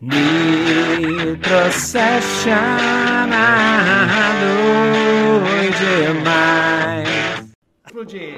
Nitrocession 0.00 1.40
demais. 5.80 7.08
Explodir. 7.86 8.34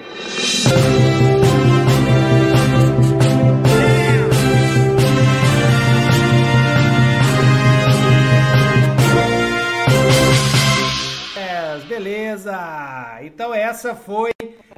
Beleza! 11.89 13.19
Então 13.23 13.55
essa 13.55 13.95
foi 13.95 14.33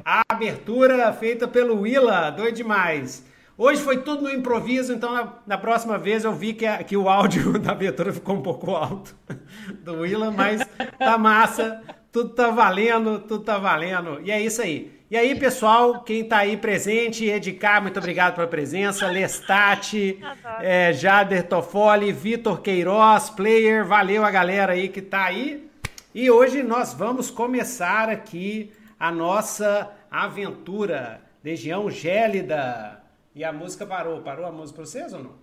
a 0.04 0.22
abertura 0.28 1.12
feita 1.12 1.46
pelo 1.46 1.80
Willa, 1.80 2.30
doido 2.30 2.56
demais. 2.56 3.24
Hoje 3.56 3.80
foi 3.80 3.98
tudo 3.98 4.24
no 4.24 4.32
improviso, 4.32 4.92
então 4.92 5.12
na, 5.12 5.32
na 5.46 5.58
próxima 5.58 5.96
vez 5.96 6.24
eu 6.24 6.32
vi 6.32 6.54
que, 6.54 6.66
a, 6.66 6.82
que 6.82 6.96
o 6.96 7.08
áudio 7.08 7.56
da 7.60 7.70
abertura 7.70 8.12
ficou 8.12 8.34
um 8.34 8.42
pouco 8.42 8.72
alto 8.72 9.14
do 9.84 10.00
Willa, 10.00 10.30
mas 10.32 10.66
tá 10.98 11.16
massa, 11.16 11.80
tudo 12.10 12.30
tá 12.30 12.50
valendo, 12.50 13.20
tudo 13.20 13.44
tá 13.44 13.56
valendo. 13.56 14.20
E 14.24 14.32
é 14.32 14.40
isso 14.40 14.60
aí. 14.60 14.92
E 15.08 15.16
aí, 15.16 15.38
pessoal, 15.38 16.02
quem 16.02 16.24
tá 16.24 16.38
aí 16.38 16.56
presente, 16.56 17.26
Edicar, 17.26 17.80
muito 17.80 17.98
obrigado 17.98 18.34
pela 18.34 18.48
presença, 18.48 19.06
Lestat, 19.06 20.18
é, 20.60 20.92
Jader 20.92 21.46
Toffoli, 21.46 22.10
Vitor 22.12 22.60
Queiroz, 22.60 23.30
Player, 23.30 23.86
valeu 23.86 24.24
a 24.24 24.30
galera 24.32 24.72
aí 24.72 24.88
que 24.88 25.00
tá 25.00 25.26
aí. 25.26 25.70
E 26.12 26.28
hoje 26.28 26.64
nós 26.64 26.92
vamos 26.92 27.30
começar 27.30 28.08
aqui 28.08 28.72
a 28.98 29.12
nossa 29.12 29.92
aventura, 30.10 31.20
Legião 31.44 31.88
Gélida. 31.88 33.03
E 33.34 33.42
a 33.42 33.52
música 33.52 33.84
parou. 33.84 34.20
Parou 34.22 34.46
a 34.46 34.52
música 34.52 34.76
pra 34.76 34.86
vocês 34.86 35.12
ou 35.12 35.22
não? 35.22 35.34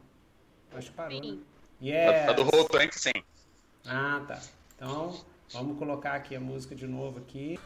Acho 0.76 0.90
que 0.90 0.96
parou. 0.96 1.22
Sim. 1.22 1.44
Né? 1.82 1.88
Yes. 1.90 2.26
Tá 2.28 2.34
do 2.34 2.44
Roll 2.44 2.66
Tank, 2.70 2.94
sim. 2.94 3.12
Ah, 3.86 4.22
tá. 4.28 4.40
Então, 4.76 5.16
vamos 5.52 5.78
colocar 5.78 6.14
aqui 6.14 6.36
a 6.36 6.40
música 6.40 6.76
de 6.76 6.88
novo 6.88 7.20
aqui. 7.20 7.60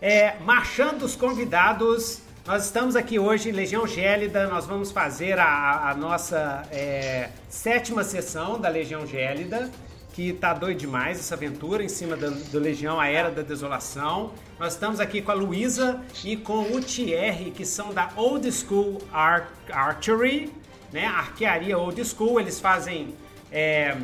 É, 0.00 0.38
marchando 0.40 1.02
os 1.02 1.14
convidados. 1.14 2.22
Nós 2.46 2.64
estamos 2.64 2.96
aqui 2.96 3.18
hoje 3.18 3.50
em 3.50 3.52
Legião 3.52 3.86
Gélida. 3.86 4.48
Nós 4.48 4.66
vamos 4.66 4.90
fazer 4.90 5.38
a, 5.38 5.90
a 5.90 5.94
nossa 5.94 6.66
é, 6.70 7.30
sétima 7.48 8.02
sessão 8.02 8.58
da 8.58 8.68
Legião 8.68 9.06
Gélida 9.06 9.70
que 10.18 10.32
tá 10.32 10.52
doido 10.52 10.78
demais 10.78 11.20
essa 11.20 11.36
aventura 11.36 11.80
em 11.80 11.88
cima 11.88 12.16
do, 12.16 12.32
do 12.50 12.58
Legião, 12.58 12.98
a 12.98 13.06
Era 13.06 13.30
da 13.30 13.40
Desolação. 13.40 14.34
Nós 14.58 14.72
estamos 14.72 14.98
aqui 14.98 15.22
com 15.22 15.30
a 15.30 15.34
Luísa 15.34 16.02
e 16.24 16.36
com 16.36 16.72
o 16.72 16.80
Thierry, 16.82 17.52
que 17.52 17.64
são 17.64 17.94
da 17.94 18.10
Old 18.16 18.50
School 18.50 19.00
Ar 19.12 19.48
Archery, 19.70 20.52
né? 20.92 21.06
Arquearia 21.06 21.78
Old 21.78 22.04
School. 22.04 22.40
Eles 22.40 22.58
fazem 22.58 23.14
é, 23.52 23.96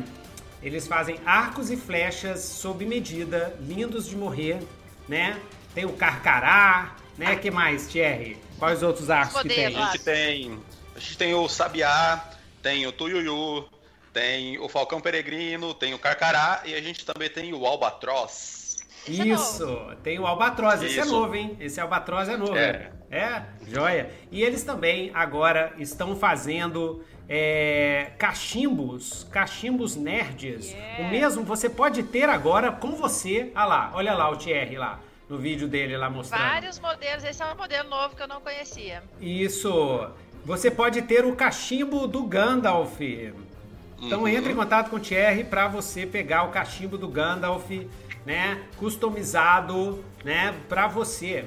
eles 0.63 0.87
fazem 0.87 1.19
arcos 1.25 1.69
e 1.69 1.75
flechas 1.75 2.39
sob 2.39 2.85
medida, 2.85 3.53
lindos 3.59 4.07
de 4.07 4.15
morrer, 4.15 4.59
né? 5.09 5.37
Tem 5.73 5.83
o 5.83 5.91
Carcará, 5.91 6.95
né? 7.17 7.35
Que 7.35 7.51
mais, 7.51 7.89
Thierry? 7.89 8.37
Quais 8.57 8.81
outros 8.81 9.09
arcos 9.09 9.41
que 9.41 9.49
tem? 9.49 9.65
A 9.65 9.69
gente 9.91 9.99
tem, 9.99 10.59
a 10.95 10.99
gente 10.99 11.17
tem 11.17 11.33
o 11.33 11.49
Sabiá, 11.49 12.25
tem 12.63 12.87
o 12.87 12.93
Tuyuyu, 12.93 13.65
tem 14.15 14.57
o 14.59 14.69
Falcão 14.69 15.01
Peregrino, 15.01 15.73
tem 15.73 15.93
o 15.93 15.99
Carcará 15.99 16.61
e 16.63 16.73
a 16.73 16.81
gente 16.81 17.05
também 17.05 17.29
tem 17.29 17.53
o 17.53 17.65
Albatroz. 17.65 18.77
Esse 19.05 19.21
é 19.21 19.25
Isso, 19.25 19.87
é 19.91 19.95
tem 19.95 20.17
o 20.17 20.25
Albatroz, 20.25 20.81
esse 20.81 21.01
é 21.01 21.03
novo, 21.03 21.35
hein? 21.35 21.57
Esse 21.59 21.81
Albatroz 21.81 22.29
é 22.29 22.37
novo. 22.37 22.55
É. 22.55 22.91
é, 23.11 23.43
joia. 23.67 24.09
E 24.31 24.41
eles 24.41 24.63
também 24.63 25.11
agora 25.13 25.73
estão 25.77 26.15
fazendo 26.15 27.03
é, 27.27 28.13
cachimbos, 28.17 29.27
cachimbos 29.29 29.97
nerds. 29.97 30.71
Yeah. 30.71 31.03
O 31.03 31.09
mesmo 31.09 31.43
você 31.43 31.69
pode 31.69 32.01
ter 32.03 32.29
agora 32.29 32.71
com 32.71 32.91
você. 32.91 33.51
Olha 33.53 33.65
lá, 33.65 33.91
olha 33.93 34.13
lá 34.13 34.29
o 34.29 34.37
Thierry 34.37 34.77
lá 34.77 35.01
no 35.27 35.37
vídeo 35.37 35.67
dele 35.67 35.97
lá 35.97 36.09
mostrando. 36.09 36.41
Vários 36.41 36.79
modelos, 36.79 37.23
esse 37.25 37.43
é 37.43 37.45
um 37.45 37.57
modelo 37.57 37.89
novo 37.89 38.15
que 38.15 38.23
eu 38.23 38.29
não 38.29 38.39
conhecia. 38.39 39.03
Isso. 39.19 40.09
Você 40.45 40.71
pode 40.71 41.01
ter 41.01 41.25
o 41.25 41.35
cachimbo 41.35 42.07
do 42.07 42.23
Gandalf. 42.23 43.01
Então 44.01 44.21
uhum. 44.21 44.27
entre 44.27 44.51
em 44.51 44.55
contato 44.55 44.89
com 44.89 44.97
o 44.97 44.99
Thierry 44.99 45.43
para 45.43 45.67
você 45.67 46.05
pegar 46.05 46.43
o 46.43 46.51
cachimbo 46.51 46.97
do 46.97 47.07
Gandalf, 47.07 47.69
né, 48.25 48.59
customizado, 48.77 50.03
né, 50.23 50.53
para 50.67 50.87
você. 50.87 51.45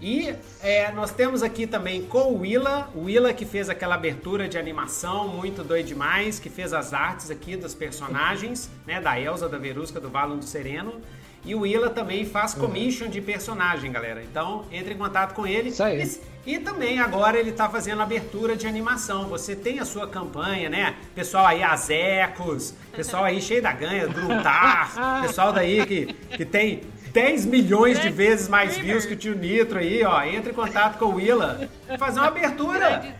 E 0.00 0.34
é, 0.62 0.92
nós 0.92 1.10
temos 1.10 1.42
aqui 1.42 1.66
também 1.66 2.02
com 2.02 2.32
o 2.32 2.40
Willa, 2.40 2.90
o 2.94 3.04
Willa 3.04 3.32
que 3.32 3.46
fez 3.46 3.70
aquela 3.70 3.94
abertura 3.94 4.46
de 4.46 4.58
animação 4.58 5.28
muito 5.28 5.64
doido 5.64 5.86
demais, 5.86 6.38
que 6.38 6.50
fez 6.50 6.74
as 6.74 6.92
artes 6.92 7.30
aqui 7.30 7.56
dos 7.56 7.74
personagens, 7.74 8.70
né, 8.86 9.00
da 9.00 9.18
Elsa, 9.18 9.48
da 9.48 9.56
Verusca, 9.56 9.98
do 9.98 10.10
Valon 10.10 10.36
do 10.36 10.44
Sereno. 10.44 11.00
E 11.44 11.54
o 11.54 11.60
Willa 11.60 11.88
também 11.88 12.26
faz 12.26 12.54
uhum. 12.54 12.62
commission 12.62 13.08
de 13.08 13.20
personagem, 13.20 13.90
galera. 13.90 14.22
Então, 14.22 14.66
entre 14.70 14.94
em 14.94 14.98
contato 14.98 15.32
com 15.32 15.46
ele. 15.46 15.68
Isso 15.70 15.82
aí. 15.82 16.02
E 16.46 16.60
também 16.60 17.00
agora 17.00 17.36
ele 17.36 17.50
está 17.50 17.68
fazendo 17.68 18.00
abertura 18.00 18.56
de 18.56 18.68
animação. 18.68 19.26
Você 19.26 19.56
tem 19.56 19.80
a 19.80 19.84
sua 19.84 20.06
campanha, 20.06 20.70
né? 20.70 20.94
Pessoal 21.12 21.44
aí, 21.44 21.62
Azecos, 21.62 22.72
pessoal 22.94 23.24
aí 23.24 23.42
cheio 23.42 23.60
da 23.60 23.72
ganha, 23.72 24.06
Gruntar, 24.06 25.20
pessoal 25.26 25.52
daí 25.52 25.84
que, 25.84 26.06
que 26.36 26.44
tem 26.44 26.82
10 27.12 27.46
milhões 27.46 28.00
de 28.00 28.10
vezes 28.10 28.48
mais 28.48 28.78
views 28.78 29.04
que 29.04 29.14
o 29.14 29.16
tio 29.16 29.34
Nitro 29.34 29.80
aí, 29.80 30.04
ó. 30.04 30.22
Entre 30.22 30.52
em 30.52 30.54
contato 30.54 30.98
com 30.98 31.06
o 31.06 31.14
Willa. 31.16 31.68
Fazer 31.98 32.20
uma 32.20 32.28
abertura. 32.28 33.16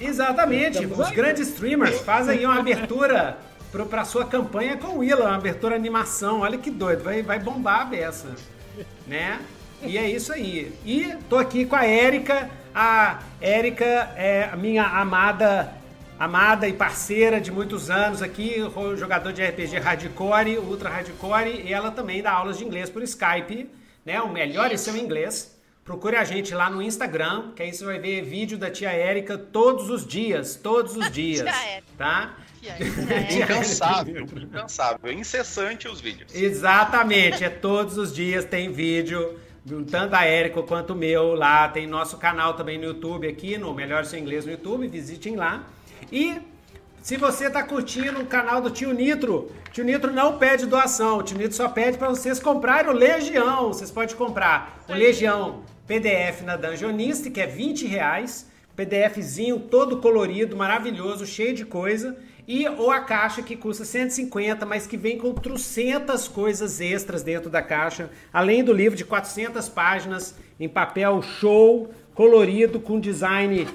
Exatamente. 0.00 0.86
Os 0.86 1.10
grandes 1.10 1.48
streamers 1.48 2.00
fazem 2.00 2.38
aí 2.38 2.46
uma 2.46 2.58
abertura 2.58 3.36
para 3.90 4.04
sua 4.04 4.24
campanha 4.24 4.76
com 4.78 4.86
o 4.86 4.98
Willa, 4.98 5.26
uma 5.26 5.34
abertura 5.34 5.74
animação. 5.74 6.40
Olha 6.40 6.56
que 6.56 6.70
doido, 6.70 7.02
vai, 7.02 7.22
vai 7.22 7.38
bombar 7.38 7.82
a 7.82 7.84
beça, 7.84 8.34
né? 9.06 9.40
E 9.86 9.98
é 9.98 10.08
isso 10.08 10.32
aí. 10.32 10.72
E 10.84 11.14
tô 11.28 11.36
aqui 11.36 11.64
com 11.64 11.76
a 11.76 11.84
Érica. 11.84 12.50
A 12.74 13.20
Érica 13.40 14.12
é 14.16 14.48
a 14.52 14.56
minha 14.56 14.84
amada 14.84 15.72
amada 16.18 16.68
e 16.68 16.72
parceira 16.72 17.40
de 17.40 17.50
muitos 17.50 17.90
anos 17.90 18.22
aqui, 18.22 18.56
jogador 18.96 19.32
de 19.32 19.44
RPG 19.44 19.78
hardcore, 19.78 20.58
ultra 20.58 20.88
hardcore, 20.88 21.62
e 21.64 21.72
ela 21.72 21.90
também 21.90 22.22
dá 22.22 22.32
aulas 22.32 22.58
de 22.58 22.64
inglês 22.64 22.88
por 22.88 23.02
Skype, 23.02 23.68
né? 24.04 24.20
O 24.20 24.28
melhor 24.28 24.70
é 24.70 24.76
seu 24.76 24.96
inglês. 24.96 25.54
Procure 25.84 26.16
a 26.16 26.24
gente 26.24 26.54
lá 26.54 26.70
no 26.70 26.80
Instagram, 26.80 27.52
que 27.54 27.62
aí 27.62 27.72
você 27.72 27.84
vai 27.84 27.98
ver 27.98 28.22
vídeo 28.22 28.56
da 28.56 28.70
tia 28.70 28.90
Érica 28.90 29.36
todos 29.36 29.90
os 29.90 30.06
dias, 30.06 30.56
todos 30.56 30.96
os 30.96 31.10
dias, 31.12 31.44
tá? 31.98 32.36
Incansável, 33.30 34.22
incansável, 34.22 35.12
incessante 35.12 35.86
os 35.86 36.00
vídeos. 36.00 36.34
Exatamente, 36.34 37.44
é 37.44 37.50
todos 37.50 37.98
os 37.98 38.14
dias 38.14 38.46
tem 38.46 38.72
vídeo, 38.72 39.38
tanto 39.66 40.10
da 40.10 40.24
Érica 40.24 40.62
quanto 40.62 40.92
o 40.92 40.96
meu 40.96 41.34
lá. 41.34 41.68
Tem 41.68 41.86
nosso 41.86 42.18
canal 42.18 42.54
também 42.54 42.78
no 42.78 42.84
YouTube 42.84 43.26
aqui, 43.26 43.56
no 43.56 43.72
Melhor 43.72 44.04
Seu 44.04 44.18
Inglês 44.18 44.44
no 44.44 44.52
YouTube, 44.52 44.86
visitem 44.88 45.36
lá. 45.36 45.64
E 46.12 46.38
se 47.00 47.16
você 47.16 47.46
está 47.46 47.62
curtindo 47.62 48.20
o 48.20 48.26
canal 48.26 48.60
do 48.60 48.70
Tio 48.70 48.92
Nitro, 48.92 49.50
Tio 49.72 49.84
Nitro 49.84 50.12
não 50.12 50.38
pede 50.38 50.66
doação, 50.66 51.18
o 51.18 51.22
Tio 51.22 51.36
Nitro 51.38 51.56
só 51.56 51.68
pede 51.68 51.98
para 51.98 52.08
vocês 52.08 52.38
comprarem 52.38 52.90
o 52.90 52.94
Legião. 52.94 53.68
Vocês 53.68 53.90
podem 53.90 54.14
comprar 54.16 54.84
o 54.88 54.92
Legião 54.92 55.62
PDF 55.86 56.42
na 56.42 56.56
Dungeonist, 56.56 57.30
que 57.30 57.40
é 57.40 57.46
20 57.46 57.86
reais. 57.86 58.50
PDFzinho 58.76 59.60
todo 59.60 59.98
colorido, 59.98 60.56
maravilhoso, 60.56 61.24
cheio 61.24 61.54
de 61.54 61.64
coisa 61.64 62.16
e 62.46 62.68
ou 62.68 62.90
a 62.90 63.00
caixa 63.00 63.42
que 63.42 63.56
custa 63.56 63.84
150, 63.84 64.66
mas 64.66 64.86
que 64.86 64.96
vem 64.96 65.16
com 65.16 65.32
trocentas 65.32 66.28
coisas 66.28 66.80
extras 66.80 67.22
dentro 67.22 67.48
da 67.48 67.62
caixa, 67.62 68.10
além 68.32 68.62
do 68.62 68.72
livro 68.72 68.96
de 68.96 69.04
400 69.04 69.68
páginas 69.68 70.34
em 70.60 70.68
papel 70.68 71.22
show, 71.22 71.90
colorido, 72.14 72.78
com 72.78 73.00
design 73.00 73.66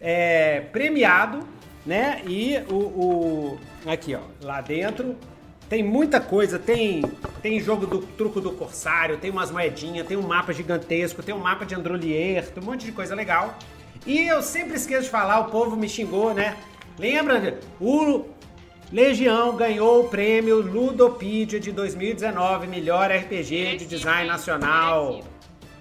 é, 0.00 0.60
premiado, 0.72 1.46
né? 1.86 2.20
E 2.26 2.58
o, 2.68 2.74
o, 2.74 3.58
aqui, 3.86 4.14
ó, 4.14 4.20
lá 4.42 4.60
dentro 4.60 5.16
tem 5.68 5.82
muita 5.82 6.20
coisa, 6.20 6.58
tem 6.58 7.02
tem 7.42 7.60
jogo 7.60 7.86
do 7.86 7.98
truco 7.98 8.40
do 8.40 8.52
corsário, 8.52 9.16
tem 9.18 9.30
umas 9.30 9.50
moedinhas, 9.50 10.06
tem 10.06 10.16
um 10.16 10.26
mapa 10.26 10.52
gigantesco, 10.52 11.22
tem 11.22 11.34
um 11.34 11.38
mapa 11.38 11.64
de 11.64 11.74
Androlier, 11.74 12.50
tem 12.50 12.62
um 12.62 12.66
monte 12.66 12.84
de 12.84 12.92
coisa 12.92 13.14
legal. 13.14 13.56
E 14.06 14.26
eu 14.26 14.42
sempre 14.42 14.76
esqueço 14.76 15.04
de 15.04 15.10
falar, 15.10 15.40
o 15.40 15.50
povo 15.50 15.76
me 15.76 15.88
xingou, 15.88 16.34
né? 16.34 16.56
Lembra? 16.98 17.60
O 17.80 18.24
Legião 18.92 19.54
ganhou 19.54 20.00
o 20.00 20.08
prêmio 20.08 20.60
Ludopedia 20.60 21.60
de 21.60 21.70
2019, 21.70 22.66
melhor 22.66 23.10
RPG 23.10 23.76
de 23.76 23.86
design 23.86 24.26
nacional. 24.26 25.20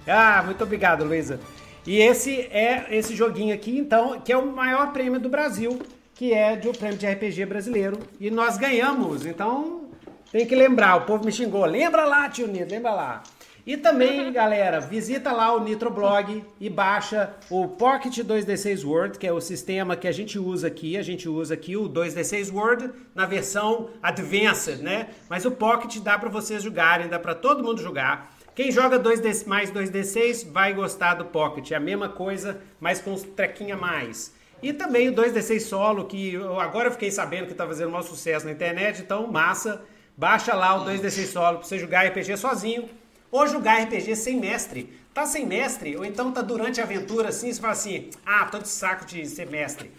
Ah, 0.05 0.43
muito 0.45 0.63
obrigado, 0.63 1.03
Luísa. 1.03 1.39
E 1.85 1.99
esse 1.99 2.41
é 2.51 2.85
esse 2.91 3.15
joguinho 3.15 3.55
aqui, 3.55 3.77
então, 3.77 4.19
que 4.19 4.31
é 4.31 4.37
o 4.37 4.45
maior 4.45 4.91
prêmio 4.91 5.19
do 5.19 5.29
Brasil, 5.29 5.79
que 6.13 6.33
é 6.33 6.55
de 6.55 6.67
o 6.67 6.73
prêmio 6.73 6.97
de 6.97 7.07
RPG 7.07 7.45
brasileiro. 7.45 7.97
E 8.19 8.29
nós 8.29 8.57
ganhamos, 8.57 9.25
então 9.25 9.89
tem 10.31 10.45
que 10.45 10.55
lembrar, 10.55 10.97
o 10.97 11.01
povo 11.05 11.23
me 11.23 11.31
xingou. 11.31 11.65
Lembra 11.65 12.05
lá, 12.05 12.29
tio 12.29 12.47
Nito, 12.47 12.69
lembra 12.69 12.91
lá. 12.91 13.23
E 13.67 13.75
também, 13.75 14.31
galera, 14.31 14.79
visita 14.79 15.29
lá 15.33 15.53
o 15.53 15.59
Nitroblog 15.59 16.41
e 16.57 16.69
baixa 16.69 17.33
o 17.49 17.67
Pocket 17.67 18.19
2D6 18.19 18.87
Word, 18.87 19.19
que 19.19 19.27
é 19.27 19.33
o 19.33 19.41
sistema 19.41 19.97
que 19.97 20.07
a 20.07 20.11
gente 20.13 20.39
usa 20.39 20.67
aqui. 20.67 20.95
A 20.95 21.01
gente 21.01 21.27
usa 21.27 21.53
aqui 21.53 21.75
o 21.75 21.89
2D6 21.89 22.49
Word 22.53 22.89
na 23.13 23.25
versão 23.25 23.89
Advanced, 24.01 24.79
né? 24.79 25.09
Mas 25.29 25.43
o 25.43 25.51
Pocket 25.51 25.97
dá 25.99 26.17
para 26.17 26.29
vocês 26.29 26.63
jogarem, 26.63 27.09
dá 27.09 27.19
para 27.19 27.35
todo 27.35 27.61
mundo 27.61 27.81
jogar. 27.81 28.33
Quem 28.55 28.71
joga 28.71 28.97
2D, 28.97 29.45
mais 29.45 29.69
2D6 29.69 30.49
vai 30.49 30.73
gostar 30.73 31.15
do 31.15 31.25
Pocket. 31.25 31.71
É 31.71 31.75
a 31.75 31.79
mesma 31.81 32.07
coisa, 32.07 32.61
mas 32.79 33.01
com 33.01 33.11
uns 33.11 33.23
trequinha 33.23 33.73
a 33.73 33.77
mais. 33.77 34.33
E 34.63 34.71
também 34.71 35.09
o 35.09 35.13
2D6 35.13 35.59
Solo, 35.59 36.05
que 36.05 36.35
eu 36.35 36.57
agora 36.57 36.89
fiquei 36.89 37.11
sabendo 37.11 37.47
que 37.47 37.51
está 37.51 37.67
fazendo 37.67 37.89
um 37.89 37.91
maior 37.91 38.03
sucesso 38.03 38.45
na 38.45 38.53
internet, 38.53 39.01
então 39.01 39.29
massa. 39.29 39.81
Baixa 40.15 40.55
lá 40.55 40.73
o 40.81 40.85
2D6 40.85 41.25
Solo 41.25 41.57
para 41.57 41.67
você 41.67 41.77
jogar 41.77 42.07
RPG 42.07 42.37
sozinho 42.37 42.87
ou 43.31 43.47
jogar 43.47 43.83
RPG 43.83 44.15
sem 44.15 44.39
mestre. 44.39 44.93
Tá 45.13 45.25
sem 45.25 45.45
mestre, 45.45 45.95
ou 45.97 46.05
então 46.05 46.31
tá 46.31 46.41
durante 46.41 46.79
a 46.79 46.83
aventura 46.83 47.29
assim, 47.29 47.51
você 47.51 47.59
fala 47.59 47.73
assim: 47.73 48.09
ah, 48.25 48.45
tô 48.45 48.59
de 48.59 48.67
saco 48.67 49.05
de 49.05 49.25
ser 49.25 49.49
mestre. 49.49 49.91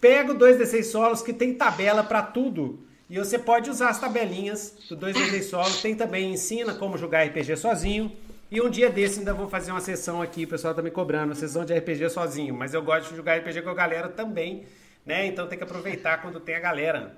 Pega 0.00 0.32
o 0.32 0.38
2D6 0.38 0.84
solos 0.84 1.22
que 1.22 1.32
tem 1.32 1.54
tabela 1.54 2.04
para 2.04 2.22
tudo. 2.22 2.78
E 3.08 3.18
você 3.18 3.38
pode 3.38 3.70
usar 3.70 3.88
as 3.88 4.00
tabelinhas 4.00 4.74
do 4.88 4.96
2D6 4.96 5.42
solos. 5.44 5.80
Tem 5.80 5.94
também 5.94 6.32
ensina 6.32 6.74
como 6.74 6.98
jogar 6.98 7.24
RPG 7.24 7.56
sozinho. 7.56 8.12
E 8.50 8.60
um 8.60 8.68
dia 8.68 8.90
desse 8.90 9.18
ainda 9.20 9.32
vou 9.32 9.48
fazer 9.48 9.72
uma 9.72 9.80
sessão 9.80 10.22
aqui, 10.22 10.44
o 10.44 10.48
pessoal 10.48 10.72
tá 10.72 10.80
me 10.80 10.90
cobrando, 10.90 11.26
uma 11.26 11.34
sessão 11.34 11.64
de 11.64 11.74
RPG 11.74 12.10
sozinho. 12.10 12.54
Mas 12.54 12.74
eu 12.74 12.82
gosto 12.82 13.10
de 13.10 13.16
jogar 13.16 13.38
RPG 13.38 13.62
com 13.62 13.70
a 13.70 13.74
galera 13.74 14.08
também, 14.08 14.66
né? 15.04 15.26
Então 15.26 15.48
tem 15.48 15.58
que 15.58 15.64
aproveitar 15.64 16.22
quando 16.22 16.38
tem 16.38 16.54
a 16.54 16.60
galera. 16.60 17.16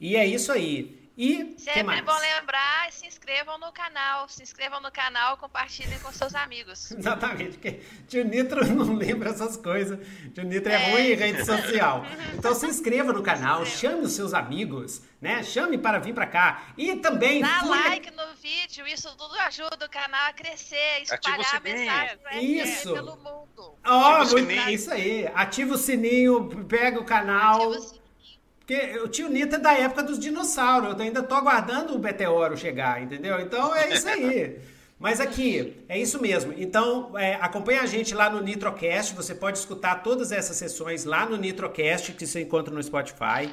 E 0.00 0.14
é 0.14 0.24
isso 0.26 0.52
aí. 0.52 1.05
E 1.16 1.54
sempre 1.56 2.02
bom 2.02 2.12
lembrar, 2.18 2.92
se 2.92 3.06
inscrevam 3.06 3.58
no 3.58 3.72
canal, 3.72 4.28
se 4.28 4.42
inscrevam 4.42 4.82
no 4.82 4.92
canal, 4.92 5.38
compartilhem 5.38 5.98
com 6.00 6.12
seus 6.12 6.34
amigos. 6.34 6.92
Exatamente, 6.92 7.52
porque 7.52 7.80
tio 8.06 8.22
Nitro 8.22 8.62
não 8.68 8.94
lembra 8.94 9.30
essas 9.30 9.56
coisas. 9.56 9.98
Tio 10.34 10.44
Nitro 10.44 10.70
é, 10.70 10.74
é. 10.74 10.90
ruim 10.90 11.02
em 11.12 11.14
rede 11.14 11.44
social. 11.44 12.04
Então 12.36 12.54
se 12.54 12.66
inscreva 12.66 13.12
no 13.12 13.22
canal, 13.22 13.64
chame 13.64 14.02
os 14.02 14.12
seus 14.12 14.34
amigos, 14.34 15.00
né? 15.20 15.42
Chame 15.42 15.78
para 15.78 15.98
vir 15.98 16.12
para 16.12 16.26
cá. 16.26 16.66
E 16.76 16.96
também 16.96 17.40
dá 17.40 17.60
fui... 17.60 17.68
like 17.70 18.10
no 18.10 18.34
vídeo, 18.34 18.86
isso 18.86 19.08
tudo 19.16 19.34
ajuda 19.40 19.86
o 19.86 19.88
canal 19.88 20.28
a 20.28 20.32
crescer, 20.32 21.02
espalhar 21.02 21.56
a 21.56 21.60
mensagem 21.60 22.62
isso. 22.62 22.92
pelo 22.92 23.16
mundo. 23.16 23.78
Ó, 23.86 24.20
oh, 24.20 24.68
isso 24.68 24.92
aí. 24.92 25.26
Ativa 25.34 25.74
o 25.74 25.78
sininho, 25.78 26.48
pega 26.66 27.00
o 27.00 27.04
canal. 27.04 27.54
Ativa 27.54 27.70
o 27.70 27.80
sininho 27.80 28.05
porque 28.66 28.98
o 28.98 29.06
tio 29.06 29.28
Nito 29.28 29.54
é 29.54 29.58
da 29.58 29.74
época 29.74 30.02
dos 30.02 30.18
dinossauros. 30.18 30.90
Eu 30.90 31.00
ainda 31.00 31.22
tô 31.22 31.36
aguardando 31.36 31.94
o 31.94 32.00
Meteoro 32.00 32.56
chegar, 32.56 33.00
entendeu? 33.00 33.40
Então 33.40 33.72
é 33.72 33.94
isso 33.94 34.08
aí. 34.08 34.58
Mas 34.98 35.20
aqui, 35.20 35.76
é 35.88 35.96
isso 35.96 36.20
mesmo. 36.20 36.52
Então, 36.56 37.16
é, 37.16 37.34
acompanha 37.34 37.82
a 37.82 37.86
gente 37.86 38.12
lá 38.12 38.28
no 38.28 38.42
Nitrocast. 38.42 39.14
Você 39.14 39.36
pode 39.36 39.58
escutar 39.58 40.02
todas 40.02 40.32
essas 40.32 40.56
sessões 40.56 41.04
lá 41.04 41.26
no 41.26 41.36
Nitrocast, 41.36 42.12
que 42.14 42.26
você 42.26 42.40
encontra 42.40 42.74
no 42.74 42.82
Spotify. 42.82 43.48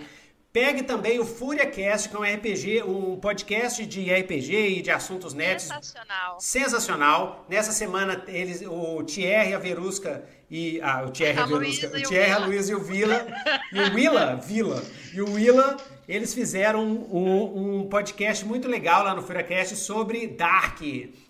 Pegue 0.53 0.83
também 0.83 1.19
o 1.19 1.25
FúriaCast, 1.25 2.09
que 2.09 2.15
é 2.15 2.19
um 2.19 2.21
RPG, 2.21 2.83
um 2.83 3.19
podcast 3.19 3.83
de 3.87 4.13
RPG 4.13 4.77
e 4.77 4.81
de 4.83 4.91
assuntos 4.91 5.33
netos. 5.33 5.63
Sensacional. 5.63 6.39
Sensacional. 6.39 7.45
Nessa 7.49 7.71
semana, 7.71 8.23
eles, 8.27 8.61
o 8.61 9.03
Thierry, 9.03 9.55
a 9.55 9.57
Verusca 9.57 10.23
e. 10.51 10.79
Ah, 10.79 11.05
o 11.07 11.09
Thierry, 11.09 11.39
a, 11.39 11.43
a 11.43 11.47
Verusca. 11.47 11.87
O 11.87 12.03
Thierry, 12.03 12.31
a 12.31 12.37
Luiz 12.37 12.69
e 12.69 12.75
o 12.75 12.79
Vila. 12.79 13.25
e 13.71 13.79
o 13.81 13.95
Willa, 13.95 14.35
Vila. 14.35 14.83
E 15.11 15.21
o 15.23 15.33
Willa, 15.33 15.75
eles 16.07 16.35
fizeram 16.35 16.83
um, 16.85 17.79
um 17.79 17.89
podcast 17.89 18.45
muito 18.45 18.67
legal 18.67 19.03
lá 19.03 19.15
no 19.15 19.23
FúriaCast 19.23 19.75
sobre 19.75 20.27
Dark. 20.27 20.81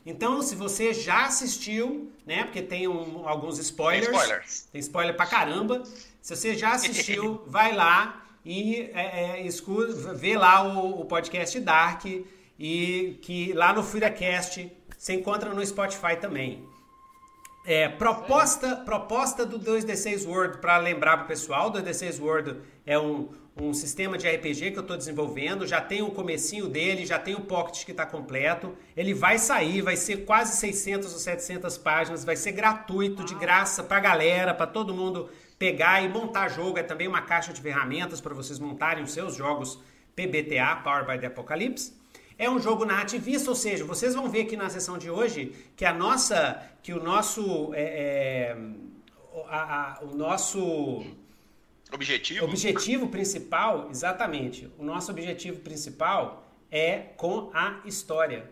Então, 0.05 0.41
se 0.41 0.53
você 0.53 0.93
já 0.93 1.27
assistiu, 1.27 2.11
né? 2.27 2.43
Porque 2.43 2.61
tem 2.61 2.89
um, 2.89 3.25
alguns 3.25 3.57
spoilers. 3.57 4.09
Tem 4.09 4.19
spoilers. 4.19 4.67
Tem 4.69 4.81
spoiler 4.81 5.15
pra 5.15 5.25
caramba. 5.25 5.81
Se 6.21 6.35
você 6.35 6.55
já 6.55 6.73
assistiu, 6.73 7.41
vai 7.47 7.73
lá 7.73 8.22
e 8.45 8.91
é, 8.93 9.39
é, 9.39 9.45
escuta, 9.45 10.13
vê 10.13 10.37
lá 10.37 10.63
o, 10.67 11.01
o, 11.01 11.05
podcast 11.05 11.59
Dark 11.59 12.05
e 12.59 13.17
que 13.21 13.53
lá 13.53 13.73
no 13.73 13.83
FuriaCast 13.83 14.71
você 14.97 15.13
encontra 15.13 15.53
no 15.53 15.65
Spotify 15.65 16.17
também. 16.19 16.63
É, 17.65 17.87
proposta, 17.87 18.75
proposta 18.75 19.45
do 19.45 19.57
2D6 19.57 20.27
World, 20.27 20.57
para 20.57 20.77
lembrar 20.77 21.17
para 21.17 21.25
o 21.25 21.27
pessoal, 21.27 21.71
2D6 21.71 22.19
World 22.21 22.57
é 22.85 22.99
um, 22.99 23.29
um 23.55 23.73
sistema 23.73 24.17
de 24.17 24.27
RPG 24.27 24.71
que 24.71 24.77
eu 24.77 24.81
estou 24.81 24.97
desenvolvendo, 24.97 25.65
já 25.65 25.79
tem 25.79 26.01
o 26.01 26.11
comecinho 26.11 26.67
dele, 26.67 27.05
já 27.05 27.17
tem 27.17 27.35
o 27.35 27.41
Pocket 27.41 27.85
que 27.85 27.91
está 27.91 28.05
completo, 28.05 28.75
ele 28.97 29.13
vai 29.13 29.37
sair, 29.37 29.81
vai 29.81 29.95
ser 29.95 30.25
quase 30.25 30.57
600 30.57 31.13
ou 31.13 31.19
700 31.19 31.77
páginas, 31.77 32.25
vai 32.25 32.35
ser 32.35 32.51
gratuito, 32.51 33.23
de 33.23 33.35
graça 33.35 33.81
para 33.81 33.95
a 33.95 34.01
galera, 34.01 34.53
para 34.53 34.67
todo 34.67 34.93
mundo 34.93 35.29
pegar 35.63 36.01
e 36.01 36.09
montar 36.09 36.49
jogo. 36.49 36.77
É 36.77 36.83
também 36.83 37.07
uma 37.07 37.21
caixa 37.21 37.53
de 37.53 37.61
ferramentas 37.61 38.19
para 38.19 38.33
vocês 38.33 38.59
montarem 38.59 39.01
os 39.01 39.13
seus 39.13 39.33
jogos 39.33 39.79
PBTA, 40.13 40.81
Power 40.83 41.05
by 41.05 41.17
the 41.17 41.27
Apocalypse. 41.27 41.93
É 42.37 42.49
um 42.49 42.59
jogo 42.59 42.83
na 42.83 42.99
ativista, 43.01 43.49
ou 43.49 43.55
seja, 43.55 43.85
vocês 43.85 44.13
vão 44.13 44.27
ver 44.29 44.41
aqui 44.41 44.57
na 44.57 44.69
sessão 44.69 44.97
de 44.97 45.09
hoje 45.09 45.55
que 45.77 45.85
a 45.85 45.93
nossa, 45.93 46.61
que 46.81 46.91
o 46.91 47.01
nosso, 47.01 47.73
é, 47.75 47.83
é, 47.83 48.57
a, 49.47 49.59
a, 49.61 50.03
o 50.03 50.13
nosso 50.13 51.05
objetivo, 51.93 52.43
objetivo 52.43 53.07
principal, 53.07 53.87
exatamente, 53.89 54.69
o 54.77 54.83
nosso 54.83 55.11
objetivo 55.11 55.61
principal 55.61 56.45
é 56.69 56.99
com 57.15 57.51
a 57.53 57.79
história. 57.85 58.51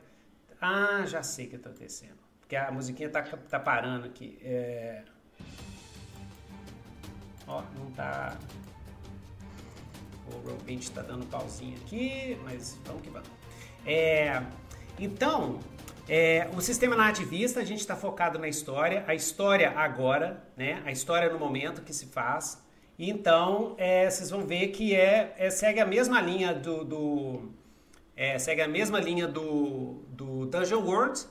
Ah, 0.62 1.04
já 1.06 1.22
sei 1.24 1.48
o 1.48 1.50
que 1.50 1.56
está 1.58 1.70
acontecendo, 1.72 2.20
porque 2.40 2.56
a 2.56 2.72
musiquinha 2.72 3.08
está 3.08 3.22
tá 3.22 3.60
parando 3.60 4.06
aqui. 4.06 4.40
É... 4.42 5.04
Ó, 7.48 7.62
não 7.78 7.92
tá. 7.92 8.38
O 10.28 10.48
Roll20 10.48 10.80
está 10.80 11.02
dando 11.02 11.26
pauzinho 11.26 11.76
aqui, 11.78 12.38
mas 12.44 12.78
vamos 12.86 13.02
que 13.02 13.10
vamos. 13.10 13.28
É, 13.86 14.42
então, 15.00 15.60
é, 16.08 16.50
o 16.56 16.62
sistema 16.62 16.96
nativista, 16.96 17.60
a 17.60 17.64
gente 17.64 17.80
está 17.80 17.96
focado 17.96 18.38
na 18.38 18.48
história, 18.48 19.04
a 19.08 19.16
história 19.16 19.72
agora, 19.72 20.44
né? 20.56 20.82
A 20.86 20.92
história 20.92 21.32
no 21.32 21.40
momento 21.40 21.82
que 21.82 21.94
se 21.94 22.06
faz. 22.08 22.62
Então, 22.98 23.76
é, 23.78 24.10
vocês 24.10 24.30
vão 24.30 24.46
ver 24.46 24.68
que 24.68 24.96
é, 24.96 25.34
é, 25.38 25.50
segue 25.50 25.80
a 25.80 25.86
mesma 25.86 26.22
linha 26.22 26.54
do, 26.54 26.84
do 26.84 27.52
é, 28.16 28.38
segue 28.38 28.62
a 28.62 28.68
mesma 28.68 29.00
linha 29.00 29.28
do, 29.28 30.04
do 30.10 30.46
Dungeon 30.46 30.84
World, 30.84 31.26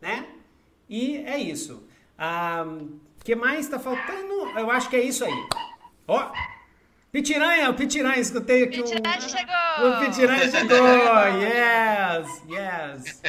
né? 0.00 0.28
E 0.88 1.16
é 1.16 1.36
isso. 1.36 1.82
Um, 2.18 3.00
que 3.26 3.34
mais 3.34 3.66
está 3.66 3.76
faltando? 3.76 4.56
Eu 4.56 4.70
acho 4.70 4.88
que 4.88 4.94
é 4.94 5.02
isso 5.02 5.24
aí. 5.24 5.48
Ó, 6.06 6.30
oh, 6.30 6.32
Pitiranha, 7.10 7.68
o 7.68 7.74
Pitiranha, 7.74 8.20
escutei 8.20 8.62
aqui 8.62 8.84
Pitiranha 8.84 9.18
um... 9.18 9.20
chegou! 9.20 9.88
O 9.88 9.98
Pitiranha 9.98 10.48
chegou! 10.48 10.86
Yes, 11.42 12.42
yes! 12.48 13.22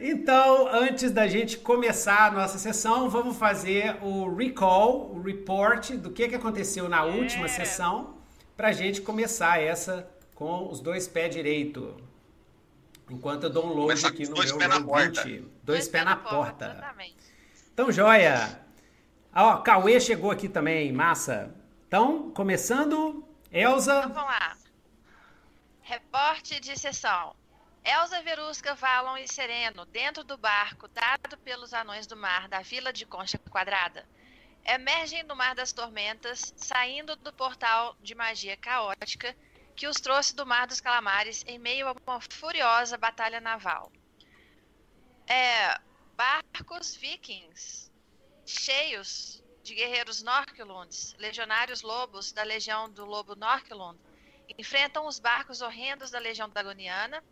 Então, 0.00 0.66
antes 0.66 1.12
da 1.12 1.28
gente 1.28 1.56
começar 1.58 2.26
a 2.26 2.30
nossa 2.32 2.58
sessão, 2.58 3.08
vamos 3.08 3.36
fazer 3.36 3.96
o 4.02 4.34
recall, 4.34 5.12
o 5.14 5.22
report 5.22 5.92
do 5.92 6.10
que, 6.10 6.28
que 6.28 6.34
aconteceu 6.34 6.88
na 6.88 7.02
yeah. 7.02 7.22
última 7.22 7.46
sessão, 7.46 8.16
para 8.56 8.68
a 8.68 8.72
gente 8.72 9.00
começar 9.00 9.62
essa 9.62 10.10
com 10.34 10.68
os 10.68 10.80
dois 10.80 11.06
pés 11.06 11.32
direito. 11.32 11.96
Enquanto 13.08 13.44
eu 13.44 13.50
dou 13.50 13.66
um 13.66 13.72
load 13.72 14.04
aqui 14.04 14.26
no 14.26 14.34
dois 14.34 14.50
meu 14.50 14.58
pé 14.58 14.66
na 14.66 14.80
porta. 14.80 15.22
Dois, 15.22 15.44
dois 15.62 15.88
pés 15.88 16.04
na 16.04 16.16
porta. 16.16 16.64
Exatamente. 16.64 17.16
Então, 17.72 17.92
joia! 17.92 18.61
Ó, 19.34 19.56
Cauê 19.58 19.98
chegou 19.98 20.30
aqui 20.30 20.48
também, 20.48 20.92
massa. 20.92 21.54
Então, 21.88 22.30
começando, 22.32 23.26
Elza. 23.50 23.98
Então, 24.00 24.12
vamos 24.12 24.30
lá. 24.30 24.56
Reporte 25.80 26.60
de 26.60 26.78
sessão. 26.78 27.34
Elza 27.82 28.22
Verusca, 28.22 28.74
Valon 28.74 29.16
e 29.16 29.26
Sereno, 29.26 29.86
dentro 29.86 30.22
do 30.22 30.36
barco 30.36 30.86
dado 30.88 31.36
pelos 31.38 31.72
anões 31.72 32.06
do 32.06 32.16
mar 32.16 32.46
da 32.46 32.60
vila 32.60 32.92
de 32.92 33.04
Concha 33.04 33.38
Quadrada, 33.38 34.06
emergem 34.64 35.24
do 35.24 35.34
Mar 35.34 35.54
das 35.54 35.72
Tormentas, 35.72 36.54
saindo 36.56 37.16
do 37.16 37.32
portal 37.32 37.96
de 38.00 38.14
magia 38.14 38.56
caótica 38.56 39.34
que 39.74 39.88
os 39.88 39.96
trouxe 39.96 40.36
do 40.36 40.46
Mar 40.46 40.66
dos 40.66 40.80
Calamares 40.80 41.42
em 41.48 41.58
meio 41.58 41.88
a 41.88 41.92
uma 42.06 42.20
furiosa 42.20 42.96
batalha 42.96 43.40
naval. 43.40 43.90
É, 45.26 45.80
barcos 46.16 46.94
vikings 46.94 47.91
cheios 48.46 49.42
de 49.62 49.74
guerreiros 49.74 50.22
Norquilunds, 50.22 51.14
legionários 51.18 51.82
lobos 51.82 52.32
da 52.32 52.42
legião 52.42 52.90
do 52.90 53.04
lobo 53.04 53.36
Norquilund, 53.36 53.98
enfrentam 54.58 55.06
os 55.06 55.18
barcos 55.18 55.60
horrendos 55.60 56.10
da 56.10 56.18
legião 56.18 56.48
Dagoniana, 56.48 57.22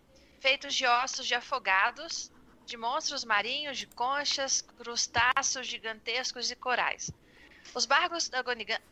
feitos 0.41 0.75
de 0.75 0.87
ossos 0.87 1.27
de 1.27 1.35
afogados, 1.35 2.31
de 2.65 2.77
monstros 2.77 3.25
marinhos, 3.25 3.79
de 3.79 3.87
conchas, 3.89 4.63
crustáceos 4.63 5.67
gigantescos 5.67 6.51
e 6.51 6.57
corais. 6.57 7.11
Os 7.75 7.85
barcos 7.85 8.31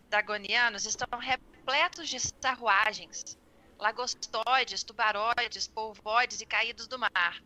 dagonianos 0.08 0.84
estão 0.84 1.18
repletos 1.18 2.08
de 2.08 2.18
sarruagens, 2.20 3.38
lagostóides, 3.78 4.82
tubaroides, 4.82 5.68
polvoides 5.68 6.40
e 6.40 6.46
caídos 6.46 6.88
do 6.88 6.98
mar, 6.98 7.40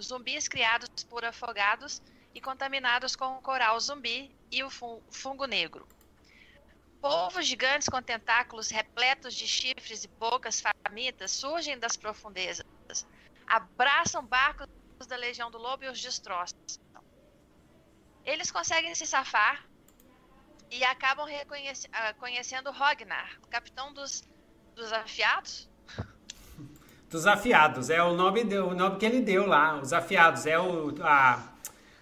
zumbis 0.00 0.48
criados 0.48 0.88
por 1.04 1.24
afogados 1.24 2.02
e 2.36 2.40
contaminados 2.40 3.16
com 3.16 3.38
o 3.38 3.40
coral 3.40 3.80
zumbi 3.80 4.30
e 4.52 4.62
o 4.62 4.68
fungo 4.68 5.46
negro. 5.46 5.88
Polvos 7.00 7.46
gigantes 7.46 7.88
com 7.88 8.02
tentáculos 8.02 8.68
repletos 8.68 9.34
de 9.34 9.46
chifres 9.46 10.04
e 10.04 10.08
bocas 10.08 10.60
famintas 10.60 11.30
surgem 11.30 11.78
das 11.78 11.96
profundezas, 11.96 12.66
abraçam 13.46 14.22
barcos 14.22 14.66
da 15.08 15.16
Legião 15.16 15.50
do 15.50 15.56
Lobo 15.56 15.84
e 15.84 15.88
os 15.88 15.98
destroçam. 15.98 16.58
Eles 18.22 18.50
conseguem 18.50 18.94
se 18.94 19.06
safar 19.06 19.64
e 20.70 20.84
acabam 20.84 21.26
ah, 21.92 22.14
conhecendo 22.14 22.70
Rognar, 22.70 23.38
o 23.44 23.48
capitão 23.48 23.94
dos, 23.94 24.28
dos 24.74 24.92
afiados. 24.92 25.70
Dos 27.08 27.26
afiados, 27.26 27.88
é 27.88 28.02
o 28.02 28.12
nome, 28.12 28.42
o 28.58 28.74
nome 28.74 28.98
que 28.98 29.06
ele 29.06 29.22
deu 29.22 29.46
lá, 29.46 29.78
os 29.78 29.92
afiados, 29.94 30.44
é 30.44 30.58
o, 30.58 30.92
a, 31.02 31.55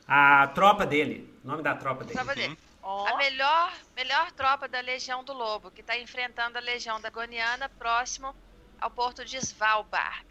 a 0.07 0.49
tropa 0.49 0.87
dele, 0.87 1.33
o 1.43 1.47
nome 1.49 1.63
da 1.63 1.75
tropa 1.75 2.05
dele. 2.05 2.15
Tropa 2.15 2.35
dele. 2.35 2.59
Oh. 2.83 3.07
A 3.07 3.17
melhor, 3.17 3.73
melhor 3.97 4.31
tropa 4.33 4.69
da 4.69 4.81
Legião 4.81 5.25
do 5.25 5.33
Lobo, 5.33 5.71
que 5.71 5.81
está 5.81 5.97
enfrentando 5.99 6.59
a 6.59 6.61
Legião 6.61 7.01
da 7.01 7.09
Goniana 7.09 7.69
próximo 7.69 8.35
ao 8.79 8.91
porto 8.91 9.25
de 9.25 9.39
Svalbard. 9.39 10.27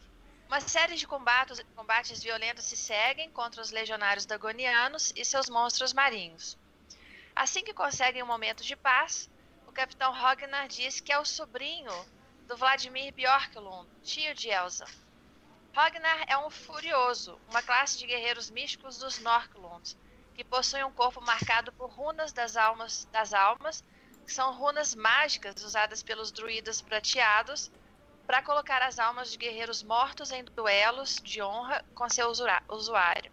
Uma 0.48 0.62
série 0.62 0.96
de 0.96 1.08
combates, 1.08 1.66
combates 1.76 2.22
violentos 2.22 2.66
se 2.66 2.78
seguem 2.78 3.32
contra 3.32 3.60
os 3.60 3.72
legionários 3.72 4.28
dagonianos 4.28 5.12
e 5.16 5.26
seus 5.26 5.50
monstros 5.50 5.94
marinhos. 5.94 6.56
Assim 7.36 7.64
que 7.64 7.74
conseguem 7.74 8.22
um 8.22 8.28
momento 8.28 8.64
de 8.64 8.76
paz, 8.76 9.28
o 9.68 9.72
capitão 9.72 10.12
Ragnar 10.12 10.68
diz 10.68 11.00
que 11.00 11.12
é 11.12 11.18
o 11.18 11.26
sobrinho 11.26 11.92
do 12.48 12.56
Vladimir 12.56 13.12
Bjorklund, 13.14 13.90
tio 14.04 14.36
de 14.36 14.50
Elsa. 14.50 14.86
Ragnar 15.74 16.24
é 16.28 16.38
um 16.38 16.52
furioso, 16.52 17.36
uma 17.48 17.64
classe 17.64 17.98
de 17.98 18.06
guerreiros 18.06 18.52
místicos 18.52 19.00
dos 19.00 19.18
Norklunds, 19.18 19.98
que 20.36 20.44
possuem 20.44 20.84
um 20.84 20.92
corpo 20.92 21.20
marcado 21.20 21.72
por 21.74 21.90
runas 21.90 22.32
das 22.32 22.56
almas, 22.56 23.06
das 23.12 23.34
almas, 23.34 23.84
que 24.24 24.32
são 24.32 24.54
runas 24.54 24.94
mágicas 24.94 25.56
usadas 25.64 26.04
pelos 26.04 26.32
druidas 26.32 26.80
prateados 26.80 27.72
para 28.28 28.44
colocar 28.44 28.84
as 28.84 29.00
almas 29.00 29.32
de 29.32 29.38
guerreiros 29.38 29.82
mortos 29.82 30.32
em 30.32 30.46
duelos 30.56 31.16
de 31.24 31.42
honra 31.42 31.84
com 31.96 32.08
seu 32.08 32.30
usuário. 32.70 33.32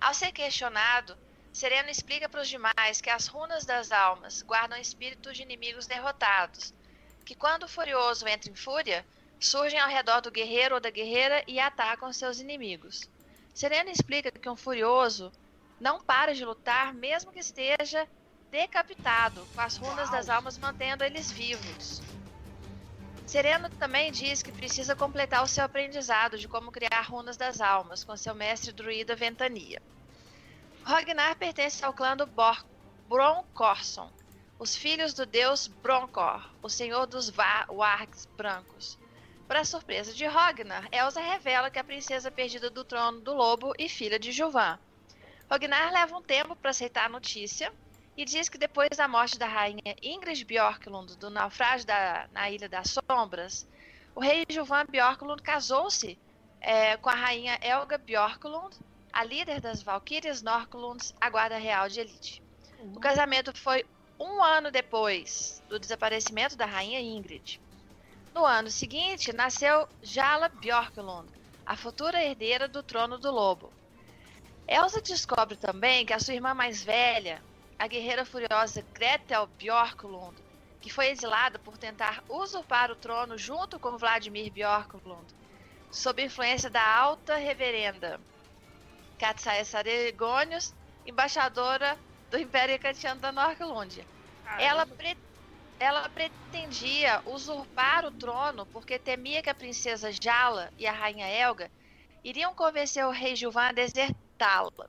Ao 0.00 0.14
ser 0.14 0.30
questionado, 0.30 1.18
Sereno 1.52 1.90
explica 1.90 2.28
para 2.28 2.40
os 2.40 2.48
demais 2.48 3.00
que 3.00 3.10
as 3.10 3.26
runas 3.26 3.66
das 3.66 3.90
almas 3.90 4.42
guardam 4.42 4.78
espíritos 4.78 5.36
de 5.36 5.42
inimigos 5.42 5.88
derrotados, 5.88 6.72
que 7.26 7.34
quando 7.34 7.64
o 7.64 7.68
furioso 7.68 8.28
entra 8.28 8.48
em 8.48 8.54
fúria, 8.54 9.04
surgem 9.40 9.78
ao 9.78 9.88
redor 9.88 10.20
do 10.20 10.30
guerreiro 10.30 10.74
ou 10.74 10.80
da 10.80 10.90
guerreira 10.90 11.44
e 11.46 11.60
atacam 11.60 12.12
seus 12.12 12.40
inimigos. 12.40 13.08
Sereno 13.54 13.90
explica 13.90 14.30
que 14.30 14.48
um 14.48 14.56
furioso 14.56 15.32
não 15.80 16.00
para 16.00 16.34
de 16.34 16.44
lutar 16.44 16.92
mesmo 16.94 17.32
que 17.32 17.38
esteja 17.38 18.08
decapitado, 18.50 19.46
com 19.54 19.60
as 19.60 19.76
runas 19.76 20.08
Uau. 20.08 20.12
das 20.12 20.28
almas 20.28 20.58
mantendo 20.58 21.04
eles 21.04 21.30
vivos. 21.30 22.02
Sereno 23.26 23.68
também 23.78 24.10
diz 24.10 24.42
que 24.42 24.50
precisa 24.50 24.96
completar 24.96 25.42
o 25.42 25.48
seu 25.48 25.62
aprendizado 25.62 26.38
de 26.38 26.48
como 26.48 26.72
criar 26.72 27.02
runas 27.02 27.36
das 27.36 27.60
almas 27.60 28.02
com 28.02 28.16
seu 28.16 28.34
mestre 28.34 28.72
druida 28.72 29.14
Ventania. 29.14 29.80
Ragnar 30.82 31.36
pertence 31.36 31.84
ao 31.84 31.92
clã 31.92 32.16
do 32.16 32.26
Bor 32.26 32.64
Broncorson, 33.06 34.10
os 34.58 34.74
filhos 34.74 35.12
do 35.12 35.26
deus 35.26 35.68
Broncor, 35.68 36.42
o 36.62 36.70
senhor 36.70 37.06
dos 37.06 37.30
Wargs 37.68 38.26
brancos. 38.36 38.97
Para 39.48 39.64
surpresa 39.64 40.12
de 40.12 40.26
Ragnar, 40.26 40.86
Elsa 40.92 41.22
revela 41.22 41.70
que 41.70 41.78
a 41.78 41.84
princesa 41.84 42.30
perdida 42.30 42.68
do 42.68 42.84
trono 42.84 43.22
do 43.22 43.32
lobo 43.32 43.72
e 43.78 43.88
filha 43.88 44.18
de 44.18 44.30
Juvan. 44.30 44.78
Ragnar 45.50 45.90
leva 45.90 46.14
um 46.14 46.22
tempo 46.22 46.54
para 46.54 46.70
aceitar 46.70 47.06
a 47.06 47.08
notícia, 47.08 47.72
e 48.14 48.26
diz 48.26 48.50
que 48.50 48.58
depois 48.58 48.90
da 48.94 49.08
morte 49.08 49.38
da 49.38 49.46
rainha 49.46 49.96
Ingrid 50.02 50.44
Bjorklund, 50.44 51.16
do 51.16 51.30
naufrágio 51.30 51.86
da, 51.86 52.28
na 52.30 52.50
Ilha 52.50 52.68
das 52.68 52.94
Sombras, 53.10 53.66
o 54.14 54.20
rei 54.20 54.44
Jovan 54.50 54.84
Bjorklund 54.84 55.40
casou-se 55.40 56.18
é, 56.60 56.98
com 56.98 57.08
a 57.08 57.14
rainha 57.14 57.58
Elga 57.62 57.96
Bjorklund, 57.96 58.76
a 59.10 59.24
líder 59.24 59.62
das 59.62 59.82
Valkyrias 59.82 60.42
Norklunds, 60.42 61.14
a 61.18 61.30
guarda 61.30 61.56
real 61.56 61.88
de 61.88 62.00
elite. 62.00 62.42
Uhum. 62.80 62.92
O 62.96 63.00
casamento 63.00 63.56
foi 63.56 63.86
um 64.20 64.42
ano 64.42 64.70
depois 64.70 65.62
do 65.70 65.78
desaparecimento 65.78 66.54
da 66.54 66.66
rainha 66.66 67.00
Ingrid. 67.00 67.58
No 68.38 68.46
ano 68.46 68.70
seguinte, 68.70 69.32
nasceu 69.32 69.88
Jala 70.00 70.48
Bjorklund, 70.48 71.28
a 71.66 71.74
futura 71.74 72.22
herdeira 72.22 72.68
do 72.68 72.84
trono 72.84 73.18
do 73.18 73.32
lobo. 73.32 73.72
Elsa 74.68 75.02
descobre 75.02 75.56
também 75.56 76.06
que 76.06 76.12
a 76.12 76.20
sua 76.20 76.34
irmã 76.34 76.54
mais 76.54 76.80
velha, 76.80 77.42
a 77.76 77.88
guerreira 77.88 78.24
furiosa 78.24 78.86
Gretel 78.94 79.48
Bjorklund, 79.58 80.40
que 80.80 80.88
foi 80.88 81.08
exilada 81.08 81.58
por 81.58 81.76
tentar 81.78 82.22
usurpar 82.28 82.92
o 82.92 82.96
trono 82.96 83.36
junto 83.36 83.80
com 83.80 83.98
Vladimir 83.98 84.52
Bjorklund, 84.52 85.26
sob 85.90 86.22
influência 86.22 86.70
da 86.70 86.96
alta 86.96 87.34
reverenda 87.34 88.20
Katsaya 89.18 89.64
Saregonius, 89.64 90.72
embaixadora 91.04 91.98
do 92.30 92.38
Império 92.38 92.78
Catiano 92.78 93.20
da 93.20 93.32
Norclândia. 93.32 94.06
Ela, 94.60 94.86
pre 94.86 95.16
ela 95.78 96.08
pretendia 96.08 97.22
usurpar 97.24 98.04
o 98.04 98.10
trono 98.10 98.66
porque 98.66 98.98
temia 98.98 99.42
que 99.42 99.50
a 99.50 99.54
princesa 99.54 100.10
Jala 100.12 100.72
e 100.76 100.86
a 100.86 100.92
rainha 100.92 101.26
Elga 101.26 101.70
iriam 102.24 102.54
convencer 102.54 103.04
o 103.06 103.10
rei 103.10 103.36
Gilvan 103.36 103.68
a 103.68 103.72
desertá-la. 103.72 104.88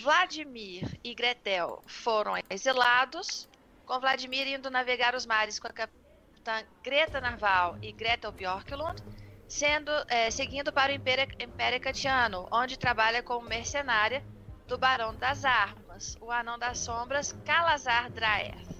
Vladimir 0.00 0.98
e 1.02 1.14
Gretel 1.14 1.82
foram 1.86 2.34
exilados, 2.50 3.48
com 3.84 4.00
Vladimir 4.00 4.46
indo 4.46 4.70
navegar 4.70 5.14
os 5.14 5.26
mares 5.26 5.58
com 5.58 5.68
a 5.68 5.72
capitã 5.72 6.66
Greta 6.82 7.20
Narval 7.20 7.76
e 7.82 7.92
Gretel 7.92 8.32
Bjorklund, 8.32 9.02
sendo, 9.48 9.90
é, 10.08 10.30
seguindo 10.30 10.72
para 10.72 10.92
o 10.92 10.94
Império, 10.94 11.26
Império 11.40 11.80
Catiano, 11.80 12.46
onde 12.52 12.78
trabalha 12.78 13.22
como 13.22 13.48
mercenária 13.48 14.22
do 14.66 14.76
Barão 14.76 15.14
das 15.14 15.44
Armas, 15.44 16.16
o 16.20 16.30
Anão 16.30 16.58
das 16.58 16.80
Sombras, 16.80 17.32
Calazar 17.44 18.10
Draer. 18.10 18.75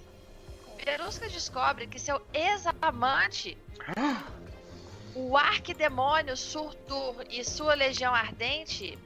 Peruska 0.87 1.29
descobre 1.29 1.89
que 1.89 1.99
seu 1.99 2.23
ex-amante, 2.33 3.59
o 5.17 5.37
arquidemônio 5.37 6.37
Surtur 6.37 7.25
e 7.29 7.43
sua 7.43 7.75
legião 7.75 8.15
ardente, 8.15 8.97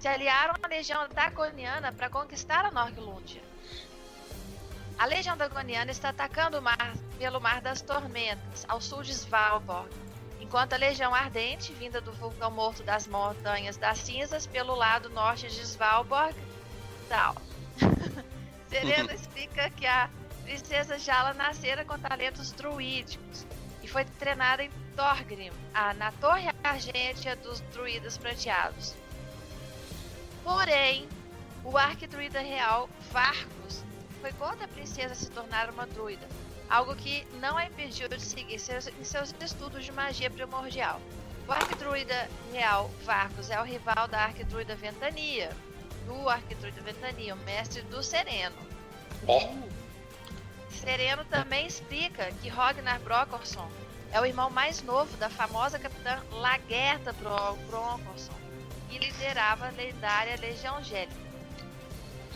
se 0.00 0.08
aliaram 0.08 0.54
à 0.60 0.66
legião 0.66 1.08
Dagoniana 1.08 1.92
para 1.92 2.10
conquistar 2.10 2.64
a 2.64 2.72
Norglundia. 2.72 3.40
A 4.98 5.06
legião 5.06 5.36
Dagoniana 5.36 5.92
está 5.92 6.08
atacando 6.08 6.58
o 6.58 6.62
mar 6.62 6.96
pelo 7.16 7.40
Mar 7.40 7.60
das 7.60 7.80
Tormentas, 7.80 8.64
ao 8.66 8.80
sul 8.80 9.04
de 9.04 9.12
Svalbard, 9.12 9.88
enquanto 10.40 10.72
a 10.72 10.76
legião 10.76 11.14
ardente, 11.14 11.72
vinda 11.74 12.00
do 12.00 12.12
vulcão 12.12 12.50
morto 12.50 12.82
das 12.82 13.06
Montanhas 13.06 13.76
das 13.76 13.98
Cinzas, 13.98 14.48
pelo 14.48 14.74
lado 14.74 15.08
norte 15.08 15.46
de 15.46 15.60
Svalbard, 15.60 16.36
tal. 17.08 17.36
Serena 18.68 19.14
explica 19.14 19.70
que 19.70 19.86
a 19.86 20.10
princesa 20.50 20.98
Jala 20.98 21.32
nascera 21.32 21.84
com 21.84 21.96
talentos 21.96 22.50
druídicos 22.50 23.46
e 23.84 23.86
foi 23.86 24.04
treinada 24.04 24.64
em 24.64 24.70
Thorgrim, 24.96 25.52
a, 25.72 25.94
na 25.94 26.10
torre 26.10 26.50
argêntea 26.64 27.36
dos 27.36 27.60
druidas 27.72 28.18
prateados. 28.18 28.96
Porém, 30.42 31.08
o 31.62 31.78
arquidruida 31.78 32.40
real 32.40 32.90
Varcos 33.12 33.84
foi 34.20 34.32
contra 34.32 34.64
a 34.64 34.68
princesa 34.68 35.14
se 35.14 35.30
tornar 35.30 35.70
uma 35.70 35.86
druida, 35.86 36.26
algo 36.68 36.96
que 36.96 37.24
não 37.40 37.56
a 37.56 37.66
impediu 37.66 38.08
de 38.08 38.20
seguir 38.20 38.58
seus, 38.58 38.88
em 38.88 39.04
seus 39.04 39.32
estudos 39.40 39.84
de 39.84 39.92
magia 39.92 40.28
primordial. 40.28 41.00
O 41.46 41.52
arquidruida 41.52 42.28
real 42.52 42.90
Varcos 43.04 43.50
é 43.50 43.60
o 43.60 43.64
rival 43.64 44.08
da 44.08 44.24
arquidruida 44.24 44.74
Ventania, 44.74 45.52
do 46.06 46.28
arquidruida 46.28 46.80
Ventania, 46.80 47.36
o 47.36 47.38
mestre 47.38 47.82
do 47.82 48.02
Sereno. 48.02 48.56
Oh. 49.28 49.79
Sereno 50.80 51.24
também 51.26 51.66
explica 51.66 52.32
que 52.42 52.48
Ragnar 52.48 52.98
Brokorson 53.00 53.70
é 54.12 54.20
o 54.20 54.26
irmão 54.26 54.50
mais 54.50 54.82
novo 54.82 55.16
da 55.18 55.28
famosa 55.28 55.78
capitã 55.78 56.20
Lagerta 56.32 57.12
Brokorson, 57.12 58.32
e 58.90 58.98
liderava 58.98 59.68
a 59.68 59.70
lendária 59.70 60.36
Legião 60.40 60.78
Angélica. 60.78 61.14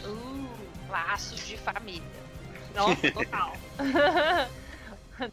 Uh, 0.05 0.49
laços 0.89 1.47
de 1.47 1.57
família. 1.57 2.03
Nossa, 2.75 3.11
total. 3.11 3.53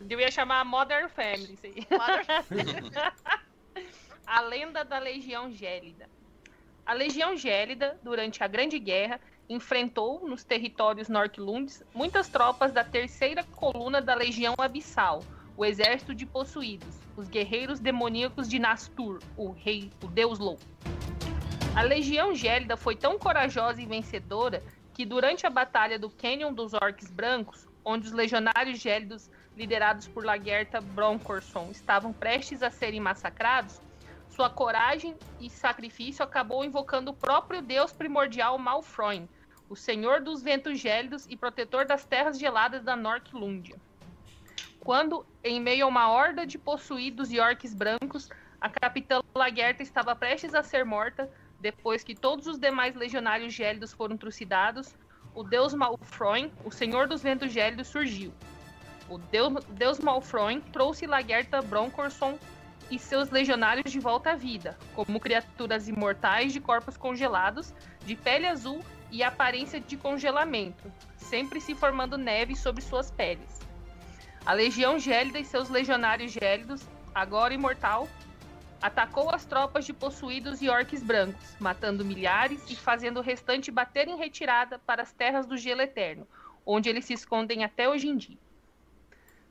Devia 0.01 0.31
chamar 0.31 0.63
Modern 0.63 1.09
Family, 1.09 1.53
isso 1.53 1.65
aí. 1.65 1.87
Modern... 1.91 2.91
a 4.25 4.41
lenda 4.41 4.83
da 4.83 4.99
Legião 4.99 5.51
Gélida. 5.51 6.09
A 6.85 6.93
Legião 6.93 7.35
Gélida, 7.37 7.99
durante 8.01 8.43
a 8.43 8.47
Grande 8.47 8.79
Guerra, 8.79 9.19
enfrentou 9.51 10.25
nos 10.25 10.45
territórios 10.45 11.09
Norquilundes 11.09 11.83
muitas 11.93 12.29
tropas 12.29 12.71
da 12.71 12.85
terceira 12.85 13.43
coluna 13.43 14.01
da 14.01 14.15
Legião 14.15 14.55
Abissal, 14.57 15.21
o 15.57 15.65
exército 15.65 16.15
de 16.15 16.25
possuídos, 16.25 16.95
os 17.17 17.27
guerreiros 17.27 17.77
demoníacos 17.77 18.47
de 18.47 18.57
Nastur, 18.57 19.19
o 19.35 19.51
rei, 19.51 19.91
o 20.01 20.07
deus 20.07 20.39
louco. 20.39 20.63
A 21.75 21.81
legião 21.81 22.33
gélida 22.33 22.77
foi 22.77 22.95
tão 22.95 23.19
corajosa 23.19 23.81
e 23.81 23.85
vencedora 23.85 24.63
que 24.93 25.05
durante 25.05 25.45
a 25.45 25.49
batalha 25.49 25.99
do 25.99 26.09
Canyon 26.09 26.53
dos 26.53 26.73
Orcs 26.73 27.11
Brancos, 27.11 27.67
onde 27.83 28.07
os 28.07 28.13
legionários 28.13 28.79
gélidos 28.79 29.29
liderados 29.57 30.07
por 30.07 30.23
Lagerta 30.23 30.79
Broncorson 30.79 31.69
estavam 31.71 32.13
prestes 32.13 32.63
a 32.63 32.69
serem 32.69 33.01
massacrados, 33.01 33.81
sua 34.29 34.49
coragem 34.49 35.15
e 35.41 35.49
sacrifício 35.49 36.23
acabou 36.23 36.63
invocando 36.63 37.11
o 37.11 37.13
próprio 37.13 37.61
deus 37.61 37.91
primordial 37.91 38.57
Malfroin, 38.57 39.27
o 39.71 39.75
senhor 39.77 40.19
dos 40.19 40.43
ventos 40.43 40.77
gélidos 40.77 41.25
e 41.29 41.37
protetor 41.37 41.85
das 41.85 42.03
terras 42.03 42.37
geladas 42.37 42.83
da 42.83 42.93
Norquilúndia. 42.93 43.77
Quando, 44.81 45.25
em 45.41 45.61
meio 45.61 45.85
a 45.85 45.87
uma 45.87 46.11
horda 46.11 46.45
de 46.45 46.57
possuídos 46.57 47.31
e 47.31 47.39
orques 47.39 47.73
brancos, 47.73 48.29
a 48.59 48.67
capitã 48.67 49.21
Lagerta 49.33 49.81
estava 49.81 50.13
prestes 50.13 50.53
a 50.53 50.61
ser 50.61 50.83
morta, 50.83 51.31
depois 51.61 52.03
que 52.03 52.13
todos 52.13 52.47
os 52.47 52.59
demais 52.59 52.95
legionários 52.95 53.53
gélidos 53.53 53.93
foram 53.93 54.17
trucidados, 54.17 54.93
o 55.33 55.41
deus 55.41 55.73
Malfroin, 55.73 56.51
o 56.65 56.71
senhor 56.71 57.07
dos 57.07 57.23
ventos 57.23 57.53
gélidos, 57.53 57.87
surgiu. 57.87 58.33
O 59.07 59.17
deus, 59.17 59.63
deus 59.69 59.99
Malfroin 59.99 60.59
trouxe 60.59 61.07
Lagerta 61.07 61.61
Broncorson 61.61 62.37
e 62.89 62.99
seus 62.99 63.29
legionários 63.29 63.89
de 63.89 64.01
volta 64.01 64.31
à 64.31 64.35
vida, 64.35 64.77
como 64.93 65.17
criaturas 65.17 65.87
imortais 65.87 66.51
de 66.51 66.59
corpos 66.59 66.97
congelados, 66.97 67.73
de 68.05 68.17
pele 68.17 68.47
azul 68.47 68.83
e 69.11 69.21
aparência 69.23 69.79
de 69.79 69.97
congelamento, 69.97 70.91
sempre 71.17 71.59
se 71.59 71.75
formando 71.75 72.17
neve 72.17 72.55
sobre 72.55 72.81
suas 72.81 73.11
peles. 73.11 73.59
A 74.45 74.53
legião 74.53 74.97
gélida 74.97 75.39
e 75.39 75.45
seus 75.45 75.69
legionários 75.69 76.31
gélidos, 76.31 76.87
agora 77.13 77.53
imortal, 77.53 78.07
atacou 78.81 79.29
as 79.29 79.45
tropas 79.45 79.85
de 79.85 79.93
possuídos 79.93 80.61
e 80.61 80.69
orques 80.69 81.03
brancos, 81.03 81.55
matando 81.59 82.03
milhares 82.03 82.67
e 82.69 82.75
fazendo 82.75 83.17
o 83.17 83.23
restante 83.23 83.69
bater 83.69 84.07
em 84.07 84.17
retirada 84.17 84.79
para 84.79 85.03
as 85.03 85.11
terras 85.11 85.45
do 85.45 85.55
gelo 85.55 85.81
eterno, 85.81 86.27
onde 86.65 86.89
eles 86.89 87.05
se 87.05 87.13
escondem 87.13 87.63
até 87.63 87.87
hoje 87.87 88.07
em 88.07 88.17
dia. 88.17 88.37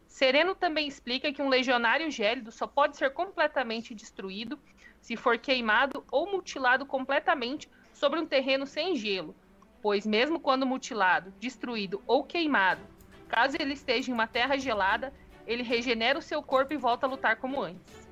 Sereno 0.09 0.57
também 0.57 0.89
explica 0.89 1.33
que 1.33 1.41
um 1.41 1.49
legionário 1.49 2.11
gélido 2.11 2.51
só 2.51 2.67
pode 2.67 2.97
ser 2.97 3.11
completamente 3.11 3.95
destruído 3.95 4.59
se 5.01 5.17
for 5.17 5.39
queimado 5.39 6.05
ou 6.11 6.33
mutilado 6.33 6.85
completamente 6.85 7.71
sobre 7.93 8.19
um 8.19 8.27
terreno 8.27 8.67
sem 8.67 8.97
gelo, 8.97 9.37
pois 9.83 10.07
mesmo 10.07 10.41
quando 10.41 10.67
mutilado, 10.67 11.33
destruído 11.39 12.03
ou 12.07 12.25
queimado, 12.25 12.81
caso 13.29 13.57
ele 13.59 13.75
esteja 13.75 14.11
em 14.11 14.15
uma 14.15 14.27
terra 14.27 14.59
gelada, 14.59 15.13
ele 15.47 15.63
regenera 15.63 16.19
o 16.19 16.23
seu 16.23 16.43
corpo 16.43 16.73
e 16.73 16.77
volta 16.77 17.07
a 17.07 17.09
lutar 17.09 17.37
como 17.37 17.63
antes. 17.63 18.11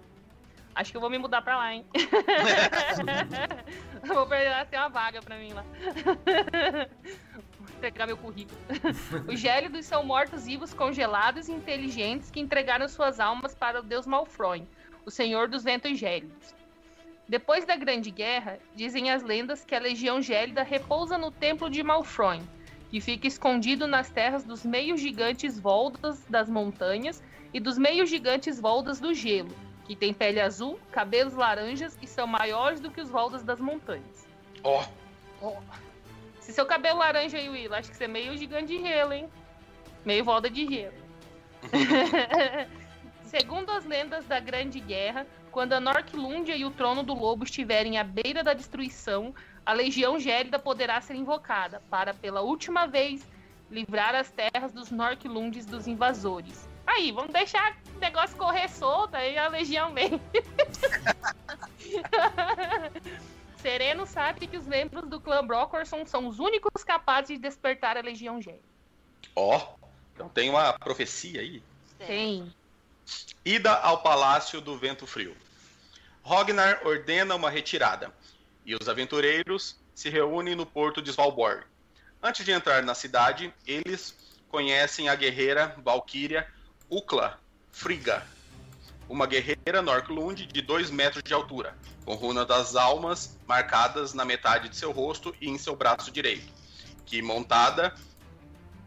Acho 0.75 0.92
que 0.92 0.96
eu 0.96 1.00
vou 1.00 1.10
me 1.10 1.18
mudar 1.18 1.42
pra 1.42 1.56
lá, 1.56 1.75
hein? 1.75 1.84
vou 4.06 4.26
pegar 4.26 4.64
ter 4.66 4.76
uma 4.76 4.88
vaga 4.88 5.20
pra 5.20 5.37
mim 5.37 5.52
lá. 5.52 5.64
vou 7.58 7.68
entregar 7.76 8.06
meu 8.06 8.16
currículo. 8.16 8.56
Os 9.26 9.40
gélidos 9.40 9.87
são 9.87 10.04
mortos-vivos 10.04 10.72
congelados 10.72 11.48
e 11.48 11.52
inteligentes 11.52 12.30
que 12.30 12.38
entregaram 12.38 12.88
suas 12.88 13.18
almas 13.18 13.56
para 13.56 13.80
o 13.80 13.82
deus 13.82 14.06
Malfroin, 14.06 14.68
o 15.04 15.10
senhor 15.10 15.48
dos 15.48 15.64
ventos 15.64 15.98
gélidos. 15.98 16.54
Depois 17.28 17.66
da 17.66 17.76
Grande 17.76 18.11
Guerra, 18.11 18.58
dizem 18.75 19.11
as 19.11 19.23
lendas 19.23 19.62
que 19.62 19.75
a 19.75 19.78
Legião 19.78 20.23
Gélida 20.23 20.62
repousa 20.62 21.18
no 21.18 21.30
Templo 21.30 21.68
de 21.68 21.82
Malfroin, 21.82 22.42
que 22.90 23.02
fica 23.02 23.26
escondido 23.26 23.87
nas 23.87 24.08
terras 24.08 24.44
dos 24.44 24.64
meios 24.64 24.99
gigantes 24.99 25.61
Voldas 25.61 26.25
das 26.25 26.49
montanhas 26.49 27.23
e 27.52 27.61
dos 27.61 27.76
meios 27.76 28.08
gigantes 28.08 28.58
Voldas 28.58 28.99
do 28.99 29.12
gelo, 29.12 29.54
que 29.85 29.94
tem 29.94 30.14
pele 30.14 30.40
azul, 30.40 30.80
cabelos 30.90 31.35
laranjas 31.35 31.99
e 32.00 32.06
são 32.06 32.26
maiores 32.26 32.80
do 32.80 32.90
que 32.90 33.00
os 33.02 33.11
voldas 33.11 33.42
das 33.42 33.61
montanhas. 33.61 34.26
Ó. 34.64 34.82
Oh. 35.42 35.49
oh. 35.49 35.62
Se 36.40 36.54
seu 36.54 36.64
cabelo 36.64 36.99
laranja 36.99 37.37
aí, 37.37 37.50
Will, 37.50 37.75
acho 37.75 37.90
que 37.90 37.97
você 37.97 38.04
é 38.04 38.08
meio 38.08 38.35
gigante 38.38 38.75
de 38.75 38.82
gelo, 38.82 39.12
hein? 39.12 39.28
Meio 40.02 40.25
volta 40.25 40.49
de 40.49 40.66
gelo. 40.66 40.94
Segundo 43.25 43.70
as 43.70 43.85
lendas 43.85 44.25
da 44.25 44.40
Grande 44.40 44.80
Guerra, 44.80 45.26
quando 45.49 45.73
a 45.73 45.81
Norquilúndia 45.81 46.57
e 46.57 46.64
o 46.64 46.71
Trono 46.71 47.02
do 47.02 47.14
Lobo 47.14 47.45
estiverem 47.45 47.99
à 47.99 48.04
beira 48.04 48.45
da 48.45 48.54
destruição, 48.54 49.34
a 49.65 49.73
Legião 49.73 50.19
Gélida 50.19 50.58
poderá 50.58 51.00
ser 51.00 51.15
invocada 51.15 51.82
para, 51.91 52.15
pela 52.15 52.41
última 52.41 52.87
vez, 52.87 53.26
livrar 53.71 54.15
as 54.15 54.30
terras 54.30 54.73
dos 54.73 54.91
Norquilundes 54.91 55.67
dos 55.67 55.87
invasores. 55.87 56.67
Aí, 56.87 57.13
vamos 57.13 57.32
deixar 57.32 57.76
o 57.95 57.99
negócio 57.99 58.37
correr 58.37 58.69
solto, 58.69 59.15
aí 59.15 59.37
a 59.37 59.49
legião 59.49 59.93
vem. 59.93 60.21
Sereno 63.58 64.06
sabe 64.06 64.47
que 64.47 64.56
os 64.56 64.67
membros 64.67 65.08
do 65.08 65.21
clã 65.21 65.47
Brocorson 65.47 66.06
são 66.06 66.28
os 66.28 66.39
únicos 66.39 66.84
capazes 66.84 67.37
de 67.37 67.39
despertar 67.39 67.97
a 67.97 68.00
legião 68.00 68.41
G. 68.41 68.61
Ó, 69.34 69.58
oh, 69.58 69.87
então 70.15 70.28
tem 70.28 70.49
uma 70.49 70.73
profecia 70.78 71.41
aí. 71.41 71.61
Tem. 71.99 72.54
Ida 73.44 73.73
ao 73.73 74.02
Palácio 74.02 74.60
do 74.60 74.76
Vento 74.76 75.06
Frio. 75.06 75.36
Rognar 76.23 76.80
ordena 76.84 77.34
uma 77.34 77.49
retirada 77.49 78.12
e 78.64 78.75
os 78.75 78.88
aventureiros 78.88 79.78
se 79.94 80.10
reúnem 80.10 80.54
no 80.54 80.66
porto 80.66 81.00
de 81.00 81.10
Svalbard. 81.10 81.64
Antes 82.23 82.44
de 82.44 82.52
entrar 82.52 82.82
na 82.82 82.94
cidade, 82.94 83.52
eles 83.66 84.14
conhecem 84.49 85.08
a 85.08 85.14
guerreira 85.14 85.75
Valkyria 85.82 86.47
Ukla 86.90 87.40
Friga, 87.71 88.26
uma 89.08 89.26
guerreira 89.26 89.80
Norklund 89.80 90.47
de 90.47 90.60
2 90.60 90.90
metros 90.90 91.23
de 91.23 91.32
altura, 91.32 91.76
com 92.04 92.14
runa 92.14 92.44
das 92.44 92.76
almas 92.76 93.38
marcadas 93.47 94.14
na 94.14 94.25
metade 94.25 94.68
de 94.68 94.76
seu 94.76 94.90
rosto 94.92 95.34
e 95.40 95.49
em 95.49 95.56
seu 95.56 95.75
braço 95.75 96.10
direito, 96.10 96.52
que 97.06 97.23
montada 97.23 97.94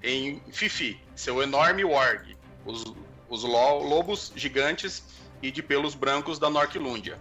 em 0.04 0.42
Fifi, 0.52 1.00
seu 1.16 1.42
enorme 1.42 1.84
warg, 1.84 2.38
os, 2.66 2.84
os 3.32 3.44
lobos 3.44 4.34
gigantes 4.36 5.04
e 5.42 5.50
de 5.50 5.64
pelos 5.64 5.96
brancos 5.96 6.38
da 6.38 6.50
Norklundia, 6.50 7.18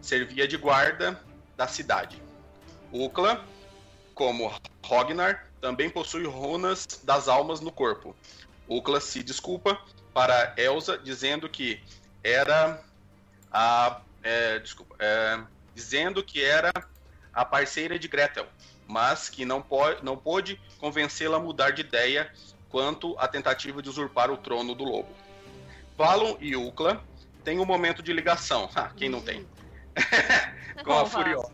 servia 0.00 0.46
de 0.46 0.56
guarda 0.56 1.18
da 1.56 1.68
cidade. 1.68 2.20
Ukla, 2.92 3.46
como 4.12 4.52
Rognar, 4.84 5.46
também 5.60 5.88
possui 5.88 6.26
runas 6.26 6.84
das 7.04 7.28
almas 7.28 7.60
no 7.60 7.70
corpo. 7.70 8.14
Ukla 8.68 9.00
se 9.00 9.22
desculpa 9.22 9.80
para 10.12 10.52
Elsa, 10.56 10.98
dizendo 10.98 11.48
que 11.48 11.80
era 12.24 12.82
a. 13.50 14.00
É, 14.22 14.58
desculpa. 14.58 14.96
É, 14.98 15.40
dizendo 15.74 16.24
que 16.24 16.42
era 16.44 16.72
a 17.32 17.44
parceira 17.44 17.98
de 17.98 18.08
Gretel, 18.08 18.46
mas 18.86 19.30
que 19.30 19.44
não, 19.44 19.62
pode, 19.62 20.04
não 20.04 20.16
pôde 20.16 20.60
convencê-la 20.78 21.36
a 21.36 21.40
mudar 21.40 21.70
de 21.70 21.82
ideia 21.82 22.30
quanto 22.68 23.16
à 23.18 23.28
tentativa 23.28 23.80
de 23.80 23.88
usurpar 23.88 24.30
o 24.30 24.36
trono 24.36 24.74
do 24.74 24.84
lobo. 24.84 25.21
Valon 25.96 26.36
e 26.40 26.56
Ukla 26.56 27.02
têm 27.44 27.58
um 27.58 27.64
momento 27.64 28.02
de 28.02 28.12
ligação. 28.12 28.68
Ah, 28.74 28.90
quem 28.96 29.08
não 29.08 29.20
tem? 29.20 29.46
Com 30.84 30.92
a 30.92 31.06
Furiosa. 31.06 31.52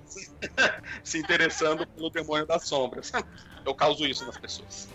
se 1.02 1.18
interessando 1.18 1.86
pelo 1.86 2.10
demônio 2.10 2.46
das 2.46 2.66
sombras. 2.66 3.12
Eu 3.64 3.74
causo 3.74 4.06
isso 4.06 4.24
nas 4.24 4.38
pessoas. 4.38 4.88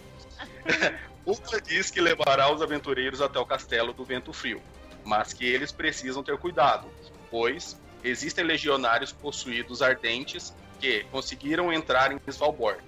Ukla 1.26 1.62
diz 1.62 1.92
que 1.92 2.02
levará 2.02 2.52
os 2.52 2.62
aventureiros 2.62 3.22
até 3.22 3.40
o 3.40 3.46
castelo 3.46 3.94
do 3.94 4.04
Vento 4.04 4.34
Frio, 4.34 4.62
mas 5.04 5.34
que 5.34 5.46
eles 5.46 5.72
precisam 5.72 6.24
ter 6.24 6.38
cuidado, 6.38 6.88
pois 7.30 7.80
existem 8.04 8.44
legionários 8.44 9.12
possuídos 9.12 9.82
ardentes 9.82 10.54
que 10.80 11.04
conseguiram 11.06 11.72
entrar 11.72 12.12
em 12.12 12.20
Svalbard. 12.28 12.84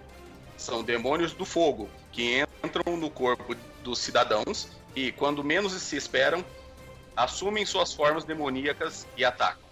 São 0.58 0.84
demônios 0.84 1.34
do 1.34 1.46
fogo 1.46 1.90
que 2.12 2.46
entram 2.64 2.98
no 2.98 3.10
corpo 3.10 3.56
dos 3.84 4.00
cidadãos 4.00 4.70
e, 4.96 5.12
quando 5.12 5.44
menos 5.44 5.74
se 5.74 5.98
esperam, 5.98 6.44
assumem 7.16 7.66
suas 7.66 7.94
formas 7.94 8.24
demoníacas 8.24 9.06
e 9.18 9.26
atacam. 9.26 9.64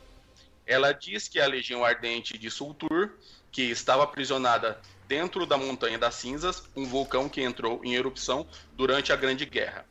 Ela 0.65 0.91
diz 0.91 1.27
que 1.27 1.39
a 1.39 1.47
Legião 1.47 1.83
Ardente 1.83 2.37
de 2.37 2.49
Sultur, 2.49 3.11
que 3.51 3.63
estava 3.63 4.03
aprisionada 4.03 4.79
dentro 5.07 5.45
da 5.45 5.57
Montanha 5.57 5.97
das 5.97 6.15
Cinzas, 6.15 6.63
um 6.75 6.85
vulcão 6.85 7.27
que 7.27 7.41
entrou 7.41 7.83
em 7.83 7.95
erupção 7.95 8.47
durante 8.73 9.11
a 9.11 9.15
Grande 9.15 9.45
Guerra. 9.45 9.85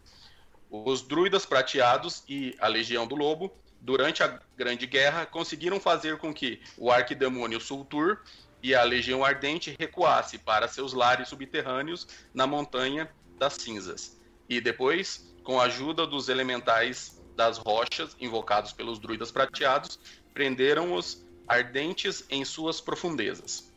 Os 0.71 1.03
druidas 1.03 1.45
prateados 1.45 2.25
e 2.29 2.57
a 2.59 2.67
Legião 2.67 3.07
do 3.07 3.15
Lobo, 3.15 3.53
durante 3.81 4.23
a 4.23 4.41
Grande 4.57 4.87
Guerra, 4.87 5.27
conseguiram 5.27 5.79
fazer 5.79 6.17
com 6.17 6.33
que 6.33 6.61
o 6.79 6.91
arquidemônio 6.91 7.61
Sultur 7.61 8.23
e 8.63 8.75
a 8.75 8.83
Legião 8.83 9.25
Ardente 9.25 9.77
recuasse 9.79 10.39
para 10.39 10.69
seus 10.69 10.95
lares 10.95 11.29
subterrâneos 11.29 12.07
na 12.33 12.47
Montanha 12.47 13.11
das 13.39 13.55
Cinzas. 13.55 14.22
E 14.53 14.61
depois, 14.61 15.35
com 15.43 15.59
a 15.59 15.65
ajuda 15.65 16.07
dos 16.07 16.29
elementais 16.29 17.19
das 17.35 17.57
rochas 17.57 18.15
invocados 18.21 18.71
pelos 18.71 18.99
druidas 18.99 19.33
prateados, 19.33 19.99
prenderam 20.35 20.93
os 20.93 21.25
ardentes 21.49 22.27
em 22.29 22.45
suas 22.45 22.79
profundezas. 22.79 23.73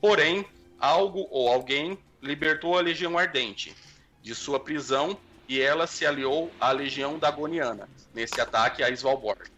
Porém, 0.00 0.46
algo 0.78 1.26
ou 1.32 1.48
alguém 1.48 1.98
libertou 2.22 2.78
a 2.78 2.80
Legião 2.80 3.18
Ardente 3.18 3.74
de 4.22 4.36
sua 4.36 4.60
prisão 4.60 5.18
e 5.48 5.60
ela 5.60 5.84
se 5.84 6.06
aliou 6.06 6.48
à 6.60 6.70
Legião 6.70 7.18
Dagoniana 7.18 7.88
nesse 8.14 8.40
ataque 8.40 8.84
a 8.84 8.90
Svalbard. 8.90 9.50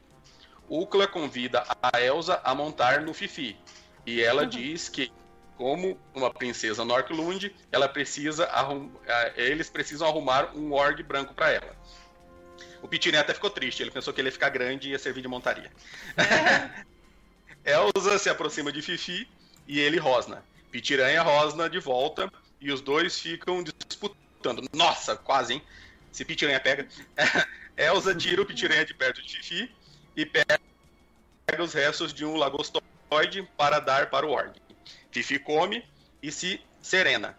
Ukla 0.71 1.07
convida 1.07 1.67
a 1.83 2.01
Elsa 2.01 2.41
a 2.43 2.55
montar 2.55 3.03
no 3.03 3.13
Fifi 3.13 3.59
e 4.07 4.23
ela 4.23 4.45
uhum. 4.45 4.49
diz 4.49 4.89
que 4.89 5.13
como 5.57 5.99
uma 6.15 6.31
princesa 6.31 6.85
Norklund, 6.85 7.55
ela 7.73 7.89
precisa 7.89 8.47
arrum... 8.47 8.91
eles 9.37 9.71
precisam 9.71 10.07
arrumar 10.07 10.55
um 10.55 10.73
org 10.73 11.03
branco 11.03 11.35
para 11.35 11.51
ela. 11.51 11.77
O 12.83 12.89
Pitiné 12.89 13.19
até 13.19 13.35
ficou 13.35 13.51
triste, 13.51 13.83
ele 13.83 13.91
pensou 13.91 14.13
que 14.13 14.21
ele 14.21 14.29
ia 14.29 14.33
ficar 14.33 14.51
grande 14.51 14.89
e 14.89 14.93
ia 14.93 14.99
servir 14.99 15.23
de 15.23 15.29
montaria. 15.29 15.73
Elsa 17.65 18.19
se 18.19 18.29
aproxima 18.29 18.71
de 18.71 18.81
Fifi 18.83 19.29
e 19.67 19.81
ele 19.81 19.99
rosna. 19.99 20.45
Pitiranha 20.71 21.23
rosna 21.23 21.69
de 21.69 21.81
volta 21.81 22.31
e 22.61 22.71
os 22.71 22.81
dois 22.81 23.19
ficam 23.19 23.65
disputando. 23.65 24.63
Nossa, 24.73 25.17
quase, 25.17 25.55
hein? 25.55 25.63
Se 26.13 26.25
Pitiranha 26.25 26.61
pega. 26.61 26.87
Elsa 27.77 28.15
tira 28.15 28.43
o 28.43 28.47
Pitiranha 28.47 28.85
de 28.85 28.95
perto 28.95 29.23
de 29.23 29.37
Fifi 29.37 29.75
e 30.15 30.25
pega 30.25 30.61
os 31.61 31.73
restos 31.73 32.13
de 32.13 32.25
um 32.25 32.37
lagostoide 32.37 33.43
para 33.57 33.81
dar 33.81 34.11
para 34.11 34.27
o 34.27 34.31
org. 34.31 34.55
Fifi 35.11 35.39
come 35.39 35.85
e 36.23 36.31
se 36.31 36.61
serena, 36.81 37.39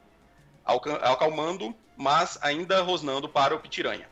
acalmando, 0.65 1.75
mas 1.95 2.37
ainda 2.41 2.81
rosnando 2.81 3.29
para 3.29 3.55
o 3.55 3.59
Pitiranha. 3.59 4.09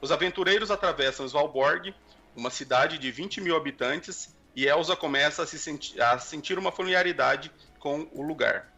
Os 0.00 0.12
aventureiros 0.12 0.70
atravessam 0.70 1.26
Svalbard, 1.26 1.94
uma 2.34 2.50
cidade 2.50 2.98
de 2.98 3.10
20 3.10 3.40
mil 3.40 3.56
habitantes, 3.56 4.34
e 4.54 4.66
Elsa 4.66 4.96
começa 4.96 5.42
a, 5.42 5.46
se 5.46 5.58
senti 5.58 6.00
a 6.00 6.18
sentir 6.18 6.58
uma 6.58 6.72
familiaridade 6.72 7.50
com 7.78 8.08
o 8.12 8.22
lugar. 8.22 8.72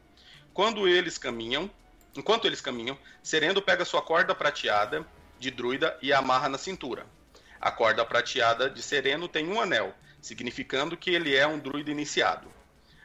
Quando 0.53 0.89
eles 0.89 1.17
caminham, 1.17 1.71
enquanto 2.17 2.47
eles 2.47 2.61
caminham, 2.61 2.99
Sereno 3.23 3.63
pega 3.63 3.85
sua 3.85 4.03
corda 4.03 4.35
prateada 4.35 5.07
de 5.39 5.51
druida 5.51 5.97
e 6.03 6.13
a 6.13 6.19
amarra 6.19 6.49
na 6.49 6.59
cintura. 6.59 7.07
A 7.61 7.71
corda 7.71 8.05
prateada 8.05 8.69
de 8.69 8.83
Sereno 8.83 9.29
tem 9.29 9.49
um 9.49 9.61
anel, 9.61 9.95
significando 10.21 10.97
que 10.97 11.11
ele 11.11 11.37
é 11.37 11.47
um 11.47 11.59
druida 11.59 11.91
iniciado. 11.91 12.58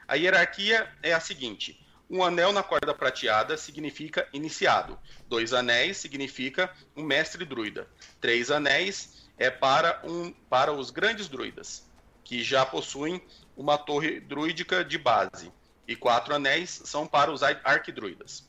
A 0.07 0.15
hierarquia 0.15 0.91
é 1.01 1.13
a 1.13 1.19
seguinte: 1.19 1.79
um 2.09 2.23
anel 2.23 2.51
na 2.51 2.61
corda 2.61 2.93
prateada 2.93 3.57
significa 3.57 4.27
iniciado, 4.33 4.99
dois 5.27 5.53
anéis 5.53 5.97
significa 5.97 6.71
um 6.95 7.03
mestre 7.03 7.45
druida, 7.45 7.87
três 8.21 8.51
anéis 8.51 9.29
é 9.37 9.49
para, 9.49 10.01
um, 10.03 10.31
para 10.49 10.71
os 10.71 10.89
grandes 10.89 11.27
druidas 11.27 11.91
que 12.23 12.43
já 12.43 12.65
possuem 12.65 13.21
uma 13.55 13.77
torre 13.77 14.19
druídica 14.19 14.83
de 14.83 14.97
base, 14.97 15.51
e 15.87 15.95
quatro 15.95 16.33
anéis 16.33 16.81
são 16.85 17.05
para 17.05 17.31
os 17.31 17.43
arquidruidas. 17.43 18.47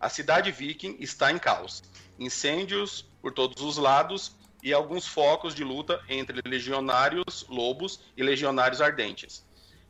A 0.00 0.08
cidade 0.08 0.50
viking 0.50 0.96
está 1.00 1.30
em 1.30 1.38
caos, 1.38 1.82
incêndios 2.18 3.06
por 3.22 3.32
todos 3.32 3.62
os 3.62 3.76
lados 3.76 4.34
e 4.62 4.72
alguns 4.72 5.06
focos 5.06 5.54
de 5.54 5.62
luta 5.62 6.02
entre 6.08 6.40
legionários 6.44 7.46
lobos 7.48 8.00
e 8.16 8.22
legionários 8.22 8.80
ardentes. 8.80 9.45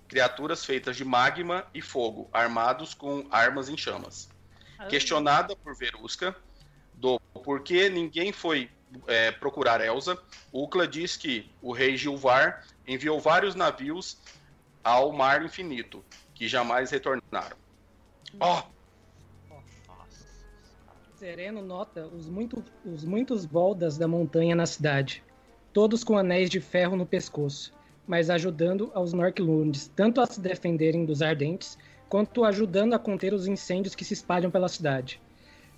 Criaturas 0.09 0.65
feitas 0.65 0.97
de 0.97 1.05
magma 1.05 1.67
e 1.75 1.83
fogo, 1.83 2.29
armados 2.33 2.95
com 2.95 3.27
armas 3.31 3.69
em 3.69 3.77
chamas. 3.77 4.29
Questionada 4.89 5.57
por 5.57 5.75
Verusca 5.75 6.37
do 6.95 7.21
porquê 7.43 7.89
ninguém 7.89 8.33
foi 8.33 8.71
é, 9.07 9.31
procurar 9.31 9.81
Elsa, 9.81 10.19
Ukla 10.53 10.87
diz 10.87 11.17
que 11.17 11.51
o 11.61 11.73
rei 11.73 11.97
Gilvar 11.97 12.65
enviou 12.87 13.21
vários 13.21 13.55
navios 13.55 14.19
ao 14.83 15.13
Mar 15.13 15.45
Infinito, 15.45 16.05
que 16.35 16.49
jamais 16.49 16.91
retornaram. 16.91 17.57
Ó! 18.41 18.63
Oh. 18.63 18.77
Sereno 21.17 21.63
nota 21.63 22.07
os, 22.07 22.29
muito, 22.29 22.63
os 22.85 23.03
muitos 23.03 23.47
voldas 23.47 23.97
da 23.97 24.07
montanha 24.07 24.55
na 24.55 24.67
cidade, 24.67 25.25
todos 25.73 26.05
com 26.05 26.19
anéis 26.19 26.51
de 26.51 26.61
ferro 26.61 26.95
no 26.95 27.07
pescoço, 27.07 27.73
mas 28.07 28.31
ajudando 28.31 28.91
aos 28.95 29.13
Norklunds 29.13 29.91
tanto 29.95 30.21
a 30.21 30.27
se 30.27 30.41
defenderem 30.41 31.05
dos 31.05 31.23
ardentes, 31.23 31.79
quanto 32.09 32.45
ajudando 32.45 32.95
a 32.95 32.99
conter 32.99 33.35
os 33.35 33.47
incêndios 33.47 33.95
que 33.95 34.05
se 34.05 34.15
espalham 34.15 34.51
pela 34.51 34.69
cidade. 34.69 35.21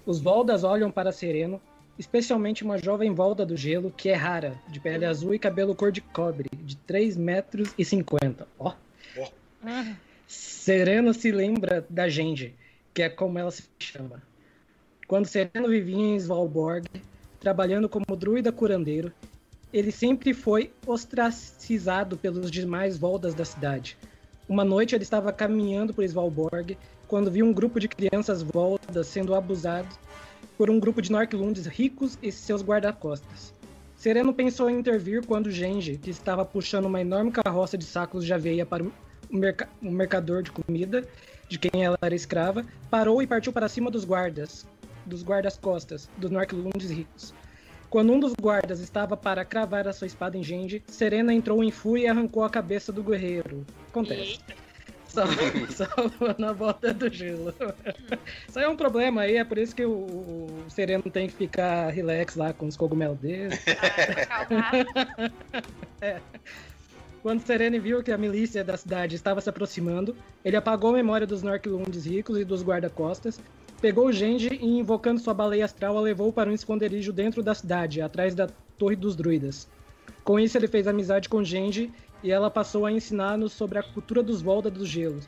Os 0.04 0.20
Voldas 0.20 0.64
olham 0.64 0.90
para 0.90 1.12
Sereno 1.12 1.60
especialmente 1.98 2.62
uma 2.62 2.78
jovem 2.78 3.12
volta 3.12 3.44
do 3.44 3.56
gelo 3.56 3.90
que 3.90 4.08
é 4.08 4.14
rara, 4.14 4.54
de 4.68 4.78
pele 4.78 5.04
azul 5.04 5.34
e 5.34 5.38
cabelo 5.38 5.74
cor 5.74 5.90
de 5.90 6.00
cobre, 6.00 6.48
de 6.62 6.76
3 6.76 7.16
metros 7.16 7.74
e 7.76 7.84
50. 7.84 8.46
Ó. 8.58 8.72
Oh. 9.16 9.22
oh. 9.22 9.94
Sereno 10.26 11.12
se 11.12 11.32
lembra 11.32 11.84
da 11.90 12.08
Genji, 12.08 12.54
que 12.94 13.02
é 13.02 13.08
como 13.08 13.38
ela 13.38 13.50
se 13.50 13.64
chama. 13.78 14.22
Quando 15.08 15.26
Sereno 15.26 15.68
vivia 15.68 15.96
em 15.96 16.16
Svalbard, 16.16 16.88
trabalhando 17.40 17.88
como 17.88 18.04
druida 18.16 18.52
curandeiro, 18.52 19.12
ele 19.72 19.92
sempre 19.92 20.32
foi 20.32 20.72
ostracizado 20.86 22.16
pelos 22.16 22.50
demais 22.50 22.96
voltas 22.96 23.34
da 23.34 23.44
cidade. 23.44 23.96
Uma 24.48 24.64
noite 24.64 24.94
ele 24.94 25.02
estava 25.02 25.32
caminhando 25.32 25.92
por 25.92 26.04
Svalbard 26.04 26.78
quando 27.06 27.30
viu 27.30 27.44
um 27.44 27.52
grupo 27.52 27.78
de 27.78 27.88
crianças 27.88 28.42
voltas 28.42 29.06
sendo 29.06 29.34
abusados 29.34 29.98
por 30.56 30.70
um 30.70 30.80
grupo 30.80 31.02
de 31.02 31.12
Norklunds 31.12 31.66
ricos 31.66 32.18
e 32.22 32.32
seus 32.32 32.62
guarda-costas. 32.62 33.52
Sereno 33.96 34.32
pensou 34.32 34.70
em 34.70 34.78
intervir 34.78 35.26
quando 35.26 35.50
Genji, 35.50 35.98
que 35.98 36.10
estava 36.10 36.44
puxando 36.44 36.86
uma 36.86 37.00
enorme 37.00 37.32
carroça 37.32 37.76
de 37.76 37.84
sacos 37.84 38.24
de 38.24 38.32
aveia 38.32 38.64
para 38.64 38.84
o, 38.84 38.92
merc 39.30 39.66
o 39.82 39.90
mercador 39.90 40.42
de 40.42 40.52
comida, 40.52 41.04
de 41.48 41.58
quem 41.58 41.84
ela 41.84 41.98
era 42.00 42.14
escrava, 42.14 42.64
parou 42.88 43.20
e 43.22 43.26
partiu 43.26 43.52
para 43.52 43.68
cima 43.68 43.90
dos 43.90 44.04
guardas, 44.04 44.66
dos 45.04 45.22
guardas-costas, 45.22 46.08
dos 46.16 46.30
Norklunds 46.30 46.90
ricos. 46.90 47.34
Quando 47.90 48.12
um 48.12 48.20
dos 48.20 48.34
guardas 48.40 48.80
estava 48.80 49.16
para 49.16 49.44
cravar 49.44 49.88
a 49.88 49.92
sua 49.92 50.06
espada 50.06 50.36
em 50.36 50.42
Genji, 50.42 50.82
Serena 50.86 51.32
entrou 51.32 51.64
em 51.64 51.70
fúria 51.70 52.04
e 52.04 52.08
arrancou 52.08 52.44
a 52.44 52.50
cabeça 52.50 52.92
do 52.92 53.02
guerreiro. 53.02 53.64
Acontece. 53.88 54.38
Eita. 54.48 54.68
salvando 55.70 56.46
a 56.46 56.52
volta 56.52 56.92
do 56.92 57.10
gelo. 57.10 57.54
Isso 58.46 58.58
aí 58.58 58.66
é 58.66 58.68
um 58.68 58.76
problema 58.76 59.22
aí, 59.22 59.36
é 59.36 59.44
por 59.44 59.56
isso 59.56 59.74
que 59.74 59.84
o, 59.84 59.90
o 59.90 60.64
Sereno 60.68 61.04
tem 61.04 61.28
que 61.28 61.34
ficar 61.34 61.88
relax 61.88 62.36
lá 62.36 62.52
com 62.52 62.66
os 62.66 62.76
cogumelos 62.76 63.18
dele. 63.18 63.56
é. 66.02 66.20
Quando 67.22 67.44
Sereno 67.44 67.80
viu 67.80 68.02
que 68.02 68.12
a 68.12 68.18
milícia 68.18 68.62
da 68.62 68.76
cidade 68.76 69.16
estava 69.16 69.40
se 69.40 69.48
aproximando, 69.48 70.14
ele 70.44 70.56
apagou 70.56 70.90
a 70.90 70.94
memória 70.94 71.26
dos 71.26 71.42
Norklundes 71.42 72.06
ricos 72.06 72.38
e 72.38 72.44
dos 72.44 72.62
guarda-costas, 72.62 73.40
pegou 73.80 74.06
o 74.06 74.12
Genji 74.12 74.58
e, 74.60 74.78
invocando 74.78 75.20
sua 75.20 75.34
baleia 75.34 75.64
astral, 75.64 75.96
a 75.96 76.00
levou 76.00 76.32
para 76.32 76.50
um 76.50 76.54
esconderijo 76.54 77.12
dentro 77.12 77.42
da 77.42 77.54
cidade, 77.54 78.00
atrás 78.00 78.34
da 78.34 78.48
Torre 78.76 78.96
dos 78.96 79.16
Druidas. 79.16 79.68
Com 80.24 80.38
isso, 80.38 80.58
ele 80.58 80.68
fez 80.68 80.86
amizade 80.86 81.28
com 81.28 81.42
Genji 81.42 81.90
e 82.22 82.30
ela 82.30 82.50
passou 82.50 82.84
a 82.84 82.92
ensinar-nos 82.92 83.52
sobre 83.52 83.78
a 83.78 83.82
cultura 83.82 84.22
dos 84.22 84.42
Volta 84.42 84.70
dos 84.70 84.88
Gelos. 84.88 85.26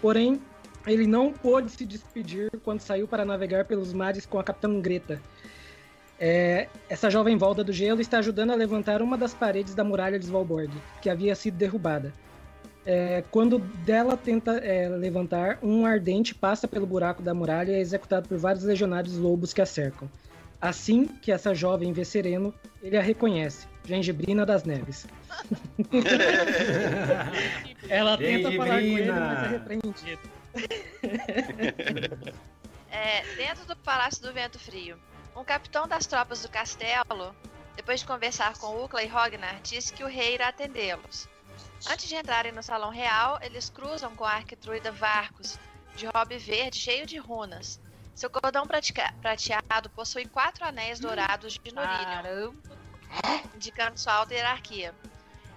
Porém, 0.00 0.40
ele 0.86 1.06
não 1.06 1.32
pôde 1.32 1.70
se 1.70 1.86
despedir 1.86 2.50
quando 2.62 2.80
saiu 2.80 3.08
para 3.08 3.24
navegar 3.24 3.64
pelos 3.64 3.92
mares 3.92 4.26
com 4.26 4.38
a 4.38 4.44
Capitã 4.44 4.80
Greta. 4.80 5.20
É, 6.18 6.68
essa 6.88 7.10
jovem 7.10 7.36
Volta 7.36 7.64
do 7.64 7.72
Gelo 7.72 8.00
está 8.00 8.18
ajudando 8.18 8.50
a 8.50 8.54
levantar 8.54 9.02
uma 9.02 9.16
das 9.16 9.34
paredes 9.34 9.74
da 9.74 9.82
muralha 9.82 10.18
de 10.18 10.26
Svalbard, 10.26 10.72
que 11.00 11.08
havia 11.08 11.34
sido 11.34 11.56
derrubada. 11.56 12.12
É, 12.86 13.24
quando 13.30 13.58
dela 13.58 14.16
tenta 14.16 14.58
é, 14.58 14.88
levantar, 14.88 15.58
um 15.62 15.86
ardente 15.86 16.34
passa 16.34 16.68
pelo 16.68 16.86
buraco 16.86 17.22
da 17.22 17.32
muralha 17.32 17.72
e 17.72 17.76
é 17.76 17.80
executado 17.80 18.28
por 18.28 18.36
vários 18.36 18.62
legionários 18.62 19.16
lobos 19.16 19.54
que 19.54 19.62
a 19.62 19.66
cercam. 19.66 20.10
Assim 20.60 21.06
que 21.06 21.32
essa 21.32 21.54
jovem 21.54 21.92
vê 21.92 22.04
Sereno, 22.04 22.54
ele 22.82 22.96
a 22.96 23.02
reconhece, 23.02 23.66
Gengibrina 23.84 24.46
das 24.46 24.64
Neves. 24.64 25.06
Ela 27.88 28.16
tenta 28.16 28.52
falar 28.52 28.80
com 28.80 28.86
ele, 28.86 29.12
mas 29.12 29.44
é 29.44 29.48
repreendida. 29.48 30.22
É, 32.90 33.22
dentro 33.36 33.66
do 33.66 33.76
Palácio 33.76 34.22
do 34.22 34.32
Vento 34.32 34.58
Frio, 34.58 34.96
um 35.36 35.44
capitão 35.44 35.86
das 35.88 36.06
tropas 36.06 36.42
do 36.42 36.48
castelo, 36.48 37.34
depois 37.76 38.00
de 38.00 38.06
conversar 38.06 38.56
com 38.56 38.84
Ukla 38.84 39.02
e 39.02 39.06
Rognar, 39.06 39.60
disse 39.62 39.92
que 39.92 40.04
o 40.04 40.06
rei 40.06 40.34
irá 40.34 40.48
atendê-los. 40.48 41.28
Antes 41.86 42.08
de 42.08 42.16
entrarem 42.16 42.52
no 42.52 42.62
salão 42.62 42.90
real, 42.90 43.38
eles 43.42 43.68
cruzam 43.68 44.14
com 44.16 44.24
a 44.24 44.32
arquitruida 44.32 44.90
Varcos, 44.90 45.58
de 45.96 46.06
robe 46.06 46.38
verde 46.38 46.78
cheio 46.78 47.06
de 47.06 47.18
runas. 47.18 47.78
Seu 48.14 48.30
cordão 48.30 48.66
prateado 48.66 49.90
possui 49.90 50.24
quatro 50.24 50.64
anéis 50.64 50.98
dourados 50.98 51.54
de 51.54 51.74
Nurínion, 51.74 52.54
indicando 53.54 53.98
sua 53.98 54.14
alta 54.14 54.32
hierarquia. 54.32 54.94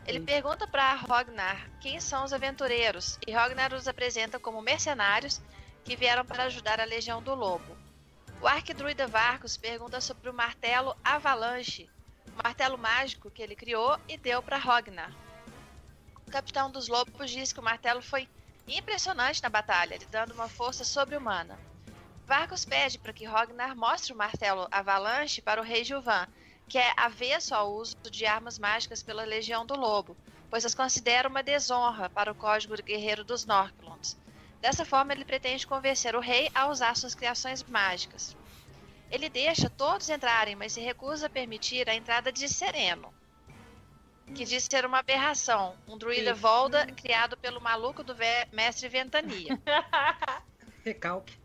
Ele 0.05 0.19
pergunta 0.19 0.67
para 0.67 0.95
Rognar 0.95 1.69
quem 1.79 1.99
são 1.99 2.23
os 2.23 2.33
aventureiros 2.33 3.17
e 3.27 3.31
Rognar 3.33 3.73
os 3.73 3.87
apresenta 3.87 4.39
como 4.39 4.61
mercenários 4.61 5.41
que 5.83 5.95
vieram 5.95 6.25
para 6.25 6.43
ajudar 6.43 6.79
a 6.79 6.85
Legião 6.85 7.21
do 7.21 7.33
Lobo. 7.33 7.77
O 8.41 8.47
arquidruida 8.47 9.07
Varcos 9.07 9.55
pergunta 9.55 10.01
sobre 10.01 10.29
o 10.29 10.33
martelo 10.33 10.95
Avalanche, 11.03 11.89
o 12.27 12.43
martelo 12.43 12.77
mágico 12.77 13.31
que 13.31 13.41
ele 13.41 13.55
criou 13.55 13.97
e 14.07 14.17
deu 14.17 14.41
para 14.41 14.57
Rognar. 14.57 15.26
O 16.27 16.29
capitão 16.29 16.69
dos 16.69 16.89
lobos 16.89 17.31
diz 17.31 17.53
que 17.53 17.59
o 17.61 17.63
martelo 17.63 18.01
foi 18.01 18.27
impressionante 18.67 19.41
na 19.41 19.47
batalha, 19.47 19.95
lhe 19.95 20.05
dando 20.07 20.33
uma 20.33 20.49
força 20.49 20.83
sobre-humana. 20.83 21.57
Vargas 22.25 22.65
pede 22.65 22.99
para 22.99 23.13
que 23.13 23.25
Rognar 23.25 23.73
mostre 23.77 24.11
o 24.11 24.17
martelo 24.17 24.67
Avalanche 24.69 25.41
para 25.41 25.61
o 25.61 25.63
rei 25.63 25.85
Gilvan, 25.85 26.27
que 26.67 26.77
é 26.77 26.91
avesso 26.97 27.55
ao 27.55 27.73
uso 27.73 27.95
de 28.11 28.25
armas 28.25 28.59
mágicas 28.59 29.01
pela 29.01 29.23
Legião 29.23 29.65
do 29.65 29.73
Lobo, 29.73 30.17
pois 30.49 30.65
as 30.65 30.75
considera 30.75 31.29
uma 31.29 31.41
desonra 31.41 32.09
para 32.09 32.29
o 32.29 32.35
código 32.35 32.75
guerreiro 32.83 33.23
dos 33.23 33.45
Norclunds. 33.45 34.17
Dessa 34.59 34.83
forma, 34.83 35.13
ele 35.13 35.23
pretende 35.23 35.65
convencer 35.65 36.13
o 36.13 36.19
rei 36.19 36.49
a 36.53 36.67
usar 36.67 36.97
suas 36.97 37.15
criações 37.15 37.63
mágicas. 37.63 38.35
Ele 39.09 39.29
deixa 39.29 39.69
todos 39.69 40.09
entrarem, 40.09 40.57
mas 40.57 40.73
se 40.73 40.81
recusa 40.81 41.27
a 41.27 41.29
permitir 41.29 41.89
a 41.89 41.95
entrada 41.95 42.33
de 42.33 42.49
Sereno, 42.49 43.13
que 44.35 44.45
diz 44.45 44.67
ser 44.69 44.85
uma 44.85 44.99
aberração, 44.99 45.75
um 45.87 45.97
druida 45.97 46.33
Volda 46.33 46.85
criado 46.87 47.37
pelo 47.37 47.61
maluco 47.61 48.03
do 48.03 48.15
mestre 48.51 48.89
Ventania. 48.89 49.59
Recalque. 50.83 51.37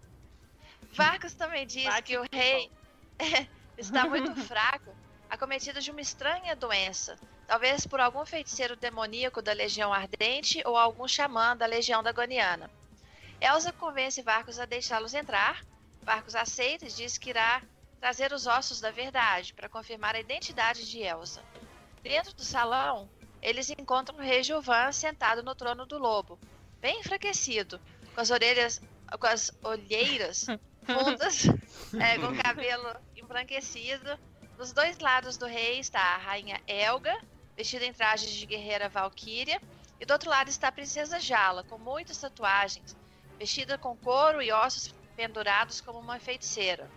Vargas 0.92 1.34
também 1.34 1.66
diz 1.66 1.84
Bate 1.84 2.02
que 2.02 2.18
o 2.18 2.24
rei 2.32 2.70
está 3.78 4.06
muito 4.06 4.34
fraco, 4.44 4.94
acometido 5.30 5.80
de 5.80 5.90
uma 5.90 6.00
estranha 6.00 6.54
doença, 6.54 7.18
talvez 7.46 7.86
por 7.86 8.00
algum 8.00 8.26
feiticeiro 8.26 8.76
demoníaco 8.76 9.40
da 9.40 9.52
Legião 9.52 9.92
Ardente 9.92 10.62
ou 10.66 10.76
algum 10.76 11.08
xamã 11.08 11.56
da 11.56 11.66
Legião 11.66 12.02
Dagoniana. 12.02 12.70
Elsa 13.40 13.72
convence 13.72 14.22
Vargas 14.22 14.58
a 14.60 14.64
deixá-los 14.64 15.14
entrar. 15.14 15.64
Vargas 16.02 16.34
aceita 16.34 16.84
e 16.84 16.88
diz 16.88 17.18
que 17.18 17.30
irá 17.30 17.62
trazer 17.98 18.32
os 18.32 18.46
ossos 18.46 18.80
da 18.80 18.90
verdade 18.90 19.54
para 19.54 19.68
confirmar 19.68 20.14
a 20.14 20.20
identidade 20.20 20.88
de 20.88 21.00
Elsa. 21.00 21.42
Dentro 22.02 22.34
do 22.34 22.44
salão, 22.44 23.08
eles 23.40 23.70
encontram 23.70 24.18
o 24.18 24.22
rei 24.22 24.42
Gilvan 24.42 24.90
sentado 24.90 25.42
no 25.42 25.54
trono 25.54 25.86
do 25.86 25.98
lobo, 25.98 26.38
bem 26.80 26.98
enfraquecido, 26.98 27.80
com 28.12 28.20
as 28.20 28.30
orelhas, 28.30 28.82
com 29.20 29.26
as 29.26 29.52
olheiras 29.62 30.46
fundas, 30.84 31.44
é, 32.00 32.18
com 32.18 32.26
o 32.26 32.42
cabelo 32.42 32.96
embranquecido. 33.16 34.18
Dos 34.56 34.72
dois 34.72 34.98
lados 34.98 35.36
do 35.36 35.46
rei 35.46 35.78
está 35.78 36.00
a 36.00 36.18
rainha 36.18 36.60
Elga, 36.66 37.16
vestida 37.56 37.84
em 37.84 37.92
trajes 37.92 38.30
de 38.32 38.46
guerreira 38.46 38.88
valquíria, 38.88 39.60
e 40.00 40.04
do 40.04 40.12
outro 40.12 40.28
lado 40.28 40.48
está 40.48 40.68
a 40.68 40.72
princesa 40.72 41.20
Jala, 41.20 41.62
com 41.62 41.78
muitas 41.78 42.18
tatuagens, 42.18 42.96
vestida 43.38 43.78
com 43.78 43.96
couro 43.96 44.42
e 44.42 44.50
ossos 44.50 44.92
pendurados 45.14 45.80
como 45.80 46.00
uma 46.00 46.18
feiticeira. 46.18 46.90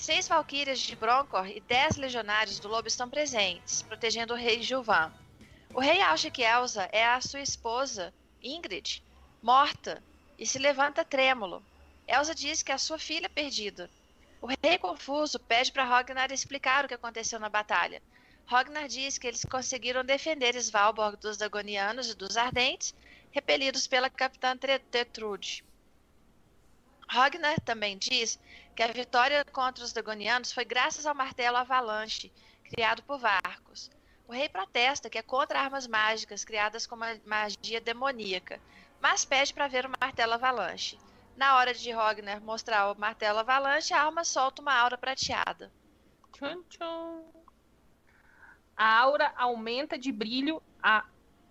Seis 0.00 0.26
valquírias 0.26 0.80
de 0.80 0.96
Broncor 0.96 1.46
e 1.46 1.60
dez 1.60 1.96
legionários 1.96 2.58
do 2.58 2.68
lobo 2.68 2.88
estão 2.88 3.06
presentes, 3.06 3.82
protegendo 3.82 4.32
o 4.32 4.36
rei 4.36 4.62
Gilvan. 4.62 5.12
O 5.74 5.78
rei 5.78 6.00
acha 6.00 6.30
que 6.30 6.42
Elsa 6.42 6.88
é 6.90 7.04
a 7.04 7.20
sua 7.20 7.42
esposa, 7.42 8.10
Ingrid, 8.42 9.02
morta, 9.42 10.02
e 10.38 10.46
se 10.46 10.58
levanta 10.58 11.04
trêmulo. 11.04 11.62
Elsa 12.08 12.34
diz 12.34 12.62
que 12.62 12.72
é 12.72 12.76
a 12.76 12.78
sua 12.78 12.98
filha 12.98 13.28
perdida. 13.28 13.90
O 14.40 14.46
rei 14.46 14.78
confuso 14.78 15.38
pede 15.38 15.70
para 15.70 15.84
Ragnar 15.84 16.32
explicar 16.32 16.86
o 16.86 16.88
que 16.88 16.94
aconteceu 16.94 17.38
na 17.38 17.50
batalha. 17.50 18.00
Ragnar 18.46 18.88
diz 18.88 19.18
que 19.18 19.26
eles 19.26 19.44
conseguiram 19.44 20.02
defender 20.02 20.56
Svalbard 20.56 21.20
dos 21.20 21.36
Dagonianos 21.36 22.08
e 22.08 22.14
dos 22.14 22.38
Ardentes, 22.38 22.94
repelidos 23.30 23.86
pela 23.86 24.08
capitã 24.08 24.56
Tetrude. 24.56 25.62
Ragnar 27.10 27.58
também 27.62 27.98
diz 27.98 28.38
que 28.76 28.84
a 28.84 28.86
vitória 28.86 29.44
contra 29.46 29.82
os 29.82 29.92
Dagonianos 29.92 30.52
foi 30.52 30.64
graças 30.64 31.04
ao 31.04 31.12
martelo 31.12 31.56
Avalanche, 31.56 32.32
criado 32.62 33.02
por 33.02 33.18
Varcos. 33.18 33.90
O 34.28 34.32
rei 34.32 34.48
protesta 34.48 35.10
que 35.10 35.18
é 35.18 35.22
contra 35.22 35.58
armas 35.58 35.88
mágicas 35.88 36.44
criadas 36.44 36.86
com 36.86 36.96
magia 37.26 37.80
demoníaca, 37.80 38.60
mas 39.00 39.24
pede 39.24 39.52
para 39.52 39.66
ver 39.66 39.86
o 39.86 39.92
martelo 40.00 40.34
Avalanche. 40.34 41.00
Na 41.36 41.56
hora 41.56 41.74
de 41.74 41.90
Ragnar 41.90 42.40
mostrar 42.40 42.92
o 42.92 42.94
martelo 42.96 43.40
Avalanche, 43.40 43.92
a 43.92 44.04
arma 44.04 44.22
solta 44.22 44.62
uma 44.62 44.72
aura 44.72 44.96
prateada. 44.96 45.68
Tchum, 46.32 46.62
tchum. 46.68 47.24
A 48.76 48.98
aura 49.00 49.32
aumenta 49.36 49.98
de 49.98 50.12
brilho. 50.12 50.62
A, 50.80 51.04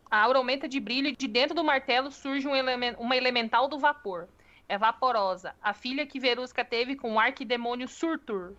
a 0.10 0.22
aura 0.22 0.38
aumenta 0.38 0.70
de 0.70 0.80
brilho 0.80 1.10
e 1.10 1.16
de 1.18 1.28
dentro 1.28 1.54
do 1.54 1.66
martelo 1.66 2.10
surge 2.12 2.48
um 2.48 2.56
elemen, 2.56 2.96
uma 2.98 3.18
elemental 3.18 3.68
do 3.68 3.78
vapor. 3.78 4.30
É 4.70 4.78
Vaporosa, 4.78 5.56
a 5.64 5.74
filha 5.74 6.06
que 6.06 6.20
Verusca 6.20 6.64
teve 6.64 6.96
com 6.96 7.16
o 7.16 7.20
arquidemônio 7.20 7.88
Surtur. 7.88 8.54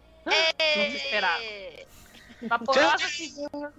Desesperado. 0.75 1.41
Ê! 1.41 1.87
Vaporosa 2.43 2.99
se... 2.99 3.33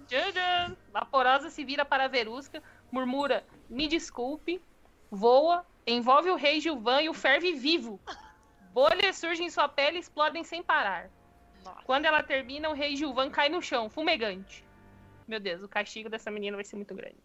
Tchadã! 0.08 0.74
Vaporosa 0.90 1.50
se 1.50 1.62
vira 1.62 1.84
para 1.84 2.08
Verusca, 2.08 2.62
murmura: 2.90 3.44
Me 3.68 3.86
desculpe, 3.86 4.62
voa, 5.10 5.66
envolve 5.86 6.30
o 6.30 6.36
rei 6.36 6.58
Gilvan 6.58 7.02
e 7.02 7.10
o 7.10 7.14
ferve 7.14 7.52
vivo. 7.52 8.00
Bolhas 8.72 9.18
surgem 9.18 9.46
em 9.46 9.50
sua 9.50 9.68
pele 9.68 9.98
e 9.98 10.00
explodem 10.00 10.42
sem 10.42 10.62
parar. 10.62 11.10
Nossa. 11.62 11.82
Quando 11.84 12.06
ela 12.06 12.22
termina, 12.22 12.70
o 12.70 12.72
rei 12.72 12.96
Gilvan 12.96 13.28
cai 13.30 13.50
no 13.50 13.60
chão, 13.60 13.90
fumegante. 13.90 14.64
Meu 15.28 15.38
Deus, 15.38 15.62
o 15.62 15.68
castigo 15.68 16.08
dessa 16.08 16.30
menina 16.30 16.56
vai 16.56 16.64
ser 16.64 16.76
muito 16.76 16.94
grande. 16.94 17.18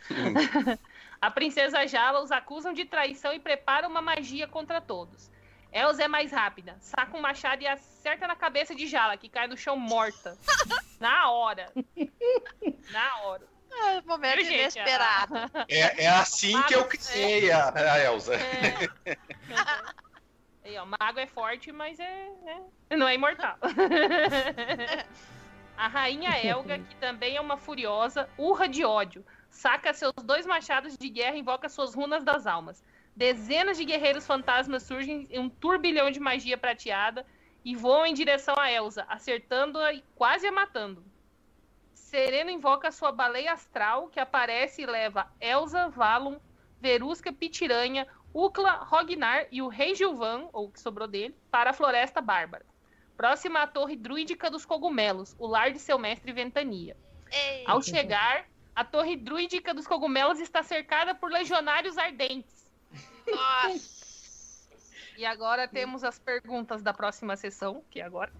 a 1.20 1.30
princesa 1.30 1.86
Jala 1.86 2.22
os 2.22 2.32
acusam 2.32 2.72
de 2.72 2.84
traição 2.84 3.32
e 3.32 3.38
prepara 3.38 3.86
uma 3.86 4.00
magia 4.00 4.48
contra 4.48 4.80
todos. 4.80 5.30
Elsa 5.72 6.04
é 6.04 6.08
mais 6.08 6.32
rápida, 6.32 6.76
saca 6.80 7.16
um 7.16 7.20
machado 7.20 7.62
e 7.62 7.66
acerta 7.66 8.26
na 8.26 8.34
cabeça 8.34 8.74
de 8.74 8.86
Jala, 8.88 9.16
que 9.16 9.28
cai 9.28 9.46
no 9.46 9.56
chão 9.56 9.76
morta. 9.76 10.36
Na 10.98 11.30
hora. 11.30 11.72
Na 12.90 13.18
hora. 13.22 13.46
Ah, 13.72 14.02
momento 14.04 14.36
Viu, 14.36 14.44
gente? 14.46 14.60
inesperado. 14.60 15.34
É, 15.68 16.04
é 16.04 16.08
assim 16.08 16.60
que 16.64 16.74
eu 16.74 16.84
criei 16.86 17.50
a, 17.52 17.70
a 17.70 18.04
Elsa. 18.04 18.34
É. 18.34 19.16
Aí, 20.64 20.76
ó, 20.76 20.84
mago 20.84 21.18
é 21.18 21.26
forte, 21.26 21.72
mas 21.72 21.98
é, 21.98 22.28
é- 22.90 22.96
não 22.96 23.08
é 23.08 23.14
imortal. 23.14 23.56
A 25.76 25.88
rainha 25.88 26.30
Elga, 26.44 26.78
que 26.78 26.94
também 26.96 27.36
é 27.36 27.40
uma 27.40 27.56
furiosa, 27.56 28.28
urra 28.36 28.68
de 28.68 28.84
ódio. 28.84 29.24
Saca 29.50 29.92
seus 29.92 30.14
dois 30.24 30.46
machados 30.46 30.96
de 30.96 31.08
guerra 31.08 31.36
e 31.36 31.40
invoca 31.40 31.68
suas 31.68 31.94
runas 31.94 32.24
das 32.24 32.46
almas. 32.46 32.82
Dezenas 33.14 33.76
de 33.76 33.84
guerreiros 33.84 34.26
fantasmas 34.26 34.84
surgem 34.84 35.26
em 35.30 35.38
um 35.38 35.50
turbilhão 35.50 36.10
de 36.10 36.20
magia 36.20 36.56
prateada 36.56 37.26
e 37.64 37.76
voam 37.76 38.06
em 38.06 38.14
direção 38.14 38.54
a 38.58 38.70
Elsa, 38.70 39.04
acertando-a 39.08 39.92
e 39.92 40.02
quase 40.14 40.46
a 40.46 40.52
matando. 40.52 41.04
Sereno 41.92 42.50
invoca 42.50 42.90
sua 42.90 43.12
baleia 43.12 43.52
astral, 43.52 44.08
que 44.08 44.18
aparece 44.18 44.82
e 44.82 44.86
leva 44.86 45.30
Elsa, 45.40 45.88
Valon, 45.88 46.38
Verusca, 46.80 47.32
Pitiranha, 47.32 48.06
Ucla, 48.32 48.72
Rognar 48.84 49.46
e 49.50 49.60
o 49.60 49.68
rei 49.68 49.94
Gilvan, 49.94 50.48
ou 50.52 50.66
o 50.66 50.70
que 50.70 50.80
sobrou 50.80 51.06
dele, 51.06 51.36
para 51.50 51.70
a 51.70 51.72
Floresta 51.74 52.20
Bárbara. 52.20 52.64
Próxima 53.16 53.62
à 53.62 53.66
Torre 53.66 53.96
Druídica 53.96 54.50
dos 54.50 54.64
Cogumelos, 54.64 55.36
o 55.38 55.46
lar 55.46 55.72
de 55.72 55.78
seu 55.78 55.98
mestre 55.98 56.32
Ventania. 56.32 56.96
Ei, 57.30 57.64
Ao 57.66 57.82
chegar, 57.82 58.48
a 58.80 58.84
Torre 58.84 59.14
Druídica 59.14 59.74
dos 59.74 59.86
Cogumelos 59.86 60.40
está 60.40 60.62
cercada 60.62 61.14
por 61.14 61.30
legionários 61.30 61.98
ardentes. 61.98 62.66
nossa. 63.30 64.00
E 65.18 65.26
agora 65.26 65.68
temos 65.68 66.02
as 66.02 66.18
perguntas 66.18 66.82
da 66.82 66.94
próxima 66.94 67.36
sessão, 67.36 67.84
que 67.90 68.00
é 68.00 68.02
agora. 68.02 68.32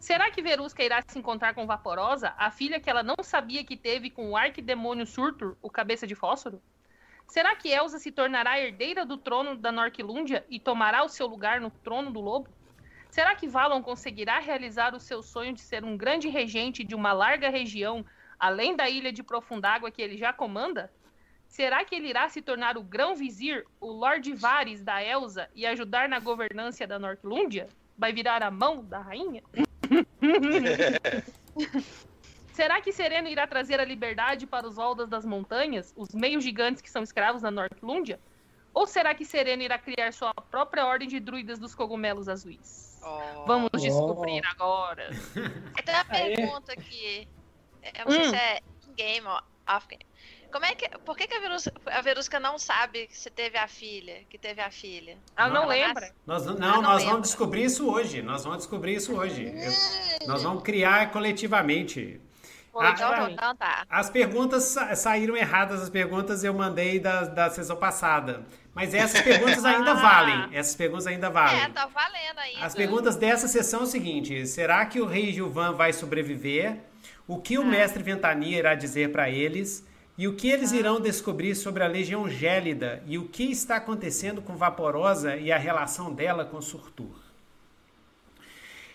Será 0.00 0.28
que 0.28 0.42
Verusca 0.42 0.82
irá 0.82 1.00
se 1.06 1.16
encontrar 1.16 1.54
com 1.54 1.68
Vaporosa, 1.68 2.34
a 2.36 2.50
filha 2.50 2.80
que 2.80 2.90
ela 2.90 3.04
não 3.04 3.14
sabia 3.22 3.64
que 3.64 3.76
teve 3.76 4.10
com 4.10 4.28
o 4.30 4.36
arquidemônio 4.36 5.06
Surtur, 5.06 5.56
o 5.62 5.70
cabeça 5.70 6.04
de 6.04 6.16
fósforo? 6.16 6.60
Será 7.28 7.54
que 7.54 7.68
Elsa 7.68 8.00
se 8.00 8.10
tornará 8.10 8.58
herdeira 8.58 9.06
do 9.06 9.16
trono 9.16 9.54
da 9.54 9.70
Norquilúndia 9.70 10.44
e 10.50 10.58
tomará 10.58 11.04
o 11.04 11.08
seu 11.08 11.28
lugar 11.28 11.60
no 11.60 11.70
trono 11.70 12.10
do 12.10 12.20
lobo? 12.20 12.48
Será 13.08 13.36
que 13.36 13.46
Valon 13.46 13.84
conseguirá 13.84 14.40
realizar 14.40 14.96
o 14.96 15.00
seu 15.00 15.22
sonho 15.22 15.52
de 15.52 15.60
ser 15.60 15.84
um 15.84 15.96
grande 15.96 16.28
regente 16.28 16.82
de 16.82 16.96
uma 16.96 17.12
larga 17.12 17.48
região, 17.48 18.04
além 18.38 18.74
da 18.76 18.88
ilha 18.88 19.12
de 19.12 19.22
Profundágua 19.22 19.90
que 19.90 20.02
ele 20.02 20.16
já 20.16 20.32
comanda? 20.32 20.90
Será 21.46 21.84
que 21.84 21.94
ele 21.94 22.08
irá 22.08 22.28
se 22.28 22.42
tornar 22.42 22.76
o 22.76 22.82
grão-vizir, 22.82 23.64
o 23.80 23.86
Lord 23.92 24.32
Vares 24.34 24.82
da 24.82 25.02
Elsa 25.02 25.48
e 25.54 25.64
ajudar 25.66 26.08
na 26.08 26.18
governância 26.18 26.86
da 26.86 26.98
Norquilúndia? 26.98 27.68
Vai 27.96 28.12
virar 28.12 28.42
a 28.42 28.50
mão 28.50 28.84
da 28.84 28.98
rainha? 28.98 29.42
Será 32.52 32.80
que 32.80 32.92
Sereno 32.92 33.28
irá 33.28 33.46
trazer 33.46 33.80
a 33.80 33.84
liberdade 33.84 34.46
para 34.46 34.66
os 34.66 34.76
Voldas 34.76 35.08
das 35.08 35.24
Montanhas, 35.24 35.92
os 35.96 36.08
meios 36.14 36.42
gigantes 36.44 36.80
que 36.80 36.90
são 36.90 37.02
escravos 37.02 37.42
na 37.42 37.50
Norquilúndia? 37.50 38.20
Ou 38.72 38.86
será 38.86 39.14
que 39.14 39.24
Sereno 39.24 39.62
irá 39.62 39.78
criar 39.78 40.12
sua 40.12 40.32
própria 40.34 40.84
ordem 40.86 41.06
de 41.08 41.20
druidas 41.20 41.58
dos 41.58 41.74
cogumelos 41.74 42.28
azuis? 42.28 43.00
Oh. 43.04 43.44
Vamos 43.46 43.70
Oh. 43.72 43.78
descobrir 43.78 44.42
agora. 44.46 45.10
Tem 45.84 45.94
uma 45.94 46.04
Aê. 46.08 46.34
pergunta 46.34 46.72
aqui. 46.72 47.28
Eu 47.98 48.04
não 48.04 48.12
sei 48.12 48.26
Hum. 48.26 48.30
se 48.30 48.36
é 48.36 48.60
in-game 48.88 49.26
ou 49.26 49.40
off-game. 49.74 50.04
Como 50.52 50.64
é 50.64 50.74
que, 50.76 50.88
por 51.00 51.16
que, 51.16 51.26
que 51.26 51.34
a, 51.34 51.40
Verusca, 51.40 51.72
a 51.86 52.00
Verusca 52.00 52.38
não 52.38 52.58
sabe 52.60 53.08
se 53.10 53.28
teve 53.28 53.58
a 53.58 53.66
filha, 53.66 54.20
que 54.30 54.38
teve 54.38 54.60
a 54.60 54.70
filha? 54.70 55.18
Ela 55.36 55.48
não 55.48 55.62
Não, 55.62 55.68
lembra. 55.68 56.12
Nós, 56.24 56.46
não, 56.46 56.54
não 56.54 56.80
nós 56.80 56.98
lembro. 56.98 57.10
vamos 57.14 57.28
descobrir 57.28 57.64
isso 57.64 57.90
hoje. 57.90 58.22
Nós 58.22 58.44
vamos 58.44 58.58
descobrir 58.58 58.94
isso 58.94 59.14
hoje. 59.16 59.44
Eu- 59.52 60.28
nós 60.28 60.44
vamos 60.44 60.62
criar 60.62 61.10
coletivamente. 61.10 62.20
coletivamente. 62.72 63.32
Então 63.34 63.56
tá. 63.56 63.84
As 63.90 64.08
perguntas 64.10 64.64
sa- 64.64 64.94
saíram 64.94 65.36
erradas, 65.36 65.82
as 65.82 65.90
perguntas 65.90 66.44
eu 66.44 66.54
mandei 66.54 66.98
da, 67.00 67.22
da 67.24 67.50
sessão 67.50 67.76
passada. 67.76 68.44
Mas 68.74 68.92
essas 68.94 69.20
perguntas 69.22 69.64
ainda 69.64 69.90
Ah. 69.92 69.94
valem. 69.94 70.48
Essas 70.56 70.74
perguntas 70.76 71.06
ainda 71.06 71.30
valem. 71.30 71.62
É, 71.62 71.68
tá 71.68 71.86
valendo 71.86 72.38
ainda. 72.38 72.64
As 72.64 72.74
perguntas 72.74 73.16
dessa 73.16 73.46
sessão 73.48 73.80
é 73.80 73.82
o 73.82 73.86
seguinte: 73.86 74.46
será 74.46 74.84
que 74.86 75.00
o 75.00 75.06
rei 75.06 75.32
Gilvan 75.32 75.72
vai 75.72 75.92
sobreviver? 75.92 76.78
O 77.26 77.38
que 77.38 77.56
o 77.56 77.64
mestre 77.64 78.02
Ventania 78.02 78.58
irá 78.58 78.74
dizer 78.74 79.10
para 79.10 79.30
eles? 79.30 79.86
E 80.16 80.28
o 80.28 80.36
que 80.36 80.48
eles 80.48 80.72
irão 80.72 81.00
descobrir 81.00 81.54
sobre 81.54 81.82
a 81.82 81.88
Legião 81.88 82.28
Gélida? 82.28 83.02
E 83.06 83.16
o 83.16 83.26
que 83.26 83.44
está 83.44 83.76
acontecendo 83.76 84.42
com 84.42 84.56
Vaporosa 84.56 85.36
e 85.36 85.50
a 85.50 85.56
relação 85.56 86.12
dela 86.12 86.44
com 86.44 86.60
Surtur? 86.60 87.16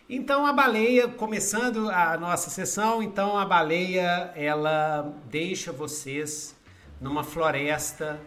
Então 0.07 0.45
a 0.45 0.53
baleia, 0.53 1.07
começando 1.07 1.89
a 1.89 2.17
nossa 2.17 2.49
sessão, 2.49 3.01
então 3.01 3.37
a 3.37 3.45
baleia 3.45 4.31
ela 4.35 5.13
deixa 5.25 5.71
vocês 5.71 6.55
numa 7.01 7.23
floresta, 7.23 8.19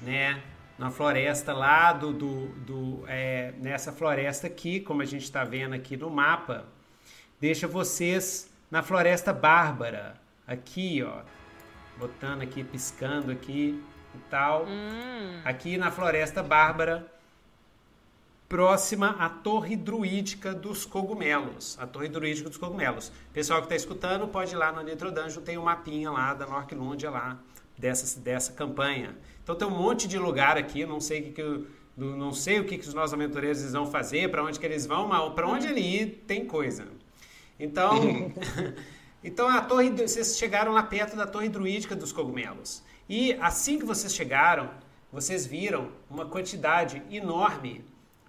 né? 0.00 0.42
Na 0.78 0.90
floresta 0.90 1.52
lá 1.52 1.92
do, 1.92 2.12
do, 2.12 2.46
do 2.46 3.04
é, 3.06 3.54
nessa 3.58 3.92
floresta 3.92 4.48
aqui, 4.48 4.80
como 4.80 5.02
a 5.02 5.04
gente 5.04 5.22
está 5.22 5.44
vendo 5.44 5.74
aqui 5.74 5.96
no 5.96 6.10
mapa, 6.10 6.64
deixa 7.40 7.66
vocês 7.66 8.52
na 8.74 8.82
floresta 8.82 9.32
bárbara, 9.32 10.16
aqui, 10.44 11.00
ó, 11.00 11.20
botando 11.96 12.42
aqui, 12.42 12.64
piscando 12.64 13.30
aqui 13.30 13.80
e 14.12 14.18
tal, 14.28 14.64
Hum, 14.66 15.40
aqui 15.44 15.76
na 15.78 15.92
floresta 15.92 16.42
bárbara, 16.42 17.06
próxima 18.48 19.10
à 19.10 19.28
torre 19.28 19.76
druídica 19.76 20.52
dos 20.52 20.84
cogumelos. 20.84 21.78
A 21.80 21.86
torre 21.86 22.08
druídica 22.08 22.48
dos 22.48 22.58
cogumelos. 22.58 23.12
Pessoal 23.32 23.60
que 23.60 23.66
está 23.66 23.76
escutando, 23.76 24.26
pode 24.26 24.52
ir 24.52 24.56
lá 24.56 24.72
no 24.72 24.82
Nitro 24.82 25.12
Dungeon, 25.12 25.42
tem 25.42 25.56
um 25.56 25.62
mapinha 25.62 26.10
lá 26.10 26.34
da 26.34 26.44
Norquilândia 26.44 27.10
lá, 27.10 27.38
dessa, 27.78 28.18
dessa 28.18 28.52
campanha. 28.54 29.14
Então 29.44 29.54
tem 29.54 29.68
um 29.68 29.70
monte 29.70 30.08
de 30.08 30.18
lugar 30.18 30.56
aqui, 30.58 30.84
não 30.84 30.98
sei 31.00 31.20
o 31.20 31.22
que, 31.26 31.30
que 31.30 31.40
eu- 31.42 31.66
não 31.96 32.32
sei 32.32 32.58
o 32.58 32.64
que, 32.64 32.76
que 32.76 32.88
os 32.88 32.92
nossos 32.94 33.14
aventureiros 33.14 33.70
vão 33.70 33.86
fazer, 33.86 34.28
para 34.32 34.42
onde 34.42 34.58
que 34.58 34.66
eles 34.66 34.84
vão, 34.84 35.06
mas 35.06 35.32
para 35.32 35.46
onde 35.46 35.68
ele 35.68 35.80
ir 35.80 36.24
tem 36.26 36.44
coisa. 36.44 36.88
Então, 37.58 38.32
então 39.22 39.48
a 39.48 39.60
torre, 39.62 39.90
vocês 39.90 40.36
chegaram 40.38 40.72
lá 40.72 40.82
perto 40.82 41.16
da 41.16 41.26
torre 41.26 41.48
druídica 41.48 41.94
dos 41.94 42.12
cogumelos. 42.12 42.82
E 43.08 43.34
assim 43.34 43.78
que 43.78 43.84
vocês 43.84 44.14
chegaram, 44.14 44.70
vocês 45.12 45.46
viram 45.46 45.90
uma 46.10 46.26
quantidade 46.26 47.02
enorme, 47.10 47.84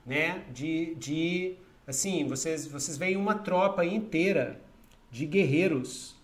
né, 0.05 0.43
de, 0.53 0.93
de 0.95 1.55
assim, 1.87 2.27
vocês 2.27 2.67
vocês 2.67 2.97
veem 2.97 3.17
uma 3.17 3.35
tropa 3.35 3.83
inteira 3.83 4.61
de 5.09 5.25
guerreiros, 5.25 6.15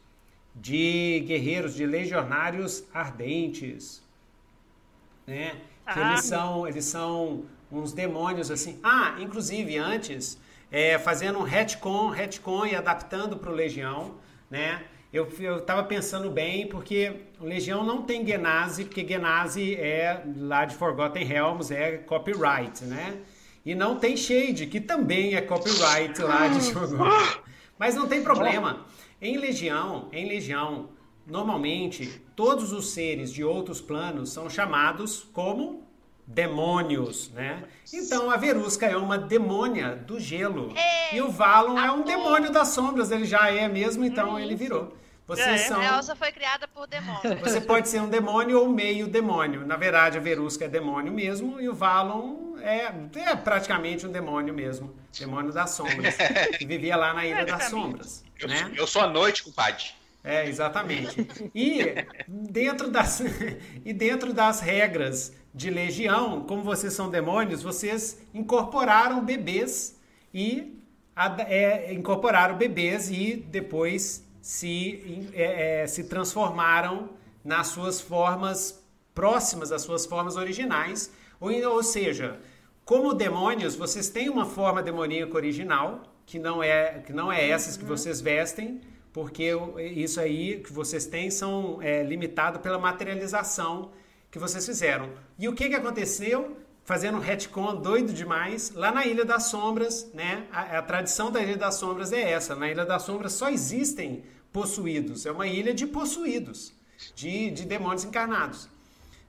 de 0.53 1.23
guerreiros, 1.25 1.73
de 1.73 1.85
legionários 1.85 2.83
ardentes, 2.93 4.03
né? 5.25 5.51
Que 5.91 5.99
Ah. 5.99 6.11
eles 6.11 6.25
são, 6.25 6.67
eles 6.67 6.85
são 6.85 7.45
uns 7.71 7.91
demônios 7.93 8.51
assim. 8.51 8.79
Ah, 8.83 9.15
inclusive 9.19 9.77
antes, 9.77 10.37
é, 10.71 10.97
fazendo 10.97 11.39
um 11.39 11.43
retcon, 11.43 12.09
retcon 12.09 12.65
e 12.65 12.75
adaptando 12.75 13.35
para 13.35 13.51
o 13.51 13.53
Legião, 13.53 14.15
né? 14.49 14.83
Eu, 15.11 15.27
eu 15.41 15.59
tava 15.59 15.83
pensando 15.83 16.29
bem, 16.29 16.67
porque 16.67 17.11
o 17.37 17.43
Legião 17.43 17.83
não 17.83 18.01
tem 18.03 18.25
Genasi, 18.25 18.85
porque 18.85 19.05
Genasi 19.05 19.75
é 19.75 20.23
lá 20.37 20.63
de 20.63 20.73
Forgotten 20.75 21.25
Realms, 21.25 21.69
é 21.69 21.97
copyright, 21.97 22.85
né? 22.85 23.17
E 23.65 23.75
não 23.75 23.97
tem 23.97 24.15
Shade, 24.15 24.67
que 24.67 24.79
também 24.79 25.35
é 25.35 25.41
copyright 25.41 26.19
lá 26.21 26.47
de 26.47 26.61
Forgotten. 26.71 27.41
Mas 27.77 27.93
não 27.93 28.07
tem 28.07 28.23
problema. 28.23 28.85
Em 29.21 29.37
Legião, 29.37 30.07
em 30.13 30.27
Legião, 30.29 30.91
normalmente 31.27 32.21
todos 32.33 32.71
os 32.71 32.91
seres 32.91 33.33
de 33.33 33.43
outros 33.43 33.81
planos 33.81 34.31
são 34.31 34.49
chamados 34.49 35.27
como 35.33 35.83
demônios, 36.25 37.29
né? 37.31 37.63
Então 37.93 38.29
a 38.29 38.37
Verusca 38.37 38.85
é 38.85 38.95
uma 38.95 39.17
demônia 39.17 39.95
do 39.95 40.19
gelo 40.19 40.73
Ei, 40.75 41.17
e 41.17 41.21
o 41.21 41.29
Valon 41.29 41.77
é 41.77 41.91
um 41.91 42.03
demônio 42.03 42.51
das 42.51 42.69
sombras, 42.69 43.11
ele 43.11 43.25
já 43.25 43.51
é 43.51 43.67
mesmo, 43.67 44.05
então 44.05 44.39
ele 44.39 44.55
virou. 44.55 44.95
Vocês 45.27 45.61
É, 45.61 45.67
são 45.67 45.79
A 45.79 45.97
Elsa 45.97 46.15
foi 46.15 46.31
criada 46.31 46.67
por 46.67 46.87
demônio. 46.87 47.39
você 47.39 47.61
pode 47.61 47.87
ser 47.87 48.01
um 48.01 48.09
demônio 48.09 48.59
ou 48.59 48.67
meio 48.67 49.07
demônio. 49.07 49.65
Na 49.65 49.77
verdade, 49.77 50.17
a 50.17 50.21
Verusca 50.21 50.65
é 50.65 50.67
demônio 50.67 51.13
mesmo 51.13 51.61
e 51.61 51.69
o 51.69 51.73
Valon 51.73 52.57
é, 52.61 52.91
é 53.15 53.35
praticamente 53.35 54.05
um 54.05 54.11
demônio 54.11 54.53
mesmo. 54.53 54.93
Demônio 55.17 55.51
das 55.51 55.71
sombras. 55.71 56.15
Que 56.57 56.65
vivia 56.65 56.95
lá 56.95 57.13
na 57.13 57.25
Ilha 57.25 57.45
das. 57.45 57.65
Sombras. 57.65 58.23
Eu, 58.39 58.47
né? 58.47 58.57
sou, 58.57 58.75
eu 58.75 58.87
sou 58.87 59.01
a 59.01 59.07
noite, 59.07 59.43
compadre. 59.43 59.85
É, 60.23 60.47
exatamente. 60.47 61.27
E 61.55 62.05
dentro 62.27 62.89
das, 62.89 63.21
e 63.83 63.93
dentro 63.93 64.33
das 64.33 64.59
regras 64.59 65.33
de 65.53 65.69
legião, 65.69 66.41
como 66.41 66.63
vocês 66.63 66.93
são 66.93 67.09
demônios, 67.09 67.61
vocês 67.61 68.21
incorporaram 68.33 69.23
bebês 69.23 69.99
e 70.33 70.81
é, 71.47 71.93
incorporaram 71.93 72.57
bebês 72.57 73.09
e 73.09 73.35
depois 73.35 74.25
se, 74.41 75.29
é, 75.33 75.81
é, 75.81 75.87
se 75.87 76.05
transformaram 76.05 77.09
nas 77.43 77.67
suas 77.67 77.99
formas 77.99 78.81
próximas 79.13 79.71
às 79.71 79.81
suas 79.81 80.05
formas 80.05 80.37
originais. 80.37 81.11
Ou, 81.39 81.51
ou 81.69 81.83
seja, 81.83 82.39
como 82.85 83.13
demônios, 83.13 83.75
vocês 83.75 84.09
têm 84.09 84.29
uma 84.29 84.45
forma 84.45 84.81
demoníaca 84.81 85.35
original, 85.35 86.03
que 86.25 86.39
não 86.39 86.63
é, 86.63 86.99
que 87.05 87.11
não 87.11 87.31
é 87.31 87.49
essas 87.49 87.75
que 87.75 87.83
vocês 87.83 88.21
vestem, 88.21 88.79
porque 89.11 89.51
isso 89.93 90.19
aí 90.19 90.61
que 90.61 90.71
vocês 90.71 91.05
têm 91.05 91.29
são 91.29 91.81
é, 91.81 92.03
limitado 92.03 92.59
pela 92.59 92.79
materialização 92.79 93.91
que 94.31 94.39
vocês 94.39 94.65
fizeram. 94.65 95.09
E 95.37 95.47
o 95.47 95.53
que, 95.53 95.69
que 95.69 95.75
aconteceu? 95.75 96.57
Fazendo 96.83 97.17
um 97.17 97.21
retcon 97.21 97.75
doido 97.75 98.11
demais, 98.11 98.71
lá 98.73 98.91
na 98.91 99.05
Ilha 99.05 99.23
das 99.23 99.43
Sombras, 99.43 100.09
né? 100.13 100.47
A, 100.51 100.79
a 100.79 100.81
tradição 100.81 101.31
da 101.31 101.41
Ilha 101.41 101.57
das 101.57 101.75
Sombras 101.75 102.11
é 102.11 102.31
essa. 102.31 102.55
Na 102.55 102.69
Ilha 102.69 102.85
das 102.85 103.03
Sombras 103.03 103.33
só 103.33 103.49
existem 103.49 104.23
possuídos. 104.51 105.25
É 105.25 105.31
uma 105.31 105.45
ilha 105.45 105.73
de 105.73 105.85
possuídos, 105.85 106.73
de, 107.13 107.51
de 107.51 107.65
demônios 107.65 108.03
encarnados 108.03 108.67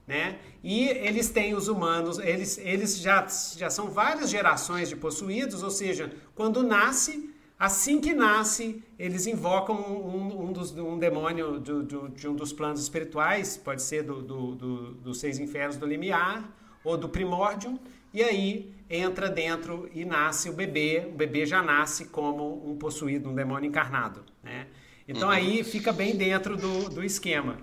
né? 0.07 0.37
E 0.63 0.87
eles 0.89 1.29
têm 1.29 1.53
os 1.55 1.67
humanos, 1.67 2.19
eles, 2.19 2.57
eles 2.57 2.99
já, 2.99 3.25
já 3.57 3.69
são 3.69 3.89
várias 3.89 4.29
gerações 4.29 4.89
de 4.89 4.95
possuídos, 4.95 5.63
ou 5.63 5.69
seja, 5.69 6.11
quando 6.35 6.63
nasce, 6.63 7.32
assim 7.65 8.01
que 8.01 8.13
nasce, 8.13 8.83
eles 8.99 9.25
invocam 9.25 9.75
um, 9.75 10.47
um, 10.47 10.51
dos, 10.51 10.71
um 10.77 10.97
demônio 10.97 11.59
do, 11.59 11.81
do- 11.83 12.09
de 12.09 12.27
um 12.27 12.35
dos 12.35 12.51
planos 12.51 12.81
espirituais, 12.81 13.55
pode 13.57 13.81
ser 13.81 14.03
do, 14.03 14.21
do- 14.21 14.55
do- 14.55 14.91
dos 14.95 15.19
seis 15.19 15.39
infernos 15.39 15.77
do 15.77 15.85
limiar 15.85 16.43
ou 16.83 16.97
do 16.97 17.07
primórdio, 17.07 17.79
e 18.13 18.21
aí 18.21 18.73
entra 18.89 19.29
dentro 19.29 19.89
e 19.93 20.03
nasce 20.03 20.49
o 20.49 20.53
bebê, 20.53 21.07
o 21.07 21.11
bebê 21.15 21.45
já 21.45 21.61
nasce 21.61 22.05
como 22.05 22.69
um 22.69 22.75
possuído, 22.77 23.29
um 23.29 23.35
demônio 23.35 23.67
encarnado, 23.69 24.23
né? 24.43 24.67
Então 25.07 25.29
aí 25.29 25.63
fica 25.63 25.91
bem 25.93 26.15
dentro 26.15 26.55
do, 26.57 26.89
do 26.89 27.03
esquema. 27.03 27.57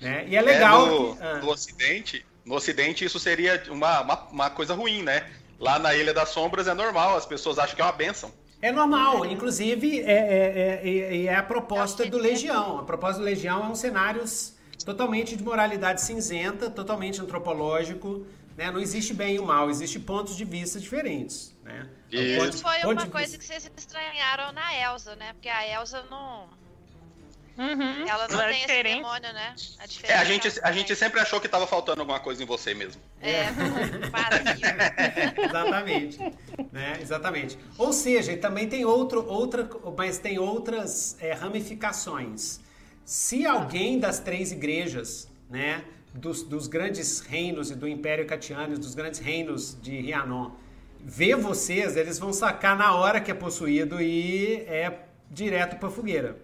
Né? 0.00 0.26
E 0.28 0.36
é 0.36 0.40
legal. 0.42 0.86
É, 0.86 0.90
no, 0.90 1.16
que- 1.16 1.22
ah. 1.22 1.38
no 1.42 1.48
Ocidente, 1.50 2.26
no 2.44 2.54
Ocidente 2.54 3.04
isso 3.06 3.18
seria 3.18 3.62
uma, 3.70 4.00
uma, 4.02 4.16
uma 4.30 4.50
coisa 4.50 4.74
ruim, 4.74 5.02
né? 5.02 5.26
Lá 5.58 5.78
na 5.78 5.94
Ilha 5.94 6.12
das 6.12 6.28
Sombras 6.28 6.68
é 6.68 6.74
normal, 6.74 7.16
as 7.16 7.24
pessoas 7.24 7.58
acham 7.58 7.74
que 7.74 7.80
é 7.80 7.84
uma 7.84 7.92
benção. 7.92 8.30
É 8.62 8.72
normal, 8.72 9.24
inclusive 9.26 10.00
é, 10.00 10.12
é, 10.12 10.80
é, 10.82 10.88
é- 10.88 11.24
é 11.24 11.34
a 11.36 11.42
proposta 11.42 12.04
É 12.04 12.10
do 12.10 12.18
Legião. 12.18 12.78
A 12.78 12.82
proposta 12.84 13.18
do 13.20 13.24
Legião 13.24 13.64
é 13.64 13.68
um 13.68 13.74
cenário 13.74 14.24
totalmente 14.84 15.36
de 15.36 15.44
moralidade 15.44 16.00
cinzenta, 16.02 16.70
totalmente 16.70 17.20
antropológico. 17.20 18.26
Né? 18.56 18.70
Não 18.70 18.80
existe 18.80 19.12
bem 19.12 19.34
e 19.34 19.38
o 19.38 19.44
mal, 19.44 19.68
existem 19.68 20.00
pontos 20.00 20.34
de 20.34 20.44
vista 20.44 20.80
diferentes. 20.80 21.54
Né? 21.62 21.88
Isso. 22.10 22.22
Um 22.32 22.38
ponto- 22.44 22.54
Isso 22.54 22.62
foi 22.62 22.78
ponto 22.80 22.92
uma 23.02 23.06
coisa 23.08 23.26
vista- 23.36 23.38
que 23.38 23.44
vocês 23.44 23.70
estranharam 23.76 24.52
na 24.52 24.74
Elsa, 24.74 25.14
né? 25.16 25.34
Porque 25.34 25.48
a 25.48 25.68
Elsa 25.78 26.02
não. 26.10 26.48
Uhum. 27.58 28.06
Ela 28.06 28.28
não 28.28 28.34
Ela 28.34 28.44
é 28.44 28.52
tem 28.52 28.56
esse 28.58 28.66
diferente. 28.66 28.96
demônio, 28.96 29.32
né? 29.32 29.54
A 29.78 30.12
É, 30.12 30.14
a 30.16 30.24
gente, 30.24 30.46
ela 30.48 30.68
a 30.68 30.72
gente 30.72 30.94
sempre 30.94 31.20
achou 31.20 31.40
que 31.40 31.48
tava 31.48 31.66
faltando 31.66 32.00
alguma 32.02 32.20
coisa 32.20 32.42
em 32.42 32.46
você 32.46 32.74
mesmo. 32.74 33.00
É, 33.20 33.44
vazio. 34.10 34.66
Exatamente. 35.48 36.18
né? 36.70 36.98
Exatamente. 37.00 37.58
Ou 37.78 37.92
seja, 37.92 38.36
também 38.36 38.68
tem 38.68 38.84
outro, 38.84 39.26
outra, 39.26 39.68
mas 39.96 40.18
tem 40.18 40.38
outras 40.38 41.16
é, 41.20 41.32
ramificações. 41.32 42.60
Se 43.04 43.46
alguém 43.46 43.98
das 43.98 44.18
três 44.18 44.52
igrejas, 44.52 45.28
né, 45.48 45.82
dos, 46.12 46.42
dos 46.42 46.66
grandes 46.66 47.20
reinos 47.20 47.70
e 47.70 47.74
do 47.74 47.88
Império 47.88 48.26
Catiano, 48.26 48.78
dos 48.78 48.94
grandes 48.94 49.20
reinos 49.20 49.76
de 49.80 50.00
Rianon, 50.00 50.50
vê 51.00 51.34
vocês, 51.36 51.96
eles 51.96 52.18
vão 52.18 52.32
sacar 52.32 52.76
na 52.76 52.94
hora 52.94 53.20
que 53.20 53.30
é 53.30 53.34
possuído 53.34 54.00
e 54.00 54.56
é 54.66 54.92
direto 55.30 55.76
para 55.78 55.88
fogueira. 55.90 56.36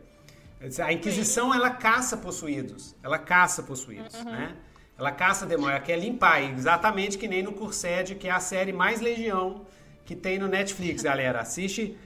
A 0.84 0.92
Inquisição, 0.92 1.52
ela 1.52 1.70
caça 1.70 2.16
possuídos. 2.16 2.94
Ela 3.02 3.18
caça 3.18 3.62
possuídos, 3.62 4.14
né? 4.24 4.56
Ela 4.96 5.10
caça 5.10 5.44
demônio, 5.46 5.74
ela 5.74 5.80
quer 5.80 5.98
limpar, 5.98 6.42
exatamente 6.42 7.18
que 7.18 7.26
nem 7.26 7.42
no 7.42 7.52
Cursed, 7.52 8.14
que 8.14 8.28
é 8.28 8.30
a 8.30 8.38
série 8.38 8.72
mais 8.72 9.00
legião 9.00 9.66
que 10.04 10.14
tem 10.14 10.38
no 10.38 10.46
Netflix, 10.46 11.02
galera. 11.02 11.40
Assiste 11.40 11.98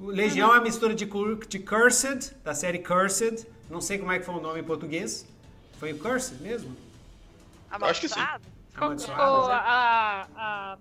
Legião 0.00 0.48
é 0.48 0.54
uma 0.54 0.62
mistura 0.62 0.94
de, 0.94 1.04
de 1.48 1.58
Cursed, 1.58 2.34
da 2.42 2.54
série 2.54 2.78
Cursed. 2.78 3.46
Não 3.68 3.82
sei 3.82 3.98
como 3.98 4.10
é 4.10 4.18
que 4.18 4.24
foi 4.24 4.34
o 4.34 4.40
nome 4.40 4.60
em 4.60 4.64
português. 4.64 5.26
Foi 5.78 5.92
o 5.92 5.98
Cursed 5.98 6.40
mesmo? 6.40 6.74
Acho 7.70 8.00
que 8.00 8.08
sim. 8.08 8.18
Amaldiçoado? 8.18 8.44
Amaldiçoado, 8.74 9.48
né? 9.48 9.54
a, 9.54 10.26
a, 10.34 10.78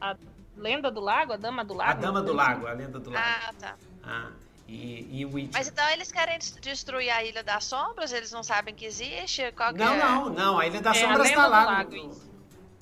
a 0.00 0.16
lenda 0.56 0.90
do 0.90 1.00
lago, 1.00 1.34
a 1.34 1.36
dama 1.36 1.62
do 1.62 1.74
lago. 1.74 1.90
A 1.90 1.94
Dama 1.94 2.22
do 2.22 2.32
Lago, 2.32 2.66
a 2.66 2.72
Lenda 2.72 2.98
do 2.98 3.10
Lago. 3.10 3.26
Ah, 3.26 3.52
tá. 3.58 3.76
Ah, 4.02 4.30
e, 4.72 5.20
e 5.20 5.26
Witcher. 5.26 5.50
Mas 5.52 5.68
então 5.68 5.88
eles 5.90 6.12
querem 6.12 6.38
des- 6.38 6.56
destruir 6.60 7.10
a 7.10 7.24
Ilha 7.24 7.42
das 7.42 7.64
Sombras? 7.64 8.12
Eles 8.12 8.30
não 8.30 8.42
sabem 8.42 8.74
que 8.74 8.84
existe? 8.84 9.50
Qual 9.52 9.72
que 9.72 9.78
Não, 9.80 9.94
é? 9.94 9.98
não, 9.98 10.30
não. 10.30 10.58
A 10.58 10.66
Ilha 10.66 10.80
das 10.80 10.96
É, 10.96 11.00
Sombras 11.00 11.30
tá 11.30 11.44
do 11.44 11.50
lá. 11.50 11.64
Lago, 11.64 12.20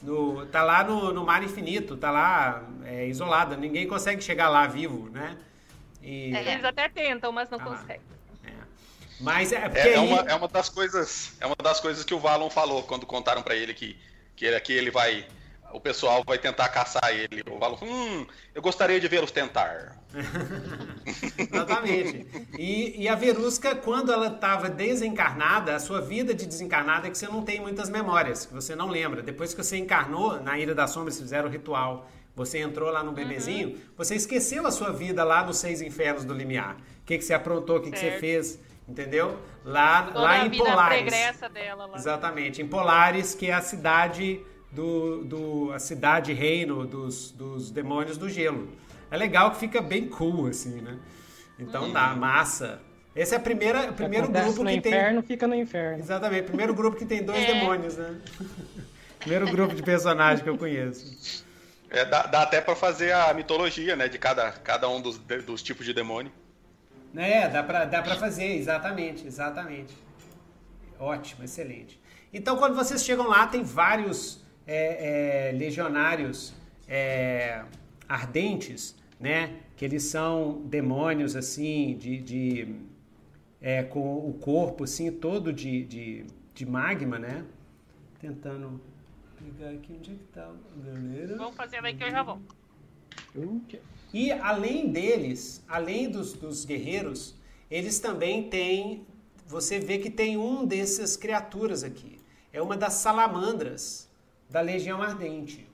no, 0.03 0.47
tá 0.47 0.63
lá 0.63 0.85
no, 0.85 1.13
no 1.13 1.25
Mar 1.25 1.43
Infinito, 1.43 1.97
tá 1.97 2.11
lá 2.11 2.63
é, 2.85 3.07
isolada. 3.07 3.57
Ninguém 3.57 3.87
consegue 3.89 4.23
chegar 4.23 4.49
lá 4.49 4.67
vivo, 4.67 5.09
né? 5.11 5.37
E, 6.03 6.35
É. 6.37 6.53
Eles 6.53 6.65
até 6.65 6.89
tentam, 6.89 7.33
mas 7.33 7.49
não 7.51 7.59
Ah. 7.59 7.65
conseguem. 7.65 8.01
é. 8.45 8.53
Mas 9.21 9.53
é 9.53 9.61
porque 9.69 9.79
É, 9.89 9.95
é 9.95 9.99
aí- 9.99 10.07
uma, 10.07 10.21
é 10.31 10.35
uma 10.35 10.49
das 10.49 10.69
coisas, 10.69 11.35
é 11.41 11.47
uma 11.47 11.57
das 11.63 11.81
coisas 11.81 12.05
que 12.05 12.15
o 12.15 12.21
Valon 12.21 12.51
falou 12.51 12.83
quando 12.85 13.07
contaram 13.07 13.43
pra 13.43 13.57
ele 13.57 13.73
que 13.75 13.97
que 14.37 14.45
ele- 14.45 14.55
aqui 14.55 14.73
ele 14.73 14.89
vai, 14.93 15.27
o 15.73 15.81
pessoal 15.81 16.23
vai 16.27 16.39
tentar 16.39 16.69
caçar 16.69 17.11
ele. 17.13 17.43
O 17.51 17.59
Valon, 17.59 17.79
hum, 17.83 18.27
eu 18.55 18.63
gostaria 18.63 18.99
de 19.01 19.09
vê-los 19.09 19.31
tentar. 19.31 19.97
Exatamente. 21.37 22.27
E, 22.59 23.03
e 23.03 23.09
a 23.09 23.15
Verusca, 23.15 23.75
quando 23.75 24.13
ela 24.13 24.29
estava 24.29 24.69
desencarnada, 24.69 25.75
a 25.75 25.79
sua 25.79 26.01
vida 26.01 26.35
de 26.35 26.47
desencarnada 26.47 27.09
é 27.09 27.11
que 27.11 27.19
você 27.19 27.27
não 27.27 27.43
tem 27.43 27.61
muitas 27.61 27.89
memórias, 27.91 28.47
que 28.47 28.55
você 28.55 28.75
não 28.75 28.89
lembra. 28.89 29.23
Depois 29.23 29.53
que 29.53 29.63
você 29.63 29.77
encarnou 29.77 30.41
na 30.41 30.59
Ilha 30.59 30.75
das 30.75 30.91
Sombras, 30.91 31.19
fizeram 31.19 31.49
o 31.49 31.53
ritual, 31.53 32.09
você 32.35 32.59
entrou 32.59 32.91
lá 32.91 33.03
no 33.03 33.13
bebezinho, 33.13 33.79
você 33.97 34.15
esqueceu 34.15 34.67
a 34.67 34.71
sua 34.71 34.93
vida 34.93 35.25
lá 35.25 35.45
nos 35.45 35.59
seis 35.59 35.83
infernos 35.83 36.25
do 36.25 36.33
limiar. 36.33 36.77
O 37.03 37.05
que, 37.05 37.19
que 37.19 37.25
você 37.25 37.35
aprontou, 37.35 37.79
o 37.79 37.81
que, 37.81 37.91
que 37.91 37.99
você 37.99 38.13
fez, 38.19 38.61
entendeu? 38.89 39.39
Lá, 39.65 40.05
Toda 40.05 40.21
lá 40.21 40.31
a 40.31 40.47
em 40.47 40.51
vida 40.51 40.65
Polares. 40.65 41.13
dela 41.53 41.87
lá. 41.87 41.97
Exatamente, 41.97 42.63
em 42.63 42.69
Polares, 42.69 43.35
que 43.35 43.47
é 43.51 43.55
a 43.55 43.61
cidade 43.61 44.41
do, 44.71 45.25
do 45.25 45.73
a 45.73 45.79
cidade 45.79 46.33
reino 46.33 46.87
dos, 46.87 47.31
dos 47.31 47.71
demônios 47.71 48.17
do 48.19 48.29
gelo. 48.29 48.69
É 49.11 49.17
legal 49.17 49.51
que 49.53 49.59
fica 49.59 49.81
bem 49.81 50.09
cool 50.09 50.47
assim, 50.47 50.81
né? 50.81 50.99
Então 51.59 51.93
tá, 51.93 52.15
massa. 52.15 52.81
Esse 53.17 53.35
é 53.35 53.39
a 53.39 53.41
primeira, 53.41 53.91
o 53.91 53.95
primeiro 53.95 54.27
Acontece 54.27 54.45
grupo 54.47 54.63
no 54.65 54.71
que 54.71 54.77
inferno, 54.77 55.23
fica 55.23 55.47
no 55.49 55.55
inferno. 55.55 55.95
tem 55.97 56.05
Exatamente, 56.05 56.43
primeiro 56.45 56.75
grupo 56.75 56.97
que 56.97 57.05
tem 57.07 57.23
dois 57.25 57.43
É. 57.43 57.47
demônios, 57.55 57.97
né? 57.97 58.17
primeiro 59.19 59.47
grupo 59.51 59.75
de 59.75 59.83
personagem 59.83 60.45
que 60.45 60.51
eu 60.51 60.57
conheço. 60.57 61.45
É, 61.91 62.05
dá, 62.05 62.25
dá 62.27 62.43
até 62.43 62.61
pra 62.61 62.77
fazer 62.77 63.13
a 63.13 63.33
mitologia, 63.33 63.97
né, 63.97 64.09
de 64.09 64.19
cada, 64.19 64.53
cada 64.53 64.89
um 64.89 65.01
dos, 65.01 65.17
de- 65.19 65.41
dos 65.41 65.63
tipos 65.63 65.85
de 65.87 65.95
demônio. 65.95 66.31
É, 67.17 67.49
dá 67.49 67.63
pra, 67.63 67.87
dá 67.87 68.03
pra 68.03 68.15
fazer, 68.17 68.57
exatamente, 68.57 69.27
exatamente. 69.27 69.97
Ótimo, 71.01 71.45
excelente. 71.45 71.99
Então, 72.33 72.57
quando 72.59 72.75
vocês 72.77 73.03
chegam 73.03 73.27
lá, 73.27 73.47
tem 73.47 73.63
vários 73.63 74.45
é, 74.69 75.49
é, 75.49 75.53
legionários 75.53 76.53
é, 76.87 77.65
ardentes, 78.07 78.95
né? 79.19 79.57
Que 79.75 79.85
eles 79.87 80.05
são 80.05 80.61
demônios, 80.67 81.35
assim, 81.35 81.97
de... 81.97 82.19
de 82.19 82.75
é, 83.61 83.83
com 83.83 84.19
o 84.19 84.35
corpo, 84.35 84.85
assim, 84.85 85.11
todo 85.11 85.53
de, 85.53 85.85
de, 85.85 86.25
de 86.55 86.65
magma, 86.65 87.19
né? 87.19 87.45
Tentando 88.21 88.81
pegar 89.37 89.71
aqui 89.71 89.95
onde 89.99 90.13
é 90.13 90.15
que 90.15 90.25
tá 90.33 90.49
a 90.49 90.91
galera. 90.91 91.37
Vamos 91.37 91.57
fazendo 91.57 91.87
aí 91.87 91.97
que 91.97 92.05
eu 92.05 92.11
já 92.11 92.23
vou. 92.23 92.41
E 94.13 94.31
além 94.31 94.93
deles, 94.93 95.65
além 95.67 96.09
dos, 96.09 96.35
dos 96.35 96.65
guerreiros, 96.65 97.35
eles 97.71 97.99
também 97.99 98.49
têm. 98.49 99.05
Você 99.47 99.79
vê 99.79 99.99
que 99.99 100.11
tem 100.11 100.37
um 100.37 100.65
dessas 100.65 101.17
criaturas 101.17 101.83
aqui. 101.83 102.21
É 102.53 102.63
uma 102.63 102.77
das 102.77 102.95
salamandras 102.95 104.08
da 104.49 104.61
Legião 104.61 105.03
Ardente. 105.03 105.69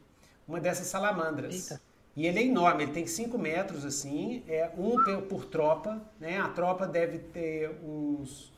Uma 0.46 0.60
dessas 0.60 0.86
salamandras. 0.86 1.70
Eita. 1.70 1.80
E 2.16 2.26
ele 2.26 2.38
é 2.38 2.44
enorme, 2.44 2.84
ele 2.84 2.92
tem 2.92 3.06
5 3.06 3.36
metros 3.36 3.84
assim, 3.84 4.44
é 4.46 4.70
um 4.78 5.22
por, 5.22 5.44
tropa, 5.46 6.00
né? 6.20 6.38
A 6.38 6.48
tropa 6.48 6.86
deve 6.86 7.18
ter 7.18 7.70
uns, 7.82 8.52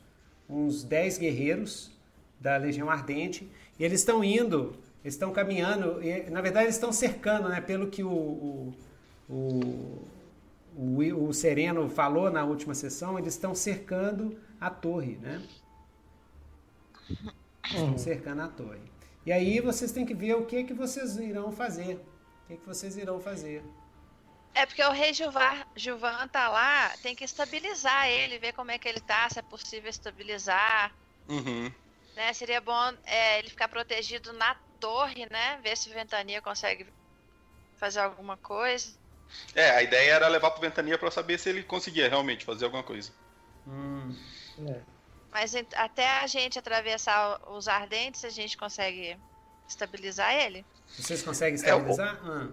uns 0.47 0.83
10 0.83 1.17
guerreiros 1.17 1.91
da 2.39 2.55
Legião 2.57 2.89
Ardente. 2.89 3.51
E 3.79 3.83
eles 3.83 4.01
estão 4.01 4.23
indo, 4.23 4.75
eles 5.03 5.15
estão 5.15 5.31
caminhando, 5.31 6.03
e, 6.03 6.29
na 6.29 6.39
verdade 6.39 6.65
eles 6.65 6.75
estão 6.75 6.91
cercando, 6.91 7.49
né? 7.49 7.59
Pelo 7.59 7.87
que 7.87 8.03
o, 8.03 8.11
o, 8.11 8.73
o, 9.27 10.07
o, 10.75 11.27
o 11.27 11.33
Sereno 11.33 11.89
falou 11.89 12.29
na 12.29 12.45
última 12.45 12.75
sessão, 12.75 13.17
eles 13.17 13.33
estão 13.33 13.55
cercando 13.55 14.37
a 14.61 14.69
torre, 14.69 15.17
né? 15.17 15.41
Estão 17.65 17.97
cercando 17.97 18.43
a 18.43 18.47
torre. 18.47 18.96
E 19.27 19.31
aí 19.33 19.59
vocês 19.59 19.91
têm 19.91 20.05
que 20.05 20.13
ver 20.13 20.35
o 20.35 20.45
que, 20.45 20.63
que 20.63 20.73
vocês 20.73 21.17
irão 21.17 21.51
fazer. 21.51 21.95
O 21.95 22.47
que, 22.47 22.55
que 22.55 22.65
vocês 22.65 22.95
irão 22.95 23.19
fazer. 23.19 23.61
É 24.53 24.65
porque 24.65 24.81
o 24.81 24.91
rei 24.91 25.13
Gilvan, 25.13 25.65
Gilvan 25.75 26.29
tá 26.29 26.47
lá, 26.47 26.95
tem 27.03 27.13
que 27.13 27.25
estabilizar 27.25 28.07
ele, 28.07 28.39
ver 28.39 28.53
como 28.53 28.71
é 28.71 28.79
que 28.79 28.87
ele 28.87 29.01
tá, 29.01 29.29
se 29.29 29.37
é 29.37 29.41
possível 29.41 29.89
estabilizar. 29.89 30.95
Uhum. 31.27 31.69
né? 32.15 32.31
Seria 32.31 32.61
bom 32.61 32.93
é, 33.03 33.39
ele 33.39 33.49
ficar 33.49 33.67
protegido 33.67 34.31
na 34.31 34.55
torre, 34.79 35.27
né? 35.29 35.59
Ver 35.61 35.75
se 35.75 35.89
o 35.89 35.93
Ventania 35.93 36.41
consegue 36.41 36.87
fazer 37.75 37.99
alguma 37.99 38.37
coisa. 38.37 38.97
É, 39.53 39.71
a 39.71 39.83
ideia 39.83 40.13
era 40.13 40.29
levar 40.29 40.51
pro 40.51 40.61
Ventania 40.61 40.97
pra 40.97 41.11
saber 41.11 41.37
se 41.37 41.49
ele 41.49 41.63
conseguia 41.63 42.07
realmente 42.07 42.45
fazer 42.45 42.63
alguma 42.63 42.81
coisa. 42.81 43.11
Hum, 43.67 44.15
É. 44.69 44.96
Mas 45.39 45.53
até 45.75 46.09
a 46.21 46.25
gente 46.25 46.57
atravessar 46.57 47.39
os 47.51 47.67
ardentes, 47.67 48.25
a 48.25 48.29
gente 48.31 48.57
consegue 48.57 49.15
estabilizar 49.69 50.33
ele. 50.33 50.65
vocês 50.97 51.21
conseguem 51.21 51.53
É, 51.63 51.75
o- 51.75 51.77
estabilizar? 51.77 52.19
Ah. 52.25 52.47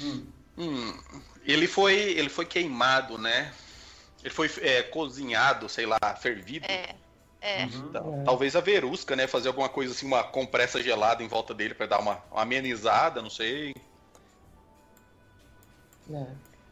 Hum. 0.00 0.26
Hum, 0.56 1.00
ele 1.42 1.66
foi 1.66 1.94
ele 1.96 2.28
foi 2.28 2.44
queimado, 2.46 3.18
né? 3.18 3.52
Ele 4.22 4.32
foi 4.32 4.48
é, 4.60 4.84
cozinhado, 4.84 5.68
sei 5.68 5.86
lá, 5.86 5.98
fervido. 6.20 6.66
É. 6.70 6.94
É. 7.40 7.64
Uhum. 7.64 7.90
Tal- 7.92 8.14
É. 8.20 8.22
Talvez 8.24 8.54
a 8.54 8.60
Verusca, 8.60 9.16
né? 9.16 9.26
Fazer 9.26 9.48
alguma 9.48 9.68
coisa 9.68 9.92
assim, 9.92 10.06
uma 10.06 10.22
compressa 10.22 10.80
gelada 10.80 11.24
em 11.24 11.28
volta 11.28 11.52
dele 11.52 11.74
pra 11.74 11.86
dar 11.86 11.98
uma, 11.98 12.22
uma 12.30 12.42
amenizada, 12.42 13.20
não 13.20 13.30
sei. 13.30 13.74
É. 16.10 16.24
Tem 16.24 16.28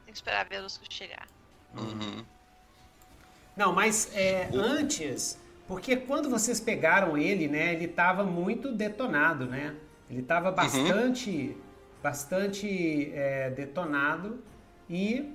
que 0.07 0.12
esperar 0.12 0.43
a 0.43 0.49
Verusco 0.49 0.85
chegar. 0.89 1.27
Uhum. 1.74 2.24
Não, 3.57 3.73
mas 3.73 4.15
é, 4.15 4.51
antes, 4.53 5.39
porque 5.67 5.97
quando 5.97 6.29
vocês 6.29 6.61
pegaram 6.61 7.17
ele, 7.17 7.49
né, 7.49 7.73
ele 7.73 7.87
estava 7.87 8.23
muito 8.23 8.71
detonado, 8.71 9.47
né? 9.47 9.75
Ele 10.11 10.21
estava 10.21 10.53
bastante, 10.53 11.57
bastante 12.03 13.11
é, 13.15 13.51
detonado 13.51 14.43
e 14.89 15.35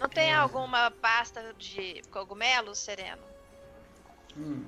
Não 0.00 0.08
tem 0.08 0.32
alguma 0.32 0.90
pasta 0.90 1.52
de 1.58 2.02
cogumelos, 2.10 2.78
Sereno? 2.78 3.22
hum, 4.36 4.64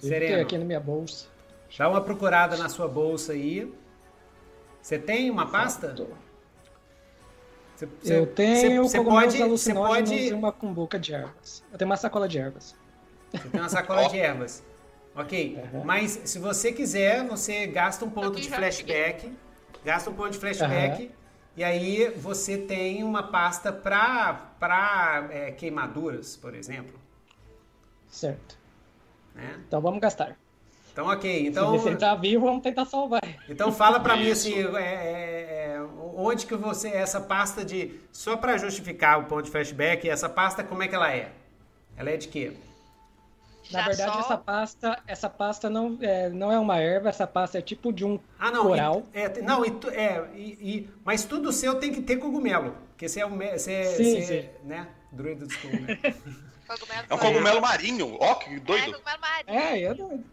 sereno. 0.00 0.42
aqui 0.42 0.58
na 0.58 0.64
minha 0.64 0.80
bolsa. 0.80 1.28
Dá 1.76 1.88
uma 1.88 2.00
procurada 2.00 2.56
na 2.56 2.68
sua 2.68 2.88
bolsa 2.88 3.32
aí. 3.32 3.72
Você 4.80 4.98
tem 4.98 5.30
uma 5.30 5.50
pasta? 5.50 5.94
Tô. 7.86 8.06
Você, 8.06 8.18
Eu 8.18 8.26
tenho 8.26 8.82
você 8.82 8.98
cogumelos 8.98 9.24
pode, 9.24 9.36
você 9.36 9.42
alucinógenos 9.42 10.10
pode, 10.10 10.24
e 10.26 10.32
uma 10.32 10.52
cumbuca 10.52 10.98
de 10.98 11.14
ervas. 11.14 11.64
Eu 11.72 11.78
tenho 11.78 11.90
uma 11.90 11.96
sacola 11.96 12.28
de 12.28 12.38
ervas. 12.38 12.74
Você 13.32 13.48
tem 13.48 13.60
uma 13.60 13.68
sacola 13.68 14.08
de 14.08 14.18
ervas. 14.20 14.62
Ok. 15.14 15.58
Uhum. 15.72 15.84
Mas 15.84 16.22
se 16.24 16.38
você 16.38 16.72
quiser, 16.72 17.26
você 17.26 17.66
gasta 17.66 18.04
um 18.04 18.10
ponto 18.10 18.40
de 18.40 18.48
flashback. 18.48 19.32
Gasta 19.84 20.10
um 20.10 20.14
ponto 20.14 20.30
de 20.30 20.38
flashback. 20.38 21.10
E 21.54 21.62
aí 21.62 22.08
você 22.16 22.56
tem 22.56 23.04
uma 23.04 23.24
pasta 23.24 23.70
para 23.72 25.28
é, 25.30 25.50
queimaduras, 25.50 26.36
por 26.36 26.54
exemplo. 26.54 26.98
Certo. 28.08 28.56
Né? 29.34 29.60
Então 29.66 29.80
vamos 29.80 30.00
gastar. 30.00 30.36
Então, 30.92 31.06
ok. 31.06 31.46
Então, 31.46 31.78
se 31.78 31.88
ele 31.88 31.96
tá 31.96 32.14
vivo, 32.14 32.44
vamos 32.46 32.62
tentar 32.62 32.84
salvar. 32.84 33.22
então 33.48 33.72
fala 33.72 33.98
para 33.98 34.16
mim 34.16 34.30
assim, 34.30 34.54
é, 34.54 34.80
é, 34.80 35.74
é, 35.76 35.80
onde 36.14 36.44
que 36.46 36.54
você 36.54 36.88
essa 36.88 37.20
pasta 37.20 37.64
de 37.64 37.98
só 38.12 38.36
para 38.36 38.58
justificar 38.58 39.18
o 39.20 39.24
ponto 39.24 39.42
de 39.44 39.50
flashback, 39.50 40.08
essa 40.08 40.28
pasta 40.28 40.62
como 40.62 40.82
é 40.82 40.88
que 40.88 40.94
ela 40.94 41.10
é? 41.10 41.32
Ela 41.96 42.10
é 42.10 42.16
de 42.16 42.28
quê? 42.28 42.52
Na 43.70 43.78
verdade, 43.86 43.96
Girassol? 44.10 44.20
essa 44.20 44.36
pasta, 44.36 45.02
essa 45.06 45.30
pasta 45.30 45.70
não 45.70 45.96
é, 46.02 46.28
não 46.28 46.52
é 46.52 46.58
uma 46.58 46.78
erva, 46.78 47.08
essa 47.08 47.26
pasta 47.26 47.58
é 47.58 47.62
tipo 47.62 47.90
de 47.92 48.04
um 48.04 48.18
Ah, 48.38 48.50
não. 48.50 48.64
coral. 48.66 49.04
E, 49.14 49.18
é, 49.20 49.40
não, 49.42 49.64
e, 49.64 49.72
é, 49.94 50.28
e, 50.34 50.40
e- 50.76 50.90
mas 51.04 51.24
tudo 51.24 51.52
seu 51.52 51.76
tem 51.76 51.90
que 51.92 52.02
ter 52.02 52.16
cogumelo. 52.16 52.76
Porque 52.90 53.08
você 53.08 53.20
é 53.20 53.26
um. 53.26 53.38
Você, 53.38 53.84
Sim, 53.84 54.20
você, 54.20 54.42
sim. 54.42 54.68
né? 54.68 54.88
Druida 55.10 55.46
dos 55.46 55.56
cogumelos. 55.56 55.86
Cogumelo 56.66 57.06
É 57.08 57.14
um 57.14 57.18
cogumelo 57.18 57.60
marinho, 57.62 58.16
ó, 58.20 58.34
que 58.34 58.54
É, 58.56 58.60
doido. 58.60 58.92
cogumelo 58.92 59.20
marinho. 59.20 59.58
É, 59.58 59.78
eu 59.80 59.94
não... 59.94 60.24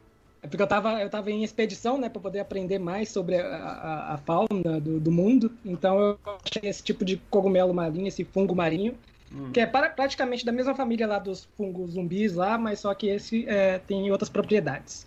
É 0.42 0.48
porque 0.48 0.64
eu 0.64 0.68
tava, 0.68 1.02
eu 1.02 1.10
tava 1.10 1.30
em 1.32 1.44
expedição, 1.44 1.98
né, 1.98 2.08
para 2.08 2.22
poder 2.22 2.40
aprender 2.40 2.80
mais 2.80 3.10
sobre 3.10 3.36
a, 3.36 3.46
a, 3.46 4.14
a 4.14 4.18
fauna 4.18 4.80
do, 4.80 5.00
do, 5.00 5.12
mundo. 5.12 5.52
Então 5.66 6.00
eu 6.00 6.20
achei 6.26 6.70
esse 6.70 6.82
tipo 6.82 7.04
de 7.04 7.18
cogumelo 7.30 7.74
marinho, 7.74 8.08
esse 8.08 8.24
fungo 8.24 8.56
marinho, 8.56 8.98
hum. 9.34 9.52
que 9.52 9.60
é 9.60 9.66
para, 9.66 9.90
praticamente 9.90 10.46
da 10.46 10.52
mesma 10.52 10.74
família 10.74 11.06
lá 11.06 11.20
dos 11.20 11.48
fungos 11.58 11.92
zumbis 11.92 12.36
lá, 12.36 12.58
mas 12.58 12.80
só 12.80 12.94
que 12.94 13.08
esse 13.08 13.48
é, 13.50 13.80
tem 13.80 14.10
outras 14.12 14.30
propriedades. 14.30 15.06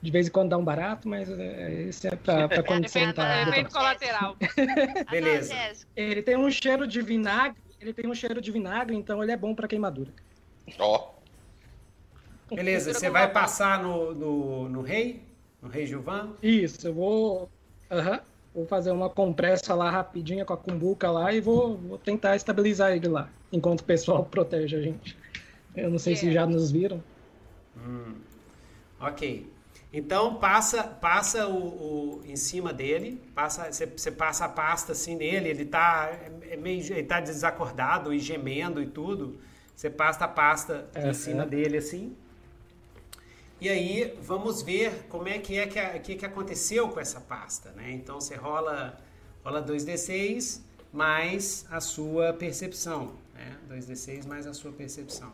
De 0.00 0.10
vez 0.10 0.26
em 0.26 0.30
quando 0.32 0.50
dá 0.50 0.58
um 0.58 0.64
barato, 0.64 1.08
mas 1.08 1.30
é, 1.30 1.82
esse 1.82 2.08
é 2.08 2.16
para 2.16 2.60
quando 2.64 2.88
você 2.88 3.06
não 3.06 3.12
tá. 3.12 3.42
Efeito 3.42 3.70
colateral. 3.70 4.36
Beleza. 5.08 5.54
Ele 5.94 6.22
tem 6.22 6.36
um 6.36 6.50
cheiro 6.50 6.88
de 6.88 7.00
vinagre, 7.00 7.62
ele 7.80 7.92
tem 7.92 8.10
um 8.10 8.14
cheiro 8.14 8.40
de 8.40 8.50
vinagre, 8.50 8.96
então 8.96 9.22
ele 9.22 9.30
é 9.30 9.36
bom 9.36 9.54
para 9.54 9.68
queimadura. 9.68 10.10
Ó. 10.80 10.96
Oh. 10.96 11.21
Beleza, 12.54 12.92
você 12.92 13.10
vai 13.10 13.30
passar 13.30 13.82
no, 13.82 14.14
no, 14.14 14.68
no 14.68 14.82
rei? 14.82 15.22
No 15.60 15.68
rei 15.68 15.86
Gilvan? 15.86 16.30
Isso, 16.42 16.86
eu 16.86 16.94
vou. 16.94 17.50
Uhum, 17.90 18.18
vou 18.54 18.66
fazer 18.66 18.90
uma 18.90 19.08
compressa 19.08 19.74
lá 19.74 19.90
rapidinha 19.90 20.44
com 20.44 20.52
a 20.52 20.56
cumbuca 20.56 21.10
lá 21.10 21.32
e 21.32 21.40
vou, 21.40 21.76
vou 21.76 21.98
tentar 21.98 22.36
estabilizar 22.36 22.92
ele 22.92 23.08
lá, 23.08 23.28
enquanto 23.52 23.80
o 23.80 23.84
pessoal 23.84 24.24
protege 24.30 24.76
a 24.76 24.82
gente. 24.82 25.16
Eu 25.76 25.90
não 25.90 25.98
sei 25.98 26.14
yeah. 26.14 26.28
se 26.28 26.34
já 26.34 26.46
nos 26.46 26.70
viram. 26.70 27.02
Hum. 27.76 28.14
Ok. 29.00 29.50
Então 29.92 30.36
passa 30.36 30.82
passa 30.84 31.46
o, 31.46 31.56
o, 31.56 32.22
em 32.24 32.36
cima 32.36 32.72
dele, 32.72 33.20
passa 33.34 33.70
você, 33.70 33.84
você, 33.84 34.10
passa 34.10 34.46
a 34.46 34.48
pasta 34.48 34.92
assim 34.92 35.16
nele, 35.16 35.50
ele 35.50 35.66
tá 35.66 36.10
é 36.50 36.56
meio 36.56 36.80
ele 36.80 37.02
tá 37.02 37.20
desacordado 37.20 38.12
e 38.12 38.18
gemendo 38.18 38.82
e 38.82 38.86
tudo. 38.86 39.38
Você 39.76 39.90
passa 39.90 40.24
a 40.24 40.28
pasta 40.28 40.88
é, 40.94 41.10
em 41.10 41.12
cima 41.12 41.42
é. 41.42 41.46
dele 41.46 41.76
assim. 41.76 42.16
E 43.62 43.68
aí 43.68 44.18
vamos 44.20 44.60
ver 44.60 45.06
como 45.08 45.28
é 45.28 45.38
que 45.38 45.56
é 45.56 45.68
que, 45.68 46.00
que, 46.00 46.16
que 46.16 46.26
aconteceu 46.26 46.88
com 46.88 46.98
essa 46.98 47.20
pasta, 47.20 47.70
né? 47.70 47.92
Então 47.92 48.20
você 48.20 48.34
rola, 48.34 49.00
rola 49.44 49.64
2d6 49.64 50.60
mais 50.92 51.64
a 51.70 51.80
sua 51.80 52.32
percepção, 52.32 53.14
né? 53.32 53.56
2d6 53.70 54.26
mais 54.26 54.48
a 54.48 54.52
sua 54.52 54.72
percepção. 54.72 55.32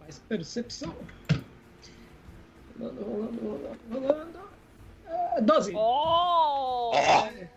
Mais 0.00 0.18
percepção. 0.28 0.96
Rolando, 2.76 3.04
rolando, 3.04 3.40
rolando, 3.40 3.78
rolando. 3.92 4.40
É, 5.36 5.40
12. 5.40 5.74
Oh! 5.76 6.90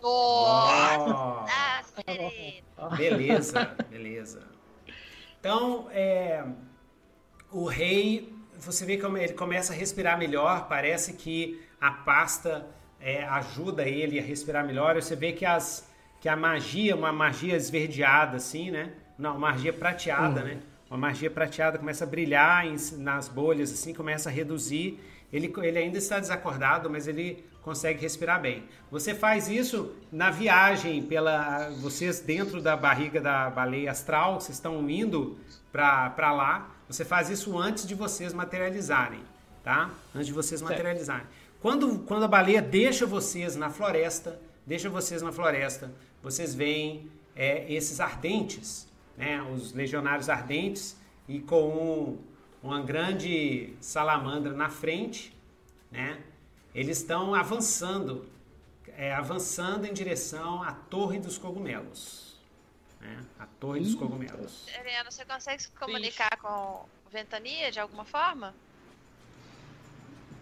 oh! 0.04 1.46
oh! 2.78 2.96
Beleza, 2.96 3.76
beleza. 3.90 4.55
Então, 5.46 5.88
é, 5.92 6.44
o 7.52 7.66
rei, 7.66 8.34
você 8.58 8.84
vê 8.84 8.98
como 8.98 9.16
ele 9.16 9.34
começa 9.34 9.74
a 9.74 9.76
respirar 9.76 10.18
melhor, 10.18 10.68
parece 10.68 11.14
que 11.14 11.62
a 11.80 11.92
pasta 11.92 12.66
é, 13.00 13.24
ajuda 13.26 13.84
ele 13.88 14.20
a 14.20 14.24
respirar 14.24 14.66
melhor. 14.66 14.96
Você 14.96 15.16
vê 15.16 15.34
que, 15.34 15.46
as, 15.46 15.88
que 16.20 16.28
a 16.28 16.36
magia, 16.36 16.96
uma 16.96 17.12
magia 17.12 17.56
esverdeada 17.56 18.38
assim, 18.38 18.72
né? 18.72 18.94
Não, 19.20 19.38
uma 19.38 19.52
magia 19.52 19.72
prateada, 19.72 20.42
uhum. 20.42 20.48
né? 20.48 20.58
Uma 20.90 20.98
magia 20.98 21.30
prateada 21.30 21.78
começa 21.78 22.06
a 22.06 22.08
brilhar 22.08 22.66
em, 22.66 22.76
nas 22.98 23.30
bolhas, 23.30 23.72
assim, 23.72 23.94
começa 23.94 24.30
a 24.30 24.32
reduzir. 24.32 25.00
Ele, 25.32 25.54
ele 25.62 25.78
ainda 25.78 26.00
está 26.00 26.20
desacordado, 26.20 26.90
mas 26.90 27.08
ele 27.08 27.46
consegue 27.66 28.00
respirar 28.00 28.40
bem. 28.40 28.64
Você 28.92 29.16
faz 29.16 29.50
isso 29.50 29.92
na 30.12 30.30
viagem 30.30 31.02
pela 31.02 31.72
vocês 31.82 32.20
dentro 32.20 32.62
da 32.62 32.78
barriga 32.78 33.20
da 33.20 33.50
baleia 33.50 33.90
astral, 33.90 34.40
vocês 34.40 34.56
estão 34.58 34.88
indo 34.88 35.36
para 35.72 36.32
lá. 36.32 36.70
Você 36.88 37.04
faz 37.04 37.28
isso 37.28 37.58
antes 37.58 37.88
de 37.88 37.96
vocês 37.96 38.34
materializarem, 38.34 39.24
tá? 39.64 39.90
Antes 40.14 40.28
de 40.28 40.34
vocês 40.34 40.62
materializarem. 40.62 41.26
Quando, 41.60 41.98
quando 42.02 42.24
a 42.26 42.28
baleia 42.28 42.62
deixa 42.62 43.08
vocês 43.08 43.56
na 43.56 43.72
floresta, 43.72 44.40
deixa 44.64 44.88
vocês 44.88 45.24
na 45.24 45.32
floresta, 45.32 45.92
vocês 46.22 46.54
veem 46.54 47.10
é, 47.36 47.66
esses 47.74 48.00
ardentes, 48.00 48.88
né? 49.18 49.42
Os 49.42 49.74
legionários 49.74 50.30
ardentes 50.30 50.96
e 51.28 51.40
com 51.40 51.68
um, 51.68 52.18
uma 52.62 52.80
grande 52.84 53.74
salamandra 53.82 54.54
na 54.54 54.70
frente, 54.70 55.36
né? 55.92 56.20
Eles 56.76 56.98
estão 56.98 57.34
avançando, 57.34 58.30
é, 58.98 59.14
avançando 59.14 59.86
em 59.86 59.94
direção 59.94 60.62
à 60.62 60.74
Torre 60.74 61.20
dos 61.20 61.38
Cogumelos. 61.38 62.38
Né? 63.00 63.26
A 63.40 63.46
Torre 63.46 63.80
dos 63.80 63.96
Cogumelos. 63.96 64.68
Helena, 64.68 65.10
você 65.10 65.24
consegue 65.24 65.64
se 65.64 65.70
comunicar 65.72 66.34
Ixi. 66.34 66.42
com 66.42 66.86
Ventania 67.10 67.72
de 67.72 67.80
alguma 67.80 68.04
forma? 68.04 68.54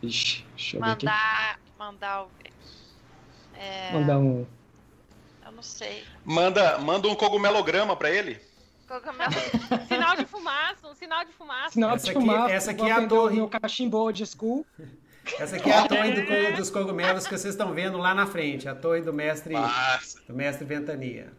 Ixi, 0.02 0.44
deixa 0.56 0.78
eu 0.78 0.82
mandar, 0.82 1.60
mandar 1.78 2.28
é... 3.56 3.94
Mandar 3.94 4.18
um. 4.18 4.48
Eu 5.46 5.52
não 5.52 5.62
sei. 5.62 6.04
Manda, 6.26 6.80
manda 6.80 7.08
um 7.08 7.16
cogumelograma 7.16 7.96
para 7.96 8.10
ele. 8.10 8.42
Cogumelo. 8.88 9.32
sinal 9.88 10.16
de 10.16 10.26
fumaça, 10.26 10.88
um 10.88 10.96
sinal 10.96 11.24
de 11.26 11.32
fumaça. 11.34 11.70
Sinal 11.70 11.96
essa 11.96 12.06
de 12.06 12.12
aqui, 12.12 12.20
fumaça. 12.20 12.52
Essa 12.52 12.72
aqui 12.72 12.90
é 12.90 12.92
a 12.92 13.08
torre. 13.08 13.40
O 13.40 13.48
cachimbo 13.48 14.12
de 14.12 14.26
school. 14.26 14.66
Essa 15.40 15.56
aqui 15.56 15.70
é 15.70 15.78
a 15.78 15.88
torre 15.88 16.12
do, 16.12 16.58
dos 16.58 16.70
cogumelos 16.70 17.26
que 17.26 17.38
vocês 17.38 17.54
estão 17.54 17.74
vendo 17.74 17.98
lá 17.98 18.14
na 18.14 18.28
frente, 18.28 18.68
a 18.68 18.76
torre 18.76 19.02
do 19.02 19.14
mestre, 19.14 19.54
Nossa. 19.54 20.22
do 20.28 20.34
mestre 20.34 20.66
Ventania. 20.66 21.32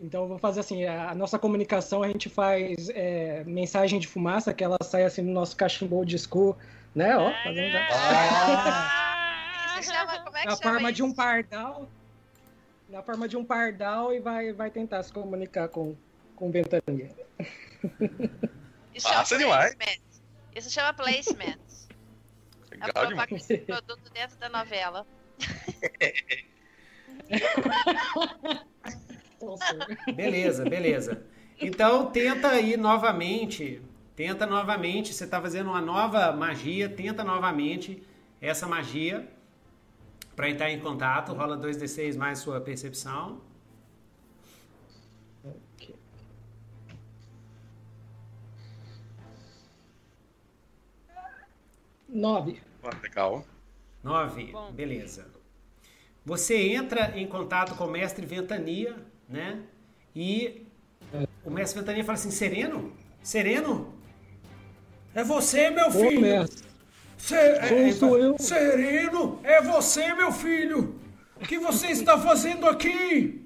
Então 0.00 0.22
eu 0.22 0.28
vou 0.28 0.38
fazer 0.38 0.60
assim, 0.60 0.84
a 0.84 1.14
nossa 1.14 1.38
comunicação 1.38 2.02
a 2.02 2.08
gente 2.08 2.28
faz 2.28 2.88
é, 2.90 3.44
mensagem 3.44 4.00
de 4.00 4.08
fumaça 4.08 4.52
que 4.52 4.64
ela 4.64 4.76
sai 4.82 5.04
assim 5.04 5.22
no 5.22 5.32
nosso 5.32 5.56
cachimbo 5.56 6.04
de 6.04 6.16
escuro, 6.16 6.56
né? 6.94 7.16
Ó, 7.16 7.32
fazendo 7.44 7.70
já. 7.70 7.88
Ah. 7.92 9.80
chama, 9.82 10.24
como 10.24 10.36
é 10.36 10.42
que 10.42 10.48
na 10.48 10.56
forma 10.56 10.90
isso? 10.90 10.92
de 10.92 11.02
um 11.04 11.12
pardal. 11.12 11.88
Na 12.88 13.02
forma 13.02 13.28
de 13.28 13.36
um 13.36 13.44
pardal 13.44 14.12
e 14.12 14.20
vai, 14.20 14.52
vai 14.52 14.70
tentar 14.70 15.02
se 15.02 15.12
comunicar 15.12 15.68
com, 15.68 15.94
com 16.34 16.50
Ventania. 16.50 17.10
Isso 18.94 19.08
Passa 19.08 19.36
demais. 19.36 19.76
Isso 20.56 20.70
chama 20.70 20.94
placement. 20.94 21.58
Legal 22.70 22.88
é 22.88 22.92
colocar 22.92 23.30
esse 23.32 23.58
produto 23.58 24.10
dentro 24.10 24.38
da 24.38 24.48
novela. 24.48 25.06
beleza, 30.16 30.64
beleza. 30.64 31.22
Então 31.60 32.10
tenta 32.10 32.48
aí 32.48 32.74
novamente, 32.78 33.82
tenta 34.14 34.46
novamente, 34.46 35.12
você 35.12 35.24
está 35.24 35.42
fazendo 35.42 35.68
uma 35.68 35.82
nova 35.82 36.32
magia, 36.32 36.88
tenta 36.88 37.22
novamente 37.22 38.02
essa 38.40 38.66
magia 38.66 39.28
para 40.34 40.48
entrar 40.48 40.70
em 40.70 40.80
contato, 40.80 41.34
rola 41.34 41.58
2d6 41.58 42.16
mais 42.16 42.38
sua 42.38 42.62
percepção. 42.62 43.42
Nove. 52.08 52.60
legal. 53.02 53.44
Nove, 54.02 54.52
Bom. 54.52 54.70
beleza. 54.72 55.26
Você 56.24 56.56
entra 56.72 57.18
em 57.18 57.26
contato 57.26 57.74
com 57.74 57.84
o 57.84 57.90
mestre 57.90 58.24
Ventania, 58.26 58.96
né? 59.28 59.62
E 60.14 60.66
o 61.44 61.50
mestre 61.50 61.80
Ventania 61.80 62.04
fala 62.04 62.18
assim: 62.18 62.30
Sereno? 62.30 62.92
Sereno? 63.22 63.94
É 65.14 65.24
você, 65.24 65.70
meu 65.70 65.90
filho! 65.90 66.20
mestre. 66.20 66.66
é, 67.32 67.92
sou 67.92 68.18
eu. 68.18 68.36
Sereno, 68.38 69.40
é 69.42 69.62
você, 69.62 70.12
meu 70.14 70.30
filho! 70.32 71.00
O 71.36 71.40
que 71.40 71.58
você 71.58 71.88
está 71.88 72.18
fazendo 72.18 72.66
aqui? 72.66 73.45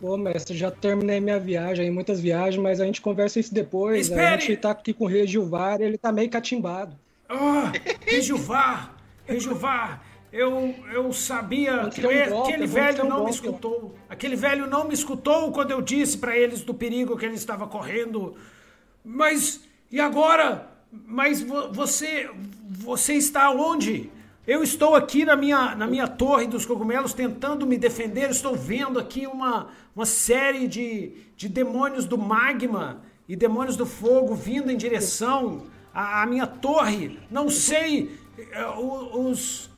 Pô, 0.00 0.16
mestre, 0.16 0.56
já 0.56 0.70
terminei 0.70 1.20
minha 1.20 1.38
viagem, 1.38 1.90
muitas 1.90 2.20
viagens, 2.20 2.62
mas 2.62 2.80
a 2.80 2.84
gente 2.84 3.00
conversa 3.00 3.40
isso 3.40 3.54
depois. 3.54 4.08
Espere. 4.08 4.22
A 4.22 4.36
gente 4.38 4.56
tá 4.56 4.70
aqui 4.70 4.92
com 4.92 5.04
o 5.04 5.08
Regilvar 5.08 5.80
ele 5.80 5.96
tá 5.96 6.12
meio 6.12 6.28
catimbado. 6.28 6.96
Ah, 7.28 7.72
Regilvar! 8.06 8.96
Regilvar! 9.26 10.04
Eu, 10.32 10.74
eu 10.92 11.12
sabia 11.12 11.88
que 11.90 12.04
um 12.04 12.28
golpe, 12.28 12.52
aquele 12.52 12.66
velho 12.66 13.04
um 13.04 13.08
não 13.08 13.16
golpe. 13.18 13.24
me 13.24 13.30
escutou. 13.30 13.94
Aquele 14.08 14.36
velho 14.36 14.66
não 14.66 14.84
me 14.88 14.92
escutou 14.92 15.52
quando 15.52 15.70
eu 15.70 15.80
disse 15.80 16.18
para 16.18 16.36
eles 16.36 16.60
do 16.62 16.74
perigo 16.74 17.16
que 17.16 17.24
ele 17.24 17.36
estava 17.36 17.68
correndo. 17.68 18.34
Mas 19.04 19.60
e 19.92 20.00
agora? 20.00 20.68
Mas 20.90 21.40
vo, 21.40 21.72
você 21.72 22.28
você 22.68 23.14
está 23.14 23.48
onde? 23.52 24.10
Eu 24.46 24.62
estou 24.62 24.94
aqui 24.94 25.24
na 25.24 25.36
minha, 25.36 25.74
na 25.74 25.86
minha 25.86 26.06
torre 26.06 26.46
dos 26.46 26.66
cogumelos 26.66 27.14
tentando 27.14 27.66
me 27.66 27.78
defender. 27.78 28.28
Estou 28.28 28.54
vendo 28.54 28.98
aqui 28.98 29.26
uma, 29.26 29.68
uma 29.96 30.04
série 30.04 30.68
de, 30.68 31.12
de 31.34 31.48
demônios 31.48 32.04
do 32.04 32.18
magma 32.18 33.00
e 33.26 33.34
demônios 33.34 33.74
do 33.74 33.86
fogo 33.86 34.34
vindo 34.34 34.70
em 34.70 34.76
direção 34.76 35.62
à, 35.94 36.22
à 36.22 36.26
minha 36.26 36.46
torre. 36.46 37.18
Não 37.30 37.48
sei. 37.48 38.18
Eh, 38.38 38.66
os. 39.14 39.70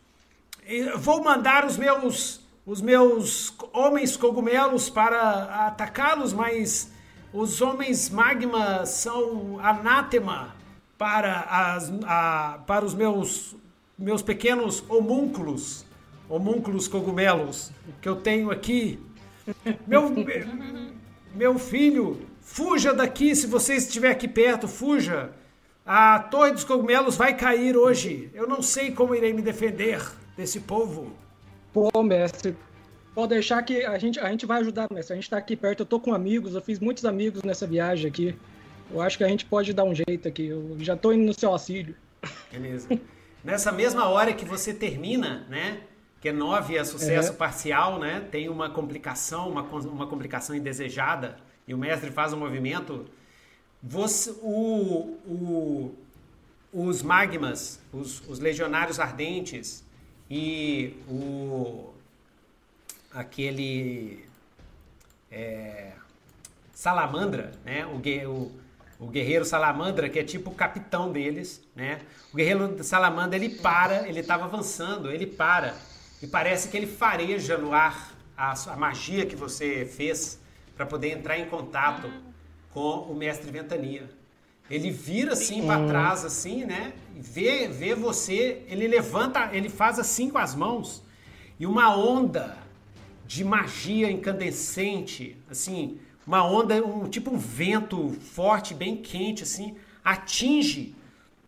Vou 0.96 1.22
mandar 1.22 1.64
os 1.64 1.76
meus, 1.76 2.40
os 2.66 2.82
meus 2.82 3.54
homens 3.72 4.16
cogumelos 4.16 4.90
para 4.90 5.68
atacá-los, 5.68 6.32
mas 6.32 6.90
os 7.32 7.62
homens 7.62 8.10
magma 8.10 8.84
são 8.84 9.60
anátema 9.62 10.56
para, 10.98 11.40
as, 11.42 11.92
a, 12.04 12.58
para 12.66 12.84
os 12.84 12.94
meus, 12.94 13.54
meus 13.98 14.22
pequenos 14.22 14.84
homúnculos, 14.88 15.84
homúnculos 16.28 16.86
cogumelos 16.88 17.70
que 18.00 18.08
eu 18.08 18.16
tenho 18.16 18.50
aqui. 18.50 18.98
Meu, 19.86 20.12
meu 21.34 21.58
filho, 21.58 22.20
fuja 22.40 22.92
daqui 22.92 23.34
se 23.34 23.46
você 23.46 23.76
estiver 23.76 24.10
aqui 24.10 24.28
perto, 24.28 24.66
fuja. 24.68 25.30
A 25.84 26.18
Torre 26.18 26.50
dos 26.50 26.64
Cogumelos 26.64 27.16
vai 27.16 27.36
cair 27.36 27.76
hoje. 27.76 28.28
Eu 28.34 28.48
não 28.48 28.60
sei 28.60 28.90
como 28.90 29.14
irei 29.14 29.32
me 29.32 29.40
defender 29.40 30.02
desse 30.36 30.58
povo. 30.58 31.12
Pô, 31.72 32.02
mestre, 32.02 32.56
pode 33.14 33.34
deixar 33.34 33.62
que 33.62 33.84
a 33.84 33.96
gente, 33.96 34.18
a 34.18 34.28
gente 34.28 34.44
vai 34.46 34.60
ajudar, 34.62 34.88
mestre. 34.90 35.12
A 35.12 35.16
gente 35.16 35.30
tá 35.30 35.36
aqui 35.36 35.54
perto, 35.54 35.80
eu 35.80 35.86
tô 35.86 36.00
com 36.00 36.12
amigos, 36.12 36.54
eu 36.54 36.60
fiz 36.60 36.80
muitos 36.80 37.04
amigos 37.04 37.44
nessa 37.44 37.68
viagem 37.68 38.10
aqui. 38.10 38.34
Eu 38.90 39.00
acho 39.00 39.16
que 39.16 39.22
a 39.22 39.28
gente 39.28 39.44
pode 39.44 39.72
dar 39.72 39.84
um 39.84 39.94
jeito 39.94 40.26
aqui. 40.26 40.48
Eu 40.48 40.76
já 40.80 40.96
tô 40.96 41.12
indo 41.12 41.24
no 41.24 41.34
seu 41.34 41.50
auxílio. 41.50 41.94
Beleza. 42.50 42.88
Nessa 43.46 43.70
mesma 43.70 44.08
hora 44.08 44.34
que 44.34 44.44
você 44.44 44.74
termina, 44.74 45.46
né? 45.48 45.82
Que 46.20 46.30
é 46.30 46.32
9 46.32 46.76
é 46.76 46.82
sucesso 46.82 47.30
É. 47.30 47.32
parcial, 47.32 47.96
né? 47.96 48.26
Tem 48.28 48.48
uma 48.48 48.68
complicação, 48.68 49.48
uma, 49.48 49.62
uma 49.62 50.08
complicação 50.08 50.56
indesejada, 50.56 51.36
e 51.64 51.72
o 51.72 51.78
mestre 51.78 52.10
faz 52.10 52.32
um 52.32 52.38
movimento. 52.38 53.06
Você, 53.80 54.32
o, 54.42 55.16
o, 55.24 55.94
os 56.72 57.02
magmas, 57.02 57.80
os, 57.92 58.20
os 58.28 58.40
legionários 58.40 58.98
ardentes 58.98 59.84
e 60.28 60.96
o 61.08 61.94
aquele 63.12 64.24
é, 65.30 65.92
salamandra, 66.72 67.52
né? 67.64 67.86
O, 67.86 68.00
o, 68.28 68.52
o 68.98 69.06
guerreiro 69.08 69.44
salamandra, 69.44 70.08
que 70.08 70.18
é 70.18 70.24
tipo 70.24 70.50
o 70.50 70.54
capitão 70.54 71.12
deles, 71.12 71.62
né? 71.74 72.00
O 72.32 72.36
guerreiro 72.36 72.82
salamandra, 72.82 73.36
ele 73.36 73.50
para, 73.50 74.08
ele 74.08 74.20
estava 74.20 74.44
avançando, 74.44 75.10
ele 75.10 75.26
para 75.26 75.74
e 76.22 76.26
parece 76.26 76.68
que 76.68 76.76
ele 76.76 76.86
fareja 76.86 77.58
no 77.58 77.72
ar 77.72 78.14
a, 78.36 78.52
a 78.52 78.76
magia 78.76 79.26
que 79.26 79.36
você 79.36 79.84
fez 79.84 80.40
para 80.76 80.86
poder 80.86 81.10
entrar 81.10 81.38
em 81.38 81.46
contato 81.46 82.10
com 82.72 83.00
o 83.10 83.14
mestre 83.14 83.50
Ventania. 83.50 84.08
Ele 84.68 84.90
vira 84.90 85.34
assim 85.34 85.64
para 85.64 85.86
trás, 85.86 86.24
assim, 86.24 86.64
né? 86.64 86.92
E 87.14 87.20
vê, 87.20 87.68
vê 87.68 87.94
você, 87.94 88.64
ele 88.66 88.88
levanta, 88.88 89.50
ele 89.52 89.68
faz 89.68 89.98
assim 89.98 90.28
com 90.28 90.38
as 90.38 90.54
mãos 90.54 91.02
e 91.58 91.66
uma 91.66 91.96
onda 91.96 92.56
de 93.26 93.44
magia 93.44 94.10
incandescente, 94.10 95.36
assim, 95.50 95.98
uma 96.26 96.44
onda, 96.44 96.74
um 96.84 97.08
tipo 97.08 97.30
um 97.32 97.38
vento 97.38 98.10
forte, 98.34 98.74
bem 98.74 98.96
quente, 98.96 99.42
assim, 99.42 99.76
atinge 100.04 100.94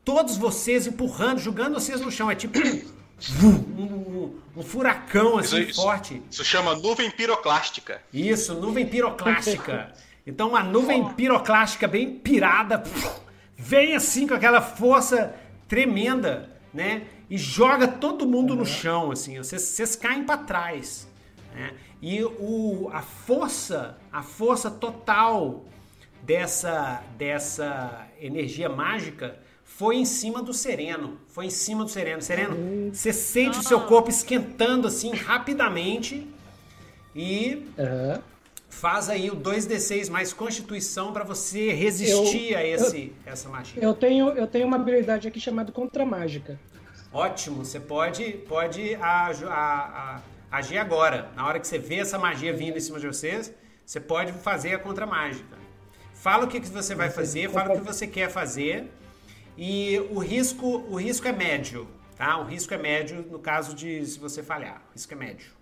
todos 0.04 0.36
vocês, 0.36 0.86
empurrando, 0.86 1.38
jogando 1.38 1.74
vocês 1.74 2.00
no 2.00 2.10
chão. 2.10 2.30
É 2.30 2.34
tipo 2.34 2.58
um, 3.42 3.82
um- 3.82 4.38
um 4.56 4.62
furacão 4.62 5.38
assim 5.38 5.60
Isso- 5.60 5.70
isso- 5.70 5.82
forte. 5.82 6.22
Isso 6.30 6.44
chama 6.44 6.74
nuvem 6.76 7.10
piroclástica. 7.10 8.00
Isso, 8.12 8.54
nuvem 8.54 8.86
piroclástica. 8.86 9.92
Então, 10.26 10.50
uma 10.50 10.62
nuvem 10.62 11.08
piroclástica 11.14 11.88
bem 11.88 12.16
pirada 12.18 12.82
vem 13.56 13.96
assim 13.96 14.26
com 14.26 14.34
aquela 14.34 14.60
força 14.60 15.34
tremenda, 15.66 16.50
né? 16.74 17.04
E 17.30 17.38
joga 17.38 17.88
todo 17.88 18.26
mundo 18.26 18.54
no 18.54 18.66
chão, 18.66 19.10
assim. 19.10 19.38
Vocês, 19.38 19.62
vocês 19.62 19.96
caem 19.96 20.24
para 20.24 20.36
trás. 20.36 21.08
Né? 21.54 21.72
E 22.00 22.22
o, 22.22 22.88
a 22.92 23.02
força, 23.02 23.96
a 24.12 24.22
força 24.22 24.70
total 24.70 25.64
dessa, 26.22 27.02
dessa 27.16 28.06
energia 28.20 28.68
mágica 28.68 29.36
foi 29.64 29.96
em 29.96 30.04
cima 30.04 30.42
do 30.42 30.52
sereno. 30.54 31.18
Foi 31.28 31.46
em 31.46 31.50
cima 31.50 31.84
do 31.84 31.90
sereno. 31.90 32.22
Sereno, 32.22 32.94
você 32.94 33.12
sente 33.12 33.58
o 33.58 33.62
seu 33.62 33.80
corpo 33.82 34.10
esquentando 34.10 34.86
assim 34.86 35.12
rapidamente 35.12 36.26
e 37.14 37.66
Aham. 37.78 38.22
faz 38.68 39.08
aí 39.08 39.28
o 39.30 39.36
2d6 39.36 40.08
mais 40.08 40.32
constituição 40.32 41.12
para 41.12 41.24
você 41.24 41.72
resistir 41.72 42.52
Eu- 42.52 42.58
a 42.58 42.64
esse, 42.64 43.12
essa 43.26 43.48
magia. 43.48 43.82
Eu 43.82 43.92
tenho, 43.94 44.28
eu 44.30 44.46
tenho 44.46 44.66
uma 44.66 44.76
habilidade 44.76 45.26
aqui 45.26 45.40
chamada 45.40 45.72
Contra 45.72 46.06
Mágica. 46.06 46.58
Ótimo, 47.12 47.64
você 47.64 47.80
pode, 47.80 48.24
pode 48.48 48.94
aju- 48.96 49.48
a- 49.48 49.52
a- 49.52 50.20
agir 50.50 50.78
agora. 50.78 51.30
Na 51.34 51.46
hora 51.46 51.60
que 51.60 51.66
você 51.66 51.78
vê 51.78 51.96
essa 51.96 52.18
magia 52.18 52.52
vindo 52.52 52.76
em 52.76 52.80
cima 52.80 52.98
de 52.98 53.06
vocês, 53.06 53.52
você 53.84 54.00
pode 54.00 54.32
fazer 54.32 54.74
a 54.74 54.78
contra-mágica. 54.78 55.56
Fala 56.14 56.44
o 56.44 56.48
que, 56.48 56.60
que 56.60 56.68
você 56.68 56.94
vai 56.94 57.10
fazer, 57.10 57.48
fala 57.50 57.74
o 57.74 57.78
que 57.78 57.86
você 57.86 58.06
quer 58.06 58.30
fazer. 58.30 58.90
E 59.56 59.98
o 60.10 60.18
risco, 60.18 60.84
o 60.88 60.96
risco 60.96 61.26
é 61.26 61.32
médio, 61.32 61.88
tá? 62.16 62.38
O 62.38 62.44
risco 62.44 62.72
é 62.74 62.78
médio 62.78 63.24
no 63.30 63.38
caso 63.38 63.74
de 63.74 64.04
se 64.04 64.18
você 64.18 64.42
falhar. 64.42 64.82
O 64.90 64.92
risco 64.92 65.14
é 65.14 65.16
médio. 65.16 65.58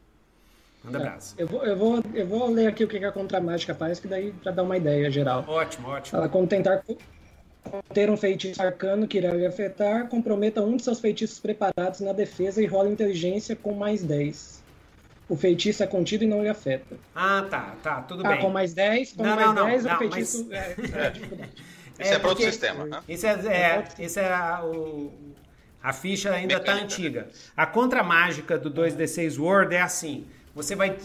Manda 0.86 0.98
abraço. 0.98 1.34
Eu 1.36 1.46
vou, 1.46 1.64
eu, 1.64 1.76
vou, 1.76 2.02
eu 2.14 2.26
vou 2.26 2.48
ler 2.48 2.68
aqui 2.68 2.84
o 2.84 2.88
que 2.88 2.98
que 2.98 3.04
a 3.04 3.12
Contra 3.12 3.40
Mágica 3.40 3.74
faz, 3.74 3.98
que 3.98 4.06
daí 4.06 4.32
pra 4.32 4.52
dar 4.52 4.62
uma 4.62 4.76
ideia 4.76 5.10
geral. 5.10 5.44
Ótimo, 5.46 5.88
ótimo. 5.88 6.18
Ela 6.18 6.28
quando 6.28 6.48
tentar 6.48 6.82
ter 7.92 8.08
um 8.08 8.16
feitiço 8.16 8.62
arcano 8.62 9.08
que 9.08 9.18
irá 9.18 9.32
lhe 9.32 9.44
afetar, 9.44 10.08
comprometa 10.08 10.62
um 10.62 10.76
de 10.76 10.84
seus 10.84 11.00
feitiços 11.00 11.40
preparados 11.40 12.00
na 12.00 12.12
defesa 12.12 12.62
e 12.62 12.66
rola 12.66 12.88
inteligência 12.88 13.56
com 13.56 13.74
mais 13.74 14.04
10. 14.04 14.55
O 15.28 15.36
feitiço 15.36 15.82
é 15.82 15.86
contido 15.86 16.22
e 16.24 16.26
não 16.26 16.42
lhe 16.42 16.48
afeta. 16.48 16.96
Ah, 17.14 17.44
tá, 17.50 17.74
tá, 17.82 18.02
tudo 18.02 18.24
Ah, 18.24 18.30
bem. 18.32 18.40
com 18.40 18.48
mais 18.50 18.72
10, 18.74 19.12
com 19.12 19.22
Não, 19.24 19.34
mais 19.34 19.48
não, 19.48 19.54
não, 19.54 19.66
10 19.66 19.84
não, 19.84 19.94
o 19.94 19.98
feitiço 19.98 20.48
é, 20.52 20.56
é 20.56 21.10
dificuldade. 21.10 21.20
Isso 21.98 22.12
é, 22.14 22.18
para 22.18 22.28
outro 22.28 22.44
sistema. 22.44 22.84
né? 22.84 23.00
Isso 23.08 23.26
é, 23.26 23.30
é, 23.48 23.84
isso 23.98 24.20
é 24.20 24.32
a, 24.32 24.64
o- 24.64 25.12
a 25.82 25.92
ficha 25.92 26.30
ainda 26.32 26.60
tá 26.60 26.74
antiga. 26.74 27.28
A 27.56 27.66
contra-mágica 27.66 28.56
do 28.58 28.70
2D6 28.70 29.38
Word 29.38 29.74
é 29.74 29.80
assim: 29.82 30.26
você 30.54 30.76
vai, 30.76 30.96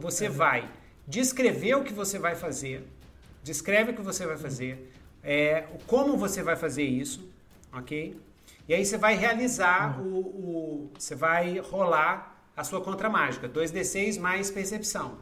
você 0.00 0.28
vai 0.28 0.68
descrever 1.06 1.74
o 1.76 1.84
que 1.84 1.92
você 1.92 2.18
vai 2.18 2.34
fazer, 2.34 2.82
descreve 3.44 3.92
o 3.92 3.94
que 3.94 4.02
você 4.02 4.26
vai 4.26 4.36
fazer, 4.36 4.90
é, 5.22 5.64
o- 5.72 5.78
como 5.86 6.16
você 6.16 6.42
vai 6.42 6.56
fazer 6.56 6.84
isso, 6.84 7.28
ok? 7.72 8.16
E 8.68 8.74
aí 8.74 8.84
você 8.84 8.96
vai 8.96 9.14
realizar 9.16 10.00
o, 10.00 10.18
o- 10.18 10.90
Você 10.98 11.14
vai 11.14 11.58
rolar 11.58 12.31
a 12.62 12.64
sua 12.64 12.80
contra-mágica. 12.80 13.48
2D6 13.48 14.18
mais 14.18 14.50
percepção. 14.50 15.18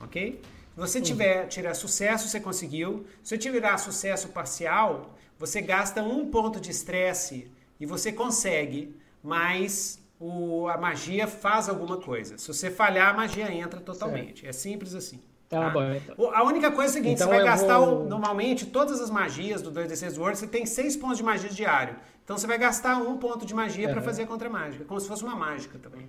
Ok? 0.00 0.40
Se 0.74 0.80
você 0.80 1.00
tiver 1.00 1.46
tirar 1.48 1.74
sucesso, 1.74 2.28
você 2.28 2.40
conseguiu. 2.40 3.04
Se 3.22 3.30
você 3.30 3.38
tiver 3.38 3.76
sucesso 3.78 4.28
parcial, 4.28 5.14
você 5.38 5.60
gasta 5.60 6.02
um 6.02 6.30
ponto 6.30 6.60
de 6.60 6.70
estresse 6.70 7.50
e 7.78 7.84
você 7.86 8.10
consegue, 8.12 8.96
mas 9.22 10.00
o, 10.18 10.66
a 10.68 10.78
magia 10.78 11.26
faz 11.26 11.68
alguma 11.68 11.98
coisa. 11.98 12.38
Se 12.38 12.48
você 12.48 12.70
falhar, 12.70 13.10
a 13.10 13.14
magia 13.14 13.52
entra 13.52 13.80
totalmente. 13.80 14.46
É 14.46 14.52
simples 14.52 14.94
assim. 14.94 15.20
Tá 15.48 15.68
bom, 15.68 15.82
então. 15.92 16.32
A 16.34 16.42
única 16.44 16.70
coisa 16.70 16.88
é 16.88 16.92
a 16.92 17.02
seguinte, 17.02 17.14
Então 17.16 17.28
você 17.28 17.34
vai 17.34 17.44
gastar 17.44 17.78
vou- 17.78 18.06
normalmente 18.06 18.64
todas 18.64 18.98
as 19.02 19.10
magias 19.10 19.60
do 19.60 19.70
2D6 19.70 20.16
Word, 20.18 20.38
você 20.38 20.46
tem 20.46 20.64
6 20.64 20.96
pontos 20.96 21.18
de 21.18 21.22
magia 21.22 21.50
diário. 21.50 21.94
Então 22.24 22.38
você 22.38 22.46
vai 22.46 22.56
gastar 22.56 22.96
um 22.96 23.18
ponto 23.18 23.44
de 23.44 23.52
magia 23.52 23.88
para 23.90 23.98
Aham. 23.98 24.04
fazer 24.06 24.22
a 24.22 24.26
contra-mágica, 24.26 24.84
como 24.86 24.98
se 24.98 25.06
fosse 25.06 25.22
uma 25.22 25.36
mágica 25.36 25.78
também. 25.78 26.06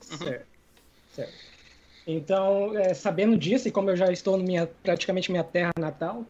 Certo. 0.00 0.46
certo. 1.12 1.48
Então, 2.06 2.76
é, 2.78 2.94
sabendo 2.94 3.36
disso, 3.36 3.68
e 3.68 3.70
como 3.70 3.90
eu 3.90 3.96
já 3.96 4.10
estou 4.10 4.36
na 4.38 4.44
minha, 4.44 4.66
praticamente 4.66 5.30
minha 5.30 5.44
terra 5.44 5.72
natal, 5.78 6.24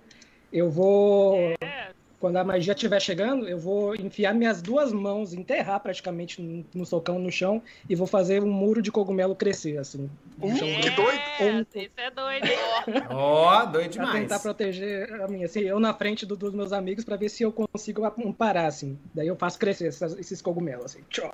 eu 0.53 0.69
vou. 0.71 1.37
É, 1.63 1.93
Quando 2.21 2.37
a 2.37 2.43
magia 2.43 2.73
estiver 2.73 3.01
chegando, 3.01 3.49
eu 3.49 3.57
vou 3.61 3.95
enfiar 3.95 4.35
minhas 4.35 4.61
duas 4.61 4.93
mãos, 4.93 5.33
enterrar 5.33 5.79
praticamente 5.79 6.43
no, 6.43 6.65
no 6.75 6.85
socão 6.85 7.17
no 7.17 7.31
chão 7.31 7.63
e 7.89 7.95
vou 7.95 8.09
fazer 8.09 8.43
um 8.43 8.51
muro 8.51 8.83
de 8.83 8.91
cogumelo 8.91 9.37
crescer, 9.37 9.79
assim. 9.79 10.11
no 10.37 10.49
chão. 10.57 10.67
que 10.81 10.91
doido. 10.91 11.21
É, 11.39 11.61
isso 11.61 11.91
é 11.97 12.11
doido. 12.11 12.49
Ó, 13.11 13.65
doido 13.67 13.93
Pra 13.95 14.05
demais. 14.05 14.21
tentar 14.23 14.41
proteger 14.41 15.13
a 15.23 15.29
minha, 15.29 15.47
assim, 15.47 15.61
eu 15.61 15.79
na 15.79 15.95
frente 15.95 16.27
do- 16.27 16.37
dos 16.37 16.53
meus 16.53 16.73
amigos 16.73 17.05
pra 17.05 17.15
ver 17.17 17.29
se 17.29 17.45
eu 17.45 17.53
consigo 17.53 18.05
amparar, 18.05 18.67
assim. 18.67 18.99
Daí 19.15 19.29
eu 19.29 19.37
faço 19.37 19.57
crescer 19.57 19.87
essas- 19.87 20.19
esses 20.19 20.43
cogumelos, 20.43 20.87
assim. 20.87 21.01
Tchó. 21.09 21.31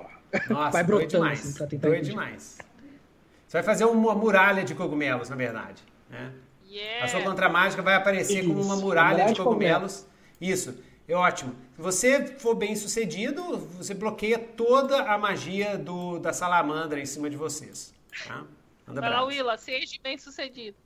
Nossa, 0.49 0.69
Vai 0.69 0.83
doido 0.83 0.85
brotando, 0.99 1.07
demais. 1.23 1.39
assim, 1.39 1.53
pra 1.57 1.65
tentar 1.65 1.87
doido 1.87 1.97
impedir. 1.97 2.11
demais. 2.11 2.57
Você 3.47 3.57
vai 3.57 3.63
fazer 3.63 3.85
uma 3.85 4.13
muralha 4.13 4.63
de 4.63 4.75
cogumelos, 4.75 5.29
na 5.29 5.35
verdade. 5.35 5.81
Né? 6.11 6.31
A 7.01 7.07
sua 7.07 7.17
Yeah. 7.19 7.23
contra-mágica 7.31 7.81
vai 7.81 7.95
aparecer 7.95 8.41
como 8.45 8.61
uma 8.61 8.75
Isso, 8.75 8.83
muralha 8.83 9.11
muralha 9.13 9.25
de 9.29 9.33
de 9.33 9.41
cogumelos. 9.41 10.05
Isso, 10.49 10.77
é 11.07 11.13
ótimo. 11.15 11.55
Se 11.75 11.81
você 11.81 12.27
for 12.37 12.55
bem 12.55 12.75
sucedido, 12.75 13.57
você 13.57 13.93
bloqueia 13.93 14.37
toda 14.37 15.03
a 15.03 15.17
magia 15.17 15.77
do, 15.77 16.19
da 16.19 16.31
salamandra 16.33 16.99
em 16.99 17.05
cima 17.05 17.29
de 17.29 17.35
vocês. 17.35 17.93
Tá? 18.27 18.45
Manda 18.87 19.01
Vai 19.01 19.09
lá. 19.09 19.23
Willa, 19.23 19.57
seja 19.57 19.97
bem 20.03 20.17
sucedido. 20.17 20.77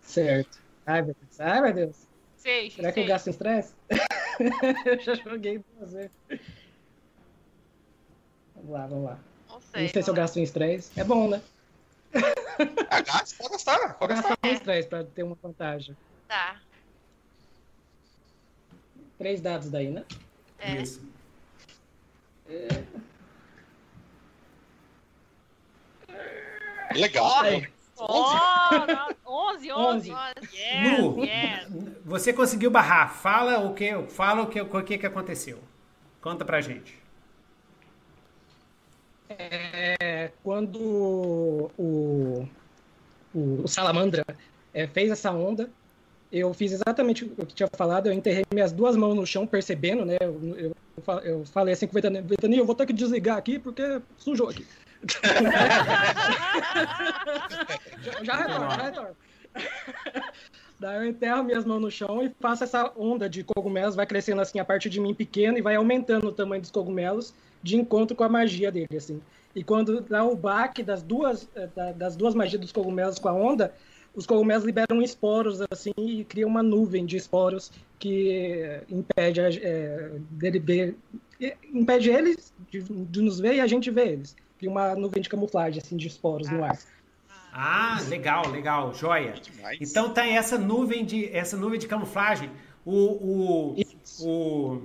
Certo. 0.00 0.58
Ai, 0.84 1.02
meu 1.02 1.14
Deus. 1.14 1.40
Ai, 1.40 1.60
meu 1.60 1.72
Deus. 1.72 1.96
Seja. 2.36 2.76
Será 2.76 2.90
que 2.92 3.00
eu 3.00 3.06
gasto 3.06 3.30
estresse? 3.30 3.74
eu 4.84 5.00
já 5.00 5.14
joguei 5.14 5.62
duas 5.78 5.92
vezes. 5.92 6.10
Vamos 8.56 8.70
lá, 8.70 8.86
vamos 8.86 9.04
lá. 9.04 9.18
Não 9.48 9.54
Não 9.54 9.60
sei. 9.60 9.88
sei 9.88 10.02
se 10.02 10.10
eu 10.10 10.14
gasto 10.14 10.36
em 10.38 10.42
estresse. 10.42 10.90
É 10.98 11.04
bom, 11.04 11.28
né? 11.28 11.40
Ah, 12.90 13.00
gasta, 13.00 13.36
pode 13.38 13.50
gastar, 13.52 13.94
pode 13.94 14.14
gastar. 14.14 14.28
gastar 14.30 14.48
em 14.48 14.52
estresse 14.54 14.88
pra 14.88 15.04
ter 15.04 15.22
uma 15.22 15.36
vantagem. 15.40 15.96
Tá. 16.26 16.60
Três 19.22 19.40
dados 19.40 19.70
daí, 19.70 19.88
né? 19.88 20.04
É. 20.58 20.82
Isso. 20.82 21.00
Legal. 26.92 27.40
Aí. 27.40 27.68
Oh, 27.96 28.34
não, 29.24 29.50
11, 29.54 29.72
11. 29.72 30.10
Nossa, 30.10 30.34
Yes, 30.52 30.98
Nu, 30.98 31.24
yes. 31.24 31.68
você 32.04 32.32
conseguiu 32.32 32.68
barrar. 32.68 33.14
Fala 33.14 33.60
o 33.60 33.72
que, 33.74 33.92
fala 34.08 34.42
o 34.42 34.48
que, 34.48 34.60
o 34.60 34.82
que, 34.82 34.98
que 34.98 35.06
aconteceu. 35.06 35.60
Conta 36.20 36.44
pra 36.44 36.60
gente. 36.60 37.00
É, 39.28 40.32
quando 40.42 40.80
o, 40.80 41.70
o, 43.32 43.62
o 43.62 43.68
Salamandra 43.68 44.24
é, 44.74 44.88
fez 44.88 45.12
essa 45.12 45.30
onda, 45.30 45.70
eu 46.32 46.52
fiz 46.54 46.72
exatamente 46.72 47.24
o 47.24 47.44
que 47.46 47.54
tinha 47.54 47.68
falado, 47.76 48.06
eu 48.06 48.12
enterrei 48.12 48.42
minhas 48.52 48.72
duas 48.72 48.96
mãos 48.96 49.14
no 49.14 49.26
chão, 49.26 49.46
percebendo, 49.46 50.04
né? 50.06 50.16
Eu, 50.20 50.40
eu, 50.56 50.72
eu 51.22 51.44
falei 51.44 51.74
assim 51.74 51.86
com 51.86 51.92
o 51.92 51.94
Ventania, 51.94 52.22
Ventania, 52.22 52.58
eu 52.58 52.64
vou 52.64 52.74
ter 52.74 52.86
que 52.86 52.92
desligar 52.92 53.36
aqui 53.36 53.58
porque 53.58 54.00
sujou 54.16 54.48
aqui. 54.48 54.66
já, 58.02 58.24
já 58.24 58.36
retorno, 58.36 58.70
já 58.70 58.82
retorno. 58.82 59.16
Daí 60.78 60.96
eu 60.96 61.04
enterro 61.04 61.44
minhas 61.44 61.64
mãos 61.64 61.80
no 61.80 61.90
chão 61.90 62.22
e 62.22 62.30
faço 62.40 62.64
essa 62.64 62.90
onda 62.96 63.28
de 63.28 63.44
cogumelos, 63.44 63.94
vai 63.94 64.06
crescendo 64.06 64.40
assim 64.40 64.58
a 64.58 64.64
partir 64.64 64.88
de 64.90 65.00
mim 65.00 65.14
pequeno 65.14 65.58
e 65.58 65.62
vai 65.62 65.76
aumentando 65.76 66.28
o 66.28 66.32
tamanho 66.32 66.60
dos 66.62 66.70
cogumelos 66.70 67.34
de 67.62 67.76
encontro 67.76 68.16
com 68.16 68.24
a 68.24 68.28
magia 68.28 68.72
dele, 68.72 68.96
assim. 68.96 69.20
E 69.54 69.62
quando 69.62 70.00
dá 70.00 70.24
o 70.24 70.34
baque 70.34 70.82
das 70.82 71.02
duas, 71.02 71.48
eh, 71.54 71.68
da- 71.76 71.92
das 71.92 72.16
duas 72.16 72.34
magias 72.34 72.60
dos 72.60 72.72
cogumelos 72.72 73.18
com 73.18 73.28
a 73.28 73.32
onda, 73.32 73.72
os 74.14 74.26
cogumelos 74.26 74.64
liberam 74.64 75.00
esporos, 75.02 75.60
assim, 75.70 75.92
e 75.98 76.24
cria 76.24 76.46
uma 76.46 76.62
nuvem 76.62 77.04
de 77.06 77.16
esporos 77.16 77.70
que 77.98 78.80
impede, 78.88 79.40
a- 79.40 79.48
eh, 79.50 80.12
dele 80.30 80.58
ver, 80.58 80.96
impede 81.72 82.10
eles 82.10 82.52
de, 82.70 82.82
de 82.82 83.22
nos 83.22 83.40
ver 83.40 83.54
e 83.54 83.60
a 83.60 83.66
gente 83.66 83.90
vê 83.90 84.08
eles. 84.08 84.36
Cria 84.58 84.70
uma 84.70 84.94
nuvem 84.94 85.22
de 85.22 85.28
camuflagem, 85.28 85.80
assim, 85.82 85.96
de 85.96 86.06
esporos 86.08 86.48
no 86.50 86.62
ar. 86.64 86.78
Ah, 87.54 87.98
legal, 88.08 88.48
legal, 88.50 88.94
joia. 88.94 89.32
Demais. 89.32 89.78
Então 89.80 90.12
tá 90.12 90.26
essa 90.26 90.56
nuvem 90.56 91.04
de 91.04 91.26
essa 91.34 91.56
nuvem 91.56 91.78
de 91.78 91.86
camuflagem. 91.86 92.50
O, 92.84 92.92
o, 92.94 93.76
o, 94.20 94.26
o 94.74 94.82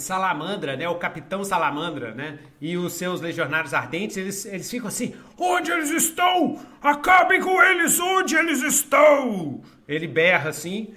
Salamandra, 0.00 0.76
né? 0.76 0.88
O 0.88 0.96
Capitão 0.96 1.44
Salamandra, 1.44 2.14
né? 2.14 2.38
E 2.60 2.76
os 2.76 2.94
seus 2.94 3.20
legionários 3.20 3.72
ardentes, 3.72 4.16
eles, 4.16 4.44
eles 4.44 4.70
ficam 4.70 4.88
assim: 4.88 5.14
onde 5.38 5.70
eles 5.70 5.90
estão? 5.90 6.60
Acabem 6.82 7.40
com 7.40 7.62
eles, 7.62 7.98
onde 8.00 8.34
eles 8.34 8.62
estão? 8.62 9.60
Ele 9.86 10.06
berra 10.06 10.50
assim. 10.50 10.94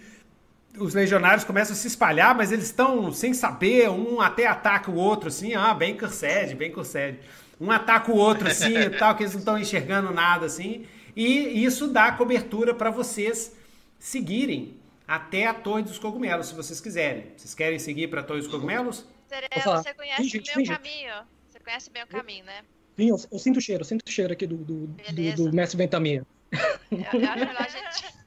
Os 0.80 0.94
legionários 0.94 1.44
começam 1.44 1.74
a 1.74 1.78
se 1.78 1.88
espalhar, 1.88 2.36
mas 2.36 2.52
eles 2.52 2.66
estão 2.66 3.12
sem 3.12 3.34
saber, 3.34 3.90
um 3.90 4.22
até 4.22 4.46
ataca 4.46 4.92
o 4.92 4.96
outro, 4.96 5.30
assim, 5.30 5.56
ah, 5.56 5.74
bem 5.74 5.98
Cursed, 5.98 6.54
bem 6.56 6.72
Cursed. 6.72 7.20
Um 7.60 7.72
ataca 7.72 8.12
o 8.12 8.16
outro, 8.16 8.48
assim, 8.48 8.78
e 8.78 8.90
tal, 8.92 9.16
que 9.16 9.24
eles 9.24 9.34
não 9.34 9.40
estão 9.40 9.58
enxergando 9.58 10.14
nada, 10.14 10.46
assim. 10.46 10.86
E 11.16 11.64
isso 11.66 11.88
dá 11.88 12.12
cobertura 12.12 12.76
para 12.76 12.92
vocês 12.92 13.52
seguirem 13.98 14.77
até 15.08 15.48
a 15.48 15.54
Torre 15.54 15.84
dos 15.84 15.98
Cogumelos, 15.98 16.48
se 16.48 16.54
vocês 16.54 16.82
quiserem. 16.82 17.32
Vocês 17.38 17.56
querem 17.56 17.80
seguir 17.80 18.08
para 18.08 18.22
a 18.22 18.24
Torre 18.24 18.42
dos 18.42 18.50
Cogumelos? 18.50 19.06
Serena, 19.28 19.82
você 19.82 19.94
conhece 19.94 20.22
Vem, 20.22 20.30
gente, 20.30 20.52
o 20.52 20.54
gente. 20.56 20.70
caminho. 20.70 21.14
Você 21.48 21.60
conhece 21.60 21.90
bem 21.90 22.04
o 22.04 22.08
caminho, 22.08 22.46
né? 22.46 22.62
Sim, 22.98 23.10
eu, 23.10 23.18
eu 23.32 23.40
sinto 23.40 23.58
o 23.58 23.62
cheiro, 23.62 23.82
eu 23.82 23.86
sinto 23.86 24.08
o 24.08 24.12
cheiro 24.12 24.34
aqui 24.34 24.46
do, 24.46 24.58
do, 24.58 24.88
do, 24.88 25.36
do 25.36 25.54
mestre 25.54 25.78
Ventania. 25.78 26.26
Eu, 26.92 27.20
eu 27.20 27.30
acho 27.30 27.46
melhor 27.46 27.62
a 27.62 27.68
gente. 27.68 28.18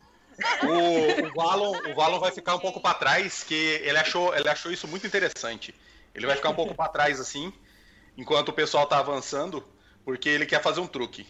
O, 0.63 1.27
o, 1.27 1.35
Valon, 1.35 1.77
o 1.91 1.95
Valon 1.95 2.19
vai 2.19 2.33
ficar 2.33 2.55
um 2.55 2.59
pouco 2.59 2.81
pra 2.81 2.95
trás, 2.95 3.43
que 3.45 3.55
ele 3.55 3.99
achou, 3.99 4.35
ele 4.35 4.49
achou 4.49 4.73
isso 4.73 4.89
muito 4.89 5.07
interessante. 5.07 5.75
Ele 6.15 6.27
vai 6.27 6.37
ficar 6.37 6.51
um 6.51 6.55
pouco 6.55 6.75
pra 6.75 6.89
trás 6.89 7.21
assim, 7.21 7.53
enquanto 8.17 8.49
o 8.49 8.53
pessoal 8.53 8.87
tá 8.87 8.99
avançando, 8.99 9.63
porque 10.05 10.29
ele 10.29 10.47
quer 10.47 10.63
fazer 10.63 10.81
um 10.81 10.87
truque. 10.87 11.27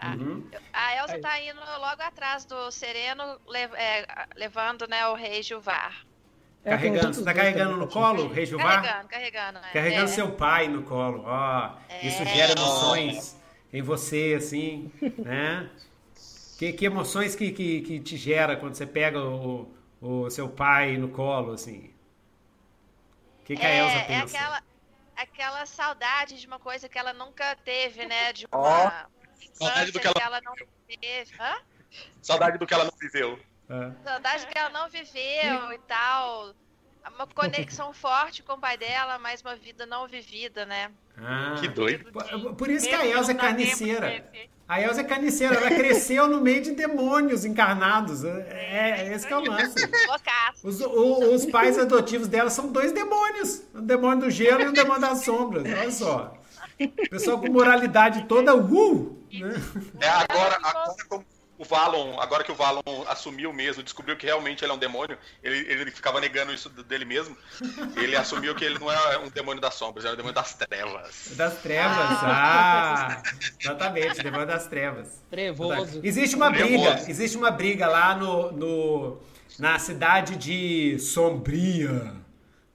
Ah, 0.00 0.14
Uhum. 0.14 0.48
A 0.72 0.96
Elsa 0.96 1.14
Aí. 1.16 1.20
tá 1.20 1.40
indo 1.42 1.60
logo 1.60 2.00
atrás 2.02 2.44
do 2.44 2.70
Sereno, 2.70 3.40
le- 3.48 3.58
é, 3.74 4.06
levando 4.36 4.86
né, 4.86 5.06
o 5.08 5.14
rei 5.14 5.42
Juvar. 5.42 6.06
É, 6.64 6.70
Carregando, 6.70 7.14
você 7.14 7.24
tá 7.24 7.32
carregando 7.34 7.76
no 7.76 7.88
colo, 7.88 8.24
o 8.24 8.28
Rei 8.32 8.44
Juvar? 8.44 8.82
Carregando, 8.82 9.08
carregando. 9.08 9.60
né? 9.60 9.70
Carregando 9.72 10.04
É. 10.04 10.06
seu 10.08 10.32
pai 10.32 10.68
no 10.68 10.82
colo. 10.82 11.22
Ó, 11.24 11.70
isso 12.02 12.22
É. 12.22 12.26
gera 12.26 12.52
emoções 12.52 13.36
em 13.72 13.80
você, 13.80 14.34
assim, 14.36 14.92
né? 15.18 15.68
Que, 16.58 16.72
que 16.72 16.84
emoções 16.84 17.34
que, 17.36 17.52
que, 17.52 17.80
que 17.82 18.00
te 18.00 18.16
gera 18.16 18.56
quando 18.56 18.74
você 18.74 18.86
pega 18.86 19.20
o, 19.22 19.72
o 20.00 20.28
seu 20.30 20.48
pai 20.48 20.96
no 20.96 21.08
colo, 21.08 21.52
assim? 21.52 21.92
O 23.40 23.44
que, 23.44 23.56
que 23.56 23.64
a 23.64 23.74
Elsa 23.74 23.96
É, 23.96 24.00
é 24.00 24.04
pensa? 24.20 24.36
aquela, 24.36 24.62
aquela 25.16 25.66
saudade 25.66 26.38
de 26.40 26.46
uma 26.46 26.58
coisa 26.58 26.88
que 26.88 26.98
ela 26.98 27.12
nunca 27.12 27.56
teve, 27.64 28.04
né? 28.04 28.32
De 28.32 28.46
uma 28.52 29.06
saudade 29.54 29.92
do 29.92 30.00
que 30.00 30.06
ela- 30.06 30.16
ela 30.20 30.40
não 30.44 30.54
teve. 30.54 31.30
Hã? 31.40 31.56
Saudade 32.22 32.58
do 32.58 32.66
que 32.66 32.74
ela 32.74 32.84
não 32.84 32.92
viveu. 33.00 33.38
É. 33.70 33.90
Saudade 34.04 34.46
que 34.46 34.58
ela 34.58 34.70
não 34.70 34.88
viveu 34.88 35.72
e 35.72 35.78
tal. 35.86 36.54
Uma 37.14 37.26
conexão 37.26 37.92
forte 37.94 38.42
com 38.42 38.54
o 38.54 38.58
pai 38.58 38.76
dela, 38.76 39.18
mas 39.18 39.40
uma 39.40 39.56
vida 39.56 39.86
não 39.86 40.06
vivida, 40.06 40.66
né? 40.66 40.90
Ah, 41.16 41.56
Que 41.58 41.68
doido. 41.68 42.12
por- 42.12 42.54
Por 42.54 42.70
isso 42.70 42.88
que 42.88 42.94
a 42.94 43.06
Elsa 43.06 43.32
é 43.32 43.34
carniceira. 43.34 44.30
A 44.68 44.80
Elsa 44.82 45.00
é 45.00 45.04
carniceira, 45.04 45.54
ela 45.54 45.70
cresceu 45.70 46.28
no 46.28 46.40
meio 46.42 46.60
de 46.62 46.72
demônios 46.72 47.46
encarnados. 47.46 48.22
É, 48.24 49.00
é 49.08 49.12
esse 49.14 49.26
que 49.26 49.32
é 49.32 49.36
o 49.36 49.40
lance. 49.40 49.74
Os, 50.62 50.80
o- 50.82 51.34
os 51.34 51.46
pais 51.46 51.78
adotivos 51.78 52.28
dela 52.28 52.50
são 52.50 52.70
dois 52.70 52.92
demônios. 52.92 53.62
O 53.74 53.80
demônio 53.80 54.24
do 54.26 54.30
gelo 54.30 54.60
e 54.62 54.66
o 54.68 54.72
demônio 54.72 55.00
das 55.00 55.24
sombras. 55.24 55.64
Olha 55.64 55.90
só. 55.90 56.37
Pessoal 57.10 57.38
com 57.40 57.50
moralidade 57.50 58.24
toda, 58.26 58.54
uh! 58.54 59.18
Né? 59.32 59.54
É 60.00 60.08
agora, 60.08 60.58
agora 60.62 60.94
como 61.08 61.24
o 61.58 61.64
Valon, 61.64 62.20
agora 62.20 62.44
que 62.44 62.52
o 62.52 62.54
Valon 62.54 62.80
assumiu 63.08 63.52
mesmo, 63.52 63.82
descobriu 63.82 64.16
que 64.16 64.24
realmente 64.24 64.64
ele 64.64 64.70
é 64.70 64.74
um 64.74 64.78
demônio, 64.78 65.18
ele, 65.42 65.58
ele 65.70 65.90
ficava 65.90 66.20
negando 66.20 66.52
isso 66.54 66.68
dele 66.68 67.04
mesmo. 67.04 67.36
Ele 67.96 68.14
assumiu 68.14 68.54
que 68.54 68.64
ele 68.64 68.78
não 68.78 68.90
é 68.90 69.18
um 69.18 69.28
demônio 69.28 69.60
das 69.60 69.74
sombras, 69.74 70.04
ele 70.04 70.12
é 70.12 70.14
um 70.14 70.16
demônio 70.18 70.34
das 70.36 70.54
trevas. 70.54 71.32
Das 71.36 71.58
trevas. 71.60 71.96
Ah, 72.22 73.22
exatamente, 73.60 74.22
demônio 74.22 74.46
das 74.46 74.68
trevas. 74.68 75.20
Trevoso. 75.28 76.00
Existe 76.04 76.36
uma 76.36 76.48
briga, 76.48 76.66
Trevoso. 76.68 77.10
existe 77.10 77.36
uma 77.36 77.50
briga 77.50 77.88
lá 77.88 78.14
no, 78.14 78.52
no- 78.52 79.20
na 79.58 79.80
cidade 79.80 80.36
de 80.36 80.96
Sombria, 81.00 82.12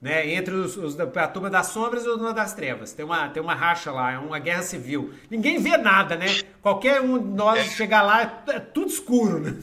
né? 0.04 0.34
Entre 0.34 0.52
os, 0.52 0.76
os 0.76 0.94
da 0.94 1.04
a 1.04 1.26
turma 1.26 1.48
das 1.48 1.68
sombras 1.68 2.04
e 2.04 2.08
a 2.08 2.12
turma 2.12 2.34
das 2.34 2.52
trevas. 2.52 2.92
Tem 2.92 3.06
uma, 3.06 3.30
tem 3.30 3.42
uma 3.42 3.54
racha 3.54 3.90
lá, 3.90 4.12
é 4.12 4.18
uma 4.18 4.38
guerra 4.38 4.60
civil. 4.60 5.14
Ninguém 5.30 5.58
vê 5.58 5.78
nada, 5.78 6.14
né? 6.14 6.26
Qualquer 6.60 7.00
um 7.00 7.18
de 7.18 7.34
nós 7.34 7.72
chegar 7.72 8.02
lá, 8.02 8.44
é 8.48 8.60
tudo 8.60 8.88
escuro, 8.88 9.40
né? 9.40 9.54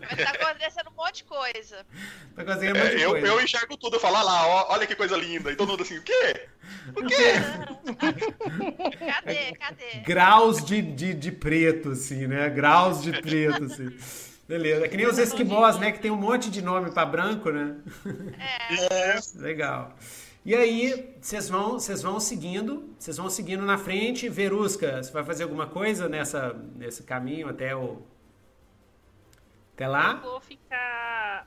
Mas 0.00 0.24
tá 0.24 0.30
acontecendo 0.30 0.90
um 0.90 0.96
monte 0.96 1.16
de 1.16 1.24
coisa. 1.24 1.84
Tá 2.36 2.44
conseguindo 2.44 2.78
um 2.78 2.82
monte 2.82 2.92
É, 2.92 2.96
de 2.96 3.02
eu, 3.02 3.10
coisa. 3.10 3.26
eu 3.26 3.40
enxergo 3.42 3.76
tudo, 3.76 3.96
eu 3.96 4.00
falo, 4.00 4.16
"Ah 4.16 4.22
lá, 4.22 4.46
ó, 4.46 4.66
olha 4.72 4.86
que 4.86 4.94
coisa 4.94 5.16
linda. 5.16 5.50
E 5.50 5.56
todo 5.56 5.70
mundo 5.70 5.82
assim, 5.82 5.98
o 5.98 6.02
quê? 6.02 6.46
O 6.96 7.04
quê? 7.06 7.32
Cadê? 9.04 9.52
Cadê? 9.58 9.98
Graus 10.06 10.64
de, 10.64 10.80
de, 10.80 11.12
de 11.12 11.32
preto, 11.32 11.90
assim, 11.90 12.28
né? 12.28 12.48
Graus 12.50 13.02
de 13.02 13.20
preto, 13.20 13.64
assim. 13.64 13.96
Beleza. 14.50 14.84
É 14.84 14.88
que 14.88 14.96
nem 14.96 15.06
os 15.06 15.16
esquimós, 15.16 15.78
né? 15.78 15.92
Que 15.92 16.00
tem 16.00 16.10
um 16.10 16.16
monte 16.16 16.50
de 16.50 16.60
nome 16.60 16.90
pra 16.90 17.06
branco, 17.06 17.52
né? 17.52 17.76
Legal. 19.38 19.94
E 20.44 20.56
aí, 20.56 21.14
vocês 21.20 21.48
vão, 21.48 21.74
vocês 21.74 22.02
vão 22.02 22.18
seguindo, 22.18 22.92
vocês 22.98 23.16
vão 23.16 23.30
seguindo 23.30 23.64
na 23.64 23.78
frente. 23.78 24.28
Verusca, 24.28 25.00
você 25.00 25.12
vai 25.12 25.22
fazer 25.22 25.44
alguma 25.44 25.68
coisa 25.68 26.08
nessa, 26.08 26.52
nesse 26.74 27.04
caminho 27.04 27.48
até 27.48 27.76
o. 27.76 28.02
Até 29.74 29.84
Eu 29.84 29.90
lá? 29.90 30.14
vou 30.14 30.40
ficar. 30.40 31.46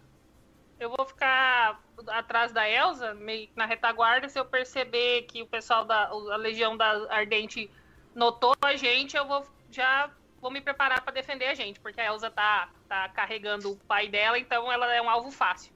Eu 0.80 0.90
vou 0.96 1.06
ficar 1.06 1.84
atrás 2.08 2.54
da 2.54 2.70
Elsa, 2.70 3.14
meio 3.16 3.48
que 3.48 3.58
na 3.58 3.66
retaguarda. 3.66 4.30
Se 4.30 4.40
eu 4.40 4.46
perceber 4.46 5.24
que 5.24 5.44
o 5.44 5.48
pessoal 5.48 5.84
da 5.84 6.08
a 6.08 6.38
Legião 6.38 6.78
da 6.78 7.06
Ardente 7.14 7.70
notou 8.16 8.56
a 8.62 8.78
gente, 8.78 9.18
eu 9.18 9.28
vou 9.28 9.46
já 9.70 10.10
vou 10.44 10.52
me 10.52 10.62
preparar 10.62 11.02
para 11.02 11.14
defender 11.14 11.46
a 11.46 11.56
gente, 11.56 11.80
porque 11.80 12.00
a 12.00 12.06
Elsa 12.06 12.30
tá, 12.30 12.70
tá 12.88 13.10
carregando 13.10 13.72
o 13.72 13.78
pai 13.78 14.10
dela, 14.10 14.38
então 14.38 14.72
ela 14.72 14.94
é 14.94 15.02
um 15.02 15.10
alvo 15.10 15.32
fácil. 15.32 15.72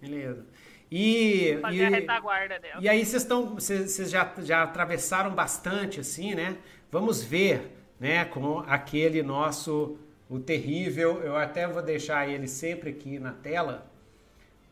Beleza. 0.00 0.46
E. 0.90 1.58
Fazer 1.60 1.86
a 1.86 1.90
e- 1.90 1.92
retaguarda 1.92 2.58
dela. 2.60 2.80
E 2.80 2.88
aí 2.88 3.04
vocês 3.04 3.22
estão, 3.22 3.54
vocês 3.54 3.90
vocês 3.90 4.10
já, 4.10 4.32
já 4.38 4.62
atravessaram 4.62 5.34
bastante 5.34 5.98
assim, 5.98 6.34
né? 6.34 6.58
Vamos 6.92 7.24
ver, 7.24 7.72
né, 7.98 8.24
com 8.26 8.60
aquele 8.60 9.22
nosso 9.22 9.98
o 10.28 10.38
terrível, 10.38 11.22
eu 11.22 11.36
até 11.36 11.66
vou 11.66 11.82
deixar 11.82 12.28
ele 12.28 12.46
sempre 12.46 12.90
aqui 12.90 13.18
na 13.18 13.32
tela. 13.32 13.90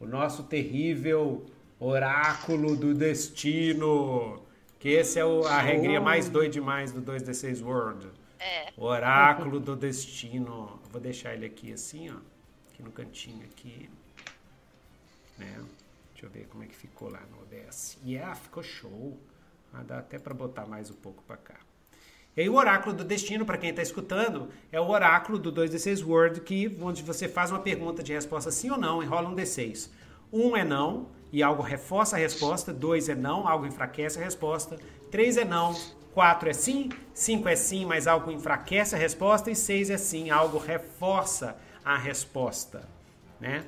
O 0.00 0.06
nosso 0.06 0.44
terrível 0.44 1.46
oráculo 1.78 2.76
do 2.76 2.94
destino, 2.94 4.42
que 4.78 4.88
esse 4.88 5.18
é 5.18 5.24
o, 5.24 5.44
a 5.46 5.60
regrinha 5.60 6.00
mais 6.00 6.28
doida 6.28 6.50
demais 6.50 6.92
do 6.92 7.00
2D6 7.00 7.64
World. 7.64 8.08
É. 8.42 8.72
Oráculo 8.76 9.60
do 9.60 9.76
destino. 9.76 10.80
Vou 10.90 11.00
deixar 11.00 11.32
ele 11.32 11.46
aqui 11.46 11.72
assim, 11.72 12.10
ó. 12.10 12.16
Aqui 12.72 12.82
no 12.82 12.90
cantinho 12.90 13.44
aqui. 13.44 13.88
Né? 15.38 15.64
Deixa 16.12 16.26
eu 16.26 16.30
ver 16.30 16.48
como 16.48 16.64
é 16.64 16.66
que 16.66 16.74
ficou 16.74 17.08
lá 17.08 17.20
no 17.30 17.38
OBS. 17.42 17.98
Yeah, 18.04 18.34
ficou 18.34 18.62
show. 18.62 19.16
Ah, 19.72 19.84
dá 19.84 19.98
até 19.98 20.18
para 20.18 20.34
botar 20.34 20.66
mais 20.66 20.90
um 20.90 20.94
pouco 20.94 21.22
para 21.22 21.36
cá. 21.36 21.54
E 22.36 22.40
aí 22.40 22.48
o 22.48 22.54
oráculo 22.54 22.96
do 22.96 23.04
destino, 23.04 23.44
para 23.44 23.58
quem 23.58 23.70
está 23.70 23.82
escutando, 23.82 24.48
é 24.72 24.80
o 24.80 24.88
oráculo 24.88 25.38
do 25.38 25.52
2D6 25.52 26.04
Word, 26.04 26.40
que, 26.40 26.76
onde 26.80 27.02
você 27.02 27.28
faz 27.28 27.50
uma 27.50 27.60
pergunta 27.60 28.02
de 28.02 28.12
resposta 28.12 28.50
sim 28.50 28.70
ou 28.70 28.78
não, 28.78 29.02
enrola 29.02 29.28
um 29.28 29.36
D6. 29.36 29.90
Um 30.32 30.56
é 30.56 30.64
não, 30.64 31.08
e 31.30 31.42
algo 31.42 31.62
reforça 31.62 32.16
a 32.16 32.18
resposta. 32.18 32.72
Dois 32.72 33.08
é 33.08 33.14
não, 33.14 33.46
algo 33.46 33.66
enfraquece 33.66 34.18
a 34.18 34.24
resposta. 34.24 34.78
Três 35.10 35.36
é 35.36 35.44
não, 35.44 35.74
quatro 36.14 36.48
é 36.48 36.52
sim. 36.52 36.90
Cinco 37.14 37.48
é 37.48 37.56
sim, 37.56 37.84
mas 37.84 38.06
algo 38.06 38.30
enfraquece 38.30 38.94
a 38.94 38.98
resposta. 38.98 39.50
E 39.50 39.56
seis 39.56 39.90
é 39.90 39.98
sim, 39.98 40.30
algo 40.30 40.58
reforça 40.58 41.56
a 41.84 41.96
resposta. 41.96 42.88
Né? 43.40 43.64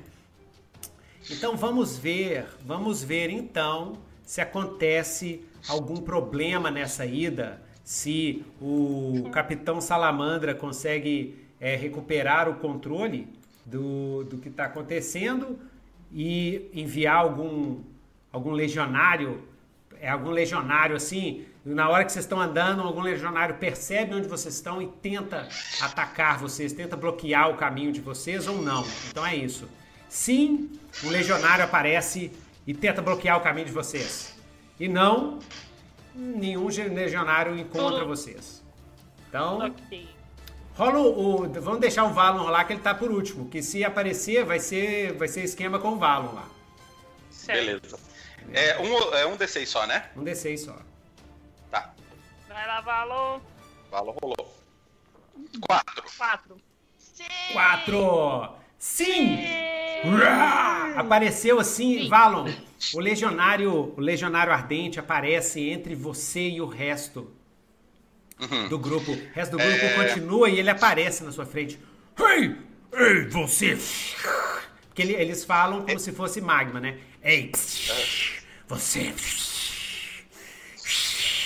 Então 1.29 1.57
vamos 1.57 1.97
ver, 1.97 2.45
vamos 2.63 3.03
ver 3.03 3.29
então 3.29 3.97
se 4.23 4.41
acontece 4.41 5.43
algum 5.67 5.97
problema 5.97 6.71
nessa 6.71 7.05
ida 7.05 7.61
se 7.85 8.43
o 8.59 9.29
Capitão 9.31 9.79
Salamandra 9.79 10.55
consegue 10.55 11.45
é, 11.59 11.75
recuperar 11.75 12.49
o 12.49 12.55
controle 12.55 13.27
do, 13.63 14.23
do 14.23 14.39
que 14.39 14.49
está 14.49 14.65
acontecendo 14.65 15.59
e 16.11 16.67
enviar 16.73 17.17
algum, 17.17 17.79
algum 18.31 18.51
legionário, 18.51 19.43
é 20.01 20.09
algum 20.09 20.31
legionário 20.31 20.95
assim, 20.95 21.45
na 21.65 21.89
hora 21.89 22.05
que 22.05 22.11
vocês 22.11 22.25
estão 22.25 22.39
andando, 22.39 22.83
algum 22.83 23.01
legionário 23.01 23.55
percebe 23.55 24.13
onde 24.13 24.27
vocês 24.27 24.53
estão 24.53 24.79
e 24.79 24.87
tenta 24.87 25.49
atacar 25.81 26.37
vocês, 26.37 26.71
tenta 26.71 26.95
bloquear 26.95 27.49
o 27.49 27.57
caminho 27.57 27.91
de 27.91 27.99
vocês 27.99 28.47
ou 28.47 28.61
não. 28.61 28.85
Então 29.09 29.25
é 29.25 29.35
isso. 29.35 29.67
Sim, 30.07 30.69
um 31.03 31.09
legionário 31.09 31.65
aparece 31.65 32.31
e 32.67 32.73
tenta 32.73 33.01
bloquear 33.01 33.37
o 33.37 33.41
caminho 33.41 33.65
de 33.65 33.71
vocês. 33.71 34.35
E 34.79 34.87
não, 34.87 35.39
nenhum 36.13 36.67
legionário 36.67 37.57
encontra 37.57 38.05
vocês. 38.05 38.63
Então, 39.27 39.65
okay. 39.65 40.07
rola 40.75 40.99
o, 40.99 41.45
o, 41.45 41.61
Vamos 41.61 41.79
deixar 41.79 42.03
o 42.03 42.13
Valon 42.13 42.47
lá 42.47 42.63
que 42.63 42.73
ele 42.73 42.81
tá 42.81 42.93
por 42.93 43.09
último. 43.09 43.49
Que 43.49 43.63
se 43.63 43.83
aparecer, 43.83 44.45
vai 44.45 44.59
ser, 44.59 45.13
vai 45.13 45.27
ser 45.27 45.43
esquema 45.43 45.79
com 45.79 45.93
o 45.93 45.97
Valon 45.97 46.31
lá. 46.31 46.47
Beleza. 47.47 47.97
É 48.53 48.79
um, 48.79 49.15
é 49.15 49.25
um 49.25 49.35
D6 49.35 49.65
só, 49.65 49.87
né? 49.87 50.05
Um 50.15 50.23
D6 50.23 50.57
só. 50.59 50.77
Vai 52.55 52.67
lá, 52.67 52.79
Valon. 52.79 53.41
Valon 53.91 54.15
rolou. 54.21 54.55
Quatro. 55.59 56.03
Quatro. 56.17 56.57
Sim. 56.97 57.23
Quatro. 57.51 58.49
Sim! 58.79 59.39
Apareceu 60.95 61.59
assim, 61.59 62.03
Sim. 62.03 62.07
Valon. 62.07 62.49
O 62.93 62.99
legionário, 63.01 63.93
o 63.97 63.99
legionário 63.99 64.53
ardente 64.53 64.97
aparece 64.97 65.69
entre 65.69 65.95
você 65.95 66.47
e 66.47 66.61
o 66.61 66.65
resto 66.65 67.29
uhum. 68.39 68.69
do 68.69 68.79
grupo. 68.79 69.11
O 69.11 69.33
resto 69.33 69.51
do 69.51 69.57
grupo 69.57 69.85
é... 69.85 70.07
continua 70.07 70.49
e 70.49 70.57
ele 70.57 70.69
aparece 70.69 71.25
na 71.25 71.33
sua 71.33 71.45
frente. 71.45 71.77
Ei, 72.17 72.55
ei, 72.93 73.27
você! 73.27 73.77
Porque 74.87 75.01
ele, 75.01 75.13
eles 75.13 75.43
falam 75.43 75.81
como 75.81 75.91
é... 75.91 75.99
se 75.99 76.13
fosse 76.13 76.39
magma, 76.39 76.79
né? 76.79 76.99
Ei, 77.21 77.51
você! 78.65 79.13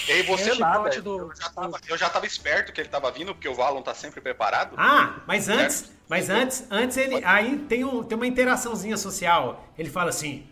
Ei, 0.10 0.24
você 0.24 0.55
nada. 0.55 0.89
Do... 1.01 1.20
Eu, 1.20 1.36
já 1.36 1.49
tava, 1.49 1.80
eu 1.88 1.97
já 1.97 2.10
tava 2.10 2.26
esperto 2.26 2.74
que 2.74 2.82
ele 2.82 2.89
tava 2.89 3.12
vindo, 3.12 3.34
porque 3.34 3.47
o 3.47 3.53
Valon 3.53 3.82
tá 3.82 3.93
sempre 3.93 4.20
preparado. 4.20 4.74
Ah, 4.76 5.22
mas 5.28 5.47
antes, 5.47 5.91
mas 6.07 6.30
antes, 6.30 6.66
antes 6.72 6.97
ele. 6.97 7.24
Aí 7.24 7.60
tem, 7.70 7.86
um, 7.86 8.03
tem 8.03 8.16
uma 8.16 8.26
interaçãozinha 8.26 8.97
social. 8.97 9.68
Ele 9.78 9.89
fala 9.89 10.10
assim: 10.10 10.47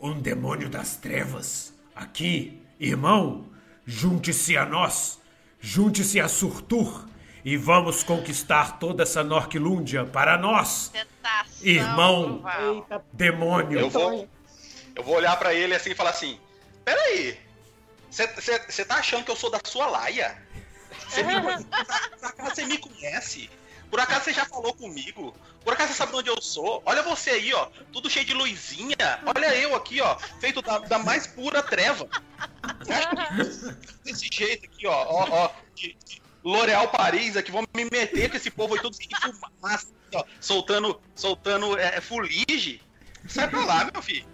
Um 0.00 0.18
demônio 0.20 0.70
das 0.70 0.96
trevas, 0.96 1.74
aqui, 1.94 2.62
irmão, 2.78 3.44
junte-se 3.84 4.56
a 4.56 4.64
nós, 4.64 5.20
junte-se 5.60 6.20
a 6.20 6.28
Surtur 6.28 7.08
e 7.44 7.56
vamos 7.56 8.04
conquistar 8.04 8.78
toda 8.78 9.02
essa 9.02 9.24
Norquilúndia 9.24 10.04
para 10.04 10.38
nós. 10.38 10.92
Tentação, 10.92 11.66
irmão, 11.66 12.44
Eita. 12.74 13.04
demônio. 13.12 13.80
Eu 13.80 13.90
vou, 13.90 14.28
eu 14.94 15.02
vou 15.02 15.16
olhar 15.16 15.36
para 15.36 15.52
ele 15.52 15.74
assim 15.74 15.90
e 15.90 15.94
falar 15.94 16.10
assim: 16.10 16.38
Peraí, 16.84 17.49
você 18.10 18.84
tá 18.84 18.96
achando 18.96 19.24
que 19.24 19.30
eu 19.30 19.36
sou 19.36 19.50
da 19.50 19.60
sua 19.64 19.86
laia? 19.86 20.36
Você 21.08 21.22
me, 21.22 21.34
você 22.38 22.64
me 22.66 22.78
conhece? 22.78 23.50
Por 23.90 23.98
acaso 23.98 24.24
você 24.24 24.32
já 24.32 24.44
falou 24.44 24.72
comigo? 24.72 25.34
Por 25.64 25.72
acaso 25.72 25.92
você 25.92 25.98
sabe 25.98 26.14
onde 26.14 26.30
eu 26.30 26.40
sou? 26.40 26.80
Olha 26.86 27.02
você 27.02 27.30
aí, 27.30 27.52
ó. 27.52 27.68
Tudo 27.92 28.08
cheio 28.08 28.24
de 28.24 28.32
luzinha. 28.32 29.20
Olha 29.26 29.54
eu 29.56 29.74
aqui, 29.74 30.00
ó. 30.00 30.16
Feito 30.40 30.62
da, 30.62 30.78
da 30.78 30.98
mais 30.98 31.26
pura 31.26 31.60
treva. 31.62 32.08
Desse 34.04 34.28
jeito 34.32 34.66
aqui, 34.66 34.86
ó. 34.86 35.06
Ó, 35.08 35.28
ó. 35.28 35.50
De, 35.74 35.96
de 36.04 36.22
L'Oréal 36.44 36.88
Paris 36.88 37.36
aqui. 37.36 37.50
Vão 37.50 37.64
me 37.74 37.84
meter 37.84 38.30
com 38.30 38.36
esse 38.36 38.50
povo 38.50 38.74
aí 38.74 38.80
tudo 38.80 38.96
de 38.96 39.08
fumaça. 39.32 39.88
Ó, 40.14 40.24
soltando, 40.40 41.00
soltando 41.16 41.76
é, 41.76 42.00
fulige. 42.00 42.80
Sai 43.28 43.48
pra 43.48 43.64
lá, 43.64 43.90
meu 43.92 44.02
filho. 44.02 44.26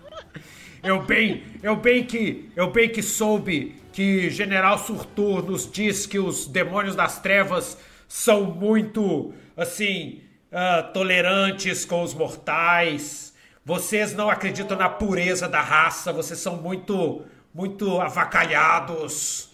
Eu 0.86 1.02
bem, 1.02 1.42
eu 1.64 1.74
bem 1.74 2.04
que, 2.04 2.48
eu 2.54 2.70
bem 2.70 2.88
que 2.88 3.02
soube 3.02 3.74
que 3.92 4.30
General 4.30 4.78
Surtur 4.78 5.42
nos 5.42 5.68
diz 5.68 6.06
que 6.06 6.16
os 6.16 6.46
demônios 6.46 6.94
das 6.94 7.18
trevas 7.18 7.76
são 8.06 8.44
muito 8.44 9.34
assim, 9.56 10.22
uh, 10.52 10.92
tolerantes 10.92 11.84
com 11.84 12.04
os 12.04 12.14
mortais. 12.14 13.34
Vocês 13.64 14.14
não 14.14 14.30
acreditam 14.30 14.78
na 14.78 14.88
pureza 14.88 15.48
da 15.48 15.60
raça, 15.60 16.12
vocês 16.12 16.38
são 16.38 16.56
muito, 16.56 17.24
muito 17.52 18.00
avacalhados. 18.00 19.50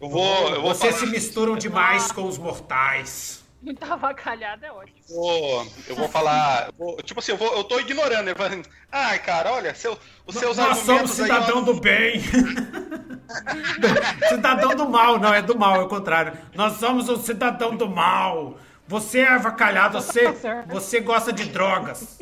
Eu 0.00 0.08
vou, 0.08 0.48
eu 0.48 0.60
vou 0.60 0.74
vocês 0.74 0.96
falar... 0.96 1.06
se 1.06 1.12
misturam 1.12 1.56
demais 1.56 2.10
com 2.10 2.26
os 2.26 2.36
mortais. 2.36 3.43
Muito 3.64 3.82
avacalhado 3.90 4.66
é 4.66 4.70
ótimo. 4.70 4.98
Eu 5.08 5.16
vou, 5.16 5.66
eu 5.88 5.96
vou 5.96 6.08
falar. 6.08 6.70
Vou, 6.76 6.96
tipo 6.98 7.20
assim, 7.20 7.32
eu, 7.32 7.38
vou, 7.38 7.50
eu 7.56 7.64
tô 7.64 7.80
ignorando. 7.80 8.28
Eu 8.28 8.36
falando, 8.36 8.68
Ai, 8.92 9.18
cara, 9.20 9.50
olha, 9.52 9.74
seu, 9.74 9.98
os 10.26 10.36
seus 10.36 10.58
Nós 10.58 10.76
somos 10.78 11.12
cidadão 11.12 11.60
aí, 11.60 11.64
do 11.64 11.80
bem. 11.80 12.20
cidadão 14.28 14.76
do 14.76 14.86
mal, 14.86 15.18
não, 15.18 15.32
é 15.32 15.40
do 15.40 15.58
mal, 15.58 15.76
é 15.76 15.84
o 15.84 15.88
contrário. 15.88 16.36
Nós 16.54 16.74
somos 16.74 17.08
o 17.08 17.16
cidadão 17.16 17.74
do 17.74 17.88
mal. 17.88 18.58
Você 18.86 19.20
é 19.20 19.28
avacalhado, 19.28 19.98
você, 19.98 20.30
você 20.66 21.00
gosta 21.00 21.32
de 21.32 21.46
drogas. 21.46 22.18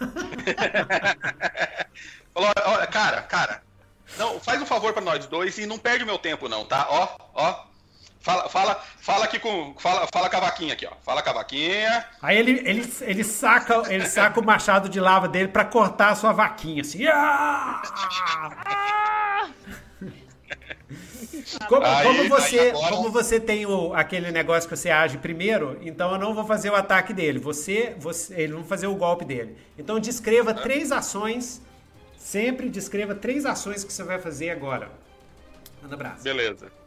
Falou, 2.34 2.52
olha, 2.66 2.86
cara, 2.88 3.22
cara. 3.22 3.62
Não, 4.16 4.40
faz 4.40 4.60
um 4.60 4.66
favor 4.66 4.92
para 4.92 5.02
nós 5.02 5.24
dois 5.26 5.56
e 5.58 5.66
não 5.66 5.78
perde 5.78 6.02
o 6.02 6.06
meu 6.06 6.18
tempo, 6.18 6.48
não, 6.48 6.64
tá? 6.64 6.88
Ó, 6.90 7.16
ó, 7.34 7.67
Fala, 8.20 8.48
fala, 8.48 8.82
fala 9.00 9.24
aqui 9.24 9.38
com. 9.38 9.74
Fala, 9.78 10.06
fala 10.12 10.28
cavaquinha 10.28 10.74
aqui, 10.74 10.86
ó. 10.86 10.92
Fala 11.04 11.22
cavaquinha. 11.22 12.04
Aí 12.20 12.36
ele, 12.36 12.62
ele, 12.64 12.92
ele, 13.02 13.24
saca, 13.24 13.82
ele 13.88 14.06
saca 14.06 14.40
o 14.40 14.44
machado 14.44 14.88
de 14.88 14.98
lava 14.98 15.28
dele 15.28 15.48
para 15.48 15.64
cortar 15.64 16.10
a 16.10 16.14
sua 16.14 16.32
vaquinha, 16.32 16.82
assim. 16.82 17.06
Ah! 17.06 17.82
Como, 21.68 21.84
aí, 21.84 22.04
como, 22.04 22.28
você, 22.28 22.70
agora... 22.70 22.88
como 22.90 23.10
você 23.10 23.40
tem 23.40 23.64
o, 23.64 23.94
aquele 23.94 24.30
negócio 24.30 24.68
que 24.68 24.76
você 24.76 24.90
age 24.90 25.18
primeiro, 25.18 25.78
então 25.82 26.12
eu 26.12 26.18
não 26.18 26.34
vou 26.34 26.44
fazer 26.44 26.70
o 26.70 26.74
ataque 26.74 27.12
dele. 27.12 27.38
Você, 27.38 27.94
você 27.98 28.34
ele 28.34 28.52
não 28.52 28.60
vai 28.60 28.68
fazer 28.68 28.86
o 28.86 28.94
golpe 28.94 29.24
dele. 29.24 29.56
Então 29.78 29.98
descreva 29.98 30.52
três 30.52 30.92
ações. 30.92 31.62
Sempre 32.18 32.68
descreva 32.68 33.14
três 33.14 33.46
ações 33.46 33.84
que 33.84 33.92
você 33.92 34.02
vai 34.02 34.18
fazer 34.18 34.50
agora. 34.50 34.90
Manda 35.82 35.94
abraço. 35.94 36.22
Beleza 36.22 36.77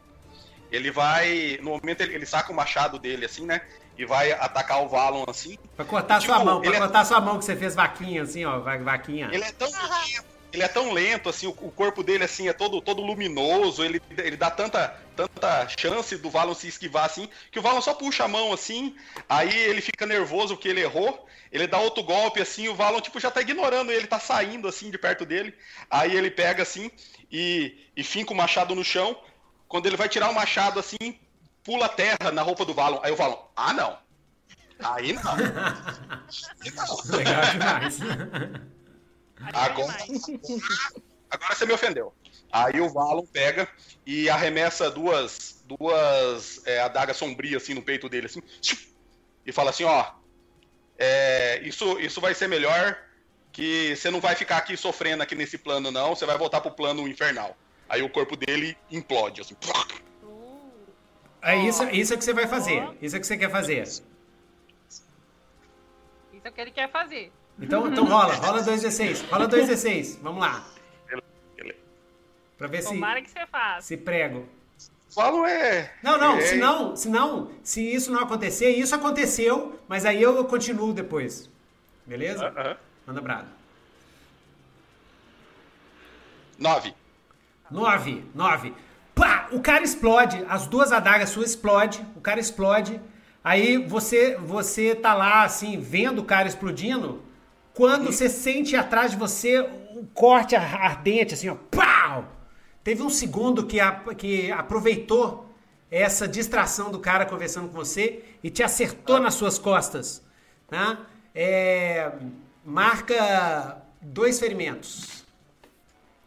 ele 0.72 0.90
vai. 0.90 1.58
No 1.62 1.70
momento 1.70 2.00
ele, 2.00 2.14
ele 2.14 2.26
saca 2.26 2.50
o 2.50 2.56
machado 2.56 2.98
dele, 2.98 3.26
assim, 3.26 3.44
né? 3.44 3.60
E 3.96 4.06
vai 4.06 4.32
atacar 4.32 4.82
o 4.82 4.88
Valon 4.88 5.24
assim. 5.28 5.58
Pra 5.76 5.84
cortar 5.84 6.16
e, 6.16 6.20
tipo, 6.20 6.32
sua 6.32 6.44
mão, 6.44 6.60
pra 6.62 6.74
é 6.74 6.78
cortar 6.78 7.02
é... 7.02 7.04
sua 7.04 7.20
mão 7.20 7.38
que 7.38 7.44
você 7.44 7.54
fez 7.54 7.74
vaquinha, 7.74 8.22
assim, 8.22 8.44
ó, 8.44 8.58
vaquinha. 8.58 9.28
Ele 9.30 9.44
é 9.44 9.52
tão 9.52 9.68
lento, 9.68 10.24
ele 10.52 10.62
é 10.62 10.68
tão 10.68 10.92
lento, 10.92 11.28
assim, 11.28 11.46
o, 11.46 11.50
o, 11.50 11.70
corpo 11.70 12.02
dele, 12.02 12.24
assim, 12.24 12.48
é 12.48 12.52
todo, 12.52 12.80
todo 12.80 13.02
luminoso, 13.02 13.82
ele, 13.82 14.00
ele 14.18 14.36
dá 14.36 14.50
tanta, 14.50 14.96
tanta 15.16 15.66
chance 15.68 16.16
do 16.16 16.30
Valon 16.30 16.54
se 16.54 16.68
esquivar, 16.68 17.06
assim, 17.06 17.28
que 17.50 17.58
o 17.58 17.62
Valon 17.62 17.80
só 17.80 17.94
puxa 17.94 18.24
a 18.24 18.28
mão, 18.28 18.52
assim, 18.52 18.94
aí 19.28 19.54
ele 19.64 19.80
fica 19.80 20.06
nervoso 20.06 20.54
porque 20.54 20.68
ele 20.68 20.82
errou, 20.82 21.26
ele 21.50 21.66
dá 21.66 21.78
outro 21.78 22.02
golpe, 22.02 22.40
assim, 22.40 22.68
o 22.68 22.74
Valon, 22.74 23.00
tipo, 23.00 23.18
já 23.18 23.30
tá 23.30 23.40
ignorando 23.40 23.90
ele, 23.90 24.06
tá 24.06 24.18
saindo, 24.18 24.68
assim, 24.68 24.90
de 24.90 24.98
perto 24.98 25.24
dele, 25.24 25.54
aí 25.90 26.14
ele 26.14 26.30
pega, 26.30 26.62
assim, 26.62 26.90
e, 27.30 27.88
e 27.96 28.04
finca 28.04 28.32
o 28.32 28.36
machado 28.36 28.74
no 28.74 28.84
chão, 28.84 29.16
quando 29.72 29.86
ele 29.86 29.96
vai 29.96 30.06
tirar 30.06 30.28
o 30.28 30.34
machado 30.34 30.78
assim, 30.78 31.18
pula 31.64 31.86
a 31.86 31.88
terra 31.88 32.30
na 32.30 32.42
roupa 32.42 32.62
do 32.62 32.74
Valon. 32.74 33.00
Aí 33.02 33.10
o 33.10 33.16
Valon, 33.16 33.42
ah 33.56 33.72
não. 33.72 33.98
Aí 34.78 35.14
não. 35.14 35.32
Aí 35.32 36.70
não. 36.76 37.16
Legal 37.16 37.44
demais. 37.52 37.98
Agora, 39.54 39.96
agora 41.30 41.54
você 41.54 41.64
me 41.64 41.72
ofendeu. 41.72 42.12
Aí 42.52 42.82
o 42.82 42.92
Valon 42.92 43.24
pega 43.24 43.66
e 44.04 44.28
arremessa 44.28 44.90
duas, 44.90 45.64
duas 45.64 46.60
é, 46.66 46.80
adagas 46.80 47.16
sombrias 47.16 47.62
assim 47.62 47.72
no 47.72 47.80
peito 47.80 48.10
dele, 48.10 48.26
assim, 48.26 48.42
e 49.46 49.52
fala 49.52 49.70
assim, 49.70 49.84
ó. 49.84 50.04
é, 50.98 51.62
isso, 51.62 51.98
isso 51.98 52.20
vai 52.20 52.34
ser 52.34 52.46
melhor 52.46 52.98
que 53.50 53.96
você 53.96 54.10
não 54.10 54.20
vai 54.20 54.34
ficar 54.34 54.58
aqui 54.58 54.76
sofrendo 54.76 55.22
aqui 55.22 55.34
nesse 55.34 55.56
plano, 55.56 55.90
não. 55.90 56.14
Você 56.14 56.26
vai 56.26 56.36
voltar 56.36 56.60
pro 56.60 56.72
plano 56.72 57.08
infernal. 57.08 57.56
Aí 57.92 58.02
o 58.02 58.08
corpo 58.08 58.34
dele 58.34 58.74
implode, 58.90 59.42
assim. 59.42 59.54
É 61.42 61.54
isso, 61.58 61.84
isso 61.90 62.14
é 62.14 62.16
que 62.16 62.24
você 62.24 62.32
vai 62.32 62.46
fazer. 62.46 62.88
Isso 63.02 63.14
é 63.14 63.20
que 63.20 63.26
você 63.26 63.36
quer 63.36 63.50
fazer. 63.50 63.82
Isso 63.82 64.02
é 66.42 66.48
o 66.48 66.52
que 66.52 66.60
ele 66.62 66.70
quer 66.70 66.90
fazer. 66.90 67.30
Então, 67.60 67.86
então 67.86 68.06
rola, 68.06 68.32
rola 68.36 68.62
2d6. 68.62 69.28
Rola 69.28 69.46
2d6. 69.46 70.20
Vamos 70.22 70.40
lá. 70.40 70.66
Pra 72.56 72.66
ver 72.66 72.80
se, 72.80 72.88
Tomara 72.94 73.20
que 73.20 73.28
você 73.30 73.46
faça. 73.46 73.86
se 73.86 73.96
prego. 73.98 74.48
Falo 75.14 75.44
é. 75.44 75.94
Não, 76.02 76.16
não, 76.16 76.38
é, 76.38 76.40
se 76.40 76.56
não, 76.56 76.96
se 76.96 77.10
não, 77.10 77.50
se 77.62 77.82
isso 77.94 78.10
não 78.10 78.20
acontecer, 78.20 78.70
isso 78.70 78.94
aconteceu, 78.94 79.78
mas 79.86 80.06
aí 80.06 80.22
eu 80.22 80.42
continuo 80.46 80.94
depois. 80.94 81.50
Beleza? 82.06 82.46
aham. 82.48 82.76
Manda 83.06 83.20
brado. 83.20 83.48
Nove. 86.58 86.94
Nove, 87.72 88.24
nove. 88.34 88.74
Pá! 89.14 89.48
O 89.52 89.60
cara 89.60 89.82
explode, 89.82 90.44
as 90.48 90.66
duas 90.66 90.92
adagas 90.92 91.30
suas 91.30 91.50
explodem, 91.50 92.06
o 92.16 92.20
cara 92.20 92.38
explode. 92.40 93.00
Aí 93.42 93.76
você 93.76 94.36
você 94.36 94.94
tá 94.94 95.14
lá 95.14 95.42
assim, 95.42 95.78
vendo 95.80 96.20
o 96.20 96.24
cara 96.24 96.46
explodindo, 96.48 97.22
quando 97.74 98.06
você 98.06 98.28
sente 98.28 98.76
atrás 98.76 99.10
de 99.10 99.16
você 99.16 99.60
um 99.94 100.06
corte 100.14 100.54
ar- 100.54 100.74
ardente 100.82 101.34
assim, 101.34 101.48
ó, 101.48 101.54
pau! 101.70 102.26
Teve 102.84 103.02
um 103.02 103.10
segundo 103.10 103.66
que, 103.66 103.78
a- 103.80 104.02
que 104.16 104.50
aproveitou 104.52 105.46
essa 105.90 106.26
distração 106.26 106.90
do 106.90 106.98
cara 106.98 107.26
conversando 107.26 107.68
com 107.68 107.74
você 107.74 108.24
e 108.42 108.50
te 108.50 108.62
acertou 108.62 109.20
nas 109.20 109.34
suas 109.34 109.58
costas, 109.58 110.22
né? 110.70 110.98
É, 111.34 112.12
marca 112.64 113.82
dois 114.00 114.38
ferimentos. 114.40 115.24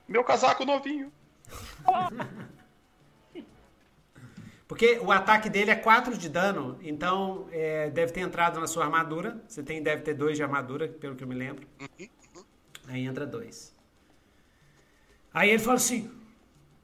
Meu 0.07 0.23
casaco 0.23 0.65
novinho. 0.65 1.11
Porque 4.67 4.99
o 4.99 5.11
ataque 5.11 5.47
dele 5.49 5.69
é 5.69 5.75
4 5.75 6.17
de 6.17 6.27
dano, 6.27 6.79
então 6.81 7.47
é, 7.51 7.89
deve 7.91 8.11
ter 8.11 8.21
entrado 8.21 8.59
na 8.59 8.65
sua 8.65 8.83
armadura. 8.85 9.39
Você 9.47 9.61
tem, 9.61 9.81
deve 9.81 10.01
ter 10.01 10.15
2 10.15 10.37
de 10.37 10.43
armadura, 10.43 10.87
pelo 10.87 11.15
que 11.15 11.23
eu 11.23 11.27
me 11.27 11.35
lembro. 11.35 11.67
Aí 12.87 13.05
entra 13.05 13.27
2. 13.27 13.75
Aí 15.33 15.49
ele 15.49 15.59
fala 15.59 15.77
assim: 15.77 16.09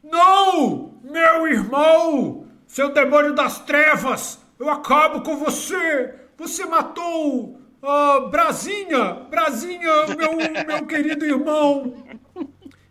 Não! 0.03 0.99
Meu 1.01 1.47
irmão! 1.47 2.47
Seu 2.68 2.93
demônio 2.93 3.34
das 3.34 3.59
trevas! 3.59 4.39
Eu 4.59 4.70
acabo 4.70 5.24
com 5.24 5.38
você! 5.38 6.16
Você 6.38 6.66
matou 6.66 7.62
ah, 7.84 8.28
Brasinha! 8.30 9.14
Brasinha, 9.30 10.05
meu, 10.16 10.38
meu 10.68 10.86
querido 10.86 11.26
irmão! 11.26 12.05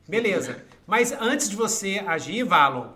Beleza. 0.09 0.65
Mas 0.91 1.13
antes 1.13 1.49
de 1.49 1.55
você 1.55 2.03
agir, 2.05 2.43
Valon, 2.43 2.89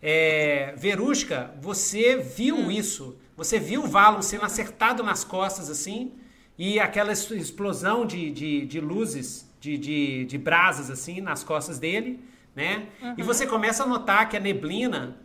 é, 0.00 0.72
Verusca, 0.76 1.52
você 1.60 2.16
viu 2.16 2.70
isso. 2.70 3.18
Você 3.36 3.58
viu 3.58 3.82
o 3.82 3.88
Valon 3.88 4.22
sendo 4.22 4.44
acertado 4.44 5.02
nas 5.02 5.24
costas, 5.24 5.68
assim, 5.68 6.12
e 6.56 6.78
aquela 6.78 7.10
explosão 7.10 8.06
de, 8.06 8.30
de, 8.30 8.64
de 8.66 8.80
luzes, 8.80 9.52
de, 9.58 9.76
de, 9.76 10.24
de 10.26 10.38
brasas, 10.38 10.92
assim, 10.92 11.20
nas 11.20 11.42
costas 11.42 11.80
dele, 11.80 12.20
né? 12.54 12.86
E 13.18 13.22
você 13.24 13.44
começa 13.48 13.82
a 13.82 13.86
notar 13.86 14.28
que 14.28 14.36
a 14.36 14.40
neblina 14.40 15.16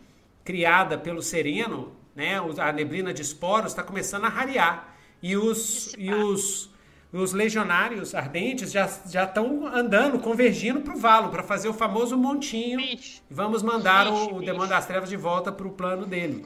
criada 0.43 0.97
pelo 0.97 1.21
sereno, 1.21 1.95
né? 2.15 2.39
A 2.57 2.71
neblina 2.71 3.13
de 3.13 3.21
esporos 3.21 3.73
está 3.73 3.83
começando 3.83 4.25
a 4.25 4.29
rarear. 4.29 4.95
E 5.21 5.37
os, 5.37 5.93
e 5.95 6.11
os, 6.11 6.71
os 7.17 7.33
legionários 7.33 8.13
ardentes 8.15 8.71
já 8.71 8.89
já 9.09 9.23
estão 9.23 9.65
andando, 9.67 10.19
convergindo 10.19 10.81
para 10.81 10.93
o 10.95 10.97
valo, 10.97 11.29
para 11.29 11.43
fazer 11.43 11.67
o 11.69 11.73
famoso 11.73 12.17
montinho. 12.17 12.79
E 12.79 12.99
vamos 13.29 13.61
mandar 13.63 14.05
Vixe, 14.11 14.31
o, 14.31 14.35
o 14.37 14.39
demônio 14.41 14.69
das 14.69 14.85
trevas 14.85 15.09
de 15.09 15.15
volta 15.17 15.51
para 15.51 15.67
o 15.67 15.71
plano 15.71 16.05
dele. 16.05 16.45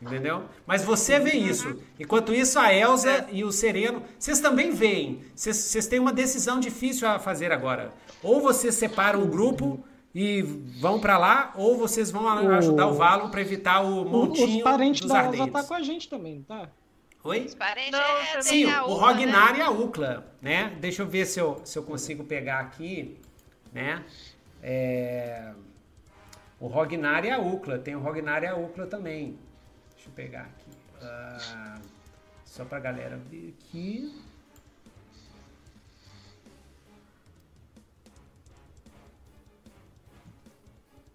Entendeu? 0.00 0.42
Mas 0.64 0.84
você 0.84 1.18
vê 1.18 1.32
isso. 1.32 1.76
Enquanto 1.98 2.32
isso, 2.32 2.56
a 2.60 2.72
Elsa 2.72 3.26
e 3.32 3.42
o 3.42 3.50
Sereno, 3.50 4.00
vocês 4.16 4.38
também 4.38 4.70
veem. 4.70 5.22
Vocês 5.34 5.88
têm 5.88 5.98
uma 5.98 6.12
decisão 6.12 6.60
difícil 6.60 7.08
a 7.08 7.18
fazer 7.18 7.50
agora. 7.50 7.92
Ou 8.22 8.40
vocês 8.40 8.76
separam 8.76 9.22
o 9.24 9.26
grupo 9.26 9.82
e 10.14 10.40
vão 10.80 11.00
para 11.00 11.18
lá, 11.18 11.52
ou 11.56 11.76
vocês 11.76 12.12
vão 12.12 12.28
ajudar 12.28 12.86
o 12.86 12.94
Valo 12.94 13.28
para 13.28 13.40
evitar 13.40 13.80
o 13.80 14.02
O- 14.02 14.08
montinho 14.08 14.58
Os 14.58 14.62
parentes 14.62 15.00
dos 15.00 15.10
da 15.10 15.18
Elsa 15.18 15.28
ardentes. 15.30 15.52
tá 15.52 15.64
com 15.64 15.74
a 15.74 15.80
gente 15.82 16.08
também, 16.08 16.36
não 16.36 16.42
tá? 16.44 16.68
Oi? 17.28 17.46
Não, 17.92 18.40
Sim, 18.42 18.70
a 18.70 18.86
o 18.86 18.94
Rognar 18.94 19.52
né? 19.52 19.58
e 19.58 19.60
a 19.62 19.68
Ucla, 19.70 20.26
né? 20.40 20.74
Deixa 20.80 21.02
eu 21.02 21.06
ver 21.06 21.26
se 21.26 21.38
eu, 21.38 21.60
se 21.62 21.78
eu 21.78 21.82
consigo 21.82 22.24
pegar 22.24 22.60
aqui, 22.60 23.20
né? 23.70 24.02
É, 24.62 25.52
O 26.58 26.68
Rognar 26.68 27.26
e 27.26 27.30
a 27.30 27.38
Ucla, 27.38 27.78
tem 27.78 27.94
o 27.94 28.00
Rognar 28.00 28.42
e 28.44 28.46
a 28.46 28.56
Ucla 28.56 28.86
também. 28.86 29.38
Deixa 29.94 30.08
eu 30.08 30.12
pegar 30.14 30.44
aqui. 30.44 30.70
Ah, 31.02 31.78
só 32.46 32.64
pra 32.64 32.80
galera 32.80 33.18
ver 33.18 33.54
aqui. 33.60 34.10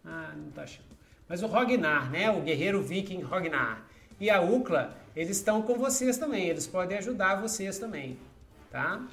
Ah, 0.06 0.34
não 0.36 0.52
tá 0.52 0.62
achando. 0.64 0.86
Mas 1.28 1.42
o 1.42 1.48
Rognar, 1.48 2.12
né? 2.12 2.30
O 2.30 2.42
guerreiro 2.42 2.84
viking 2.84 3.22
Rognar. 3.22 3.84
E 4.20 4.30
a 4.30 4.42
Ucla, 4.42 4.96
eles 5.16 5.38
estão 5.38 5.62
com 5.62 5.76
vocês 5.78 6.18
também. 6.18 6.48
Eles 6.48 6.66
podem 6.68 6.98
ajudar 6.98 7.36
vocês 7.42 7.78
também. 7.78 8.18
Tá? 8.72 9.06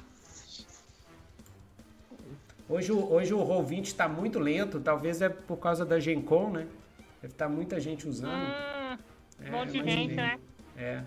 Hoje, 2.67 2.91
o- 2.91 3.11
hoje 3.11 3.33
o 3.33 3.39
Roll20 3.39 3.83
está 3.87 4.07
muito 4.07 4.39
lento. 4.39 4.79
Talvez 4.79 5.21
é 5.21 5.29
por 5.29 5.57
causa 5.57 5.85
da 5.85 5.99
Gen 5.99 6.21
Con, 6.21 6.51
né? 6.51 6.67
Deve 7.21 7.33
estar 7.33 7.49
muita 7.49 7.79
gente 7.79 8.07
usando. 8.07 8.31
Hum, 8.33 8.97
É, 9.43 9.49
um 9.49 9.51
monte 9.51 9.71
de 9.71 9.83
gente, 9.91 10.13
né? 10.15 10.39
É. 10.77 11.03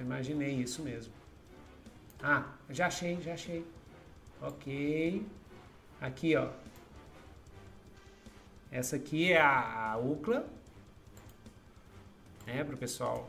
Imaginei 0.00 0.52
isso 0.54 0.82
mesmo. 0.82 1.12
Ah, 2.22 2.44
já 2.70 2.86
achei, 2.86 3.20
já 3.20 3.34
achei. 3.34 3.64
Ok. 4.40 5.26
Aqui, 6.00 6.36
ó. 6.36 6.48
Essa 8.70 8.96
aqui 8.96 9.32
é 9.32 9.40
a 9.40 9.98
Ucla. 10.00 10.46
Né, 12.48 12.64
pro 12.64 12.78
pessoal 12.78 13.28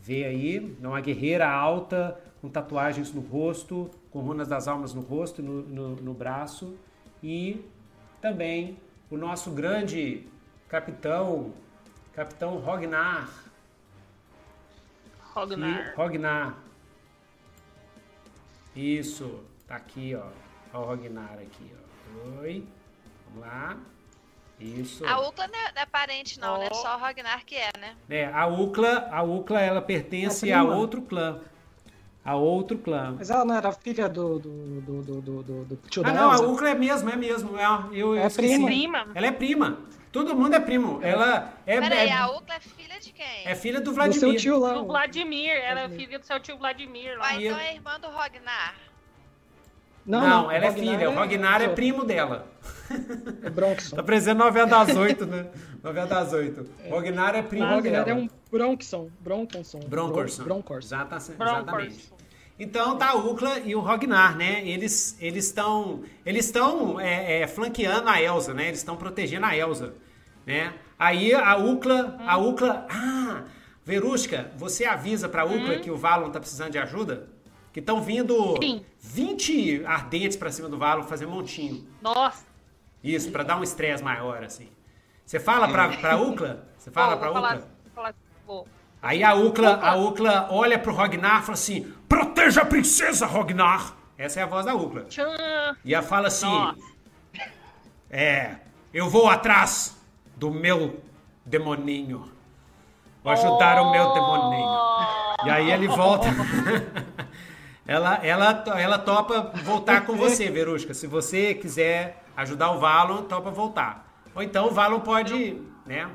ver 0.00 0.24
aí. 0.24 0.76
É 0.82 0.88
uma 0.88 1.02
guerreira 1.02 1.46
alta, 1.46 2.18
com 2.40 2.48
tatuagens 2.48 3.12
no 3.12 3.20
rosto, 3.20 3.90
com 4.10 4.20
runas 4.20 4.48
das 4.48 4.66
almas 4.66 4.94
no 4.94 5.02
rosto 5.02 5.42
e 5.42 5.44
no, 5.44 5.62
no, 5.62 5.96
no 5.96 6.14
braço. 6.14 6.74
E 7.22 7.62
também 8.18 8.78
o 9.10 9.18
nosso 9.18 9.50
grande 9.50 10.26
capitão, 10.66 11.52
capitão 12.14 12.56
Rognar. 12.58 13.28
Rognar. 15.34 15.92
E- 15.92 15.94
Rognar. 15.94 16.56
Isso, 18.74 19.44
tá 19.66 19.76
aqui, 19.76 20.14
ó. 20.14 20.28
Ó 20.72 20.80
o 20.80 20.84
Rognar 20.86 21.34
aqui, 21.34 21.70
ó. 21.74 22.40
Oi. 22.40 22.66
Vamos 23.26 23.40
lá. 23.46 23.76
Isso. 24.60 25.06
A 25.06 25.20
Ucla 25.20 25.46
não 25.46 25.58
é, 25.58 25.72
não 25.72 25.82
é 25.82 25.86
parente, 25.86 26.40
não, 26.40 26.58
né? 26.58 26.68
Oh. 26.70 26.74
Só 26.74 26.96
o 26.96 26.98
Ragnar 26.98 27.44
que 27.44 27.54
é, 27.54 27.70
né? 27.78 27.94
É, 28.10 28.26
a 28.26 28.46
Ucla, 28.46 29.08
a 29.12 29.22
Ucla 29.22 29.60
ela 29.60 29.80
pertence 29.80 30.50
A 30.52 30.58
a 30.60 30.64
prima. 30.64 30.76
outro 30.76 31.02
clã. 31.02 31.40
A 32.24 32.34
outro 32.34 32.76
clã. 32.78 33.14
Mas 33.16 33.30
ela 33.30 33.44
não 33.44 33.54
era 33.54 33.72
filha 33.72 34.08
do, 34.08 34.38
do, 34.38 34.80
do, 34.80 35.02
do, 35.02 35.20
do, 35.22 35.42
do, 35.42 35.64
do 35.64 35.76
tio 35.88 36.02
Ah, 36.04 36.12
não, 36.12 36.30
a? 36.30 36.40
Ucla 36.40 36.70
é 36.70 36.74
mesmo, 36.74 37.08
é 37.08 37.16
mesmo. 37.16 37.56
É, 37.58 37.64
eu, 37.92 38.14
eu 38.14 38.16
É 38.16 38.28
prima. 38.28 38.66
Prima. 38.66 39.06
Ela 39.14 39.26
é 39.28 39.32
prima. 39.32 39.78
Todo 40.12 40.34
mundo 40.34 40.54
é 40.54 40.60
primo. 40.60 40.98
Ela 41.02 41.52
é, 41.64 41.80
Peraí, 41.80 42.08
é, 42.08 42.12
a 42.12 42.26
Ucla 42.30 42.54
é 42.56 42.60
filha 42.60 42.98
de 42.98 43.12
quem? 43.12 43.46
é 43.46 43.54
filha 43.54 43.78
do 43.80 43.84
Do 43.86 43.94
Vladimir. 43.94 44.20
seu 44.20 44.36
tio 44.36 44.58
lá. 44.58 44.72
Do. 44.74 44.86
Vladimir. 44.86 45.50
Era 45.52 45.88
filha 45.88 46.18
do 46.18 46.24
seu 46.26 46.40
tio 46.40 46.58
Vladimir 46.58 47.16
lá. 47.18 47.28
Ah, 47.28 47.40
então 47.42 47.58
é 47.58 47.74
irmã 47.74 47.98
do 48.00 48.08
Ragnar. 48.08 48.74
Não, 50.08 50.50
ela 50.50 50.64
é 50.64 50.68
o 50.68 50.72
Ragnar 50.72 50.96
filha. 50.98 51.10
O 51.10 51.14
Ragnar 51.14 51.62
é 51.62 51.68
primo 51.68 52.04
dela. 52.04 52.46
É 53.42 53.50
Bronxon. 53.50 53.96
Tá 53.96 54.02
parecendo 54.02 54.42
novela 54.42 54.66
das 54.66 54.96
oito, 54.96 55.26
né? 55.26 55.46
Novela 55.82 56.06
das 56.06 56.32
oito. 56.32 56.66
Rognar 56.88 57.34
é 57.36 57.40
O 57.40 57.44
primo 57.44 57.66
Ragnar 57.66 58.04
dela. 58.04 58.18
é 58.18 58.22
um 58.22 58.28
Bronxon. 58.50 59.10
Bronconson. 59.20 59.80
Broncorson. 59.80 60.42
Broncorson. 60.44 60.86
Exata- 60.96 61.18
Broncorson. 61.36 61.60
Exatamente. 61.60 62.12
Então 62.58 62.96
tá 62.96 63.10
a 63.10 63.14
Ucla 63.14 63.58
e 63.60 63.76
o 63.76 63.80
Rognar, 63.80 64.36
né? 64.36 64.66
Eles 64.66 65.16
eles 65.20 65.44
estão 65.44 66.00
eles 66.26 66.46
estão 66.46 66.98
é, 66.98 67.42
é, 67.42 67.46
flanqueando 67.46 68.08
a 68.08 68.20
Elsa, 68.20 68.52
né? 68.54 68.68
Eles 68.68 68.78
estão 68.80 68.96
protegendo 68.96 69.44
a 69.46 69.56
Elsa, 69.56 69.92
né? 70.46 70.72
Aí 70.98 71.32
a 71.34 71.56
Ucla, 71.56 72.18
a 72.26 72.36
Ucla, 72.38 72.86
ah, 72.90 73.42
Verusca, 73.84 74.50
você 74.56 74.84
avisa 74.86 75.28
pra 75.28 75.44
Ucla 75.44 75.76
que 75.76 75.90
o 75.90 75.96
Valon 75.96 76.30
tá 76.30 76.40
precisando 76.40 76.72
de 76.72 76.78
ajuda? 76.78 77.28
Que 77.72 77.80
estão 77.80 78.00
vindo 78.00 78.56
Sim. 78.62 78.84
20 79.00 79.84
ardentes 79.86 80.36
pra 80.36 80.50
cima 80.50 80.68
do 80.68 80.78
Valon 80.78 81.02
fazer 81.04 81.26
montinho. 81.26 81.86
Nossa. 82.00 82.44
Isso, 83.04 83.30
pra 83.30 83.42
dar 83.44 83.56
um 83.58 83.62
estresse 83.62 84.02
maior 84.02 84.42
assim. 84.42 84.68
Você 85.24 85.38
fala 85.38 85.68
pra, 85.68 85.88
pra 85.98 86.16
Ucla? 86.16 86.66
Você 86.76 86.90
fala 86.90 87.10
Vou, 87.10 87.18
pra 87.18 87.26
vou 87.28 87.34
falar, 87.34 87.54
Ucla? 87.56 87.68
vou 87.84 87.92
falar- 87.94 88.14
vou. 88.46 88.68
Aí 89.00 89.22
a 89.22 89.34
Ucla, 89.34 89.76
a 89.76 89.94
Ucla 89.96 90.48
olha 90.50 90.78
pro 90.78 90.92
Rognar 90.92 91.40
e 91.40 91.42
fala 91.42 91.52
assim: 91.54 91.92
Proteja 92.08 92.62
a 92.62 92.66
princesa, 92.66 93.26
Rognar! 93.26 93.94
Essa 94.16 94.40
é 94.40 94.42
a 94.42 94.46
voz 94.46 94.66
da 94.66 94.74
Ucla. 94.74 95.02
Tchan. 95.04 95.76
E 95.84 95.94
ela 95.94 96.02
fala 96.02 96.26
assim: 96.28 96.46
Nossa. 96.46 96.78
É, 98.10 98.56
eu 98.92 99.08
vou 99.08 99.28
atrás 99.28 99.96
do 100.36 100.50
meu 100.50 101.00
demoninho. 101.44 102.32
Vou 103.22 103.32
ajudar 103.32 103.80
o 103.82 103.90
meu 103.92 104.12
demoninho. 104.14 104.78
E 105.44 105.50
aí 105.50 105.70
ele 105.70 105.86
volta. 105.88 106.26
ela, 107.88 108.14
ela, 108.24 108.64
ela 108.78 108.98
topa 108.98 109.40
voltar 109.64 110.04
com 110.06 110.14
você, 110.14 110.48
Verusca. 110.50 110.92
Se 110.94 111.06
você 111.06 111.54
quiser 111.54 112.22
ajudar 112.36 112.70
o 112.70 112.78
Valon, 112.78 113.22
topa 113.24 113.50
voltar. 113.50 114.06
Ou 114.34 114.42
então 114.42 114.66
o 114.66 114.70
Valon 114.70 115.00
pode, 115.00 115.60
né? 115.86 116.08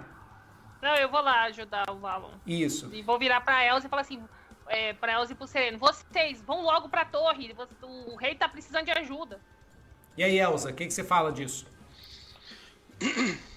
Não, 0.81 0.95
eu 0.95 1.09
vou 1.09 1.21
lá 1.21 1.43
ajudar 1.43 1.89
o 1.89 1.95
Valon. 1.97 2.31
Isso. 2.45 2.89
E 2.93 3.01
vou 3.01 3.17
virar 3.17 3.41
pra 3.41 3.65
Elsa 3.65 3.87
e 3.87 3.89
falar 3.89 4.03
assim, 4.03 4.23
é, 4.67 4.93
pra 4.93 5.13
Elsa 5.13 5.33
e 5.33 5.35
pro 5.35 5.47
Sereno, 5.47 5.77
vocês 5.79 6.41
vão 6.41 6.61
logo 6.61 6.87
pra 6.89 7.03
torre, 7.05 7.51
você- 7.53 7.73
o 7.81 8.15
rei 8.15 8.35
tá 8.35 8.47
precisando 8.47 8.85
de 8.85 8.91
ajuda. 8.91 9.41
E 10.15 10.23
aí, 10.23 10.39
Elsa, 10.39 10.69
o 10.69 10.73
que, 10.73 10.85
que 10.85 10.93
você 10.93 11.03
fala 11.03 11.31
disso? 11.31 11.65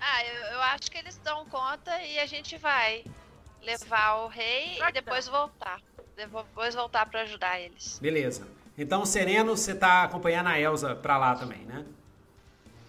Ah, 0.00 0.24
eu, 0.24 0.34
eu 0.52 0.62
acho 0.62 0.88
que 0.92 0.96
eles 0.96 1.18
dão 1.18 1.44
conta 1.46 2.00
e 2.02 2.20
a 2.20 2.26
gente 2.26 2.56
vai 2.56 3.04
levar 3.60 4.14
o 4.24 4.28
rei 4.28 4.78
e 4.80 4.92
depois 4.92 5.26
voltar. 5.26 5.80
Depois 6.18 6.74
voltar 6.74 7.06
pra 7.06 7.20
ajudar 7.22 7.60
eles. 7.60 8.00
Beleza. 8.02 8.44
Então, 8.76 9.04
Sereno, 9.06 9.56
você 9.56 9.72
tá 9.72 10.02
acompanhando 10.02 10.48
a 10.48 10.58
Elsa 10.58 10.96
pra 10.96 11.16
lá 11.16 11.36
também, 11.36 11.60
né? 11.60 11.84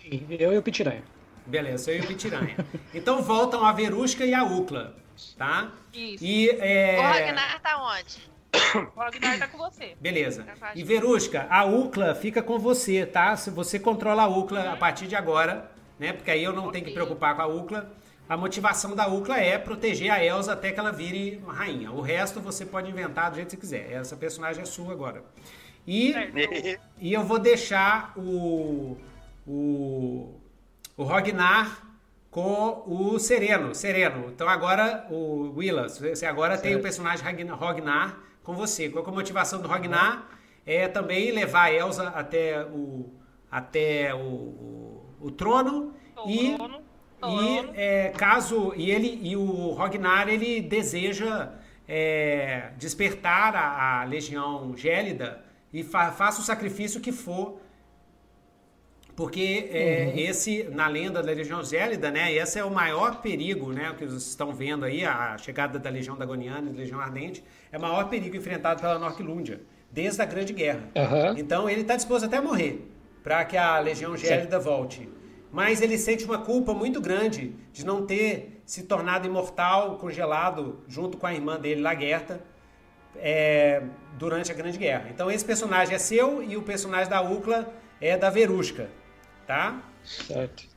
Sim, 0.01 0.25
Eu 0.31 0.51
e 0.51 0.57
o 0.57 0.63
Pitiranha. 0.63 1.03
Beleza, 1.45 1.91
eu 1.91 1.97
e 1.97 2.01
o 2.01 2.07
Pitiranha. 2.07 2.55
Então 2.91 3.21
voltam 3.21 3.63
a 3.63 3.71
Verusca 3.71 4.25
e 4.25 4.33
a 4.33 4.43
Ucla, 4.43 4.95
tá? 5.37 5.71
Isso. 5.93 6.23
E 6.23 6.49
é... 6.59 6.97
O 6.97 7.01
Ragnar 7.03 7.61
tá 7.61 7.83
onde? 7.83 8.29
O 8.95 8.99
Ragnar 8.99 9.37
tá 9.37 9.47
com 9.47 9.59
você. 9.59 9.95
Beleza. 10.01 10.43
Tá 10.59 10.71
E. 10.75 10.83
Verusca, 10.83 11.45
a 11.51 11.65
Ucla 11.65 12.15
fica 12.15 12.41
com 12.41 12.57
você, 12.57 13.05
tá? 13.05 13.37
Se 13.37 13.51
você 13.51 13.77
controla 13.77 14.23
a 14.23 14.27
Ucla 14.27 14.73
a 14.73 14.75
partir 14.75 15.05
de 15.05 15.15
agora, 15.15 15.69
né? 15.99 16.13
Porque 16.13 16.31
aí 16.31 16.43
eu 16.43 16.53
não 16.53 16.71
tenho 16.71 16.85
que 16.85 16.93
preocupar 16.93 17.35
com 17.35 17.43
a 17.43 17.47
Ucla. 17.47 17.91
A 18.29 18.37
motivação 18.37 18.95
da 18.95 19.07
Ucla 19.07 19.39
é 19.39 19.57
proteger 19.57 20.11
a 20.11 20.23
Elsa 20.23 20.53
até 20.53 20.71
que 20.71 20.79
ela 20.79 20.91
vire 20.91 21.37
uma 21.43 21.51
rainha. 21.51 21.91
O 21.91 21.99
resto 21.99 22.39
você 22.39 22.63
pode 22.63 22.87
inventar 22.89 23.31
do 23.31 23.37
jeito 23.37 23.57
que 23.57 23.65
você 23.65 23.79
quiser. 23.79 23.91
Essa 23.91 24.15
personagem 24.15 24.61
é 24.61 24.65
sua 24.65 24.91
agora. 24.93 25.23
E, 25.87 26.13
Certo. 26.13 26.81
e 26.99 27.11
eu 27.11 27.23
vou 27.23 27.39
deixar 27.39 28.13
o, 28.15 28.95
o, 29.47 30.39
o 30.95 31.03
Rognar 31.03 31.87
com 32.29 32.83
o 32.85 33.17
Sereno. 33.17 33.73
Sereno. 33.73 34.29
Então 34.29 34.47
agora, 34.47 35.07
o 35.09 35.51
Willas, 35.57 35.97
você 35.97 36.27
agora 36.27 36.55
tem 36.55 36.71
o 36.71 36.73
Certo. 36.73 36.83
personagem 36.83 37.25
Ragnar- 37.25 37.57
Rognar 37.57 38.19
com 38.43 38.53
você. 38.53 38.89
Qual 38.89 39.03
que 39.03 39.09
é 39.09 39.13
a 39.13 39.15
motivação 39.15 39.59
do 39.59 39.67
Rognar? 39.67 40.29
É 40.67 40.87
também 40.87 41.31
levar 41.31 41.63
a 41.63 41.73
Elsa 41.73 42.09
até 42.09 42.63
o, 42.63 43.09
até 43.49 44.13
o, 44.13 44.19
o, 44.19 45.15
o 45.19 45.31
trono. 45.31 45.95
O 46.23 46.29
e 46.29 46.53
trono, 46.55 46.81
e 47.27 47.69
é, 47.75 48.09
caso 48.09 48.73
e 48.75 48.89
ele 48.91 49.19
e 49.23 49.35
o 49.35 49.71
Rognar 49.71 50.29
ele 50.29 50.61
deseja 50.61 51.49
é, 51.87 52.69
despertar 52.77 53.55
a, 53.55 54.01
a 54.01 54.03
legião 54.05 54.75
gélida 54.77 55.43
e 55.73 55.83
fa- 55.83 56.11
faça 56.11 56.39
o 56.41 56.43
sacrifício 56.43 57.01
que 57.01 57.11
for 57.11 57.59
porque 59.15 59.69
é, 59.71 60.13
esse 60.21 60.63
na 60.71 60.87
lenda 60.87 61.21
da 61.21 61.31
legião 61.31 61.61
gélida 61.63 62.09
né 62.09 62.31
esse 62.33 62.57
é 62.57 62.63
o 62.63 62.71
maior 62.71 63.21
perigo 63.21 63.73
né 63.73 63.93
que 63.97 64.05
vocês 64.05 64.27
estão 64.27 64.53
vendo 64.53 64.85
aí 64.85 65.03
a 65.05 65.37
chegada 65.37 65.77
da 65.77 65.89
legião 65.89 66.15
dagoniana 66.15 66.69
e 66.69 66.73
da 66.73 66.79
legião 66.79 66.99
ardente 66.99 67.43
é 67.71 67.77
o 67.77 67.81
maior 67.81 68.07
perigo 68.09 68.35
enfrentado 68.37 68.79
pela 68.81 68.97
Norquilúndia 68.97 69.61
desde 69.91 70.21
a 70.21 70.25
grande 70.25 70.53
guerra 70.53 70.83
Aham. 70.95 71.35
então 71.37 71.69
ele 71.69 71.81
está 71.81 71.95
disposto 71.95 72.25
até 72.25 72.37
a 72.37 72.41
morrer 72.41 72.87
para 73.21 73.43
que 73.43 73.57
a 73.57 73.77
Legião 73.79 74.15
Gélida 74.15 74.57
volte. 74.57 75.09
Mas 75.51 75.81
ele 75.81 75.97
sente 75.97 76.25
uma 76.25 76.39
culpa 76.39 76.73
muito 76.73 77.01
grande 77.01 77.55
de 77.73 77.85
não 77.85 78.05
ter 78.05 78.61
se 78.65 78.83
tornado 78.83 79.25
imortal, 79.25 79.97
congelado, 79.97 80.83
junto 80.87 81.17
com 81.17 81.25
a 81.25 81.33
irmã 81.33 81.59
dele, 81.59 81.81
Lagerta, 81.81 82.41
é, 83.15 83.81
durante 84.17 84.51
a 84.51 84.55
Grande 84.55 84.77
Guerra. 84.77 85.09
Então 85.09 85.29
esse 85.31 85.43
personagem 85.43 85.95
é 85.95 85.97
seu 85.97 86.43
e 86.43 86.55
o 86.55 86.61
personagem 86.61 87.09
da 87.09 87.21
Ucla 87.21 87.73
é 87.99 88.15
da 88.15 88.29
Verusca, 88.29 88.89
tá? 89.47 89.81
Certo. 90.03 90.67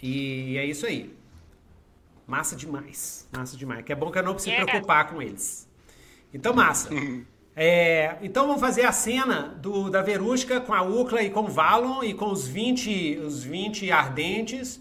E 0.00 0.56
é 0.56 0.64
isso 0.64 0.86
aí. 0.86 1.14
Massa 2.26 2.54
demais. 2.54 3.28
Massa 3.36 3.56
demais. 3.56 3.84
Que 3.84 3.92
é 3.92 3.96
bom 3.96 4.10
que 4.10 4.18
eu 4.18 4.22
não 4.22 4.34
preciso 4.34 4.52
Yeah. 4.54 4.70
preocupar 4.70 5.08
com 5.10 5.20
eles. 5.20 5.68
Então, 6.32 6.54
massa. 6.54 6.88
É, 7.54 8.16
então 8.22 8.46
vamos 8.46 8.60
fazer 8.62 8.82
a 8.86 8.92
cena 8.92 9.48
do, 9.60 9.90
da 9.90 10.00
Verusca 10.00 10.60
com 10.60 10.72
a 10.72 10.82
Ucla 10.82 11.22
e 11.22 11.28
com 11.30 11.40
o 11.42 11.48
Valon 11.48 12.02
e 12.02 12.14
com 12.14 12.30
os 12.32 12.46
20, 12.46 13.18
os 13.18 13.42
20 13.44 13.90
ardentes. 13.90 14.80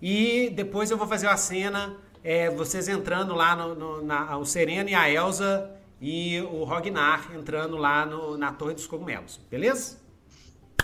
E 0.00 0.50
depois 0.50 0.90
eu 0.90 0.96
vou 0.98 1.08
fazer 1.08 1.26
a 1.26 1.36
cena, 1.36 1.96
é, 2.22 2.50
vocês 2.50 2.86
entrando 2.88 3.34
lá 3.34 3.56
no, 3.56 3.74
no- 3.74 4.02
na, 4.04 4.36
o 4.36 4.44
Sereno 4.44 4.88
e 4.90 4.94
a 4.94 5.10
Elsa 5.10 5.70
e 6.00 6.40
o 6.52 6.62
Rognar 6.64 7.30
entrando 7.34 7.76
lá 7.76 8.06
no- 8.06 8.36
na 8.36 8.52
Torre 8.52 8.74
dos 8.74 8.86
Cogumelos. 8.86 9.40
Beleza? 9.50 9.98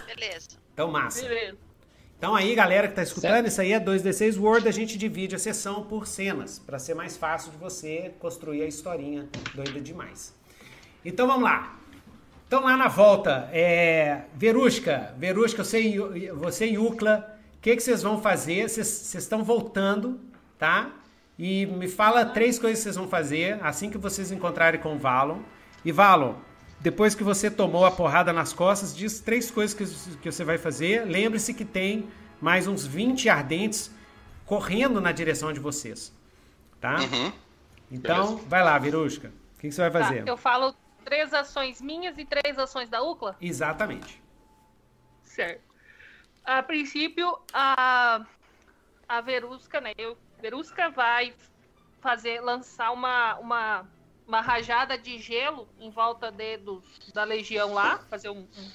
Beleza. 0.06 0.48
Então, 0.72 0.90
massa. 0.90 1.22
Beleza. 1.22 1.56
Então 2.18 2.34
aí, 2.34 2.54
galera 2.54 2.88
que 2.88 2.94
tá 2.94 3.02
escutando, 3.02 3.32
Certo. 3.32 3.46
isso 3.46 3.60
aí 3.60 3.72
é 3.72 3.80
2D6 3.80 4.36
Word, 4.36 4.68
a 4.68 4.72
gente 4.72 4.98
divide 4.98 5.34
a 5.34 5.38
sessão 5.38 5.84
por 5.84 6.06
cenas, 6.06 6.58
para 6.58 6.78
ser 6.78 6.94
mais 6.94 7.16
fácil 7.16 7.50
de 7.52 7.56
você 7.56 8.12
construir 8.18 8.62
a 8.62 8.66
historinha 8.66 9.26
doida 9.54 9.80
demais. 9.80 10.34
Então 11.04 11.26
vamos 11.26 11.42
lá. 11.44 11.76
Então 12.46 12.62
lá 12.64 12.76
na 12.76 12.88
volta, 12.88 13.48
é, 13.52 14.22
Verusca, 14.34 15.14
Verusca, 15.16 15.62
você 15.64 15.98
você 16.34 16.66
e 16.66 16.78
Ucla, 16.78 17.36
o 17.56 17.60
que, 17.60 17.76
que 17.76 17.82
vocês 17.82 18.02
vão 18.02 18.20
fazer? 18.20 18.68
Vocês 18.68 19.14
estão 19.14 19.44
voltando, 19.44 20.20
tá? 20.58 20.90
E 21.38 21.64
me 21.66 21.88
fala 21.88 22.24
três 22.24 22.58
coisas 22.58 22.78
que 22.80 22.82
vocês 22.84 22.96
vão 22.96 23.08
fazer 23.08 23.58
assim 23.62 23.88
que 23.88 23.96
vocês 23.98 24.30
encontrarem 24.32 24.80
com 24.80 24.94
o 24.94 24.98
Valon. 24.98 25.38
E 25.84 25.92
Valon, 25.92 26.34
depois 26.80 27.14
que 27.14 27.22
você 27.22 27.50
tomou 27.50 27.86
a 27.86 27.90
porrada 27.90 28.32
nas 28.32 28.52
costas, 28.52 28.94
diz 28.94 29.20
três 29.20 29.50
coisas 29.50 29.74
que, 29.74 30.16
que 30.18 30.30
você 30.30 30.44
vai 30.44 30.58
fazer. 30.58 31.04
Lembre-se 31.06 31.54
que 31.54 31.64
tem 31.64 32.08
mais 32.40 32.66
uns 32.66 32.84
20 32.86 33.28
ardentes 33.28 33.90
correndo 34.44 35.00
na 35.00 35.12
direção 35.12 35.52
de 35.52 35.60
vocês. 35.60 36.12
Tá? 36.80 36.96
Uhum. 36.98 37.32
Então, 37.92 38.26
Beleza. 38.26 38.48
vai 38.48 38.64
lá, 38.64 38.76
Verusca. 38.78 39.28
O 39.56 39.60
que, 39.60 39.68
que 39.68 39.74
você 39.74 39.88
vai 39.88 39.90
Tá, 39.92 40.08
fazer? 40.08 40.28
eu 40.28 40.36
falo 40.36 40.74
três 41.04 41.32
ações 41.34 41.80
minhas 41.80 42.18
e 42.18 42.24
três 42.24 42.58
ações 42.58 42.88
da 42.88 43.02
UCLA? 43.02 43.36
Exatamente. 43.40 44.20
Certo. 45.24 45.62
A 46.44 46.62
princípio, 46.62 47.38
a, 47.52 48.24
a 49.08 49.20
Verusca, 49.20 49.80
né? 49.80 49.92
Eu, 49.98 50.16
Verusca 50.40 50.90
vai 50.90 51.34
fazer, 52.00 52.40
lançar 52.40 52.90
uma, 52.92 53.38
uma, 53.38 53.88
uma 54.26 54.40
rajada 54.40 54.96
de 54.96 55.18
gelo 55.18 55.68
em 55.78 55.90
volta 55.90 56.30
de, 56.32 56.56
do, 56.58 56.82
da 57.12 57.24
legião 57.24 57.74
lá, 57.74 57.98
fazer 57.98 58.30
um. 58.30 58.40
um- 58.56 58.72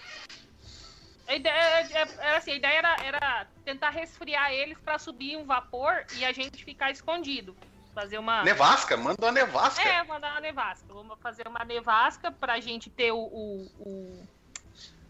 A 1.28 1.36
ideia, 1.36 1.54
é- 1.56 1.94
é- 1.94 2.16
era 2.20 2.38
assim, 2.38 2.52
a 2.52 2.56
ideia 2.56 2.78
era, 2.78 2.96
era 3.04 3.48
tentar 3.66 3.90
resfriar 3.90 4.52
eles 4.52 4.78
para 4.78 5.00
subir 5.00 5.36
um 5.38 5.46
vapor 5.46 6.06
e 6.20 6.24
a 6.24 6.32
gente 6.32 6.64
ficar 6.64 6.92
escondido. 6.92 7.56
Fazer 7.96 8.18
uma. 8.18 8.44
Nevasca? 8.44 8.98
Manda 8.98 9.26
uma 9.26 9.32
nevasca. 9.32 9.82
É, 9.82 10.04
mandar 10.04 10.32
uma 10.34 10.42
nevasca. 10.42 10.94
Vamos 10.94 11.18
fazer 11.22 11.48
uma 11.48 11.64
nevasca 11.64 12.30
pra 12.30 12.60
gente 12.60 12.90
ter 12.90 13.14
o, 13.14 13.18
o- 13.18 13.72
o- 13.80 14.28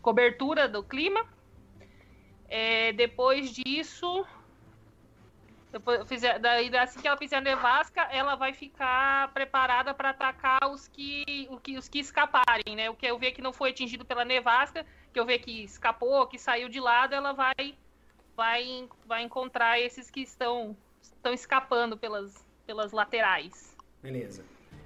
cobertura 0.04 0.68
do 0.70 0.84
clima. 0.84 1.26
É, 2.48 2.94
depois 2.94 3.50
disso, 3.52 4.24
depois 5.72 6.08
fizer, 6.08 6.38
daí 6.38 6.74
assim 6.78 7.02
que 7.02 7.08
ela 7.08 7.18
fizer 7.18 7.38
a 7.38 7.42
nevasca, 7.42 8.02
ela 8.04 8.36
vai 8.36 8.54
ficar 8.54 9.30
preparada 9.34 9.92
para 9.92 10.12
atacar 10.12 10.60
os 10.70 10.88
que, 10.88 11.48
o 11.50 11.60
que, 11.60 11.76
os 11.80 11.90
que 11.90 11.98
escaparem, 11.98 12.76
né? 12.76 12.88
O 12.88 12.96
que 12.96 13.08
eu 13.08 13.18
ver 13.18 13.32
que 13.32 13.42
não 13.42 13.52
foi 13.52 13.72
atingido 13.72 14.06
pela 14.06 14.24
nevasca, 14.24 14.86
que 15.12 15.20
eu 15.20 15.26
ver 15.26 15.40
que 15.40 15.64
escapou, 15.64 16.28
que 16.28 16.38
saiu 16.38 16.70
de 16.70 16.80
lado, 16.80 17.16
ela 17.16 17.34
vai 17.34 17.76
vai, 18.38 18.88
vai 19.08 19.24
encontrar 19.24 19.80
esses 19.80 20.12
que 20.12 20.22
estão 20.22 20.78
estão 21.02 21.34
escapando 21.34 21.98
pelas, 21.98 22.45
pelas 22.66 22.92
laterais. 22.92 23.76
Beleza. 24.02 24.44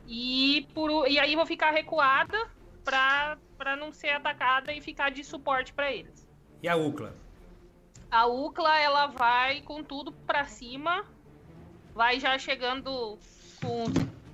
E, 0.08 0.68
por, 0.74 1.08
e 1.08 1.20
aí 1.20 1.36
vou 1.36 1.46
ficar 1.46 1.72
recuada 1.72 2.38
pra, 2.84 3.38
pra 3.58 3.76
não 3.76 3.92
ser 3.92 4.10
atacada 4.10 4.74
e 4.74 4.82
ficar 4.82 5.12
de 5.12 5.24
suporte 5.24 5.74
pra 5.74 5.92
eles. 5.92 6.28
E 6.62 6.68
a 6.68 6.76
Ucla? 6.76 7.16
A 8.10 8.26
Ucla, 8.26 8.80
ela 8.80 9.08
vai 9.08 9.62
com 9.62 9.84
tudo 9.84 10.12
pra 10.12 10.46
cima. 10.46 11.06
Vai 11.94 12.20
já 12.20 12.38
chegando 12.40 13.20
com. 13.62 13.86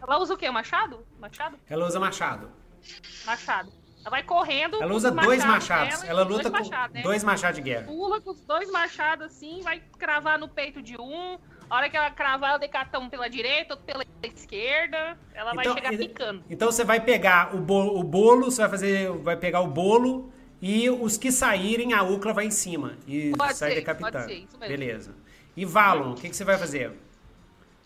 Ela 0.02 0.18
usa 0.20 0.34
o 0.34 0.38
quê? 0.38 0.50
Machado? 0.50 1.06
Machado? 1.20 1.58
Ela 1.68 1.86
usa 1.86 2.00
machado. 2.00 2.52
Machado. 3.26 3.72
Ela 4.00 4.12
vai 4.12 4.24
correndo. 4.24 4.76
Ela 4.78 4.88
com 4.88 4.96
usa 4.96 5.12
dois 5.12 5.44
machados 5.44 6.00
dela, 6.02 6.12
Ela 6.12 6.26
dois 6.26 6.38
luta 6.38 6.52
com 6.52 6.64
machados, 6.64 6.94
né? 6.96 7.02
dois 7.02 7.24
machados 7.24 7.56
de 7.56 7.62
guerra. 7.64 7.88
Pula 7.88 8.22
com 8.22 8.30
os 8.30 8.42
dois 8.46 8.72
machados 8.72 9.26
assim, 9.26 9.62
vai 9.62 9.80
cravar 9.98 10.38
no 10.38 10.48
peito 10.48 10.82
de 10.82 10.96
um. 10.96 11.40
A 11.70 11.76
hora 11.76 11.90
que 11.90 11.98
ela 11.98 12.12
cravar, 12.12 12.50
ela 12.52 12.60
decata 12.60 13.00
um 13.00 13.10
pela 13.10 13.30
direita, 13.30 13.74
outro 13.74 13.86
pela 13.86 14.04
esquerda. 14.24 15.18
ela 15.34 15.54
vai 15.54 15.66
Então, 15.66 15.76
chegar 15.76 15.94
e- 15.94 15.98
picando. 15.98 16.44
Então 16.50 16.72
você 16.72 16.84
vai 16.84 17.00
pegar 17.00 17.56
o 17.56 17.60
bolo, 17.60 18.00
o 18.00 18.04
bolo, 18.04 18.46
você 18.52 18.62
vai 18.62 18.70
fazer, 18.70 19.12
vai 19.12 19.36
pegar 19.36 19.62
o 19.62 19.68
bolo 19.68 20.32
e 20.62 20.90
os 20.90 21.18
que 21.18 21.32
saírem 21.32 21.94
a 21.94 22.04
Ucla 22.04 22.34
vai 22.34 22.46
em 22.46 22.52
cima 22.52 22.98
e 23.08 23.32
Pode 23.38 23.56
sai 23.58 23.70
ser, 23.72 23.76
decapitando. 23.76 24.12
pode 24.14 24.26
ser, 24.26 24.34
isso 24.40 24.58
mesmo. 24.58 24.68
Beleza. 24.78 25.16
E 25.58 25.66
Valon, 25.66 26.12
o 26.12 26.16
que, 26.16 26.30
que 26.30 26.36
você 26.36 26.44
vai 26.44 26.58
fazer? 26.58 26.92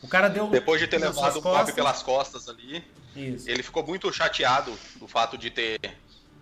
O 0.01 0.07
cara 0.07 0.27
deu 0.29 0.47
Depois 0.47 0.79
de 0.79 0.87
ter 0.87 0.97
levado 0.97 1.37
o 1.37 1.41
costas. 1.41 1.75
pelas 1.75 2.01
costas 2.03 2.47
ali, 2.49 2.83
Isso. 3.15 3.49
ele 3.49 3.61
ficou 3.63 3.85
muito 3.85 4.11
chateado 4.13 4.71
do 4.97 5.07
fato 5.07 5.37
de 5.37 5.49
ter, 5.49 5.79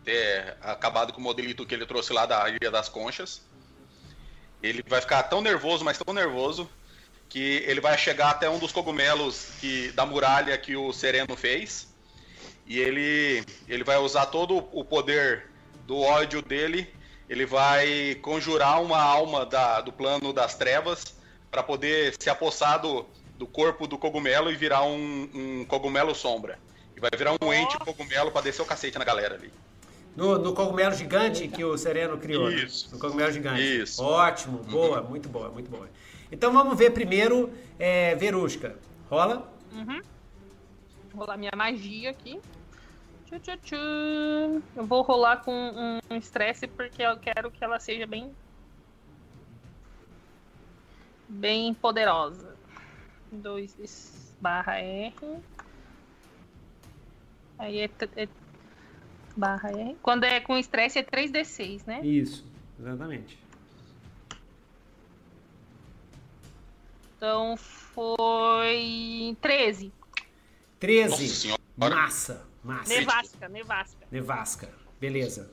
ter 0.03 0.55
acabado 0.61 1.11
com 1.11 1.19
o 1.19 1.23
modelito 1.23 1.65
que 1.65 1.73
ele 1.73 1.85
trouxe 1.85 2.13
lá 2.13 2.25
da 2.25 2.47
Ilha 2.49 2.69
das 2.71 2.87
Conchas. 2.87 3.41
Ele 4.61 4.83
vai 4.87 5.01
ficar 5.01 5.23
tão 5.23 5.41
nervoso, 5.41 5.83
mas 5.83 5.97
tão 5.97 6.13
nervoso, 6.13 6.69
que 7.29 7.63
ele 7.65 7.81
vai 7.81 7.97
chegar 7.97 8.29
até 8.31 8.49
um 8.49 8.57
dos 8.59 8.71
cogumelos 8.71 9.49
que, 9.59 9.91
da 9.91 10.05
muralha 10.05 10.57
que 10.57 10.75
o 10.75 10.93
Sereno 10.93 11.35
fez. 11.35 11.87
E 12.65 12.79
ele, 12.79 13.43
ele 13.67 13.83
vai 13.83 13.97
usar 13.97 14.25
todo 14.27 14.57
o 14.71 14.83
poder 14.83 15.47
do 15.85 15.97
ódio 15.99 16.41
dele. 16.41 16.87
Ele 17.29 17.45
vai 17.45 18.15
conjurar 18.21 18.81
uma 18.81 19.01
alma 19.01 19.45
da- 19.45 19.81
do 19.81 19.91
plano 19.91 20.31
das 20.31 20.55
trevas 20.55 21.03
para 21.51 21.61
poder 21.63 22.13
se 22.19 22.29
apossar 22.29 22.81
do, 22.81 23.05
do 23.37 23.45
corpo 23.47 23.87
do 23.87 23.97
cogumelo 23.97 24.51
e 24.51 24.55
virar 24.55 24.83
um, 24.83 25.29
um 25.33 25.65
cogumelo 25.65 26.13
sombra. 26.15 26.57
E 26.95 26.99
vai 26.99 27.09
virar 27.15 27.35
um 27.41 27.53
ente 27.53 27.77
cogumelo 27.79 28.31
para 28.31 28.41
descer 28.41 28.61
o 28.61 28.65
cacete 28.65 28.97
na 28.97 29.05
galera 29.05 29.35
ali. 29.35 29.51
No, 30.15 30.37
no 30.39 30.53
cogumelo 30.53 30.95
gigante 30.95 31.47
que 31.47 31.63
o 31.63 31.77
Sereno 31.77 32.17
criou. 32.17 32.49
né? 32.49 32.55
Isso. 32.55 32.89
No 32.91 32.99
cogumelo 32.99 33.31
gigante. 33.31 33.61
Isso. 33.61 34.01
Ótimo, 34.03 34.57
boa, 34.63 35.01
muito 35.03 35.29
boa, 35.29 35.49
muito 35.49 35.69
boa. 35.69 35.87
Então 36.31 36.51
vamos 36.51 36.77
ver 36.77 36.91
primeiro 36.91 37.51
é, 37.79 38.15
Verusca. 38.15 38.77
Rola? 39.09 39.51
Vou 41.11 41.21
rolar 41.21 41.37
minha 41.37 41.51
magia 41.55 42.11
aqui. 42.11 42.39
Tchu, 43.25 43.39
tchu, 43.39 43.57
tchu. 43.57 43.75
Eu 44.75 44.85
vou 44.85 45.01
rolar 45.01 45.37
com 45.43 45.99
um 46.09 46.15
estresse 46.15 46.67
porque 46.67 47.01
eu 47.01 47.17
quero 47.17 47.51
que 47.51 47.63
ela 47.63 47.79
seja 47.79 48.05
bem. 48.05 48.31
Bem 51.27 51.73
poderosa. 51.73 52.55
2 53.31 54.35
barra 54.39 54.79
R. 54.79 55.13
Aí 57.57 57.79
é, 57.81 57.89
é 58.15 58.27
barra 59.35 59.71
R. 59.71 59.97
Quando 60.01 60.23
é 60.23 60.39
com 60.39 60.57
estresse 60.57 60.99
é 60.99 61.03
3D6, 61.03 61.85
né? 61.85 62.05
Isso, 62.05 62.45
exatamente. 62.79 63.37
Então 67.17 67.57
foi 67.57 69.35
13. 69.41 69.91
13. 70.79 71.09
Nossa 71.09 71.27
senhora. 71.35 71.61
Massa, 71.75 72.45
massa. 72.63 72.93
Nevasca, 72.93 73.49
nevasca. 73.49 74.07
Nevasca. 74.11 74.69
Beleza. 75.01 75.51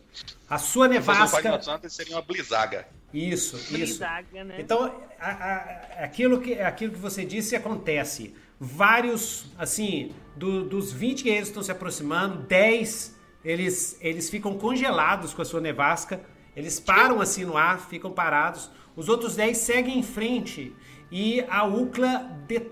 A 0.49 0.59
sua 0.59 0.89
nevasca. 0.89 1.61
Seria 1.89 2.17
uma 2.17 2.23
blizaga. 2.23 2.87
Isso, 3.13 3.57
isso. 3.57 3.73
Brisaga, 3.73 4.45
né? 4.45 4.57
Então, 4.59 4.85
a- 5.19 5.31
a- 5.31 6.05
aquilo, 6.05 6.41
que, 6.41 6.55
aquilo 6.61 6.93
que 6.93 6.99
você 6.99 7.25
disse 7.25 7.55
acontece. 7.57 8.35
Vários, 8.61 9.47
assim, 9.59 10.15
do- 10.37 10.65
dos 10.65 10.93
20 10.93 11.23
guerreiros 11.25 11.49
que 11.49 11.53
estão 11.53 11.63
se 11.63 11.71
aproximando, 11.73 12.43
10 12.43 13.15
eles, 13.45 13.97
eles 14.01 14.29
ficam 14.31 14.57
congelados 14.59 15.33
com 15.35 15.43
a 15.43 15.45
sua 15.45 15.61
nevasca. 15.61 16.21
Eles 16.57 16.79
param 16.81 17.21
assim 17.21 17.45
no 17.45 17.57
ar, 17.57 17.79
ficam 17.81 18.11
parados. 18.11 18.71
Os 18.97 19.09
outros 19.09 19.35
10 19.37 19.59
seguem 19.59 19.99
em 19.99 20.03
frente. 20.03 20.75
E 21.17 21.45
a 21.49 21.65
Ucla 21.65 22.29
de- 22.49 22.67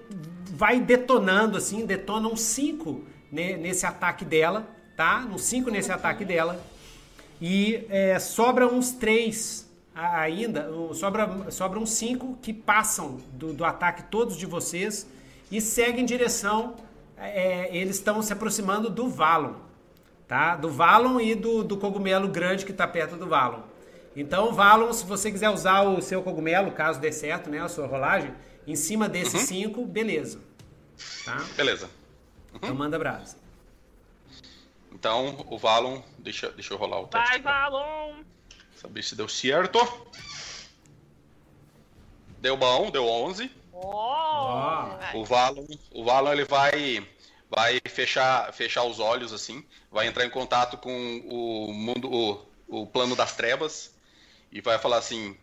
vai 0.52 0.80
detonando, 0.80 1.56
assim, 1.56 1.86
detonam 1.86 2.34
5 2.36 3.04
nesse 3.30 3.86
ataque 3.86 4.24
dela, 4.24 4.68
tá? 4.96 5.20
Nos 5.20 5.42
5 5.42 5.70
nesse 5.70 5.92
ataque 5.92 6.24
dela. 6.24 6.60
E 7.40 7.86
é, 7.88 8.18
sobra 8.18 8.66
uns 8.66 8.90
três 8.90 9.70
ainda, 9.94 10.68
sobra, 10.94 11.50
sobra 11.52 11.78
uns 11.78 11.90
cinco 11.90 12.36
que 12.42 12.52
passam 12.52 13.18
do, 13.32 13.52
do 13.52 13.64
ataque 13.64 14.04
todos 14.04 14.36
de 14.36 14.46
vocês 14.46 15.06
e 15.50 15.60
seguem 15.60 16.02
em 16.02 16.06
direção. 16.06 16.74
é, 17.16 17.68
eles 17.76 17.96
estão 17.96 18.20
se 18.22 18.32
aproximando 18.32 18.90
do 18.90 19.08
Valon, 19.08 19.54
tá? 20.26 20.56
Do 20.56 20.68
Valon 20.68 21.20
e 21.20 21.36
do, 21.36 21.62
do 21.62 21.76
cogumelo 21.76 22.26
grande 22.26 22.64
que 22.64 22.72
está 22.72 22.88
perto 22.88 23.16
do 23.16 23.28
Valon. 23.28 23.60
Então, 24.14 24.52
Valon, 24.52 24.92
se 24.92 25.04
você 25.04 25.30
quiser 25.30 25.50
usar 25.50 25.82
o 25.82 26.02
seu 26.02 26.22
cogumelo, 26.22 26.70
caso 26.72 27.00
dê 27.00 27.10
certo, 27.10 27.48
né, 27.48 27.60
a 27.60 27.68
sua 27.68 27.86
rolagem, 27.86 28.34
em 28.66 28.76
cima 28.76 29.08
desses 29.08 29.42
cinco, 29.42 29.86
beleza, 29.86 30.40
tá? 31.24 31.36
Beleza. 31.56 31.88
Então 32.54 32.74
manda 32.74 32.98
brasa. 32.98 33.36
Então, 34.92 35.44
o 35.48 35.58
Valon, 35.58 36.02
deixa, 36.18 36.50
deixa 36.50 36.74
eu 36.74 36.78
rolar 36.78 37.00
o 37.00 37.06
teste. 37.06 37.28
Vai, 37.28 37.40
pra 37.40 37.70
Valon! 37.70 38.16
Saber 38.76 39.02
se 39.02 39.16
deu 39.16 39.28
certo. 39.28 39.78
Deu 42.38 42.56
bom, 42.56 42.90
deu 42.90 43.06
11. 43.06 43.50
Ó! 43.72 44.96
Vai. 44.96 45.16
O 45.16 45.24
Valon, 45.24 45.66
o 45.92 46.04
Valon 46.04 46.32
ele 46.32 46.44
vai 46.44 47.06
vai 47.48 47.80
fechar 47.86 48.50
fechar 48.52 48.82
os 48.84 48.98
olhos 48.98 49.32
assim, 49.32 49.62
vai 49.90 50.06
entrar 50.06 50.24
em 50.24 50.30
contato 50.30 50.78
com 50.78 50.90
o 51.28 51.72
mundo 51.72 52.10
o, 52.10 52.80
o 52.82 52.86
plano 52.86 53.14
das 53.14 53.36
trevas 53.36 53.91
e 54.52 54.60
vai 54.60 54.78
falar 54.78 54.98
assim: 54.98 55.36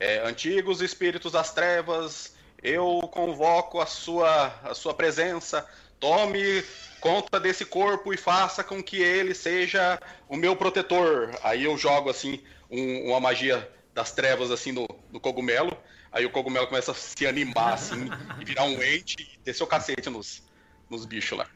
é, 0.00 0.18
antigos 0.26 0.80
espíritos 0.82 1.32
das 1.32 1.52
trevas, 1.54 2.34
eu 2.62 3.00
convoco 3.12 3.80
a 3.80 3.86
sua 3.86 4.46
a 4.64 4.74
sua 4.74 4.92
presença. 4.94 5.66
Tome 5.98 6.62
conta 7.00 7.40
desse 7.40 7.64
corpo 7.64 8.12
e 8.12 8.16
faça 8.18 8.62
com 8.62 8.82
que 8.82 9.00
ele 9.00 9.34
seja 9.34 9.98
o 10.28 10.36
meu 10.36 10.54
protetor. 10.56 11.30
Aí 11.42 11.64
eu 11.64 11.78
jogo 11.78 12.10
assim 12.10 12.40
um- 12.70 13.10
uma 13.10 13.20
magia 13.20 13.70
das 13.94 14.12
trevas 14.12 14.50
assim 14.50 14.72
no, 14.72 14.86
no 15.10 15.18
cogumelo. 15.20 15.74
Aí 16.12 16.26
o 16.26 16.30
cogumelo 16.30 16.66
começa 16.66 16.92
a 16.92 16.94
se 16.94 17.26
animar 17.26 17.74
assim 17.74 18.08
e 18.40 18.44
virar 18.44 18.64
um 18.64 18.82
ente 18.82 19.16
e 19.20 19.38
descer 19.44 19.62
o 19.62 19.66
cacete 19.66 20.10
nos, 20.10 20.42
nos 20.90 21.06
bichos 21.06 21.38
lá. 21.38 21.46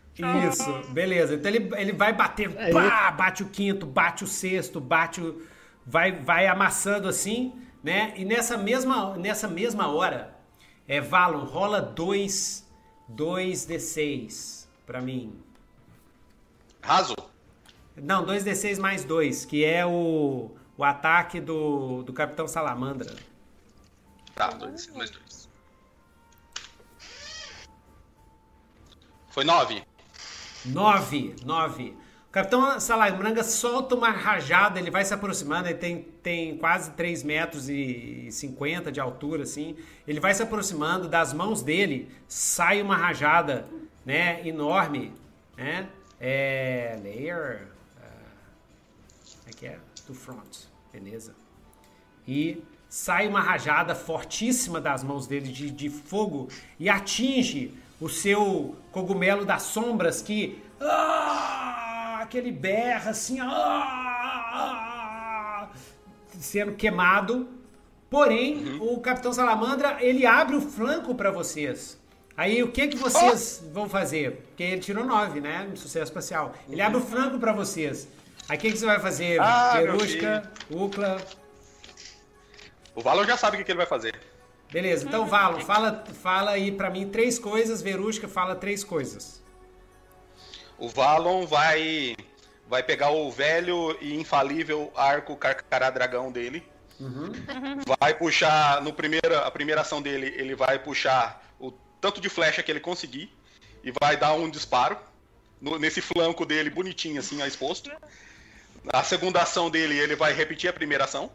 Isso, 0.48 0.72
beleza. 0.92 1.34
Então 1.34 1.50
ele, 1.50 1.70
ele 1.76 1.92
vai 1.92 2.12
bater, 2.12 2.50
Aí- 2.58 2.72
pá, 2.72 3.10
bate 3.10 3.42
o 3.42 3.48
quinto, 3.48 3.84
bate 3.86 4.24
o 4.24 4.26
sexto, 4.26 4.80
bate 4.80 5.20
o. 5.20 5.46
Vai, 5.86 6.12
vai 6.12 6.46
amassando 6.46 7.08
assim, 7.08 7.52
né? 7.82 8.12
E 8.16 8.24
nessa 8.24 8.56
mesma, 8.56 9.16
nessa 9.16 9.48
mesma 9.48 9.88
hora, 9.88 10.36
é, 10.86 11.00
Valon, 11.00 11.44
rola 11.44 11.80
dois, 11.80 12.66
dois 13.08 13.66
D6 13.66 14.66
pra 14.86 15.00
mim. 15.00 15.40
Raso? 16.82 17.14
Não, 17.96 18.24
2D6 18.24 18.78
mais 18.78 19.04
2, 19.04 19.44
que 19.44 19.64
é 19.64 19.84
o, 19.84 20.50
o 20.76 20.84
ataque 20.84 21.40
do, 21.40 22.02
do 22.02 22.12
Capitão 22.12 22.48
Salamandra. 22.48 23.14
Tá, 24.34 24.48
dois, 24.48 24.86
dois, 24.86 25.10
dois. 25.10 25.48
Foi 29.28 29.44
nove. 29.44 29.84
9, 30.64 31.36
9. 31.44 31.96
O 32.30 32.32
Capitão 32.32 32.78
Salamandra 32.78 33.42
solta 33.42 33.96
uma 33.96 34.10
rajada, 34.10 34.78
ele 34.78 34.88
vai 34.88 35.04
se 35.04 35.12
aproximando, 35.12 35.66
ele 35.66 35.78
tem, 35.78 36.02
tem 36.22 36.56
quase 36.56 36.92
3 36.92 37.24
metros 37.24 37.68
e 37.68 38.28
50 38.30 38.92
de 38.92 39.00
altura, 39.00 39.42
assim. 39.42 39.76
Ele 40.06 40.20
vai 40.20 40.32
se 40.32 40.40
aproximando, 40.40 41.08
das 41.08 41.32
mãos 41.32 41.60
dele 41.60 42.08
sai 42.28 42.80
uma 42.82 42.96
rajada, 42.96 43.66
né, 44.06 44.46
enorme, 44.46 45.12
né? 45.56 45.88
É, 46.20 47.00
layer, 47.02 47.66
ah, 48.00 48.06
é 49.48 49.50
que 49.50 49.66
é? 49.66 49.80
To 50.06 50.14
front, 50.14 50.66
beleza. 50.92 51.34
E 52.28 52.62
sai 52.88 53.26
uma 53.26 53.40
rajada 53.40 53.92
fortíssima 53.92 54.80
das 54.80 55.02
mãos 55.02 55.26
dele 55.26 55.50
de, 55.50 55.68
de 55.68 55.90
fogo 55.90 56.48
e 56.78 56.88
atinge 56.88 57.74
o 58.00 58.08
seu 58.08 58.76
cogumelo 58.92 59.44
das 59.44 59.64
sombras 59.64 60.22
que 60.22 60.62
ah, 60.80 61.89
que 62.30 62.38
ele 62.38 62.52
berra 62.52 63.10
assim 63.10 63.38
ah, 63.40 64.68
sendo 66.38 66.72
queimado. 66.74 67.48
Porém, 68.08 68.78
o 68.80 68.98
Capitão 69.00 69.32
Salamandra 69.32 69.98
ele 70.00 70.24
abre 70.24 70.56
o 70.56 70.60
flanco 70.60 71.14
para 71.14 71.30
vocês. 71.30 72.00
Aí 72.36 72.62
o 72.62 72.72
que 72.72 72.88
que 72.88 72.96
vocês 72.96 73.62
vão 73.72 73.88
fazer? 73.88 74.42
Porque 74.48 74.62
ele 74.62 74.80
tirou 74.80 75.04
9, 75.04 75.40
né? 75.40 75.66
No 75.68 75.76
sucesso 75.76 76.06
espacial. 76.06 76.54
Ele 76.68 76.80
abre 76.80 76.98
o 76.98 77.02
flanco 77.02 77.38
para 77.38 77.52
vocês. 77.52 78.08
Aí 78.48 78.56
o 78.56 78.60
que, 78.60 78.72
que 78.72 78.78
você 78.78 78.86
vai 78.86 78.98
fazer? 78.98 79.38
Ah, 79.40 79.74
Ucla, 80.70 81.20
O 82.96 83.02
Valon 83.02 83.24
já 83.24 83.36
sabe 83.36 83.56
o 83.56 83.58
que, 83.58 83.64
que 83.64 83.72
ele 83.72 83.78
vai 83.78 83.86
fazer. 83.86 84.18
Beleza, 84.72 85.06
então 85.06 85.26
Valo, 85.26 85.60
fala, 85.60 86.04
fala 86.22 86.52
aí 86.52 86.70
pra 86.70 86.90
mim 86.90 87.08
três 87.08 87.38
coisas, 87.38 87.82
Verusca 87.82 88.28
fala 88.28 88.54
três 88.54 88.84
coisas. 88.84 89.42
O 90.80 90.88
Valon 90.88 91.46
vai 91.46 92.16
vai 92.66 92.82
pegar 92.82 93.10
o 93.10 93.30
velho 93.30 93.96
e 94.00 94.14
infalível 94.14 94.92
arco 94.96 95.36
carcará 95.36 95.90
dragão 95.90 96.30
dele. 96.32 96.62
Vai 97.98 98.14
puxar 98.14 98.80
no 98.82 98.92
primeira 98.92 99.40
a 99.46 99.50
primeira 99.50 99.80
ação 99.80 100.00
dele, 100.00 100.34
ele 100.36 100.54
vai 100.54 100.78
puxar 100.78 101.42
o 101.58 101.72
tanto 102.00 102.20
de 102.20 102.28
flecha 102.28 102.62
que 102.62 102.70
ele 102.70 102.80
conseguir 102.80 103.32
e 103.82 103.92
vai 104.00 104.16
dar 104.16 104.34
um 104.34 104.48
disparo 104.48 104.96
no- 105.60 105.78
nesse 105.78 106.00
flanco 106.00 106.46
dele, 106.46 106.70
bonitinho 106.70 107.18
assim, 107.20 107.42
exposto. 107.42 107.90
Na 108.84 109.02
segunda 109.02 109.42
ação 109.42 109.68
dele, 109.70 109.98
ele 109.98 110.14
vai 110.16 110.32
repetir 110.32 110.70
a 110.70 110.72
primeira 110.72 111.04
ação. 111.04 111.30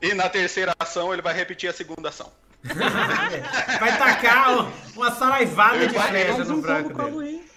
E 0.00 0.14
na 0.14 0.28
terceira 0.28 0.74
ação, 0.78 1.12
ele 1.12 1.22
vai 1.22 1.34
repetir 1.34 1.68
a 1.68 1.72
segunda 1.72 2.08
ação. 2.08 2.32
Vai 3.80 3.98
tacar 3.98 4.50
um- 4.58 4.72
uma 4.96 5.10
saraivada 5.12 5.86
de 5.86 5.94
flecha 5.94 6.32
Mais 6.36 6.48
no 6.48 6.60
branco 6.60 6.92
dele. 6.92 7.50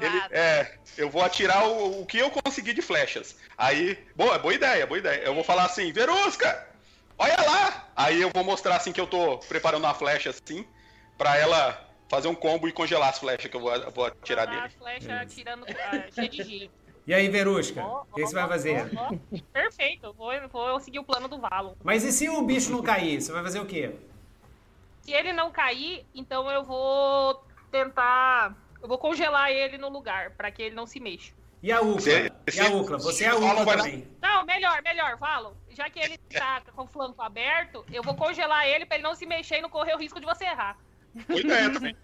Ele, 0.00 0.22
é, 0.30 0.78
eu 0.96 1.10
vou 1.10 1.22
atirar 1.22 1.66
o, 1.66 2.02
o 2.02 2.06
que 2.06 2.18
eu 2.18 2.30
conseguir 2.30 2.72
de 2.74 2.82
flechas. 2.82 3.36
Aí, 3.58 3.98
boa, 4.14 4.38
boa 4.38 4.54
ideia, 4.54 4.86
boa 4.86 4.98
ideia. 4.98 5.22
Eu 5.22 5.34
vou 5.34 5.42
falar 5.44 5.64
assim, 5.64 5.92
Verusca, 5.92 6.66
olha 7.18 7.36
lá! 7.40 7.88
Aí 7.96 8.20
eu 8.20 8.30
vou 8.32 8.44
mostrar 8.44 8.76
assim 8.76 8.92
que 8.92 9.00
eu 9.00 9.06
tô 9.06 9.38
preparando 9.38 9.84
uma 9.84 9.94
flecha 9.94 10.30
assim, 10.30 10.66
pra 11.18 11.36
ela 11.36 11.80
fazer 12.08 12.28
um 12.28 12.34
combo 12.34 12.68
e 12.68 12.72
congelar 12.72 13.08
as 13.08 13.18
flechas 13.18 13.50
que 13.50 13.56
eu 13.56 13.60
vou, 13.60 13.74
eu 13.74 13.90
vou 13.90 14.06
atirar 14.06 14.46
dele. 14.46 14.60
As 14.62 14.74
flechas 14.74 15.10
atirando 15.10 15.66
de. 16.30 16.70
E 17.06 17.12
aí, 17.12 17.28
Verusca, 17.28 17.84
o 17.84 18.04
que 18.14 18.22
que 18.22 18.26
você 18.28 18.34
vai 18.34 18.48
fazer? 18.48 18.90
Perfeito, 19.52 20.12
vou, 20.14 20.32
vou 20.48 20.80
seguir 20.80 21.00
o 21.00 21.04
plano 21.04 21.28
do 21.28 21.38
Valon. 21.38 21.74
Mas 21.82 22.02
e 22.02 22.10
se 22.12 22.28
o 22.30 22.40
bicho 22.42 22.72
não 22.72 22.82
cair? 22.82 23.20
Você 23.20 23.30
vai 23.30 23.42
fazer 23.42 23.60
o 23.60 23.66
quê? 23.66 23.90
Se 25.04 25.12
ele 25.12 25.32
não 25.34 25.50
cair, 25.50 26.06
então 26.14 26.50
eu 26.50 26.64
vou 26.64 27.44
tentar. 27.70 28.56
Eu 28.80 28.88
vou 28.88 28.96
congelar 28.98 29.50
ele 29.50 29.76
no 29.76 29.88
lugar, 29.90 30.30
pra 30.30 30.50
que 30.50 30.62
ele 30.62 30.74
não 30.74 30.86
se 30.86 30.98
mexa. 30.98 31.32
E 31.62 31.70
a 31.72 31.80
Ucla? 31.80 32.00
Se- 32.00 32.32
E 32.54 32.60
a 32.60 32.68
Ucla? 32.70 32.98
Você 32.98 33.24
é 33.24 33.28
a 33.28 33.36
Ucla 33.36 33.64
também. 33.76 34.06
Não, 34.20 34.44
melhor, 34.44 34.82
melhor, 34.82 35.16
Valon. 35.16 35.52
Já 35.70 35.88
que 35.90 35.98
ele 35.98 36.16
tá 36.18 36.62
com 36.74 36.82
o 36.84 36.86
flanco 36.86 37.20
aberto, 37.22 37.84
eu 37.92 38.02
vou 38.02 38.14
congelar 38.14 38.66
ele 38.66 38.84
pra 38.86 38.96
ele 38.96 39.04
não 39.04 39.14
se 39.14 39.26
mexer 39.26 39.58
e 39.58 39.62
não 39.62 39.68
correr 39.70 39.94
o 39.94 39.98
risco 39.98 40.20
de 40.20 40.26
você 40.26 40.44
errar. 40.44 40.78
Boa 41.26 41.40
ideia 41.40 41.70
também. 41.72 41.96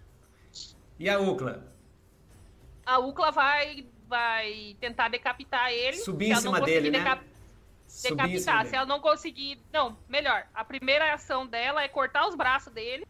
E 0.99 1.09
a 1.09 1.19
Ucla? 1.19 1.63
A 2.85 2.97
Ucla 2.99 3.31
vai, 3.31 3.85
vai 4.07 4.75
tentar 4.79 5.09
decapitar 5.09 5.71
ele. 5.71 5.97
Subir 5.97 6.27
Se 6.27 6.31
em 6.33 6.35
cima 6.37 6.59
conseguir 6.59 6.81
dele, 6.81 6.97
né? 6.99 7.19
Decapitar. 8.03 8.65
Se 8.65 8.75
ela 8.75 8.85
não 8.85 8.99
conseguir. 8.99 9.59
Não, 9.71 9.97
melhor. 10.07 10.45
A 10.53 10.63
primeira 10.63 11.13
ação 11.13 11.45
dela 11.45 11.83
é 11.83 11.87
cortar 11.87 12.27
os 12.27 12.35
braços 12.35 12.71
dele. 12.73 13.05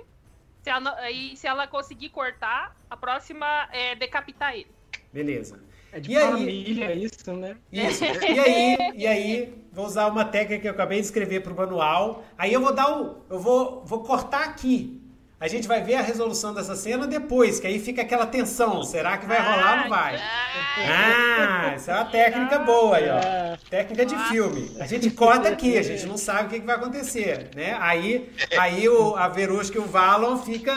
Se 0.61 0.69
ela, 0.69 0.79
não- 0.79 0.95
aí, 0.97 1.35
se 1.35 1.47
ela 1.47 1.67
conseguir 1.67 2.09
cortar, 2.09 2.75
a 2.89 2.95
próxima 2.95 3.67
é 3.71 3.95
decapitar 3.95 4.53
ele. 4.53 4.71
Beleza. 5.11 5.61
É 5.93 5.99
de 5.99 6.11
E 6.11 6.17
aí? 6.17 6.31
família 6.31 6.93
isso, 6.93 7.33
né? 7.33 7.57
Isso. 7.71 8.03
E 8.05 8.39
aí, 8.39 8.77
e 8.95 9.07
aí, 9.07 9.65
vou 9.73 9.85
usar 9.85 10.07
uma 10.07 10.23
técnica 10.23 10.61
que 10.61 10.67
eu 10.67 10.71
acabei 10.71 10.99
de 10.99 11.05
escrever 11.05 11.41
pro 11.41 11.53
manual. 11.55 12.23
Aí 12.37 12.53
eu 12.53 12.61
vou 12.61 12.73
dar 12.73 12.95
o. 12.97 13.25
Eu 13.29 13.39
vou, 13.39 13.83
vou 13.83 14.03
cortar 14.03 14.43
aqui. 14.45 15.00
A 15.41 15.47
gente 15.47 15.67
vai 15.67 15.81
ver 15.81 15.95
a 15.95 16.03
resolução 16.03 16.53
dessa 16.53 16.75
cena 16.75 17.07
depois, 17.07 17.59
que 17.59 17.65
aí 17.65 17.79
fica 17.79 18.03
aquela 18.03 18.27
tensão. 18.27 18.83
Será 18.83 19.17
que 19.17 19.25
vai 19.25 19.41
rolar 19.41 19.71
ou 19.71 19.77
não 19.81 19.89
vai? 19.89 20.21
Ah, 20.87 21.73
isso 21.75 21.89
é 21.89 21.95
uma 21.95 22.05
técnica 22.05 22.59
boa 22.59 22.97
aí, 22.97 23.09
ó. 23.09 23.57
Técnica 23.67 24.05
de 24.05 24.15
filme. 24.29 24.71
A 24.79 24.85
gente 24.85 25.09
corta 25.09 25.49
aqui, 25.49 25.79
a 25.79 25.81
gente 25.81 26.05
não 26.05 26.15
sabe 26.15 26.45
o 26.45 26.49
que, 26.51 26.59
que 26.59 26.65
vai 26.67 26.75
acontecer, 26.75 27.49
né? 27.55 27.75
Aí, 27.79 28.31
aí 28.55 28.87
o, 28.87 29.15
a 29.15 29.27
Verusca 29.29 29.79
e 29.79 29.81
o 29.81 29.85
Valon 29.85 30.37
fica... 30.37 30.71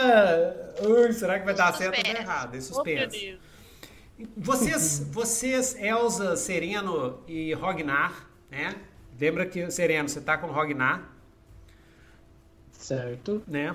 Ui, 0.80 1.12
será 1.12 1.38
que 1.38 1.44
vai 1.44 1.54
dar 1.54 1.74
certo 1.74 1.98
ou 1.98 2.02
vai 2.02 2.14
dar 2.14 2.20
Suspense. 2.20 2.22
errado? 2.22 2.52
Meu 2.52 2.62
suspense. 2.62 3.38
Vocês, 4.34 5.06
vocês, 5.10 5.76
Elza, 5.78 6.36
Sereno 6.36 7.22
e 7.28 7.52
Rognar, 7.52 8.30
né? 8.50 8.74
Lembra 9.20 9.44
que, 9.44 9.70
Sereno, 9.70 10.08
você 10.08 10.22
tá 10.22 10.38
com 10.38 10.46
o 10.46 10.52
Rognar, 10.52 11.02
certo. 12.72 13.42
né? 13.46 13.74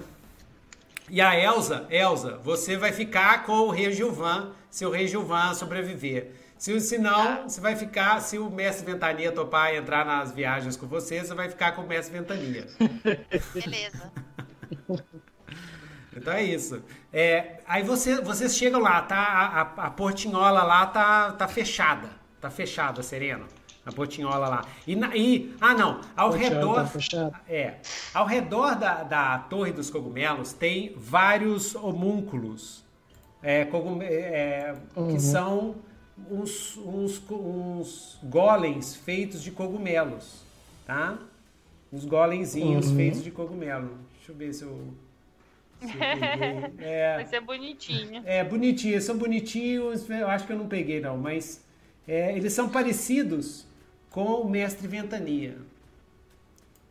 E 1.10 1.20
a 1.22 1.36
Elsa, 1.38 1.88
Elsa, 1.90 2.38
você 2.38 2.78
vai 2.78 2.92
ficar 2.92 3.44
com 3.44 3.54
o 3.62 3.70
rei 3.72 3.92
Gilvan, 3.92 4.52
se 4.70 4.86
o 4.86 4.92
rei 4.92 5.08
Gilvan 5.08 5.54
sobreviver. 5.54 6.32
Se, 6.58 6.80
se 6.82 6.98
não, 6.98 7.48
você 7.48 7.60
vai 7.62 7.76
ficar, 7.76 8.20
se 8.22 8.38
o 8.38 8.50
mestre 8.50 8.86
Ventania 8.86 9.32
topar 9.32 9.74
entrar 9.74 10.06
nas 10.06 10.32
viagens 10.34 10.76
com 10.76 10.88
você, 10.88 11.24
você 11.24 11.34
vai 11.34 11.50
ficar 11.50 11.72
com 11.72 11.82
o 11.84 11.88
mestre 11.88 12.18
Ventania. 12.18 12.68
Beleza. 13.54 14.12
Então 16.16 16.34
é 16.34 16.44
isso. 16.44 16.84
É, 17.14 17.60
aí 17.68 17.84
você, 17.84 18.20
vocês 18.20 18.58
chegam 18.58 18.80
lá, 18.82 19.02
tá? 19.04 19.16
A, 19.18 19.62
a- 19.62 19.86
a 19.88 19.92
portinhola 19.92 20.64
lá 20.64 20.86
tá, 20.88 21.32
tá 21.34 21.48
fechada. 21.48 22.10
Tá 22.42 22.50
fechada, 22.50 23.04
Sereno. 23.04 23.46
A 23.86 23.92
portinhola 23.92 24.48
lá. 24.50 24.66
E, 24.86 24.96
na- 24.96 25.16
e- 25.16 25.54
ah, 25.60 25.74
não. 25.74 26.02
Ao 26.16 26.30
Portinhola 26.30 26.84
redor. 26.84 27.32
tá. 27.32 27.42
É. 27.48 27.76
Ao 28.14 28.26
redor 28.26 28.76
da, 28.76 29.04
da 29.04 29.38
Torre 29.40 29.72
dos 29.72 29.90
Cogumelos 29.90 30.54
tem 30.54 30.94
vários 30.96 31.74
homúnculos. 31.76 32.84
É, 33.42 33.66
cogum- 33.66 34.02
é, 34.02 34.76
Uhum. 34.96 35.08
Que 35.14 35.20
são 35.20 35.76
uns, 36.30 36.76
uns, 36.78 37.22
uns 37.32 38.20
golems 38.24 38.96
feitos 38.96 39.42
de 39.42 39.50
cogumelos. 39.52 40.44
Tá? 40.86 41.18
Uns 41.92 42.04
golemzinhos 42.06 42.88
Uhum. 42.90 42.96
feitos 42.98 43.24
de 43.24 43.32
cogumelo. 43.32 43.98
Deixa 44.18 44.32
eu 44.32 44.36
ver 44.36 44.54
se 44.54 44.64
eu. 44.64 44.94
É, 46.80 47.16
Vai 47.16 47.26
ser 47.26 47.40
bonitinho. 47.42 48.22
é, 48.26 48.44
bonitinhos, 48.44 49.06
são 49.06 49.18
bonitinhos, 49.18 50.08
eu 50.10 50.28
acho 50.28 50.46
que 50.46 50.52
eu 50.52 50.58
não 50.58 50.68
peguei 50.68 51.00
não, 51.00 51.18
mas 51.18 51.64
é, 52.08 52.36
eles 52.36 52.52
são 52.54 52.68
parecidos 52.68 53.66
com 54.10 54.42
o 54.42 54.50
Mestre 54.50 54.88
Ventania. 54.88 55.58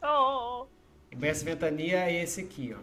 Oh, 0.02 0.66
O 1.12 1.16
Mestre 1.18 1.50
Ventania 1.50 1.98
é 2.08 2.22
esse 2.22 2.40
aqui, 2.40 2.74
ó. 2.74 2.78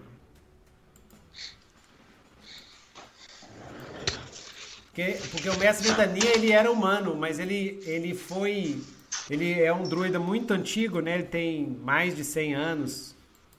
Porque, 4.85 5.17
porque 5.31 5.49
o 5.49 5.57
Mestre 5.57 5.89
Ventania, 5.89 6.35
ele 6.35 6.51
era 6.51 6.71
humano, 6.71 7.15
mas 7.15 7.39
ele, 7.39 7.79
ele 7.85 8.13
foi... 8.13 8.81
Ele 9.29 9.59
é 9.59 9.73
um 9.73 9.83
druida 9.83 10.19
muito 10.19 10.53
antigo, 10.53 10.99
né? 10.99 11.15
Ele 11.15 11.23
tem 11.23 11.67
mais 11.83 12.15
de 12.15 12.23
100 12.23 12.53
anos, 12.53 13.15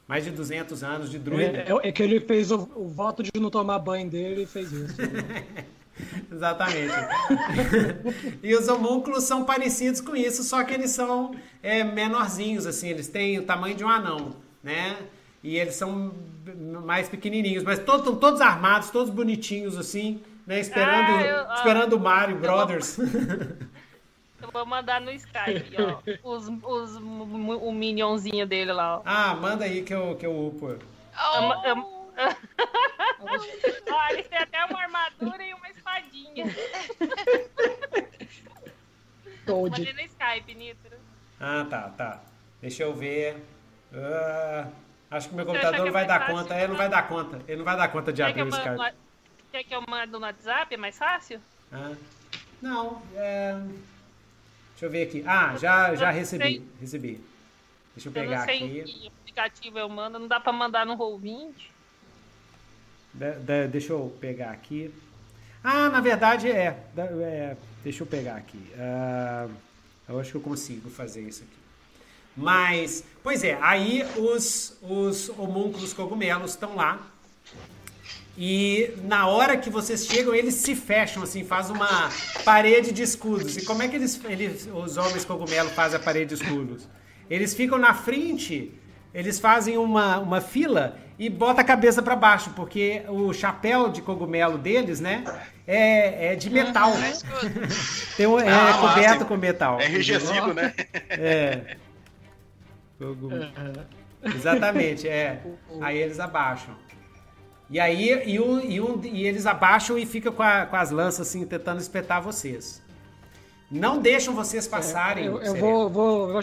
mais 0.06 0.24
de 0.24 0.30
200 0.30 0.82
anos 0.82 1.10
de 1.10 1.18
druida. 1.18 1.58
É, 1.58 1.88
é 1.88 1.92
que 1.92 2.02
ele 2.02 2.20
fez 2.20 2.50
o, 2.50 2.68
o 2.76 2.88
voto 2.88 3.22
de 3.22 3.30
não 3.38 3.50
tomar 3.50 3.78
banho 3.80 4.08
dele 4.08 4.42
e 4.42 4.46
fez 4.46 4.72
isso. 4.72 4.96
Exatamente. 6.30 6.92
e 8.42 8.54
os 8.54 8.68
homúnculos 8.68 9.24
são 9.24 9.44
parecidos 9.44 10.00
com 10.00 10.14
isso, 10.14 10.42
só 10.44 10.62
que 10.64 10.74
eles 10.74 10.90
são 10.90 11.34
é, 11.62 11.82
menorzinhos, 11.84 12.66
assim, 12.66 12.88
eles 12.90 13.08
têm 13.08 13.38
o 13.38 13.44
tamanho 13.44 13.74
de 13.74 13.84
um 13.84 13.88
anão, 13.88 14.36
né? 14.62 14.96
E 15.42 15.56
eles 15.56 15.74
são 15.74 16.12
mais 16.84 17.08
pequenininhos, 17.08 17.62
mas 17.62 17.78
todos, 17.78 18.00
estão 18.00 18.16
todos 18.16 18.40
armados, 18.40 18.90
todos 18.90 19.10
bonitinhos, 19.10 19.76
assim, 19.76 20.20
né? 20.46 20.60
Esperando, 20.60 21.10
Ah, 21.16 21.22
eu- 21.22 21.46
ó. 21.48 21.54
esperando 21.54 21.92
o 21.94 22.00
Mario 22.00 22.36
Brothers. 22.38 22.98
eu 24.42 24.50
vou 24.52 24.66
mandar 24.66 25.00
no 25.00 25.10
Skype, 25.12 25.76
ó. 25.80 26.02
Os, 26.22 26.48
os, 26.48 26.96
o 26.96 27.72
minionzinho 27.72 28.46
dele 28.46 28.72
lá, 28.72 28.98
ó. 28.98 29.02
ah, 29.04 29.34
manda 29.34 29.64
aí 29.64 29.82
que 29.82 29.94
eu, 29.94 30.16
que 30.16 30.26
eu 30.26 30.46
upo. 30.48 30.76
Oh, 31.18 31.96
Ó, 33.90 34.08
eles 34.10 34.26
têm 34.28 34.38
até 34.38 34.64
uma 34.64 34.80
armadura 34.80 35.42
e 35.44 35.52
uma 35.54 35.68
Toad. 39.46 39.70
Mandei 39.78 39.92
no 39.92 40.00
Skype, 40.00 40.54
Nitro. 40.54 40.96
Ah, 41.40 41.66
tá, 41.68 41.88
tá. 41.90 42.20
Deixa 42.60 42.82
eu 42.82 42.94
ver. 42.94 43.36
Ah, 43.94 44.68
acho 45.10 45.28
que 45.28 45.34
meu 45.34 45.46
computador 45.46 45.78
que 45.80 45.84
não 45.86 45.92
vai 45.92 46.04
é 46.04 46.06
dar 46.06 46.18
mais 46.20 46.32
conta. 46.32 46.48
fácil? 46.48 46.64
É, 46.64 46.68
não 46.68 46.76
vai 46.76 46.88
dar 46.88 47.08
conta. 47.08 47.40
Ele 47.46 47.56
não 47.58 47.64
vai 47.64 47.76
dar 47.76 47.88
conta 47.88 48.12
de 48.12 48.22
Quer 48.22 48.32
que, 48.34 48.40
abrir 48.40 48.52
eu 48.52 48.56
o 48.56 48.58
Skype. 48.60 48.76
no, 48.76 49.50
quer 49.52 49.64
que 49.64 49.74
eu 49.74 49.82
mando 49.88 50.18
no 50.18 50.26
WhatsApp? 50.26 50.74
É 50.74 50.76
mais 50.76 50.98
fácil? 50.98 51.40
Ah, 51.72 51.94
não, 52.60 53.02
é... 53.14 53.54
Deixa 54.72 54.86
eu 54.86 54.90
ver 54.90 55.02
aqui. 55.06 55.22
Ah, 55.26 55.56
já, 55.56 55.94
já 55.94 56.10
recebi. 56.10 56.66
Recebi. 56.80 57.20
Deixa 57.94 58.08
eu 58.08 58.10
Eu 58.10 58.12
pegar 58.12 58.38
não 58.38 58.44
sei 58.44 58.80
aqui. 58.80 58.92
que 58.92 59.08
aplicativo 59.08 59.78
eu 59.78 59.88
mando. 59.88 60.18
Não 60.18 60.26
dá 60.28 60.38
pra 60.40 60.52
mandar 60.52 60.84
no 60.84 60.96
Roll20. 60.96 61.52
Da- 63.14 63.30
da- 63.38 63.66
deixa 63.66 63.92
eu 63.94 64.14
pegar 64.20 64.50
aqui. 64.50 64.92
Ah, 65.68 65.88
na 65.88 66.00
verdade 66.00 66.48
é. 66.48 66.78
É, 66.96 67.56
deixa 67.82 68.04
eu 68.04 68.06
pegar 68.06 68.36
aqui. 68.36 68.60
Ah, 68.78 69.48
eu 70.08 70.20
acho 70.20 70.30
que 70.30 70.36
eu 70.36 70.40
consigo 70.40 70.88
fazer 70.88 71.22
isso 71.22 71.42
aqui. 71.42 71.58
Mas, 72.36 73.02
pois 73.20 73.42
é, 73.42 73.58
aí 73.60 74.04
os, 74.16 74.78
os 74.80 75.28
homúnculos 75.30 75.92
cogumelos 75.92 76.52
estão 76.52 76.76
lá. 76.76 77.04
E 78.38 78.92
na 79.02 79.26
hora 79.26 79.56
que 79.56 79.68
vocês 79.68 80.06
chegam, 80.06 80.32
eles 80.32 80.54
se 80.54 80.76
fecham, 80.76 81.24
assim, 81.24 81.42
faz 81.42 81.68
uma 81.68 82.10
parede 82.44 82.92
de 82.92 83.02
escudos. 83.02 83.56
E 83.56 83.64
como 83.64 83.82
é 83.82 83.88
que 83.88 83.96
eles, 83.96 84.20
eles 84.24 84.68
os 84.72 84.96
homens 84.96 85.24
cogumelo 85.24 85.70
fazem 85.70 85.98
a 85.98 86.02
parede 86.02 86.36
de 86.36 86.44
escudos? 86.44 86.86
Eles 87.28 87.54
ficam 87.54 87.76
na 87.76 87.92
frente, 87.92 88.72
eles 89.12 89.40
fazem 89.40 89.76
uma, 89.76 90.18
uma 90.20 90.40
fila 90.40 90.96
e 91.18 91.30
bota 91.30 91.60
a 91.62 91.64
cabeça 91.64 92.02
para 92.02 92.14
baixo, 92.14 92.50
porque 92.54 93.02
o 93.08 93.32
chapéu 93.32 93.88
de 93.88 94.02
cogumelo 94.02 94.58
deles, 94.58 95.00
né, 95.00 95.24
é, 95.66 96.32
é 96.32 96.36
de 96.36 96.50
metal. 96.50 96.90
é 96.94 97.10
escudo. 97.10 97.60
Tem 98.16 98.26
um- 98.26 98.38
é 98.38 98.50
Ah, 98.52 98.78
coberto 98.80 99.10
massa. 99.14 99.24
com 99.24 99.36
metal. 99.36 99.80
É 99.80 99.86
enrijecido, 99.88 100.52
né? 100.54 100.74
É. 101.08 101.76
Exatamente, 104.22 105.08
é. 105.08 105.40
Aí 105.80 105.98
eles 105.98 106.18
abaixam. 106.18 106.74
E 107.68 107.80
aí 107.80 108.22
e, 108.26 108.40
um, 108.40 108.60
e, 108.60 108.80
um, 108.80 109.00
e 109.04 109.26
eles 109.26 109.44
abaixam 109.46 109.98
e 109.98 110.06
ficam 110.06 110.32
com, 110.32 110.42
a, 110.42 110.66
com 110.66 110.76
as 110.76 110.90
lanças 110.90 111.26
assim, 111.28 111.44
tentando 111.44 111.80
espetar 111.80 112.22
vocês. 112.22 112.82
Não 113.70 113.98
deixam 113.98 114.32
vocês 114.34 114.68
passarem. 114.68 115.24
É, 115.24 115.28
eu, 115.28 115.42
eu 115.42 115.54
vou, 115.56 115.90
vou, 115.90 116.32
vou, 116.32 116.40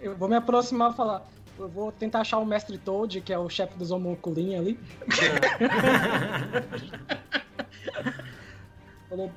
eu 0.00 0.16
vou 0.16 0.28
me 0.28 0.36
aproximar 0.36 0.92
e 0.92 0.96
falar. 0.96 1.22
Eu 1.58 1.68
vou 1.68 1.92
tentar 1.92 2.20
achar 2.20 2.38
o 2.38 2.46
Mestre 2.46 2.78
Toad, 2.78 3.20
que 3.20 3.32
é 3.32 3.38
o 3.38 3.48
chefe 3.48 3.78
dos 3.78 3.90
homunculinhos 3.90 4.60
ali. 4.60 4.78
Falou, 9.08 9.30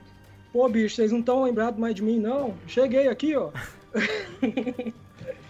pô, 0.51 0.67
bicho, 0.67 0.95
vocês 0.95 1.11
não 1.11 1.19
estão 1.19 1.43
lembrados 1.43 1.79
mais 1.79 1.93
de 1.93 2.01
mim, 2.01 2.19
não? 2.19 2.55
Cheguei 2.65 3.07
aqui, 3.07 3.35
ó. 3.35 3.51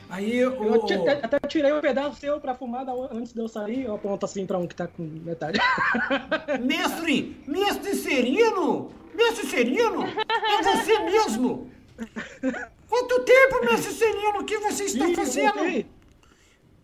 Aí 0.10 0.46
o. 0.46 0.64
Eu 0.64 0.84
até, 0.84 0.96
até 1.24 1.40
tirei 1.48 1.74
um 1.74 1.82
pedaço 1.82 2.20
seu 2.20 2.40
pra 2.40 2.56
fumar 2.56 2.86
antes 3.12 3.34
de 3.34 3.40
eu 3.40 3.48
sair. 3.48 3.84
Eu 3.84 3.96
aponto 3.96 4.26
assim 4.26 4.46
pra 4.46 4.58
um 4.58 4.68
que 4.68 4.76
tá 4.76 4.88
com 4.88 5.04
metade. 5.04 5.60
Mestre! 6.64 7.42
Mestre 7.46 7.96
Serino! 7.96 8.92
Mestre 9.14 9.48
Serino! 9.48 10.06
É 10.06 10.64
você 10.64 11.00
mesmo! 11.00 11.70
Quanto 12.90 13.20
tempo, 13.22 13.66
Mestre 13.66 13.94
Serino, 13.94 14.40
o 14.40 14.46
que 14.46 14.58
você 14.60 14.86
está 14.86 15.06
Sim, 15.06 15.16
fazendo? 15.16 15.86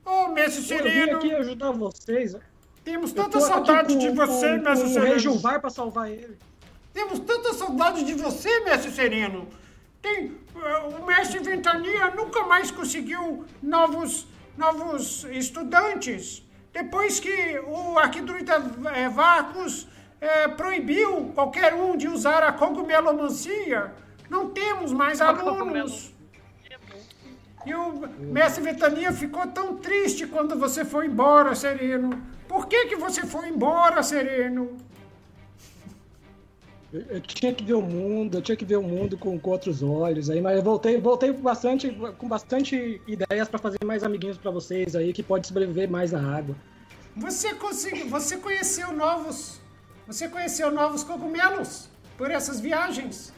Oh, 0.05 0.27
Mestre 0.29 0.63
Serino! 0.63 1.11
Eu 1.11 1.19
vim 1.19 1.27
aqui 1.27 1.35
ajudar 1.35 1.71
vocês. 1.71 2.35
Temos 2.83 3.13
tanta 3.13 3.39
saudade 3.39 3.93
com, 3.93 3.99
de 3.99 4.09
você, 4.09 4.57
com, 4.57 4.63
Mestre 4.63 4.87
com 4.87 4.93
Sereno. 4.93 5.33
O 5.33 5.47
Rei 5.47 5.59
pra 5.59 5.69
salvar 5.69 6.11
ele. 6.11 6.37
Temos 6.93 7.19
tanta 7.19 7.53
saudade 7.53 8.03
de 8.03 8.13
você, 8.13 8.59
Mestre 8.61 8.91
Sereno. 8.91 9.47
Tem, 10.01 10.25
uh, 10.27 11.01
o 11.01 11.05
Mestre 11.05 11.39
Ventania 11.39 12.11
nunca 12.11 12.43
mais 12.43 12.69
conseguiu 12.69 13.45
novos, 13.61 14.27
novos 14.57 15.23
estudantes. 15.31 16.43
Depois 16.73 17.19
que 17.19 17.59
o 17.59 17.97
Arquidruida 17.97 18.61
é, 18.95 19.07
Vacus 19.07 19.87
é, 20.19 20.47
proibiu 20.47 21.31
qualquer 21.35 21.73
um 21.73 21.95
de 21.95 22.07
usar 22.07 22.43
a 22.43 22.51
cogumelomancia, 22.51 23.93
não 24.29 24.49
temos 24.49 24.91
mais 24.91 25.21
alunos. 25.21 26.12
E 27.65 27.73
o 27.73 28.07
mestre 28.19 28.63
Ventania 28.63 29.11
ficou 29.13 29.47
tão 29.47 29.77
triste 29.77 30.27
quando 30.27 30.57
você 30.57 30.83
foi 30.83 31.07
embora, 31.07 31.55
Sereno. 31.55 32.21
Por 32.47 32.67
que, 32.67 32.87
que 32.87 32.95
você 32.95 33.25
foi 33.25 33.47
embora, 33.49 34.03
Sereno? 34.03 34.77
Eu, 36.93 37.01
eu, 37.09 37.21
tinha 37.21 37.53
que 37.53 37.63
ver 37.63 37.73
o 37.73 37.81
mundo, 37.81 38.37
eu 38.37 38.41
tinha 38.41 38.55
que 38.55 38.65
ver 38.65 38.75
o 38.75 38.83
mundo 38.83 39.17
com, 39.17 39.39
com 39.39 39.49
outros 39.49 39.81
olhos. 39.81 40.29
Aí, 40.29 40.41
mas 40.41 40.57
eu 40.57 40.63
voltei, 40.63 40.99
voltei 40.99 41.31
bastante, 41.31 41.89
com 42.17 42.27
bastante 42.27 43.01
ideias 43.07 43.47
para 43.47 43.57
fazer 43.57 43.79
mais 43.83 44.03
amiguinhos 44.03 44.37
para 44.37 44.51
vocês 44.51 44.95
aí 44.95 45.11
que 45.13 45.23
pode 45.23 45.47
sobreviver 45.47 45.89
mais 45.89 46.11
na 46.11 46.37
água. 46.37 46.55
Você 47.15 47.53
conseguiu, 47.55 48.07
você 48.09 48.37
conheceu 48.37 48.91
novos, 48.91 49.59
você 50.05 50.27
conheceu 50.27 50.71
novos 50.71 51.03
cogumelos 51.03 51.89
por 52.17 52.29
essas 52.29 52.59
viagens? 52.59 53.33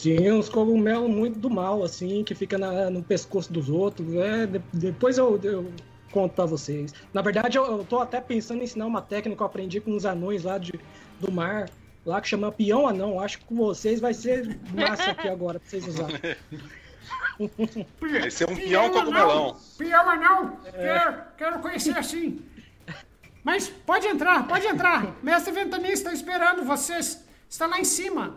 Sim, 0.00 0.32
uns 0.32 0.48
cogumelos 0.48 1.10
muito 1.10 1.38
do 1.38 1.50
mal, 1.50 1.84
assim, 1.84 2.24
que 2.24 2.34
fica 2.34 2.56
na, 2.56 2.88
no 2.88 3.02
pescoço 3.02 3.52
dos 3.52 3.68
outros. 3.68 4.14
É, 4.14 4.46
de, 4.46 4.58
depois 4.72 5.18
eu, 5.18 5.38
eu 5.42 5.70
conto 6.10 6.32
pra 6.32 6.46
vocês. 6.46 6.94
Na 7.12 7.20
verdade, 7.20 7.58
eu, 7.58 7.66
eu 7.66 7.84
tô 7.84 7.98
até 7.98 8.18
pensando 8.18 8.62
em 8.62 8.64
ensinar 8.64 8.86
uma 8.86 9.02
técnica 9.02 9.36
que 9.36 9.42
eu 9.42 9.46
aprendi 9.46 9.78
com 9.78 9.90
uns 9.90 10.06
anões 10.06 10.42
lá 10.42 10.56
de, 10.56 10.72
do 11.20 11.30
mar, 11.30 11.68
lá 12.06 12.18
que 12.18 12.28
chama 12.28 12.50
peão 12.50 12.88
anão. 12.88 13.20
Acho 13.20 13.40
que 13.40 13.44
com 13.44 13.56
vocês 13.56 14.00
vai 14.00 14.14
ser 14.14 14.58
massa 14.72 15.10
aqui 15.10 15.28
agora 15.28 15.60
pra 15.60 15.68
vocês 15.68 15.86
usarem. 15.86 16.18
Vai 18.00 18.30
ser 18.30 18.48
um 18.48 18.54
peão 18.54 18.90
cogumelão. 18.90 19.56
Peão 19.76 20.08
anão, 20.08 20.58
é. 20.64 20.70
quero, 20.70 21.22
quero 21.36 21.58
conhecer 21.58 21.96
assim. 21.96 22.40
Mas 23.42 23.68
pode 23.68 24.06
entrar, 24.06 24.46
pode 24.46 24.66
entrar. 24.66 25.16
Mestre 25.22 25.52
Ventania 25.52 25.92
está 25.92 26.12
esperando 26.12 26.62
vocês. 26.64 27.24
Está 27.48 27.66
lá 27.66 27.80
em 27.80 27.84
cima. 27.84 28.36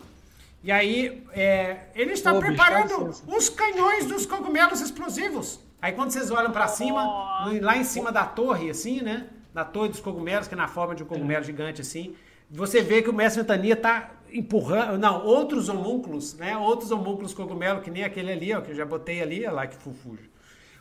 E 0.63 0.71
aí, 0.71 1.23
é, 1.33 1.87
ele 1.93 2.13
está 2.13 2.33
preparando 2.33 3.05
bicho, 3.05 3.23
os 3.27 3.49
canhões 3.49 4.05
dos 4.05 4.25
cogumelos 4.25 4.79
explosivos. 4.79 5.59
Aí 5.81 5.91
quando 5.91 6.11
vocês 6.11 6.31
olham 6.31 6.51
para 6.51 6.67
cima, 6.69 7.03
oh. 7.45 7.61
lá 7.61 7.75
em 7.75 7.83
cima 7.83 8.11
da 8.11 8.23
torre, 8.23 8.69
assim, 8.69 9.01
né? 9.01 9.27
Da 9.53 9.65
torre 9.65 9.89
dos 9.89 9.99
cogumelos, 9.99 10.47
que 10.47 10.53
é 10.53 10.57
na 10.57 10.69
forma 10.69 10.95
de 10.95 11.03
um 11.03 11.05
cogumelo 11.05 11.41
é. 11.41 11.43
gigante, 11.43 11.81
assim, 11.81 12.15
você 12.49 12.81
vê 12.81 13.01
que 13.01 13.09
o 13.09 13.13
mestre 13.13 13.41
Ventania 13.41 13.73
está 13.73 14.11
empurrando, 14.31 14.97
não, 14.97 15.25
outros 15.25 15.67
homúnculos, 15.67 16.35
né? 16.35 16.55
Outros 16.55 16.91
homúnculos 16.91 17.33
cogumelo, 17.33 17.81
que 17.81 17.91
nem 17.91 18.05
aquele 18.05 18.31
ali, 18.31 18.53
ó, 18.53 18.61
que 18.61 18.71
eu 18.71 18.75
já 18.75 18.85
botei 18.85 19.21
ali, 19.21 19.39
olha 19.41 19.51
lá 19.51 19.67
que 19.67 19.75
fufujo. 19.75 20.29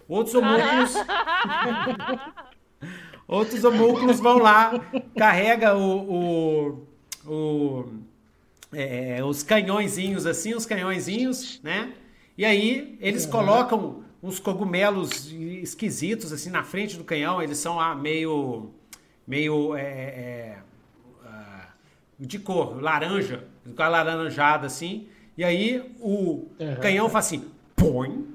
Outros 0.09 0.35
homúnculos. 0.37 0.95
outros 3.27 3.65
homúnculos 3.65 4.21
vão 4.21 4.39
lá, 4.39 4.73
carrega 5.17 5.77
o, 5.77 6.13
o, 6.13 6.87
o 7.27 7.85
é, 8.73 9.23
os 9.23 9.43
canhõezinhos 9.43 10.27
assim, 10.27 10.55
os 10.55 10.67
canhõezinhos, 10.67 11.61
né? 11.63 11.93
E 12.37 12.45
aí 12.45 12.97
eles 13.01 13.25
uhum. 13.25 13.31
colocam 13.31 14.05
uns 14.23 14.39
cogumelos 14.39 15.31
esquisitos 15.33 16.33
assim 16.33 16.51
na 16.51 16.63
frente 16.63 16.97
do 16.97 17.05
canhão. 17.05 17.43
Eles 17.43 17.59
são 17.59 17.79
ah, 17.79 17.95
meio, 17.95 18.71
meio 19.27 19.77
é, 19.77 19.83
é, 19.83 20.59
uh, 21.25 21.67
de 22.19 22.39
cor 22.39 22.81
laranja, 22.81 23.45
com 23.77 23.83
a 23.83 23.89
laranjada 23.89 24.67
assim. 24.67 25.07
E 25.37 25.45
aí 25.45 25.95
o 26.01 26.49
uhum. 26.59 26.77
canhão 26.81 27.09
faz 27.09 27.27
assim, 27.27 27.45
põe. 27.77 28.27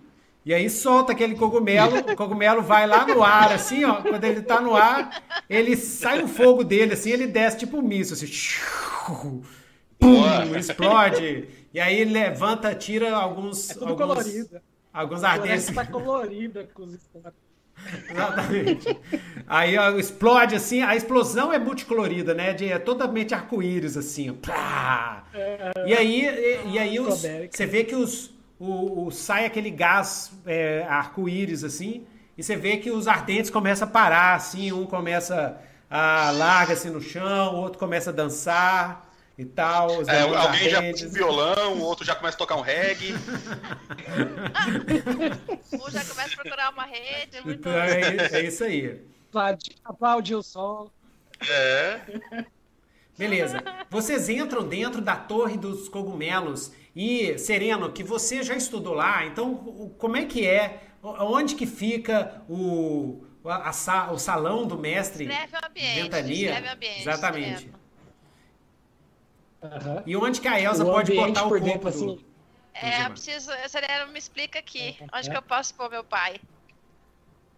E 0.46 0.54
aí 0.54 0.70
solta 0.70 1.12
aquele 1.12 1.36
cogumelo, 1.36 1.98
o 1.98 2.16
cogumelo 2.16 2.62
vai 2.62 2.88
lá 2.88 3.06
no 3.06 3.22
ar, 3.22 3.52
assim, 3.52 3.84
ó. 3.84 4.02
Quando 4.02 4.24
ele 4.24 4.42
tá 4.42 4.62
no 4.62 4.78
ar, 4.78 5.44
ele 5.50 5.76
sai 5.76 6.24
o 6.24 6.28
fogo 6.28 6.64
dele, 6.64 6.94
assim, 6.94 7.10
ele 7.10 7.28
desce 7.28 7.58
tipo 7.58 7.78
um 7.78 7.82
míssil, 7.82 8.14
assim 8.14 8.28
pum, 10.00 10.56
explode. 10.56 11.48
E 11.74 11.80
aí 11.80 12.00
ele 12.00 12.12
levanta, 12.12 12.74
tira 12.74 13.16
alguns. 13.16 13.70
É 13.70 13.74
tudo 13.74 13.90
alguns, 13.90 14.08
colorido. 14.08 14.62
Alguns 14.94 15.24
ardentes. 15.24 15.76
tá 15.76 15.86
colorida 15.86 16.68
com 16.74 16.84
os 16.84 16.98
Exatamente. 18.10 18.98
Aí 19.48 19.78
ó, 19.78 19.92
explode 19.92 20.56
assim, 20.56 20.82
a 20.82 20.96
explosão 20.96 21.54
é 21.54 21.60
multicolorida, 21.60 22.34
né? 22.34 22.54
De, 22.54 22.72
é 22.72 22.80
totalmente 22.80 23.34
arco-íris, 23.34 23.96
assim. 23.96 24.38
É, 25.34 25.72
e 25.86 25.94
aí, 25.94 26.26
e, 26.26 26.72
e 26.72 26.80
aí 26.80 27.00
os, 27.00 27.24
você 27.50 27.66
vê 27.66 27.84
que 27.84 27.96
os, 27.96 28.32
o, 28.60 29.06
o 29.06 29.12
sai 29.12 29.46
aquele 29.46 29.70
gás 29.70 30.32
é, 30.46 30.86
arco-íris, 30.90 31.64
assim, 31.64 32.06
e 32.38 32.44
você 32.44 32.56
vê 32.56 32.78
que 32.78 32.92
os 32.92 33.08
ardentes 33.08 33.52
começam 33.52 33.88
a 33.88 33.92
parar, 33.92 34.36
assim, 34.36 34.72
um 34.72 34.86
começa 34.86 35.58
a 35.90 36.32
larga-se 36.32 36.90
no 36.90 37.00
chão, 37.00 37.56
o 37.56 37.58
outro 37.62 37.80
começa 37.80 38.10
a 38.10 38.14
dançar 38.14 39.07
e 39.38 39.46
tal. 39.46 40.02
É, 40.10 40.22
alguém 40.22 40.70
já 40.70 40.82
puxa 40.82 41.06
um 41.08 41.12
violão, 41.12 41.74
o 41.76 41.82
outro 41.82 42.04
já 42.04 42.16
começa 42.16 42.36
a 42.36 42.40
tocar 42.40 42.56
um 42.56 42.62
reggae. 42.62 43.14
um 45.74 45.92
já 45.92 46.04
começa 46.04 46.34
a 46.34 46.36
procurar 46.42 46.72
uma 46.72 46.86
rede. 46.86 47.38
É 47.38 47.42
então, 47.46 47.72
é, 47.72 48.16
é, 48.32 48.42
isso 48.44 48.64
aí. 48.64 49.00
Aplaude 49.86 50.34
o 50.34 50.42
sol. 50.42 50.92
É. 51.48 52.00
Beleza. 53.18 53.64
Vocês 53.90 54.28
entram 54.30 54.68
dentro 54.68 55.02
da 55.02 55.16
Torre 55.16 55.58
dos 55.58 55.88
Cogumelos 55.88 56.72
e, 56.96 57.38
Sereno, 57.38 57.92
que 57.92 58.04
você 58.04 58.42
já 58.42 58.56
estudou 58.56 58.94
lá, 58.94 59.26
então 59.26 59.56
como 60.00 60.18
é 60.18 60.26
que 60.26 60.48
é? 60.48 60.84
Onde 61.04 61.54
que 61.56 61.68
fica 61.68 62.42
o, 62.50 63.24
a, 63.46 63.70
a, 63.70 64.12
o 64.12 64.18
salão 64.18 64.66
do 64.66 64.78
mestre 64.78 65.26
Escreve 65.26 65.54
o 65.56 65.66
ambiente, 65.68 66.02
Ventania? 66.02 66.50
Escreve 66.50 66.68
o 66.68 66.72
ambiente, 66.74 67.02
Exatamente. 67.02 67.72
Uhum. 69.62 70.04
E 70.06 70.16
onde 70.16 70.40
que 70.40 70.48
a 70.48 70.60
Elsa 70.60 70.84
o 70.84 70.92
pode 70.92 71.14
botar 71.14 71.46
o 71.46 71.50
corpo 71.50 71.66
dentro, 71.66 71.82
do... 71.82 71.88
assim... 71.88 72.20
É, 72.74 73.06
eu 73.06 73.10
preciso... 73.10 73.52
Serena, 73.68 74.06
me 74.06 74.20
explica 74.20 74.60
aqui. 74.60 74.98
Onde 75.14 75.30
que 75.30 75.38
eu 75.38 75.42
posso 75.42 75.74
pôr 75.74 75.90
meu 75.90 76.04
pai? 76.04 76.40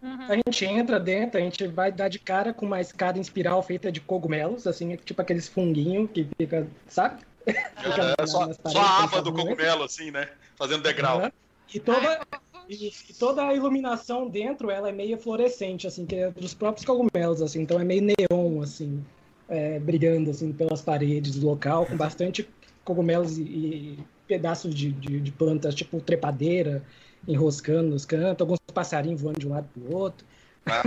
Uhum. 0.02 0.26
A 0.30 0.34
gente 0.34 0.64
entra 0.64 0.98
dentro, 0.98 1.38
a 1.38 1.42
gente 1.42 1.66
vai 1.66 1.92
dar 1.92 2.08
de 2.08 2.18
cara 2.18 2.54
com 2.54 2.64
uma 2.64 2.80
escada 2.80 3.18
em 3.18 3.20
espiral 3.20 3.62
feita 3.62 3.92
de 3.92 4.00
cogumelos, 4.00 4.66
assim, 4.66 4.96
tipo 4.96 5.20
aqueles 5.20 5.46
funguinhos 5.46 6.10
que 6.10 6.26
fica, 6.38 6.66
sabe? 6.88 7.22
É, 7.46 8.26
só, 8.26 8.50
só 8.66 8.80
a 8.80 9.04
aba 9.04 9.20
do 9.20 9.32
cogumelo, 9.32 9.84
assim, 9.84 10.10
né? 10.10 10.30
Fazendo 10.56 10.82
degrau. 10.82 11.20
Uhum. 11.20 11.30
E 11.74 11.78
toda, 11.78 12.20
e, 12.66 12.88
e, 12.88 13.14
toda 13.14 13.46
a 13.46 13.54
iluminação 13.54 14.26
dentro, 14.26 14.70
ela 14.70 14.88
é 14.88 14.92
meio 14.92 15.18
fluorescente, 15.18 15.86
assim, 15.86 16.06
que 16.06 16.16
é 16.16 16.30
dos 16.30 16.54
próprios 16.54 16.86
cogumelos, 16.86 17.42
assim, 17.42 17.60
então 17.60 17.78
é 17.78 17.84
meio 17.84 18.02
neon, 18.02 18.62
assim 18.62 19.04
é, 19.50 19.80
brigando 19.80 20.30
assim 20.30 20.52
pelas 20.52 20.80
paredes 20.80 21.34
do 21.36 21.46
local, 21.46 21.84
com 21.84 21.96
bastante 21.96 22.48
cogumelos 22.84 23.36
e, 23.36 23.42
e 23.42 23.98
pedaços 24.26 24.72
de, 24.72 24.92
de, 24.92 25.20
de, 25.20 25.32
plantas, 25.32 25.74
tipo 25.74 26.00
trepadeira, 26.00 26.82
enroscando 27.26 27.90
nos 27.90 28.06
cantos, 28.06 28.40
alguns 28.40 28.60
passarinhos 28.72 29.20
voando 29.20 29.40
de 29.40 29.48
um 29.48 29.50
lado 29.50 29.68
para 29.74 29.82
o 29.82 29.96
outro, 29.96 30.26
ah, 30.64 30.82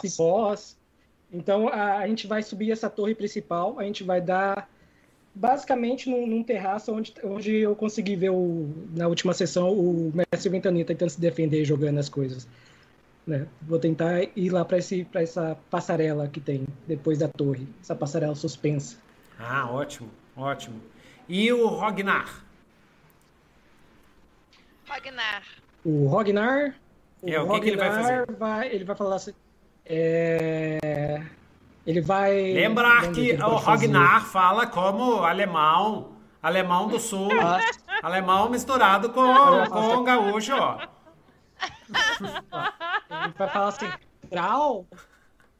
cipós. 0.00 0.76
Então 1.32 1.66
a, 1.66 1.98
a, 1.98 2.06
gente 2.06 2.28
vai 2.28 2.44
subir 2.44 2.70
essa 2.70 2.88
torre 2.88 3.12
principal, 3.12 3.80
a 3.80 3.82
gente 3.82 4.04
vai 4.04 4.20
dar 4.20 4.70
basicamente 5.34 6.08
num, 6.08 6.28
num 6.28 6.44
terraço 6.44 6.92
onde, 6.92 7.12
onde 7.24 7.56
eu 7.56 7.74
consegui 7.74 8.14
ver 8.14 8.30
o, 8.30 8.72
na 8.94 9.08
última 9.08 9.34
sessão 9.34 9.72
o 9.72 10.12
Mestre 10.14 10.48
Ventania 10.48 10.84
tentando 10.84 11.10
se 11.10 11.20
defender 11.20 11.64
jogando 11.64 11.98
as 11.98 12.08
coisas. 12.08 12.46
Né? 13.26 13.46
Vou 13.62 13.78
tentar 13.78 14.22
ir 14.36 14.50
lá 14.50 14.64
para 14.64 14.78
esse 14.78 15.04
para 15.04 15.22
essa 15.22 15.56
passarela 15.70 16.28
que 16.28 16.40
tem 16.40 16.66
depois 16.86 17.18
da 17.18 17.28
torre, 17.28 17.66
essa 17.80 17.94
passarela 17.94 18.34
suspensa. 18.34 18.98
Ah, 19.38 19.70
ótimo, 19.70 20.10
ótimo. 20.36 20.80
E 21.28 21.52
o 21.52 21.66
Rognar? 21.68 22.44
Rognar. 24.88 25.42
O 25.84 26.06
Rognar, 26.06 26.74
o 27.22 27.30
É, 27.30 27.40
o 27.40 27.48
que 27.48 27.60
que 27.60 27.68
ele 27.70 27.76
vai 27.76 27.88
Rognar 27.88 28.02
fazer? 28.26 28.36
vai- 28.38 28.68
ele 28.68 28.84
vai 28.84 28.96
falar 28.96 29.16
assim, 29.16 29.32
é, 29.86 31.22
ele 31.86 32.00
vai 32.00 32.52
Lembrar 32.52 33.10
que 33.12 33.20
ele 33.30 33.42
o 33.42 33.50
pode 33.50 33.64
fazer. 33.64 33.86
Rognar 33.86 34.24
fala 34.26 34.66
como 34.66 35.24
alemão, 35.24 36.12
alemão 36.42 36.88
do 36.88 36.98
sul, 37.00 37.30
Ah, 37.40 37.60
alemão 38.02 38.48
misturado 38.50 39.10
com, 39.10 39.22
com 39.70 40.04
gaúcho, 40.04 40.54
ó. 40.54 40.78
Ele 41.90 43.32
vai 43.36 43.48
falar 43.48 43.68
assim, 43.68 43.90
Trau, 44.30 44.86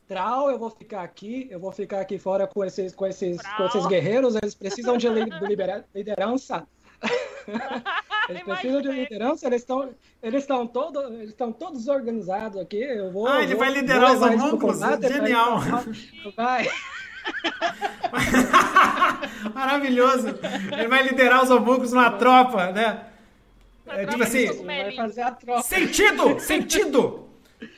Trau, 0.09 0.51
eu 0.51 0.59
vou 0.59 0.71
ficar 0.71 1.03
aqui, 1.03 1.47
eu 1.51 1.61
vou 1.61 1.71
ficar 1.73 2.01
aqui 2.01 2.19
fora 2.19 2.47
com 2.47 2.65
esses, 2.65 2.95
com 2.95 3.07
esses, 3.07 3.41
com 3.57 3.65
esses 3.65 3.87
guerreiros, 3.87 4.35
eles 4.37 4.55
precisam 4.55 4.97
de 4.97 5.09
liderança. 5.95 6.67
Eles 8.27 8.43
precisam 8.43 8.81
de 8.81 8.89
liderança, 8.91 9.47
eles 9.47 9.61
estão 9.61 9.91
eles 10.23 10.45
estão 10.45 10.67
todos 10.67 11.05
eles 11.13 11.29
estão 11.29 11.53
todos 11.53 11.89
organizados 11.89 12.59
aqui. 12.59 12.79
Eu 12.83 13.13
vou, 13.13 13.27
Ah, 13.29 13.43
ele 13.43 13.55
vou- 13.55 13.59
vai 13.63 13.71
liderar 13.71 14.15
os 14.15 14.23
homúnculos? 14.23 14.81
Genial. 15.13 15.61
Vai. 16.35 16.67
Maravilhoso. 19.55 20.29
Ele 20.73 20.89
vai 20.89 21.03
liderar 21.03 21.45
os 21.45 21.51
homúnculos 21.51 21.93
numa 21.93 22.13
tropa, 22.13 22.73
né? 22.73 23.09
É, 23.87 24.07
tipo 24.07 24.23
assim, 24.23 24.39
Ele 24.39 24.65
vai 24.65 24.97
fazer 24.97 25.23
a 25.23 25.31
troca. 25.31 25.63
Sentido! 25.63 26.41
Sentido! 26.41 27.29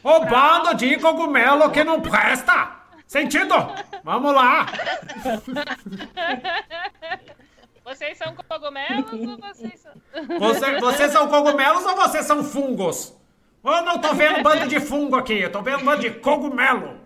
O 0.03 0.21
bando 0.21 0.75
de 0.75 0.97
cogumelo 0.99 1.71
que 1.71 1.85
não 1.85 2.01
presta! 2.01 2.77
Sentido! 3.07 3.55
Vamos 4.03 4.35
lá! 4.35 4.67
Vocês 7.85 8.19
são 8.19 8.35
cogumelos 8.35 9.13
ou 9.13 9.39
vocês 9.39 9.81
são. 9.81 9.93
Você, 10.39 10.81
vocês 10.81 11.13
são 11.13 11.29
cogumelos 11.29 11.85
ou 11.85 11.95
vocês 11.95 12.27
são 12.27 12.43
fungos? 12.43 13.17
Eu 13.65 13.83
não 13.83 13.99
tô 13.99 14.13
vendo 14.13 14.43
bando 14.43 14.67
de 14.69 14.81
fungo 14.81 15.17
aqui, 15.17 15.41
eu 15.41 15.53
tô 15.53 15.63
vendo 15.63 15.85
bando 15.85 16.03
de 16.03 16.11
cogumelo. 16.11 16.99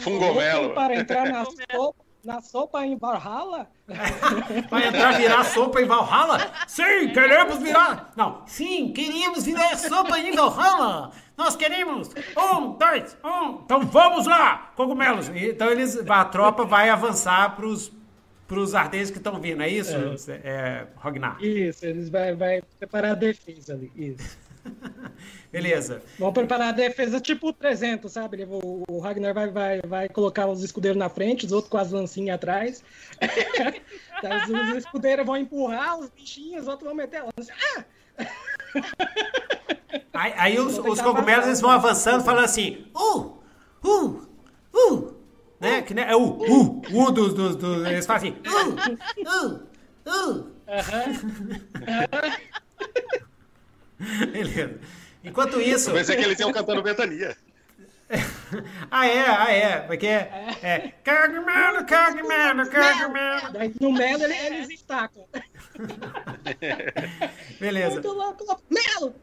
Fungomelo. 0.00 0.74
Para 0.74 0.94
entrar 0.96 1.28
na 1.28 1.44
sopa, 1.44 2.04
na 2.28 2.42
sopa 2.42 2.84
em 2.84 2.94
Valhalla? 2.94 3.66
Vai 4.70 4.86
entrar 4.86 5.16
virar 5.16 5.44
sopa 5.44 5.80
em 5.80 5.86
Valhalla? 5.86 6.38
Sim, 6.66 7.08
queremos 7.08 7.58
virar. 7.58 8.12
Não, 8.14 8.42
sim, 8.46 8.92
queríamos 8.92 9.46
virar 9.46 9.74
sopa 9.78 10.18
em 10.18 10.36
Valhalla. 10.36 11.10
Nós 11.38 11.56
queremos. 11.56 12.10
Um, 12.36 12.72
dois, 12.72 13.16
um. 13.24 13.62
Então 13.64 13.80
vamos 13.80 14.26
lá, 14.26 14.72
cogumelos. 14.76 15.30
Então 15.30 15.70
eles, 15.70 15.98
a 16.06 16.24
tropa 16.26 16.66
vai 16.66 16.90
avançar 16.90 17.56
pros, 17.56 17.90
pros 18.46 18.74
ardentes 18.74 19.10
que 19.10 19.16
estão 19.16 19.40
vindo, 19.40 19.62
é 19.62 19.68
isso, 19.70 19.96
é. 20.44 20.86
Rognar? 20.96 21.42
Isso, 21.42 21.86
eles 21.86 22.10
vai, 22.10 22.34
vai 22.34 22.60
preparar 22.78 23.12
a 23.12 23.14
defesa 23.14 23.72
ali. 23.72 23.90
Isso. 23.96 24.47
Beleza. 25.50 26.02
Vão 26.18 26.32
preparar 26.32 26.68
a 26.68 26.72
defesa 26.72 27.20
tipo 27.20 27.52
300, 27.52 28.10
sabe? 28.12 28.46
O, 28.48 28.98
Ragnar 29.00 29.34
vai, 29.34 29.50
vai, 29.50 29.80
vai 29.82 30.08
colocar 30.08 30.46
os 30.46 30.62
escudeiros 30.62 30.98
na 30.98 31.08
frente, 31.08 31.46
os 31.46 31.52
outros 31.52 31.70
com 31.70 31.78
as 31.78 31.90
lancinhas 31.90 32.34
atrás. 32.34 32.84
Daí 34.22 34.42
os, 34.42 34.70
os 34.70 34.76
escudeiros 34.76 35.24
vão 35.24 35.36
empurrar 35.36 35.98
os 35.98 36.10
bichinhos, 36.10 36.62
os 36.62 36.68
outros 36.68 36.86
vão 36.86 36.94
meter 36.94 37.22
a 37.22 37.24
lança. 37.24 37.52
Ah! 37.76 37.84
Aí, 40.12 40.34
aí 40.36 40.58
os, 40.58 40.78
os 40.78 41.00
cogumelos 41.00 41.46
eles 41.46 41.60
vão 41.60 41.70
avançando 41.70 42.24
falando 42.24 42.44
assim, 42.44 42.86
uh, 42.94 43.38
uh, 43.84 44.28
uh, 44.74 45.14
né? 45.60 45.80
Que 45.82 45.94
né? 45.94 46.10
é 46.10 46.16
o 46.16 46.24
uh, 46.24 46.82
uh 46.92 47.10
dos, 47.12 47.32
dos, 47.32 47.56
dos, 47.56 47.86
eles 47.86 48.04
fazem 48.04 48.36
assim, 48.44 48.96
uh, 49.24 49.46
uh, 49.46 50.44
uh. 50.44 50.58
Beleza. 54.32 54.78
Enquanto 55.24 55.60
isso, 55.60 55.90
Eu 55.90 55.94
pensei 55.94 56.16
que 56.16 56.22
eles 56.24 56.38
iam 56.38 56.52
cantando 56.52 56.82
Ventania. 56.82 57.36
ah 58.90 59.06
é, 59.06 59.20
ah 59.28 59.52
é, 59.52 59.80
porque 59.80 60.06
é, 60.06 60.56
é 60.62 60.92
cogumelo, 61.04 61.84
cogumelo, 61.86 62.64
cogumelo. 62.70 63.52
Daí 63.52 63.74
no 63.78 63.92
melo 63.92 64.22
ele- 64.24 64.34
eles 64.56 64.70
estacam. 64.70 65.26
Beleza. 67.60 67.90
Muito 67.90 68.10
louco, 68.12 68.44
louco. 68.44 68.62
Melo! 68.70 69.14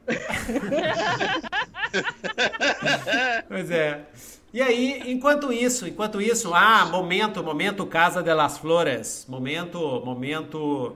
Pois 3.48 3.72
é. 3.72 4.06
E 4.54 4.62
aí, 4.62 5.12
enquanto 5.12 5.52
isso, 5.52 5.88
enquanto 5.88 6.22
isso, 6.22 6.54
ah, 6.54 6.86
momento, 6.86 7.44
momento 7.44 7.86
Casa 7.86 8.24
de 8.24 8.34
las 8.34 8.58
Flores, 8.58 9.26
momento, 9.28 10.02
momento 10.06 10.96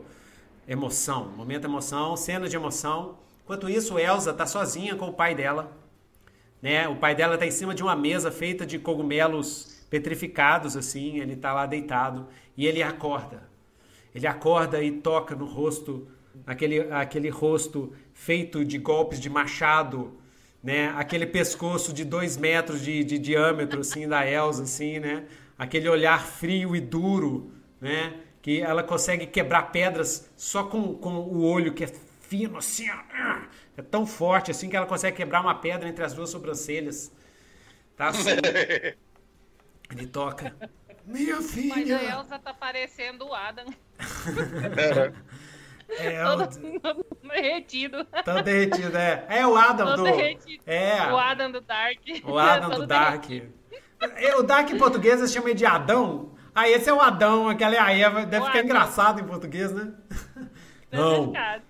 emoção, 0.68 1.26
momento 1.35 1.65
emoção, 1.65 2.15
cena 2.15 2.47
de 2.47 2.56
emoção. 2.56 3.18
Enquanto 3.49 3.67
isso, 3.67 3.97
Elsa 3.97 4.31
tá 4.31 4.45
sozinha 4.45 4.95
com 4.95 5.07
o 5.07 5.13
pai 5.13 5.34
dela, 5.34 5.76
né? 6.61 6.88
O 6.88 6.97
pai 6.97 7.15
dela 7.15 7.35
tá 7.35 7.47
em 7.47 7.51
cima 7.51 7.73
de 7.73 7.81
uma 7.81 7.95
mesa 7.95 8.30
feita 8.30 8.63
de 8.63 8.77
cogumelos 8.77 9.84
petrificados 9.89 10.77
assim, 10.77 11.17
ele 11.17 11.35
tá 11.35 11.51
lá 11.51 11.65
deitado 11.65 12.27
e 12.55 12.67
ele 12.67 12.84
acorda. 12.84 13.41
Ele 14.13 14.27
acorda 14.27 14.84
e 14.84 14.91
toca 14.91 15.35
no 15.35 15.45
rosto, 15.45 16.07
aquele, 16.45 16.81
aquele 16.91 17.27
rosto 17.30 17.91
feito 18.13 18.63
de 18.63 18.77
golpes 18.77 19.19
de 19.19 19.31
machado, 19.31 20.13
né? 20.61 20.93
Aquele 20.95 21.26
pescoço 21.26 21.91
de 21.91 22.05
dois 22.05 22.38
metros 22.38 22.80
de, 22.84 23.03
de 23.03 23.17
diâmetro, 23.17 23.80
assim, 23.80 24.07
da 24.07 24.30
Elsa, 24.30 24.61
assim, 24.61 24.99
né? 24.99 25.23
Aquele 25.57 25.89
olhar 25.89 26.23
frio 26.23 26.76
e 26.76 26.80
duro, 26.80 27.51
né? 27.81 28.13
Que 28.43 28.61
ela 28.61 28.84
consegue 28.84 29.26
quebrar 29.26 29.71
pedras 29.71 30.30
só 30.38 30.65
com, 30.65 30.93
com 30.93 31.15
o 31.15 31.43
olho 31.43 31.73
que 31.73 31.85
é 31.85 31.91
fino, 32.30 32.57
assim, 32.57 32.88
ó. 32.89 33.41
É 33.77 33.81
tão 33.81 34.06
forte, 34.06 34.51
assim, 34.51 34.69
que 34.69 34.77
ela 34.77 34.85
consegue 34.85 35.18
quebrar 35.18 35.41
uma 35.41 35.56
pedra 35.56 35.89
entre 35.89 36.03
as 36.03 36.14
duas 36.14 36.30
sobrancelhas. 36.30 37.11
Tá 37.97 38.10
assim. 38.10 38.30
Ele 39.91 40.06
toca. 40.07 40.56
Minha 41.06 41.38
Mas 41.38 41.45
a 41.45 41.49
filha! 41.49 41.95
Elsa 42.11 42.38
tá 42.38 42.53
parecendo 42.53 43.26
o 43.26 43.34
Adam. 43.34 43.65
É, 45.97 46.23
Todo, 46.23 46.43
o, 46.43 46.80
todo 46.80 47.06
derretido. 47.23 48.06
Todo 48.23 48.43
derretido, 48.43 48.95
é. 48.95 49.26
É 49.27 49.47
o 49.47 49.56
Adam 49.56 49.88
Todo 49.88 49.97
do. 49.97 50.03
derretido. 50.03 50.64
É. 50.68 51.11
O 51.11 51.18
Adam 51.18 51.51
do 51.51 51.61
Dark. 51.61 51.97
O 52.26 52.38
Adam 52.38 52.69
Todo 52.69 52.81
do 52.81 52.85
Dark. 52.85 53.26
derretido. 53.26 53.53
É, 53.99 54.35
O 54.35 54.43
Dark 54.43 54.69
em 54.69 54.77
português 54.77 55.18
eles 55.19 55.31
chamam 55.34 55.51
de 55.51 55.65
Adão. 55.65 56.35
Aí 56.53 56.73
esse 56.73 56.88
é 56.89 56.93
o 56.93 57.01
Adão, 57.01 57.49
aquela 57.49 57.73
é 57.73 57.80
a 57.80 57.91
Eva. 57.91 58.23
Deve 58.23 58.43
O 58.43 58.45
ficar 58.45 58.60
Adão. 58.60 58.69
engraçado 58.69 59.19
em 59.19 59.23
português, 59.26 59.72
né? 59.72 59.91
Deve 60.91 61.03
Não. 61.03 61.27
ficar. 61.30 61.61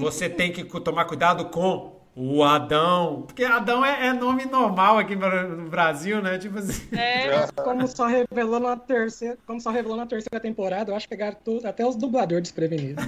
Você 0.00 0.28
tem 0.28 0.52
que 0.52 0.64
tomar 0.80 1.04
cuidado 1.04 1.46
com 1.46 1.98
o 2.20 2.42
Adão. 2.42 3.22
Porque 3.26 3.44
Adão 3.44 3.84
é, 3.84 4.08
é 4.08 4.12
nome 4.12 4.44
normal 4.44 4.98
aqui 4.98 5.14
no 5.14 5.68
Brasil, 5.70 6.20
né? 6.20 6.36
Tipo 6.38 6.58
assim. 6.58 6.88
É, 6.96 7.46
Como 7.62 7.86
só 7.86 8.06
revelou 8.06 8.58
na 8.58 8.76
terceira, 8.76 9.38
como 9.46 9.60
só 9.60 9.70
revelou 9.70 9.96
na 9.96 10.06
terceira 10.06 10.40
temporada, 10.40 10.90
eu 10.90 10.96
acho 10.96 11.06
que 11.06 11.14
pegaram 11.14 11.36
tudo, 11.44 11.66
até 11.66 11.86
os 11.86 11.94
dubladores 11.94 12.42
desprevenidos. 12.42 13.04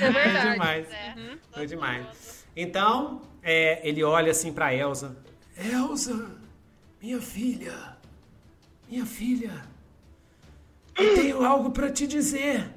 é 0.00 0.10
verdade. 0.10 0.52
demais. 0.52 0.86
É, 0.90 1.08
Uhum. 1.18 1.26
Foi 1.26 1.38
todo 1.52 1.66
demais. 1.66 2.44
Então, 2.54 3.22
é, 3.42 3.88
ele 3.88 4.04
olha 4.04 4.30
assim 4.30 4.52
pra 4.52 4.74
Elsa. 4.74 5.16
Elsa, 5.56 6.26
minha 7.00 7.20
filha, 7.20 7.96
minha 8.90 9.06
filha, 9.06 9.52
eu 10.98 11.14
tenho 11.14 11.44
algo 11.44 11.70
pra 11.70 11.90
te 11.90 12.06
dizer. 12.06 12.68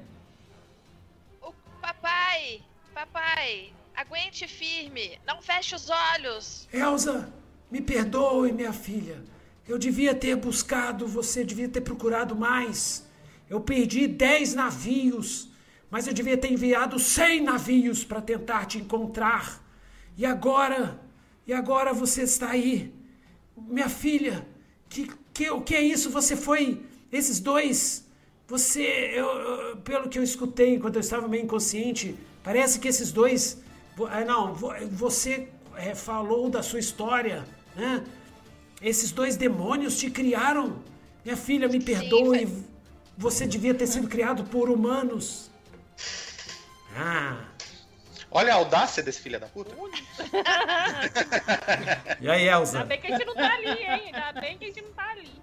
Papai, 2.02 2.62
papai, 2.96 3.74
aguente 3.96 4.48
firme, 4.48 5.20
não 5.24 5.40
feche 5.40 5.76
os 5.76 5.88
olhos. 5.88 6.68
Elsa, 6.74 7.32
me 7.70 7.80
perdoe, 7.80 8.52
minha 8.52 8.74
filha. 8.74 9.24
Eu 9.68 9.78
devia 9.78 10.16
ter 10.16 10.36
buscado, 10.36 11.08
você 11.08 11.44
devia 11.44 11.70
ter 11.70 11.82
procurado 11.82 12.36
mais. 12.36 13.08
Eu 13.48 13.62
perdi 13.62 14.08
10 14.08 14.56
navios, 14.56 15.50
mas 15.92 16.08
eu 16.08 16.14
devia 16.14 16.36
ter 16.36 16.52
enviado 16.52 16.98
100 16.98 17.44
navios 17.44 18.04
para 18.04 18.20
tentar 18.20 18.66
te 18.66 18.80
encontrar. 18.80 19.64
E 20.18 20.26
agora, 20.26 21.00
e 21.46 21.54
agora 21.54 21.94
você 21.94 22.24
está 22.24 22.50
aí. 22.50 22.92
Minha 23.56 23.90
filha, 23.90 24.44
que, 24.90 25.08
que, 25.32 25.52
o 25.52 25.62
que 25.62 25.76
é 25.76 25.82
isso? 25.82 26.10
Você 26.10 26.36
foi. 26.36 26.84
Esses 27.12 27.40
dois. 27.40 28.10
Você. 28.52 28.82
Eu, 29.16 29.28
eu- 29.28 29.78
pelo 29.78 30.10
que 30.10 30.20
eu 30.20 30.24
escutei 30.24 30.76
enquanto 30.76 30.96
eu 30.96 31.00
estava 31.02 31.26
meio 31.28 31.44
inconsciente, 31.44 32.16
parece 32.44 32.80
que 32.80 32.88
esses 32.90 33.10
dois. 33.12 33.62
ah, 34.10 34.26
Não, 34.26 34.54
vo- 34.54 34.74
você 34.92 35.48
é, 35.78 35.96
falou 35.96 36.50
da 36.50 36.62
sua 36.62 36.80
história, 36.80 37.46
né? 37.76 38.04
Esses 38.82 39.12
dois 39.12 39.38
demônios 39.38 39.98
te 39.98 40.10
criaram. 40.12 40.84
Minha 41.24 41.38
filha, 41.38 41.68
me 41.70 41.80
perdoe. 41.82 42.46
foi. 42.46 42.64
Você 43.18 43.46
devia 43.46 43.74
ter 43.74 43.88
sido 43.88 44.08
criado 44.10 44.44
por 44.46 44.70
humanos. 44.70 45.50
Ah. 46.98 47.46
Olha 48.30 48.54
a 48.54 48.56
audácia 48.58 49.02
desse 49.04 49.22
filho 49.22 49.40
da 49.40 49.48
puta. 49.48 49.74
E 52.20 52.30
aí, 52.30 52.48
Elza? 52.48 52.78
Ainda 52.80 52.88
bem 52.90 53.00
que 53.02 53.08
a 53.08 53.18
gente 53.18 53.26
não 53.26 53.36
tá 53.36 53.54
ali, 53.54 53.68
hein? 53.70 54.12
Ainda 54.14 54.42
bem 54.42 54.58
que 54.58 54.64
a 54.66 54.68
gente 54.68 54.82
não 54.82 54.92
tá 54.94 55.10
ali. 55.12 55.41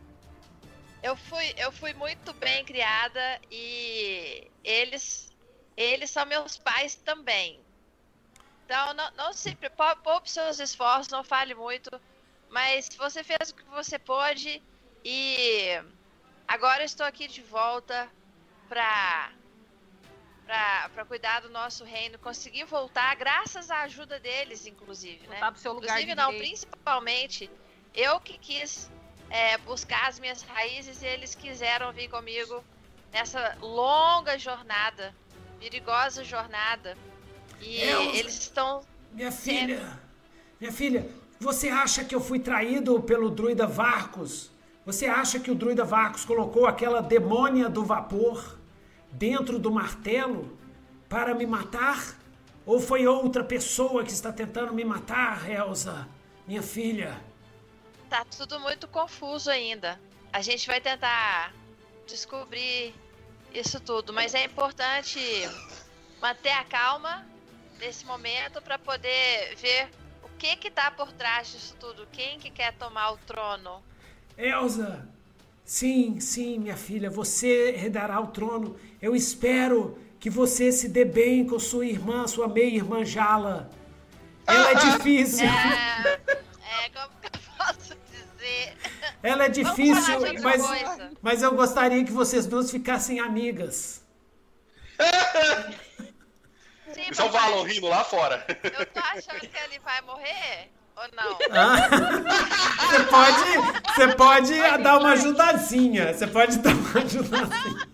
Eu 1.08 1.16
fui, 1.16 1.54
eu 1.56 1.72
fui 1.72 1.94
muito 1.94 2.34
bem 2.34 2.62
criada 2.66 3.40
e 3.50 4.46
eles, 4.62 5.32
eles 5.74 6.10
são 6.10 6.26
meus 6.26 6.58
pais 6.58 6.96
também. 6.96 7.64
Então, 8.66 8.92
não, 8.92 9.10
não 9.16 9.32
se 9.32 9.56
poupe 10.04 10.30
seus 10.30 10.60
esforços, 10.60 11.08
não 11.08 11.24
fale 11.24 11.54
muito, 11.54 11.88
mas 12.50 12.90
você 12.98 13.24
fez 13.24 13.48
o 13.48 13.54
que 13.54 13.64
você 13.70 13.98
pôde 13.98 14.62
e 15.02 15.82
agora 16.46 16.84
estou 16.84 17.06
aqui 17.06 17.26
de 17.26 17.40
volta 17.40 18.12
pra, 18.68 19.32
pra 20.92 21.06
cuidar 21.06 21.40
do 21.40 21.48
nosso 21.48 21.84
reino, 21.84 22.18
conseguir 22.18 22.64
voltar 22.64 23.16
graças 23.16 23.70
à 23.70 23.80
ajuda 23.84 24.20
deles, 24.20 24.66
inclusive, 24.66 25.26
né? 25.26 25.36
Voltar 25.36 25.52
pro 25.52 25.60
seu 25.62 25.72
lugar 25.72 26.02
Inclusive, 26.02 26.14
não, 26.14 26.32
direito. 26.32 26.50
principalmente, 26.50 27.50
eu 27.94 28.20
que 28.20 28.36
quis 28.36 28.90
é, 29.30 29.58
buscar 29.58 30.08
as 30.08 30.18
minhas 30.18 30.42
raízes 30.42 31.02
e 31.02 31.06
eles 31.06 31.34
quiseram 31.34 31.92
vir 31.92 32.08
comigo 32.08 32.62
nessa 33.12 33.56
longa 33.60 34.38
jornada, 34.38 35.14
perigosa 35.58 36.24
jornada. 36.24 36.96
E 37.60 37.80
Elza. 37.80 38.16
eles 38.16 38.38
estão. 38.38 38.82
Minha 39.12 39.32
filha, 39.32 39.98
minha 40.60 40.72
filha, 40.72 41.08
você 41.40 41.68
acha 41.68 42.04
que 42.04 42.14
eu 42.14 42.20
fui 42.20 42.38
traído 42.38 43.00
pelo 43.02 43.30
druida 43.30 43.66
Varcos? 43.66 44.50
Você 44.86 45.06
acha 45.06 45.38
que 45.38 45.50
o 45.50 45.54
druida 45.54 45.84
Varcos 45.84 46.24
colocou 46.24 46.66
aquela 46.66 47.02
demônia 47.02 47.68
do 47.68 47.84
vapor 47.84 48.58
dentro 49.10 49.58
do 49.58 49.70
martelo 49.70 50.56
para 51.08 51.34
me 51.34 51.46
matar? 51.46 52.16
Ou 52.64 52.80
foi 52.80 53.06
outra 53.06 53.42
pessoa 53.42 54.04
que 54.04 54.12
está 54.12 54.32
tentando 54.32 54.72
me 54.74 54.84
matar, 54.84 55.50
Elsa, 55.50 56.06
minha 56.46 56.62
filha? 56.62 57.27
Tá 58.08 58.24
tudo 58.24 58.58
muito 58.60 58.88
confuso 58.88 59.50
ainda. 59.50 60.00
A 60.32 60.40
gente 60.40 60.66
vai 60.66 60.80
tentar 60.80 61.54
descobrir 62.06 62.94
isso 63.52 63.80
tudo, 63.80 64.12
mas 64.12 64.34
é 64.34 64.44
importante 64.44 65.18
manter 66.20 66.50
a 66.50 66.64
calma 66.64 67.26
nesse 67.78 68.04
momento 68.04 68.60
para 68.62 68.78
poder 68.78 69.54
ver 69.56 69.88
o 70.22 70.28
que 70.38 70.56
que 70.56 70.70
tá 70.70 70.90
por 70.90 71.12
trás 71.12 71.50
disso 71.52 71.76
tudo, 71.78 72.08
quem 72.12 72.38
que 72.38 72.50
quer 72.50 72.72
tomar 72.74 73.12
o 73.12 73.18
trono. 73.18 73.82
Elsa, 74.36 75.06
sim, 75.64 76.18
sim, 76.20 76.58
minha 76.58 76.76
filha, 76.76 77.10
você 77.10 77.70
herdará 77.70 78.20
o 78.20 78.28
trono. 78.28 78.78
Eu 79.00 79.14
espero 79.14 79.98
que 80.18 80.30
você 80.30 80.72
se 80.72 80.88
dê 80.88 81.04
bem 81.04 81.46
com 81.46 81.58
sua 81.58 81.86
irmã, 81.86 82.26
sua 82.26 82.48
meia-irmã 82.48 83.04
Jala. 83.04 83.70
Ela 84.46 84.70
é 84.70 84.74
difícil. 84.96 85.46
É, 85.46 86.18
é 86.84 86.88
como 86.90 87.17
posso 87.74 87.96
dizer? 88.10 88.76
Ela 89.22 89.44
é 89.44 89.48
difícil, 89.48 90.20
mas, 90.42 90.62
coisa. 90.62 91.10
mas 91.20 91.42
eu 91.42 91.54
gostaria 91.54 92.04
que 92.04 92.12
vocês 92.12 92.46
duas 92.46 92.70
ficassem 92.70 93.20
amigas. 93.20 94.02
Sim, 96.92 97.02
Isso 97.10 97.22
é 97.22 97.28
Valon 97.28 97.62
rindo 97.62 97.86
lá 97.86 98.02
fora. 98.04 98.44
Eu 98.62 98.86
tô 98.86 99.00
achando 99.00 99.40
que 99.40 99.58
ele 99.64 99.78
vai 99.80 100.00
morrer 100.02 100.70
ou 100.96 101.04
não? 101.14 101.38
Ah, 101.52 101.88
Você 102.88 103.04
pode, 103.04 103.94
você 103.94 104.14
pode 104.16 104.82
dar 104.82 104.98
uma 104.98 105.12
ajudazinha. 105.12 106.12
Você 106.14 106.26
pode 106.26 106.58
dar 106.58 106.74
uma 106.74 107.00
ajudazinha. 107.00 107.88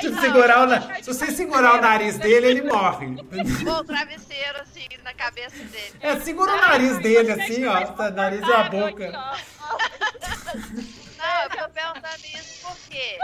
Tipo, 0.00 0.14
não, 0.14 0.20
segurar 0.22 0.62
o, 0.62 0.66
na- 0.66 0.94
se 0.96 1.02
você 1.02 1.30
segurar 1.30 1.74
o 1.78 1.80
nariz 1.80 2.18
dele, 2.18 2.46
ele 2.48 2.62
morre. 2.62 3.06
Ou 3.66 3.76
o 3.78 3.84
travesseiro 3.84 4.60
assim 4.60 4.86
na 5.02 5.14
cabeça 5.14 5.56
dele. 5.56 5.94
É, 6.00 6.18
segura 6.20 6.52
o 6.52 6.60
nariz 6.60 6.98
dele 6.98 7.32
assim, 7.32 7.64
ó. 7.66 7.78
O 7.78 8.10
nariz 8.10 8.46
e 8.46 8.52
a 8.52 8.62
boca. 8.64 9.10
Não, 11.18 11.42
eu 11.42 11.50
tô 11.50 11.68
perguntando 11.70 12.26
isso 12.34 12.66
porque 12.66 13.18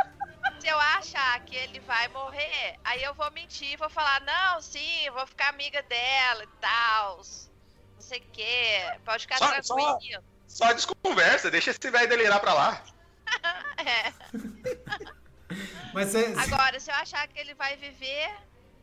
se 0.60 0.68
eu 0.68 0.78
achar 0.78 1.40
que 1.44 1.54
ele 1.56 1.80
vai 1.80 2.08
morrer, 2.08 2.76
aí 2.84 3.02
eu 3.02 3.14
vou 3.14 3.30
mentir, 3.32 3.76
vou 3.78 3.90
falar, 3.90 4.20
não, 4.22 4.60
sim, 4.60 5.10
vou 5.12 5.26
ficar 5.26 5.48
amiga 5.50 5.82
dela 5.82 6.44
e 6.44 6.48
tal. 6.60 7.16
Não 7.18 8.00
sei 8.00 8.18
o 8.18 8.24
quê. 8.32 8.80
Pode 9.04 9.22
ficar 9.22 9.38
Só- 9.38 9.62
só- 9.62 9.74
tranquilo. 9.74 10.22
Só 10.48 10.72
desconversa, 10.72 11.50
deixa 11.50 11.70
esse 11.70 11.90
velho 11.90 12.08
delirar 12.08 12.40
pra 12.40 12.54
lá. 12.54 12.82
É. 13.78 14.12
Mas 15.92 16.14
Agora, 16.14 16.78
se 16.80 16.90
eu 16.90 16.94
achar 16.94 17.26
que 17.28 17.38
ele 17.38 17.54
vai 17.54 17.76
viver, 17.76 18.30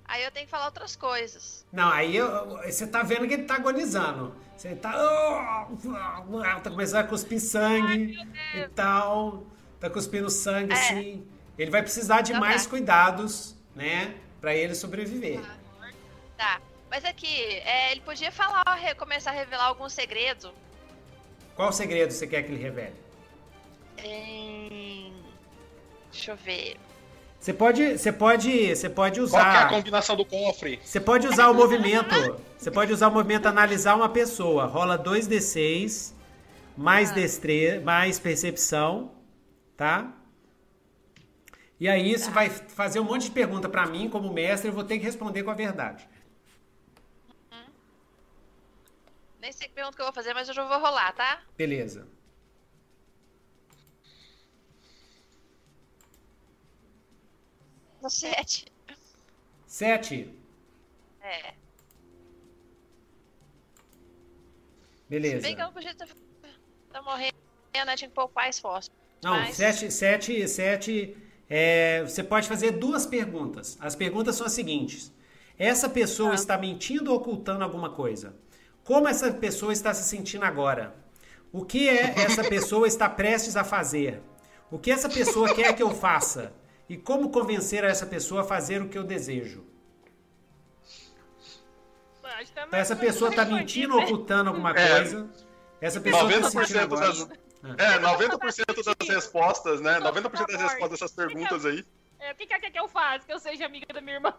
aí 0.05 0.23
eu 0.23 0.31
tenho 0.31 0.45
que 0.45 0.51
falar 0.51 0.65
outras 0.65 0.95
coisas. 0.95 1.65
Não, 1.71 1.89
aí 1.91 2.15
eu- 2.15 2.57
você 2.63 2.85
tá 2.87 3.03
vendo 3.03 3.27
que 3.27 3.33
ele 3.33 3.43
tá 3.43 3.55
agonizando. 3.55 4.35
Você 4.55 4.75
tá. 4.75 4.91
Tá 6.63 6.69
começando 6.69 6.99
a 6.99 7.03
cuspir 7.07 7.39
sangue 7.39 8.17
e 8.55 8.67
tal. 8.69 9.43
Tá 9.79 9.89
cuspindo 9.89 10.29
sangue, 10.29 10.73
É. 10.73 10.75
assim. 10.75 11.27
Ele 11.57 11.71
vai 11.71 11.81
precisar 11.81 12.21
de 12.21 12.31
Então 12.31 12.41
mais 12.41 12.63
tá. 12.65 12.69
cuidados, 12.69 13.55
né? 13.75 14.15
Pra 14.41 14.53
ele 14.53 14.75
sobreviver. 14.75 15.41
Tá. 16.37 16.61
Mas 16.89 17.05
aqui, 17.05 17.35
é, 17.59 17.91
ele 17.91 18.01
podia 18.01 18.31
falar, 18.31 18.63
começar 18.97 19.29
a 19.31 19.33
revelar 19.33 19.65
algum 19.65 19.87
segredo. 19.87 20.51
Qual 21.55 21.71
segredo 21.71 22.11
você 22.11 22.25
quer 22.25 22.43
que 22.43 22.51
ele 22.51 22.61
revele? 22.61 22.95
Em... 23.97 25.13
Deixa 26.11 26.31
eu 26.31 26.37
ver. 26.37 26.77
Você 27.39 27.53
pode, 27.53 27.97
você 27.97 28.11
pode, 28.11 28.75
você 28.75 28.89
pode 28.89 29.19
Qual 29.21 29.29
que 29.29 29.35
é 29.37 29.39
a 29.39 29.49
usar. 29.49 29.69
combinação 29.69 30.15
do 30.15 30.25
cofre? 30.25 30.79
Você 30.83 30.99
pode 30.99 31.25
usar 31.25 31.49
o 31.49 31.53
movimento. 31.53 32.13
Você 32.57 32.69
pode 32.69 32.91
usar 32.91 33.07
o 33.07 33.11
movimento 33.11 33.47
analisar 33.47 33.95
uma 33.95 34.09
pessoa. 34.09 34.65
Rola 34.65 35.01
2d6, 35.01 36.13
mais 36.75 37.11
destre, 37.11 37.79
mais 37.79 38.19
percepção, 38.19 39.11
tá? 39.77 40.11
E 41.79 41.87
aí 41.87 42.11
isso 42.11 42.29
vai 42.31 42.49
fazer 42.49 42.99
um 42.99 43.05
monte 43.05 43.23
de 43.23 43.31
pergunta 43.31 43.69
pra 43.69 43.85
mim 43.85 44.09
como 44.09 44.33
mestre, 44.33 44.69
eu 44.69 44.73
vou 44.73 44.83
ter 44.83 44.99
que 44.99 45.05
responder 45.05 45.43
com 45.43 45.51
a 45.51 45.53
verdade. 45.53 46.05
Nem 49.39 49.53
sei 49.53 49.69
que 49.69 49.73
pergunta 49.73 49.95
que 49.95 50.01
eu 50.01 50.05
vou 50.07 50.13
fazer, 50.13 50.33
mas 50.33 50.49
eu 50.49 50.53
já 50.53 50.65
vou 50.67 50.77
rolar, 50.77 51.13
tá? 51.13 51.39
Beleza. 51.57 52.05
No 58.01 58.09
7. 58.09 58.65
7. 59.67 60.33
É. 61.21 61.53
Beleza. 65.09 65.41
Bem 65.41 65.55
que 65.55 65.61
eu 65.61 65.65
não 65.65 65.73
podia. 65.73 65.95
Tá 65.95 67.01
morrendo, 67.01 67.33
né? 67.73 67.95
Tinha 67.95 68.09
que 68.09 68.15
poupar 68.15 68.49
esforço. 68.49 68.89
Não, 69.21 69.31
Mas- 69.31 69.55
7, 69.55 69.91
7, 69.91 70.47
7. 70.47 71.17
É, 71.49 72.03
você 72.03 72.23
pode 72.23 72.47
fazer 72.47 72.71
duas 72.71 73.05
perguntas. 73.05 73.77
As 73.81 73.95
perguntas 73.95 74.35
são 74.35 74.45
as 74.45 74.53
seguintes: 74.53 75.11
essa 75.57 75.89
pessoa 75.89 76.35
está 76.35 76.57
mentindo 76.57 77.11
ou 77.11 77.17
ocultando 77.17 77.63
alguma 77.63 77.89
coisa? 77.89 78.35
Como 78.83 79.07
essa 79.07 79.31
pessoa 79.33 79.73
está 79.73 79.93
se 79.93 80.07
sentindo 80.07 80.45
agora? 80.45 80.95
O 81.51 81.65
que 81.65 81.89
é 81.89 82.13
essa 82.19 82.43
pessoa 82.43 82.87
está 82.87 83.09
prestes 83.09 83.55
a 83.55 83.63
fazer? 83.63 84.21
O 84.71 84.77
que 84.77 84.91
essa 84.91 85.09
pessoa 85.09 85.53
quer 85.53 85.75
que 85.75 85.81
eu 85.81 85.89
faça? 85.89 86.53
E 86.89 86.97
como 86.97 87.29
convencer 87.29 87.83
essa 87.83 88.05
pessoa 88.05 88.41
a 88.41 88.43
fazer 88.43 88.81
o 88.81 88.89
que 88.89 88.97
eu 88.97 89.03
desejo? 89.03 89.63
Então, 92.41 92.67
essa 92.71 92.95
pessoa 92.95 93.29
está 93.29 93.45
mentindo 93.45 93.95
ou 93.95 94.01
ocultando 94.03 94.49
alguma 94.49 94.71
É. 94.71 94.95
coisa? 94.95 95.29
Essa 95.81 95.99
pessoa 95.99 96.31
está 96.31 96.49
se 96.49 96.57
sentindo 96.57 96.79
90% 96.79 96.83
agora. 96.83 97.07
das. 97.07 97.29
É, 97.77 97.99
90% 97.99 98.95
das 98.97 99.07
respostas, 99.09 99.81
né? 99.81 99.99
90% 99.99 100.47
das 100.47 100.61
respostas 100.61 100.89
dessas 100.91 101.11
perguntas 101.11 101.65
aí. 101.65 101.85
É, 102.19 102.31
o 102.31 102.35
que 102.35 102.47
que 102.47 102.59
quer 102.59 102.71
que 102.71 102.79
eu 102.79 102.87
faça? 102.87 103.25
Que 103.25 103.33
eu 103.33 103.39
seja 103.39 103.65
amiga 103.65 103.93
da 103.93 104.01
minha 104.01 104.15
irmã. 104.15 104.33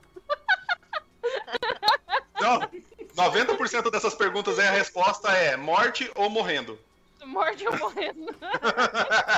Não, 2.40 2.60
90% 3.14 3.90
dessas 3.90 4.14
perguntas 4.14 4.59
aí 4.59 4.68
a 4.68 4.72
resposta 4.72 5.31
é 5.31 5.56
morte 5.56 6.10
ou 6.14 6.31
morrendo. 6.31 6.78
Morrendo. 7.78 8.34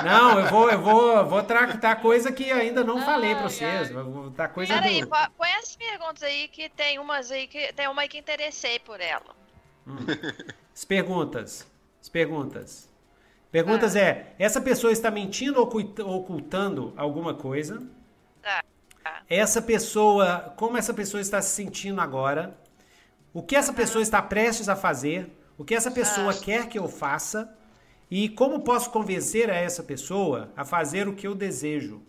Não, 0.03 0.39
eu 0.39 0.47
vou, 0.47 0.69
eu 0.69 0.81
vou, 0.81 1.25
vou 1.25 1.43
tratar 1.43 1.97
coisa 1.97 2.31
que 2.31 2.51
ainda 2.51 2.83
não 2.83 2.97
Ai, 2.99 3.05
falei 3.05 3.35
pra 3.35 3.43
vocês. 3.43 3.91
Eu 3.91 4.11
Vou 4.11 4.29
dar 4.29 4.49
coisa 4.49 4.73
Pera 4.73 5.05
do... 5.05 5.09
põe 5.37 5.51
as 5.53 5.75
perguntas 5.75 6.23
aí 6.23 6.47
que 6.47 6.69
tem 6.69 6.99
umas 6.99 7.31
aí 7.31 7.47
que. 7.47 7.73
Tem 7.73 7.87
uma 7.87 8.01
aí 8.01 8.07
que 8.07 8.17
interessei 8.17 8.79
por 8.79 8.99
ela. 8.99 9.35
As 10.73 10.85
perguntas. 10.85 11.67
As 12.01 12.09
perguntas. 12.09 12.89
Perguntas 13.51 13.95
é: 13.95 14.33
essa 14.39 14.59
pessoa 14.59 14.91
está 14.91 15.11
mentindo 15.11 15.59
ou 15.59 15.67
ocult- 15.67 15.99
ocultando 15.99 16.93
alguma 16.97 17.33
coisa? 17.33 17.81
Tá. 18.41 18.63
Essa 19.29 19.61
pessoa, 19.61 20.53
como 20.57 20.77
essa 20.77 20.93
pessoa 20.93 21.19
está 21.19 21.41
se 21.41 21.49
sentindo 21.49 21.99
agora? 22.01 22.57
O 23.33 23.41
que 23.41 23.55
essa 23.55 23.73
pessoa 23.73 24.01
está 24.01 24.21
prestes 24.21 24.69
a 24.69 24.75
fazer? 24.75 25.29
O 25.57 25.63
que 25.63 25.75
essa 25.75 25.91
pessoa 25.91 26.33
quer 26.33 26.67
que 26.67 26.79
eu 26.79 26.87
faça? 26.87 27.53
E 28.09 28.29
como 28.29 28.63
posso 28.63 28.91
convencer 28.91 29.49
a 29.49 29.55
essa 29.55 29.83
pessoa 29.83 30.51
a 30.55 30.63
fazer 30.63 31.07
o 31.07 31.15
que 31.15 31.25
eu 31.25 31.33
desejo? 31.33 32.01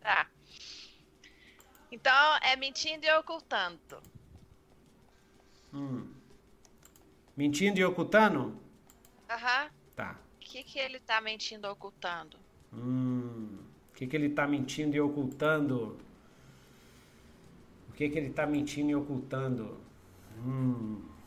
Tá. 0.00 0.26
Então, 1.90 2.36
é 2.42 2.56
mentindo 2.56 3.04
e 3.04 3.12
ocultando. 3.12 4.02
Mentindo 7.36 7.78
e 7.78 7.84
ocultando? 7.84 8.58
Aham. 9.30 9.70
Tá. 9.94 10.18
O 10.36 10.38
que, 10.40 10.64
que 10.64 10.78
ele 10.78 10.98
tá 10.98 11.20
mentindo 11.20 11.66
ou 11.66 11.72
ocultando? 11.72 12.36
Hum, 12.72 13.58
o 13.90 13.94
que, 13.94 14.06
que 14.06 14.16
ele 14.16 14.30
tá 14.30 14.46
mentindo 14.46 14.96
e 14.96 15.00
ocultando? 15.00 15.98
O 17.88 17.92
que, 17.92 18.08
que 18.08 18.18
ele 18.18 18.30
tá 18.30 18.46
mentindo 18.46 18.90
e 18.90 18.94
ocultando? 18.94 19.78
Hum. 20.38 21.17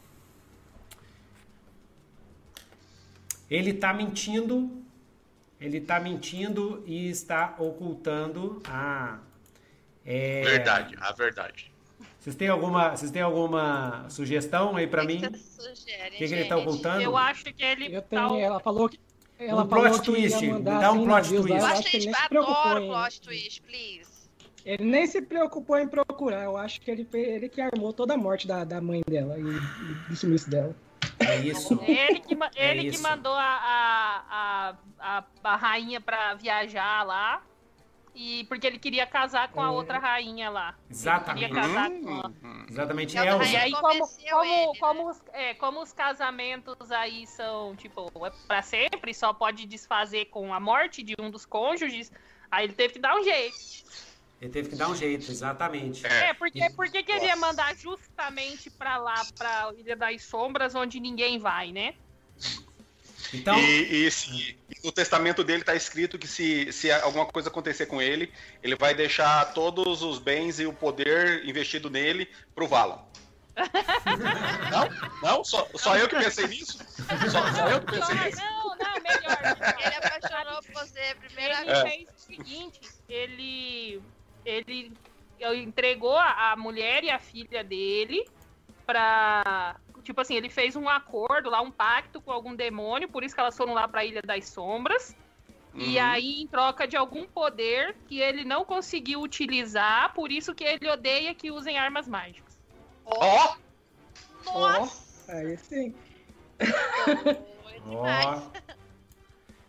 Ele 3.52 3.74
tá 3.74 3.94
mentindo. 3.94 4.72
Ele 5.60 5.82
tá 5.82 6.00
mentindo 6.00 6.82
e 6.88 7.10
está 7.10 7.54
ocultando 7.60 8.62
a. 8.66 9.20
É... 10.06 10.42
Verdade, 10.42 10.96
a 11.00 11.12
verdade. 11.12 11.70
Vocês 12.18 12.36
têm 12.36 12.48
alguma, 12.48 12.96
vocês 12.96 13.12
têm 13.12 13.22
alguma 13.22 14.10
sugestão 14.10 14.76
aí 14.78 14.88
que 14.88 15.02
mim? 15.04 15.20
que 15.20 15.38
sugerem, 15.38 16.08
O 16.08 16.18
que, 16.18 16.28
que 16.28 16.34
ele 16.34 16.46
tá 16.46 16.56
gente? 16.56 16.68
ocultando? 16.68 17.02
Eu 17.02 17.18
acho 17.18 17.44
que 17.44 17.64
ele 17.64 17.94
Eu 17.94 18.02
tá 18.02 18.28
tenho, 18.28 18.40
ela 18.40 18.60
falou 18.60 18.88
que. 18.88 19.00
Ela 19.38 19.64
Um 19.64 19.68
falou 19.68 19.86
plot 19.86 20.00
que 20.00 20.06
twist, 20.06 20.46
ia 20.46 20.54
mandar 20.54 20.74
me 20.74 20.80
dá 20.80 20.92
um 20.92 20.96
assim, 20.96 21.06
plot 21.06 21.30
twist. 21.30 21.50
Eu 21.50 21.66
acho 21.66 21.84
que 21.84 21.98
ele 21.98 22.12
adoro 22.16 22.84
em, 22.84 22.88
plot 22.88 23.22
twist, 23.22 23.62
please. 23.64 24.12
Ele 24.64 24.86
nem 24.86 25.08
se 25.08 25.22
preocupou 25.22 25.78
em 25.78 25.88
procurar. 25.88 26.44
Eu 26.44 26.56
acho 26.56 26.80
que 26.80 26.90
ele, 26.90 27.08
ele 27.14 27.50
que 27.50 27.60
armou 27.60 27.92
toda 27.92 28.14
a 28.14 28.18
morte 28.18 28.48
da, 28.48 28.64
da 28.64 28.80
mãe 28.80 29.02
dela 29.08 29.38
e, 29.38 29.42
e 29.42 30.10
do 30.10 30.16
sumiço 30.16 30.50
dela. 30.50 30.76
É 31.28 31.38
isso. 31.38 31.80
Ele 31.84 32.20
que, 32.20 32.38
É 32.56 32.72
ele 32.72 32.82
que 32.82 32.88
isso. 32.96 33.04
mandou 33.04 33.34
a, 33.34 33.44
a, 34.30 34.76
a, 35.00 35.24
a, 35.44 35.56
rainha 35.56 36.00
pra 36.02 36.34
viajar 36.36 37.04
lá. 37.04 37.42
E 38.14 38.44
porque 38.50 38.68
ele 38.68 38.78
queria 38.78 39.08
casar 39.08 39.48
com 39.50 39.62
a 39.62 39.68
É. 39.68 39.70
outra 39.70 39.98
rainha 39.98 40.50
lá. 40.50 40.76
Exatamente. 40.90 41.46
Ele 41.46 41.54
queria 41.54 41.62
casar 41.74 41.90
com 41.90 41.96
Hum, 42.10 42.20
ela. 42.20 42.66
Exatamente, 42.70 43.16
E 43.16 43.18
a 43.18 43.22
outra 43.22 43.36
Elza. 43.38 43.52
E 43.52 43.56
aí, 43.56 43.72
como, 43.72 43.82
como, 43.82 44.44
ele, 44.44 44.68
né? 44.68 44.80
como, 44.80 45.10
os, 45.10 45.22
é, 45.32 45.54
como 45.54 45.82
os 45.82 45.94
casamentos 45.94 46.92
aí 46.92 47.26
são, 47.26 47.74
tipo, 47.78 48.12
é 48.26 48.32
pra 48.48 48.62
sempre, 48.62 49.14
só 49.14 49.34
pode 49.34 49.66
desfazer 49.66 50.26
com 50.26 50.54
a 50.54 50.60
morte 50.60 51.02
de 51.04 51.16
um 51.22 51.32
dos 51.32 51.46
cônjuges, 51.46 52.12
aí 52.52 52.66
ele 52.66 52.74
teve 52.74 52.94
que 52.96 53.00
dar 53.00 53.16
um 53.16 53.24
jeito. 53.24 53.56
Ele 54.42 54.52
teve 54.52 54.70
que 54.70 54.76
dar 54.76 54.90
um 54.90 54.96
jeito, 54.96 55.30
exatamente. 55.30 56.06
É. 56.06 56.30
É, 56.30 56.34
porque, 56.34 56.68
porque 56.72 57.04
queria 57.04 57.36
Nossa. 57.36 57.48
mandar 57.48 57.76
justamente 57.78 58.72
pra 58.72 58.98
lá, 58.98 59.24
pra 59.38 59.72
Ilha 59.78 59.96
das 59.96 60.24
Sombras, 60.24 60.74
onde 60.74 61.00
ninguém 61.00 61.38
vai, 61.38 61.72
né? 61.72 61.94
Então, 63.32 63.56
E, 63.56 64.08
e, 64.08 64.12
sim, 64.12 64.58
no 64.84 64.92
testamento 64.92 65.44
dele 65.44 65.64
tá 65.64 65.76
escrito 65.76 66.18
que 66.18 66.28
se, 66.28 66.74
se 66.74 66.92
alguma 66.92 67.26
coisa 67.28 67.50
acontecer 67.50 67.86
com 67.86 68.02
ele, 68.02 68.34
ele 68.64 68.76
vai 68.76 68.96
deixar 68.96 69.54
todos 69.54 70.02
os 70.02 70.18
bens 70.18 70.60
e 70.60 70.66
o 70.66 70.74
poder 70.74 71.48
investido 71.48 71.88
nele 71.88 72.28
pro 72.56 72.68
Valon. 72.68 73.00
não? 74.72 74.90
Não? 75.22 75.44
Só, 75.44 75.70
só 75.76 75.96
eu 75.98 76.10
que 76.10 76.16
pensei 76.16 76.48
nisso? 76.48 76.80
Só, 77.30 77.54
só 77.54 77.70
eu 77.70 77.80
que 77.82 77.92
pensei 77.92 78.16
nisso? 78.16 78.42
não, 78.42 78.76
não, 78.76 79.02
melhor. 79.02 79.38
Ele 79.86 79.96
apaixonou 79.96 80.64
por 80.64 80.74
você 80.74 81.00
a 81.00 81.16
primeira 81.16 81.62
Ele 81.62 81.72
É. 81.72 81.82
fez 81.84 82.10
o 82.10 82.20
seguinte, 82.20 82.80
ele, 83.08 84.02
ele 84.46 84.94
entregou 85.56 86.18
a, 86.18 86.56
mulher 86.56 87.04
e 87.04 87.10
a 87.10 87.20
filha 87.20 87.64
dele 87.64 88.26
pra... 88.86 89.76
Tipo 90.04 90.22
assim, 90.22 90.36
ele 90.36 90.50
fez 90.50 90.76
um 90.76 90.90
acordo 90.90 91.50
lá, 91.50 91.62
um 91.62 91.70
pacto 91.72 92.20
com 92.22 92.32
algum 92.32 92.56
demônio, 92.56 93.08
por 93.08 93.24
isso 93.24 93.36
que 93.36 93.42
elas 93.42 93.56
foram 93.56 93.74
lá 93.74 93.88
pra 93.88 94.04
Ilha 94.04 94.22
das 94.22 94.48
Sombras. 94.50 95.16
E 95.74 95.98
Uhum. 95.98 96.04
aí, 96.04 96.42
em 96.42 96.48
troca 96.48 96.86
de 96.88 96.98
algum 96.98 97.26
poder 97.26 97.96
que 98.08 98.20
ele 98.20 98.44
não 98.44 98.66
conseguiu 98.66 99.22
utilizar, 99.22 100.14
por 100.14 100.30
isso 100.32 100.54
que 100.54 100.64
ele 100.66 100.90
odeia 100.90 101.34
que 101.34 101.50
usem 101.50 101.78
armas 101.80 102.08
mágicas. 102.10 102.60
Ó! 103.06 103.56
Nossa! 104.46 105.32
Aí 105.32 105.56
sim. 105.58 105.96
foi 106.60 107.80
demais. 107.86 108.26
ó. 108.28 108.52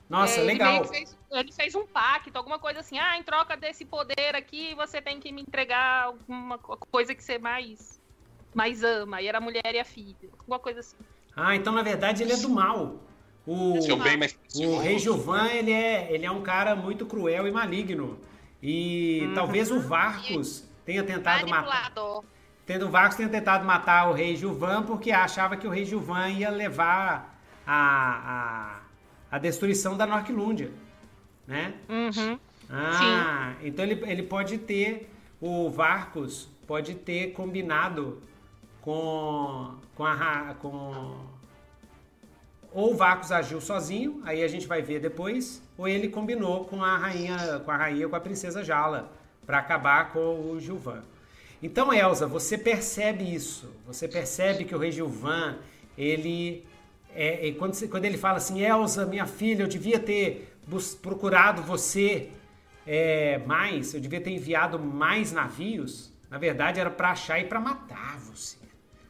Nossa, 0.09 0.35
É, 0.35 0.39
ele 0.39 0.47
legal. 0.53 0.73
meio 0.73 0.83
que 0.85 0.89
fez- 0.89 1.17
ele 1.37 1.53
fez 1.53 1.75
um 1.75 1.87
pacto, 1.87 2.37
alguma 2.37 2.59
coisa 2.59 2.81
assim, 2.81 2.99
ah, 2.99 3.17
em 3.19 3.23
troca 3.23 3.57
desse 3.57 3.85
poder 3.85 4.35
aqui, 4.35 4.75
você 4.75 5.01
tem 5.01 5.19
que 5.21 5.33
me 5.33 5.43
entregar 5.43 6.05
alguma 6.05 6.59
co- 6.59 6.79
coisa 6.91 7.15
que 7.15 7.23
você 7.23 7.39
mais, 7.39 8.01
mais 8.55 8.83
ama. 8.85 9.21
E 9.23 9.27
era 9.27 9.39
a 9.39 9.41
mulher 9.41 9.75
e 9.75 9.79
a 9.79 9.85
filha. 9.85 10.17
Alguma 10.39 10.59
coisa 10.59 10.81
assim. 10.81 10.97
Ah, 11.35 11.57
então 11.57 11.73
na 11.73 11.83
verdade 11.83 12.23
ele 12.23 12.33
é 12.33 12.37
do 12.37 12.49
mal. 12.49 12.97
O, 13.47 13.75
bem 14.05 14.17
mais 14.17 14.39
o 14.55 14.79
rei 14.79 14.99
Gilvan, 14.99 15.49
ele 15.49 15.73
é, 15.73 16.13
ele 16.13 16.25
é 16.25 16.31
um 16.31 16.43
cara 16.43 16.77
muito 16.77 17.05
cruel 17.07 17.49
e 17.49 17.51
maligno. 17.51 18.21
E 18.63 19.25
Uhum. 19.27 19.35
talvez 19.35 19.71
o 19.71 19.81
Varcos 19.81 20.65
tenha 20.85 21.03
tentado 21.03 21.49
matar. 21.49 21.93
Tendo 22.65 22.87
o 22.87 22.91
Varcos 22.91 23.17
tenha 23.17 23.29
tentado 23.29 23.65
matar 23.65 24.09
o 24.09 24.13
rei 24.13 24.37
Gilvan 24.37 24.85
porque 24.85 25.11
achava 25.11 25.57
que 25.57 25.67
o 25.67 25.71
rei 25.71 25.85
Gilvan 25.85 26.29
ia 26.29 26.51
levar 26.51 27.37
a, 27.67 28.81
a, 29.33 29.37
a 29.37 29.39
destruição 29.39 29.97
da 29.97 30.07
Norquilúndia, 30.07 30.71
né? 31.47 31.75
Uhum. 31.89 32.39
Ah, 32.71 33.55
então 33.63 33.85
ele, 33.85 34.03
ele 34.11 34.23
pode 34.23 34.59
ter, 34.59 35.11
o 35.41 35.69
Varcos 35.69 36.49
pode 36.67 36.95
ter 36.95 37.33
combinado 37.33 38.23
com, 38.81 39.75
com 39.95 40.05
a 40.05 40.55
com 40.61 41.33
ou 42.75 42.93
o 42.93 42.97
Varcos 42.97 43.31
agiu 43.31 43.61
sozinho, 43.61 44.23
aí 44.25 44.43
a 44.43 44.49
gente 44.49 44.67
vai 44.67 44.81
ver 44.81 44.99
depois, 44.99 45.63
ou 45.77 45.87
ele 45.87 46.09
combinou 46.09 46.65
com 46.65 46.83
a 46.83 46.97
rainha, 46.97 47.61
com 47.63 47.71
a 47.71 47.77
rainha, 47.77 48.09
com 48.09 48.17
a 48.17 48.21
princesa 48.21 48.65
Jala, 48.65 49.13
para 49.45 49.59
acabar 49.59 50.11
com 50.11 50.51
o 50.51 50.59
Gilvan. 50.59 51.03
Então, 51.63 51.93
Elsa, 51.93 52.27
você 52.27 52.57
percebe 52.57 53.23
isso? 53.23 53.71
Você 53.87 54.09
percebe 54.09 54.65
que 54.65 54.75
o 54.75 54.79
rei 54.79 54.91
Gilvan, 54.91 55.59
ele 55.99 56.65
é, 57.15 57.53
quando, 57.59 57.89
quando 57.89 58.05
ele 58.05 58.17
fala 58.17 58.39
assim, 58.39 58.63
Elsa, 58.63 59.05
minha 59.05 59.27
filha, 59.27 59.63
eu 59.63 59.69
devia 59.69 59.99
ter 59.99 60.52
procurado 61.01 61.63
você 61.63 62.31
é, 62.87 63.39
mais, 63.47 63.95
eu 63.95 64.01
devia 64.01 64.21
ter 64.21 64.31
enviado 64.31 64.79
mais 64.79 65.33
navios. 65.33 66.13
Na 66.31 66.39
verdade, 66.39 66.81
era 66.81 66.91
para 66.91 67.11
achar 67.11 67.39
e 67.41 67.45
para 67.45 67.61
matar 67.61 68.19
você, 68.19 68.57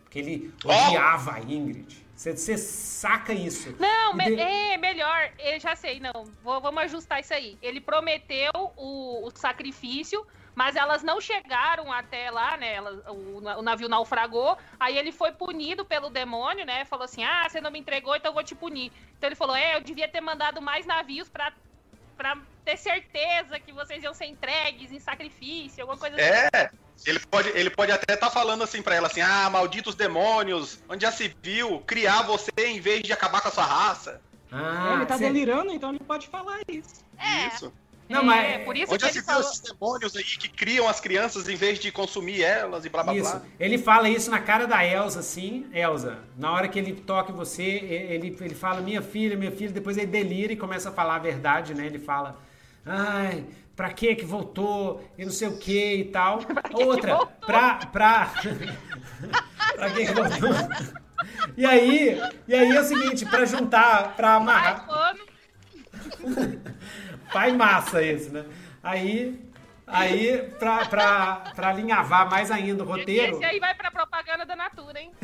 porque 0.02 0.18
ele 0.18 0.52
Oh! 0.64 0.68
odiava 0.68 1.34
a 1.34 1.40
Ingrid. 1.40 2.02
Você, 2.14 2.36
você 2.36 2.58
saca 2.58 3.32
isso? 3.32 3.74
Não, 3.80 4.14
me- 4.14 4.24
de- 4.26 4.40
é 4.40 4.76
melhor, 4.76 5.30
eu 5.38 5.58
já 5.58 5.74
sei, 5.74 5.98
não. 6.00 6.24
Vou- 6.42 6.60
vamos 6.60 6.82
ajustar 6.84 7.20
isso 7.20 7.32
aí. 7.34 7.56
Ele 7.62 7.80
prometeu 7.80 8.50
o, 8.76 9.26
o 9.26 9.30
sacrifício, 9.34 10.24
mas 10.54 10.76
elas 10.76 11.02
não 11.02 11.20
chegaram 11.20 11.92
até 11.92 12.30
lá, 12.30 12.56
né? 12.56 12.74
Elas- 12.74 13.00
o, 13.08 13.38
o 13.58 13.62
navio 13.62 13.88
naufragou. 13.88 14.56
Aí 14.78 14.96
ele 14.98 15.10
foi 15.12 15.32
punido 15.32 15.84
pelo 15.84 16.10
demônio, 16.10 16.64
né? 16.66 16.84
Falou 16.84 17.04
assim: 17.04 17.24
ah, 17.24 17.46
você 17.48 17.60
não 17.60 17.70
me 17.70 17.78
entregou, 17.78 18.14
então 18.14 18.30
eu 18.30 18.34
vou 18.34 18.44
te 18.44 18.54
punir. 18.54 18.92
Então 19.16 19.28
ele 19.28 19.36
falou: 19.36 19.56
é, 19.56 19.76
eu 19.76 19.80
devia 19.80 20.08
ter 20.08 20.20
mandado 20.20 20.60
mais 20.60 20.84
navios 20.86 21.28
pra, 21.28 21.52
pra 22.16 22.36
ter 22.64 22.76
certeza 22.76 23.58
que 23.58 23.72
vocês 23.72 24.02
iam 24.04 24.14
ser 24.14 24.26
entregues 24.26 24.92
em 24.92 24.98
sacrifício, 25.00 25.82
alguma 25.82 25.98
coisa 25.98 26.16
assim. 26.16 26.48
É, 26.54 26.70
ele 27.06 27.18
pode, 27.20 27.48
ele 27.48 27.70
pode 27.70 27.90
até 27.90 28.14
estar 28.14 28.30
falando 28.30 28.62
assim 28.62 28.82
pra 28.82 28.94
ela 28.94 29.06
assim, 29.08 29.20
ah, 29.20 29.48
malditos 29.50 29.94
demônios, 29.94 30.82
onde 30.88 31.04
já 31.04 31.10
se 31.10 31.34
viu 31.42 31.80
criar 31.80 32.22
você 32.22 32.52
em 32.58 32.78
vez 32.78 33.02
de 33.02 33.12
acabar 33.12 33.40
com 33.40 33.48
a 33.48 33.50
sua 33.50 33.64
raça. 33.64 34.20
Ah, 34.52 34.92
ele 34.96 35.06
tá 35.06 35.16
cê- 35.16 35.24
delirando, 35.24 35.72
então 35.72 35.90
ele 35.90 35.98
pode 36.00 36.28
falar 36.28 36.60
isso. 36.68 37.02
É. 37.18 37.46
Isso. 37.48 37.72
Não, 38.12 38.24
mas- 38.24 38.44
É, 38.50 38.58
por 38.58 38.76
isso 38.76 38.92
Onde 38.92 38.98
que 38.98 39.04
já 39.04 39.06
ele 39.10 39.12
se 39.12 39.18
viu 39.20 39.26
falou. 39.34 39.40
esses 39.50 39.60
demônios 39.60 40.16
aí 40.16 40.22
que 40.24 40.48
criam 40.48 40.88
as 40.88 41.00
crianças 41.00 41.48
em 41.48 41.56
vez 41.56 41.78
de 41.78 41.90
consumir 41.90 42.42
elas 42.42 42.84
e 42.84 42.88
blá 42.88 43.02
blá 43.02 43.14
Isso. 43.14 43.30
blá. 43.30 43.42
Ele 43.58 43.78
fala 43.78 44.08
isso 44.08 44.30
na 44.30 44.40
cara 44.40 44.66
da 44.66 44.84
Elsa, 44.84 45.20
assim, 45.20 45.66
Elsa. 45.72 46.18
Na 46.36 46.52
hora 46.52 46.68
que 46.68 46.78
ele 46.78 46.92
toca 46.94 47.32
em 47.32 47.34
você, 47.34 47.62
ele, 47.62 48.36
ele 48.40 48.54
fala, 48.54 48.80
minha 48.80 49.02
filha, 49.02 49.36
minha 49.36 49.50
filha, 49.52 49.70
depois 49.72 49.96
ele 49.96 50.06
delira 50.06 50.52
e 50.52 50.56
começa 50.56 50.88
a 50.90 50.92
falar 50.92 51.16
a 51.16 51.18
verdade, 51.18 51.74
né? 51.74 51.86
Ele 51.86 51.98
fala, 51.98 52.38
ai, 52.84 53.44
pra 53.74 53.90
que 53.90 54.14
que 54.14 54.24
voltou? 54.24 55.02
E 55.16 55.24
não 55.24 55.32
sei 55.32 55.48
o 55.48 55.56
que 55.58 55.94
e 55.96 56.04
tal. 56.04 56.40
Outra, 56.74 57.26
pra. 57.46 57.76
pra... 57.86 58.32
pra 59.76 59.90
que 59.90 60.06
que 60.06 60.12
voltou? 60.12 60.50
E 61.56 61.64
aí, 61.64 62.20
e 62.48 62.54
aí 62.54 62.70
é 62.76 62.80
o 62.80 62.84
seguinte, 62.84 63.24
pra 63.26 63.44
juntar, 63.44 64.14
pra 64.16 64.34
amarrar. 64.34 64.86
Pai 67.32 67.52
massa 67.52 68.02
esse, 68.02 68.30
né? 68.30 68.44
Aí, 68.82 69.40
aí 69.86 70.42
pra, 70.58 70.84
pra, 70.86 71.36
pra 71.54 71.68
alinhavar 71.68 72.28
mais 72.30 72.50
ainda 72.50 72.82
o 72.82 72.86
roteiro. 72.86 73.36
Esse 73.36 73.44
aí 73.44 73.58
vai 73.60 73.74
pra 73.74 73.90
propaganda 73.90 74.44
da 74.44 74.56
Natura, 74.56 75.00
hein? 75.00 75.12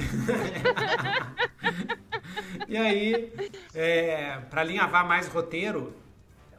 E 2.68 2.76
aí, 2.76 3.32
é, 3.74 4.38
para 4.50 4.60
alinhavar 4.60 5.06
mais 5.06 5.26
o 5.26 5.30
roteiro, 5.30 5.94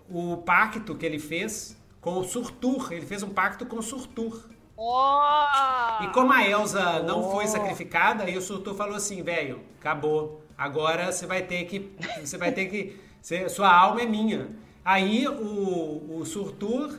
o 0.10 0.38
pacto 0.38 0.96
que 0.96 1.06
ele 1.06 1.20
fez 1.20 1.78
com 2.02 2.18
o 2.18 2.24
Surtur, 2.24 2.92
ele 2.92 3.06
fez 3.06 3.22
um 3.22 3.30
pacto 3.30 3.66
com 3.66 3.78
o 3.78 3.84
Surtur. 3.84 4.44
Ó! 4.76 6.04
E 6.04 6.08
como 6.08 6.34
a 6.34 6.48
Elsa 6.48 7.04
não 7.04 7.20
Oh. 7.22 7.32
foi 7.32 7.48
sacrificada, 7.48 8.24
aí 8.24 8.36
o 8.38 8.42
Surtur 8.42 8.74
falou 8.74 8.96
assim, 8.96 9.22
velho, 9.22 9.62
acabou. 9.80 10.44
Agora 10.58 11.12
você 11.12 11.28
vai 11.28 11.42
ter 11.44 11.64
que, 11.66 11.92
você 12.20 12.38
vai 12.38 12.52
ter 12.52 12.66
que, 12.66 13.00
você- 13.22 13.48
sua 13.50 13.72
alma 13.72 14.02
é 14.02 14.06
minha. 14.06 14.50
Aí 14.92 15.28
o, 15.28 16.18
o 16.18 16.26
Surtur 16.26 16.98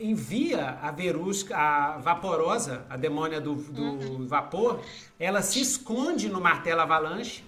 envia 0.00 0.78
a 0.80 0.90
Verusca, 0.90 1.54
a 1.54 1.98
Vaporosa, 1.98 2.86
a 2.88 2.96
demônia 2.96 3.38
do, 3.38 3.54
do 3.54 3.82
Uhum. 3.82 4.26
vapor, 4.26 4.80
ela 5.20 5.42
se 5.42 5.60
esconde 5.60 6.26
no 6.26 6.40
martelo 6.40 6.80
avalanche 6.80 7.44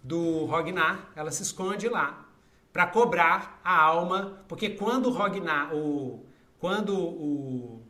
do 0.00 0.44
Rognar, 0.44 1.10
ela 1.16 1.32
se 1.32 1.42
esconde 1.42 1.88
lá 1.88 2.24
para 2.72 2.86
cobrar 2.86 3.60
a 3.64 3.82
alma, 3.82 4.44
porque 4.46 4.70
quando 4.70 5.06
o 5.06 5.12
Rognar, 5.12 5.74
o 5.74 6.24
quando 6.60 6.96
o 6.96 7.82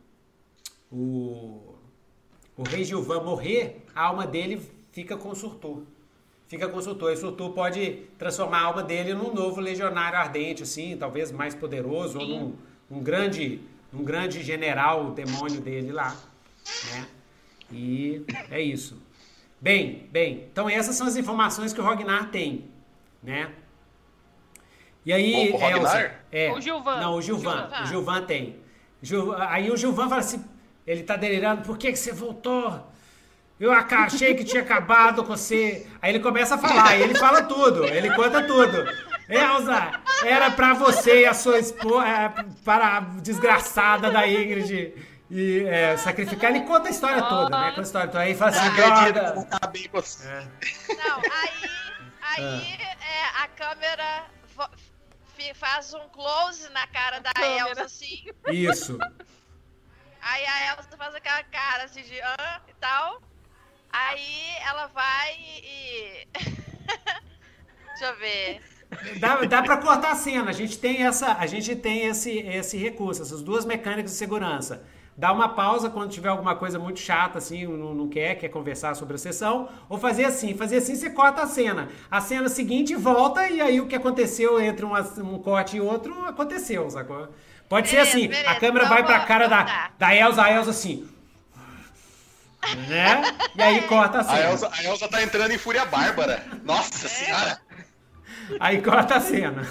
o, 0.91 1.75
o 2.57 2.63
rei 2.63 2.83
Gilvan 2.83 3.21
morrer, 3.21 3.85
a 3.93 4.05
alma 4.05 4.25
dele 4.25 4.59
fica 4.91 5.15
com 5.15 5.29
o 5.29 5.35
Surtur. 5.35 5.83
Fica 6.47 6.67
com 6.67 6.77
o. 6.77 6.81
E 7.09 7.13
o 7.13 7.17
Surtur 7.17 7.51
pode 7.51 8.03
transformar 8.17 8.59
a 8.59 8.63
alma 8.65 8.83
dele 8.83 9.13
num 9.13 9.33
novo 9.33 9.59
legionário 9.59 10.17
ardente, 10.19 10.63
assim, 10.63 10.95
talvez 10.97 11.31
mais 11.31 11.55
poderoso, 11.55 12.19
ou 12.19 12.27
num, 12.27 12.55
um 12.91 13.01
grande, 13.01 13.59
um 13.93 14.03
grande 14.03 14.43
general 14.43 15.11
demônio 15.11 15.59
dele 15.61 15.91
lá. 15.91 16.15
Né? 16.91 17.07
E 17.71 18.25
é 18.51 18.61
isso. 18.61 19.01
Bem, 19.59 20.07
bem. 20.11 20.47
Então 20.51 20.69
essas 20.69 20.95
são 20.95 21.07
as 21.07 21.15
informações 21.15 21.73
que 21.73 21.79
o 21.81 21.83
Rognar 21.83 22.29
tem, 22.29 22.65
né? 23.23 23.49
E 25.05 25.11
aí, 25.11 25.51
O- 25.51 25.55
o 25.55 25.57
Ragnar? 25.57 25.81
Elsa, 25.81 26.15
é, 26.31 26.51
O 26.51 26.61
Gilvan. 26.61 26.99
Não, 26.99 27.15
o 27.15 27.21
Gilvan. 27.21 27.51
Gilvan. 27.69 27.81
O 27.81 27.85
Gilvan 27.87 28.21
tem. 28.25 28.55
Gil- 29.01 29.33
aí 29.35 29.69
o 29.71 29.75
Gilvan 29.75 30.07
fala 30.07 30.21
assim, 30.21 30.43
ele 30.87 31.03
tá 31.03 31.15
delirando, 31.17 31.63
por 31.63 31.77
que, 31.77 31.91
que 31.91 31.97
você 31.97 32.13
voltou? 32.13 32.87
Eu 33.59 33.71
aca- 33.71 33.99
achei 34.05 34.33
que 34.35 34.43
tinha 34.43 34.61
acabado 34.61 35.23
com 35.23 35.35
você. 35.35 35.87
Aí 36.01 36.11
ele 36.11 36.19
começa 36.19 36.55
a 36.55 36.57
falar, 36.57 36.97
e 36.97 37.01
ele 37.03 37.15
fala 37.15 37.43
tudo, 37.43 37.85
ele 37.85 38.13
conta 38.15 38.43
tudo. 38.43 38.85
Elza, 39.29 39.91
era 40.25 40.51
pra 40.51 40.73
você 40.73 41.21
e 41.21 41.25
a 41.25 41.33
sua 41.33 41.57
esposa, 41.59 42.33
para 42.65 42.97
a 42.97 42.99
desgraçada 42.99 44.11
da 44.11 44.27
Ingrid 44.27 44.93
e 45.31 45.63
é, 45.65 45.95
sacrificar. 45.97 46.51
Ele 46.51 46.65
conta 46.65 46.89
a 46.89 46.91
história 46.91 47.21
toda, 47.21 47.57
né? 47.57 47.69
Conta 47.69 47.79
a 47.79 47.83
história 47.83 48.07
toda. 48.07 48.19
Aí 48.23 48.35
fala 48.35 48.51
Não 48.51 48.59
assim, 48.59 48.69
que 48.71 48.81
droga. 48.81 49.33
não 49.35 49.43
tá 49.45 49.67
bem 49.67 49.89
você. 49.93 50.27
Não, 50.89 51.17
aí, 51.19 51.69
aí 52.21 52.73
é, 52.81 53.43
a 53.43 53.47
câmera 53.47 54.23
faz 55.55 55.93
um 55.93 56.07
close 56.09 56.69
na 56.71 56.85
cara 56.87 57.19
da. 57.19 57.31
Elsa, 57.41 57.83
assim. 57.83 58.25
Isso. 58.49 58.97
Aí 60.21 60.45
a 60.45 60.73
Elsa 60.73 60.97
faz 60.97 61.15
aquela 61.15 61.43
cara 61.43 61.83
assim 61.85 62.01
de 62.01 62.19
hã 62.19 62.61
e 62.67 62.73
tal. 62.79 63.21
Aí 63.93 64.57
ela 64.67 64.87
vai 64.87 65.33
e. 65.63 66.27
Deixa 67.89 68.05
eu 68.05 68.17
ver. 68.17 68.61
Dá, 69.19 69.35
dá 69.45 69.61
pra 69.63 69.77
cortar 69.77 70.11
a 70.11 70.15
cena. 70.15 70.49
A 70.49 70.53
gente 70.53 70.77
tem 70.77 71.03
essa, 71.05 71.33
a 71.33 71.45
gente 71.45 71.75
tem 71.75 72.05
esse, 72.07 72.39
esse 72.39 72.77
recurso, 72.77 73.21
essas 73.21 73.41
duas 73.41 73.65
mecânicas 73.65 74.11
de 74.11 74.17
segurança. 74.17 74.83
Dá 75.15 75.31
uma 75.31 75.49
pausa 75.49 75.91
quando 75.91 76.09
tiver 76.11 76.29
alguma 76.29 76.55
coisa 76.55 76.79
muito 76.79 76.99
chata, 76.99 77.37
assim, 77.37 77.67
não, 77.67 77.93
não 77.93 78.09
quer, 78.09 78.33
quer 78.35 78.49
conversar 78.49 78.95
sobre 78.95 79.13
a 79.13 79.17
sessão, 79.19 79.69
ou 79.87 79.99
fazer 79.99 80.25
assim, 80.25 80.55
fazer 80.57 80.77
assim, 80.77 80.95
você 80.95 81.07
corta 81.11 81.43
a 81.43 81.47
cena. 81.47 81.89
A 82.09 82.19
cena 82.19 82.49
seguinte 82.49 82.95
volta 82.95 83.47
e 83.47 83.61
aí 83.61 83.79
o 83.79 83.85
que 83.87 83.95
aconteceu 83.95 84.59
entre 84.59 84.83
uma- 84.83 85.01
um 85.19 85.37
corte 85.37 85.77
e 85.77 85.81
outro 85.81 86.19
aconteceu, 86.25 86.89
sacou? 86.89 87.29
Pode 87.69 87.89
ser 87.89 87.97
Beleza, 87.97 88.09
assim, 88.17 88.25
a 88.25 88.29
beleza. 88.29 88.55
câmera 88.55 88.85
Então 88.85 88.95
vai 88.95 89.05
pra 89.05 89.17
vou- 89.19 89.27
cara 89.27 89.47
da, 89.47 89.91
da 89.99 90.15
Elsa, 90.15 90.43
a 90.43 90.51
Elsa 90.51 90.69
assim. 90.71 91.07
Né? 92.87 93.21
E 93.55 93.61
aí 93.61 93.81
corta 93.87 94.19
a 94.19 94.21
A 94.21 94.23
cena. 94.23 94.49
Elsa, 94.49 94.69
a 94.71 94.83
Elsa 94.83 95.07
tá 95.07 95.21
entrando 95.21 95.51
em 95.51 95.57
Fúria 95.57 95.85
Bárbara. 95.85 96.43
Nossa 96.63 97.07
senhora! 97.07 97.59
Aí 98.59 98.81
corta 98.81 99.15
a 99.15 99.21
cena. 99.21 99.67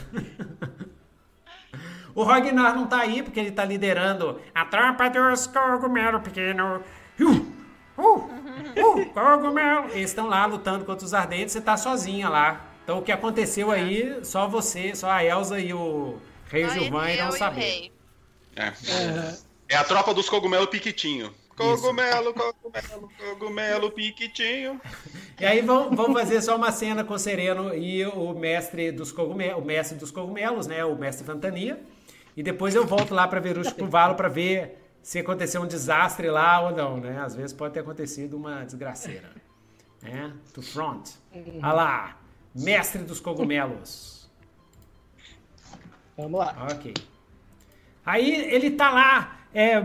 O 2.14 2.22
Ragnar 2.24 2.74
não 2.74 2.86
tá 2.86 3.00
aí 3.00 3.22
porque 3.22 3.40
ele 3.40 3.52
tá 3.52 3.64
liderando 3.64 4.40
a 4.54 4.64
tropa 4.64 5.08
dos 5.08 5.46
cogumelos 5.46 6.22
pequeno. 6.22 6.82
Uh, 7.18 7.46
uh, 7.98 8.02
uh, 8.02 9.06
cogumelo. 9.14 9.86
Eles 9.92 10.10
estão 10.10 10.26
lá 10.28 10.44
lutando 10.44 10.84
contra 10.84 11.04
os 11.04 11.14
ardentes, 11.14 11.52
você 11.52 11.60
tá 11.60 11.76
sozinha 11.76 12.28
lá. 12.28 12.60
Então 12.84 12.98
o 12.98 13.02
que 13.02 13.12
aconteceu 13.12 13.70
aí, 13.70 14.20
só 14.24 14.46
você, 14.46 14.94
só 14.94 15.10
a 15.10 15.24
Elsa 15.24 15.58
e 15.58 15.72
o 15.72 16.18
Rei 16.50 16.68
Gilvan 16.68 17.10
irão 17.10 17.26
e 17.26 17.28
o 17.30 17.32
saber. 17.32 17.60
rei. 17.60 17.92
É. 18.56 18.72
É 19.68 19.76
a 19.76 19.84
tropa 19.84 20.12
dos 20.12 20.28
cogumelos 20.28 20.68
piquitinho. 20.68 21.32
Cogumelo, 21.56 22.32
cogumelo, 22.32 23.10
cogumelo 23.18 23.90
piquitinho. 23.90 24.80
E 25.38 25.44
aí 25.44 25.60
vamos, 25.60 25.96
vamos 25.96 26.18
fazer 26.18 26.40
só 26.40 26.56
uma 26.56 26.72
cena 26.72 27.04
com 27.04 27.14
o 27.14 27.18
Sereno 27.18 27.74
e 27.74 28.04
o 28.06 28.32
mestre 28.32 28.90
dos 28.90 29.12
cogumelos, 29.12 29.62
o 29.62 29.66
mestre 29.66 29.98
dos 29.98 30.10
cogumelos, 30.10 30.66
né? 30.66 30.84
O 30.84 30.96
mestre 30.96 31.24
Vantania. 31.24 31.80
E 32.36 32.42
depois 32.42 32.74
eu 32.74 32.86
volto 32.86 33.14
lá 33.14 33.28
para 33.28 33.40
Verusca 33.40 33.74
pro 33.74 33.88
Valo 33.88 34.14
para 34.14 34.28
ver 34.28 34.78
se 35.02 35.18
aconteceu 35.18 35.60
um 35.60 35.66
desastre 35.66 36.30
lá 36.30 36.60
ou 36.60 36.74
não, 36.74 36.96
né? 36.98 37.20
Às 37.20 37.34
vezes 37.34 37.52
pode 37.52 37.74
ter 37.74 37.80
acontecido 37.80 38.36
uma 38.36 38.64
desgraceira. 38.64 39.30
Né? 40.00 40.32
To 40.54 40.62
front. 40.62 41.10
Olha 41.34 41.72
lá, 41.72 42.16
mestre 42.54 43.02
dos 43.02 43.20
cogumelos. 43.20 44.30
Vamos 46.16 46.40
lá. 46.40 46.68
Ok. 46.72 46.94
Aí 48.04 48.34
ele 48.52 48.70
tá 48.72 48.90
lá, 48.90 49.40
é, 49.54 49.80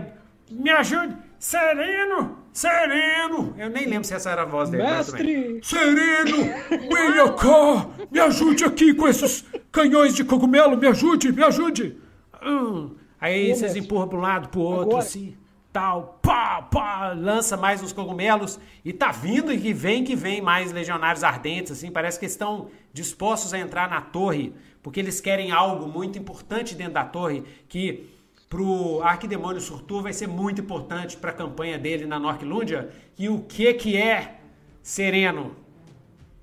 me 0.50 0.70
ajude, 0.70 1.16
sereno, 1.38 2.38
sereno. 2.52 3.54
Eu 3.56 3.70
nem 3.70 3.86
lembro 3.86 4.04
se 4.04 4.14
essa 4.14 4.30
era 4.30 4.42
a 4.42 4.44
voz 4.44 4.70
dele. 4.70 4.82
Mestre! 4.82 5.60
Sereno, 5.62 7.34
cá, 7.36 7.88
me 8.10 8.20
ajude 8.20 8.64
aqui 8.64 8.94
com 8.94 9.06
esses 9.06 9.44
canhões 9.70 10.14
de 10.14 10.24
cogumelo, 10.24 10.76
me 10.76 10.86
ajude, 10.86 11.32
me 11.32 11.42
ajude. 11.44 11.96
Hum. 12.42 12.96
Aí 13.20 13.44
Ô, 13.44 13.48
vocês 13.48 13.62
mestre. 13.62 13.80
empurram 13.80 14.08
para 14.08 14.18
um 14.18 14.20
lado, 14.22 14.48
pro 14.48 14.60
outro, 14.60 14.82
Agora. 14.82 14.98
assim, 14.98 15.36
tal, 15.72 16.18
pá, 16.22 16.62
pá, 16.62 17.12
lança 17.16 17.56
mais 17.56 17.82
os 17.82 17.92
cogumelos 17.92 18.58
e 18.84 18.92
tá 18.92 19.10
vindo 19.10 19.52
e 19.52 19.58
que 19.58 19.72
vem 19.72 20.04
que 20.04 20.16
vem 20.16 20.40
mais 20.40 20.72
legionários 20.72 21.24
ardentes, 21.24 21.72
assim, 21.72 21.90
parece 21.90 22.18
que 22.18 22.26
estão 22.26 22.68
dispostos 22.92 23.52
a 23.52 23.58
entrar 23.58 23.88
na 23.90 24.00
torre, 24.00 24.54
porque 24.82 25.00
eles 25.00 25.20
querem 25.20 25.50
algo 25.50 25.86
muito 25.86 26.18
importante 26.18 26.74
dentro 26.74 26.94
da 26.94 27.04
torre, 27.04 27.44
que 27.68 28.17
pro 28.48 29.02
Arquidemônio 29.02 29.60
Surtur 29.60 30.02
vai 30.02 30.12
ser 30.12 30.26
muito 30.26 30.60
importante 30.60 31.16
para 31.16 31.30
a 31.30 31.34
campanha 31.34 31.78
dele 31.78 32.06
na 32.06 32.18
Norquilândia. 32.18 32.90
E 33.18 33.28
o 33.28 33.40
que 33.40 33.74
que 33.74 33.96
é 33.96 34.36
Sereno? 34.82 35.54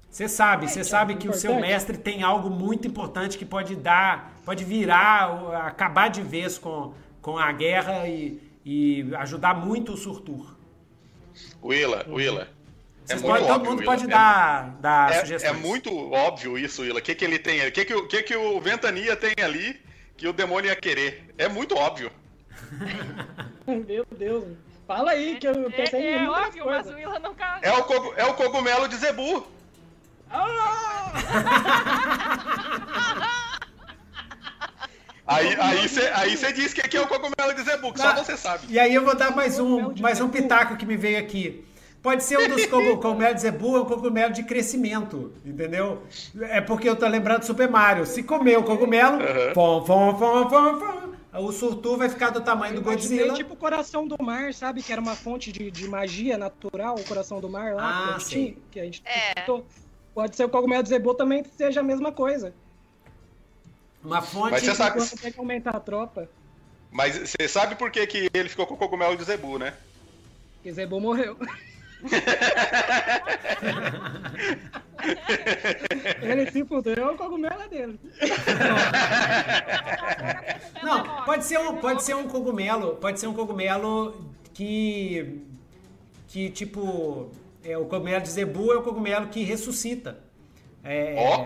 Você 0.10 0.30
sabe, 0.30 0.69
você 0.69 0.84
sabe 0.84 1.15
que 1.15 1.27
o 1.27 1.34
seu 1.34 1.60
mestre 1.60 1.98
tem 1.98 2.23
algo 2.23 2.49
muito 2.49 2.88
importante 2.88 3.38
que 3.38 3.45
pode 3.45 3.76
dar, 3.76 4.34
pode 4.45 4.64
virar, 4.64 5.65
acabar 5.65 6.07
de 6.07 6.22
vez 6.22 6.57
com, 6.57 6.94
com 7.22 7.38
a 7.38 7.52
guerra 7.52 8.07
e, 8.07 8.40
e 8.65 9.14
ajudar 9.18 9.53
muito 9.56 9.91
o 9.94 9.98
Surtur. 9.98 10.56
Willa, 11.61 12.06
Willa. 12.07 12.48
É 13.10 13.18
podem- 13.18 13.41
todo 13.45 13.52
óbvio, 13.56 13.69
mundo 13.72 13.80
Willa. 13.82 13.91
pode 13.91 14.07
dar, 14.07 14.77
dar 14.80 15.11
É, 15.11 15.15
é 15.18 15.19
sugestões. 15.19 15.60
muito 15.60 15.94
óbvio 16.14 16.57
isso, 16.57 16.82
Willa. 16.82 16.99
O 16.99 17.02
que, 17.03 17.14
que 17.14 17.26
ele 17.26 17.38
tem 17.38 17.60
ali? 17.60 17.69
O 17.69 17.73
que, 17.73 17.84
que, 17.84 18.02
que, 18.07 18.23
que 18.23 18.36
o 18.38 18.61
Ventania 18.61 19.18
tem 19.18 19.34
ali 19.44 19.77
que 20.17 20.27
o 20.27 20.33
demônio 20.33 20.69
ia 20.69 20.75
querer? 20.75 21.33
É 21.37 21.47
muito 21.47 21.75
óbvio. 21.75 22.11
Meu 23.67 24.05
Deus. 24.17 24.45
Fala 24.87 25.11
aí, 25.11 25.37
que 25.39 25.47
eu 25.47 25.67
É, 25.67 25.69
pensei 25.71 26.01
em 26.01 26.13
é 26.13 26.19
muita 26.19 26.41
óbvio, 26.47 26.65
mas 26.65 26.83
coisa. 26.83 26.91
o 26.91 26.99
Willa 26.99 27.19
nunca. 27.19 27.59
É 27.61 27.71
o, 27.73 27.83
cogu- 27.83 28.13
é 28.15 28.25
o 28.25 28.33
cogumelo 28.35 28.87
de 28.87 28.95
Zebu. 28.97 29.47
Aí 35.27 35.55
aí 35.59 35.87
você 35.89 36.01
aí 36.13 36.37
cê 36.37 36.53
diz 36.53 36.71
que 36.71 36.81
aqui 36.81 36.95
é 36.97 37.01
o 37.01 37.07
cogumelo 37.07 37.51
de 37.55 37.63
Zebu, 37.63 37.91
que 37.91 37.99
só 37.99 38.13
Tá. 38.13 38.23
você 38.23 38.37
sabe. 38.37 38.67
E 38.69 38.77
aí 38.79 38.93
eu 38.93 39.03
vou 39.03 39.15
dar 39.15 39.31
mais 39.35 39.57
um, 39.59 39.91
mais 39.99 40.21
um 40.21 40.29
pitaco 40.29 40.77
que 40.77 40.85
me 40.85 40.95
veio 40.95 41.17
aqui. 41.17 41.65
Pode 42.06 42.23
ser 42.23 42.38
um 42.38 42.48
dos 42.48 42.68
cogu- 42.68 42.98
cogumelos 42.99 43.36
de 43.38 43.41
Zebu, 43.41 43.77
é 43.77 43.82
um 43.82 43.86
cogumelo 43.86 44.32
de 44.32 44.44
crescimento, 44.44 45.34
entendeu? 45.44 46.03
É 46.40 46.61
porque 46.61 46.88
eu 46.88 46.95
tô 46.95 47.07
lembrando 47.07 47.40
do 47.40 47.45
Super 47.48 47.68
Mario. 47.68 48.06
Se 48.06 48.22
comer 48.22 48.60
o 48.60 48.64
cogumelo, 48.64 49.18
fom, 49.56 49.84
fom, 49.84 50.15
fom, 50.15 50.48
fom, 50.48 50.80
fom, 50.80 51.15
o 51.41 51.52
Surtur 51.52 51.98
vai 51.98 52.07
ficar 52.07 52.30
do 52.30 52.41
tamanho 52.41 52.76
do 52.76 52.82
Imaginei 52.82 53.18
Godzilla. 53.18 53.34
tipo 53.34 53.56
o 53.56 53.57
coração 53.57 54.07
do 54.07 54.15
mar, 54.23 54.53
sabe? 54.53 54.84
Que 54.84 54.91
era 54.91 55.02
uma 55.02 55.15
fonte 55.15 55.52
de, 55.52 55.72
de 55.72 55.88
magia 55.88 56.38
natural, 56.38 56.94
o 56.94 57.03
coração 57.03 57.41
do 57.41 57.49
mar 57.49 57.73
lá, 57.73 58.14
Ah, 58.14 58.14
que 58.14 58.14
a 58.14 58.19
gente, 58.19 58.57
que 58.69 58.80
a 58.80 58.84
gente 58.86 59.02
É. 59.03 59.40
citou. 59.40 59.65
Pode 60.14 60.36
ser 60.36 60.45
o 60.45 60.49
cogumelo 60.49 60.84
de 60.84 60.90
Zebu 60.90 61.15
também 61.15 61.44
seja 61.57 61.80
a 61.80 61.84
mesma 61.84 62.11
coisa. 62.11 62.53
Uma 64.03 64.22
fonte. 64.22 64.52
Mas 64.52 64.61
você 64.64 64.76
sabe- 64.76 65.03
tem 65.19 65.32
que 65.32 65.40
aumentar 65.40 65.72
a 65.72 65.80
tropa, 65.80 66.30
Mas 66.91 67.18
você 67.18 67.48
sabe 67.48 67.73
por 67.76 67.90
que, 67.90 68.06
que 68.06 68.30
ele 68.32 68.48
ficou 68.48 68.68
com 68.68 68.76
o 68.76 68.77
cogumelo 68.77 69.18
de 69.18 69.23
Zebu, 69.23 69.57
né? 69.57 69.73
que 70.61 70.72
Zebu 70.72 71.02
morreu. 71.02 71.36
Ele 76.22 76.52
se 76.52 76.64
fudeu, 76.65 77.14
o 77.14 77.18
cogumelo 77.18 77.61
é 77.61 77.68
dele. 77.68 77.99
Não, 80.84 81.23
pode 81.26 81.45
ser 81.45 81.60
um, 81.60 81.77
pode 81.77 82.03
ser 82.03 82.15
um 82.15 82.27
cogumelo, 82.27 82.95
pode 82.95 83.19
ser 83.19 83.27
um 83.27 83.34
cogumelo 83.34 84.32
que 84.53 85.41
que 86.27 86.49
tipo 86.49 87.30
é 87.64 87.77
o 87.77 87.86
cogumelo 87.86 88.22
de 88.22 88.30
Zebu 88.30 88.72
é 88.73 88.77
o 88.77 88.84
cogumelo 88.84 89.27
que 89.27 89.44
ressuscita. 89.44 90.19
É, 90.84 91.15
Ó. 91.18 91.45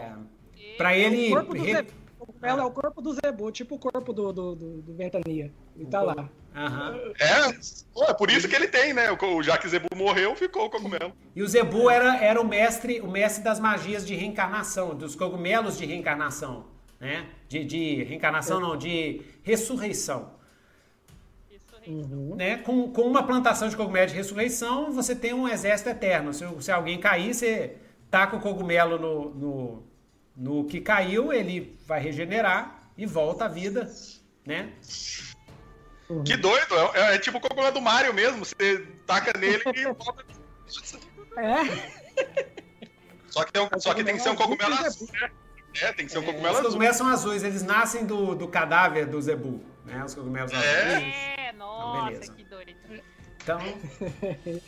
Para 0.77 0.95
ele 0.95 1.27
O 1.27 1.31
corpo 1.36 1.53
do 1.53 1.64
re- 1.64 1.73
Zebu. 1.73 1.91
O 2.19 2.26
cogumelo 2.26 2.60
é 2.60 2.65
o 2.65 2.72
corpo 2.72 3.02
do 3.02 3.14
Zebu, 3.14 3.52
tipo 3.52 3.76
o 3.76 3.80
corpo 3.80 4.11
do, 4.14 4.31
do, 4.34 4.56
do, 4.56 4.81
do 4.81 4.94
Ventania. 4.94 5.52
E 5.76 5.86
tá 5.86 6.02
lá. 6.02 6.30
Aham. 6.60 7.14
É, 7.19 7.53
pô, 7.94 8.03
é 8.03 8.14
por 8.14 8.30
isso 8.30 8.48
que 8.49 8.56
ele 8.56 8.68
tem, 8.68 8.94
né? 8.94 9.10
O- 9.11 9.18
O, 9.38 9.41
já 9.44 9.57
que 9.57 9.68
Zebu 9.69 9.88
morreu, 9.95 10.36
ficou 10.36 10.65
o 10.65 10.69
cogumelo. 10.69 11.14
E 11.36 11.41
o 11.41 11.48
Zebu 11.48 11.90
era, 11.90 12.18
era 12.18 12.41
o 12.41 12.45
mestre, 12.48 12.99
o 12.99 13.10
mestre 13.10 13.44
das 13.44 13.60
magias 13.60 14.06
de 14.06 14.14
reencarnação, 14.15 14.94
dos 14.95 15.15
cogumelos 15.15 15.77
de 15.77 15.86
reencarnação, 15.86 16.65
né? 16.99 17.27
De, 17.48 17.64
de 17.64 18.03
reencarnação 18.03 18.60
não, 18.60 18.76
de 18.76 19.22
ressurreição. 19.44 20.38
Uhum. 21.88 22.36
Né? 22.36 22.57
Com, 22.57 22.91
com 22.91 23.03
uma 23.03 23.23
plantação 23.23 23.69
de 23.69 23.76
cogumelo 23.77 24.07
de 24.07 24.14
ressurreição, 24.15 24.91
você 24.91 25.15
tem 25.15 25.34
um 25.34 25.48
exército 25.48 25.90
eterno. 25.90 26.34
Se, 26.34 26.45
se 26.60 26.72
alguém 26.72 26.99
cair, 26.99 27.34
você 27.34 27.77
taca 28.11 28.36
o 28.36 28.40
cogumelo 28.41 28.99
no, 28.99 29.30
no, 29.34 29.84
no 30.36 30.65
que 30.65 30.81
caiu, 30.81 31.31
ele 31.31 31.77
vai 31.88 32.02
regenerar 32.02 32.91
e 32.98 33.06
volta 33.06 33.45
à 33.45 33.48
vida, 33.48 33.90
né? 34.45 34.73
Que 36.26 36.36
doido, 36.38 36.76
é, 36.95 37.15
é 37.15 37.19
tipo 37.19 37.38
o 37.38 37.41
cogumelo 37.41 37.72
do 37.72 37.81
Mario 37.81 38.14
mesmo. 38.14 38.44
Você 38.44 38.80
taca 39.06 39.38
nele 39.38 39.61
e 39.76 39.84
volta. 39.94 40.26
É, 41.38 41.64
Só 43.30 43.44
que 43.44 43.52
tem, 43.53 43.61
um- 43.61 43.80
só 43.80 43.94
que, 43.94 44.03
tem 44.03 44.15
que 44.15 44.22
ser 44.22 44.30
um 44.30 44.36
cogumelo 44.36 44.73
azul, 44.73 45.07
né? 45.14 45.30
É, 45.81 45.94
tem 45.94 46.06
que 46.07 46.11
ser 46.11 46.18
um 46.18 46.23
cogumelo 46.23 46.49
Os 46.53 46.60
azul. 46.60 46.69
cogumelos 46.72 46.98
são 46.98 47.07
azuis, 47.07 47.44
eles 47.44 47.61
nascem 47.64 48.06
do, 48.06 48.34
do 48.36 48.48
cadáver 48.48 49.06
do 49.06 49.22
Zebu, 49.22 49.64
né? 49.86 50.03
Os 50.03 50.15
cogumelos 50.15 50.52
É? 50.52 50.57
azuis. 50.95 51.14
É, 51.38 51.52
nossa, 51.53 52.06
beleza. 52.11 52.34
que 52.34 52.44
doido. 52.44 52.76
Então. 53.44 53.60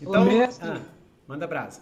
Então. 0.00 0.24
mestre- 0.26 0.68
ah, 0.68 0.80
manda 1.26 1.46
brasa. 1.46 1.80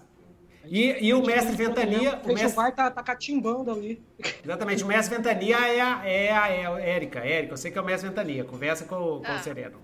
E, 0.66 1.06
e 1.08 1.14
o 1.14 1.24
mestre 1.24 1.54
Ventania. 1.56 2.20
O 2.24 2.28
mestre, 2.32 2.52
bar 2.56 2.72
tá, 2.72 2.90
tá 2.90 3.02
catimbando 3.02 3.70
ali. 3.70 4.02
exatamente, 4.44 4.82
o 4.82 4.86
mestre 4.86 5.16
Ventania 5.16 5.56
é 5.58 5.80
a, 5.80 6.06
é 6.06 6.32
a, 6.32 6.48
é 6.48 6.66
a 6.66 6.80
Érica. 6.80 7.18
Érica, 7.20 7.52
eu 7.52 7.56
sei 7.56 7.70
que 7.70 7.78
é 7.78 7.80
o 7.82 7.84
mestre 7.84 8.08
Ventania. 8.08 8.44
Conversa 8.44 8.84
com, 8.84 8.96
o- 8.96 9.20
com 9.20 9.32
Ah. 9.32 9.36
o 9.36 9.42
Sereno. 9.42 9.78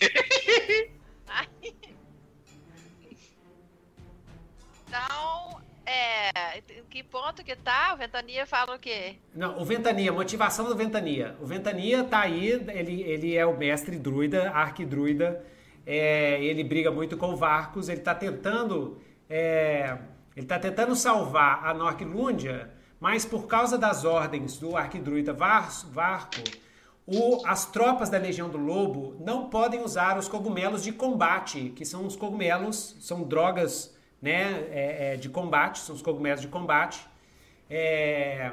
Então, 4.86 5.60
é, 5.84 6.60
que 6.88 7.02
ponto 7.02 7.44
que 7.44 7.54
tá? 7.56 7.92
O 7.94 7.96
Ventania 7.98 8.46
fala 8.46 8.76
o 8.76 8.78
quê? 8.78 9.16
Não, 9.34 9.60
o 9.60 9.64
Ventania, 9.64 10.12
motivação 10.12 10.66
do 10.66 10.74
Ventania. 10.76 11.36
O 11.40 11.46
Ventania 11.46 12.04
tá 12.04 12.20
aí, 12.20 12.48
ele, 12.68 13.02
ele 13.02 13.36
é 13.36 13.44
o 13.44 13.56
mestre 13.56 13.96
druida, 13.98 14.50
arquidruida. 14.50 15.44
É, 15.86 16.42
ele 16.42 16.62
briga 16.64 16.90
muito 16.90 17.16
com 17.16 17.28
o 17.32 17.36
Varcos, 17.36 17.88
ele 17.88 18.00
tá 18.00 18.14
tentando. 18.14 19.00
É, 19.28 19.98
ele 20.36 20.46
tá 20.46 20.58
tentando 20.58 20.94
salvar 20.96 21.66
a 21.66 21.74
Norquilúndia, 21.74 22.70
mas 23.00 23.24
por 23.24 23.46
causa 23.46 23.76
das 23.78 24.04
ordens 24.04 24.58
do 24.58 24.76
arquidruida 24.76 25.32
Var, 25.32 25.70
Varco, 25.92 26.42
o- 27.06 27.40
as 27.46 27.66
tropas 27.66 28.10
da 28.10 28.18
Legião 28.18 28.48
do 28.48 28.58
Lobo 28.58 29.16
não 29.20 29.48
podem 29.48 29.82
usar 29.82 30.18
os 30.18 30.28
cogumelos 30.28 30.82
de 30.82 30.92
combate, 30.92 31.70
que 31.76 31.84
são 31.84 32.06
os 32.06 32.16
cogumelos, 32.16 32.96
são 33.00 33.22
drogas 33.22 33.96
né, 34.20 34.66
é, 34.70 35.14
é, 35.14 35.16
de 35.16 35.28
combate, 35.28 35.78
são 35.78 35.94
os 35.94 36.02
cogumelos 36.02 36.40
de 36.40 36.48
combate. 36.48 37.06
É, 37.70 38.52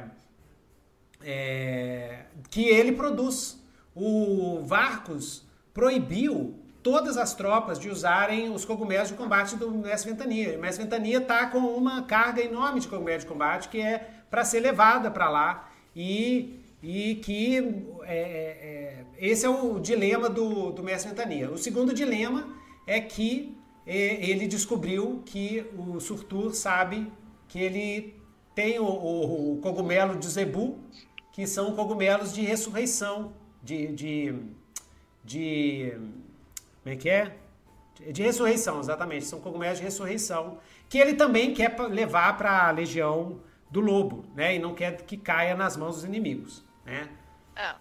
é, 1.24 2.26
que 2.50 2.68
ele 2.68 2.92
produz. 2.92 3.62
O 3.96 4.62
Varcos 4.64 5.46
proibiu 5.74 6.60
todas 6.86 7.18
as 7.18 7.34
tropas 7.34 7.80
de 7.80 7.90
usarem 7.90 8.52
os 8.54 8.64
cogumelos 8.64 9.08
de 9.08 9.16
combate 9.16 9.56
do 9.56 9.72
Mestre 9.72 10.12
Ventania. 10.12 10.56
O 10.56 10.62
Mestre 10.62 10.84
Ventania 10.84 11.18
está 11.18 11.48
com 11.48 11.58
uma 11.58 12.04
carga 12.04 12.44
enorme 12.44 12.80
de 12.80 12.88
cogumelos 12.88 13.24
de 13.24 13.28
combate 13.28 13.70
que 13.70 13.82
é 13.82 14.08
para 14.30 14.46
ser 14.46 14.60
levada 14.60 15.10
para 15.10 15.28
lá 15.28 15.72
e, 15.96 16.60
e 16.84 17.16
que 17.16 17.58
é, 18.04 18.20
é, 18.20 19.06
esse 19.18 19.48
é 19.48 19.50
o 19.50 19.80
dilema 19.80 20.30
do, 20.30 20.72
do 20.72 20.84
Mestre 20.84 21.10
Ventania. 21.10 21.50
O 21.50 21.58
segundo 21.58 21.92
dilema 21.92 22.48
é 22.86 23.00
que 23.02 23.58
é, 23.88 24.30
ele 24.30 24.46
descobriu 24.48 25.24
que 25.26 25.66
o 25.76 26.00
Surtur 26.00 26.54
sabe 26.54 27.12
que 27.48 27.58
ele 27.60 28.14
tem 28.54 28.78
o, 28.78 28.86
o- 28.86 29.54
o 29.54 29.58
cogumelo 29.58 30.20
de 30.20 30.28
Zebu, 30.28 30.78
que 31.34 31.48
são 31.48 31.76
cogumelos 31.76 32.32
de 32.32 32.42
ressurreição, 32.42 33.34
de, 33.64 33.88
de, 33.88 34.36
de 35.24 35.94
como 36.86 36.94
é 36.94 36.98
que 36.98 37.10
é? 37.10 37.36
De- 38.12 38.24
ressurreição, 38.24 38.80
exatamente. 38.80 39.26
São 39.26 39.42
cogumelos 39.42 39.80
de 39.80 39.86
ressurreição, 39.86 40.60
que 40.90 41.00
ele 41.00 41.16
também 41.16 41.54
quer 41.54 41.76
levar 41.90 42.38
para 42.38 42.68
a 42.68 42.72
legião 42.72 43.42
do 43.72 43.82
lobo, 43.82 44.26
né? 44.36 44.56
E 44.56 44.60
não 44.60 44.76
quer 44.76 45.02
que 45.04 45.18
caia 45.18 45.56
nas 45.56 45.78
mãos 45.78 45.96
dos 45.98 46.06
inimigos, 46.06 46.64
né? 46.86 47.10
Ah, 47.56 47.80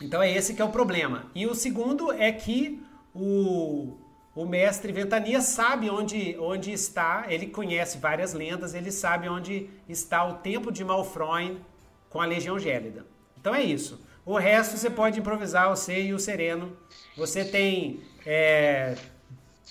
Então 0.00 0.22
é 0.22 0.30
esse 0.30 0.54
que 0.54 0.62
é 0.62 0.64
o 0.64 0.70
problema. 0.70 1.30
E 1.34 1.46
o 1.46 1.54
segundo 1.54 2.12
é 2.12 2.32
que 2.32 2.82
o, 3.14 3.96
o 4.34 4.44
mestre 4.46 4.92
Ventania 4.92 5.40
sabe 5.40 5.88
onde, 5.88 6.36
onde 6.38 6.72
está, 6.72 7.26
ele 7.28 7.46
conhece 7.46 7.98
várias 7.98 8.32
lendas, 8.34 8.74
ele 8.74 8.90
sabe 8.90 9.28
onde 9.28 9.70
está 9.88 10.24
o 10.24 10.34
templo 10.34 10.72
de 10.72 10.84
Malfroin 10.84 11.60
com 12.10 12.20
a 12.20 12.26
Legião 12.26 12.58
Gélida. 12.58 13.06
Então 13.40 13.54
é 13.54 13.62
isso. 13.62 14.04
O 14.26 14.36
resto 14.38 14.76
você 14.76 14.90
pode 14.90 15.20
improvisar, 15.20 15.68
você 15.68 16.02
e 16.02 16.14
o 16.14 16.18
Sereno. 16.18 16.76
Você 17.16 17.44
tem 17.44 18.00
é, 18.26 18.96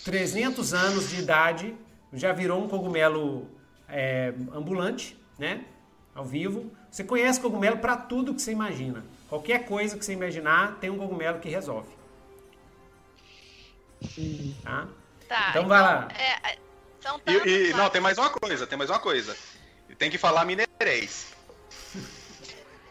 300 0.03 0.73
anos 0.73 1.09
de 1.09 1.19
idade, 1.19 1.75
já 2.11 2.31
virou 2.31 2.63
um 2.63 2.67
cogumelo 2.67 3.49
é, 3.87 4.33
ambulante, 4.53 5.17
né? 5.37 5.65
Ao 6.13 6.23
vivo. 6.25 6.71
Você 6.91 7.03
conhece 7.03 7.39
cogumelo 7.39 7.77
para 7.77 7.97
tudo 7.97 8.33
que 8.33 8.41
você 8.41 8.51
imagina. 8.51 9.03
Qualquer 9.27 9.65
coisa 9.65 9.97
que 9.97 10.05
você 10.05 10.13
imaginar, 10.13 10.77
tem 10.79 10.89
um 10.89 10.97
cogumelo 10.97 11.39
que 11.39 11.49
resolve. 11.49 11.89
Tá? 14.63 14.87
tá. 15.27 15.47
Então 15.49 15.67
vai 15.67 15.81
lá. 15.81 16.07
É, 16.17 16.51
é, 16.51 16.57
são 17.01 17.17
E, 17.17 17.19
tantos 17.21 17.51
e- 17.51 17.71
lá. 17.71 17.77
não, 17.77 17.89
tem 17.89 18.01
mais 18.01 18.17
uma 18.17 18.29
coisa, 18.29 18.67
tem 18.67 18.77
mais 18.77 18.89
uma 18.89 18.99
coisa. 18.99 19.35
Tem 19.97 20.11
que 20.11 20.17
falar 20.17 20.45
mineirês. 20.45 21.33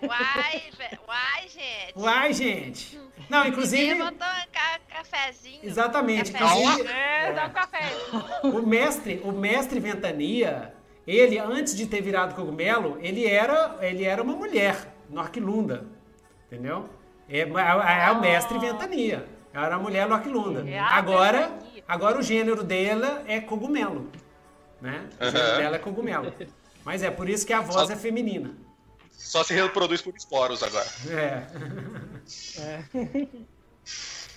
Uai, 0.02 0.62
uai, 1.06 1.48
gente. 1.48 1.92
Uai, 1.96 2.32
gente! 2.32 3.00
Não, 3.32 3.46
inclusive, 3.46 3.94
Botou 3.94 4.12
um 4.12 4.52
ca 4.52 4.78
cafezinho. 4.90 5.60
Exatamente, 5.62 6.32
Cafezinho. 6.32 6.70
inclusive- 6.70 6.92
É, 6.92 7.32
dá 7.32 7.46
um 7.46 7.50
café. 7.50 7.80
o 8.44 8.66
mestre, 8.66 9.22
o 9.24 9.32
mestre 9.32 9.80
Ventania, 9.80 10.74
ele 11.06 11.38
antes 11.38 11.74
de 11.74 11.86
ter 11.86 12.02
virado 12.02 12.34
cogumelo, 12.34 12.98
ele 13.00 13.26
era, 13.26 13.78
ele 13.80 14.04
era 14.04 14.22
uma 14.22 14.34
mulher, 14.36 14.94
Norquilunda, 15.08 15.86
entendeu? 16.46 16.90
É, 17.26 17.38
é- 17.40 18.04
é 18.08 18.10
o 18.12 18.20
mestre 18.20 18.58
Ventania. 18.58 19.26
Era 19.54 19.76
a 19.76 19.78
mulher 19.78 20.06
Norquilunda. 20.06 20.68
É 20.68 20.78
Agora, 20.78 21.52
agora 21.88 22.18
o 22.18 22.22
gênero 22.22 22.62
dela 22.62 23.22
é 23.26 23.40
cogumelo, 23.40 24.10
né? 24.80 25.06
O 25.18 25.24
gênero 25.24 25.56
dela 25.56 25.76
é 25.76 25.78
cogumelo. 25.78 26.34
Mas 26.84 27.02
é 27.02 27.10
por 27.10 27.28
isso 27.30 27.46
que 27.46 27.52
a 27.54 27.60
voz 27.62 27.88
é 27.88 27.96
feminina. 27.96 28.50
Só 29.22 29.42
se 29.44 29.54
reproduz 29.54 30.02
por 30.02 30.14
esporos 30.16 30.62
agora. 30.62 30.86
É. 31.10 31.46
É. 32.60 33.26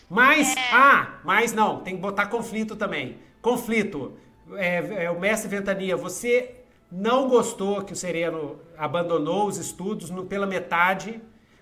Mas, 0.10 0.54
ah, 0.72 1.20
mas 1.24 1.52
não, 1.54 1.82
tem 1.82 1.96
que 1.96 2.02
botar 2.02 2.28
conflito 2.28 2.76
também. 2.76 3.18
Conflito. 3.42 4.14
É, 4.54 5.06
é, 5.06 5.12
o 5.12 5.20
mestre 5.20 5.50
Ventania, 5.50 5.98
você 5.98 6.56
não 6.92 7.28
gostou 7.28 7.84
que 7.84 7.94
o 7.94 7.96
Sereno 7.96 8.60
abandonou 8.78 9.48
os 9.48 9.58
estudos 9.58 10.10
no- 10.12 10.26
pela 10.26 10.46
metade 10.46 11.20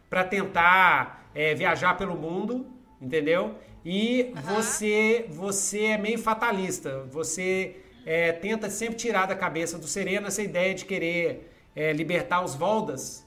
para 0.10 0.24
tentar 0.24 1.30
é, 1.34 1.56
viajar 1.56 1.96
pelo 1.98 2.16
mundo, 2.16 2.68
entendeu? 3.02 3.56
E 3.86 4.34
você, 4.44 5.26
você 5.30 5.86
é 5.86 5.98
meio 5.98 6.20
fatalista. 6.20 7.04
Você 7.10 7.78
é, 8.06 8.32
tenta 8.34 8.70
sempre 8.70 8.96
tirar 8.96 9.26
da 9.26 9.36
cabeça 9.36 9.78
do 9.80 9.88
Sereno 9.88 10.28
essa 10.28 10.42
ideia 10.44 10.74
de 10.76 10.86
querer 10.86 11.53
é, 11.76 11.94
libertar 11.94 12.44
os 12.44 12.56
Voldas 12.56 13.24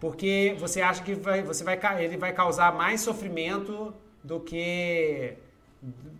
porque 0.00 0.56
você 0.58 0.80
acha 0.80 1.02
que 1.02 1.14
vai, 1.14 1.42
você 1.42 1.64
vai, 1.64 1.78
ele 2.04 2.16
vai 2.16 2.32
causar 2.32 2.72
mais 2.74 3.00
sofrimento 3.00 3.92
do 4.22 4.40
que. 4.40 5.34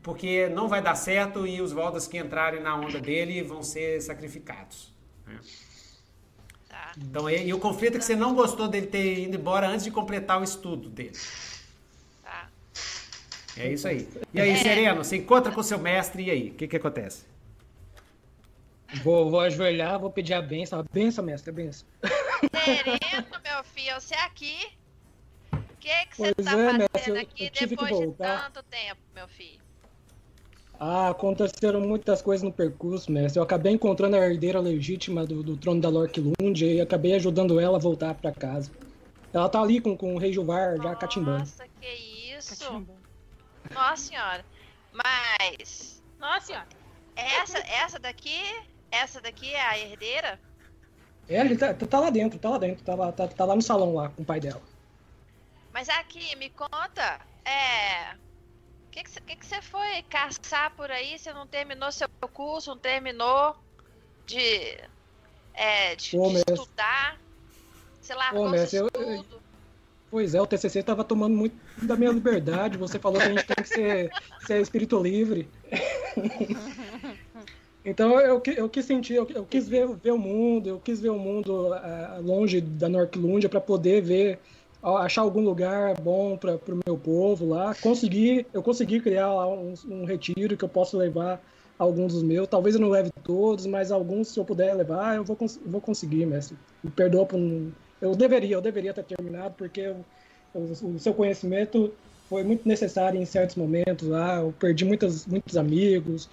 Porque 0.03 0.49
não 0.49 0.69
vai 0.69 0.81
dar 0.83 0.95
certo 0.95 1.47
e 1.47 1.61
os 1.61 1.73
Voldas 1.73 2.07
que 2.07 2.19
entrarem 2.19 2.61
na 2.61 2.77
onda 2.77 3.01
dele 3.01 3.43
vão 3.43 3.63
ser 3.63 4.01
sacrificados. 4.01 4.93
né? 5.27 5.39
Tá. 6.69 6.93
Então, 6.97 7.29
e, 7.31 7.47
e 7.47 7.55
o 7.55 7.59
conflito 7.59 7.97
é 7.97 7.99
que 7.99 8.05
você 8.05 8.17
não 8.17 8.35
gostou 8.35 8.69
dele 8.69 8.87
ter 8.87 9.21
ido 9.21 9.37
embora 9.37 9.69
antes 9.69 9.85
de 9.85 9.91
completar 9.91 10.41
o 10.41 10.45
estudo 10.45 10.89
dele. 10.89 11.17
Tá. 12.25 12.49
É 13.57 13.73
isso 13.73 13.87
aí. 13.87 14.09
E 14.33 14.41
aí, 14.41 14.57
Sereno, 14.57 15.05
você 15.05 15.17
encontra 15.17 15.53
com 15.53 15.63
seu 15.63 15.79
mestre 15.79 16.25
e 16.25 16.31
aí? 16.31 16.51
O 16.51 16.55
que, 16.55 16.67
que 16.67 16.77
acontece? 16.77 17.25
Vou, 19.03 19.31
vou 19.31 19.41
ajoelhar, 19.41 19.99
vou 20.01 20.11
pedir 20.11 20.35
a 20.35 20.43
benção. 20.43 20.81
A 20.81 20.85
benção, 20.93 21.25
mestre, 21.25 21.51
a 21.51 21.53
benção. 21.53 21.87
Sereno, 22.65 23.27
meu 23.45 23.65
filho, 23.65 23.95
você 24.01 24.15
aqui? 24.15 24.57
O 25.53 25.59
que 25.81 26.07
que 26.07 26.17
você 26.17 26.35
Pois 26.35 26.47
tá 26.47 26.53
é, 26.53 26.55
fazendo 26.55 26.79
mestre, 26.79 27.11
eu- 27.11 27.21
aqui 27.21 27.45
eu 27.45 27.51
tive 27.51 27.77
que 27.77 27.85
depois 27.85 27.99
de 27.99 28.07
voltar. 28.07 28.45
tanto 28.53 28.63
tempo, 28.69 29.01
meu 29.15 29.29
filho? 29.29 29.61
Ah, 30.81 31.09
aconteceram 31.09 31.81
muitas 31.81 32.23
coisas 32.23 32.43
no 32.43 32.53
percurso, 32.53 33.11
mestre. 33.11 33.39
Eu 33.39 33.43
acabei 33.43 33.73
encontrando 33.73 34.17
a 34.17 34.21
herdeira 34.21 34.61
legítima 34.61 35.27
do, 35.27 35.43
do 35.43 35.57
trono 35.57 35.81
da 35.81 35.89
Lorquilundia 35.89 36.73
e 36.73 36.81
acabei 36.81 37.15
ajudando 37.15 37.59
ela 37.59 37.77
a 37.79 37.81
voltar 37.81 38.15
pra 38.15 38.33
casa. 38.33 38.73
Ela 39.33 39.49
tá 39.49 39.61
ali 39.61 39.81
com, 39.81 39.97
com 39.97 40.15
o 40.15 40.19
Rei 40.19 40.33
Juvar 40.33 40.77
já 40.81 40.95
catimbando. 40.95 41.41
Nossa, 41.41 41.67
que 41.81 41.89
isso. 42.37 42.87
Nossa 43.75 43.97
senhora. 44.09 44.45
Mas. 44.93 46.01
Nossa 46.19 46.47
senhora. 46.47 46.69
Essa, 47.17 47.59
essa 47.59 47.99
daqui. 47.99 48.41
Essa 48.91 49.21
daqui 49.21 49.53
é 49.53 49.61
a 49.61 49.79
herdeira? 49.79 50.39
É, 51.29 51.41
ele 51.41 51.57
tá, 51.57 51.75
tá 51.75 52.01
lá 52.01 52.11
dentro, 52.11 52.39
tá 52.39 52.49
lá 52.49 52.59
dentro, 52.59 52.83
tá 52.85 52.95
lá, 52.95 53.13
tá, 53.13 53.29
tá 53.29 53.45
lá 53.45 53.55
no 53.55 53.63
salão 53.63 53.95
lá 53.95 54.09
com 54.09 54.23
o 54.23 54.25
pai 54.25 54.41
dela. 54.41 54.63
Mas 55.73 55.89
aqui, 55.91 56.35
me 56.37 56.51
conta. 56.51 57.21
É. 57.45 58.13
O 58.15 58.91
que 58.91 59.07
você 59.07 59.21
que 59.21 59.37
que 59.37 59.47
você 59.47 59.61
foi 59.63 60.03
caçar 60.09 60.75
por 60.75 60.91
aí? 60.91 61.19
Você 61.19 61.33
não 61.33 61.47
terminou 61.47 61.93
seu 61.93 62.09
curso, 62.33 62.71
não 62.71 62.79
terminou 62.79 63.55
de. 64.27 64.79
É, 65.55 65.95
de, 65.97 66.17
Ô, 66.17 66.31
de 66.31 66.39
estudar? 66.39 67.19
Você 68.01 68.15
largou 68.15 68.41
Ô, 68.41 68.45
seu 68.45 68.51
mestre, 68.51 68.79
eu- 68.79 68.89
eu-? 68.95 69.41
Pois 70.11 70.35
é, 70.35 70.41
o 70.41 70.47
TCC 70.47 70.83
tava 70.83 71.05
tomando 71.05 71.37
muito 71.37 71.55
da 71.85 71.95
minha 71.95 72.11
liberdade. 72.11 72.79
Você 72.79 72.99
falou 72.99 73.21
que 73.21 73.29
a 73.29 73.33
gente 73.33 73.45
tem 73.45 73.63
que 73.63 73.69
ser, 73.69 74.11
ser 74.41 74.63
espírito 74.63 74.99
livre. 74.99 75.51
Então 77.91 78.21
eu, 78.21 78.43
eu 78.57 78.69
quis 78.69 78.85
sentir, 78.85 79.15
eu, 79.15 79.27
eu 79.31 79.47
quis 79.47 79.67
ver, 79.69 79.87
ver 79.97 80.11
o 80.13 80.19
mundo, 80.19 80.69
eu 80.69 80.81
quis 80.81 81.01
ver 81.01 81.09
o 81.11 81.19
mundo 81.19 81.73
ah, 81.73 82.19
longe 82.23 82.61
da 82.61 82.87
Norquilândia 82.89 83.49
para 83.49 83.61
poder 83.63 84.03
ver, 84.03 84.43
achar 84.83 85.23
algum 85.23 85.41
lugar 85.41 85.95
bom 86.01 86.37
para 86.37 86.57
o 86.57 86.81
meu 86.87 86.99
povo 86.99 87.47
lá. 87.47 87.75
Consegui, 87.75 88.47
eu 88.53 88.63
consegui 88.63 89.01
criar 89.01 89.33
lá 89.33 89.49
um, 89.49 89.73
um 89.87 90.05
retiro 90.05 90.55
que 90.57 90.65
eu 90.65 90.69
possa 90.69 90.99
levar 90.99 91.43
alguns 91.79 92.13
dos 92.13 92.23
meus. 92.23 92.47
Talvez 92.49 92.75
eu 92.75 92.81
não 92.81 92.91
leve 92.91 93.09
todos, 93.23 93.65
mas 93.67 93.91
alguns, 93.91 94.33
se 94.35 94.39
eu 94.39 94.45
puder 94.45 94.75
levar, 94.75 95.17
eu 95.17 95.25
vou, 95.25 95.37
cons- 95.37 95.57
eu 95.65 95.71
vou 95.71 95.81
conseguir, 95.81 96.27
mestre. 96.27 96.59
Me 96.83 96.91
perdoa 96.91 97.27
por 97.27 97.39
não. 97.39 97.75
Eu 98.01 98.13
deveria, 98.15 98.55
eu 98.57 98.61
deveria 98.61 98.93
ter 98.95 99.05
terminado, 99.05 99.55
porque 99.57 99.81
eu- 99.81 100.05
o, 100.53 100.95
o 100.95 100.99
seu 100.99 101.15
conhecimento 101.15 101.97
foi 102.29 102.45
muito 102.45 102.67
necessário 102.69 103.19
em 103.21 103.25
certos 103.25 103.57
momentos 103.57 104.07
lá. 104.09 104.37
Eu 104.41 104.53
perdi 104.53 104.85
muitas, 104.85 105.27
muitos 105.27 105.57
amigos. 105.57 106.29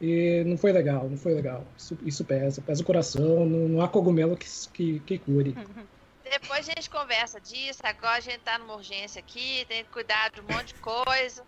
E 0.00 0.44
não 0.46 0.56
foi 0.56 0.70
legal, 0.72 1.08
não 1.08 1.16
foi 1.16 1.34
legal. 1.34 1.64
Isso, 1.76 1.98
isso 2.04 2.24
pesa, 2.24 2.60
pesa 2.62 2.82
o 2.82 2.86
coração. 2.86 3.44
Não, 3.44 3.68
não 3.68 3.82
há 3.82 3.88
cogumelo 3.88 4.36
que, 4.36 4.46
que, 4.72 5.00
que 5.00 5.18
cure. 5.18 5.54
Depois 6.30 6.68
a 6.68 6.72
gente 6.72 6.88
conversa 6.90 7.40
disso. 7.40 7.80
Agora 7.82 8.16
a 8.18 8.20
gente 8.20 8.38
tá 8.40 8.58
numa 8.58 8.74
urgência 8.74 9.18
aqui, 9.18 9.64
tem 9.68 9.82
que 9.84 9.90
cuidar 9.90 10.30
de 10.30 10.40
um 10.40 10.44
monte 10.44 10.68
de 10.68 10.80
coisa. 10.80 11.42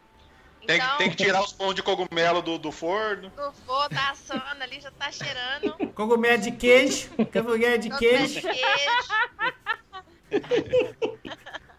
Tem, 0.67 0.77
Então, 0.77 0.91
que- 0.93 0.99
tem 0.99 1.11
que 1.11 1.17
tirar 1.17 1.43
os 1.43 1.53
pães 1.53 1.75
de 1.75 1.83
cogumelo 1.83 2.43
do, 2.43 2.59
do 2.59 2.73
forno. 2.73 3.31
não 3.37 3.53
vou, 3.67 3.89
tá 3.89 4.11
assando 4.11 4.63
ali, 4.63 4.81
já 4.81 4.91
tá 4.91 5.11
cheirando. 5.13 5.75
Cogumelo 5.95 6.39
de 6.43 6.51
queijo, 6.53 7.09
cogumelo 7.33 7.79
de 7.79 7.91
queijo. 7.91 8.41
pé 8.43 8.53
de 8.53 8.59
queijo. 8.59 9.11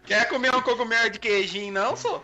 Quer 0.05 0.27
comer 0.29 0.55
um 0.55 0.61
cogumelo 0.61 1.09
de 1.09 1.19
queijinho, 1.19 1.73
não, 1.73 1.95
só? 1.95 2.23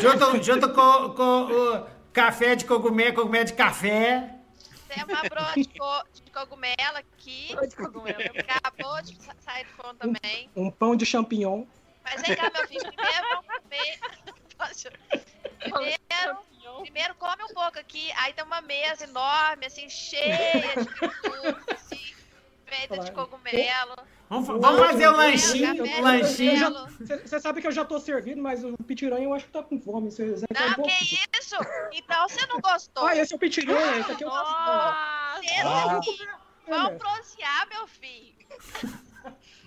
Junto, 0.00 0.42
junto 0.42 0.72
com, 0.72 1.10
com 1.14 1.44
o 1.44 1.86
café 2.18 2.56
de 2.56 2.64
cogumelo, 2.64 3.14
cogumelo 3.14 3.44
de 3.44 3.52
café. 3.52 4.34
Tem 4.88 5.04
uma 5.04 5.22
broa 5.22 5.52
de, 5.54 5.64
co- 5.78 6.04
de 6.12 6.30
cogumelo 6.32 6.96
aqui. 6.96 7.54
Acabou 8.64 9.02
de 9.02 9.22
sa- 9.22 9.34
sair 9.38 9.64
do 9.64 9.70
forno 9.70 9.94
também. 9.94 10.50
Um 10.56 10.68
pão 10.70 10.96
de 10.96 11.06
champignon. 11.06 11.64
Mas 12.02 12.20
vem 12.22 12.34
cá, 12.34 12.50
meu 12.52 12.66
filho. 12.66 12.92
Primeiro 12.92 13.28
vamos 13.28 13.46
comer. 13.62 14.00
Primeiro, 15.60 16.38
primeiro 16.82 17.14
come 17.14 17.42
um 17.44 17.54
pouco 17.54 17.78
aqui. 17.78 18.10
Aí 18.16 18.32
tem 18.32 18.44
uma 18.44 18.60
mesa 18.60 19.04
enorme, 19.04 19.66
assim, 19.66 19.88
cheia 19.88 20.74
de 20.76 20.88
frutas, 21.20 21.64
assim, 21.76 22.14
feita 22.66 22.98
de 22.98 23.12
cogumelo. 23.12 23.94
Vamos, 24.28 24.46
vamos 24.46 24.80
fazer 24.86 25.08
o 25.08 25.12
lanchinho, 25.16 26.02
lanchinho. 26.02 26.86
Você 27.00 27.40
sabe 27.40 27.60
que 27.62 27.66
eu 27.66 27.72
já 27.72 27.84
tô 27.84 27.98
servido, 27.98 28.42
mas 28.42 28.62
o 28.62 28.76
pitiranha 28.84 29.24
eu 29.24 29.32
acho 29.32 29.46
que 29.46 29.52
tá 29.52 29.62
com 29.62 29.80
fome. 29.80 30.10
Cê, 30.10 30.36
cê 30.36 30.44
um 30.50 30.54
Não, 30.76 30.82
que 30.84 31.14
isso? 31.40 31.56
Então 31.92 32.28
você 32.28 32.46
não 32.46 32.60
gostou. 32.60 33.06
Ah, 33.06 33.16
esse 33.16 33.32
é 33.32 33.36
o 33.36 33.38
pitiranha, 33.38 34.00
esse 34.00 34.12
aqui 34.12 34.24
é 34.24 34.26
o 34.26 34.30
Nossa. 34.30 35.40
Você 35.42 35.54
Ah. 35.64 36.00
Vamos 36.68 36.98
bronzear, 36.98 37.68
meu 37.70 37.86
filho. 37.86 38.34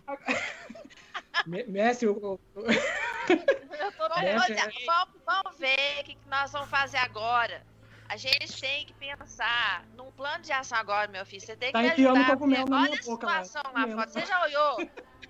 Me- 1.47 1.63
Mestre, 1.63 2.07
eu, 2.07 2.19
eu- 2.21 2.39
Eu 2.61 3.91
tô 3.93 4.07
Vamos, 4.09 4.23
Essa 4.23 4.51
olhar, 4.51 4.67
é- 4.67 4.85
vamos, 4.85 5.15
vamos 5.25 5.57
ver 5.57 6.01
o 6.01 6.03
que, 6.03 6.15
que 6.15 6.29
nós 6.29 6.51
vamos 6.51 6.69
fazer 6.69 6.97
agora. 6.97 7.63
A 8.11 8.17
gente 8.17 8.59
tem 8.59 8.85
que 8.85 8.93
pensar 8.93 9.85
num 9.95 10.11
plano 10.11 10.43
de 10.43 10.51
ação 10.51 10.77
agora, 10.77 11.07
meu 11.07 11.25
filho. 11.25 11.41
Você 11.41 11.55
tem 11.55 11.71
Tá 11.71 11.79
que 11.81 11.87
enfiando 11.87 12.17
ajudar. 12.17 12.33
cogumelo 12.33 12.65
porque 12.65 12.71
na 12.71 12.81
olha 12.81 12.89
minha 12.89 13.01
a 13.01 13.05
boca 13.05 13.25
lá. 13.25 13.43
situação 13.45 13.71
lá 13.73 13.81
Comendo. 13.81 13.95
fora. 13.95 14.09
Você 14.09 14.25
já 14.25 14.41
olhou 14.43 14.75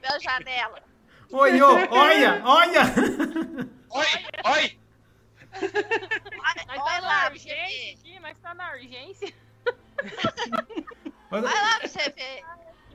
pela 0.01 0.19
janela? 0.19 0.83
Oi, 1.31 1.61
ô, 1.61 1.67
olha, 1.91 2.41
olha. 2.43 2.81
Oi, 3.91 4.05
oi! 4.51 4.79
Olha, 5.53 6.65
Nós 6.65 6.75
tá 6.77 6.83
olha 6.83 7.01
na 7.01 7.07
lá 7.07 7.29
urgência 7.29 7.93
aqui, 7.93 8.19
nós 8.19 8.37
tá 8.39 8.53
na 8.55 8.71
urgência. 8.71 9.33
Olha 11.29 11.41
lá 11.43 11.79
pra 11.79 11.87
você 11.87 12.09
ver. 12.09 12.43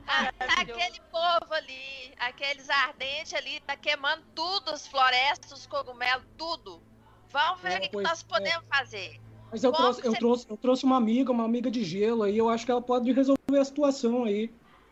Ah, 0.05 0.31
tá 0.37 0.61
aquele 0.61 0.99
povo 1.11 1.53
ali, 1.53 2.13
aqueles 2.19 2.69
ardentes 2.69 3.33
ali, 3.33 3.59
tá 3.61 3.75
queimando 3.77 4.23
tudo, 4.35 4.71
as 4.71 4.85
florestas, 4.87 5.51
os 5.51 5.65
cogumelos, 5.65 6.25
tudo. 6.37 6.81
Vamos 7.29 7.61
ver 7.61 7.73
É, 7.73 7.77
o 7.77 7.81
que, 7.81 7.89
que 7.89 8.01
nós 8.01 8.21
é. 8.21 8.25
podemos 8.25 8.67
fazer. 8.69 9.19
Mas 9.51 9.63
eu 9.63 9.71
trouxe, 9.71 10.01
eu, 10.05 10.13
trouxe, 10.13 10.45
eu 10.49 10.57
trouxe 10.57 10.85
uma 10.85 10.97
amiga, 10.97 11.31
uma 11.31 11.45
amiga 11.45 11.71
de 11.71 11.83
gelo 11.83 12.23
aí. 12.23 12.37
Eu 12.37 12.49
acho 12.49 12.65
que 12.65 12.71
ela 12.71 12.81
pode 12.81 13.11
resolver 13.11 13.59
a 13.59 13.65
situação 13.65 14.25
aí. 14.25 14.51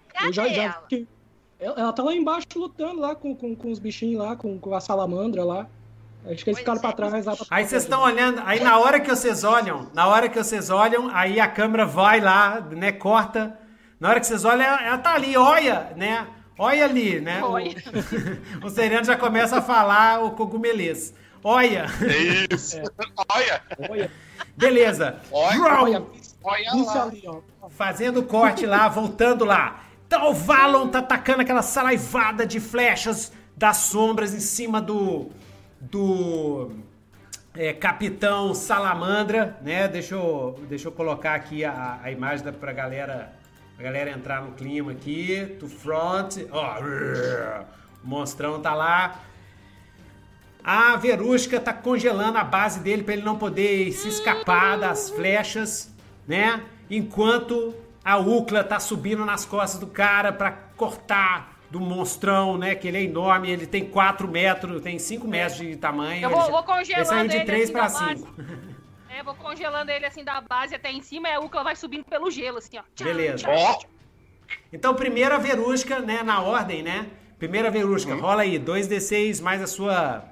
Cadê 0.10 0.30
eu 0.30 0.34
já, 0.34 0.48
já 0.48 0.64
ela? 0.64 0.88
ela, 1.60 1.80
ela 1.80 1.94
tá 1.94 2.04
lá 2.04 2.14
embaixo 2.14 2.48
lutando 2.56 3.02
lá 3.02 3.16
com, 3.16 3.36
com, 3.36 3.56
com 3.56 3.72
os 3.72 3.80
bichinhos 3.80 4.24
lá, 4.24 4.36
com, 4.36 4.58
com 4.58 4.74
a 4.74 4.80
salamandra 4.80 5.44
lá. 5.44 5.68
Acho 6.26 6.44
que 6.44 6.50
eles 6.50 6.60
ficaram 6.60 6.80
é. 6.80 6.82
pra 6.82 6.92
trás 6.92 7.26
lá 7.26 7.36
pra 7.36 7.46
Aí 7.52 7.66
vocês 7.68 7.84
estão 7.84 8.02
olhando, 8.02 8.42
aí 8.46 8.60
na 8.60 8.80
hora 8.80 9.00
que 9.00 9.10
vocês 9.10 9.44
olham, 9.44 9.92
na 9.94 10.08
hora 10.08 10.28
que 10.28 10.42
vocês 10.42 10.72
olham, 10.72 11.10
aí 11.14 11.40
a 11.40 11.48
câmera 11.48 11.86
vai 11.86 12.20
lá, 12.20 12.60
né, 12.62 12.92
corta. 12.92 13.60
Na 14.00 14.10
hora 14.10 14.20
que 14.20 14.26
vocês 14.26 14.44
olham, 14.44 14.64
ela, 14.64 14.84
ela 14.84 14.98
tá 14.98 15.14
ali, 15.14 15.38
olha, 15.38 15.94
né? 15.96 16.28
Olha 16.58 16.86
ali, 16.86 17.20
né? 17.20 17.44
O- 17.44 17.52
Olha. 17.52 17.76
O, 18.64 18.70
Sereno 18.70 19.04
já 19.04 19.18
começa 19.18 19.58
a 19.58 19.62
falar 19.62 20.24
o 20.24 20.32
cogumelês. 20.32 21.14
Olha, 21.48 21.86
É 22.02 22.56
isso. 22.56 22.78
Olha, 23.30 23.62
Olha, 23.88 24.12
beleza. 24.58 25.18
Olha, 25.32 25.62
olha, 25.62 26.06
lá. 26.84 27.70
Fazendo 27.70 28.22
o 28.22 28.24
corte 28.26 28.66
lá, 28.66 28.88
voltando 28.88 29.46
lá. 29.46 29.84
Então 30.08 30.32
o 30.32 30.34
Valon 30.34 30.88
tá 30.88 31.00
atacando 31.00 31.42
aquela 31.44 31.62
saraivada 31.62 32.48
de 32.48 32.60
flechas 32.60 33.32
das 33.56 33.78
sombras 33.78 34.34
em 34.34 34.40
cima 34.40 34.82
do. 34.82 35.30
do. 35.80 36.72
é, 37.56 37.74
Capitão 37.74 38.56
Salamandra, 38.56 39.56
né? 39.62 39.88
Deixa 39.88 40.16
eu, 40.16 40.60
deixa 40.68 40.88
eu 40.88 40.92
colocar 40.92 41.36
aqui 41.36 41.64
a, 41.64 42.00
a 42.02 42.12
imagem 42.12 42.44
da, 42.44 42.52
pra 42.52 42.74
galera. 42.74 43.34
Pra 43.76 43.84
galera 43.84 44.10
entrar 44.10 44.42
no 44.42 44.54
clima 44.54 44.94
aqui. 44.94 45.58
To 45.60 45.68
front. 45.68 46.38
Ó, 46.52 46.80
o 48.04 48.08
monstrão 48.08 48.60
tá 48.60 48.74
lá. 48.74 49.20
A 50.68 50.96
Verusca 50.96 51.60
tá 51.60 51.72
congelando 51.72 52.40
a 52.40 52.44
base 52.44 52.80
dele 52.80 53.04
para 53.04 53.14
ele 53.14 53.22
não 53.22 53.38
poder 53.38 53.92
se 53.92 54.08
escapar 54.08 54.80
das 54.80 55.12
flechas, 55.12 55.94
né? 56.28 56.64
Enquanto 56.90 57.72
a 58.04 58.18
Ucla 58.18 58.64
tá 58.64 58.80
subindo 58.80 59.24
nas 59.24 59.46
costas 59.46 59.80
do 59.80 59.86
cara 59.86 60.32
para 60.34 60.50
cortar 60.76 61.54
do 61.70 61.80
monstrão, 61.80 62.58
né? 62.58 62.74
Que 62.74 62.88
ele 62.88 62.98
é 62.98 63.04
enorme, 63.04 63.52
ele 63.52 63.68
tem 63.68 63.86
4 63.86 64.28
metros, 64.28 64.82
tem 64.82 64.98
5 64.98 65.28
metros 65.28 65.58
de 65.60 65.76
tamanho. 65.76 66.24
Eu 66.24 66.30
vou- 66.32 66.40
ele 66.40 66.46
já- 66.48 66.52
vou 66.52 66.64
congelando 66.64 67.02
Ele 67.02 67.06
saiu 67.06 67.28
de 67.28 67.36
ele 67.36 67.46
3 67.46 67.64
assim 67.66 67.74
para 67.74 67.88
da 67.88 68.00
base. 68.00 68.22
5. 68.24 68.34
É, 69.18 69.24
vou 69.24 69.36
congelando 69.36 69.90
ele 69.92 70.06
assim 70.06 70.26
da 70.26 70.42
base 70.42 70.76
até 70.76 70.92
em 70.92 71.02
cima 71.02 71.30
e 71.30 71.32
a 71.34 71.40
Ucla 71.40 71.64
vai 71.64 71.74
subindo 71.76 72.04
pelo 72.04 72.30
gelo, 72.30 72.58
assim, 72.58 72.78
ó. 72.78 72.82
Tchau, 72.94 73.08
Beleza. 73.08 73.38
tchau. 73.46 73.54
Ó, 73.56 73.80
Então, 74.74 74.94
primeira 74.94 75.38
Verusca, 75.38 76.00
né? 76.00 76.22
Na 76.22 76.42
ordem, 76.42 76.84
né? 76.84 77.06
Primeira 77.40 77.72
Verusca, 77.72 78.14
rola 78.16 78.42
aí, 78.42 78.60
2d6 78.60 79.40
mais 79.40 79.62
a 79.62 79.68
sua. 79.68 80.26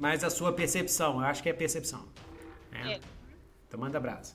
Mais 0.00 0.24
a 0.24 0.30
sua 0.30 0.50
percepção. 0.52 1.20
Eu 1.20 1.26
acho 1.26 1.42
que 1.42 1.48
é 1.50 1.52
percepção. 1.52 2.08
né? 2.72 2.94
É. 2.94 3.00
Então 3.68 3.78
manda 3.78 4.00
brasa. 4.00 4.34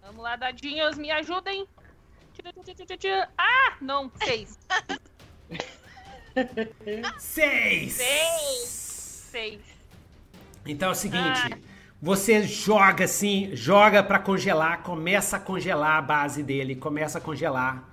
Vamos 0.00 0.22
lá, 0.22 0.36
dadinhos, 0.36 0.96
me 0.96 1.10
ajudem. 1.10 1.66
Ah, 3.36 3.76
não, 3.80 4.10
seis. 4.24 4.56
Seis! 7.18 7.94
Seis. 7.94 9.26
Seis. 9.30 9.60
Então 10.66 10.90
é 10.90 10.92
o 10.92 10.94
seguinte, 10.94 11.40
Ah. 11.52 11.58
você 12.00 12.42
joga 12.42 13.04
assim, 13.06 13.50
joga 13.56 14.02
pra 14.02 14.18
congelar, 14.18 14.82
começa 14.82 15.38
a 15.38 15.40
congelar 15.40 15.96
a 15.96 16.02
base 16.02 16.42
dele, 16.42 16.76
começa 16.76 17.18
a 17.18 17.20
congelar. 17.20 17.88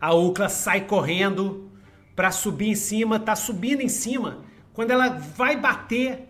A 0.00 0.12
Ucla 0.12 0.48
sai 0.48 0.82
correndo 0.82 1.70
pra 2.14 2.30
subir 2.30 2.68
em 2.68 2.74
cima, 2.74 3.18
tá 3.18 3.34
subindo 3.34 3.80
em 3.80 3.88
cima. 3.88 4.44
Quando 4.76 4.90
ela 4.90 5.08
vai 5.08 5.56
bater, 5.56 6.28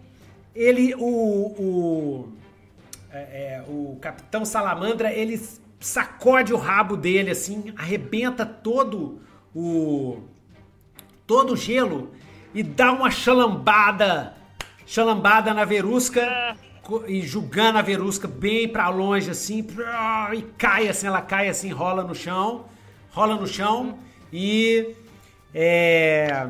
ele, 0.55 0.94
o, 0.94 1.05
o, 1.05 2.32
é, 3.10 3.18
é, 3.18 3.64
o 3.66 3.98
Capitão 4.01 4.44
Salamandra, 4.44 5.12
ele 5.12 5.36
sacode 5.81 6.55
o 6.55 6.56
rabo 6.56 6.97
dele 6.97 7.32
assim, 7.32 7.74
arrebenta 7.77 8.47
todo 8.47 9.20
o 9.52 10.23
todo 11.27 11.55
o 11.55 11.56
gelo 11.56 12.12
e 12.55 12.62
dá 12.62 12.93
uma 12.93 13.10
chalambada, 13.10 14.35
chalambada 14.86 15.52
na 15.52 15.64
Verusca 15.64 16.56
e 17.09 17.23
julgando 17.23 17.78
a 17.78 17.82
Verusca 17.82 18.28
bem 18.28 18.68
pra 18.68 18.89
longe 18.89 19.28
assim, 19.28 19.66
e 20.32 20.43
cai 20.56 20.86
assim, 20.86 21.09
ela 21.09 21.20
cai 21.20 21.48
assim, 21.48 21.73
rola 21.73 22.05
no 22.05 22.14
chão, 22.14 22.66
rola 23.10 23.35
no 23.35 23.47
chão 23.48 23.98
e 24.32 24.94
é, 25.52 26.48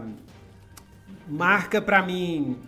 marca 1.27 1.81
pra 1.81 2.03
mim. 2.03 2.61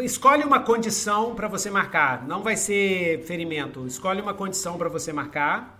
Escolhe 0.00 0.44
uma 0.44 0.60
condição 0.60 1.34
pra 1.34 1.46
você 1.48 1.70
marcar. 1.70 2.26
Não 2.26 2.42
vai 2.42 2.56
ser 2.56 3.22
ferimento. 3.24 3.86
Escolhe 3.86 4.20
uma 4.20 4.34
condição 4.34 4.76
pra 4.76 4.88
você 4.88 5.12
marcar. 5.12 5.78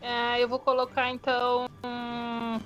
É, 0.00 0.42
eu 0.42 0.48
vou 0.48 0.58
colocar 0.58 1.10
então. 1.10 1.68
hum, 1.84 2.58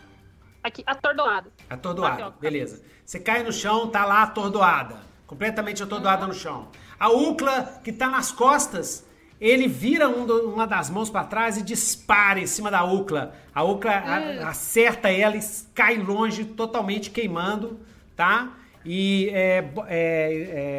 Aqui, 0.62 0.82
atordoado. 0.86 1.52
Atordoada, 1.68 2.10
Bateu 2.12 2.26
a 2.26 2.30
cabeça. 2.30 2.40
beleza. 2.50 2.82
Você 3.04 3.20
cai 3.20 3.42
no 3.42 3.52
chão, 3.52 3.88
tá 3.88 4.04
lá 4.06 4.22
atordoada. 4.22 4.98
Completamente 5.26 5.82
atordoada 5.82 6.26
no 6.26 6.32
chão. 6.32 6.68
A 6.98 7.10
Ucla, 7.10 7.80
que 7.84 7.92
tá 7.92 8.08
nas 8.08 8.30
costas, 8.32 9.06
ele 9.48 9.68
vira 9.68 10.08
um 10.08 10.24
do- 10.26 10.50
uma 10.52 10.66
das 10.66 10.88
mãos 10.90 11.10
pra 11.10 11.24
trás 11.24 11.56
e 11.56 11.62
dispara 11.62 12.40
em 12.40 12.46
cima 12.46 12.70
da 12.70 12.84
Ucla. 12.84 13.34
A 13.54 13.62
Ucla 13.62 13.92
a- 13.92 14.48
acerta 14.48 15.10
ela 15.10 15.36
e 15.36 15.40
cai 15.74 15.96
longe, 15.98 16.44
totalmente 16.44 17.10
queimando, 17.10 17.78
tá? 18.16 18.52
E 18.84 19.28
é, 19.32 19.64
é, 19.86 20.32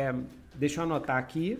é, 0.09 0.15
deixa 0.53 0.79
eu 0.79 0.83
anotar 0.85 1.17
aqui. 1.17 1.59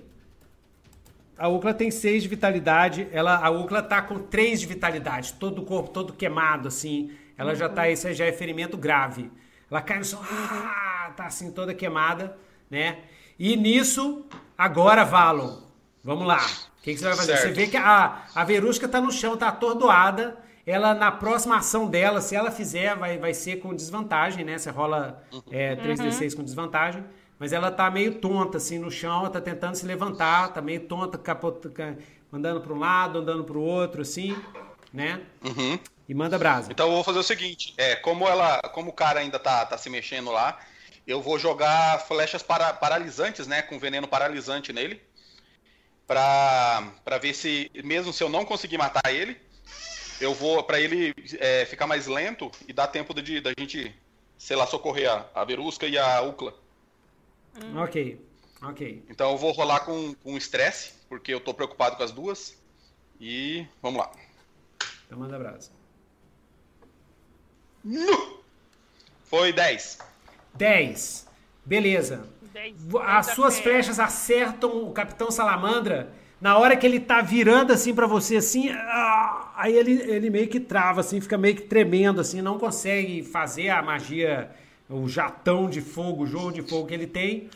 A 1.38 1.48
Ucla 1.50 1.74
tem 1.74 1.92
6 1.92 2.24
de 2.24 2.30
vitalidade. 2.30 3.08
Ela, 3.12 3.38
a 3.38 3.50
Ucla 3.50 3.82
tá 3.82 4.02
com 4.02 4.20
3 4.20 4.60
de 4.62 4.66
vitalidade. 4.68 5.34
Todo 5.34 5.62
o 5.62 5.66
corpo 5.66 5.90
todo 5.90 6.14
queimado, 6.14 6.68
assim. 6.70 7.12
Ela 7.38 7.54
já 7.56 7.68
tá, 7.68 7.90
esse 7.90 8.14
já 8.14 8.26
é 8.26 8.32
ferimento 8.32 8.78
grave. 8.78 9.30
Ela 9.70 9.82
cai 9.82 9.98
no 9.98 10.06
chão, 10.06 10.22
ah, 10.32 11.12
tá 11.18 11.26
assim, 11.26 11.52
toda 11.52 11.74
queimada, 11.74 12.38
né? 12.70 13.00
E 13.38 13.58
nisso, 13.58 14.26
agora, 14.58 15.04
Valon, 15.04 15.58
vamos 16.04 16.26
lá. 16.26 16.40
O 16.86 16.88
que, 16.88 16.94
que 16.94 17.00
você 17.00 17.06
vai 17.06 17.16
fazer? 17.16 17.38
Você 17.38 17.42
Certo. 17.44 17.56
vê 17.56 17.68
que 17.68 17.78
a, 17.78 18.26
a 18.34 18.44
Verusca 18.44 18.88
tá 18.88 19.02
no 19.02 19.12
chão, 19.12 19.36
tá 19.36 19.48
atordoada. 19.48 20.38
Ela, 20.68 20.94
na 20.94 21.12
próxima 21.12 21.58
ação 21.58 21.88
dela, 21.88 22.22
se 22.22 22.36
ela 22.36 22.52
fizer, 22.52 22.96
vai, 22.96 23.18
vai 23.18 23.34
ser 23.34 23.58
com 23.58 23.74
desvantagem, 23.76 24.44
né? 24.46 24.58
Você 24.58 24.70
rola 24.70 25.24
é, 25.52 25.76
3d6 25.76 26.36
com 26.36 26.44
desvantagem. 26.44 27.04
Mas 27.38 27.52
ela 27.54 27.72
tá 27.72 27.90
meio 27.92 28.16
tonta, 28.16 28.58
assim, 28.58 28.80
no 28.80 28.90
chão. 28.92 29.20
Ela 29.22 29.30
tá 29.30 29.42
tentando 29.42 29.76
se 29.76 29.86
levantar, 29.86 30.54
tá 30.54 30.62
meio 30.62 30.82
tonta, 30.82 31.18
capota, 31.18 31.70
ca- 31.70 31.96
andando 32.32 32.62
para 32.62 32.74
um 32.74 32.80
lado, 32.80 33.20
andando 33.20 33.44
para 33.44 33.58
o 33.58 33.62
outro, 33.62 34.02
assim, 34.02 34.36
né? 34.94 35.22
Uhum. 35.44 35.80
E 36.08 36.14
manda 36.14 36.38
brasa. 36.38 36.72
Então 36.72 36.88
eu 36.88 36.94
vou 36.94 37.04
fazer 37.04 37.20
o 37.20 37.24
seguinte, 37.24 37.74
é, 37.78 37.96
como 37.96 38.28
ela, 38.28 38.60
como 38.74 38.92
o 38.92 38.94
cara 38.94 39.20
ainda 39.20 39.40
tá, 39.40 39.66
tá 39.66 39.78
se 39.78 39.90
mexendo 39.90 40.32
lá, 40.32 40.60
eu 41.08 41.22
vou 41.22 41.38
jogar 41.40 42.00
flechas 42.08 42.44
para, 42.44 42.74
paralisantes, 42.74 43.48
né, 43.48 43.62
com 43.62 43.80
veneno 43.80 44.08
paralisante 44.08 44.72
nele, 44.72 45.02
pra, 46.08 46.94
pra 47.04 47.18
ver 47.18 47.34
se, 47.34 47.72
mesmo 47.84 48.14
se 48.14 48.24
eu 48.24 48.30
não 48.30 48.46
conseguir 48.46 48.78
matar 48.78 49.14
ele, 49.14 49.38
eu 50.20 50.34
vou, 50.34 50.64
pra 50.64 50.80
ele 50.80 51.14
é, 51.40 51.66
ficar 51.66 51.88
mais 51.88 52.08
lento 52.08 52.52
e 52.68 52.74
dar 52.74 52.88
tempo 52.88 53.14
de, 53.14 53.42
da 53.42 53.52
gente, 53.58 53.94
sei 54.38 54.56
lá, 54.56 54.66
socorrer 54.66 55.12
a, 55.12 55.30
a 55.34 55.44
Verusca 55.44 55.88
e 55.88 55.98
a 55.98 56.22
Ucla. 56.22 56.54
Ok, 57.76 58.20
ok. 58.62 59.04
Então 59.10 59.32
eu 59.32 59.38
vou 59.38 59.52
rolar 59.52 59.82
com 59.82 60.14
com 60.16 60.38
estresse, 60.38 60.94
porque 61.08 61.34
eu 61.34 61.40
tô 61.40 61.54
preocupado 61.54 61.96
com 61.96 62.04
as 62.04 62.12
duas, 62.12 62.58
e 63.20 63.66
vamos 63.82 64.00
lá. 64.00 64.12
Então 65.06 65.20
manda 65.20 65.38
brasa. 65.38 65.72
Foi 69.26 69.54
10. 69.54 70.00
10. 70.54 71.28
Beleza. 71.64 72.28
As 73.04 73.28
suas 73.28 73.60
flechas 73.60 74.00
acertam 74.00 74.84
o 74.88 74.92
Capitão 74.92 75.30
Salamandra. 75.32 76.10
Na 76.40 76.58
hora 76.58 76.76
que 76.76 76.86
ele 76.86 77.00
tá 77.00 77.22
virando 77.22 77.72
assim 77.72 77.94
pra 77.96 78.06
você, 78.08 78.38
assim, 78.38 78.70
ah, 78.70 79.52
aí 79.56 79.74
ele, 79.76 79.94
ele 80.04 80.30
meio 80.30 80.48
que 80.48 80.60
trava, 80.60 81.00
assim, 81.00 81.20
fica 81.22 81.38
meio 81.38 81.56
que 81.56 81.64
tremendo, 81.64 82.20
assim, 82.22 82.42
não 82.42 82.60
consegue 82.60 83.24
fazer 83.24 83.70
a 83.70 83.82
magia, 83.82 84.52
o 84.90 85.08
jatão 85.08 85.70
de 85.70 85.82
fogo, 85.82 86.24
o 86.24 86.28
jogo 86.28 86.52
de 86.52 86.62
fogo 86.62 86.88
que 86.88 86.94
ele 86.94 87.08
tem. 87.08 87.50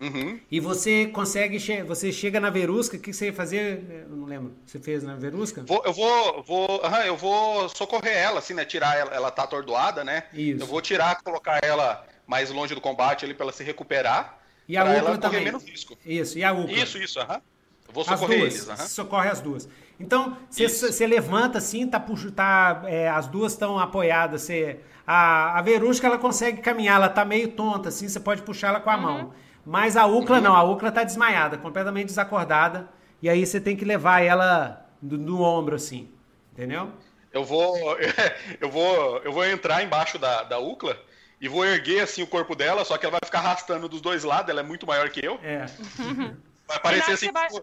Uhum. 0.00 0.40
E 0.50 0.58
você 0.60 1.06
consegue, 1.08 1.60
che- 1.60 1.82
você 1.82 2.10
chega 2.10 2.40
na 2.40 2.48
Verusca, 2.48 2.96
o 2.96 3.00
que 3.00 3.12
você 3.12 3.26
ia 3.26 3.32
fazer? 3.34 4.06
Eu 4.08 4.16
não 4.16 4.26
lembro. 4.26 4.54
Você 4.64 4.78
fez 4.78 5.02
na 5.02 5.14
Verusca? 5.14 5.62
Vou- 5.62 5.82
eu 5.84 5.92
vou, 5.92 6.42
vou, 6.42 6.80
aham, 6.82 7.04
eu 7.04 7.16
vou 7.18 7.68
socorrer 7.68 8.16
ela, 8.16 8.38
assim, 8.38 8.54
né? 8.54 8.64
Tirar 8.64 8.96
ela, 8.96 9.12
ela 9.14 9.30
tá 9.30 9.42
atordoada, 9.42 10.02
né? 10.02 10.24
Isso. 10.32 10.62
Eu 10.62 10.66
vou 10.66 10.80
tirar, 10.80 11.22
colocar 11.22 11.60
ela 11.62 12.02
mais 12.30 12.48
longe 12.50 12.74
do 12.74 12.80
combate 12.80 13.24
ali 13.24 13.34
pra 13.34 13.44
ela 13.44 13.52
se 13.52 13.64
recuperar. 13.64 14.38
E 14.68 14.76
a 14.76 14.82
Ucla 14.84 14.94
ela 14.94 15.04
correr 15.08 15.18
também. 15.20 15.44
menos 15.44 15.64
risco. 15.64 15.98
Isso, 16.06 16.38
e 16.38 16.44
a 16.44 16.52
Ucla. 16.52 16.70
Isso, 16.72 16.96
isso, 16.98 17.18
aham. 17.20 17.40
Eu 17.88 17.92
vou 17.92 18.02
As 18.02 18.08
socorrer 18.10 18.38
duas. 18.38 18.54
eles, 18.54 18.68
aham. 18.68 18.86
Socorre 18.86 19.28
as 19.28 19.40
duas. 19.40 19.68
Então, 19.98 20.36
você- 20.48 21.06
levanta 21.08 21.58
assim, 21.58 21.88
tá, 21.88 21.98
puxo- 21.98 22.30
tá 22.30 22.82
é, 22.86 23.08
as 23.08 23.26
duas 23.26 23.52
estão 23.52 23.78
apoiadas. 23.80 24.42
Você, 24.42 24.78
a, 25.04 25.58
a 25.58 25.62
Verusca 25.62 26.06
ela 26.06 26.18
consegue 26.18 26.60
caminhar, 26.62 26.96
ela 26.96 27.08
tá 27.08 27.24
meio 27.24 27.48
tonta 27.48 27.88
assim, 27.88 28.08
você 28.08 28.20
pode 28.20 28.42
puxar 28.42 28.68
ela 28.68 28.80
com 28.80 28.90
a 28.90 28.96
mão. 28.96 29.34
Mas 29.66 29.96
a 29.96 30.06
Ucla 30.06 30.36
Uhum. 30.36 30.42
não, 30.44 30.54
a 30.56 30.62
Ucla 30.62 30.92
tá 30.92 31.02
desmaiada, 31.02 31.58
completamente 31.58 32.06
desacordada. 32.06 32.88
E 33.20 33.28
aí 33.28 33.44
você 33.44 33.60
tem 33.60 33.76
que 33.76 33.84
levar 33.84 34.20
ela 34.22 34.86
do- 35.02 35.18
no, 35.18 35.42
ombro 35.42 35.74
assim, 35.74 36.08
entendeu? 36.52 36.92
Eu 37.32 37.44
vou, 37.44 37.76
eu 38.60 38.70
vou, 38.70 39.18
eu 39.18 39.32
vou 39.32 39.44
entrar 39.44 39.82
embaixo 39.82 40.16
da, 40.16 40.44
da 40.44 40.58
Ucla 40.60 40.96
e 41.40 41.48
vou 41.48 41.64
erguer 41.64 42.00
assim 42.02 42.22
o 42.22 42.26
corpo 42.26 42.54
dela, 42.54 42.84
só 42.84 42.98
que 42.98 43.06
ela 43.06 43.12
vai 43.20 43.20
ficar 43.26 43.38
arrastando 43.38 43.88
dos 43.88 44.00
dois 44.00 44.24
lados, 44.24 44.50
ela 44.50 44.60
é 44.60 44.64
muito 44.64 44.86
maior 44.86 45.08
que 45.10 45.24
eu. 45.24 45.38
É. 45.42 45.66
Vai 46.68 46.78
parecer 46.78 47.12
assim, 47.12 47.32
vai- 47.32 47.48
que 47.48 47.56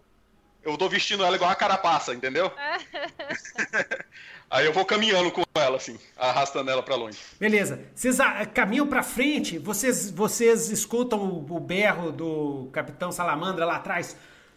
eu- 0.63 0.77
tô 0.77 0.89
vestindo 0.89 1.23
ela 1.23 1.33
igual 1.37 1.49
uma 1.49 1.55
carapaça, 1.55 2.13
entendeu? 2.13 2.51
Aí 4.51 4.65
eu 4.65 4.73
vou 4.73 4.83
caminhando 4.85 5.31
com 5.31 5.43
ela 5.55 5.77
assim, 5.77 5.97
arrastando 6.17 6.69
ela 6.71 6.83
pra 6.83 6.95
longe. 6.95 7.17
Beleza. 7.39 7.79
Vocês 7.95 8.17
caminham 8.53 8.87
pra 8.87 9.03
frente, 9.03 9.57
vocês, 9.57 10.09
vocês 10.11 10.69
escutam 10.69 11.19
o, 11.19 11.55
o 11.55 11.59
berro 11.59 12.11
do 12.11 12.69
Capitão 12.73 13.11
Salamandra 13.11 13.65
lá 13.65 13.75
atrás. 13.77 14.15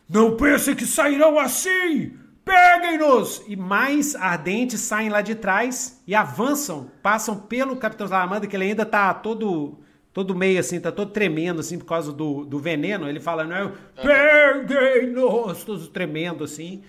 Não 0.09 0.37
pensem 0.37 0.75
que 0.75 0.85
sairão 0.87 1.39
assim! 1.39 2.19
Peguem-nos! 2.45 3.43
E 3.47 3.55
mais 3.57 4.15
ardentes 4.17 4.81
saem 4.81 5.09
lá 5.09 5.21
de 5.21 5.35
trás 5.35 6.03
e 6.07 6.15
avançam, 6.15 6.91
passam 7.03 7.37
pelo 7.37 7.77
Capitão 7.77 8.09
Salamandra, 8.09 8.49
que 8.49 8.57
ele 8.57 8.65
ainda 8.65 8.85
tá 8.87 9.13
todo, 9.15 9.79
todo 10.13 10.35
meio 10.35 10.59
assim, 10.59 10.81
tá 10.81 10.91
todo 10.91 11.11
tremendo 11.13 11.61
assim 11.61 11.79
por 11.79 11.85
causa 11.87 12.13
do, 12.13 12.45
do 12.45 12.59
veneno. 12.59 13.09
Ele 13.09 13.21
fala, 13.21 13.45
não, 13.45 13.73
peguem-nos! 14.03 15.65
Todos 15.65 15.89
tremendo 15.89 16.45
assim. 16.45 16.83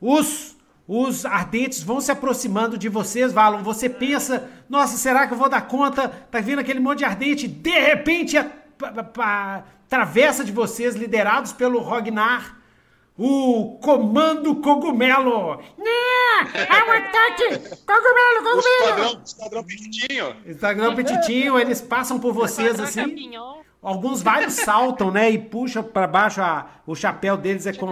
Os 0.00 0.54
os 0.88 1.26
ardentes 1.26 1.82
vão 1.82 2.00
se 2.00 2.12
aproximando 2.12 2.78
de 2.78 2.88
vocês, 2.88 3.32
Valon. 3.32 3.60
Você 3.64 3.88
pensa, 3.88 4.48
nossa, 4.68 4.96
será 4.96 5.26
que 5.26 5.34
eu 5.34 5.36
vou 5.38 5.48
dar 5.48 5.62
conta? 5.62 6.08
Tá 6.08 6.38
vindo 6.38 6.60
aquele 6.60 6.78
monte 6.78 6.98
de 6.98 7.04
ardente. 7.04 7.48
De 7.48 7.70
repente, 7.76 8.38
a, 8.38 8.44
pa- 8.78 8.92
pa- 8.92 9.02
pa- 9.02 9.64
atravessa 9.84 10.44
de 10.44 10.52
vocês, 10.52 10.94
liderados 10.94 11.52
pelo 11.52 11.80
Rognar, 11.80 12.56
o 13.18 13.78
Comando 13.82 14.56
Cogumelo. 14.56 15.56
Né? 15.78 16.44
É 16.54 16.84
um 16.84 16.92
ataque! 16.92 17.76
Cogumelo, 17.86 18.40
O 18.40 18.44
cogumelo! 18.44 18.62
esquadrão, 18.62 19.14
o 19.20 19.22
esquadrão 19.24 19.64
pequitinho. 19.64 20.36
Instagram 20.46 20.94
petitinho, 20.94 21.58
eles 21.58 21.80
passam 21.80 22.18
por 22.20 22.32
vocês 22.32 22.78
assim. 22.78 23.30
Alguns 23.82 24.20
vários 24.22 24.54
saltam, 24.54 25.10
né? 25.10 25.30
E 25.30 25.38
puxa 25.38 25.82
pra 25.82 26.06
baixo 26.06 26.40
a- 26.42 26.66
o 26.86 26.94
chapéu 26.94 27.36
deles 27.36 27.66
é 27.66 27.72
com, 27.72 27.86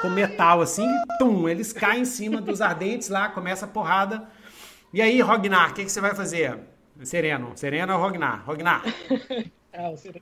com 0.00 0.08
metal, 0.08 0.60
assim. 0.60 0.86
E, 0.86 1.18
tum, 1.18 1.48
eles 1.48 1.72
caem 1.72 2.02
em 2.02 2.04
cima 2.04 2.40
dos 2.40 2.60
ardentes 2.60 3.08
lá, 3.08 3.28
começa 3.28 3.64
a 3.64 3.68
porrada. 3.68 4.28
E 4.92 5.02
aí, 5.02 5.20
Rognar, 5.20 5.70
o 5.70 5.74
que, 5.74 5.84
que 5.84 5.90
você 5.90 6.00
vai 6.00 6.14
fazer? 6.14 6.58
Sereno. 7.02 7.52
Sereno 7.56 7.94
ou 7.94 8.00
Rognar? 8.00 8.42
Rognar. 8.46 8.82
Ah, 9.72 9.90
você- 9.90 10.20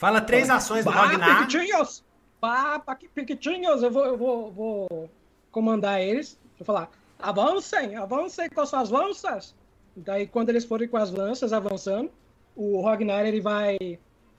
Fala 0.00 0.18
três 0.18 0.48
ações 0.48 0.82
do 0.82 0.90
Rognar. 0.90 1.46
Piquitinhos! 1.46 2.02
Bah, 2.40 2.78
paqui- 2.78 3.08
Piquitinhos! 3.08 3.82
Eu 3.82 3.90
vou, 3.90 4.04
eu 4.04 4.16
vou, 4.16 4.50
vou 4.52 5.10
comandar 5.50 6.00
eles. 6.00 6.38
Vou 6.58 6.64
falar, 6.64 6.90
avancem, 7.18 7.96
avancem 7.96 8.48
com 8.48 8.64
suas 8.66 8.90
lanças. 8.90 9.54
Daí, 9.96 10.26
quando 10.26 10.48
eles 10.50 10.64
forem 10.64 10.88
com 10.88 10.96
as 10.96 11.10
lanças 11.10 11.52
avançando, 11.52 12.10
o 12.54 12.80
Ragnar, 12.82 13.26
ele 13.26 13.40
vai 13.40 13.76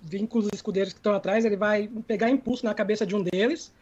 vir 0.02 0.26
com 0.28 0.40
os 0.40 0.48
escudeiros 0.54 0.94
que 0.94 1.00
estão 1.00 1.14
atrás, 1.14 1.44
ele 1.44 1.58
vai 1.58 1.90
pegar 2.08 2.30
impulso 2.30 2.66
na 2.66 2.74
cabeça 2.74 3.06
de 3.06 3.16
um 3.16 3.22
deles 3.22 3.74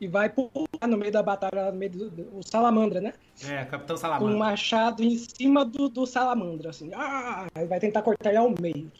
e 0.00 0.06
vai 0.06 0.28
pular 0.28 0.86
no 0.86 0.96
meio 0.96 1.10
da 1.10 1.22
batalha, 1.22 1.72
no 1.72 1.78
meio 1.78 1.90
do, 1.90 2.10
do- 2.10 2.42
Salamandra, 2.46 3.00
né? 3.00 3.14
É, 3.48 3.64
Capitão 3.64 3.86
Com 3.86 3.92
um 3.94 3.96
Salamandra. 3.96 4.36
machado 4.38 5.02
em 5.02 5.16
cima 5.18 5.64
do, 5.64 5.88
do 5.88 6.06
Salamandra, 6.06 6.70
assim. 6.70 6.90
Ah, 6.94 7.46
vai 7.68 7.80
tentar 7.80 8.02
cortar 8.02 8.28
ele 8.28 8.38
ao 8.38 8.50
meio. 8.60 8.92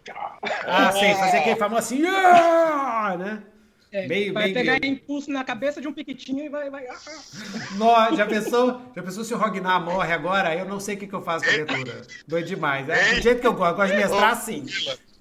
Ah, 0.66 0.90
sei, 0.92 1.14
fazer 1.14 1.36
aquele 1.38 1.56
famoso 1.56 1.78
assim, 1.80 2.02
"Ah", 2.06 3.14
né? 3.18 3.42
É, 3.92 4.06
Bem- 4.06 4.32
vai 4.32 4.44
bem 4.44 4.54
pegar 4.54 4.78
grego. 4.78 4.94
impulso 4.94 5.30
na 5.30 5.44
cabeça 5.44 5.80
de 5.80 5.86
um 5.88 5.92
piquitinho 5.92 6.44
e 6.44 6.48
vai. 6.48 6.68
vai... 6.68 6.86
ah, 6.86 6.96
ah. 7.06 7.74
Nó, 7.76 8.16
já 8.16 8.26
pensou? 8.26 8.82
Já 8.94 9.02
pensou 9.02 9.24
se 9.24 9.32
o 9.32 9.38
Rognar 9.38 9.80
morre 9.80 10.12
agora? 10.12 10.54
Eu 10.54 10.64
não 10.66 10.80
sei 10.80 10.96
o 10.96 10.98
que, 10.98 11.06
que 11.06 11.14
eu 11.14 11.22
faço 11.22 11.44
com 11.44 11.50
a 11.50 11.54
leitura. 11.54 12.02
Doido 12.26 12.46
demais. 12.46 12.88
É 12.88 13.14
do 13.14 13.20
jeito 13.22 13.40
que 13.40 13.46
eu 13.46 13.54
gosto. 13.54 13.70
Eu 13.72 13.76
gosto 13.76 13.92
de 13.92 13.96
mestrar 13.98 14.30
assim. 14.32 14.66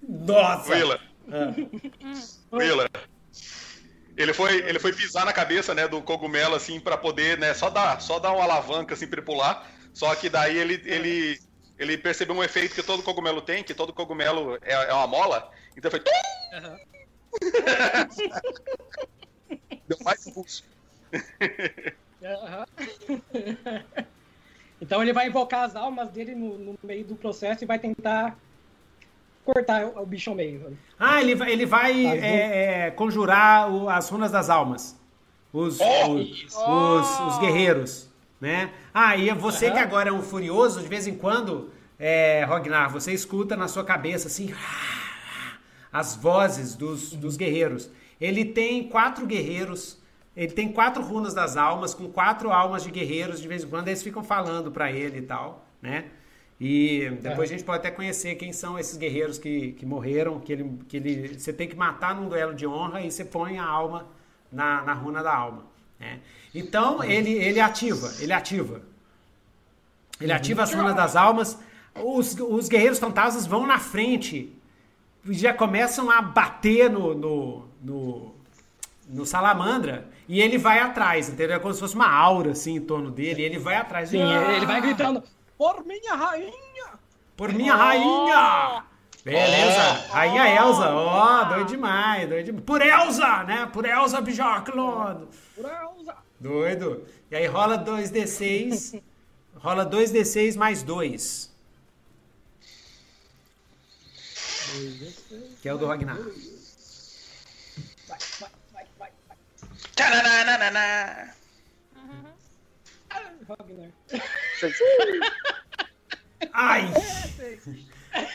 Nossa! 0.08 0.74
Willa, 0.74 1.00
Ah. 1.32 1.54
Willa. 2.52 2.90
Ele 4.18 4.34
foi, 4.34 4.56
ele 4.68 4.80
foi 4.80 4.94
pisar 4.94 5.26
na 5.26 5.34
cabeça, 5.34 5.74
né, 5.74 5.88
do 5.90 6.02
cogumelo, 6.02 6.56
assim, 6.56 6.80
pra 6.80 6.98
poder, 6.98 7.38
né, 7.38 7.54
só 7.54 7.70
dar, 7.70 8.00
só 8.02 8.18
dar 8.18 8.32
uma 8.32 8.44
alavanca, 8.44 8.94
assim, 8.94 9.08
pra 9.08 9.20
ele 9.20 9.26
pular. 9.26 9.70
Só 9.94 10.14
que 10.16 10.30
daí 10.30 10.58
ele, 10.58 10.82
ele, 10.86 11.40
ele 11.78 11.98
percebeu 11.98 12.34
um 12.36 12.44
efeito 12.44 12.74
que 12.76 12.82
todo 12.84 13.04
cogumelo 13.04 13.42
tem, 13.42 13.62
que 13.64 13.74
todo 13.74 13.92
cogumelo 13.94 14.58
é, 14.62 14.74
é 14.90 14.94
uma 14.94 15.08
mola. 15.08 15.52
Então 15.78 15.92
foi... 15.92 16.02
Aham. 16.54 16.78
Deu 19.88 19.98
mais 20.04 20.26
impulso. 20.26 20.64
Aham. 22.24 22.66
Então 24.82 25.02
ele 25.02 25.14
vai 25.14 25.28
invocar 25.28 25.64
as 25.64 25.76
almas 25.76 26.10
dele 26.12 26.36
no, 26.36 26.58
no 26.58 26.74
meio 26.86 27.06
do 27.06 27.16
processo 27.16 27.64
e 27.64 27.68
vai 27.68 27.80
tentar 27.80 28.38
cortar 29.44 29.86
o, 29.86 30.02
o 30.02 30.06
bicho 30.06 30.30
ao 30.30 30.36
meio. 30.36 30.78
Ah, 31.00 31.22
ele 31.22 31.36
vai, 31.36 31.52
ele 31.52 31.66
vai 31.66 32.04
Tá 32.04 32.16
é, 32.16 32.88
é, 32.88 32.92
conjurar 32.92 33.72
o- 33.72 33.90
as 33.90 34.10
runas 34.10 34.32
das 34.32 34.50
almas. 34.50 34.96
Os, 35.54 35.80
os, 35.80 36.68
os, 36.68 37.20
os 37.20 37.38
guerreiros, 37.38 38.10
né? 38.42 38.70
Ah, 38.94 39.16
e 39.16 39.32
você 39.34 39.72
que 39.72 39.78
Aham. 39.78 39.88
agora 39.88 40.10
é 40.10 40.14
um 40.14 40.22
furioso, 40.22 40.82
de 40.82 40.88
vez 40.88 41.08
em 41.08 41.16
quando, 41.16 41.72
é, 41.98 42.44
Rognar, 42.44 42.92
você 42.92 43.14
escuta 43.14 43.56
na 43.56 43.70
sua 43.70 43.84
cabeça 43.84 44.28
assim 44.28 44.52
as 45.96 46.14
vozes 46.14 46.76
dos, 46.76 47.14
dos 47.14 47.38
guerreiros. 47.38 47.90
Ele 48.20 48.44
tem 48.44 48.84
quatro 48.90 49.26
guerreiros, 49.26 49.98
ele 50.36 50.52
tem 50.52 50.70
quatro 50.70 51.02
runas 51.02 51.34
das 51.34 51.56
almas, 51.56 51.94
com 51.94 52.10
quatro 52.10 52.52
almas 52.52 52.84
de 52.84 52.92
guerreiros, 52.92 53.40
de 53.42 53.48
vez 53.48 53.64
em 53.64 53.68
quando 53.68 53.88
eles 53.88 54.04
ficam 54.04 54.22
falando 54.22 54.70
pra 54.70 54.92
ele 54.92 55.20
e 55.20 55.22
tal, 55.22 55.66
né? 55.82 56.06
E 56.60 57.12
depois 57.22 57.50
a 57.50 57.54
gente 57.54 57.64
pode 57.64 57.80
até 57.80 57.92
conhecer 57.92 58.36
quem 58.36 58.52
são 58.52 58.78
esses 58.78 58.98
guerreiros 58.98 59.38
que, 59.38 59.72
que 59.72 59.86
morreram, 59.86 60.38
que 60.42 60.52
ele, 60.52 60.80
que 60.90 60.98
ele 60.98 61.40
você 61.40 61.54
tem 61.54 61.66
que 61.66 61.78
matar 61.78 62.14
num 62.14 62.28
duelo 62.28 62.54
de 62.54 62.68
honra 62.68 63.00
e 63.00 63.10
você 63.10 63.24
põe 63.24 63.58
a 63.58 63.66
alma 63.66 64.06
na, 64.52 64.82
na 64.84 64.94
runa 64.94 65.24
da 65.24 65.34
alma. 65.34 65.66
Né? 65.98 66.20
Então 66.54 67.02
ele, 67.02 67.32
ele 67.32 67.62
ativa, 67.62 68.12
ele 68.20 68.34
ativa. 68.34 68.82
Ele 70.20 70.34
ativa 70.34 70.64
as 70.64 70.74
runas 70.74 70.96
das 70.96 71.16
almas. 71.16 71.58
Os, 71.94 72.36
os 72.38 72.68
guerreiros 72.68 73.00
fantasmas 73.00 73.46
vão 73.46 73.66
na 73.66 73.80
frente 73.80 74.54
já 75.30 75.54
começam 75.54 76.10
a 76.12 76.22
bater 76.22 76.90
no, 76.90 77.14
no, 77.16 77.68
no, 77.82 78.36
no 79.10 79.26
salamandra 79.26 80.08
e 80.28 80.42
ele 80.42 80.58
vai 80.58 80.80
atrás, 80.80 81.30
entendeu? 81.30 81.56
É 81.56 81.60
como 81.60 81.74
se 81.74 81.80
fosse 81.80 81.96
uma 81.96 82.10
aura 82.12 82.52
assim 82.52 82.76
em 82.76 82.82
torno 82.82 83.10
dele. 83.12 83.42
E 83.42 83.46
ele 83.46 83.58
vai 83.60 83.76
atrás. 83.76 84.10
Sim, 84.10 84.22
Ah! 84.22 84.54
ele 84.54 84.66
vai 84.66 84.82
gritando: 84.82 85.24
Por 85.58 85.86
minha 85.86 86.16
rainha! 86.16 86.54
Por 87.36 87.52
minha 87.54 87.76
rainha! 87.76 88.84
Beleza, 89.24 90.06
Oh! 90.10 90.14
rainha 90.14 90.48
Elsa, 90.48 90.90
ó, 90.94 91.44
doido 91.46 91.68
demais, 91.68 92.30
doido 92.30 92.46
demais. 92.46 92.64
Por 92.66 92.82
Elsa, 92.82 93.44
né? 93.44 93.68
Por 93.74 93.84
Elsa 93.86 94.22
Bjorklund. 94.22 95.28
Por 95.56 95.66
Elsa! 95.66 96.16
Doido. 96.40 97.04
E 97.32 97.36
aí 97.36 97.48
rola 97.48 97.78
2d6, 97.84 99.02
rola 99.56 99.84
2d6 99.90 100.56
mais 100.56 100.84
2. 100.84 101.55
Que 105.62 105.70
é 105.70 105.74
o 105.74 105.78
do 105.78 105.86
Ragnar. 105.86 106.18
Vai, 108.08 108.20
vai, 108.40 108.50
vai, 108.74 108.88
vai, 108.98 109.12
vai. 109.28 109.38
Ah, 113.10 113.26
Ragnar. 113.48 113.92
Ai! 116.54 116.94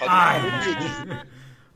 Ai! 0.09 0.41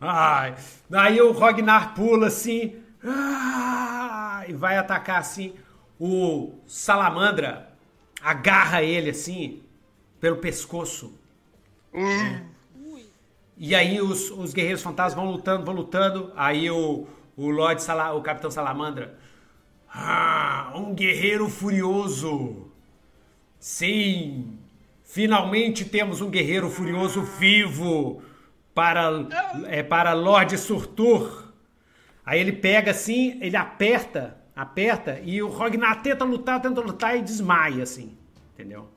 Ai! 0.00 0.56
Daí 0.88 1.20
o 1.20 1.32
Ragnar 1.32 1.94
pula 1.94 2.28
assim 2.28 2.82
ah, 3.04 4.44
e 4.48 4.52
vai 4.52 4.76
atacar 4.78 5.18
assim. 5.18 5.54
O 5.98 6.58
Salamandra 6.66 7.70
agarra 8.20 8.82
ele 8.82 9.10
assim 9.10 9.62
pelo 10.20 10.36
pescoço. 10.38 11.18
E 13.56 13.74
aí 13.74 14.00
os, 14.00 14.30
os 14.30 14.52
guerreiros 14.52 14.82
fantasmas 14.82 15.14
vão 15.14 15.32
lutando, 15.32 15.64
vão 15.64 15.74
lutando. 15.74 16.32
Aí 16.36 16.70
o, 16.70 17.06
o 17.36 17.50
Lord 17.50 17.82
Sala, 17.82 18.12
o 18.12 18.22
Capitão 18.22 18.50
Salamandra. 18.50 19.16
Ah, 19.92 20.72
um 20.74 20.92
guerreiro 20.92 21.48
furioso. 21.48 22.66
Sim, 23.58 24.58
finalmente 25.04 25.84
temos 25.84 26.20
um 26.20 26.28
guerreiro 26.28 26.68
furioso 26.68 27.22
vivo 27.22 28.22
para 28.74 29.08
é 29.68 29.82
para 29.82 30.12
Lord 30.12 30.58
Surtur. 30.58 31.44
Aí 32.26 32.40
ele 32.40 32.52
pega 32.52 32.90
assim, 32.90 33.38
ele 33.40 33.56
aperta, 33.56 34.36
aperta 34.56 35.20
e 35.22 35.42
o 35.42 35.48
Ragnar 35.48 36.02
tenta 36.02 36.24
lutar, 36.24 36.60
tenta 36.60 36.80
lutar 36.80 37.16
e 37.16 37.22
desmaia 37.22 37.82
assim, 37.82 38.16
entendeu? 38.52 38.88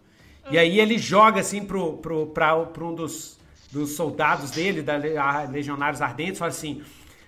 E 0.50 0.58
aí 0.58 0.80
ele 0.80 0.98
joga 0.98 1.42
assim 1.42 1.64
pro, 1.66 1.98
pro, 1.98 2.28
pra, 2.28 2.58
pra 2.66 2.84
um 2.86 2.96
dos, 2.96 3.37
dos 3.72 3.92
soldados 3.92 4.52
dele, 4.52 4.82
da 4.82 4.96
Legionários 5.50 6.02
Ardentes, 6.02 6.40
fala 6.40 6.52
assim: 6.52 6.84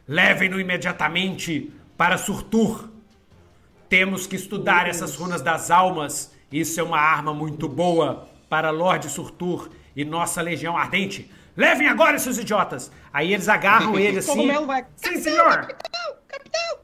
levem-no 0.07 0.59
imediatamente 0.59 1.71
para 1.97 2.17
Surtur. 2.17 2.89
Temos 3.87 4.27
que 4.27 4.35
estudar 4.35 4.87
essas 4.87 5.15
runas 5.15 5.41
das 5.41 5.71
almas. 5.71 6.31
Isso 6.51 6.79
é 6.79 6.83
uma 6.83 6.99
arma 6.99 7.33
muito 7.33 7.67
boa 7.67 8.27
para 8.47 8.69
Lorde 8.69 9.09
Surtur 9.09 9.69
e 9.95 10.05
nossa 10.05 10.41
Legião 10.41 10.77
Ardente. 10.77 11.29
Levem 11.55 11.87
agora 11.87 12.15
esses 12.15 12.37
idiotas! 12.37 12.91
Aí 13.11 13.33
eles 13.33 13.49
agarram 13.49 13.99
ele 13.99 14.19
assim. 14.19 14.49
Vai. 14.65 14.85
Sim, 14.95 15.17
senhor! 15.17 15.75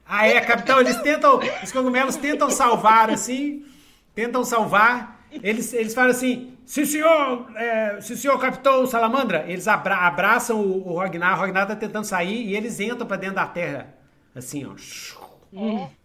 Ah, 0.06 0.28
é, 0.28 0.42
capitão, 0.42 0.82
eles 0.82 0.98
tentam. 1.02 1.40
Os 1.64 1.72
cogumelos 1.72 2.16
tentam 2.18 2.50
salvar 2.50 3.10
assim. 3.10 3.66
Tentam 4.14 4.44
salvar. 4.44 5.15
Eles, 5.44 5.74
eles 5.74 5.94
falam 5.94 6.12
assim: 6.12 6.54
sim, 6.66 6.86
senhor, 6.86 7.48
é, 7.56 8.00
sim, 8.02 8.16
senhor 8.16 8.38
capitão 8.40 8.86
Salamandra. 8.86 9.46
Eles 9.48 9.68
abra- 9.68 9.98
abraçam 10.08 10.60
o, 10.60 10.94
o 10.94 10.98
Ragnar. 10.98 11.38
O 11.38 11.42
Ragnar 11.42 11.68
tá 11.68 11.76
tentando 11.76 12.06
sair 12.06 12.46
e 12.46 12.56
eles 12.56 12.80
entram 12.80 13.06
pra 13.08 13.18
dentro 13.18 13.36
da 13.36 13.46
terra. 13.48 13.94
Assim, 14.36 14.66
ó. 14.66 14.76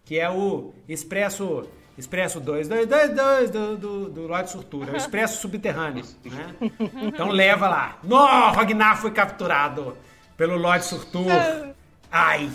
Que 0.05 0.19
é 0.19 0.29
o 0.29 0.73
Expresso. 0.87 1.67
Expresso 1.97 2.39
222 2.39 3.49
do, 3.51 3.77
do, 3.77 4.09
do 4.09 4.21
Lorde 4.27 4.49
Surtura, 4.49 4.93
o 4.93 4.95
Expresso 4.95 5.39
Subterrâneo, 5.41 6.03
né? 6.25 6.55
Então 7.03 7.27
leva 7.27 7.67
lá. 7.67 7.99
Nó, 8.01 8.49
Ragnar 8.51 8.97
foi 8.99 9.11
capturado 9.11 9.95
pelo 10.37 10.57
Lorde 10.57 10.85
Surtur. 10.85 11.25
Ai. 12.09 12.49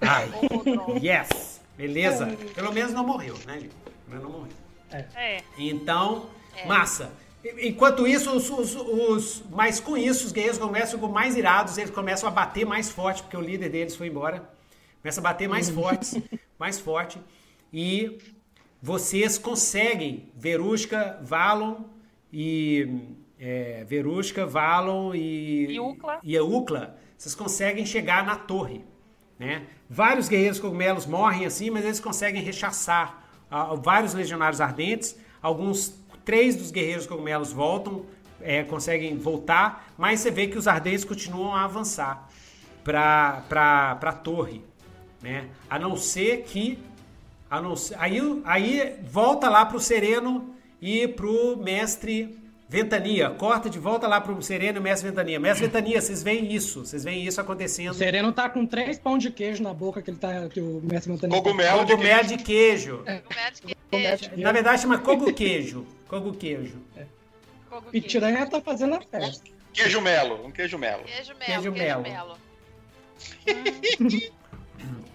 Ai. 0.00 0.30
Yes. 1.02 1.60
Beleza. 1.76 2.26
Pelo 2.54 2.72
menos 2.72 2.92
não 2.92 3.04
morreu, 3.04 3.34
né? 3.46 3.56
Pelo 3.58 3.68
menos 4.08 4.22
não 4.24 4.30
morreu. 4.30 4.52
É. 5.16 5.42
Então, 5.58 6.28
massa. 6.66 7.12
E- 7.44 7.68
Enquanto 7.68 8.06
isso, 8.06 8.30
os, 8.34 8.50
os, 8.50 8.74
os- 8.74 9.42
mas 9.50 9.78
com 9.80 9.96
isso, 9.96 10.26
os 10.26 10.32
guerreiros 10.32 10.58
começam 10.58 10.98
com 10.98 11.08
mais 11.08 11.36
irados, 11.36 11.78
eles 11.78 11.90
começam 11.90 12.28
a 12.28 12.32
bater 12.32 12.64
mais 12.66 12.90
forte, 12.90 13.22
porque 13.22 13.36
o 13.36 13.40
líder 13.40 13.68
deles 13.68 13.94
foi 13.96 14.08
embora. 14.08 14.48
Começa 15.02 15.20
a 15.20 15.22
bater 15.22 15.48
mais 15.48 15.70
fortes, 15.70 16.16
mais 16.58 16.78
forte. 16.80 17.18
E 17.72 18.18
vocês 18.82 19.38
conseguem, 19.38 20.30
Verusca, 20.36 21.18
Valon 21.22 21.76
e. 22.32 22.88
É, 23.40 23.84
Verusca, 23.84 24.44
Valon 24.44 25.14
e. 25.14 25.76
E. 25.76 25.78
E 26.24 26.38
Ucla, 26.40 26.96
vocês 27.16 27.34
conseguem 27.34 27.86
chegar 27.86 28.24
na 28.26 28.34
torre. 28.36 28.84
Né? 29.38 29.66
Vários 29.88 30.28
guerreiros 30.28 30.58
cogumelos 30.58 31.06
morrem 31.06 31.46
assim, 31.46 31.70
mas 31.70 31.84
eles 31.84 32.00
conseguem 32.00 32.42
rechaçar 32.42 33.27
ah, 33.50 33.74
vários 33.74 34.14
legionários 34.14 34.60
ardentes. 34.60 35.16
Alguns, 35.40 35.94
três 36.24 36.56
dos 36.56 36.70
guerreiros 36.70 37.06
cogumelos 37.06 37.52
voltam, 37.52 38.04
é, 38.40 38.62
conseguem 38.62 39.16
voltar, 39.16 39.92
mas 39.96 40.20
você 40.20 40.30
vê 40.30 40.46
que 40.46 40.58
os 40.58 40.68
ardentes 40.68 41.04
continuam 41.04 41.54
a 41.54 41.64
avançar 41.64 42.28
para 42.84 43.98
a 44.00 44.12
torre. 44.12 44.62
Né? 45.22 45.48
A 45.68 45.78
não 45.78 45.96
ser 45.96 46.44
que. 46.44 46.78
A 47.50 47.60
não 47.60 47.74
ser, 47.74 47.96
aí, 47.98 48.20
aí 48.44 48.96
volta 49.10 49.48
lá 49.48 49.64
pro 49.64 49.80
Sereno 49.80 50.54
e 50.80 51.08
pro 51.08 51.56
mestre 51.56 52.38
Ventania. 52.68 53.30
Corta 53.30 53.70
de 53.70 53.78
volta 53.78 54.06
lá 54.06 54.20
pro 54.20 54.40
Sereno 54.42 54.78
e 54.78 54.80
mestre 54.80 55.08
Ventania. 55.08 55.40
Mestre 55.40 55.66
Ventania, 55.66 56.00
vocês 56.00 56.22
veem 56.22 56.52
isso. 56.52 56.84
Vocês 56.84 57.02
veem 57.02 57.24
isso 57.26 57.40
acontecendo. 57.40 57.92
O 57.92 57.94
Sereno 57.94 58.30
tá 58.32 58.48
com 58.50 58.66
três 58.66 58.98
pães 58.98 59.22
de 59.22 59.30
queijo 59.30 59.62
na 59.62 59.72
boca 59.72 60.02
que 60.02 60.10
ele 60.10 60.18
tá. 60.18 60.48
Que 60.48 60.60
o 60.60 60.80
mestre 60.82 61.10
Montani 61.10 61.32
Cogumelo 61.32 61.84
de 61.86 61.92
Cogumelo 61.92 62.26
de 62.26 62.36
queijo. 62.36 62.98
Comédia. 62.98 63.76
queijo. 63.90 64.30
Na 64.36 64.52
verdade 64.52 64.82
chama 64.82 64.98
cogo 64.98 65.32
queijo. 65.32 65.86
Cogo 66.06 66.34
queijo. 66.34 66.78
Cogo 67.70 67.90
queijo. 67.90 67.90
Pitiranha 67.90 68.46
tá 68.46 68.60
fazendo 68.60 68.96
a 68.96 69.00
festa. 69.00 69.44
Queijo 69.72 70.00
melo, 70.00 70.46
um 70.46 70.50
queijo 70.50 70.76
melo. 70.76 71.04
Queijo 71.04 71.34
melo. 71.34 71.44
Queijo 71.44 71.72
Queijo 71.72 72.02
melo. 72.02 72.02
melo. 72.02 72.38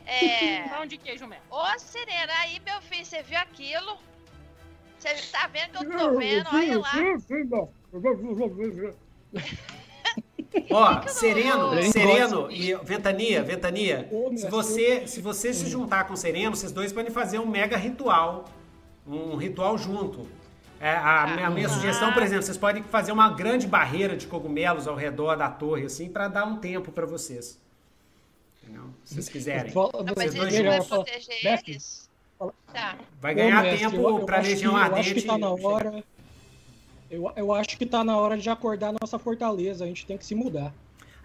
É. 0.06 0.68
Pão 0.68 0.86
de 0.86 0.98
queijo 0.98 1.26
mesmo. 1.26 1.44
Ô, 1.50 1.80
Serena, 1.80 2.34
aí, 2.42 2.60
meu 2.66 2.82
filho, 2.82 3.06
você 3.06 3.24
viu 3.24 3.40
aquilo? 3.40 3.98
Você 5.04 5.32
tá 5.32 5.48
vendo 5.48 5.80
que 5.80 5.86
eu 5.86 5.98
tô 5.98 6.18
vendo? 6.18 6.48
Olha 6.54 6.80
lá. 6.80 6.92
Ó, 10.72 11.00
que 11.00 11.12
Sereno. 11.12 11.84
Sereno 11.92 12.52
e 12.52 12.74
Ventania, 12.76 13.44
Ventania, 13.44 14.08
se 14.38 14.48
você, 14.50 15.06
se 15.08 15.20
você 15.20 15.54
se 15.54 15.68
juntar 15.68 16.06
com 16.06 16.14
o 16.14 16.18
Sereno, 16.18 16.56
vocês 16.56 16.72
dois 16.72 16.94
podem 16.94 17.12
fazer 17.12 17.40
um 17.40 17.46
mega 17.46 17.76
ritual, 17.76 18.46
um 19.06 19.36
ritual 19.36 19.78
junto. 19.78 20.28
É, 20.80 20.96
a, 20.96 21.28
minha, 21.28 21.48
a 21.48 21.50
minha 21.50 21.70
sugestão, 21.70 22.14
por 22.14 22.22
exemplo, 22.22 22.44
vocês 22.44 22.58
podem 22.58 22.84
fazer 22.84 23.12
uma 23.12 23.30
grande 23.30 23.68
barreira 23.68 24.16
de 24.16 24.28
cogumelos 24.28 24.88
ao 24.88 24.96
redor 24.96 25.36
da 25.36 25.50
torre, 25.50 25.86
assim, 25.86 26.10
pra 26.10 26.28
dar 26.28 26.46
um 26.46 26.58
tempo 26.58 26.92
pra 26.92 27.06
vocês. 27.06 27.60
Entendeu? 28.62 28.86
Se 29.04 29.16
vocês 29.16 29.30
quiserem. 29.30 29.74
Não, 29.74 29.92
mas 30.16 30.34
Vocês 30.34 30.64
dois 30.64 30.88
proteger 30.88 31.62
eles? 31.68 32.03
Tá. 32.74 32.98
Vai 33.22 33.34
Ô, 33.34 33.36
ganhar 33.36 33.62
mestre, 33.64 33.90
tempo 33.90 34.32
acho 34.32 34.50
Legião 34.50 34.76
Ardente. 34.76 34.96
Eu 34.96 35.00
acho 35.02 35.14
que 35.14 35.22
tá 35.22 35.38
na 35.38 35.50
hora. 35.52 36.04
Eu, 37.10 37.32
eu 37.36 37.54
acho 37.54 37.78
que 37.78 37.86
tá 37.86 38.04
na 38.04 38.18
hora 38.18 38.38
de 38.38 38.50
acordar 38.50 38.90
a 38.90 38.96
nossa 39.00 39.20
fortaleza. 39.20 39.84
A 39.84 39.88
gente 39.88 40.06
tem 40.06 40.18
que 40.18 40.26
se 40.26 40.34
mudar. 40.34 40.74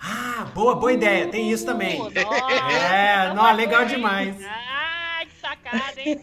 Ah, 0.00 0.44
boa, 0.54 0.74
boa 0.76 0.92
ideia. 0.92 1.26
Tem 1.28 1.50
isso 1.50 1.64
também. 1.64 2.00
Uh, 2.00 2.04
nossa, 2.04 2.74
É, 2.94 3.34
não, 3.34 3.52
legal 3.52 3.84
demais. 3.86 4.36
Ah, 4.44 5.20
que 5.24 5.40
sacada, 5.40 6.00
hein? 6.00 6.20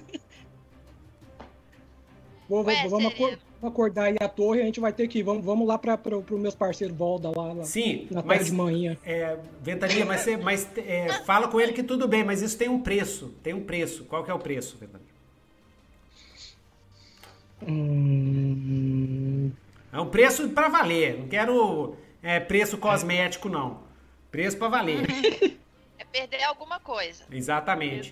Vou, 2.48 2.64
vou- 2.64 2.72
Ué, 2.74 2.88
vamos, 2.88 3.12
acor- 3.12 3.30
vamos 3.32 3.45
acordar 3.68 4.06
aí 4.06 4.16
a 4.20 4.28
torre. 4.28 4.62
A 4.62 4.66
gente 4.66 4.80
vai 4.80 4.92
ter 4.94 5.08
que 5.08 5.20
ir. 5.20 5.24
Vamos, 5.24 5.44
vamos 5.46 5.68
lá 5.68 5.78
para 5.78 6.00
os 6.08 6.40
meus 6.40 6.56
parceiros 6.56 6.96
Volda 6.96 7.30
lá, 7.36 7.54
lá 7.54 7.64
Sim, 7.64 8.08
na 8.12 8.22
tarde 8.22 8.28
mas 8.40 8.46
de 8.48 8.54
manhã. 8.54 8.98
É, 9.06 9.38
Ventania, 9.62 10.06
mas, 10.06 10.22
você, 10.22 10.38
mas 10.38 10.68
é, 10.78 11.14
fala 11.24 11.48
com 11.48 11.60
ele 11.60 11.74
que 11.74 11.84
tudo 11.84 12.08
bem, 12.08 12.24
mas 12.24 12.42
isso 12.42 12.58
tem 12.58 12.70
um 12.70 12.82
preço. 12.82 13.34
Tem 13.44 13.54
um 13.54 13.64
preço. 13.64 14.06
Qual 14.06 14.24
que 14.24 14.32
é 14.32 14.34
o 14.34 14.40
preço, 14.40 14.78
Ventania? 14.78 15.06
Hum, 17.68 19.52
É 19.92 20.00
um 20.00 20.10
preço 20.10 20.50
pra 20.50 20.68
valer. 20.68 21.20
Não 21.20 21.28
quero 21.28 21.96
é, 22.22 22.40
preço 22.40 22.78
cosmético, 22.78 23.50
não. 23.50 23.80
Preço 24.32 24.58
pra 24.58 24.68
valer. 24.68 25.06
É 25.98 26.04
perder 26.04 26.44
alguma 26.44 26.78
coisa. 26.78 27.24
Exatamente. 27.32 28.12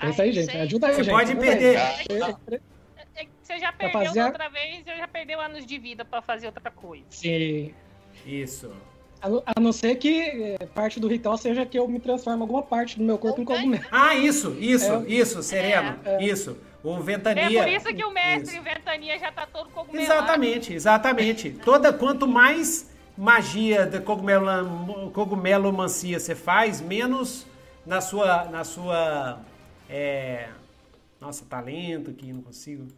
Exatão. 0.00 0.10
pensa 0.10 0.22
aí, 0.22 0.32
gente. 0.32 0.56
Ajuda 0.56 0.86
aí, 0.88 0.94
Você 0.94 1.04
gente. 1.04 1.12
pode 1.14 1.34
perder. 1.36 1.76
aí. 1.76 2.60
É 3.16 3.26
Você 3.42 3.58
já 3.58 3.72
perdeu 3.72 4.00
fazer 4.04 4.22
outra 4.24 4.48
vez, 4.48 4.86
eu 4.86 4.96
já 4.96 5.08
perdeu 5.08 5.40
anos 5.40 5.66
de 5.66 5.78
vida 5.78 6.04
pra 6.04 6.22
fazer 6.22 6.46
outra 6.46 6.70
coisa. 6.70 7.04
Sim. 7.10 7.74
Isso. 8.24 8.70
A, 9.22 9.60
não- 9.60 9.72
ser 9.72 9.96
que 9.96 10.56
é, 10.58 10.66
parte 10.74 10.98
do 10.98 11.06
ritual 11.06 11.36
seja 11.36 11.66
que 11.66 11.78
eu 11.78 11.86
me 11.86 12.00
transforme 12.00 12.40
alguma 12.40 12.62
parte 12.62 12.96
do 12.96 13.04
meu 13.04 13.18
corpo 13.18 13.40
em 13.40 13.44
Ok. 13.44 13.56
cogumelo. 13.56 13.84
Ah, 13.90 14.14
isso, 14.14 14.56
isso, 14.58 14.92
É. 14.92 15.04
isso, 15.08 15.42
Sereno. 15.42 15.98
Isso. 16.20 16.56
O 16.82 16.96
É 16.96 17.00
Ventania. 17.02 17.62
por 17.62 17.68
isso 17.70 17.84
que 17.94 18.02
o 18.04 18.10
mestre 18.10 18.54
Isso. 18.54 18.62
Ventania 18.64 19.18
já 19.18 19.30
tá 19.30 19.46
todo 19.46 19.68
cogumelado. 19.70 20.02
Exatamente, 20.12 20.72
exatamente. 20.72 21.50
Toda, 21.62 21.92
quanto 21.92 22.26
mais 22.26 22.90
magia 23.18 23.84
de 23.84 24.00
cogumelo, 24.00 25.10
cogumelomancia 25.12 26.18
você 26.18 26.34
faz, 26.34 26.80
menos 26.80 27.46
na 27.84 28.00
sua, 28.00 28.44
na 28.44 28.64
sua, 28.64 29.40
é, 29.90 30.54
nossa, 31.20 31.44
talento 31.46 32.14
que 32.14 32.32
não 32.32 32.42
consigo. 32.42 32.88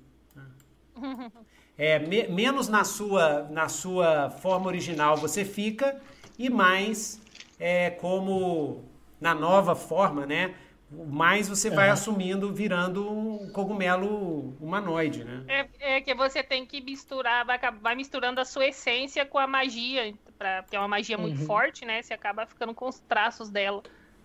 É, 1.77 1.98
me- 1.98 2.28
menos 2.28 2.69
na 2.69 2.85
sua, 2.85 3.44
na 3.48 3.69
sua 3.69 4.31
forma 4.31 4.66
original 4.66 5.19
você 5.20 5.44
fica 5.44 6.01
e 6.39 6.51
mais 6.51 7.20
é, 7.59 7.90
como 7.90 8.85
na 9.20 9.35
nova 9.35 9.74
forma, 9.74 10.27
né? 10.27 10.55
Mais 10.90 11.48
você 11.48 11.70
vai 11.70 11.89
assumindo, 11.89 12.52
virando 12.52 13.10
um 13.10 13.48
cogumelo 13.51 14.55
humanoide, 14.60 15.24
né? 15.24 15.44
É, 15.47 15.69
é 15.97 16.01
que 16.01 16.14
você 16.14 16.43
tem 16.43 16.66
que 16.66 16.81
misturar, 16.81 17.44
vai, 17.44 17.59
vai 17.81 17.94
misturando 17.94 18.40
a 18.40 18.44
sua 18.44 18.66
essência 18.66 19.27
com 19.27 19.39
a 19.39 19.47
magia, 19.47 20.16
pra, 20.39 20.62
porque 20.62 20.77
é 20.77 20.78
uma 20.78 20.89
magia 20.89 21.19
muito 21.19 21.39
Uhum. 21.39 21.40
forte, 21.40 21.85
né? 21.85 22.01
Você 22.02 22.14
acaba 22.14 22.47
ficando 22.47 22.74
com 22.74 22.89
os 22.89 23.01
traços 23.01 23.51
dela 23.51 23.82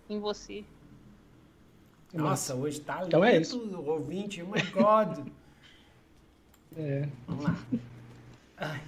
em 0.08 0.18
você. 0.20 0.66
Nossa, 2.12 2.54
hoje 2.54 2.80
tá 2.80 3.02
Então 3.06 3.22
é 3.24 3.32
lindo, 3.32 3.42
isso. 3.42 3.80
ouvinte, 3.86 4.42
oh 4.42 4.46
my 4.46 4.62
God. 4.70 5.26
É. 6.76 7.08
Vamos 7.26 7.44
lá. 7.44 7.58
Ai. 8.58 8.82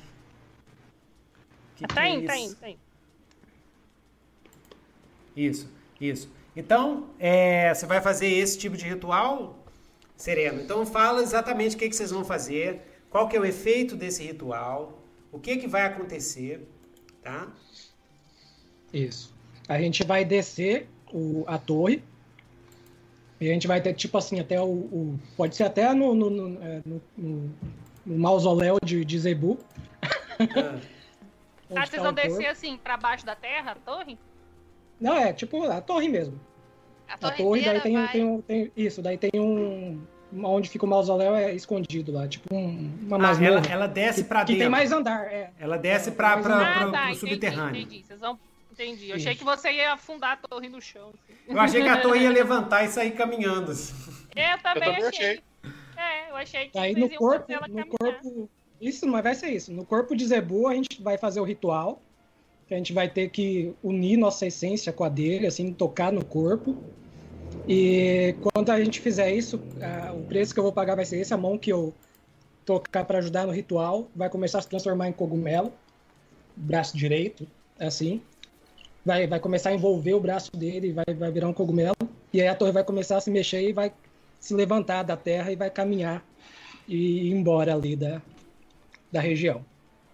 Que 1.76 1.86
que 1.88 1.94
tá 1.94 2.06
é 2.06 2.10
indo, 2.14 2.26
tá 2.26 2.36
isso? 2.36 2.46
indo, 2.46 2.56
tá 2.56 2.68
indo. 2.68 2.78
Isso, 5.34 5.68
isso. 6.00 6.30
Então, 6.54 7.08
é, 7.18 7.72
você 7.74 7.86
vai 7.86 8.00
fazer 8.00 8.26
esse 8.28 8.58
tipo 8.58 8.76
de 8.76 8.84
ritual, 8.84 9.58
Sereno. 10.16 10.60
Então, 10.60 10.84
fala 10.84 11.22
exatamente 11.22 11.74
o 11.74 11.78
que, 11.78 11.88
que 11.88 11.96
vocês 11.96 12.10
vão 12.10 12.24
fazer, 12.24 12.80
qual 13.08 13.28
que 13.28 13.36
é 13.36 13.40
o 13.40 13.44
efeito 13.44 13.96
desse 13.96 14.22
ritual, 14.24 15.02
o 15.32 15.38
que, 15.40 15.56
que 15.56 15.66
vai 15.66 15.82
acontecer, 15.86 16.68
tá? 17.22 17.48
Isso. 18.92 19.34
A 19.68 19.80
gente 19.80 20.04
vai 20.04 20.24
descer 20.24 20.88
o- 21.12 21.44
a 21.46 21.56
torre. 21.58 22.04
E 23.40 23.48
a 23.48 23.52
gente 23.54 23.66
vai 23.66 23.80
ter, 23.80 23.94
tipo 23.94 24.18
assim, 24.18 24.38
até 24.38 24.60
o. 24.60 24.66
o- 24.66 25.20
pode 25.36 25.56
ser 25.56 25.64
até 25.64 25.92
no, 25.94 26.14
no, 26.14 26.28
no, 26.30 26.62
é, 26.62 26.82
no- 26.84 27.02
no- 27.16 27.50
no 28.04 28.18
mausoléu 28.18 28.76
de, 28.84 29.04
de 29.04 29.18
Zebu. 29.18 29.58
Ah, 31.72 31.76
onde 31.76 31.78
Ah, 31.78 31.82
tá 31.82 31.86
vocês 31.86 32.02
vão 32.02 32.10
o 32.10 32.14
corpo. 32.16 32.28
descer 32.28 32.46
assim, 32.46 32.76
pra 32.82 32.96
baixo 32.96 33.24
da 33.24 33.36
terra, 33.36 33.72
a 33.72 33.74
torre? 33.76 34.18
Não, 35.00 35.14
é 35.16 35.32
tipo 35.32 35.62
a 35.64 35.80
torre 35.80 36.08
mesmo. 36.08 36.40
A 37.08 37.14
A 37.14 37.18
torre, 37.18 37.36
torre, 37.36 37.60
daí 37.64 37.80
tem, 37.80 37.96
um- 37.96 38.00
vai... 38.02 38.12
tem, 38.12 38.24
um- 38.24 38.40
tem. 38.40 38.72
Isso, 38.76 39.00
daí 39.00 39.16
tem 39.16 39.30
um. 39.40 40.00
Onde 40.42 40.68
fica 40.68 40.84
o 40.84 40.88
mausoléu 40.88 41.34
é 41.34 41.54
escondido 41.54 42.10
lá, 42.12 42.26
tipo 42.26 42.52
um- 42.54 42.90
uma 43.02 43.16
Ah, 43.16 43.18
masmorra. 43.20 43.50
ela, 43.58 43.66
ela 43.66 43.86
desce 43.86 44.22
que, 44.22 44.28
pra 44.28 44.40
que 44.40 44.46
dentro. 44.52 44.60
tem 44.62 44.68
mais 44.68 44.90
andar, 44.92 45.26
é. 45.32 45.50
Ela 45.60 45.76
desce 45.76 46.08
É, 46.08 46.12
pra, 46.12 46.38
pra, 46.38 46.42
pra- 46.42 46.56
ah, 46.76 46.80
pro 46.80 46.92
tá, 46.92 47.02
entendi, 47.10 47.18
subterrâneo. 47.20 47.80
entendi. 47.82 48.04
Vocês 48.04 48.18
vão... 48.20 48.38
Entendi. 48.80 49.10
Eu 49.10 49.16
achei 49.16 49.34
que 49.34 49.44
você 49.44 49.70
ia 49.72 49.92
afundar 49.92 50.32
a 50.32 50.48
torre 50.48 50.70
no 50.70 50.80
chão. 50.80 51.12
assim. 51.28 51.34
Eu 51.46 51.60
achei 51.60 51.82
que 51.82 51.88
a 51.88 52.00
torre 52.00 52.20
ia 52.20 52.30
levantar 52.32 52.84
e 52.84 52.88
sair 52.88 53.10
caminhando. 53.10 53.72
assim. 53.72 53.92
Eu 54.34 54.58
também, 54.62 54.82
também 54.82 55.04
achei. 55.04 55.40
É, 55.96 56.30
eu 56.30 56.36
achei 56.36 56.66
que 56.68 56.72
Daí 56.72 56.94
vocês 56.94 57.10
no 57.10 57.18
corpo, 57.18 57.52
no 57.68 57.86
corpo. 57.86 58.50
Isso, 58.80 59.06
mas 59.06 59.22
vai 59.22 59.34
ser 59.34 59.50
isso. 59.50 59.70
No 59.70 59.84
corpo 59.84 60.16
de 60.16 60.26
Zebu 60.26 60.66
a 60.66 60.74
gente 60.74 61.02
vai 61.02 61.18
fazer 61.18 61.40
o 61.40 61.44
ritual. 61.44 62.00
Que 62.66 62.72
a 62.72 62.76
gente 62.78 62.94
vai 62.94 63.06
ter 63.06 63.28
que 63.28 63.74
unir 63.82 64.16
nossa 64.16 64.46
essência 64.46 64.92
com 64.92 65.04
a 65.04 65.10
dele, 65.10 65.46
assim, 65.46 65.74
tocar 65.74 66.10
no 66.10 66.24
corpo. 66.24 66.82
E 67.68 68.34
quando 68.40 68.70
a 68.70 68.82
gente 68.82 68.98
fizer 69.00 69.30
isso, 69.30 69.60
o 70.14 70.22
preço 70.22 70.54
que 70.54 70.60
eu 70.60 70.64
vou 70.64 70.72
pagar 70.72 70.94
vai 70.94 71.04
ser 71.04 71.18
esse, 71.18 71.34
a 71.34 71.36
mão 71.36 71.58
que 71.58 71.70
eu 71.70 71.92
tocar 72.64 73.04
para 73.04 73.18
ajudar 73.18 73.46
no 73.46 73.52
ritual 73.52 74.08
vai 74.14 74.30
começar 74.30 74.60
a 74.60 74.62
se 74.62 74.68
transformar 74.68 75.08
em 75.08 75.12
cogumelo. 75.12 75.70
Braço 76.56 76.96
direito, 76.96 77.46
assim. 77.78 78.22
Vai, 79.10 79.26
vai 79.26 79.40
começar 79.40 79.70
a 79.70 79.74
envolver 79.74 80.14
o 80.14 80.20
braço 80.20 80.52
dele, 80.52 80.92
vai, 80.92 81.04
vai 81.16 81.32
virar 81.32 81.48
um 81.48 81.52
cogumelo. 81.52 81.96
E 82.32 82.40
aí 82.40 82.46
a 82.46 82.54
torre 82.54 82.70
vai 82.70 82.84
começar 82.84 83.16
a 83.16 83.20
se 83.20 83.28
mexer 83.28 83.60
e 83.68 83.72
vai 83.72 83.92
se 84.38 84.54
levantar 84.54 85.02
da 85.02 85.16
terra 85.16 85.50
e 85.50 85.56
vai 85.56 85.68
caminhar 85.68 86.24
e 86.86 87.26
ir 87.26 87.32
embora 87.32 87.74
ali 87.74 87.96
da, 87.96 88.22
da 89.10 89.20
região. 89.20 89.64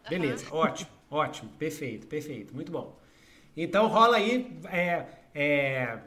Beleza, 0.09 0.47
ótimo, 0.51 0.89
ótimo, 1.11 1.51
perfeito, 1.59 2.07
perfeito, 2.07 2.55
muito 2.55 2.73
bom. 2.73 2.97
Então 3.55 3.87
rola 3.87 4.17
aí. 4.17 4.59
é, 4.73 5.05
é, 5.35 5.99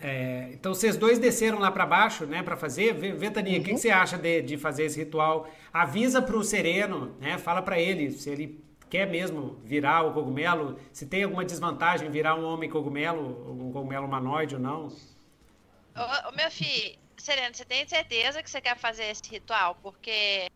é, 0.00 0.50
então 0.52 0.72
vocês 0.72 0.96
dois 0.96 1.18
desceram 1.18 1.58
lá 1.58 1.72
pra 1.72 1.84
baixo, 1.84 2.24
né, 2.24 2.40
para 2.40 2.56
fazer. 2.56 2.94
Vê- 2.94 3.10
Ventania, 3.10 3.58
o 3.58 3.64
que, 3.64 3.72
que 3.72 3.78
você 3.80 3.90
acha 3.90 4.16
de, 4.16 4.42
de 4.42 4.56
fazer 4.56 4.84
esse 4.84 4.96
ritual? 5.00 5.50
Avisa 5.72 6.22
pro 6.22 6.44
Sereno, 6.44 7.16
né? 7.20 7.36
Fala 7.36 7.62
pra 7.62 7.80
ele 7.80 8.12
se 8.12 8.30
ele 8.30 8.60
quer 8.90 9.06
mesmo 9.06 9.60
virar 9.64 10.02
o 10.02 10.12
cogumelo, 10.12 10.78
se 10.92 11.06
tem 11.06 11.22
alguma 11.22 11.44
desvantagem 11.44 12.08
em 12.08 12.10
virar 12.10 12.34
um 12.34 12.44
homem 12.44 12.68
cogumelo, 12.68 13.48
um 13.48 13.72
cogumelo 13.72 14.06
humanoide 14.06 14.56
ou 14.56 14.60
não. 14.60 14.88
Ô, 14.88 16.28
ô, 16.28 16.32
meu 16.32 16.50
filho, 16.50 16.98
Sereno, 17.16 17.54
você 17.54 17.64
tem 17.64 17.86
certeza 17.88 18.42
que 18.42 18.50
você 18.50 18.60
quer 18.60 18.76
fazer 18.76 19.04
esse 19.04 19.22
ritual? 19.30 19.76
Porque. 19.80 20.50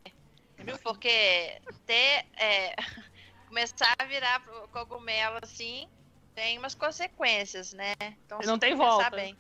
Porque 0.82 1.60
ter. 1.86 2.26
é, 2.36 2.74
começar 3.48 3.94
a 3.98 4.04
virar 4.04 4.42
cogumelo 4.72 5.38
assim 5.40 5.86
tem 6.34 6.58
umas 6.58 6.74
consequências, 6.74 7.72
né? 7.72 7.94
Então 8.26 8.40
Não 8.44 8.58
tem 8.58 8.74
volta. 8.74 9.10
bem. 9.10 9.36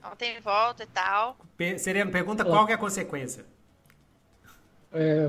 Não 0.00 0.14
tem 0.14 0.40
volta 0.40 0.84
e 0.84 0.86
tal. 0.86 1.36
Sereno, 1.78 2.12
pergunta 2.12 2.44
qual 2.44 2.64
que 2.64 2.72
é 2.72 2.76
a 2.76 2.78
consequência. 2.78 3.44
É, 4.96 5.26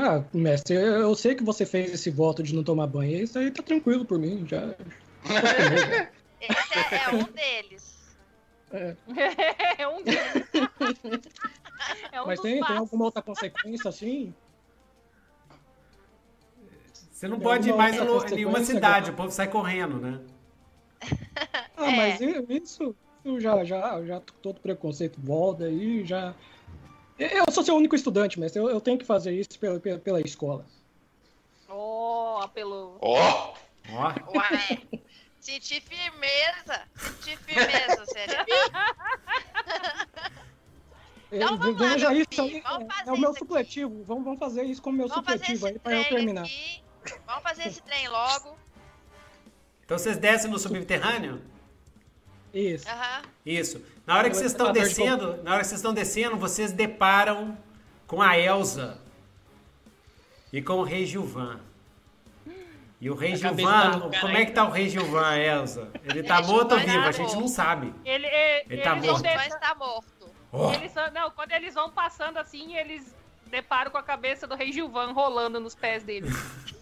ah, 0.00 0.24
mestre, 0.32 0.74
eu 0.74 1.14
sei 1.14 1.34
que 1.34 1.44
você 1.44 1.64
fez 1.64 1.92
esse 1.92 2.10
voto 2.10 2.42
de 2.42 2.54
não 2.54 2.64
tomar 2.64 2.86
banho, 2.88 3.22
isso 3.22 3.38
aí 3.38 3.50
tá 3.50 3.62
tranquilo 3.62 4.04
por 4.04 4.18
mim, 4.18 4.44
já. 4.46 4.74
Esse 6.40 6.94
é, 6.94 7.04
é 7.04 7.08
um 7.14 7.24
deles. 7.32 8.16
é 8.72 9.88
um 9.88 10.02
deles. 10.02 10.20
é 12.12 12.20
um 12.22 12.26
Mas 12.26 12.40
dos 12.40 12.50
tem, 12.50 12.62
tem 12.62 12.76
alguma 12.76 13.04
outra 13.06 13.22
consequência 13.22 13.88
assim? 13.88 14.34
Você 17.10 17.28
não 17.28 17.38
Tem 17.38 17.44
pode 17.46 17.68
ir 17.68 17.74
mais 17.74 17.96
em 17.96 18.34
nenhuma 18.34 18.62
cidade, 18.64 19.10
o 19.10 19.14
povo 19.14 19.30
sai 19.30 19.48
correndo, 19.48 19.98
né? 19.98 20.20
Ah, 21.76 21.90
É. 21.90 21.96
mas 21.96 22.20
i- 22.20 22.44
isso, 22.50 22.94
eu 23.24 23.40
já, 23.40 23.64
já, 23.64 24.04
já 24.04 24.20
todo 24.42 24.60
preconceito 24.60 25.18
volta 25.22 25.64
aí, 25.64 26.04
já. 26.04 26.34
Eu 27.18 27.44
sou 27.52 27.62
seu 27.62 27.76
único 27.76 27.94
estudante, 27.94 28.38
mas 28.40 28.54
eu, 28.56 28.68
eu 28.68 28.80
tenho 28.80 28.98
que 28.98 29.04
fazer 29.04 29.32
isso 29.32 29.58
pela, 29.58 29.78
pela, 29.78 29.98
pela 29.98 30.20
escola. 30.20 30.66
Oh, 31.68 32.40
pelo. 32.52 32.98
Ó, 33.00 33.54
Ó, 33.90 34.38
Ué, 34.38 34.78
senti 35.40 35.80
firmeza. 35.80 36.82
Senti 36.96 37.36
firmeza, 37.38 38.04
sério. 38.12 38.36
Então 41.30 41.56
vamos 41.58 41.80
lá, 41.80 41.88
Veja 41.88 42.10
meu 42.10 42.20
isso 42.22 42.28
filho, 42.30 42.56
aí, 42.56 42.60
vamos 42.62 42.84
é, 42.88 42.92
fazer 42.92 43.10
é 43.10 43.12
o 43.12 43.16
meu 43.18 43.30
aqui. 43.30 43.38
supletivo. 43.38 44.04
Vamos, 44.04 44.24
vamos 44.24 44.38
fazer 44.38 44.62
isso 44.64 44.82
como 44.82 44.96
meu 44.98 45.08
Vamos 45.08 45.24
supletivo 45.24 45.66
aí 45.66 45.78
para 45.78 45.96
eu 45.96 46.04
terminar. 46.04 46.42
aqui. 46.42 46.82
Vamos 47.26 47.42
fazer 47.42 47.68
esse 47.68 47.82
trem 47.82 48.08
logo. 48.08 48.56
então 49.84 49.98
vocês 49.98 50.16
descem 50.16 50.50
no 50.50 50.58
subterrâneo? 50.58 51.42
Isso. 52.54 52.88
Aham. 52.88 53.22
Isso. 53.44 53.82
Na 54.06 54.16
hora 54.16 54.30
que 54.30 54.36
vocês 54.36 54.52
estão 54.52 54.66
elevador 54.70 54.88
de 54.88 54.94
descendo, 54.96 55.42
na 55.42 55.50
hora 55.52 55.60
que 55.60 55.66
vocês 55.66 55.78
estão 55.80 55.92
descendo, 55.94 56.36
vocês 56.36 56.72
deparam 56.72 57.56
com 58.06 58.22
a 58.22 58.38
Elsa 58.38 58.98
e 60.52 60.62
com 60.62 60.74
o 60.74 60.82
Rei 60.84 61.04
Gilvan. 61.04 61.58
E 63.00 63.10
o 63.10 63.14
Rei 63.14 63.36
Gilvan, 63.36 64.00
tá 64.10 64.20
como 64.20 64.36
é 64.36 64.46
que 64.46 64.52
tá 64.52 64.64
o 64.64 64.70
Rei 64.70 64.88
Gilvan, 64.88 65.36
Elsa? 65.36 65.90
Ele 66.04 66.22
tá 66.22 66.36
Rei 66.36 66.46
morto 66.46 66.72
ou 66.72 66.78
Gilvan 66.78 66.92
vivo? 66.92 67.02
tá 67.02 67.08
A 67.08 67.12
gente 67.12 67.34
não 67.36 67.48
sabe. 67.48 67.92
Ele, 68.04 68.26
é- 68.26 68.64
Ele 68.70 68.82
tá 68.82 68.92
eles 68.96 69.06
morto. 69.10 69.22
descer- 69.22 69.58
tá 69.60 69.74
morto. 69.74 70.30
Ó, 70.52 70.72
eles 70.72 70.92
não, 71.12 71.30
quando 71.32 71.52
eles 71.52 71.74
vão 71.74 71.90
passando 71.90 72.38
assim, 72.38 72.76
eles 72.76 73.14
deparam 73.46 73.90
com 73.90 73.98
a 73.98 74.02
cabeça 74.02 74.46
do 74.46 74.54
rei 74.54 74.70
Gilvan 74.72 75.12
rolando 75.12 75.58
nos 75.60 75.74
pés 75.74 76.02
dele. 76.04 76.28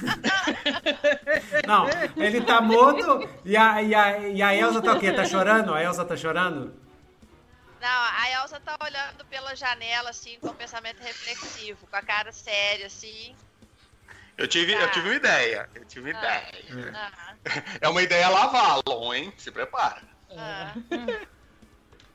Não, 1.66 1.86
ele 2.16 2.40
tá 2.42 2.60
morto 2.60 3.28
e 3.44 3.56
a, 3.56 3.82
e, 3.82 3.94
a, 3.94 4.18
e 4.28 4.42
a 4.42 4.54
Elsa 4.54 4.82
tá 4.82 4.92
o 4.94 5.00
quê? 5.00 5.12
Tá 5.12 5.24
chorando? 5.24 5.74
A 5.74 5.82
Elsa 5.82 6.04
tá 6.04 6.16
chorando? 6.16 6.74
Não, 7.80 7.88
a 7.88 8.30
Elsa 8.42 8.60
tá 8.60 8.76
olhando 8.82 9.24
pela 9.26 9.54
janela, 9.54 10.10
assim, 10.10 10.38
com 10.40 10.48
pensamento 10.54 11.00
reflexivo, 11.00 11.86
com 11.86 11.96
a 11.96 12.02
cara 12.02 12.30
séria, 12.32 12.86
assim. 12.86 13.34
eu 14.36 14.46
tive, 14.46 14.72
eu 14.74 14.90
tive 14.90 15.08
uma 15.08 15.14
ideia. 15.16 15.68
Eu 15.74 15.84
tive 15.86 16.10
uma 16.12 16.20
Ah. 16.20 16.42
ideia. 16.48 16.92
Ah, 16.94 17.32
É 17.80 17.88
uma 17.88 18.02
ideia 18.02 18.28
Lavalon, 18.28 19.14
hein? 19.14 19.32
Se 19.38 19.50
prepara. 19.50 20.02
ah. 20.36 20.74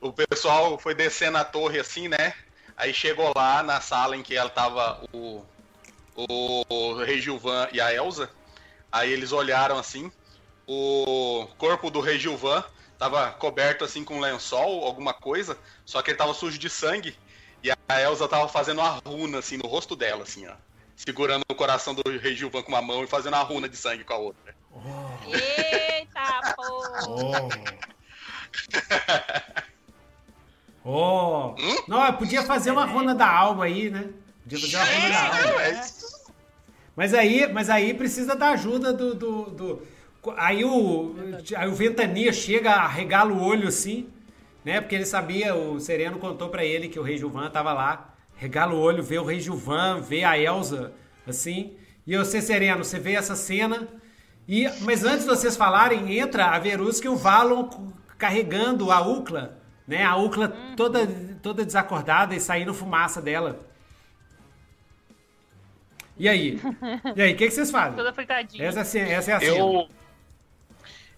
O 0.00 0.12
pessoal 0.12 0.78
foi 0.78 0.94
descendo 0.94 1.38
a 1.38 1.44
torre 1.44 1.80
assim, 1.80 2.06
né? 2.06 2.34
Aí 2.76 2.92
chegou 2.94 3.32
lá 3.34 3.62
na 3.62 3.80
sala 3.80 4.14
em 4.16 4.22
que 4.22 4.36
ela 4.36 4.50
tava 4.50 5.02
o, 5.12 5.44
o 6.16 6.94
Rei 6.94 7.20
Gilvan 7.20 7.68
e 7.72 7.80
a 7.80 7.92
Elsa. 7.92 8.30
Aí 8.90 9.12
eles 9.12 9.32
olharam 9.32 9.78
assim. 9.78 10.10
O 10.66 11.46
corpo 11.58 11.90
do 11.90 12.00
Rei 12.00 12.18
Gilvan 12.18 12.64
tava 12.98 13.30
coberto 13.32 13.84
assim 13.84 14.02
com 14.02 14.16
um 14.16 14.20
lençol, 14.20 14.84
alguma 14.84 15.12
coisa, 15.12 15.56
só 15.84 16.02
que 16.02 16.10
ele 16.10 16.18
tava 16.18 16.34
sujo 16.34 16.58
de 16.58 16.70
sangue. 16.70 17.16
E 17.62 17.70
a 17.70 18.00
Elsa 18.00 18.26
tava 18.26 18.48
fazendo 18.48 18.80
uma 18.80 19.00
runa 19.04 19.38
assim 19.38 19.56
no 19.56 19.68
rosto 19.68 19.94
dela, 19.94 20.22
assim, 20.22 20.46
ó. 20.46 20.54
Segurando 20.96 21.44
o 21.50 21.54
coração 21.54 21.94
do 21.94 22.02
Rei 22.18 22.34
Gilvan 22.34 22.62
com 22.62 22.70
uma 22.70 22.80
mão 22.80 23.04
e 23.04 23.06
fazendo 23.06 23.34
a 23.34 23.42
runa 23.42 23.68
de 23.68 23.76
sangue 23.76 24.02
com 24.02 24.14
a 24.14 24.18
outra. 24.18 24.54
Eita, 25.28 26.54
pô! 26.56 26.82
Oh. 27.06 27.48
Oh. 30.88 31.54
Não, 31.88 32.06
eu 32.06 32.12
podia 32.12 32.44
fazer 32.44 32.70
uma 32.70 32.84
runa 32.84 33.12
da 33.14 33.28
alma 33.28 33.64
aí, 33.64 33.90
né? 33.90 34.08
Podia 34.48 34.58
fazer 34.58 34.76
uma. 34.76 35.62
É, 35.62 35.70
é. 35.70 35.80
Mas 36.94 37.12
aí, 37.12 37.52
mas 37.52 37.68
aí 37.68 37.92
precisa 37.94 38.34
da 38.34 38.50
ajuda 38.50 38.92
do. 38.92 39.14
do, 39.14 39.42
do- 39.50 39.82
aí, 40.36 40.64
o, 40.64 41.14
aí 41.56 41.68
o 41.68 41.74
Ventania 41.74 42.32
chega, 42.32 42.72
arregala 42.72 43.32
o 43.32 43.42
olho 43.42 43.68
assim, 43.68 44.08
né? 44.64 44.80
Porque 44.80 44.94
ele 44.94 45.04
sabia, 45.06 45.54
o 45.54 45.78
Sereno 45.78 46.18
contou 46.18 46.48
pra 46.48 46.64
ele 46.64 46.88
que 46.88 46.98
o 46.98 47.02
Rei 47.02 47.18
Gilvan 47.18 47.50
tava 47.50 47.72
lá. 47.72 48.14
Regala 48.36 48.74
o 48.74 48.78
olho, 48.78 49.02
vê 49.02 49.18
o 49.18 49.24
Rei 49.24 49.40
Gilvan, 49.40 50.00
vê 50.00 50.22
a 50.24 50.38
Elsa, 50.38 50.92
assim. 51.26 51.72
E 52.06 52.16
você, 52.16 52.40
Sereno, 52.42 52.84
você 52.84 52.98
vê 52.98 53.12
essa 53.14 53.34
cena. 53.36 53.88
E, 54.48 54.68
mas 54.82 55.04
antes 55.04 55.20
de 55.20 55.26
vocês 55.30 55.56
falarem, 55.56 56.18
entra 56.18 56.46
a 56.46 56.58
Verusca 56.58 57.06
e 57.06 57.10
o 57.10 57.16
Valon 57.16 57.68
carregando 58.18 58.90
a 58.92 59.00
Ucla, 59.00 59.58
né? 59.86 60.02
A 60.04 60.16
Ucla 60.16 60.48
toda, 60.76 61.06
toda 61.42 61.64
desacordada 61.64 62.34
e 62.34 62.40
saindo 62.40 62.72
fumaça 62.74 63.20
dela. 63.22 63.58
E 66.18 66.28
aí? 66.28 66.58
E 67.14 67.22
aí, 67.22 67.32
o 67.34 67.36
que, 67.36 67.46
que 67.46 67.50
vocês 67.50 67.70
fazem? 67.70 67.96
Toda 67.96 68.12
fritadinha. 68.12 68.64
Essa, 68.66 68.98
é 68.98 69.12
essa 69.12 69.30
é 69.32 69.34
a 69.34 69.40
cena. 69.40 69.52
Eu, 69.56 69.88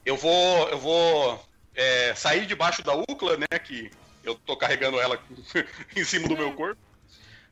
eu 0.04 0.16
vou, 0.16 0.68
eu 0.70 0.78
vou 0.78 1.44
é, 1.74 2.14
sair 2.14 2.46
debaixo 2.46 2.82
da 2.82 2.94
Ucla, 2.94 3.36
né? 3.36 3.58
Que 3.62 3.90
eu 4.24 4.34
tô 4.34 4.56
carregando 4.56 4.98
ela 5.00 5.18
em 5.96 6.04
cima 6.04 6.26
do 6.28 6.36
meu 6.36 6.52
corpo. 6.54 6.80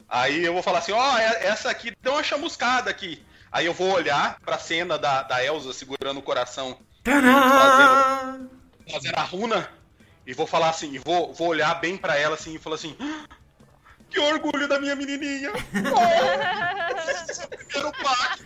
Aí 0.08 0.44
eu 0.44 0.52
vou 0.52 0.62
falar 0.62 0.78
assim, 0.78 0.92
ó, 0.92 1.18
é- 1.18 1.46
essa 1.46 1.70
aqui 1.70 1.92
deu 2.02 2.12
uma 2.12 2.22
chamuscada 2.22 2.90
aqui. 2.90 3.22
Aí 3.50 3.66
eu 3.66 3.72
vou 3.72 3.92
olhar 3.92 4.38
pra 4.40 4.58
cena 4.58 4.98
da, 4.98 5.22
da 5.22 5.44
Elsa 5.44 5.72
segurando 5.72 6.18
o 6.18 6.22
coração, 6.22 6.78
Tadã! 7.02 8.48
fazendo 8.90 9.16
a 9.16 9.22
runa, 9.22 9.68
e 10.26 10.34
vou 10.34 10.46
falar 10.46 10.68
assim, 10.70 10.92
e 10.92 10.98
vou, 10.98 11.32
vou 11.32 11.48
olhar 11.48 11.74
bem 11.80 11.96
pra 11.96 12.16
ela 12.18 12.34
assim 12.34 12.54
e 12.54 12.58
falar 12.58 12.74
assim. 12.76 12.96
"Ah, 13.00 13.24
Que 14.10 14.18
orgulho 14.20 14.66
da 14.68 14.78
minha 14.80 14.94
menininha! 14.96 15.50
Oh, 17.46 17.56
primeiro 17.56 17.92
pacto! 18.02 18.44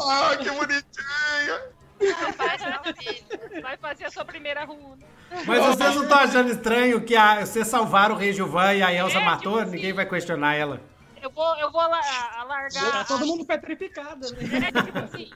Ah, 0.00 0.36
que 0.36 0.50
bonitinha! 0.50 1.76
Filho. 1.98 3.62
Vai 3.62 3.76
fazer 3.78 4.04
a 4.04 4.10
sua 4.10 4.24
primeira 4.24 4.64
runa. 4.64 4.98
Mas 5.46 5.64
vocês 5.64 5.94
não 5.94 6.02
estão 6.02 6.18
achando 6.18 6.50
estranho 6.50 7.00
que 7.04 7.16
a, 7.16 7.44
vocês 7.46 7.66
salvaram 7.66 8.14
o 8.14 8.18
Rei 8.18 8.32
Gilvan 8.32 8.74
e 8.74 8.82
a 8.82 8.92
Elsa 8.92 9.18
É, 9.18 9.24
matou? 9.24 9.58
tipo 9.58 9.70
Ninguém 9.70 9.86
assim. 9.90 9.96
vai 9.96 10.06
questionar 10.06 10.54
ela. 10.54 10.80
Eu 11.22 11.30
vou, 11.30 11.56
eu 11.56 11.70
vou 11.72 11.80
la- 11.80 12.00
Tá 12.02 12.40
alargar. 12.40 13.06
todo 13.06 13.26
mundo 13.26 13.44
petrificado, 13.46 14.30
né? 14.32 14.38
É 14.68 14.82
tipo 14.82 14.98
assim. 14.98 15.30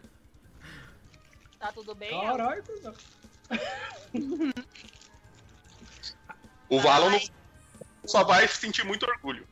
Tá 1.59 1.73
tudo 1.73 1.95
bem? 1.95 2.11
Caralho, 2.21 2.63
cuzão. 2.63 2.95
O 6.69 6.81
Valon 6.81 7.19
só 8.05 8.23
vai 8.25 8.47
sentir 8.49 8.85
muito 8.85 9.05
orgulho. 9.07 9.47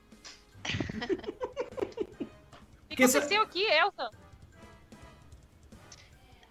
O 2.85 2.89
que 2.89 2.97
Que 2.97 3.03
aconteceu 3.05 3.43
aqui, 3.43 3.63
Elsa? 3.65 4.11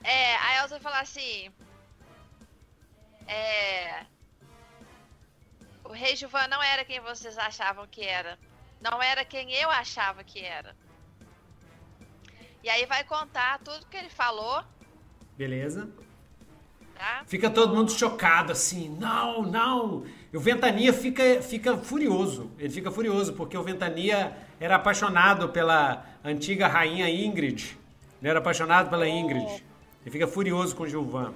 É, 0.04 0.36
a 0.38 0.64
Elsa 0.64 0.80
fala 0.80 1.00
assim. 1.02 1.52
É. 3.28 4.06
O 5.84 5.92
Rei 5.92 6.16
Gilvan 6.16 6.48
não 6.48 6.62
era 6.62 6.86
quem 6.86 7.00
vocês 7.00 7.38
achavam 7.38 7.88
que 7.88 8.04
era. 8.04 8.38
Não 8.80 9.02
era 9.02 9.26
quem 9.26 9.52
eu 9.54 9.70
achava 9.70 10.24
que 10.24 10.40
era. 10.40 10.76
E 12.64 12.70
aí 12.70 12.86
vai 12.86 13.04
contar 13.04 13.60
tudo 13.60 13.86
que 13.88 13.98
ele 13.98 14.10
falou, 14.10 14.64
Beleza? 15.38 15.90
tá? 16.96 17.24
Fica 17.26 17.50
todo 17.50 17.76
mundo 17.76 17.92
chocado 17.92 18.52
assim. 18.52 18.90
Não, 18.90 19.44
não. 19.44 20.06
E 20.32 20.38
o 20.38 20.40
Ventania 20.40 20.92
fica, 20.92 21.42
fica 21.42 21.78
furioso. 21.78 22.52
Ele 22.60 22.70
fica 22.70 22.92
furioso 22.92 23.34
porque 23.34 23.58
o 23.58 23.64
Ventania 23.64 24.34
era 24.60 24.76
apaixonado 24.76 25.50
pela 25.50 26.06
antiga 26.24 26.68
rainha 26.68 27.10
Ingrid. 27.10 27.78
Ele 28.22 28.30
era 28.30 28.40
apaixonado 28.40 28.90
pela 28.90 29.08
Ingrid. 29.08 29.46
Ele 30.04 30.12
fica 30.12 30.28
furioso 30.28 30.76
com 30.76 30.84
o 30.84 30.88
Gilvan. 30.88 31.34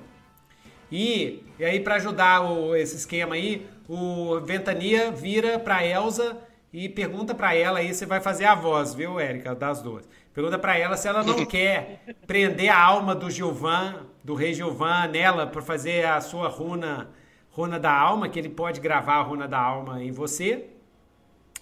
E, 0.91 1.43
e 1.57 1.63
aí, 1.63 1.79
pra 1.79 1.95
ajudar 1.95 2.41
o- 2.41 2.75
esse 2.75 2.97
esquema 2.97 3.35
aí, 3.35 3.65
o 3.87 4.39
Ventania 4.41 5.11
vira 5.11 5.57
pra 5.57 5.85
Elsa 5.85 6.37
e 6.73 6.89
pergunta 6.89 7.33
pra 7.33 7.55
ela 7.55 7.79
aí, 7.79 7.93
você 7.93 8.05
vai 8.05 8.19
fazer 8.19 8.45
a 8.45 8.55
voz, 8.55 8.93
viu, 8.93 9.19
Érica, 9.19 9.55
das 9.55 9.81
duas. 9.81 10.07
Pergunta 10.33 10.57
pra 10.59 10.77
ela 10.77 10.97
se 10.97 11.07
ela 11.07 11.23
não 11.23 11.43
quer 11.45 12.03
prender 12.27 12.69
a 12.69 12.81
alma 12.81 13.15
do 13.15 13.29
Gilvan, 13.29 14.05
do 14.23 14.33
rei 14.33 14.53
Gilvan, 14.53 15.07
nela, 15.07 15.47
pra 15.47 15.61
fazer 15.61 16.05
a 16.05 16.19
sua 16.19 16.47
runa, 16.49 17.09
runa 17.51 17.79
da 17.79 17.91
alma, 17.93 18.29
que 18.29 18.39
ele 18.39 18.49
pode 18.49 18.79
gravar 18.79 19.15
a 19.15 19.21
runa 19.21 19.47
da 19.47 19.59
alma 19.59 20.03
em 20.03 20.11
você. 20.11 20.67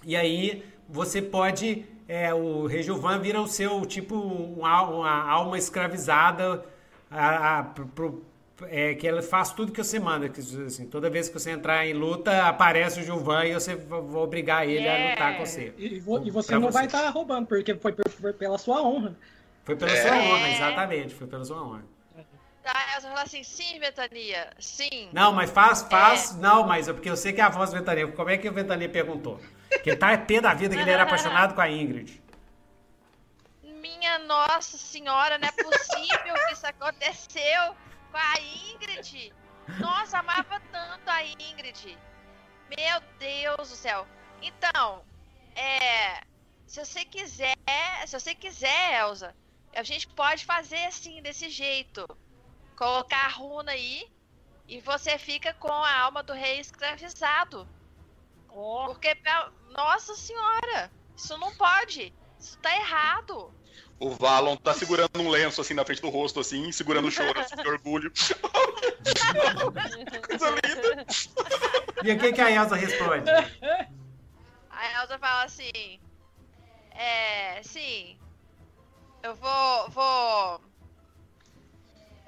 E 0.03 0.15
aí 0.15 0.63
você 0.87 1.21
pode. 1.21 1.85
é, 2.07 2.33
o 2.33 2.65
Rei 2.65 2.81
Gilvan 2.81 3.19
vira 3.19 3.39
o 3.41 3.47
seu 3.47 3.85
tipo 3.85 4.15
um 4.15 4.65
al- 4.65 4.99
uma 4.99 5.23
alma 5.29 5.57
escravizada. 5.57 6.63
A, 7.11 7.59
a- 7.59 7.63
pro- 7.63 7.87
pro- 7.87 8.23
é, 8.67 8.93
que 8.93 9.07
ela 9.07 9.21
faz 9.21 9.51
tudo 9.53 9.71
que 9.71 9.81
você 9.83 9.99
manda. 9.99 10.27
Que, 10.29 10.39
assim, 10.41 10.85
toda 10.87 11.09
vez 11.09 11.27
que 11.29 11.33
você 11.39 11.49
entrar 11.51 11.85
em 11.87 11.93
luta, 11.93 12.45
aparece 12.47 12.99
o 12.99 13.03
Gilvan 13.03 13.45
e 13.45 13.53
você 13.53 13.75
vai 13.75 14.01
vai 14.01 14.21
obrigar 14.21 14.67
ele 14.67 14.87
a 14.87 14.91
É. 14.97 15.09
lutar 15.11 15.37
com 15.37 15.45
você. 15.45 15.73
E, 15.77 15.99
vo- 15.99 16.21
e 16.25 16.29
você 16.29 16.53
não 16.57 16.69
vai 16.71 16.83
você. 16.89 16.97
estar 16.97 17.09
roubando, 17.09 17.47
porque 17.47 17.73
foi, 17.75 17.95
foi 18.19 18.33
pela 18.33 18.57
sua 18.57 18.81
honra. 18.83 19.15
Foi 19.63 19.75
pela 19.75 19.91
É. 19.91 19.95
sua 20.01 20.17
honra, 20.17 20.49
exatamente. 20.49 21.13
Foi 21.15 21.25
pela 21.27 21.45
sua 21.45 21.61
honra. 21.63 21.83
Tá, 22.63 22.73
a 22.73 22.95
Elsa 22.95 23.07
fala 23.07 23.21
assim, 23.23 23.43
sim, 23.43 23.79
Betania, 23.79 24.51
sim. 24.59 25.09
Não, 25.13 25.31
mas 25.31 25.49
faz, 25.49 25.83
faz. 25.83 26.35
Não, 26.35 26.63
mas 26.65 26.87
é 26.87 26.93
porque 26.93 27.09
eu 27.09 27.15
sei 27.15 27.31
que 27.31 27.39
é 27.39 27.43
a 27.43 27.49
voz 27.49 27.69
do 27.69 27.77
Ventania. 27.77 28.11
Como 28.11 28.29
é 28.29 28.37
que 28.37 28.49
o 28.49 28.53
Ventania 28.53 28.89
perguntou? 28.89 29.39
Que 29.83 29.91
ele 29.91 29.97
tá 29.97 30.17
pé 30.17 30.41
da 30.41 30.53
vida 30.53 30.75
que 30.75 30.81
ele 30.81 30.91
era 30.91 31.03
apaixonado 31.03 31.55
com 31.55 31.61
a 31.61 31.69
Ingrid. 31.69 32.21
Minha 33.63 34.19
nossa 34.19 34.77
senhora, 34.77 35.37
não 35.37 35.47
é 35.47 35.51
possível 35.51 36.33
que 36.47 36.53
isso 36.53 36.67
aconteceu 36.67 37.75
com 38.11 38.17
a 38.17 38.33
Ingrid. 38.73 39.33
Nossa, 39.79 40.19
amava 40.19 40.59
tanto 40.71 41.09
a 41.09 41.23
Ingrid. 41.23 41.97
Meu 42.69 43.01
Deus 43.19 43.69
do 43.69 43.75
céu. 43.75 44.05
Então, 44.41 45.03
é, 45.55 46.21
se 46.65 46.83
você 46.83 47.05
quiser, 47.05 47.55
se 48.05 48.19
você 48.19 48.35
quiser, 48.35 48.99
Elsa, 48.99 49.35
a 49.75 49.83
gente 49.83 50.07
pode 50.07 50.45
fazer 50.45 50.85
assim, 50.85 51.21
desse 51.21 51.49
jeito. 51.49 52.05
Colocar 52.79 53.25
a 53.25 53.27
runa 53.27 53.73
aí 53.73 54.09
e 54.65 54.79
você 54.79 55.19
fica 55.19 55.53
com 55.55 55.69
a 55.69 55.99
alma 55.99 56.23
do 56.23 56.31
rei 56.31 56.61
escravizado. 56.61 57.67
Ó, 58.47 58.85
Porque, 58.85 59.17
nossa 59.71 60.15
senhora, 60.15 60.89
isso 61.13 61.37
não 61.37 61.53
pode. 61.55 62.13
Isso 62.39 62.57
tá 62.59 62.73
errado. 62.73 63.53
O 63.99 64.11
Valon 64.11 64.55
tá 64.55 64.73
segurando 64.73 65.19
um 65.19 65.27
lenço 65.27 65.59
assim 65.59 65.73
na 65.73 65.83
frente 65.83 66.01
do 66.01 66.07
rosto, 66.07 66.39
assim, 66.39 66.71
segurando 66.71 67.09
o 67.09 67.11
choro 67.11 67.37
assim, 67.37 67.57
de 67.57 67.67
orgulho. 67.67 68.13
Coisa 70.25 70.49
linda. 70.51 71.05
E 72.01 72.13
o 72.13 72.17
que, 72.17 72.31
que 72.31 72.41
a 72.41 72.49
Elsa 72.49 72.77
responde? 72.77 73.29
A 74.69 75.01
Elsa 75.01 75.19
fala 75.19 75.43
assim: 75.43 75.99
É, 76.91 77.61
sim. 77.61 78.17
Eu 79.21 79.35
vou. 79.35 79.89
vou 79.89 80.68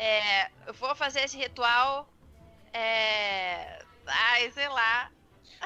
é, 0.04 0.50
eu 0.68 0.74
vou 0.74 0.96
fazer 0.96 1.22
esse 1.22 1.38
ritual. 1.38 2.08
É. 2.74 3.84
Ai, 4.08 4.50
sei 4.52 4.68
lá. 4.70 5.10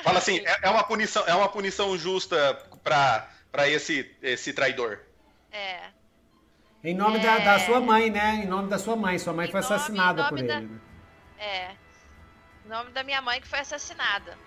Fala 0.03 0.17
assim, 0.19 0.39
é, 0.45 0.57
é 0.63 0.69
uma 0.69 0.83
punição, 0.83 1.23
é 1.25 1.33
uma 1.33 1.47
punição 1.47 1.97
justa 1.97 2.53
pra, 2.83 3.29
pra 3.51 3.67
esse, 3.69 4.13
esse 4.21 4.51
traidor. 4.53 4.99
É. 5.51 5.89
Em 6.83 6.93
nome 6.93 7.19
da, 7.19 7.37
da 7.39 7.59
sua 7.59 7.79
mãe, 7.79 8.09
né? 8.11 8.41
Em 8.43 8.47
nome 8.47 8.69
da 8.69 8.77
sua 8.77 8.95
mãe. 8.95 9.17
Sua 9.17 9.33
mãe 9.33 9.47
Em 9.47 9.51
foi 9.51 9.61
nome- 9.61 9.73
assassinada 9.73 10.21
em 10.23 10.29
por 10.29 10.37
ele. 10.39 10.47
da- 10.47 10.59
né? 10.59 10.79
É. 11.39 11.71
O 12.65 12.69
nome 12.69 12.91
da 12.91 13.03
minha 13.03 13.21
mãe 13.21 13.39
que 13.41 13.47
foi 13.47 13.59
assassinada. 13.59 14.37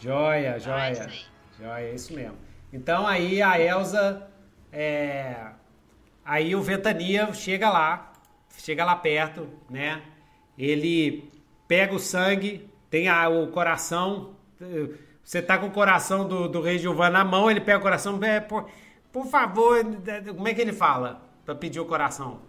Joia, 0.00 0.56
Então 0.58 0.78
é 0.78 0.92
isso 0.92 1.02
joia. 1.02 1.10
aí. 1.10 1.26
Joia, 1.58 1.80
é 1.90 1.94
isso 1.94 2.12
mesmo. 2.14 2.38
Então 2.72 3.06
aí 3.06 3.40
a 3.42 3.58
Elsa. 3.58 4.30
é, 4.72 5.36
Aí 6.24 6.54
o 6.54 6.62
Ventania 6.62 7.32
chega 7.34 7.68
lá, 7.70 8.12
chega 8.58 8.84
lá 8.84 8.96
perto, 8.96 9.48
né? 9.68 10.02
Ele 10.56 11.30
pega 11.68 11.94
o 11.94 11.98
sangue, 11.98 12.68
tem 12.90 13.08
a- 13.08 13.28
o 13.28 13.48
coração. 13.48 14.34
eh, 14.60 14.88
Você 15.22 15.40
tá 15.40 15.56
com 15.56 15.66
o 15.68 15.70
coração 15.70 16.28
do, 16.28 16.46
do 16.48 16.60
rei 16.60 16.78
Gilvan 16.78 17.08
na 17.10 17.24
mão, 17.24 17.50
ele 17.50 17.60
pega 17.60 17.78
o 17.78 17.82
coração. 17.82 18.18
é, 18.22 18.40
por, 18.40 18.68
por 19.10 19.26
favor, 19.26 19.82
como 20.36 20.46
é 20.48 20.52
que 20.54 20.60
ele 20.60 20.72
fala? 20.72 21.22
Pra 21.46 21.54
pedir 21.54 21.80
o 21.80 21.86
coração. 21.86 22.40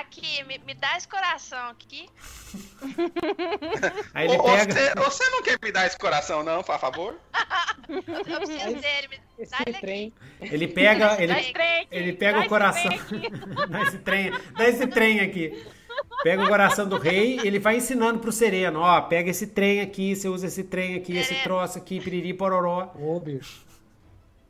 Aqui, 0.00 0.44
me, 0.44 0.58
me 0.58 0.74
dá 0.74 0.96
esse 0.96 1.08
coração 1.08 1.68
aqui. 1.70 2.06
Aí 4.14 4.28
ele 4.28 4.38
pega. 4.42 4.72
Você, 4.72 4.94
você 4.94 5.30
não 5.30 5.42
quer 5.42 5.58
me 5.62 5.72
dar 5.72 5.86
esse 5.86 5.96
coração, 5.98 6.42
não, 6.42 6.62
por 6.62 6.78
favor? 6.78 7.18
Eu, 7.88 8.02
preciso 8.40 8.76
dele. 8.76 9.08
Me, 9.08 9.20
Esse 9.38 9.50
dá 9.52 9.58
ele 9.66 9.76
aqui. 9.76 9.80
trem. 9.80 10.12
Ele 10.40 10.68
pega. 10.68 11.16
Dá 11.16 11.22
Ele, 11.22 11.32
esse 11.40 11.52
trem 11.52 11.80
aqui, 11.82 11.88
ele 11.90 12.12
pega 12.12 12.40
dá 12.40 12.44
o 12.44 12.48
coração. 12.48 12.92
aqui. 12.92 13.22
dá 13.70 13.82
esse 13.82 13.98
trem. 13.98 14.30
Dá 14.56 14.68
esse 14.68 14.86
trem 14.86 15.20
aqui. 15.20 15.66
Pega 16.22 16.42
o 16.44 16.48
coração 16.48 16.86
do 16.88 16.98
rei, 16.98 17.40
ele 17.42 17.58
vai 17.58 17.76
ensinando 17.76 18.18
pro 18.18 18.30
sereno, 18.32 18.80
ó, 18.80 19.00
pega 19.02 19.30
esse 19.30 19.46
trem 19.46 19.80
aqui, 19.80 20.14
você 20.14 20.28
usa 20.28 20.46
esse 20.46 20.64
trem 20.64 20.94
aqui, 20.94 21.16
esse 21.16 21.34
troço 21.36 21.78
aqui, 21.78 22.00
piriri, 22.00 22.34
pororó. 22.34 22.92
Ô, 22.94 23.18
bicho. 23.20 23.64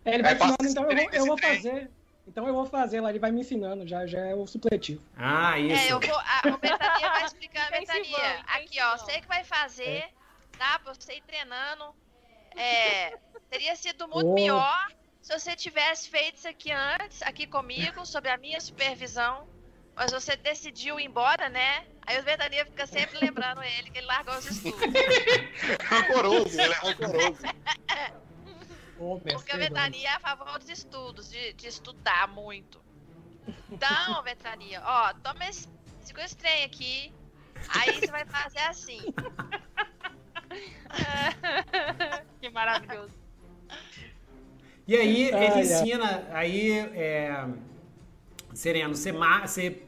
É, 0.05 0.15
ele 0.15 0.23
vai 0.23 0.35
passa 0.37 0.57
ensinando, 0.63 0.93
então 0.93 1.09
eu 1.13 1.13
eu 1.13 1.27
vou 1.27 1.39
fazer. 1.39 1.91
Então 2.27 2.47
eu 2.49 2.53
vou 2.55 2.67
fazer 2.67 3.01
lá, 3.01 3.11
ele 3.11 3.19
vai 3.21 3.31
me 3.31 3.41
ensinando, 3.41 3.87
já, 3.87 4.07
já 4.07 4.19
é 4.19 4.35
o 4.35 4.47
supletivo. 4.47 5.01
Ah, 5.17 5.59
isso. 5.59 5.87
É, 5.87 5.93
eu 5.93 6.01
vou. 6.01 6.19
A, 6.19 6.43
o 6.55 6.59
Betania 6.59 7.09
vai 7.11 7.25
explicar, 7.25 7.69
Intensivão, 7.69 8.03
Betania. 8.21 8.45
Aqui, 8.49 8.83
ó, 8.83 8.97
sei 8.99 9.21
que 9.21 9.29
vai 9.29 9.45
fazer, 9.45 10.05
tá? 10.59 10.79
Pra 10.81 10.93
você 10.93 11.15
ir 11.15 11.23
treinando. 11.23 11.95
É, 12.57 13.17
teria 13.51 13.77
sido 13.77 14.09
muito 14.09 14.29
Oh. 14.31 14.35
melhor 14.35 14.89
se 15.21 15.39
você 15.39 15.55
tivesse 15.55 16.09
feito 16.09 16.37
isso 16.39 16.49
aqui 16.49 16.73
antes, 16.73 17.23
aqui 17.23 17.47
comigo, 17.47 18.05
sob 18.07 18.29
a 18.29 18.37
minha 18.37 18.61
supervisão. 18.61 19.47
Mas 19.95 20.13
você 20.13 20.37
decidiu 20.37 21.01
ir 21.01 21.07
embora, 21.07 21.49
né? 21.49 21.87
Aí 22.07 22.19
o 22.21 22.23
Betania 22.23 22.67
fica 22.67 22.87
sempre 22.87 23.19
lembrando 23.19 23.63
ele 23.63 23.91
que 23.91 23.99
ele 23.99 24.07
largou 24.07 24.35
os 24.37 24.45
estudos. 24.47 24.79
Rancoroso, 25.89 26.61
ele 26.61 26.73
é 26.73 26.77
rancoroso. 26.77 27.43
Porque 28.97 29.51
perdão. 29.51 29.59
Betania 29.59 30.09
é 30.09 30.15
a 30.15 30.21
favor 30.21 30.59
dos 30.59 30.69
estudos, 30.69 31.31
de, 31.31 31.53
de 31.53 31.67
estudar 31.67 32.29
muito. 32.29 32.81
Então, 33.71 34.23
Betania, 34.25 34.83
ó, 34.85 35.13
toma 35.15 35.49
esse, 35.49 35.69
segura 36.03 36.25
esse 36.25 36.37
trem 36.37 36.65
aqui. 36.65 37.13
Aí 37.69 38.01
você 38.01 38.11
vai 38.11 38.25
fazer 38.25 38.61
assim. 38.61 39.01
que 42.41 42.51
maravilhoso. 42.51 43.13
E 44.87 44.95
aí 44.95 45.29
ele 45.29 45.61
ensina, 45.61 46.27
aí 46.33 46.79
é, 46.79 47.45
Sereno, 48.55 48.95
você, 48.95 49.13
você 49.13 49.83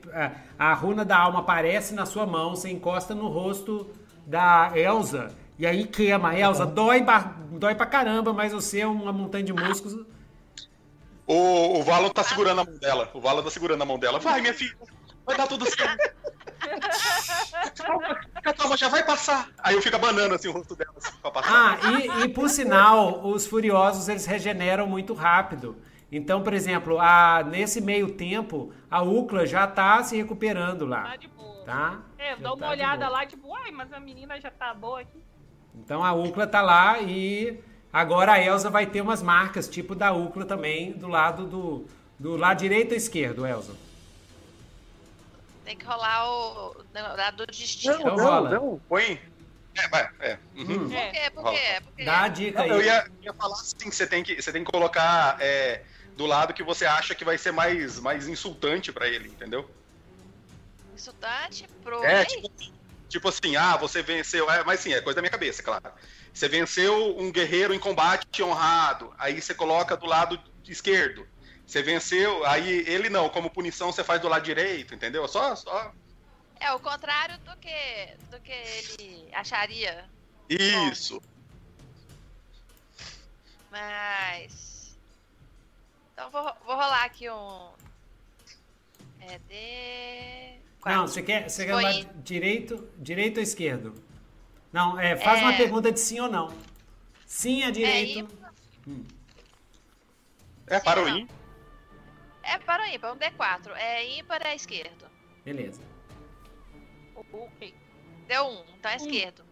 a, 0.58 0.70
a 0.70 0.74
runa 0.74 1.04
da 1.04 1.16
alma 1.16 1.40
aparece 1.40 1.94
na 1.94 2.04
sua 2.04 2.26
mão, 2.26 2.50
você 2.50 2.70
encosta 2.70 3.14
no 3.14 3.28
rosto 3.28 3.90
da 4.26 4.72
Elsa 4.74 5.32
e 5.58 5.66
aí 5.66 5.86
queima. 5.86 6.38
Elsa, 6.38 6.64
dói, 6.66 7.02
ba- 7.02 7.34
dói 7.50 7.74
pra 7.74 7.86
caramba, 7.86 8.32
mas 8.32 8.52
você 8.52 8.80
é 8.80 8.86
uma 8.86 9.12
montanha 9.12 9.44
de 9.44 9.52
músculos. 9.52 10.06
O, 11.26 11.78
o 11.78 11.82
Valon 11.82 12.08
tá 12.10 12.22
segurando 12.22 12.60
a 12.60 12.64
mão 12.64 12.78
dela. 12.78 13.10
O 13.12 13.20
Valon 13.20 13.42
tá 13.42 13.50
segurando 13.50 13.82
a 13.82 13.84
mão 13.84 13.98
dela. 13.98 14.18
Vai, 14.18 14.40
minha 14.40 14.54
filha. 14.54 14.76
Vai 15.26 15.36
dar 15.36 15.46
tudo 15.46 15.66
certo. 15.66 16.14
calma, 17.76 18.14
calma, 18.56 18.76
já 18.76 18.88
vai 18.88 19.04
passar. 19.04 19.48
Aí 19.58 19.74
eu 19.74 19.82
fico 19.82 19.94
abanando 19.96 20.34
assim 20.34 20.48
o 20.48 20.52
rosto 20.52 20.74
dela 20.74 20.94
assim, 20.96 21.12
pra 21.20 21.30
passar. 21.30 21.78
Ah, 21.82 21.90
e, 21.90 22.24
e 22.24 22.28
por 22.28 22.48
sinal, 22.48 23.26
os 23.26 23.46
furiosos 23.46 24.08
eles 24.08 24.24
regeneram 24.26 24.86
muito 24.86 25.12
rápido. 25.12 25.76
Então, 26.10 26.42
por 26.42 26.54
exemplo, 26.54 26.98
a, 26.98 27.42
nesse 27.44 27.82
meio 27.82 28.12
tempo, 28.12 28.72
a 28.90 29.02
Ucla 29.02 29.46
já 29.46 29.66
tá 29.66 30.02
se 30.02 30.16
recuperando 30.16 30.88
Tá 30.88 31.02
lá, 31.02 31.16
de 31.16 31.28
boa. 31.28 31.64
tá? 31.66 31.98
É, 32.16 32.30
Já 32.30 32.36
dá 32.36 32.54
uma 32.54 32.58
tá 32.66 32.70
olhada 32.70 33.08
lá, 33.10 33.26
tipo, 33.26 33.54
ai, 33.54 33.70
mas 33.70 33.92
a 33.92 34.00
menina 34.00 34.40
já 34.40 34.50
tá 34.50 34.72
boa 34.72 35.02
aqui. 35.02 35.22
Então 35.78 36.04
a 36.04 36.12
Ucla 36.12 36.46
tá 36.46 36.60
lá 36.60 37.00
e 37.00 37.62
agora 37.92 38.32
a 38.32 38.42
Elsa 38.42 38.68
vai 38.68 38.86
ter 38.86 39.00
umas 39.00 39.22
marcas, 39.22 39.68
tipo 39.68 39.94
da 39.94 40.12
Ucla 40.12 40.44
também, 40.44 40.92
do 40.92 41.08
lado 41.08 41.46
do, 41.46 41.86
do 42.18 42.36
lado 42.36 42.58
direito 42.58 42.90
ou 42.92 42.96
esquerdo, 42.96 43.46
Elsa? 43.46 43.74
Tem 45.64 45.76
que 45.76 45.84
rolar 45.84 46.28
o 46.30 46.84
dado 46.92 47.46
do 47.46 47.52
destino. 47.52 47.94
Então 47.94 48.16
rola. 48.16 48.80
Põe. 48.88 49.20
É, 49.76 49.88
vai, 49.88 50.08
é. 50.20 50.38
Uhum. 50.56 50.64
Hum, 50.64 50.88
Por 50.88 50.92
É. 50.96 51.10
quê? 51.10 51.30
Por 51.30 51.50
quê? 51.50 51.80
Por 51.84 51.92
quê? 51.94 52.04
dá 52.04 52.22
a 52.22 52.28
dica 52.28 52.62
aí. 52.62 52.70
Eu 52.70 52.82
ia, 52.82 53.06
ia 53.22 53.32
falar 53.34 53.54
assim, 53.54 53.88
que 53.90 53.94
você 53.94 54.06
tem 54.06 54.24
que, 54.24 54.40
você 54.42 54.50
tem 54.50 54.64
que 54.64 54.70
colocar 54.70 55.36
é, 55.40 55.84
do 56.16 56.26
lado 56.26 56.52
que 56.54 56.62
você 56.64 56.84
acha 56.86 57.14
que 57.14 57.24
vai 57.24 57.38
ser 57.38 57.52
mais, 57.52 58.00
mais 58.00 58.26
insultante 58.26 58.90
pra 58.90 59.06
ele, 59.06 59.28
entendeu? 59.28 59.70
Insultante 60.94 61.68
pro 61.82 62.02
É, 62.02 62.16
rei? 62.22 62.26
tipo, 62.26 62.50
tipo 63.08 63.28
assim, 63.28 63.56
ah, 63.56 63.76
você 63.76 64.02
venceu. 64.02 64.50
É, 64.50 64.62
mas 64.64 64.80
sim, 64.80 64.92
é 64.92 65.00
coisa 65.00 65.16
da 65.16 65.22
minha 65.22 65.30
cabeça, 65.30 65.62
claro. 65.62 65.92
Você 66.32 66.48
venceu 66.48 67.18
um 67.18 67.32
guerreiro 67.32 67.74
em 67.74 67.78
combate 67.78 68.42
honrado. 68.42 69.12
Aí 69.18 69.40
você 69.40 69.54
coloca 69.54 69.96
do 69.96 70.06
lado 70.06 70.40
esquerdo. 70.68 71.26
Você 71.66 71.82
venceu, 71.82 72.46
aí 72.46 72.84
ele 72.86 73.10
não, 73.10 73.28
como 73.28 73.50
punição 73.50 73.92
você 73.92 74.02
faz 74.02 74.20
do 74.20 74.28
lado 74.28 74.42
direito, 74.42 74.94
entendeu? 74.94 75.26
Só, 75.28 75.54
só. 75.54 75.92
É 76.60 76.72
o 76.72 76.80
contrário 76.80 77.38
do 77.40 77.56
que, 77.58 78.16
do 78.30 78.40
que 78.40 78.52
ele 78.52 79.28
acharia. 79.34 80.08
Isso. 80.48 81.20
Mas. 83.70 84.96
Então 86.12 86.30
vou, 86.30 86.42
vou 86.64 86.74
rolar 86.74 87.04
aqui 87.04 87.28
um. 87.30 87.70
É 89.20 89.38
de. 89.38 90.67
Não, 90.84 91.06
você 91.06 91.22
quer, 91.22 91.48
você 91.48 91.66
quer 91.66 91.74
lado 91.74 92.08
direito, 92.22 92.88
direito 92.96 93.36
ou 93.38 93.42
esquerdo? 93.42 93.94
Não, 94.72 94.98
é, 94.98 95.16
faz 95.16 95.40
É. 95.40 95.42
uma 95.44 95.52
pergunta 95.56 95.90
de 95.90 96.00
sim 96.00 96.20
ou 96.20 96.28
não. 96.28 96.54
Sim 97.26 97.62
é 97.62 97.70
direito. 97.70 98.28
É, 100.66 100.80
para 100.80 101.02
o 101.02 101.08
ímpar. 101.08 101.36
É 102.42 102.58
para 102.58 102.82
o 102.84 102.86
ímpar, 102.86 103.12
um 103.12 103.16
D4. 103.16 103.72
É 103.76 104.18
ímpar 104.18 104.46
é 104.46 104.54
esquerdo. 104.54 105.06
Beleza. 105.44 105.80
Deu 108.26 108.46
um, 108.46 108.64
então 108.78 108.90
é 108.90 108.96
esquerdo. 108.96 109.44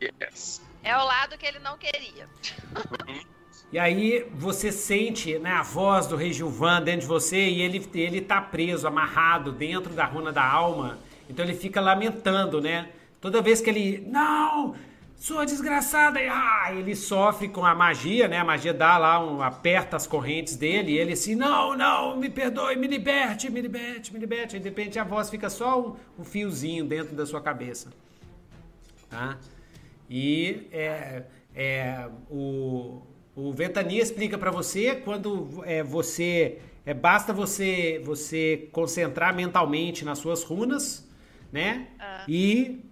Yes. 0.00 0.62
É 0.82 0.96
o 0.96 1.04
lado 1.04 1.36
que 1.36 1.46
ele 1.46 1.58
não 1.58 1.76
queria. 1.76 2.28
E 3.72 3.78
aí 3.78 4.26
você 4.34 4.72
sente 4.72 5.38
né, 5.38 5.52
a 5.52 5.62
voz 5.62 6.06
do 6.08 6.16
rei 6.16 6.32
Gilvan 6.32 6.82
dentro 6.82 7.02
de 7.02 7.06
você 7.06 7.48
e 7.48 7.62
ele, 7.62 7.88
ele 7.94 8.20
tá 8.20 8.40
preso, 8.40 8.86
amarrado 8.86 9.52
dentro 9.52 9.92
da 9.92 10.04
runa 10.04 10.32
da 10.32 10.44
alma. 10.44 10.98
Então 11.28 11.44
ele 11.44 11.54
fica 11.54 11.80
lamentando, 11.80 12.60
né? 12.60 12.88
Toda 13.20 13.40
vez 13.40 13.60
que 13.60 13.70
ele. 13.70 14.04
Não! 14.08 14.74
Sua 15.14 15.44
desgraçada! 15.44 16.18
Ah, 16.18 16.74
ele 16.74 16.96
sofre 16.96 17.46
com 17.48 17.64
a 17.64 17.74
magia, 17.74 18.26
né? 18.26 18.38
A 18.38 18.44
magia 18.44 18.74
dá 18.74 18.98
lá, 18.98 19.22
um, 19.22 19.40
aperta 19.40 19.96
as 19.96 20.06
correntes 20.06 20.56
dele. 20.56 20.92
E 20.92 20.98
ele 20.98 21.12
assim: 21.12 21.36
Não, 21.36 21.76
não, 21.76 22.16
me 22.16 22.28
perdoe, 22.28 22.74
me 22.74 22.88
liberte, 22.88 23.48
me 23.50 23.60
liberte, 23.60 24.12
me 24.12 24.18
liberte. 24.18 24.56
Aí 24.56 24.62
de 24.62 24.68
repente 24.68 24.98
a 24.98 25.04
voz 25.04 25.30
fica 25.30 25.48
só 25.48 25.80
um, 25.80 25.96
um 26.18 26.24
fiozinho 26.24 26.84
dentro 26.84 27.14
da 27.14 27.24
sua 27.24 27.40
cabeça. 27.40 27.92
Tá? 29.08 29.36
E 30.08 30.66
é, 30.72 31.24
é, 31.54 32.08
o, 32.30 33.02
o 33.34 33.52
Ventania 33.52 34.02
explica 34.02 34.36
para 34.36 34.50
você 34.50 34.94
quando 34.96 35.62
é, 35.64 35.82
você. 35.82 36.58
É, 36.84 36.94
basta 36.94 37.32
você, 37.32 38.00
você 38.04 38.68
concentrar 38.72 39.34
mentalmente 39.34 40.04
nas 40.04 40.18
suas 40.18 40.42
runas, 40.42 41.08
né? 41.52 41.88
Ah. 41.98 42.24
E, 42.26 42.84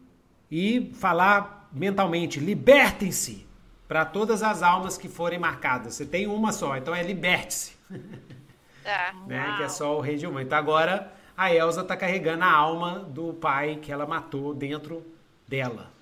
e 0.50 0.92
falar 0.94 1.68
mentalmente, 1.72 2.38
libertem-se 2.38 3.46
para 3.86 4.04
todas 4.04 4.42
as 4.42 4.62
almas 4.62 4.98
que 4.98 5.08
forem 5.08 5.38
marcadas. 5.38 5.94
Você 5.94 6.04
tem 6.04 6.26
uma 6.26 6.52
só, 6.52 6.76
então 6.76 6.94
é 6.94 7.02
liberte-se. 7.02 7.76
Tá. 8.84 9.12
né? 9.26 9.54
Que 9.58 9.64
é 9.64 9.68
só 9.68 9.98
o 9.98 10.00
rei 10.00 10.16
de 10.16 10.26
uma. 10.26 10.40
Então 10.40 10.56
agora 10.56 11.12
a 11.36 11.54
Elsa 11.54 11.84
tá 11.84 11.94
carregando 11.94 12.42
a 12.42 12.50
alma 12.50 13.00
do 13.00 13.34
pai 13.34 13.76
que 13.82 13.92
ela 13.92 14.06
matou 14.06 14.54
dentro 14.54 15.04
dela. 15.46 15.92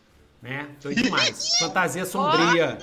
Né? 0.41 0.69
Doido 0.81 1.03
demais. 1.03 1.59
Fantasia 1.59 2.05
sombria. 2.05 2.79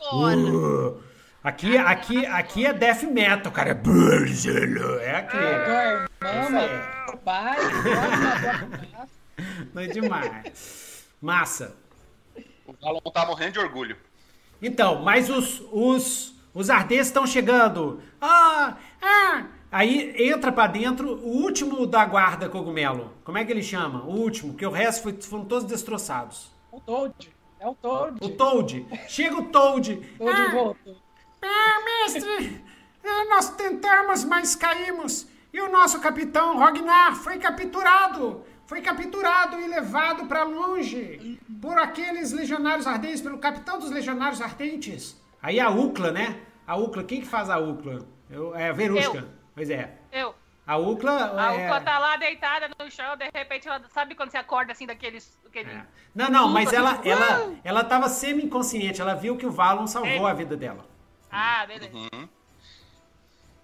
Uh, 0.00 1.00
aqui, 1.42 1.76
aqui, 1.76 2.26
aqui 2.26 2.66
é 2.66 2.72
death 2.72 3.02
metal, 3.02 3.52
cara. 3.52 3.70
É 3.70 5.16
aqui. 5.16 5.36
Agora, 5.36 6.08
mama, 6.22 6.60
Esse 7.08 7.16
pai, 7.18 7.58
Doido 9.72 9.92
demais. 9.92 11.06
Massa. 11.20 11.76
O 12.66 12.72
Valon 12.80 13.00
tá 13.12 13.26
morrendo 13.26 13.52
de 13.52 13.58
orgulho. 13.58 13.96
Então, 14.60 15.02
mas 15.02 15.30
os, 15.30 15.62
os, 15.72 16.34
os 16.52 16.70
ardentes 16.70 17.06
estão 17.06 17.26
chegando. 17.26 18.00
Ah, 18.20 18.76
ah. 19.00 19.44
Aí 19.70 20.14
entra 20.30 20.50
pra 20.50 20.66
dentro 20.66 21.14
o 21.16 21.42
último 21.42 21.86
da 21.86 22.04
guarda 22.04 22.48
cogumelo. 22.48 23.12
Como 23.24 23.36
é 23.38 23.44
que 23.44 23.52
ele 23.52 23.62
chama? 23.62 24.02
O 24.04 24.12
último, 24.18 24.52
porque 24.52 24.66
o 24.66 24.70
resto 24.70 25.02
foi- 25.02 25.20
foram 25.20 25.44
todos 25.44 25.64
destroçados. 25.68 26.50
o 26.72 26.80
Toad. 26.80 27.30
É 27.60 27.66
o 27.66 27.74
Toad. 27.74 28.24
O 28.24 28.28
Toad. 28.30 28.86
Chega 29.08 29.36
o 29.36 29.44
Toad. 29.46 29.96
Toad 30.18 30.40
Ah, 30.40 30.50
voltou. 30.52 30.96
ah, 31.42 31.84
mestre, 31.84 32.62
eh, 33.04 33.24
nós 33.28 33.50
tentamos, 33.50 34.24
mas 34.24 34.54
caímos. 34.54 35.26
E 35.52 35.60
o 35.60 35.70
nosso 35.70 36.00
capitão 36.00 36.58
Rognar 36.58 37.16
foi 37.16 37.38
capturado. 37.38 38.44
Foi 38.66 38.82
capturado 38.82 39.58
e 39.58 39.66
levado 39.66 40.26
para 40.26 40.42
longe 40.44 41.40
por 41.60 41.78
aqueles 41.78 42.32
legionários 42.32 42.86
ardentes, 42.86 43.20
pelo 43.22 43.38
capitão 43.38 43.78
dos 43.78 43.90
legionários 43.90 44.42
ardentes. 44.42 45.18
Aí 45.42 45.58
a 45.58 45.70
Ucla, 45.70 46.12
né? 46.12 46.40
A 46.66 46.76
Ucla, 46.76 47.02
quem 47.02 47.22
que 47.22 47.26
faz 47.26 47.48
a 47.48 47.56
Ucla? 47.58 48.06
Eu- 48.28 48.54
é 48.54 48.68
a 48.68 48.72
Verusca. 48.72 49.18
Eu. 49.18 49.28
Pois 49.54 49.70
é. 49.70 49.96
Eu. 50.12 50.34
A 50.68 50.76
Ucla. 50.76 51.34
A 51.40 51.54
é... 51.54 51.64
Ucla 51.64 51.80
tá 51.80 51.98
lá 51.98 52.16
deitada 52.18 52.68
no 52.78 52.90
chão, 52.90 53.16
de 53.16 53.30
repente 53.34 53.66
ela. 53.66 53.82
Sabe 53.88 54.14
quando 54.14 54.30
você 54.30 54.36
acorda 54.36 54.72
assim 54.72 54.86
daqueles. 54.86 55.40
Aquele... 55.46 55.70
É. 55.70 55.86
Não, 56.14 56.28
não, 56.28 56.48
mas 56.50 56.70
ela, 56.74 56.96
tipo, 56.96 57.08
ela, 57.08 57.56
ela 57.64 57.82
tava 57.84 58.06
semi-inconsciente. 58.10 59.00
Ela 59.00 59.14
viu 59.14 59.38
que 59.38 59.46
o 59.46 59.50
Valon 59.50 59.86
salvou 59.86 60.28
É. 60.28 60.30
a 60.30 60.34
vida 60.34 60.58
dela. 60.58 60.84
Ah, 61.32 61.64
beleza. 61.66 61.96
Uhum. 61.96 62.28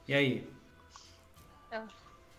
E 0.08 0.15
aí? 0.15 0.50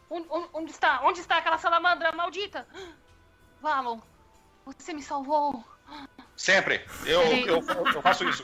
Onde, 0.09 0.25
onde- 0.31 0.49
onde 0.51 0.71
está? 0.71 1.01
Onde 1.03 1.19
está 1.19 1.37
aquela 1.37 1.59
salamandra 1.59 2.11
maldita? 2.11 2.67
Valon, 3.61 3.99
você 4.65 4.93
me 4.93 5.01
salvou. 5.03 5.63
Sempre. 6.35 6.81
Eu, 7.05 7.21
eu, 7.21 7.63
eu 7.93 8.01
faço 8.01 8.27
isso. 8.27 8.43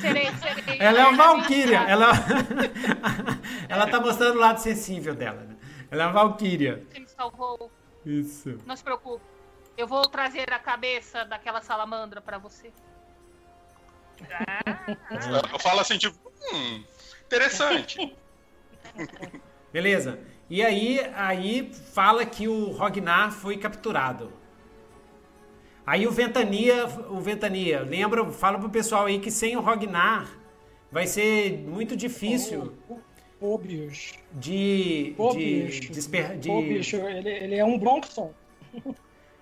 Serei, 0.00 0.26
serei. 0.34 0.78
Ela 0.80 1.00
é 1.00 1.06
uma 1.06 1.16
Valkyria. 1.16 1.84
grata. 1.84 1.90
Ela, 1.90 2.12
ela 3.68 3.86
tá 3.86 4.00
mostrando 4.00 4.36
o 4.36 4.40
lado 4.40 4.58
sensível 4.58 5.14
dela, 5.14 5.42
né? 5.42 5.56
Ela 5.90 6.04
é 6.04 6.06
uma 6.06 6.12
Valkyria. 6.12 6.84
Você 6.90 7.00
me 7.00 7.08
salvou. 7.08 7.70
Isso. 8.04 8.58
Não 8.66 8.76
se 8.76 8.82
preocupe. 8.82 9.24
Eu 9.76 9.86
vou 9.86 10.02
trazer 10.08 10.52
a 10.52 10.58
cabeça 10.58 11.24
daquela 11.24 11.60
salamandra 11.60 12.20
pra 12.20 12.38
você. 12.38 12.72
Eu 15.52 15.58
falo 15.58 15.80
assim, 15.80 15.96
tipo, 15.96 16.18
hum, 16.52 16.84
interessante. 17.24 18.16
Beleza. 19.72 20.18
E 20.48 20.62
aí, 20.64 21.00
aí 21.14 21.72
fala 21.72 22.26
que 22.26 22.48
o 22.48 22.72
Rognar 22.72 23.30
foi 23.30 23.56
capturado. 23.56 24.39
Aí 25.90 26.06
o 26.06 26.12
Ventania, 26.12 26.86
o 27.08 27.20
Ventania, 27.20 27.80
lembra, 27.80 28.24
fala 28.30 28.60
pro 28.60 28.70
pessoal 28.70 29.06
aí 29.06 29.18
que 29.18 29.28
sem 29.28 29.56
o 29.56 29.60
Rognar 29.60 30.30
vai 30.92 31.04
ser 31.04 31.58
muito 31.58 31.96
difícil 31.96 32.72
bicho. 33.60 34.14
de, 34.32 35.16
de, 35.18 35.34
bicho. 35.36 35.92
desper- 35.92 36.38
de- 36.38 36.48
Ô, 36.48 36.62
bicho, 36.62 36.94
ele, 36.96 37.28
ele 37.28 37.54
é 37.56 37.64
um 37.64 37.76
Bronxon. 37.76 38.32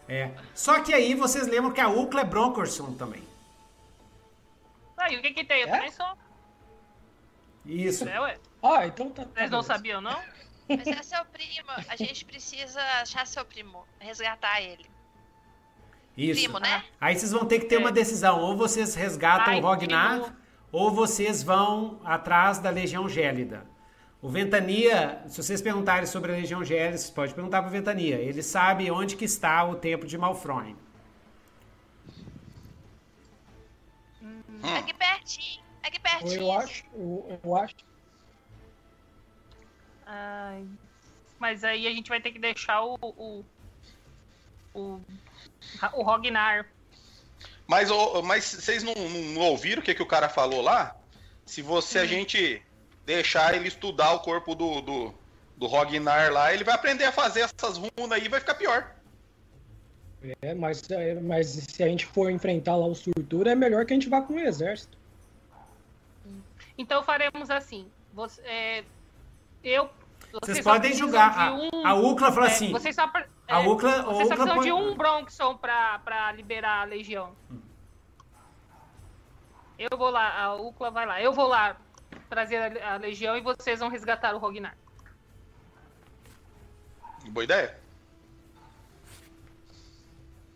é. 0.08 0.30
Só 0.54 0.80
que 0.80 0.94
aí 0.94 1.14
vocês 1.14 1.46
lembram 1.46 1.70
que 1.70 1.82
a 1.82 1.88
Ucla 1.90 2.22
é 2.22 2.24
Broncorson 2.24 2.94
também. 2.94 3.22
Aí, 4.96 5.18
o 5.18 5.20
que 5.20 5.32
que 5.34 5.44
tem? 5.44 5.60
Eu 5.60 5.68
É? 5.68 5.70
também 5.72 5.90
sou. 5.92 6.16
Isso. 7.66 8.08
É, 8.08 8.18
ué. 8.20 8.38
Ah, 8.62 8.86
então 8.86 9.10
tá. 9.10 9.24
tá 9.26 9.30
Vocês 9.34 9.50
não 9.50 9.62
sabiam, 9.62 10.00
não? 10.00 10.18
Mas 10.66 10.86
é 10.86 11.02
seu 11.02 11.22
primo. 11.26 11.70
A 11.88 11.94
gente 11.94 12.24
precisa 12.24 12.80
achar 13.02 13.26
seu 13.26 13.44
primo. 13.44 13.84
Resgatar 14.00 14.62
ele. 14.62 14.86
Isso. 16.18 16.40
Primo, 16.42 16.58
né? 16.58 16.84
Aí 17.00 17.16
vocês 17.16 17.30
vão 17.30 17.44
ter 17.46 17.60
que 17.60 17.66
ter 17.66 17.76
É. 17.76 17.78
uma 17.78 17.92
decisão. 17.92 18.40
Ou 18.40 18.56
vocês 18.56 18.94
resgatam 18.94 19.54
Ai, 19.54 19.60
o 19.60 19.62
Rognar, 19.62 20.20
primo. 20.20 20.36
ou 20.72 20.90
vocês 20.90 21.42
vão 21.42 22.00
atrás 22.04 22.58
da 22.58 22.70
Legião 22.70 23.08
Gélida. 23.08 23.64
O 24.20 24.28
Ventania, 24.28 25.22
se 25.28 25.40
vocês 25.40 25.62
perguntarem 25.62 26.04
sobre 26.06 26.32
a 26.32 26.34
Legião 26.34 26.64
Gélida, 26.64 26.98
vocês 26.98 27.10
podem 27.10 27.32
perguntar 27.34 27.62
pro 27.62 27.70
Ventania. 27.70 28.16
Ele 28.16 28.42
sabe 28.42 28.90
onde 28.90 29.14
que 29.14 29.24
está 29.24 29.64
o 29.64 29.76
templo 29.76 30.08
de 30.08 30.18
Malfroin. 30.18 30.74
Hum. 34.20 34.74
Aqui 34.76 34.92
pertinho. 34.94 35.62
Aqui 35.82 36.00
pertinho. 36.00 36.40
Eu 36.42 36.52
acho, 36.52 36.84
eu, 36.94 37.40
eu 37.44 37.56
acho. 37.56 37.76
Ai. 40.04 40.66
Mas 41.38 41.62
aí 41.62 41.86
a 41.86 41.90
gente 41.90 42.08
vai 42.08 42.20
ter 42.20 42.32
que 42.32 42.38
deixar 42.38 42.82
o. 42.82 42.96
O, 43.00 43.44
o, 44.74 45.00
o 45.94 46.02
Rognar. 46.02 46.66
Mas, 47.66 47.88
mas 48.24 48.44
vocês 48.44 48.82
não, 48.82 48.94
não- 48.94 49.42
ouviram 49.42 49.80
o 49.82 49.84
que, 49.84 49.94
que 49.94 50.02
o 50.02 50.06
cara 50.06 50.28
falou 50.28 50.62
lá? 50.62 50.96
Se 51.44 51.60
você 51.62 51.98
a 51.98 52.06
gente 52.06 52.62
deixar 53.04 53.54
ele 53.54 53.68
estudar 53.68 54.12
o 54.12 54.20
corpo 54.20 54.54
do, 54.54 54.80
do, 54.80 55.14
do 55.56 55.66
Rognar 55.66 56.32
lá, 56.32 56.52
ele 56.52 56.64
vai 56.64 56.74
aprender 56.74 57.04
a 57.04 57.12
fazer 57.12 57.40
essas 57.40 57.76
runas 57.78 58.12
aí 58.12 58.24
e 58.24 58.28
vai 58.28 58.40
ficar 58.40 58.54
pior. 58.54 58.94
É, 60.42 60.52
mas, 60.54 60.82
é, 60.90 61.14
mas 61.14 61.46
se 61.46 61.82
a 61.82 61.86
gente 61.86 62.04
for 62.06 62.30
enfrentar 62.30 62.74
lá 62.74 62.86
o 62.86 62.94
Surtura, 62.94 63.52
é 63.52 63.54
melhor 63.54 63.84
que 63.86 63.92
a 63.92 63.96
gente 63.96 64.08
vá 64.08 64.20
com 64.20 64.34
o 64.34 64.38
exército. 64.40 64.96
Então 66.76 67.02
faremos 67.02 67.50
assim. 67.50 67.86
Você, 68.12 68.40
é, 68.42 68.84
eu. 69.62 69.88
Vocês 70.40 70.58
só 70.62 70.72
podem 70.72 70.92
julgar. 70.92 71.32
de 71.32 71.38
A, 71.40 71.54
um- 71.54 71.86
a 71.86 71.94
Ucla 71.94 72.32
falou 72.32 72.48
é, 72.48 72.52
assim. 72.52 72.72
Vocês 72.72 72.94
só, 72.94 73.06
pre- 73.08 73.26
a 73.48 73.62
é, 73.62 73.66
Ucla, 73.68 74.00
a 74.00 74.02
vocês 74.02 74.28
só 74.28 74.34
precisam 74.34 74.56
põe- 74.56 74.64
de 74.66 74.72
um 74.72 74.94
Bronxon 74.96 75.56
pra, 75.56 75.98
pra 76.00 76.32
liberar 76.32 76.82
a 76.82 76.84
legião. 76.84 77.34
Eu 79.78 79.96
vou 79.96 80.10
lá, 80.10 80.42
a 80.42 80.54
Ucla 80.54 80.90
vai 80.90 81.06
lá. 81.06 81.22
Eu 81.22 81.32
vou 81.32 81.46
lá 81.46 81.76
trazer 82.28 82.82
a, 82.82 82.94
a 82.94 82.96
legião 82.96 83.36
e 83.36 83.40
vocês 83.40 83.78
vão 83.80 83.88
resgatar 83.88 84.34
o 84.34 84.38
Rognar. 84.38 84.76
Boa 87.30 87.44
ideia. 87.44 87.78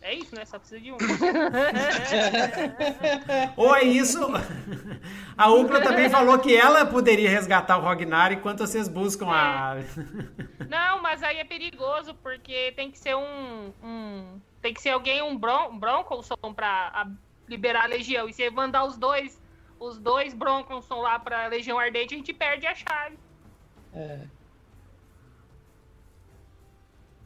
É 0.03 0.13
isso, 0.15 0.35
né? 0.35 0.45
Só 0.45 0.59
precisa 0.59 0.81
de 0.81 0.91
um. 0.93 0.97
Ou 3.57 3.77
é 3.77 3.85
isso. 3.85 4.19
A 5.39 5.49
Ucla 5.51 5.81
também 5.81 6.11
falou 6.11 6.39
que 6.41 6.55
ela 6.57 6.85
poderia 6.85 7.31
resgatar 7.31 7.79
o 7.79 7.83
Rognar 7.83 8.33
enquanto 8.33 8.59
vocês 8.67 8.89
buscam 8.89 9.29
a. 9.31 9.77
Não, 10.69 11.01
mas 11.01 11.23
aí 11.23 11.39
é 11.39 11.45
perigoso, 11.45 12.15
porque 12.17 12.73
tem 12.73 12.91
que 12.91 12.99
ser 12.99 13.15
um. 13.15 13.73
um- 13.83 14.41
tem 14.61 14.75
que 14.75 14.81
ser 14.83 14.91
alguém, 14.91 15.23
um, 15.23 15.37
bron, 15.37 15.71
um 15.71 15.79
Bronconson 15.79 16.35
pra 16.55 16.91
a- 16.95 17.07
liberar 17.49 17.85
a 17.85 17.89
legião. 17.89 18.29
E 18.29 18.33
se 18.33 18.49
mandar 18.51 18.85
os 18.85 18.97
dois, 18.97 19.41
os 19.79 19.99
dois 19.99 20.35
Bronconson 20.35 21.01
lá 21.01 21.19
pra 21.19 21.47
Legião 21.49 21.79
Ardente, 21.79 22.15
a 22.15 22.19
gente 22.19 22.33
perde 22.33 22.67
a 22.67 22.75
chave. 22.75 23.19
É, 23.95 24.19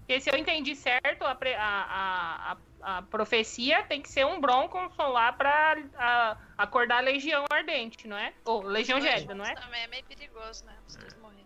Porque 0.01 0.21
se 0.21 0.31
eu 0.31 0.37
entendi 0.39 0.75
certo, 0.75 1.25
a, 1.25 1.37
a, 1.59 2.53
a, 2.53 2.57
a, 2.87 3.03
profecia 3.03 3.83
tem 3.83 4.01
que 4.01 4.09
ser 4.09 4.25
um 4.25 4.41
Bronconson 4.41 5.09
lá 5.09 5.33
pra 5.33 5.77
a- 5.99 6.37
acordar 6.57 6.99
a 6.99 7.01
Legião 7.01 7.45
Ardente, 7.51 8.07
não 8.07 8.17
é? 8.17 8.33
Ou 8.45 8.63
Legião 8.63 9.01
Gélida, 9.01 9.35
não 9.35 9.45
é? 9.45 9.55
Também 9.57 9.83
é 9.83 9.87
meio 9.89 10.05
perigoso, 10.05 10.65
né? 10.65 10.73
Os 10.87 10.95
dois 10.95 11.15
morrerem. 11.21 11.45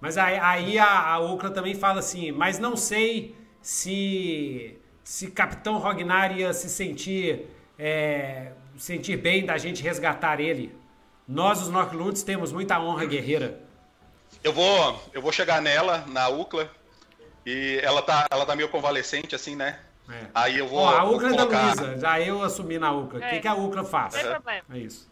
Mas 0.00 0.16
aí, 0.16 0.38
aí 0.38 0.78
a, 0.78 1.12
a 1.12 1.18
Ucla 1.18 1.50
também 1.50 1.74
fala 1.74 1.98
assim, 1.98 2.30
mas 2.30 2.58
não 2.58 2.76
sei 2.76 3.36
se 3.60 4.78
se 5.02 5.30
Capitão 5.32 5.76
Rognar 5.78 6.38
ia 6.38 6.52
se 6.52 6.68
sentir 6.68 7.46
é, 7.76 8.52
sentir 8.76 9.16
bem 9.16 9.44
da 9.44 9.58
gente 9.58 9.82
resgatar 9.82 10.38
ele. 10.38 10.74
Nós, 11.26 11.60
os 11.60 11.68
Norclunds, 11.68 12.22
temos 12.22 12.52
muita 12.52 12.80
honra 12.80 13.06
guerreira. 13.06 13.60
Eu 14.42 14.52
vou, 14.52 15.02
eu 15.12 15.20
vou 15.20 15.32
chegar 15.32 15.60
nela, 15.60 16.04
na 16.06 16.28
UCLA, 16.28 16.70
e 17.44 17.80
ela 17.82 18.02
tá, 18.02 18.26
ela 18.30 18.46
tá 18.46 18.54
meio 18.54 18.68
convalescente, 18.68 19.34
assim, 19.34 19.56
né? 19.56 19.80
É. 20.10 20.26
Aí 20.34 20.58
eu 20.58 20.66
vou. 20.68 20.80
Ó, 20.80 20.88
a 20.90 20.96
é 20.98 21.00
colocar- 21.00 21.32
da 21.32 21.44
Luísa, 21.44 21.98
já 21.98 22.20
eu 22.20 22.42
assumi 22.42 22.78
na 22.78 22.92
UCLA. 22.92 23.20
O 23.20 23.24
É. 23.24 23.30
que, 23.30 23.40
que 23.40 23.48
a 23.48 23.54
UCLA 23.54 23.84
faz? 23.84 24.14
Não 24.14 24.20
tem 24.22 24.30
problema. 24.30 24.64
É 24.72 24.78
isso. 24.78 25.10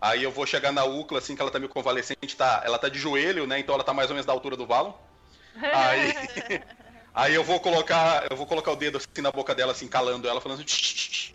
Aí 0.00 0.22
eu 0.22 0.30
vou 0.30 0.44
chegar 0.46 0.72
na 0.72 0.84
UCLA, 0.84 1.18
assim, 1.18 1.34
que 1.34 1.40
ela 1.40 1.50
tá 1.50 1.58
meio 1.58 1.70
convalescente, 1.70 2.36
tá, 2.36 2.62
ela 2.64 2.78
tá 2.78 2.88
de 2.88 2.98
joelho, 2.98 3.46
né? 3.46 3.58
Então 3.58 3.74
ela 3.74 3.84
tá 3.84 3.94
mais 3.94 4.10
ou 4.10 4.14
menos 4.14 4.26
da 4.26 4.32
altura 4.32 4.56
do 4.56 4.66
Valon. 4.66 4.92
Aí, 5.56 6.12
aí 7.14 7.34
eu 7.34 7.44
vou 7.44 7.58
colocar, 7.60 8.26
eu 8.30 8.36
vou 8.36 8.46
colocar 8.46 8.72
o 8.72 8.76
dedo 8.76 8.98
assim 8.98 9.22
na 9.22 9.30
boca 9.30 9.54
dela, 9.54 9.72
assim, 9.72 9.86
calando 9.88 10.28
ela, 10.28 10.40
falando 10.40 10.58
assim, 10.58 10.66
"Shh, 10.68 10.82
shh, 10.82 11.12
shh. 11.12 11.32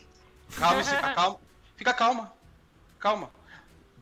calma, 0.57 0.83
fica 0.83 1.13
calma, 1.13 1.39
fica 1.77 1.93
calma, 1.93 2.33
calma. 2.99 3.31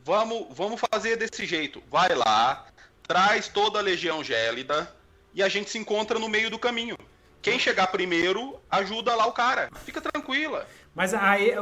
Vamos, 0.04 0.46
vamos 0.50 0.80
fazer 0.90 1.16
desse 1.16 1.46
jeito. 1.46 1.82
Vai 1.90 2.14
lá, 2.14 2.66
traz 3.06 3.46
toda 3.48 3.78
a 3.78 3.82
legião 3.82 4.22
gélida 4.24 4.92
e 5.34 5.42
a 5.42 5.48
gente 5.48 5.70
se 5.70 5.78
encontra 5.78 6.18
no 6.18 6.28
meio 6.28 6.50
do 6.50 6.58
caminho. 6.58 6.96
Quem 7.40 7.58
chegar 7.58 7.86
primeiro, 7.88 8.60
ajuda 8.70 9.14
lá 9.14 9.26
o 9.26 9.32
cara. 9.32 9.70
Fica 9.84 10.00
tranquila. 10.00 10.66
Mas 10.94 11.14
aí, 11.14 11.52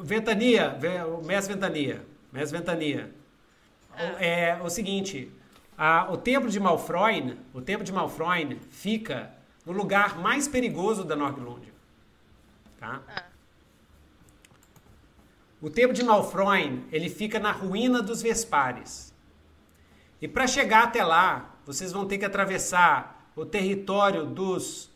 Ventania, 0.00 0.70
Ve- 0.78 1.02
o 1.04 1.22
mestre 1.24 1.54
Ventania, 1.54 2.06
mestre 2.32 2.58
Ventania, 2.58 3.12
o- 3.92 4.22
é 4.22 4.60
o 4.62 4.70
seguinte, 4.70 5.30
a- 5.76 6.06
o 6.10 6.16
templo 6.16 6.48
de 6.48 6.60
Malfroin, 6.60 7.36
o 7.52 7.60
templo 7.60 7.84
de 7.84 7.92
Malfroin 7.92 8.60
fica 8.70 9.32
no 9.66 9.72
lugar 9.72 10.18
mais 10.18 10.46
perigoso 10.46 11.02
da 11.04 11.16
Norglund. 11.16 11.72
Tá? 12.78 13.02
Ah. 13.08 13.24
O 15.60 15.68
templo 15.68 15.92
de 15.92 16.02
Malfroin, 16.02 16.86
ele 16.90 17.10
fica 17.10 17.38
na 17.38 17.52
ruína 17.52 18.00
dos 18.02 18.22
Vespares. 18.22 19.12
E 20.22 20.26
para 20.28 20.46
chegar 20.46 20.84
até 20.84 21.04
lá, 21.04 21.56
vocês 21.66 21.92
vão 21.92 22.06
ter 22.06 22.16
que 22.18 22.24
atravessar 22.24 23.30
o 23.36 23.44
território 23.44 24.24
dos. 24.24 24.89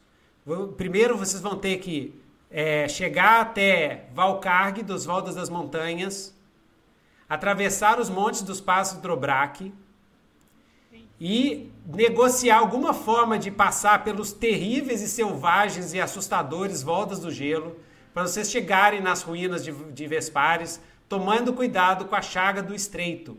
Primeiro, 0.76 1.16
vocês 1.16 1.40
vão 1.40 1.56
ter 1.56 1.78
que 1.78 2.14
é, 2.50 2.86
chegar 2.88 3.40
até 3.40 4.06
Valcarg, 4.12 4.82
dos 4.82 5.04
Voltas 5.04 5.34
das 5.34 5.48
Montanhas, 5.48 6.34
atravessar 7.28 7.98
os 7.98 8.10
montes 8.10 8.42
dos 8.42 8.60
Passos 8.60 9.00
Drobrak 9.00 9.72
e 11.20 11.70
negociar 11.86 12.58
alguma 12.58 12.92
forma 12.92 13.38
de 13.38 13.50
passar 13.50 14.04
pelos 14.04 14.32
terríveis 14.32 15.00
e 15.00 15.08
selvagens 15.08 15.94
e 15.94 16.00
assustadores 16.00 16.82
Voltas 16.82 17.20
do 17.20 17.30
Gelo, 17.30 17.78
para 18.12 18.26
vocês 18.26 18.50
chegarem 18.50 19.00
nas 19.00 19.22
ruínas 19.22 19.64
de, 19.64 19.72
de 19.72 20.06
Vespares, 20.06 20.80
tomando 21.08 21.52
cuidado 21.52 22.04
com 22.04 22.14
a 22.14 22.22
chaga 22.22 22.62
do 22.62 22.74
Estreito 22.74 23.36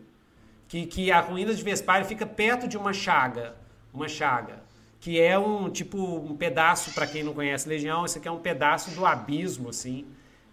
que, 0.67 0.85
que 0.85 1.11
a 1.11 1.19
ruína 1.19 1.53
de 1.53 1.63
Vespária 1.63 2.05
fica 2.05 2.25
perto 2.25 2.67
de 2.67 2.77
uma 2.77 2.93
chaga, 2.93 3.55
uma 3.93 4.07
chaga, 4.07 4.63
que 4.99 5.19
é 5.19 5.37
um 5.37 5.69
tipo 5.69 5.97
um 5.97 6.35
pedaço 6.35 6.93
para 6.93 7.05
quem 7.07 7.23
não 7.23 7.33
conhece 7.33 7.67
Legião, 7.69 8.05
isso 8.05 8.17
aqui 8.17 8.27
é 8.27 8.31
um 8.31 8.39
pedaço 8.39 8.91
do 8.91 9.05
abismo, 9.05 9.69
assim. 9.69 10.05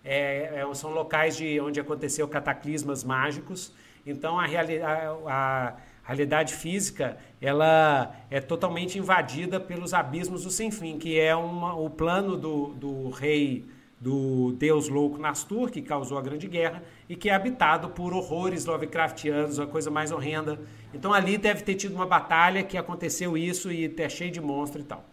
É, 0.05 0.61
é- 0.61 0.75
são 0.75 0.91
locais 0.91 1.37
de 1.37 1.61
onde 1.61 1.81
aconteceu 1.81 2.27
cataclismas 2.29 3.05
mágicos. 3.05 3.73
Então 4.05 4.39
a, 4.39 4.47
reali 4.47 4.81
a, 4.83 5.17
a 5.27 5.77
realidade 6.03 6.55
física 6.55 7.17
ela 7.41 8.15
é 8.31 8.41
totalmente 8.41 8.99
invadida 8.99 9.61
pelos 9.61 9.95
abismos 9.95 10.45
do 10.45 10.51
sem 10.51 10.71
fim, 10.71 10.99
que 10.99 11.19
é 11.19 11.35
uma, 11.35 11.75
o 11.75 11.89
plano 11.89 12.37
do, 12.37 12.69
do 12.75 13.11
rei 13.11 13.65
do 14.03 14.53
deus 14.59 14.89
louco 14.89 15.17
Nastur, 15.17 15.71
que 15.71 15.81
causou 15.81 16.19
a 16.19 16.21
Grande 16.21 16.49
Guerra, 16.49 16.83
e 17.09 17.15
que 17.15 17.31
é 17.31 17.35
habitado 17.35 17.91
por 17.91 18.13
horrores 18.13 18.65
Lovecraftianos, 18.65 19.61
a 19.61 19.67
coisa 19.67 19.93
mais 19.93 20.11
horrenda. 20.11 20.59
Então 20.93 21.13
ali 21.13 21.39
deve 21.39 21.63
ter 21.63 21.77
tido 21.77 21.95
uma 21.95 22.05
batalha 22.05 22.65
que 22.65 22.77
aconteceu 22.77 23.39
isso 23.39 23.71
e 23.71 23.95
é 23.97 24.09
cheio 24.09 24.33
de 24.33 24.41
monstro 24.41 24.81
e 24.81 24.85
tal. 24.85 25.05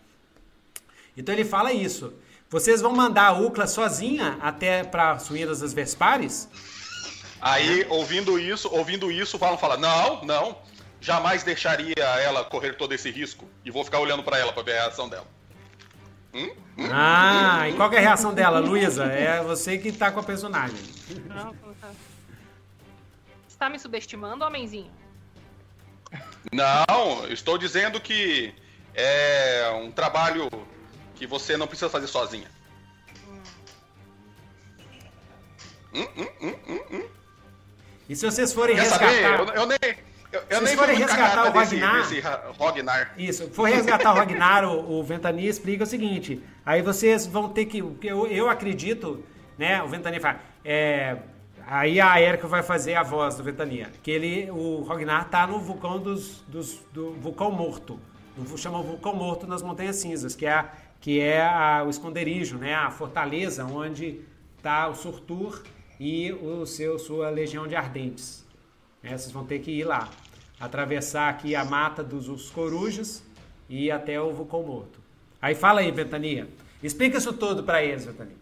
Então 1.16 1.36
ele 1.36 1.46
fala 1.46 1.72
isso. 1.72 2.12
Vocês 2.50 2.82
vão 2.82 2.92
mandar 2.92 3.28
a 3.28 3.34
Ucla 3.34 3.68
sozinha 3.68 4.40
até 4.42 4.84
para 4.84 5.12
as 5.12 5.28
ruínas 5.28 5.60
das 5.60 5.72
Vespares? 5.72 6.50
Aí, 7.40 7.86
ouvindo 7.90 8.40
isso, 8.40 8.68
ouvindo 8.74 9.12
isso, 9.12 9.38
o 9.38 9.40
Valon 9.40 9.58
fala: 9.58 9.78
Não, 9.78 10.26
não, 10.26 10.58
jamais 11.00 11.44
deixaria 11.44 11.94
ela 11.96 12.44
correr 12.44 12.74
todo 12.74 12.92
esse 12.94 13.12
risco. 13.12 13.46
E 13.64 13.70
vou 13.70 13.86
ficar 13.86 14.00
olhando 14.00 14.24
pra 14.24 14.40
ela 14.40 14.52
pra 14.52 14.64
ver 14.64 14.80
a 14.80 14.82
reação 14.82 15.08
dela. 15.08 15.28
Ah, 16.92 17.68
e 17.70 17.74
qual 17.74 17.90
que 17.90 17.96
é 17.96 18.00
a 18.00 18.02
reação 18.02 18.34
dela, 18.34 18.60
Luísa? 18.60 19.06
É 19.06 19.42
você 19.42 19.78
que 19.78 19.92
tá 19.92 20.12
com 20.12 20.20
a 20.20 20.24
personagem. 20.24 20.80
Não, 21.28 21.54
tá. 21.76 21.92
Você 23.48 23.58
tá 23.58 23.70
me 23.70 23.80
subestimando, 23.80 24.46
homenzinho? 24.46 24.92
Não, 26.52 27.28
estou 27.30 27.58
dizendo 27.58 28.00
que 28.00 28.54
é 28.96 29.70
um 29.84 29.92
trabalho 29.92 30.50
que 31.16 31.28
você 31.28 31.58
não 31.58 31.68
precisa 31.68 31.90
fazer 31.90 32.08
sozinha. 32.08 32.50
E 38.08 38.16
se 38.16 38.26
vocês 38.26 38.54
forem 38.54 38.76
Quer 38.76 38.86
saber? 38.86 39.06
resgatar... 39.06 39.56
Eu, 39.56 39.62
eu 39.62 39.66
nem. 39.66 40.09
Eu, 40.32 40.42
eu 40.50 40.62
nem 40.62 40.76
muito 40.76 40.92
resgatar 40.92 41.50
o 41.50 41.52
desse, 41.52 41.76
Ragnar? 41.78 42.02
desse 42.02 42.20
Ra- 42.20 42.44
Ragnar. 42.60 43.14
Isso, 43.18 43.50
for 43.50 43.68
resgatar 43.68 44.12
o 44.14 44.16
Ragnar, 44.16 44.64
o, 44.66 45.00
o 45.00 45.04
Ventania 45.04 45.50
explica 45.50 45.84
o 45.84 45.88
seguinte: 45.88 46.42
aí 46.66 46.82
vocês 46.82 47.26
vão 47.26 47.50
ter 47.50 47.66
que. 47.66 47.80
Eu, 47.80 48.28
eu 48.28 48.48
acredito, 48.50 49.24
né? 49.58 49.82
O 49.82 49.88
Ventania 49.88 50.22
fala. 50.22 50.40
É, 50.64 51.18
aí 51.66 52.00
a 52.00 52.22
Erika 52.22 52.48
vai 52.48 52.62
fazer 52.62 52.94
a 52.96 53.02
voz 53.04 53.36
do 53.36 53.44
Ventania. 53.44 53.90
Que 54.04 54.12
ele, 54.12 54.52
o 54.52 54.84
Ragnar 54.84 55.30
tá 55.30 55.48
no 55.48 55.60
vulcão 55.60 55.98
dos, 56.00 56.42
dos- 56.48 56.80
do 56.94 57.14
vulcão 57.14 57.50
morto. 57.52 58.00
Chama 58.56 58.80
o 58.80 58.84
vulcão 58.84 59.14
morto 59.16 59.46
nas 59.48 59.62
Montanhas 59.64 59.96
Cinzas, 59.98 60.36
que 60.36 60.46
é, 60.46 60.52
a- 60.52 60.70
que 61.02 61.20
é 61.20 61.42
a- 61.42 61.84
o 61.86 61.90
esconderijo, 61.90 62.58
né? 62.58 62.76
A 62.76 62.92
fortaleza 62.92 63.66
onde 63.66 64.22
tá 64.62 64.88
o 64.88 64.94
Surtur 64.96 65.64
e 66.00 66.32
o 66.34 66.66
seu, 66.68 67.00
sua 67.00 67.30
legião 67.32 67.68
de 67.68 67.76
ardentes. 67.76 68.48
Né? 69.02 69.18
Vocês 69.18 69.32
vão 69.32 69.46
ter 69.46 69.60
que 69.60 69.72
ir 69.72 69.84
lá. 69.84 70.10
Atravessar 70.60 71.30
aqui 71.30 71.56
a 71.56 71.64
mata 71.64 72.04
dos 72.04 72.28
os 72.28 72.50
corujas 72.50 73.24
e 73.70 73.86
ir 73.86 73.92
até 73.92 74.20
o 74.20 74.32
vulcão 74.34 74.62
morto. 74.64 75.00
Aí 75.42 75.56
fala 75.56 75.80
aí, 75.82 75.92
Ventania. 75.92 76.50
Explica 76.84 77.18
isso 77.18 77.32
tudo 77.34 77.64
para 77.64 77.82
eles, 77.84 78.06
Ventania. 78.06 78.36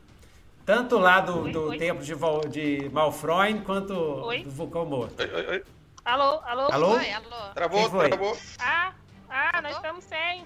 Tanto 0.66 0.98
lá 0.98 1.22
do, 1.22 1.44
Oi, 1.44 1.52
do 1.52 1.70
oi. 1.70 1.78
templo 1.78 2.04
de, 2.04 2.14
de 2.50 2.90
Malfroin 2.90 3.62
quanto 3.62 3.94
Oi. 3.94 4.44
do 4.44 4.50
vulcão 4.50 4.86
morto. 4.86 5.20
Oi, 5.22 5.32
oi, 5.32 5.48
oi. 5.48 5.64
Alô, 6.04 6.40
alô? 6.44 6.72
Alô? 6.72 6.96
Oi, 6.98 7.12
alô. 7.12 7.54
Travou, 7.54 7.90
travou. 7.90 8.38
Ah, 8.60 8.94
ah, 9.30 9.62
nós 9.62 9.76
estamos 9.76 10.04
sem. 10.06 10.46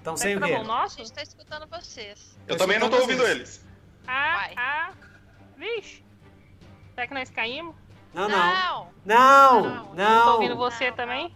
Então 0.00 0.14
Tá 0.14 0.20
sem 0.20 0.36
o 0.36 0.40
quê? 0.40 0.46
travou 0.46 0.66
o 0.66 0.70
A 0.70 0.82
nosso? 0.82 0.96
gente 0.98 1.12
tá 1.12 1.22
escutando 1.22 1.66
vocês. 1.66 2.38
Eu 2.46 2.56
também 2.56 2.78
não 2.78 2.86
escutando 2.88 3.10
ouvindo 3.10 3.26
eles. 3.26 3.64
Ah, 4.06 4.36
Vai. 4.36 4.54
ah. 4.56 4.92
Vixe. 5.56 6.02
Será 6.94 7.06
que 7.06 7.14
nós 7.14 7.28
caímos? 7.30 7.74
Não, 8.12 8.28
não. 8.28 8.38
Não. 8.38 8.90
Não, 9.04 9.62
Não, 9.62 9.94
não. 9.94 10.24
Tô 10.24 10.32
ouvindo 10.34 10.56
você 10.56 10.90
Não, 10.90 10.96
também? 10.96 11.34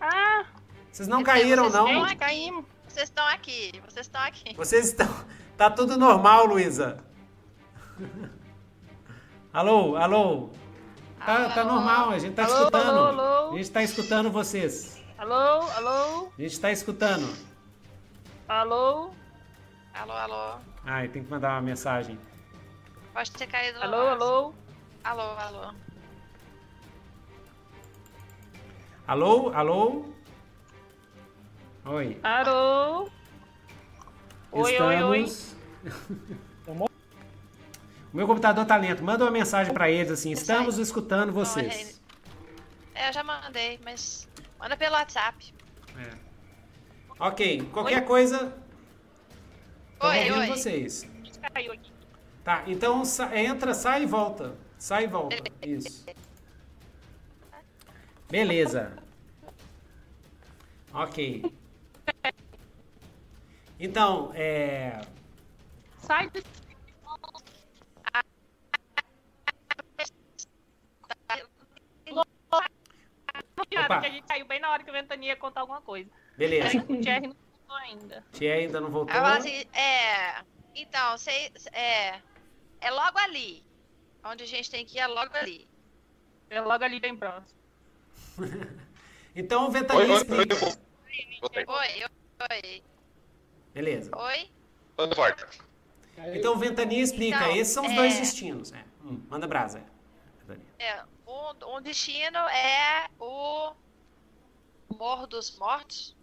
Ah, 0.00 0.44
Vocês 0.90 1.08
não 1.08 1.22
caíram, 1.22 1.64
Vocês 1.64 1.74
não. 1.74 1.86
gente, 2.06 2.16
caímos. 2.16 2.64
Vocês 2.88 3.08
estão 3.08 3.26
aqui. 3.26 3.72
Vocês 3.88 4.06
estão 4.06 4.22
aqui. 4.22 4.54
Vocês 4.56 4.86
estão. 4.88 5.08
Tá 5.56 5.70
tudo 5.70 5.96
normal, 5.96 6.46
Luísa. 6.46 6.98
alô, 9.52 9.96
alô. 9.96 10.50
Tá, 11.24 11.36
Alô, 11.44 11.54
tá 11.54 11.60
alô? 11.62 11.72
normal, 11.72 12.10
a 12.10 12.18
gente 12.18 12.34
tá 12.34 12.44
Alô, 12.44 12.54
escutando. 12.58 12.88
alô, 12.98 13.20
alô? 13.20 13.52
A 13.54 13.56
gente 13.56 13.70
tá 13.70 13.82
escutando 13.82 14.30
vocês. 14.30 15.02
Alô, 15.16 15.32
alô, 15.34 16.28
A 16.38 16.42
gente 16.42 16.60
tá 16.60 16.70
escutando. 16.70 17.34
alô, 18.48 19.10
Alô, 19.94 20.12
alô. 20.12 20.58
Ai, 20.84 21.08
tem 21.08 21.22
que 21.24 21.30
mandar 21.30 21.52
uma 21.52 21.62
mensagem. 21.62 22.18
Pode 23.14 23.30
ter 23.32 23.46
caído 23.46 23.78
no 23.78 23.84
alô, 23.84 24.08
alô. 24.08 24.54
Alô, 25.04 25.22
alô. 25.22 25.74
Alô, 29.06 29.50
alô. 29.50 30.14
Oi. 31.84 32.18
Alô. 32.22 33.10
Oi, 34.50 34.80
oi, 34.80 35.02
oi. 35.02 35.20
Estamos. 35.24 35.54
o 36.66 38.16
meu 38.16 38.26
computador 38.26 38.64
tá 38.64 38.76
lento. 38.76 39.04
Manda 39.04 39.24
uma 39.24 39.30
mensagem 39.30 39.74
pra 39.74 39.90
eles 39.90 40.10
assim. 40.10 40.32
Estamos 40.32 40.78
escutando 40.78 41.34
vocês. 41.34 42.00
É, 42.94 43.10
eu 43.10 43.12
já 43.12 43.22
mandei, 43.22 43.78
mas 43.84 44.26
manda 44.58 44.74
pelo 44.74 44.94
WhatsApp. 44.94 45.52
É. 45.98 46.16
Ok, 47.18 47.68
qualquer 47.72 48.06
coisa. 48.06 48.56
Tô 50.00 50.06
Oi, 50.06 50.16
ouvindo 50.16 50.38
oi. 50.38 50.46
vocês. 50.46 51.06
Aqui. 51.42 51.92
Tá, 52.42 52.62
então 52.66 53.02
entra, 53.34 53.74
sai 53.74 54.04
e 54.04 54.06
volta. 54.06 54.63
Sai 54.84 55.04
e 55.04 55.06
volta. 55.06 55.36
Isso. 55.62 56.04
Beleza. 58.28 59.02
Ok. 60.92 61.42
Então, 63.80 64.30
é... 64.34 65.00
Sai 65.96 66.28
do... 66.28 66.38
Opa. 72.10 74.00
que 74.00 74.06
a 74.06 74.10
gente 74.10 74.26
saiu 74.26 74.46
bem 74.46 74.60
na 74.60 74.70
hora 74.70 74.84
que 74.84 74.90
o 74.90 74.92
Ventania 74.92 75.30
ia 75.30 75.36
contar 75.36 75.62
alguma 75.62 75.80
coisa. 75.80 76.10
Beleza. 76.36 76.76
O 76.86 77.00
Thierry 77.00 77.28
não 77.28 77.34
voltou 77.34 77.76
ainda. 77.76 78.24
Thierry 78.32 78.64
ainda 78.66 78.80
não 78.82 78.90
voltou. 78.90 79.16
Assim, 79.16 79.64
é... 79.72 80.44
Então, 80.74 81.16
cê, 81.16 81.50
é... 81.72 82.20
É 82.82 82.90
logo 82.90 83.18
ali. 83.18 83.64
Onde 84.24 84.44
a 84.44 84.46
gente 84.46 84.70
tem 84.70 84.84
que 84.86 84.96
ir 84.96 85.00
é 85.00 85.06
logo 85.06 85.36
ali. 85.36 85.68
É 86.50 86.60
logo 86.60 86.84
ali 86.84 87.00
bem 87.00 87.16
próximo. 87.16 87.58
Então 89.36 89.62
o 89.62 89.66
Oi, 89.66 89.72
Ventania 89.72 90.04
oi, 90.04 90.10
oi, 90.12 90.16
explica. 90.16 90.54
oi. 90.64 90.72
Voltei. 91.40 91.64
Oi, 91.66 92.04
oi. 92.52 92.82
Beleza. 93.74 94.16
Oi? 94.16 94.48
De 95.08 95.14
volta. 95.16 95.48
Então 96.32 96.54
o 96.54 96.56
Ventania 96.56 97.02
explica. 97.02 97.36
Então, 97.38 97.50
Esses 97.56 97.74
são 97.74 97.84
os 97.84 97.90
é- 97.90 97.96
dois 97.96 98.16
destinos. 98.16 98.72
É. 98.72 98.84
Hum, 99.04 99.20
manda 99.28 99.48
brasa. 99.48 99.82
é. 100.78 100.84
É, 100.86 101.04
um, 101.26 101.76
um 101.76 101.82
destino 101.82 102.38
é 102.38 103.08
o 103.18 103.74
Morro 104.96 105.26
dos 105.26 105.58
Mortos. 105.58 106.16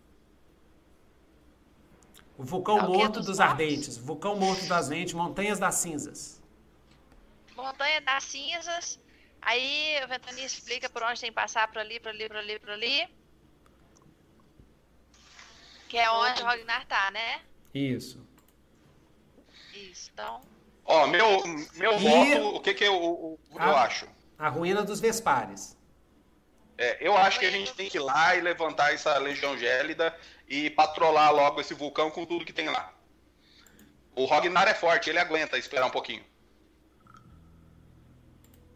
O 2.38 2.44
vulcão 2.46 2.78
É 2.80 2.84
o 2.84 2.88
morto 2.88 3.20
Dos 3.20 3.28
mortos? 3.28 3.40
ardentes. 3.42 3.98
Vulcão 3.98 4.38
morto 4.38 4.66
das 4.68 4.86
ardentes. 4.90 5.14
Montanhas 5.14 5.60
das 5.60 5.76
cinzas. 5.76 6.41
Montanha 7.62 8.02
das 8.02 8.24
Cinzas. 8.24 9.00
Aí 9.42 10.00
o 10.04 10.08
Ventania 10.08 10.46
explica 10.46 10.90
por 10.90 11.02
onde 11.04 11.20
tem 11.22 11.30
que 11.32 11.36
passar, 11.36 11.68
por 11.68 11.80
ali, 11.80 12.00
por 12.00 12.10
ali, 12.10 12.28
por 12.28 12.38
ali, 12.38 12.60
por 12.60 12.70
ali. 12.70 13.08
Que 15.90 15.98
é 15.98 16.10
onde 16.10 16.42
o 16.42 16.46
Ragnar 16.46 16.86
tá, 16.86 17.12
né? 17.12 17.42
Isso. 17.74 18.26
Isso, 19.74 20.10
então. 20.14 20.42
Ó, 20.86 21.08
meu, 21.08 21.46
meu 21.76 21.94
E- 21.94 21.98
voto, 21.98 22.56
o 22.56 22.62
que 22.62 22.74
que 22.74 22.84
eu, 22.84 22.96
o- 22.96 23.34
o- 23.34 23.40
eu 23.56 23.62
Ah. 23.78 23.84
acho? 23.84 24.08
A 24.38 24.50
ruína 24.50 24.84
dos 24.84 25.00
Vespares. 25.00 25.78
É, 26.78 26.98
eu 27.00 27.16
acho 27.16 27.40
que 27.40 27.46
a 27.46 27.52
gente 27.52 27.74
tem 27.76 27.90
que 27.90 27.98
ir 27.98 28.02
lá 28.02 28.36
e 28.36 28.42
levantar 28.42 28.94
essa 28.94 29.16
legião 29.20 29.56
gélida 29.58 30.18
e 30.48 30.70
patrolar 30.72 31.30
logo 31.32 31.62
esse 31.62 31.74
vulcão 31.74 32.10
com 32.10 32.26
tudo 32.26 32.44
que 32.46 32.54
tem 32.54 32.70
lá. 32.70 32.94
O 34.16 34.26
Rognar 34.26 34.68
é 34.68 34.74
forte, 34.74 35.10
ele 35.10 35.20
aguenta 35.20 35.58
esperar 35.58 35.86
um 35.86 35.92
pouquinho. 35.92 36.26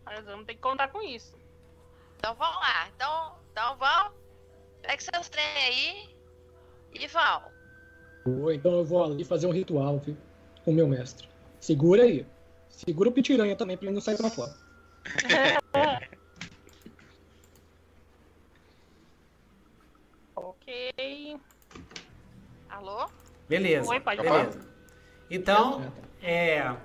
Mas 0.06 0.24
vamos 0.26 0.46
ter 0.46 0.54
que 0.54 0.62
contar 0.62 0.90
com 0.90 1.02
isso. 1.02 1.36
Então 2.18 2.36
vamos 2.36 2.58
lá. 2.58 2.88
Então, 2.96 3.36
então 3.52 3.78
vão. 3.78 4.14
Pega 4.82 5.02
seus 5.02 5.30
trem 5.30 5.46
aí 5.46 6.16
e 6.94 7.08
vão. 7.08 7.42
Boa, 8.26 8.56
então 8.56 8.74
eu 8.74 8.86
vou 8.86 9.04
ali 9.04 9.24
fazer 9.24 9.48
um 9.48 9.52
ritual, 9.52 10.00
viu? 10.00 10.18
Com 10.64 10.72
o 10.72 10.74
meu 10.74 10.88
mestre. 10.88 11.28
Segura 11.60 12.04
aí. 12.04 12.26
Segura 12.70 13.10
o 13.10 13.12
pitiranha 13.12 13.56
também 13.56 13.78
pra 13.78 13.88
ele 13.88 13.96
não 13.96 14.02
sair 14.02 14.18
pra 14.18 14.30
fora. 14.30 14.54
ok. 20.36 21.40
Alô? 22.70 23.10
Beleza. 23.48 23.90
Oi, 23.90 24.00
pode 24.00 24.22
Beleza. 24.22 24.60
Então, 25.30 25.94
é. 26.22 26.76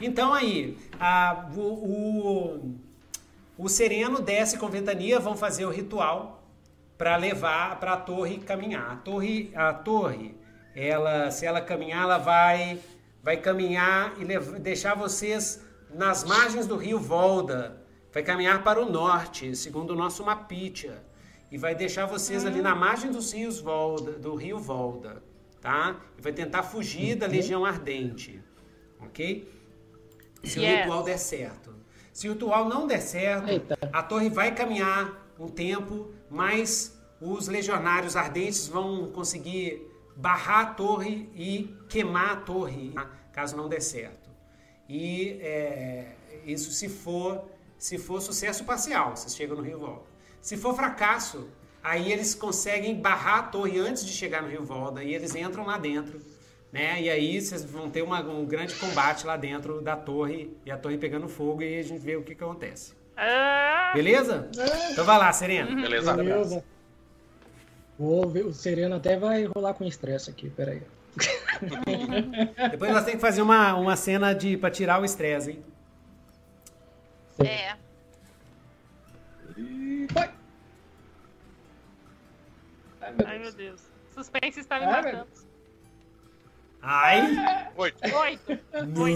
Então 0.00 0.32
aí, 0.34 0.76
a- 1.00 1.48
o, 1.56 1.60
o, 1.60 2.74
o 3.58 3.68
Sereno 3.68 4.20
desce 4.20 4.58
com 4.58 4.68
Ventania, 4.68 5.18
vão 5.18 5.36
fazer 5.36 5.64
o 5.64 5.70
ritual 5.70 6.44
para 6.98 7.16
levar 7.16 7.78
para 7.80 7.92
a 7.94 7.96
torre 7.96 8.38
caminhar. 8.38 8.90
A 8.92 8.96
torre, 8.96 9.50
a 9.54 9.72
torre, 9.72 10.34
ela, 10.74 11.30
se 11.30 11.46
ela 11.46 11.60
caminhar, 11.60 12.02
ela 12.02 12.18
vai, 12.18 12.78
vai 13.22 13.36
caminhar 13.38 14.14
e 14.20 14.24
lev- 14.24 14.58
deixar 14.58 14.94
vocês 14.94 15.62
nas 15.94 16.24
margens 16.24 16.66
do 16.66 16.76
rio 16.76 16.98
Volda. 16.98 17.82
Vai 18.12 18.22
caminhar 18.22 18.62
para 18.62 18.80
o 18.82 18.90
norte, 18.90 19.54
segundo 19.54 19.90
o 19.90 19.96
nosso 19.96 20.24
Mapitia. 20.24 21.02
E 21.52 21.56
vai 21.58 21.74
deixar 21.74 22.06
vocês 22.06 22.44
ali 22.44 22.60
na 22.60 22.74
margem 22.74 23.10
dos 23.10 23.32
rios 23.32 23.60
Volda, 23.60 24.12
do 24.12 24.34
rio 24.34 24.58
Volda, 24.58 25.22
tá? 25.60 25.96
E 26.18 26.22
vai 26.22 26.32
tentar 26.32 26.62
fugir 26.64 27.14
da 27.14 27.26
Legião 27.26 27.64
Ardente, 27.64 28.42
ok? 29.00 29.48
Se 30.46 30.58
o 30.58 30.62
Yes. 30.62 30.80
ritual 30.80 31.02
der 31.02 31.18
certo. 31.18 31.74
Se 32.12 32.28
o 32.28 32.32
ritual 32.32 32.66
não 32.68 32.86
der 32.86 33.00
certo, 33.00 33.48
Eita. 33.48 33.78
a 33.92 34.02
torre 34.02 34.28
vai 34.30 34.54
caminhar 34.54 35.30
um 35.38 35.48
tempo, 35.48 36.10
mas 36.30 36.96
os 37.20 37.48
legionários 37.48 38.16
ardentes 38.16 38.66
vão 38.68 39.10
conseguir 39.10 39.86
barrar 40.16 40.60
a 40.60 40.66
torre 40.66 41.30
e 41.34 41.74
queimar 41.88 42.30
a 42.32 42.36
torre, 42.36 42.90
tá? 42.92 43.10
caso 43.32 43.56
não 43.56 43.68
der 43.68 43.82
certo. 43.82 44.30
E 44.88 45.38
é, 45.42 46.12
isso 46.46 46.70
se 46.70 46.88
for 46.88 47.44
se 47.78 47.98
for 47.98 48.22
sucesso 48.22 48.64
parcial, 48.64 49.14
vocês 49.14 49.36
chegam 49.36 49.56
no 49.56 49.62
Rio 49.62 49.78
Volta. 49.78 50.06
Se 50.40 50.56
for 50.56 50.74
fracasso, 50.74 51.48
aí 51.82 52.10
eles 52.10 52.34
conseguem 52.34 52.98
barrar 52.98 53.38
a 53.40 53.42
torre 53.42 53.78
antes 53.78 54.04
de 54.06 54.12
chegar 54.12 54.42
no 54.42 54.48
Rio 54.48 54.64
Volta 54.64 55.04
e 55.04 55.14
eles 55.14 55.34
entram 55.34 55.66
lá 55.66 55.76
dentro, 55.76 56.18
né? 56.76 57.00
E 57.02 57.10
aí 57.10 57.40
vocês 57.40 57.64
vão 57.64 57.88
ter 57.90 58.02
uma- 58.02 58.20
um 58.20 58.44
grande 58.44 58.74
combate 58.74 59.26
lá 59.26 59.36
dentro 59.36 59.80
da 59.80 59.96
torre 59.96 60.50
e 60.64 60.70
a 60.70 60.76
torre 60.76 60.98
pegando 60.98 61.26
fogo 61.28 61.62
e 61.62 61.78
a 61.78 61.82
gente 61.82 62.00
vê 62.00 62.16
o 62.16 62.22
que, 62.22 62.34
que 62.34 62.44
acontece. 62.44 62.94
Ah, 63.16 63.92
Beleza? 63.94 64.48
Então 64.92 65.04
vai 65.04 65.18
lá, 65.18 65.32
Serena. 65.32 65.74
Beleza? 65.74 66.14
Beleza. 66.14 66.64
Vou 67.98 68.28
ver, 68.28 68.44
o 68.44 68.52
Sereno 68.52 68.96
até 68.96 69.16
vai 69.18 69.44
rolar 69.46 69.72
com 69.72 69.84
estresse 69.84 70.28
aqui, 70.28 70.50
peraí. 70.50 70.82
Depois 72.70 72.92
nós 72.92 73.04
temos 73.04 73.14
que 73.14 73.26
fazer 73.26 73.40
uma, 73.40 73.74
uma 73.74 73.96
cena 73.96 74.34
de 74.34 74.58
para 74.58 74.70
tirar 74.70 75.00
o 75.00 75.04
estresse, 75.06 75.52
hein? 75.52 75.64
É. 77.42 77.74
E 79.56 80.06
vai! 80.12 80.30
Ai, 83.00 83.12
meu 83.38 83.38
meu 83.38 83.52
Deus. 83.52 83.80
Suspense 84.14 84.60
está 84.60 84.78
me 84.78 84.84
Ai, 84.84 84.92
matando. 85.02 85.26
Ai! 86.82 87.36
Oito. 87.76 87.98
Oito. 88.14 88.58
Nu! 88.86 89.06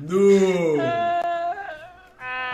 Nu! 0.00 0.80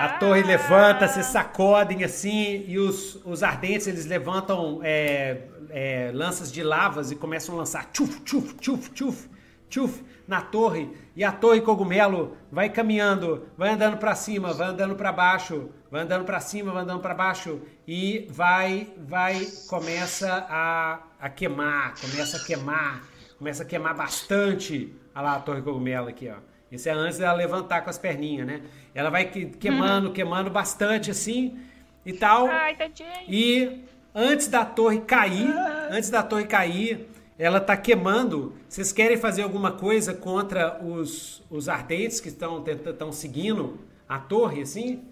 A 0.01 0.17
torre 0.19 0.43
levanta, 0.43 1.07
se 1.07 1.23
sacodem 1.23 2.05
assim, 2.05 2.65
e 2.67 2.79
os, 2.79 3.17
os 3.25 3.43
ardentes 3.43 3.87
eles 3.87 4.07
levantam 4.07 4.81
é, 4.83 5.43
é, 5.69 6.11
lanças 6.15 6.51
de 6.51 6.63
lavas 6.63 7.11
e 7.11 7.17
começam 7.17 7.55
a 7.55 7.59
lançar 7.59 7.85
tchuf, 7.93 8.21
tchuf, 8.23 8.55
tchuf, 8.55 8.91
tchuf, 8.93 9.29
tchuf 9.69 10.03
na 10.27 10.41
torre. 10.41 10.91
E 11.15 11.23
a 11.23 11.31
torre 11.31 11.61
cogumelo 11.61 12.35
vai 12.51 12.71
caminhando, 12.71 13.47
vai 13.59 13.71
andando 13.71 13.99
pra 13.99 14.15
cima, 14.15 14.55
vai 14.55 14.69
andando 14.69 14.95
pra 14.95 15.13
baixo, 15.13 15.69
vai 15.91 16.01
andando 16.01 16.25
pra 16.25 16.41
cima, 16.41 16.73
vai 16.73 16.83
andando 16.83 17.01
pra 17.01 17.13
baixo 17.13 17.61
e 17.87 18.27
vai, 18.31 18.89
vai, 18.97 19.45
começa 19.69 20.47
a, 20.49 21.01
a 21.21 21.29
queimar, 21.29 21.95
começa 22.01 22.39
a 22.39 22.45
queimar, 22.45 23.03
começa 23.41 23.63
a 23.63 23.67
queimar 23.67 23.97
bastante. 23.97 24.95
Olha 25.15 25.23
lá 25.25 25.37
a 25.37 25.41
torre 25.41 25.63
cogumelo 25.63 26.09
aqui, 26.09 26.29
ó. 26.29 26.37
Isso 26.71 26.89
é 26.91 26.93
antes 26.93 27.19
dela 27.19 27.33
levantar 27.33 27.81
com 27.83 27.89
as 27.89 27.97
perninhas, 27.97 28.47
né? 28.47 28.61
Ela 28.95 29.09
vai 29.09 29.25
que- 29.25 29.47
queimando, 29.47 30.13
queimando 30.13 30.51
bastante 30.51 31.11
assim 31.11 31.59
e 32.05 32.13
tal. 32.13 32.47
Ai, 32.47 32.77
tadinho. 32.77 33.09
E 33.27 33.81
antes 34.15 34.47
da 34.47 34.63
torre 34.65 35.01
cair, 35.01 35.49
antes 35.91 36.11
da 36.11 36.23
torre 36.23 36.45
cair, 36.47 37.09
ela 37.39 37.59
tá 37.61 37.77
queimando. 37.79 38.55
Vocês 38.69 38.93
querem 38.93 39.17
fazer 39.17 39.41
alguma 39.43 39.73
coisa 39.73 40.13
contra 40.13 40.79
os, 40.85 41.43
os 41.51 41.67
ardentes 41.67 42.21
que 42.21 42.29
estão 42.29 42.63
tenta- 42.63 42.91
estão 42.91 43.11
seguindo 43.11 43.81
a 44.07 44.19
torre, 44.19 44.61
assim? 44.61 45.03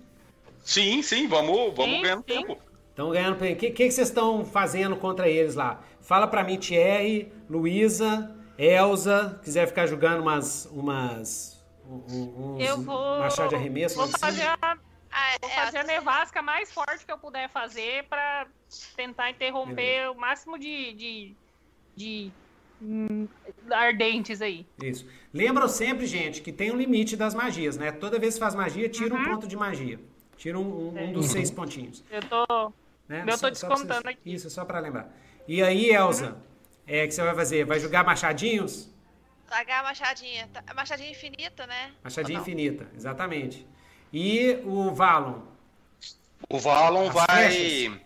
Sim, 0.63 1.03
sim, 1.03 1.27
vamos, 1.27 1.75
vamos 1.75 1.97
Sim, 1.97 2.03
ganhando 2.03 2.25
sim. 2.29 2.45
tempo. 2.45 2.59
Estão 2.99 3.11
ganhando. 3.13 3.37
O 3.37 3.39
que, 3.39 3.55
que, 3.55 3.71
que 3.71 3.91
vocês 3.93 4.09
estão 4.09 4.45
fazendo 4.45 4.97
contra 4.97 5.29
eles 5.29 5.55
lá? 5.55 5.81
Fala 6.01 6.27
pra 6.27 6.43
mim, 6.43 6.59
Thierry, 6.59 7.33
Luísa, 7.49 8.35
Elza, 8.59 9.39
quiser 9.45 9.69
ficar 9.69 9.87
jogando 9.87 10.21
umas. 10.21 10.67
umas 10.73 11.65
um- 11.89 12.03
um- 12.11 12.55
uns 12.57 12.69
Eu 12.69 12.83
vou. 12.83 13.21
machado 13.21 13.51
de 13.51 13.55
arremesso. 13.55 13.95
Vou 13.95 14.05
assim. 14.07 14.19
fazer 14.19 14.43
a, 14.43 14.59
Ah, 15.13 15.37
vou 15.41 15.49
é, 15.49 15.55
fazer 15.55 15.79
a 15.79 15.85
nevasca 15.85 16.43
mais 16.43 16.73
forte 16.73 17.07
que 17.07 17.13
eu 17.13 17.17
puder 17.19 17.49
fazer 17.51 18.03
pra 18.11 18.49
tentar 18.97 19.31
interromper 19.31 19.75
Beleza. 19.77 20.11
o 20.11 20.15
máximo 20.17 20.59
de. 20.59 20.93
de, 20.95 21.37
de 21.95 22.33
hum, 22.83 23.29
ardentes 23.71 24.43
aí. 24.43 24.67
Isso. 24.83 25.07
Lembram 25.33 25.69
sempre, 25.69 26.05
gente, 26.05 26.43
que 26.43 26.51
tem 26.53 26.73
um 26.73 26.77
limite 26.77 27.17
das 27.17 27.33
magias, 27.33 27.77
né? 27.77 27.93
Toda 27.93 28.19
vez 28.19 28.35
que 28.35 28.41
faz 28.41 28.57
magia, 28.57 28.89
tira 28.89 29.15
Uhum. 29.15 29.21
um 29.21 29.25
ponto 29.25 29.47
de 29.47 29.57
magia. 29.57 30.01
Tira 30.37 30.59
um, 30.59 30.89
um- 30.89 31.05
um 31.05 31.13
dos 31.13 31.27
seis 31.27 31.49
pontinhos. 31.49 32.03
Eu 32.11 32.21
tô. 32.23 32.73
Né? 33.09 33.23
Eu 33.23 33.27
tô 33.27 33.31
Só- 33.33 33.37
só 33.37 33.41
pra 33.41 33.51
descontando 33.51 33.87
vocês- 34.03 34.07
aqui. 34.07 34.21
Isso, 34.35 34.51
só 34.51 34.65
pra 34.65 34.79
lembrar. 34.81 35.09
E 35.47 35.63
aí, 35.63 35.91
Elza, 35.91 36.37
é, 36.87 37.05
o 37.05 37.09
que 37.09 37.15
você 37.15 37.23
vai 37.23 37.35
fazer? 37.35 37.65
Vai 37.65 37.81
jogar 37.81 38.05
machadinhos? 38.05 38.89
Tagar 39.49 39.81
a 39.81 39.83
machadinha. 39.85 40.47
Tá- 40.53 40.75
Machadinha 40.75 41.11
infinita, 41.11 41.67
né? 41.67 41.93
Machadinha 42.05 42.39
infinita, 42.39 42.87
exatamente. 42.95 43.67
E 44.13 44.59
o 44.65 44.91
Valon? 44.93 45.41
O 46.51 46.59
Valon 46.59 47.09
As 47.09 47.15
vai. 47.15 47.51
flechas? 47.51 47.99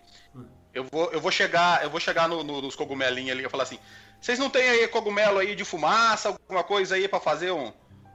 Eu 0.73 0.85
vou, 0.85 1.11
eu 1.13 1.21
vou 1.21 1.31
chegar, 1.33 1.83
eu 1.83 1.91
vou 1.91 2.01
chegar 2.01 2.29
no- 2.29 2.43
no- 2.45 2.63
nos 2.63 2.75
cogumelinhos 2.77 3.33
ali 3.33 3.45
e 3.45 3.49
falar 3.49 3.65
assim: 3.65 3.79
vocês 4.21 4.39
não 4.39 4.49
tem 4.49 4.69
aí 4.71 4.89
cogumelo 4.89 5.39
aí 5.39 5.55
de 5.55 5.65
fumaça, 5.65 6.29
alguma 6.29 6.63
coisa 6.65 6.95
aí 6.95 7.07
pra 7.09 7.21
fazer 7.21 7.51
um, 7.51 7.73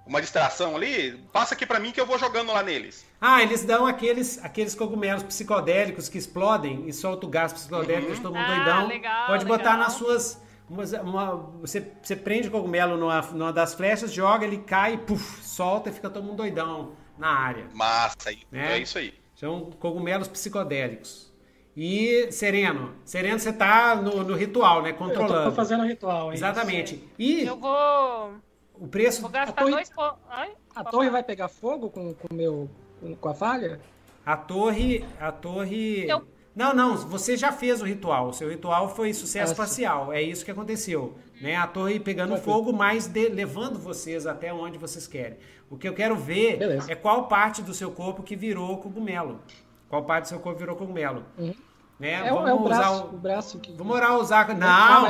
uma 0.08 0.22
distração 0.22 0.76
ali, 0.76 1.12
passa 1.34 1.54
aqui 1.54 1.66
pra 1.66 1.80
mim 1.80 1.92
que 1.92 2.00
eu 2.00 2.06
vou 2.06 2.18
jogando 2.18 2.52
lá 2.52 2.64
neles. 2.64 3.06
Ah, 3.20 3.42
eles 3.44 3.64
dão 3.64 3.86
aqueles, 3.86 4.44
aqueles 4.44 4.74
cogumelos 4.74 5.24
psicodélicos 5.24 6.08
que 6.10 6.18
explodem 6.18 6.88
e 6.88 6.94
soltam 6.94 7.28
o 7.28 7.32
gás 7.32 7.52
psicodélico, 7.54 8.08
deixa 8.08 8.22
todo 8.22 8.34
mundo 8.36 8.46
Ah, 8.50 8.56
doidão. 8.56 8.88
legal, 8.88 9.28
Pode 9.28 9.46
botar 9.46 9.72
legal. 9.72 9.78
nas 9.80 9.94
suas. 9.94 10.42
umas- 10.70 10.92
uma- 10.94 11.36
você, 11.62 11.92
você 12.04 12.14
prende 12.16 12.50
o 12.50 12.52
cogumelo 12.52 12.98
numa, 12.98 13.22
numa 13.22 13.54
das 13.54 13.74
flechas, 13.74 14.12
joga, 14.12 14.46
ele 14.46 14.58
cai, 14.58 14.98
puf, 14.98 15.42
solta 15.42 15.90
e 15.90 15.94
fica 15.94 16.10
todo 16.10 16.24
mundo 16.26 16.36
doidão 16.38 16.92
na 17.18 17.30
área. 17.30 17.68
Massa, 17.74 18.18
aí. 18.30 18.40
É. 18.52 18.74
é 18.74 18.80
isso 18.80 18.98
aí. 18.98 19.14
São 19.34 19.72
cogumelos 19.80 20.28
psicodélicos. 20.28 21.32
E 21.76 22.30
Sereno, 22.32 22.96
Sereno 23.06 23.40
você 23.40 23.54
tá 23.54 23.96
no, 23.96 24.24
no 24.24 24.36
ritual, 24.36 24.82
né? 24.82 24.90
Eu 24.90 24.96
Controlando. 24.96 25.50
tô 25.52 25.56
fazendo 25.56 25.84
ritual, 25.86 26.28
hein? 26.30 26.34
Exatamente. 26.34 27.08
E 27.18 27.44
Eu 27.46 27.56
vou. 27.56 28.34
O 28.80 28.88
preço. 28.88 29.22
Vou 29.22 29.30
gastar 29.30 29.52
A 29.62 29.66
torre- 29.66 29.72
dois. 29.72 29.92
Ai, 30.30 30.52
A 30.76 30.84
torre 30.84 31.10
vai 31.10 31.24
pegar 31.24 31.48
fogo 31.48 31.90
com 31.90 32.14
com 32.14 32.28
o 32.32 32.36
meu 32.36 32.70
com- 33.00 33.16
com 33.16 33.30
a 33.30 33.34
falha? 33.34 33.80
A 34.26 34.36
torre. 34.38 35.06
A 35.20 35.32
torre. 35.32 36.10
Eu- 36.10 36.28
Não, 36.56 36.74
não, 36.74 36.98
você 36.98 37.38
já 37.38 37.52
fez 37.52 37.82
o 37.82 37.86
ritual. 37.86 38.30
O 38.30 38.34
seu 38.34 38.50
ritual 38.50 38.90
foi 38.90 39.14
sucesso 39.14 39.52
sim. 39.52 39.56
parcial. 39.58 40.12
É 40.12 40.22
isso 40.22 40.44
que 40.44 40.50
aconteceu. 40.50 41.16
Né? 41.40 41.56
A 41.56 41.68
torre 41.68 42.00
pegando 42.00 42.36
fogo, 42.38 42.74
mas 42.74 43.06
de- 43.08 43.30
levando 43.30 43.78
vocês 43.78 44.26
até 44.26 44.52
onde 44.52 44.76
vocês 44.78 45.06
querem. 45.06 45.38
O 45.70 45.78
que 45.78 45.88
eu 45.88 45.94
quero 45.94 46.16
ver 46.16 46.58
Beleza. 46.58 46.92
é 46.92 46.96
qual 46.96 47.28
parte 47.28 47.62
do 47.62 47.76
seu 47.76 47.92
corpo 47.92 48.24
que 48.24 48.36
virou 48.36 48.78
cogumelo. 48.80 49.40
Qual 49.88 50.04
parte 50.04 50.24
do 50.24 50.28
seu 50.30 50.40
corpo 50.40 50.58
virou 50.60 50.76
cogumelo. 50.76 51.24
Uhum. 51.38 51.54
Né? 52.00 52.12
É, 52.28 52.32
o- 52.34 52.48
é 52.48 52.54
o 52.54 52.62
usar 52.62 52.78
braço, 52.78 53.04
o- 53.04 53.16
o 53.16 53.18
braço 53.18 53.60
que. 53.60 53.72
Vamos 53.74 53.96
orar. 53.96 54.12
Ah, 54.12 54.14
Não, 54.14 54.22
usar 54.22 54.44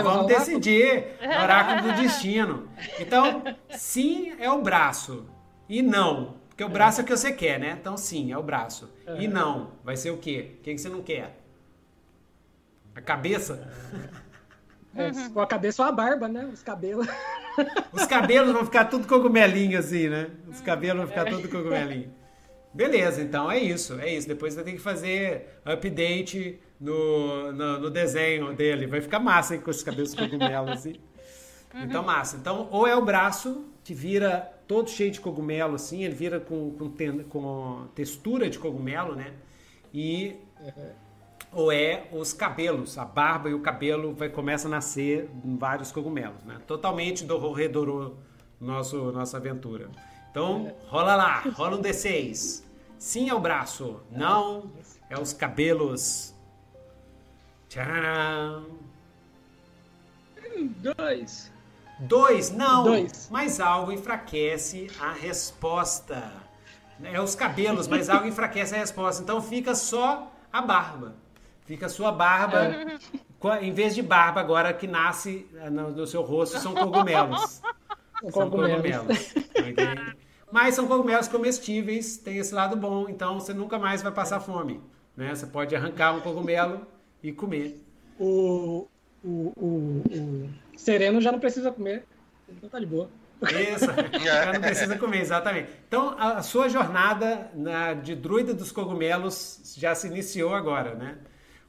vamos 0.04 0.28
decidir. 0.28 1.06
O 1.22 1.44
oráculo 1.44 1.82
do 1.82 1.94
destino. 2.02 2.70
Então, 3.00 3.44
sim 3.72 4.34
é 4.40 4.50
o 4.50 4.62
braço. 4.62 5.26
E 5.68 5.82
não. 5.82 6.36
Porque 6.48 6.64
o 6.64 6.70
braço 6.70 7.02
é 7.02 7.04
o 7.04 7.06
que 7.06 7.16
você 7.16 7.32
quer, 7.34 7.60
né? 7.60 7.78
Então, 7.80 7.98
sim, 7.98 8.32
é 8.32 8.38
o 8.38 8.42
braço. 8.42 8.90
E 9.20 9.26
É. 9.26 9.28
não. 9.28 9.72
Vai 9.84 9.96
ser 9.98 10.12
o 10.12 10.18
quê? 10.18 10.56
O 10.60 10.64
que 10.64 10.74
que 10.74 10.78
você 10.80 10.90
não 10.90 11.02
quer? 11.02 11.38
A 12.96 13.02
cabeça? 13.02 13.70
É, 14.96 15.12
Com 15.32 15.40
a 15.42 15.46
cabeça 15.46 15.84
ou 15.84 15.88
a 15.90 15.92
barba, 15.92 16.28
né? 16.28 16.50
Os 16.52 16.64
cabelos. 16.64 17.06
Os 17.94 18.06
cabelos 18.08 18.52
vão 18.54 18.66
ficar 18.66 18.86
tudo 18.86 19.08
cogumelinho 19.08 19.78
assim, 19.78 20.08
né? 20.10 20.30
Os 20.48 20.60
cabelos 20.62 21.00
vão 21.02 21.08
ficar 21.08 21.26
tudo 21.26 21.48
cogumelinho. 21.50 22.12
Beleza, 22.74 23.22
então 23.22 23.50
é 23.50 23.58
isso, 23.58 24.00
é 24.00 24.14
isso. 24.14 24.28
Depois 24.28 24.54
você 24.54 24.64
tem 24.64 24.76
que 24.76 24.82
fazer 24.82 25.60
update 25.66 26.60
no, 26.80 27.52
no, 27.52 27.80
no 27.80 27.90
desenho 27.90 28.54
dele. 28.54 28.86
Vai 28.86 29.02
ficar 29.02 29.20
massa 29.20 29.56
hein, 29.56 29.62
com 29.62 29.72
os 29.72 29.82
cabelos 29.84 30.14
cogumelos 30.14 30.72
assim. 30.72 30.96
Então, 31.80 32.02
massa. 32.02 32.38
Então, 32.38 32.68
ou 32.72 32.88
é 32.88 32.96
o 32.96 33.06
braço 33.06 33.66
que 33.84 33.94
vira 33.94 34.52
todo 34.68 34.90
cheio 34.90 35.12
de 35.12 35.20
cogumelo, 35.22 35.76
assim, 35.76 36.04
ele 36.04 36.16
vira 36.16 36.40
com, 36.40 36.72
com, 36.72 36.90
ten- 36.90 37.24
com 37.24 37.86
textura 37.94 38.50
de 38.50 38.58
cogumelo, 38.58 39.16
né? 39.16 39.34
E 39.94 40.38
ou 41.52 41.72
é 41.72 42.08
os 42.12 42.34
cabelos, 42.34 42.98
a 42.98 43.06
barba 43.06 43.50
e 43.50 43.54
o 43.54 43.60
cabelo 43.62 44.14
vai 44.14 44.30
começa 44.30 44.68
a 44.68 44.72
nascer 44.72 45.30
em 45.44 45.58
vários 45.58 45.92
cogumelos, 45.92 46.44
né? 46.44 46.58
Totalmente 46.68 47.24
do 47.26 47.52
redorou 47.52 48.18
nosso 48.60 49.12
nossa 49.12 49.38
aventura. 49.38 49.90
Então, 50.38 50.72
rola 50.88 51.16
lá, 51.16 51.40
rola 51.56 51.78
um 51.78 51.82
D6. 51.82 52.64
Sim 53.00 53.28
é 53.28 53.34
o 53.34 53.40
braço, 53.40 54.02
não 54.12 54.72
é 55.10 55.20
os 55.20 55.34
cabelos. 55.34 56.32
Tcharam. 57.68 58.68
Dois. 60.78 61.52
Dois, 62.02 62.52
não. 62.52 62.84
Dois. 62.84 63.28
Mas 63.32 63.60
algo 63.60 63.92
enfraquece 63.92 64.92
a 65.00 65.12
resposta. 65.12 66.32
É 67.04 67.20
os 67.20 67.34
cabelos, 67.34 67.88
mas 67.88 68.08
algo 68.08 68.28
enfraquece 68.28 68.76
a 68.76 68.78
resposta. 68.78 69.24
Então 69.24 69.42
fica 69.42 69.74
só 69.74 70.32
a 70.54 70.62
barba. 70.62 71.16
Fica 71.66 71.88
a 71.88 71.90
sua 71.90 72.12
barba. 72.12 72.76
Em 73.60 73.74
vez 73.74 73.96
de 73.96 74.04
barba, 74.04 74.40
agora 74.40 74.72
que 74.72 74.86
nasce 74.86 75.50
eh, 75.56 75.70
no, 75.72 76.06
seu 76.06 76.22
rosto, 76.22 76.60
são 76.60 76.76
cogumelos. 76.76 77.60
São 78.32 78.50
cogumelos. 78.50 78.82
cogumelos. 78.82 79.34
ok? 79.56 80.27
Mas 80.52 80.76
são 80.76 80.88
cogumelos 80.88 81.28
comestíveis, 81.28 82.18
tem 82.18 82.38
esse 82.38 82.54
lado 82.54 82.76
bom, 82.76 83.08
então 83.10 83.40
você 83.40 83.54
nunca 83.54 83.78
mais 83.78 84.02
vai 84.02 84.12
passar 84.12 84.40
fome. 84.40 84.82
Né? 85.16 85.36
Você 85.36 85.46
pode 85.46 85.76
arrancar 85.76 86.16
um 86.16 86.22
cogumelo 86.22 86.88
e 87.22 87.32
comer. 87.32 87.84
O, 88.20 88.88
o, 89.24 89.54
o, 89.58 90.04
o 90.10 90.50
Sereno 90.78 91.20
já 91.20 91.32
não 91.32 91.40
precisa 91.40 91.72
comer. 91.72 92.06
Então 92.48 92.70
tá 92.70 92.80
de 92.80 92.86
boa. 92.86 93.10
Isso, 93.42 93.86
já 94.24 94.54
não 94.54 94.62
precisa 94.62 94.98
comer, 94.98 95.22
exatamente. 95.22 95.70
Então, 95.88 96.16
a 96.18 96.42
sua 96.42 96.70
jornada 96.70 97.52
na, 97.54 97.94
de 97.94 98.16
druida 98.16 98.54
dos 98.54 98.72
cogumelos 98.72 99.76
já 99.78 99.94
se 99.94 100.08
iniciou 100.08 100.56
agora, 100.56 100.96
né? 100.96 101.18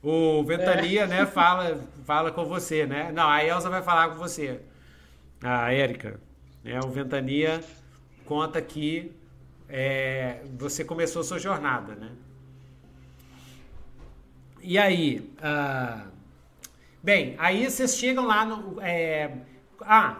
O 0.02 0.44
Ventania, 0.44 1.06
né, 1.06 1.26
fala, 1.26 1.80
fala 2.04 2.30
com 2.30 2.44
você, 2.44 2.86
né? 2.86 3.10
Não, 3.12 3.28
a 3.28 3.44
Elsa 3.44 3.68
vai 3.68 3.82
falar 3.82 4.10
com 4.10 4.14
você. 4.14 4.60
A 5.42 5.72
Érica. 5.72 6.20
Né? 6.62 6.78
O 6.84 6.88
Ventania 6.88 7.60
conta 8.28 8.60
que 8.60 9.10
é, 9.66 10.42
você 10.58 10.84
começou 10.84 11.24
sua 11.24 11.38
jornada, 11.38 11.94
né? 11.94 12.10
E 14.60 14.76
aí, 14.76 15.32
ah, 15.40 16.08
bem, 17.02 17.34
aí 17.38 17.64
vocês 17.64 17.96
chegam 17.96 18.26
lá 18.26 18.44
no, 18.44 18.78
é, 18.82 19.34
ah, 19.80 20.18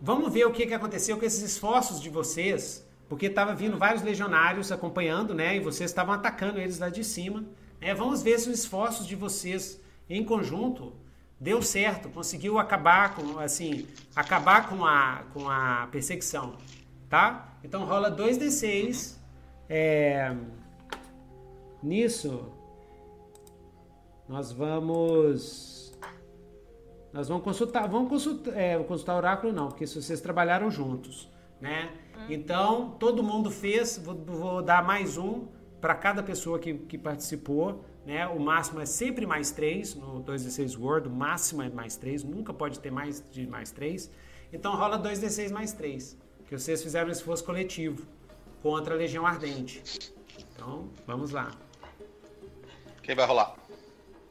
vamos 0.00 0.32
ver 0.32 0.46
o 0.46 0.52
que, 0.52 0.66
que 0.66 0.74
aconteceu 0.74 1.18
com 1.18 1.24
esses 1.24 1.42
esforços 1.42 2.00
de 2.00 2.08
vocês, 2.08 2.86
porque 3.08 3.26
estava 3.26 3.52
vindo 3.56 3.76
vários 3.76 4.04
legionários 4.04 4.70
acompanhando, 4.70 5.34
né? 5.34 5.56
E 5.56 5.60
vocês 5.60 5.90
estavam 5.90 6.14
atacando 6.14 6.60
eles 6.60 6.78
lá 6.78 6.88
de 6.88 7.02
cima. 7.02 7.44
Né? 7.80 7.92
Vamos 7.92 8.22
ver 8.22 8.38
se 8.38 8.48
os 8.48 8.60
esforços 8.60 9.04
de 9.04 9.16
vocês 9.16 9.80
em 10.08 10.24
conjunto 10.24 10.92
deu 11.40 11.60
certo, 11.60 12.08
conseguiu 12.08 12.56
acabar 12.56 13.16
com, 13.16 13.40
assim, 13.40 13.88
acabar 14.14 14.68
com 14.68 14.84
a, 14.84 15.24
com 15.32 15.48
a 15.48 15.88
perseguição, 15.90 16.56
tá? 17.08 17.58
Então 17.64 17.84
rola 17.84 18.10
2d6. 18.14 19.16
É, 19.68 20.34
nisso, 21.82 22.52
nós 24.28 24.52
vamos. 24.52 25.92
Nós 27.12 27.28
vamos 27.28 27.44
consultar. 27.44 27.88
Vamos 27.88 28.08
consultar, 28.08 28.56
é, 28.56 28.78
consultar 28.82 29.14
o 29.14 29.16
oráculo, 29.16 29.52
não, 29.52 29.68
porque 29.68 29.86
se 29.86 30.00
vocês 30.00 30.20
trabalharam 30.20 30.70
juntos, 30.70 31.28
né? 31.60 31.90
Então, 32.28 32.90
todo 32.98 33.22
mundo 33.22 33.50
fez. 33.50 33.98
Vou, 33.98 34.14
vou 34.14 34.62
dar 34.62 34.84
mais 34.84 35.16
um 35.16 35.46
para 35.80 35.94
cada 35.94 36.22
pessoa 36.22 36.58
que, 36.58 36.74
que 36.74 36.98
participou. 36.98 37.84
Né? 38.04 38.26
O 38.26 38.40
máximo 38.40 38.80
é 38.80 38.86
sempre 38.86 39.26
mais 39.26 39.50
três 39.50 39.94
no 39.94 40.22
2d6 40.22 40.78
Word. 40.78 41.08
O 41.08 41.10
máximo 41.10 41.62
é 41.62 41.68
mais 41.68 41.96
três. 41.96 42.22
Nunca 42.24 42.52
pode 42.52 42.80
ter 42.80 42.90
mais 42.90 43.22
de 43.30 43.46
mais 43.46 43.70
três. 43.70 44.10
Então, 44.52 44.76
rola 44.76 44.98
2d6 44.98 45.52
mais 45.52 45.72
três. 45.72 46.18
Que 46.48 46.58
vocês 46.58 46.82
fizeram 46.82 47.08
um 47.08 47.12
esforço 47.12 47.44
coletivo 47.44 48.06
contra 48.62 48.94
a 48.94 48.96
Legião 48.96 49.26
Ardente. 49.26 49.82
Então, 50.38 50.88
vamos 51.06 51.30
lá. 51.30 51.50
Quem 53.02 53.14
vai 53.14 53.26
rolar? 53.26 53.54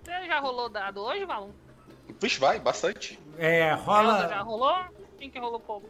Você 0.03 0.25
já 0.25 0.39
rolou 0.39 0.67
dado 0.67 1.01
hoje, 1.01 1.25
Valum? 1.25 1.51
Vixe, 2.19 2.39
vai, 2.39 2.59
bastante. 2.59 3.19
É, 3.37 3.69
Elza 3.71 3.77
já 3.77 3.83
rola. 3.83 4.41
rolou? 4.41 4.75
Quem 5.17 5.29
que 5.29 5.39
rolou 5.39 5.59
pouco? 5.59 5.87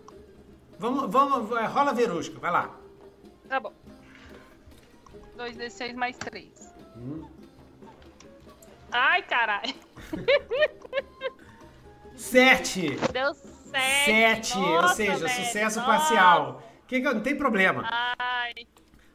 Vamos, 0.77 1.11
vamos, 1.11 1.51
é, 1.57 1.65
rola 1.65 1.93
Verusca, 1.93 2.38
vai 2.39 2.51
lá. 2.51 2.75
Tá 3.47 3.59
bom. 3.59 3.73
2d6 5.38 5.93
mais 5.95 6.17
3. 6.17 6.73
Hum. 6.97 7.27
Ai, 8.91 9.22
caralho. 9.23 9.73
Sete! 12.15 12.95
Deu 13.11 13.33
7. 13.67 14.05
Sete, 14.05 14.57
ou 14.57 14.87
seja, 14.89 15.27
sucesso 15.27 15.81
parcial. 15.83 16.63
Que 16.87 17.01
que, 17.01 17.13
não 17.13 17.21
tem 17.21 17.35
problema. 17.35 17.83
Ai. 18.17 18.53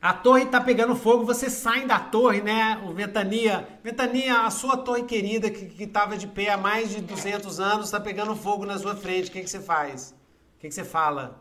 A 0.00 0.12
torre 0.12 0.46
tá 0.46 0.60
pegando 0.60 0.96
fogo, 0.96 1.24
você 1.24 1.48
sai 1.48 1.86
da 1.86 1.98
torre, 1.98 2.40
né, 2.42 2.82
o 2.84 2.92
Ventania. 2.92 3.68
Ventania, 3.84 4.40
a 4.40 4.50
sua 4.50 4.76
torre 4.76 5.04
querida 5.04 5.48
que, 5.48 5.66
que 5.66 5.86
tava 5.86 6.16
de 6.16 6.26
pé 6.26 6.50
há 6.50 6.56
mais 6.56 6.90
de 6.90 7.00
200 7.00 7.60
anos, 7.60 7.90
tá 7.90 8.00
pegando 8.00 8.34
fogo 8.34 8.66
na 8.66 8.76
sua 8.78 8.96
frente. 8.96 9.28
O 9.28 9.32
que, 9.32 9.40
que 9.40 9.48
você 9.48 9.60
faz? 9.60 10.10
O 10.56 10.60
que, 10.60 10.68
que 10.68 10.74
você 10.74 10.84
fala? 10.84 11.40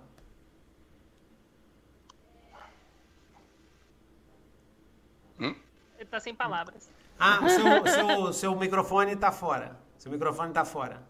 Ele 6.01 6.09
tá 6.09 6.19
sem 6.19 6.33
palavras. 6.33 6.89
Ah, 7.19 7.39
o 7.43 7.47
seu, 7.47 7.87
seu, 7.87 8.33
seu 8.33 8.55
microfone 8.55 9.15
tá 9.15 9.31
fora. 9.31 9.79
Seu 9.99 10.11
microfone 10.11 10.51
tá 10.51 10.65
fora. 10.65 11.03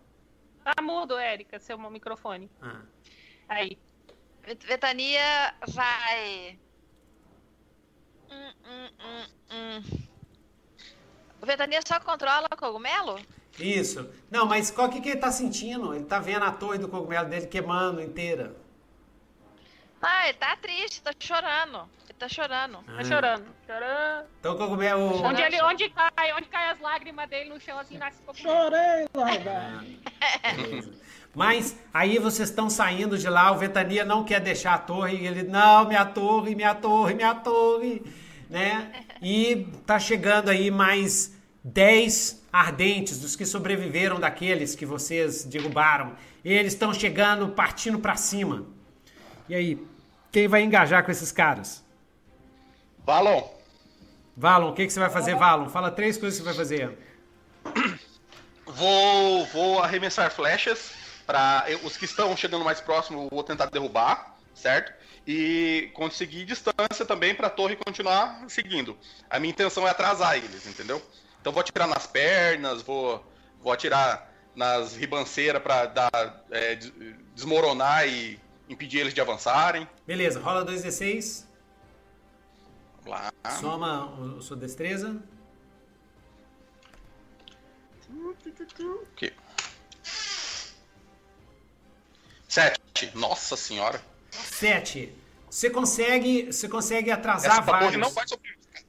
Tá 0.76 0.82
mudo, 0.82 1.18
Érica, 1.18 1.60
seu 1.60 1.78
microfone. 1.78 2.50
Ah. 2.62 2.82
Aí. 3.50 3.78
Vet- 4.44 4.66
Vetania 4.66 5.54
vai. 5.68 6.58
Hum, 8.30 8.54
hum, 8.66 8.90
hum, 9.00 9.26
hum. 9.52 10.08
O 11.42 11.46
Vetania 11.46 11.82
só 11.86 12.00
controla 12.00 12.48
o 12.52 12.56
cogumelo? 12.58 13.20
Isso. 13.60 14.10
Não, 14.30 14.46
mas 14.46 14.72
qual 14.72 14.90
que, 14.90 15.02
que 15.02 15.10
ele 15.10 15.20
tá 15.20 15.32
sentindo? 15.32 15.94
Ele 15.94 16.06
tá 16.06 16.20
vendo 16.20 16.46
a 16.46 16.52
torre 16.52 16.78
do 16.78 16.88
cogumelo 16.88 17.28
dele 17.28 17.48
queimando 17.48 18.02
inteira. 18.02 18.56
Ah, 20.02 20.30
ele 20.30 20.38
tá 20.38 20.56
triste, 20.56 21.02
tá 21.02 21.12
chorando. 21.20 21.90
Tá 22.22 22.30
chorando. 22.30 22.84
Tá 22.84 23.04
chorando, 23.04 23.46
chorando. 23.66 24.26
Então, 24.40 24.56
cogumelo. 24.56 25.24
Onde, 25.24 25.42
ele, 25.42 25.60
onde, 25.64 25.90
cai, 25.90 26.32
onde 26.38 26.48
cai 26.50 26.70
as 26.70 26.80
lágrimas 26.80 27.28
dele 27.28 27.50
no 27.50 27.60
chão, 27.60 27.80
assim, 27.80 27.98
nasce. 27.98 28.20
Chorei, 28.36 29.08
larga. 29.12 29.84
Mas 31.34 31.76
aí 31.92 32.20
vocês 32.20 32.50
estão 32.50 32.70
saindo 32.70 33.18
de 33.18 33.28
lá, 33.28 33.52
o 33.52 33.58
Ventania 33.58 34.06
não 34.06 34.24
quer 34.24 34.40
deixar 34.40 34.76
a 34.76 34.78
torre, 34.78 35.18
e 35.18 35.26
ele, 35.26 35.42
não, 35.42 35.88
minha 35.88 36.06
torre, 36.06 36.54
minha 36.54 36.76
torre, 36.76 37.16
minha 37.16 37.34
torre, 37.34 38.04
né? 38.48 39.04
E 39.20 39.68
tá 39.88 39.98
chegando 39.98 40.50
aí 40.50 40.70
mais 40.70 41.36
10 41.64 42.48
ardentes 42.54 43.20
dos 43.20 43.36
que 43.36 43.48
sobreviveram 43.48 44.20
daqueles 44.20 44.76
que 44.76 44.86
vocês 44.86 45.44
derrubaram. 45.44 46.16
Eles 46.46 46.74
estão 46.74 46.94
chegando, 46.94 47.50
partindo 47.50 47.98
para 47.98 48.16
cima. 48.16 48.68
E 49.50 49.56
aí, 49.56 49.84
quem 50.32 50.48
vai 50.48 50.62
engajar 50.62 51.04
com 51.04 51.10
esses 51.10 51.32
caras? 51.32 51.81
Valon, 53.06 53.50
Valon, 54.38 54.70
o 54.70 54.74
que, 54.74 54.86
que 54.86 54.94
você 54.94 55.00
vai 55.00 55.10
fazer, 55.10 55.36
Valon? 55.36 55.70
Fala 55.70 55.92
três 55.92 56.18
coisas 56.18 56.40
que 56.40 56.44
você 56.44 56.50
vai 56.50 56.58
fazer. 56.58 56.98
vou, 58.66 59.46
vou 59.48 59.80
arremessar 59.80 60.32
flechas 60.32 60.92
para 61.26 61.66
os 61.84 61.98
que 61.98 62.06
estão 62.06 62.36
chegando 62.36 62.64
mais 62.66 62.80
próximo, 62.82 63.28
vou 63.30 63.44
tentar 63.44 63.68
derrubar, 63.68 64.36
certo? 64.54 64.92
E 65.28 65.92
conseguir 65.94 66.46
distância 66.46 67.06
também 67.06 67.36
para 67.36 67.48
a 67.48 67.50
torre 67.50 67.76
continuar 67.76 68.44
seguindo. 68.48 68.98
A 69.30 69.40
minha 69.40 69.52
intenção 69.52 69.88
é 69.88 69.92
atrasar 69.92 70.38
eles, 70.38 70.66
entendeu? 70.66 71.02
Então 71.40 71.52
vou 71.54 71.62
atirar 71.62 71.88
nas 71.88 72.08
pernas, 72.08 72.82
vou, 72.82 73.24
vou 73.62 73.72
atirar 73.72 74.30
nas 74.56 74.96
ribanceiras 74.96 75.62
para 75.62 75.86
dar 75.86 76.44
é, 76.50 76.76
des- 76.76 76.92
desmoronar 77.36 78.08
e 78.08 78.40
impedir 78.68 79.00
eles 79.00 79.14
de 79.14 79.22
avançarem. 79.22 79.88
Beleza, 80.06 80.40
rola 80.40 80.66
2d6, 80.66 81.46
Vamos 81.46 81.51
lá. 83.12 83.32
soma 83.60 84.06
o, 84.20 84.42
sua 84.42 84.58
destreza. 84.58 85.22
Aqui. 89.14 89.32
Sete. 92.48 93.12
Nossa 93.16 93.56
senhora. 93.56 94.02
7. 94.32 95.14
Você 95.50 95.70
consegue, 95.70 96.52
você 96.52 96.68
consegue 96.68 97.12
atrasar 97.12 97.52
Essa 97.52 97.62
vários. 97.62 97.98
não 97.98 98.10
vai. 98.10 98.26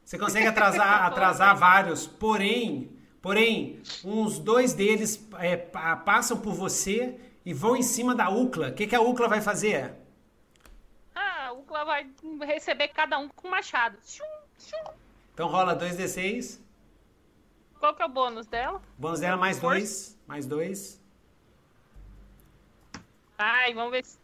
Você 0.04 0.18
consegue 0.18 0.46
atrasar, 0.46 1.04
atrasar 1.06 1.56
vários, 1.56 2.06
porém, 2.06 2.90
porém, 3.20 3.80
uns 4.04 4.38
dois 4.38 4.72
deles 4.72 5.24
é, 5.38 5.56
pa- 5.56 5.96
passam 5.96 6.36
por 6.38 6.54
você 6.54 7.16
e 7.44 7.52
vão 7.52 7.76
em 7.76 7.82
cima 7.82 8.14
da 8.14 8.28
Ucla. 8.28 8.68
O 8.68 8.74
que, 8.74 8.86
que 8.86 8.94
a 8.94 9.00
Ucla 9.00 9.28
vai 9.28 9.40
fazer? 9.40 9.92
O 11.72 11.74
Ukla 11.74 11.84
vai 11.86 12.06
receber 12.46 12.88
cada 12.88 13.18
um 13.18 13.28
com 13.30 13.48
machado. 13.48 13.96
Tchum, 14.04 14.22
tchum. 14.58 14.92
Então 15.32 15.48
rola 15.48 15.74
2d6. 15.74 16.60
Qual 17.80 17.94
que 17.94 18.02
é 18.02 18.04
o 18.04 18.08
bônus 18.10 18.46
dela? 18.46 18.82
Bônus 18.98 19.20
dela 19.20 19.38
mais 19.38 19.58
dois. 19.58 20.18
Mais 20.26 20.44
dois. 20.44 21.00
Ai, 23.38 23.72
vamos 23.72 23.90
ver 23.90 24.04
se... 24.04 24.18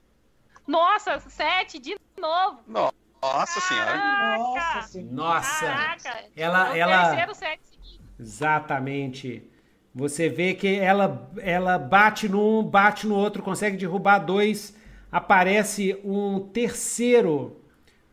Nossa, 0.67 1.18
sete 1.20 1.78
de 1.78 1.97
novo. 2.18 2.60
Nossa 2.67 3.60
senhora. 3.62 3.97
Nossa 4.36 4.83
senhora. 4.83 5.12
Nossa! 5.15 5.67
Caraca. 5.67 6.25
Ela, 6.36 6.68
É 6.77 6.86
o 6.86 6.91
ela. 6.91 7.07
terceiro 7.09 7.35
sete 7.35 7.62
seguido. 7.67 8.05
Exatamente. 8.20 9.51
Você 9.94 10.28
vê 10.28 10.52
que 10.52 10.78
ela, 10.78 11.31
ela 11.39 11.78
bate 11.78 12.28
num, 12.28 12.62
bate 12.62 13.07
no 13.07 13.15
outro, 13.17 13.43
consegue 13.43 13.78
derrubar 13.78 14.18
dois. 14.18 14.77
Aparece 15.11 15.99
um 16.05 16.41
terceiro, 16.41 17.61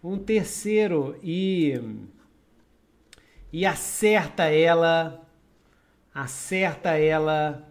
um 0.04 0.18
terceiro 0.18 1.20
e 1.22 1.80
e 3.52 3.66
acerta 3.66 4.44
ela, 4.46 5.26
acerta 6.14 6.92
ela 6.98 7.66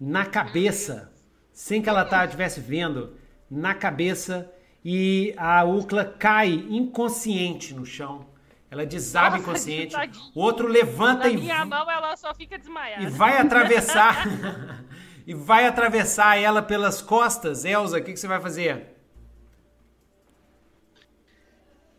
na 0.00 0.24
cabeça, 0.24 1.12
sem 1.52 1.82
que 1.82 1.88
ela 1.88 2.04
tá 2.04 2.24
estivesse 2.24 2.60
vendo, 2.60 3.14
na 3.50 3.74
cabeça 3.74 4.50
e 4.84 5.34
a 5.36 5.64
Ucla 5.64 6.04
cai 6.04 6.52
inconsciente 6.70 7.74
no 7.74 7.84
chão. 7.84 8.26
Ela 8.70 8.86
desaba 8.86 9.36
Nossa, 9.36 9.42
inconsciente. 9.42 9.94
O 10.34 10.40
outro 10.40 10.66
levanta 10.66 11.24
Na 11.24 11.30
e 11.30 11.36
minha 11.36 11.64
mão 11.66 11.90
ela 11.90 12.16
só 12.16 12.34
fica 12.34 12.56
desmaiada. 12.58 13.02
e 13.02 13.06
vai 13.10 13.36
atravessar 13.36 14.24
e 15.26 15.34
vai 15.34 15.66
atravessar 15.66 16.36
ela 16.38 16.62
pelas 16.62 17.00
costas. 17.00 17.64
Elza, 17.64 17.98
o 17.98 18.02
que, 18.02 18.12
que 18.12 18.18
você 18.18 18.28
vai 18.28 18.40
fazer? 18.40 18.86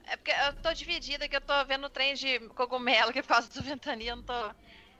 É 0.05 0.15
porque 0.15 0.31
eu 0.31 0.53
tô 0.61 0.71
dividida 0.73 1.27
que 1.27 1.35
eu 1.35 1.41
tô 1.41 1.53
vendo 1.65 1.85
o 1.85 1.89
trem 1.89 2.13
de 2.13 2.39
cogumelo 2.49 3.11
que 3.11 3.23
passa 3.23 3.51
do 3.53 3.65
ventania, 3.65 4.15
não 4.15 4.23
tô. 4.23 4.33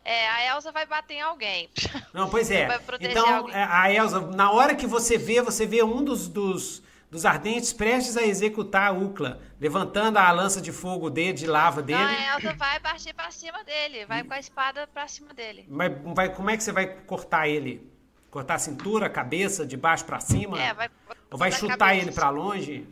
É, 0.05 0.27
a 0.29 0.55
Elsa 0.55 0.71
vai 0.71 0.85
bater 0.85 1.13
em 1.13 1.21
alguém. 1.21 1.69
Não, 2.13 2.29
pois 2.29 2.51
é. 2.51 2.67
Então, 2.99 3.37
alguém. 3.37 3.55
é, 3.55 3.63
a 3.63 3.89
Elza, 3.89 4.19
na 4.19 4.51
hora 4.51 4.75
que 4.75 4.85
você 4.85 5.17
vê, 5.17 5.41
você 5.41 5.65
vê 5.65 5.81
um 5.81 6.03
dos, 6.03 6.27
dos, 6.27 6.83
dos 7.09 7.25
ardentes 7.25 7.71
prestes 7.71 8.17
a 8.17 8.23
executar 8.23 8.89
a 8.89 8.91
Ucla, 8.91 9.39
levantando 9.61 10.17
a 10.17 10.29
lança 10.31 10.59
de 10.59 10.73
fogo 10.73 11.09
dele, 11.09 11.31
de 11.31 11.47
lava 11.47 11.81
dele. 11.81 11.99
Não, 11.99 12.05
a 12.05 12.35
Elsa 12.35 12.53
vai 12.53 12.79
partir 12.81 13.13
pra 13.13 13.31
cima 13.31 13.63
dele, 13.63 14.05
vai 14.05 14.25
com 14.25 14.33
a 14.33 14.39
espada 14.39 14.85
pra 14.87 15.07
cima 15.07 15.33
dele. 15.33 15.65
Mas 15.69 15.93
vai, 16.13 16.35
como 16.35 16.49
é 16.49 16.57
que 16.57 16.63
você 16.63 16.73
vai 16.73 16.85
cortar 16.85 17.47
ele? 17.47 17.92
Cortar 18.33 18.55
a 18.55 18.59
cintura, 18.59 19.05
a 19.05 19.09
cabeça, 19.11 19.63
de 19.63 19.77
baixo 19.77 20.05
pra 20.05 20.19
cima? 20.19 20.59
É, 20.59 20.73
vai. 20.73 20.89
Ou 21.29 21.37
vai 21.37 21.51
chutar 21.51 21.95
ele 21.95 22.11
pra 22.11 22.31
longe? 22.31 22.83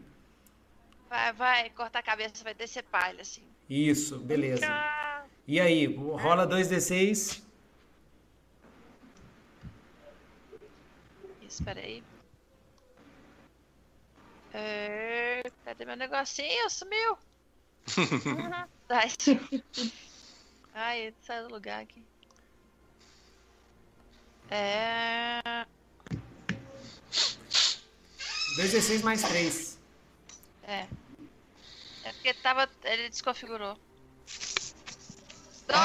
Vai, 1.09 1.33
vai 1.33 1.69
cortar 1.71 1.97
a 1.97 2.03
cabeça, 2.03 2.43
vai 2.43 2.53
descer 2.53 2.83
palha, 2.83 3.19
assim. 3.21 3.41
Isso, 3.67 4.19
beleza. 4.19 4.67
E 5.47 5.59
aí, 5.59 5.87
rola 5.95 6.45
2d6. 6.47 7.41
Isso, 11.41 11.63
peraí. 11.63 12.03
É, 14.53 15.41
cadê 15.65 15.85
meu 15.85 15.97
negocinho? 15.97 16.69
Sumiu! 16.69 17.17
Ai, 18.89 19.09
Ai, 20.75 21.13
saiu 21.23 21.47
do 21.47 21.55
lugar 21.55 21.81
aqui. 21.81 22.10
É. 24.51 25.65
2d6 28.57 29.01
mais 29.01 29.23
3. 29.23 29.80
É. 30.63 30.85
É 32.03 32.11
porque 32.13 32.33
tava. 32.35 32.69
Ele 32.83 33.09
desconfigurou. 33.09 33.77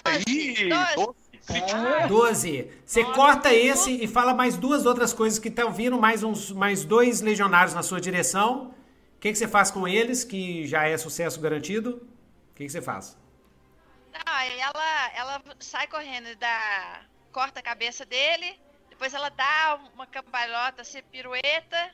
Aí, 0.05 0.69
Doze! 0.69 1.07
crítico. 1.47 1.77
Ah, 1.77 2.07
12. 2.09 2.71
Você 2.85 3.03
Nossa, 3.03 3.15
corta 3.15 3.55
esse 3.55 4.03
e 4.03 4.09
fala 4.09 4.35
mais 4.35 4.57
duas 4.57 4.85
outras 4.85 5.13
coisas 5.13 5.39
que 5.39 5.49
estão 5.49 5.73
vindo, 5.73 5.99
mais, 5.99 6.23
uns, 6.23 6.51
mais 6.51 6.85
dois 6.85 7.21
legionários 7.21 7.75
na 7.75 7.83
sua 7.83 8.01
direção. 8.01 8.75
O 9.17 9.21
que, 9.21 9.31
que 9.31 9.39
você 9.39 9.49
faz 9.49 9.71
com 9.71 9.87
eles, 9.87 10.25
que 10.25 10.67
já 10.67 10.87
é 10.87 10.97
sucesso 10.97 11.41
garantido? 11.41 12.03
O 12.51 12.55
que, 12.55 12.65
que 12.65 12.69
você 12.69 12.83
faz? 12.83 13.17
Não, 14.13 14.33
aí 14.33 14.59
ela, 14.59 15.13
ela 15.15 15.43
sai 15.61 15.87
correndo 15.87 16.29
e 16.29 16.35
dá. 16.35 17.03
Corta 17.37 17.61
a 17.61 17.63
cabeça 17.63 18.07
dele. 18.07 18.59
Depois 18.89 19.13
ela 19.13 19.29
dá 19.29 19.79
uma 19.93 20.07
cambalhota, 20.07 20.81
assim, 20.81 21.03
pirueta. 21.03 21.91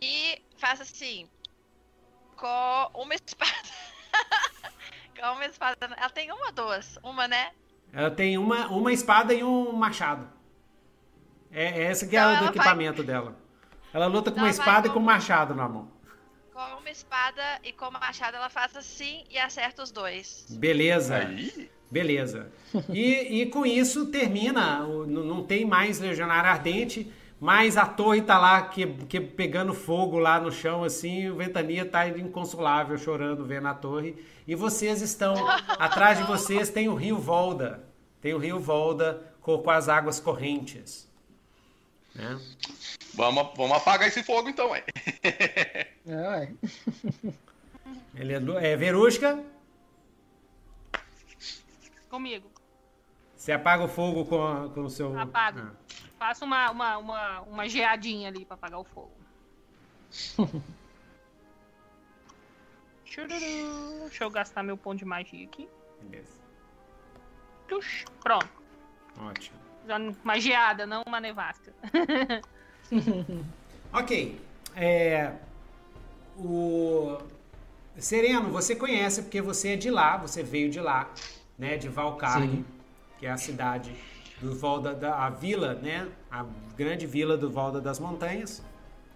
E 0.00 0.42
faz 0.56 0.80
assim. 0.80 1.28
Com 2.36 2.90
uma 2.94 3.14
espada. 3.14 3.68
com 5.20 5.26
uma 5.32 5.44
espada. 5.44 5.76
Ela 5.94 6.08
tem 6.08 6.32
uma 6.32 6.46
ou 6.46 6.52
duas? 6.52 6.98
Uma, 7.02 7.28
né? 7.28 7.52
Ela 7.92 8.10
tem 8.10 8.38
uma, 8.38 8.66
uma 8.68 8.90
espada 8.90 9.34
e 9.34 9.44
um 9.44 9.72
machado. 9.72 10.26
É, 11.50 11.64
é 11.64 11.82
essa 11.84 12.06
que 12.06 12.16
é 12.16 12.20
Então 12.20 12.32
o 12.32 12.36
do 12.36 12.44
ela 12.44 12.52
vai- 12.52 12.56
equipamento 12.56 13.02
dela. 13.02 13.36
Ela 13.92 14.06
luta 14.06 14.30
com 14.30 14.36
Então 14.38 14.44
uma 14.44 14.50
espada 14.50 14.86
e 14.86 14.90
com- 14.90 14.94
com 14.94 15.00
um 15.00 15.04
machado 15.04 15.54
na 15.54 15.68
mão. 15.68 15.92
Com 16.52 16.64
uma 16.78 16.90
espada 16.90 17.60
e 17.62 17.72
com 17.74 17.88
o 17.88 17.92
machado 17.92 18.36
ela 18.36 18.48
faz 18.48 18.74
assim 18.74 19.24
e 19.28 19.38
acerta 19.38 19.82
os 19.82 19.90
dois. 19.90 20.46
Beleza. 20.50 21.16
Aí. 21.18 21.70
Beleza. 21.90 22.50
E, 22.90 23.42
e 23.42 23.46
com 23.46 23.64
isso 23.64 24.06
termina, 24.06 24.80
não 24.80 25.42
tem 25.42 25.64
mais 25.64 25.98
Legionário 25.98 26.50
Ardente, 26.50 27.10
mas 27.40 27.76
a 27.76 27.86
torre 27.86 28.20
tá 28.22 28.38
lá 28.38 28.62
que, 28.62 28.86
que 29.04 29.20
pegando 29.20 29.72
fogo 29.72 30.18
lá 30.18 30.40
no 30.40 30.50
chão, 30.50 30.84
assim, 30.84 31.22
e 31.22 31.30
o 31.30 31.36
Ventania 31.36 31.84
tá 31.84 32.08
inconsolável, 32.08 32.98
chorando, 32.98 33.44
vendo 33.44 33.68
a 33.68 33.74
torre. 33.74 34.16
E 34.46 34.54
vocês 34.54 35.00
estão, 35.00 35.34
atrás 35.78 36.18
de 36.18 36.24
vocês 36.24 36.68
tem 36.68 36.88
o 36.88 36.94
rio 36.94 37.16
Volda. 37.16 37.84
Tem 38.20 38.34
o 38.34 38.38
rio 38.38 38.58
Volda 38.58 39.22
com, 39.40 39.56
com 39.58 39.70
as 39.70 39.88
águas 39.88 40.18
correntes. 40.18 41.08
Né? 42.14 42.38
Vamos, 43.14 43.48
vamos 43.56 43.76
apagar 43.76 44.08
esse 44.08 44.22
fogo 44.22 44.48
então, 44.48 44.70
ué. 44.70 44.84
é, 46.04 46.28
ué. 46.28 46.52
Ele 48.16 48.32
é, 48.34 48.72
é 48.72 48.76
Verusca, 48.76 49.38
comigo. 52.08 52.50
você 53.36 53.52
apaga 53.52 53.84
o 53.84 53.88
fogo 53.88 54.24
com, 54.24 54.42
a- 54.46 54.68
com 54.70 54.82
o 54.82 54.90
seu... 54.90 55.16
Apago. 55.18 55.60
Ah. 55.60 55.72
Faço 56.18 56.44
uma, 56.44 56.70
uma, 56.70 56.98
uma, 56.98 57.40
uma 57.42 57.68
geadinha 57.68 58.28
ali 58.28 58.44
pra 58.44 58.54
apagar 58.54 58.80
o 58.80 58.84
fogo. 58.84 59.12
Deixa 63.04 64.24
eu 64.24 64.30
gastar 64.30 64.62
meu 64.62 64.76
ponto 64.76 64.98
de 64.98 65.04
magia 65.04 65.44
aqui. 65.44 65.68
Beleza. 66.02 66.38
Tux. 67.66 68.04
Pronto. 68.22 68.48
Ótimo. 69.20 69.56
Já 69.86 69.98
magiada, 70.22 70.86
não 70.86 71.02
uma 71.06 71.20
nevasca. 71.20 71.72
Ok. 73.92 74.38
É, 74.76 75.32
o 76.36 77.18
Sereno, 77.98 78.50
você 78.50 78.74
conhece 78.76 79.22
porque 79.22 79.40
você 79.42 79.70
é 79.70 79.76
de 79.76 79.90
lá, 79.90 80.16
você 80.18 80.42
veio 80.42 80.70
de 80.70 80.78
lá, 80.80 81.10
né? 81.58 81.76
De 81.76 81.88
Valcarne, 81.88 82.64
que 83.18 83.26
é 83.26 83.30
a 83.30 83.36
cidade 83.36 83.92
do 84.40 84.54
Volda 84.54 84.94
da 84.94 85.26
a 85.26 85.30
vila, 85.30 85.74
né? 85.74 86.08
A 86.30 86.44
grande 86.76 87.06
vila 87.06 87.36
do 87.36 87.50
Volda 87.50 87.80
das 87.80 87.98
Montanhas, 87.98 88.62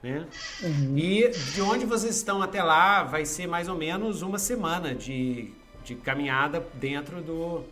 né? 0.03 0.27
Uhum. 0.63 0.97
E 0.97 1.31
de 1.53 1.61
onde 1.63 1.87
vocês 1.87 2.17
estão 2.17 2.43
até 2.43 2.63
lá 2.63 3.05
vai 3.05 3.25
ser 3.25 3.47
mais 3.47 3.69
ou 3.69 3.77
menos 3.77 4.23
uma 4.23 4.39
semana 4.39 4.95
de, 4.95 5.53
de 5.85 5.95
caminhada 5.95 6.67
dentro 6.75 7.23
do 7.23 7.65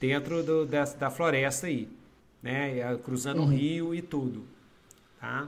dentro 0.00 0.42
do, 0.42 0.66
da, 0.66 0.84
da 0.84 1.10
floresta 1.10 1.66
aí, 1.66 1.88
né? 2.42 2.82
Ah, 2.82 2.96
Cruzando 2.98 3.42
o 3.42 3.44
Uhum. 3.44 3.50
rio 3.50 3.94
e 3.94 4.02
tudo, 4.02 4.46
tá? 5.20 5.46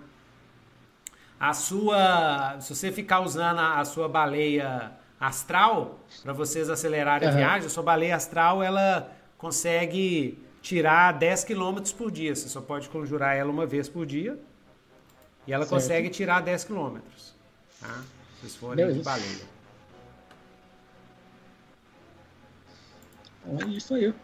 A 1.39 1.53
sua, 1.55 2.61
se 2.61 2.75
você 2.75 2.93
ficar 2.93 3.21
usando 3.21 3.59
a, 3.59 3.81
a 3.81 3.85
sua 3.85 4.09
baleia 4.09 4.93
astral 5.23 6.01
para 6.23 6.33
vocês 6.33 6.69
acelerarem 6.69 7.29
a 7.29 7.31
Aham. 7.31 7.39
viagem, 7.39 7.67
a 7.67 7.71
sua 7.71 7.83
baleia 7.83 8.17
astral 8.17 8.63
ela 8.63 9.11
consegue 9.39 10.37
tirar 10.61 11.13
10 11.13 11.45
km 11.45 11.81
por 11.97 12.11
dia. 12.11 12.35
Você 12.35 12.49
só 12.49 12.61
pode 12.61 12.89
conjurar 12.89 13.37
ela 13.37 13.51
uma 13.51 13.65
vez 13.65 13.89
por 13.89 14.05
dia. 14.05 14.39
E 15.47 15.53
ela 15.53 15.65
Certo. 15.65 15.75
consegue 15.81 16.09
tirar 16.11 16.41
10 16.43 16.65
km. 16.65 16.99
Tá? 17.81 17.89
Se 17.89 18.41
vocês 18.41 18.57
forem 18.57 18.93
de 18.93 19.03
baleia. 19.03 19.53
Então 23.45 23.69
é 23.69 23.71
isso 23.73 23.95
aí. 23.95 24.15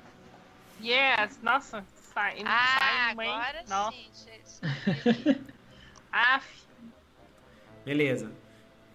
Yes, 0.82 1.38
nossa, 1.42 1.84
sai, 2.14 2.40
Ah, 2.44 2.78
sai 2.78 3.14
bem. 3.16 3.30
agora 3.30 3.64
Nossa. 3.68 3.96
sim. 3.96 4.10
gente. 4.14 5.40
Af. 6.12 6.46
Beleza. 7.84 8.30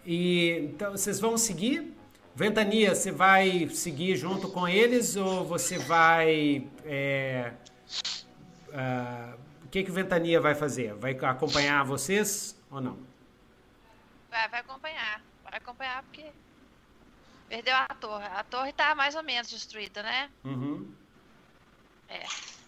E 0.06 0.70
então 0.74 0.92
vocês 0.92 1.20
vão 1.20 1.38
seguir? 1.38 1.94
Ventania, 2.36 2.96
você 2.96 3.12
vai 3.12 3.70
seguir 3.70 4.16
junto 4.16 4.50
com 4.50 4.68
eles 4.68 5.16
ou 5.16 5.46
você 5.46 5.78
vai. 5.78 6.68
é, 6.84 7.54
ah, 8.74 9.36
o 9.64 9.68
que, 9.68 9.84
que 9.84 9.92
o 9.92 9.94
Ventania 9.94 10.42
vai 10.42 10.56
fazer? 10.56 10.94
Vai 10.96 11.14
acompanhar 11.14 11.84
vocês 11.84 12.60
ou 12.72 12.82
não? 12.82 12.98
Vai, 14.30 14.50
vai 14.50 14.60
acompanhar. 14.60 15.22
Vai 15.44 15.58
acompanhar 15.58 16.04
porque 16.04 16.32
perdeu 17.48 17.76
a 17.76 17.88
torre. 17.88 18.26
A 18.26 18.44
torre 18.44 18.74
tá 18.74 18.96
mais 18.96 19.16
ou 19.16 19.24
menos 19.24 19.50
destruída, 19.50 20.02
né? 20.02 20.30
Uhum. 20.44 20.92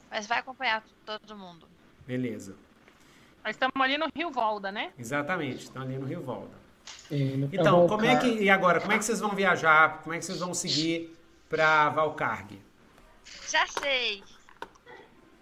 Mas 0.09 0.27
vai 0.27 0.39
acompanhar 0.39 0.83
todo 1.05 1.35
mundo. 1.35 1.67
Beleza. 2.05 2.55
Nós 3.43 3.55
estamos 3.55 3.75
ali 3.79 3.97
no 3.97 4.07
Rio 4.15 4.31
Volda, 4.31 4.71
né? 4.71 4.93
Exatamente, 4.97 5.63
estão 5.63 5.81
ali 5.81 5.97
no 5.97 6.05
Rio 6.05 6.21
Volta. 6.21 6.64
É, 7.11 7.15
Então, 7.53 7.87
como 7.87 8.05
é 8.05 8.15
que. 8.17 8.27
E 8.27 8.49
agora, 8.49 8.79
como 8.79 8.93
é 8.93 8.97
que 8.97 9.05
vocês 9.05 9.19
vão 9.19 9.31
viajar? 9.31 10.01
Como 10.01 10.13
é 10.13 10.19
que 10.19 10.25
vocês 10.25 10.39
vão 10.39 10.53
seguir 10.53 11.15
para 11.49 11.89
Valcarg? 11.89 12.59
Já 13.49 13.65
sei. 13.67 14.23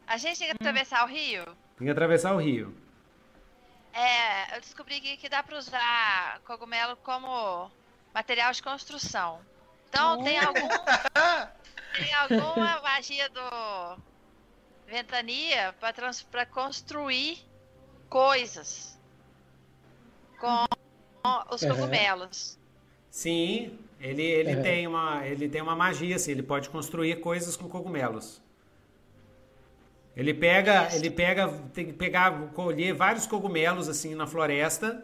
A 0.05 0.17
gente 0.17 0.39
tem 0.39 0.47
que 0.47 0.53
atravessar 0.53 1.03
o 1.05 1.07
rio. 1.07 1.45
Tem 1.77 1.87
que 1.87 1.91
atravessar 1.91 2.33
o 2.33 2.37
rio. 2.37 2.75
É, 3.93 4.55
eu 4.55 4.61
descobri 4.61 4.99
que, 4.99 5.17
que 5.17 5.29
dá 5.29 5.43
pra 5.43 5.57
usar 5.57 6.39
cogumelo 6.45 6.95
como 6.97 7.71
material 8.13 8.51
de 8.51 8.61
construção. 8.61 9.39
Então 9.89 10.23
tem 10.23 10.39
algum. 10.39 10.67
tem 11.95 12.13
alguma 12.15 12.81
magia 12.81 13.29
do 13.29 13.97
Ventania 14.87 15.73
pra, 15.79 15.93
trans, 15.93 16.25
construir 16.51 17.39
coisas 18.09 18.99
com 20.39 20.65
os 21.49 21.61
Uhum. 21.61 21.69
cogumelos. 21.69 22.57
Sim, 23.09 23.77
ele, 23.99 24.23
ele, 24.23 24.51
É. 24.51 24.55
tem 24.55 24.87
uma, 24.87 25.25
ele 25.25 25.47
tem 25.47 25.61
uma 25.61 25.75
magia, 25.75 26.15
assim, 26.15 26.31
ele 26.31 26.43
pode 26.43 26.69
construir 26.69 27.15
coisas 27.21 27.55
com 27.55 27.69
cogumelos. 27.69 28.41
Ele 30.15 30.33
pega, 30.33 30.93
ele 30.93 31.09
pega, 31.09 31.47
tem 31.73 31.85
que 31.87 31.93
pegar, 31.93 32.31
colher 32.53 32.93
vários 32.93 33.25
cogumelos 33.25 33.87
assim 33.89 34.13
na 34.13 34.27
floresta, 34.27 35.03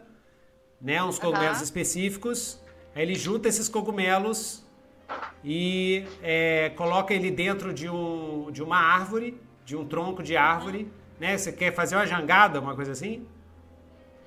né, 0.80 1.02
uns 1.02 1.18
cogumelos 1.18 1.56
Aham. 1.56 1.64
específicos. 1.64 2.60
Aí 2.94 3.02
ele 3.02 3.14
junta 3.14 3.48
esses 3.48 3.68
cogumelos 3.68 4.64
e 5.44 6.04
é, 6.22 6.70
coloca 6.76 7.12
ele 7.14 7.30
dentro 7.30 7.72
de, 7.72 7.88
um, 7.88 8.50
de 8.52 8.62
uma 8.62 8.78
árvore, 8.78 9.40
de 9.64 9.76
um 9.76 9.84
tronco 9.86 10.22
de 10.22 10.36
árvore, 10.36 10.90
né? 11.18 11.36
Você 11.36 11.52
quer 11.52 11.72
fazer 11.72 11.96
uma 11.96 12.06
jangada, 12.06 12.60
uma 12.60 12.74
coisa 12.74 12.92
assim? 12.92 13.26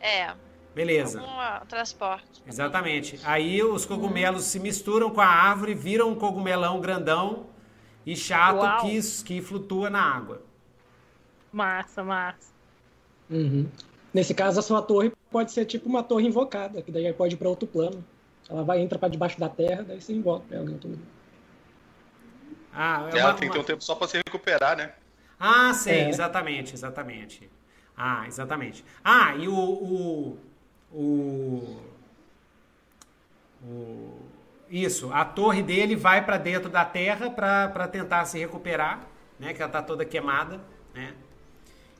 É, 0.01 0.33
Beleza. 0.73 1.19
algum 1.19 1.31
ah, 1.39 1.63
transporte. 1.67 2.41
Exatamente. 2.47 3.19
Aí 3.23 3.61
os 3.63 3.85
cogumelos 3.85 4.45
se 4.45 4.59
misturam 4.59 5.09
com 5.11 5.21
a 5.21 5.25
árvore, 5.27 5.73
viram 5.73 6.09
um 6.09 6.15
cogumelão 6.15 6.79
grandão 6.81 7.45
e 8.05 8.15
chato 8.15 8.57
Uau. 8.57 8.81
que, 8.81 8.99
que 9.23 9.41
flutua 9.41 9.89
na 9.89 10.01
água. 10.01 10.41
Massa, 11.51 12.03
massa. 12.03 12.51
Uhum. 13.29 13.67
Nesse 14.13 14.33
caso, 14.33 14.59
a 14.59 14.63
sua 14.63 14.81
torre 14.81 15.11
pode 15.31 15.51
ser 15.51 15.65
tipo 15.65 15.87
uma 15.87 16.03
torre 16.03 16.27
invocada, 16.27 16.81
que 16.81 16.91
daí 16.91 17.11
pode 17.13 17.35
ir 17.35 17.37
para 17.37 17.49
outro 17.49 17.67
plano. 17.67 18.03
Ela 18.49 18.63
vai 18.63 18.79
entra 18.79 18.97
para 18.99 19.09
debaixo 19.09 19.39
da 19.39 19.49
terra, 19.49 19.83
daí 19.83 20.01
você 20.01 20.13
invoca 20.13 20.45
ela 20.53 20.65
em 20.69 20.73
outro 20.73 20.89
lugar. 20.89 21.05
Ah, 22.73 23.09
é 23.13 23.19
Ela 23.19 23.29
uma- 23.31 23.39
tem 23.39 23.47
que 23.47 23.53
ter 23.53 23.61
um 23.61 23.63
tempo 23.63 23.83
só 23.83 23.95
pra 23.95 24.07
se 24.07 24.17
recuperar, 24.17 24.75
né? 24.75 24.93
Ah, 25.39 25.73
sei, 25.73 26.01
É. 26.01 26.09
exatamente, 26.09 26.73
exatamente. 26.73 27.49
Ah, 27.95 28.25
exatamente. 28.27 28.83
Ah, 29.03 29.35
e 29.35 29.47
o. 29.47 29.53
o, 29.55 30.37
o, 30.93 31.79
o- 33.63 34.19
isso, 34.69 35.11
a 35.13 35.23
torre 35.23 35.61
dele 35.61 35.95
vai 35.95 36.23
para 36.25 36.37
dentro 36.37 36.69
da 36.69 36.83
terra 36.83 37.29
para 37.29 37.87
tentar 37.87 38.25
se 38.25 38.39
recuperar, 38.39 39.01
né? 39.39 39.53
Que 39.53 39.61
ela 39.61 39.71
tá 39.71 39.81
toda 39.83 40.03
queimada, 40.05 40.59
né? 40.93 41.13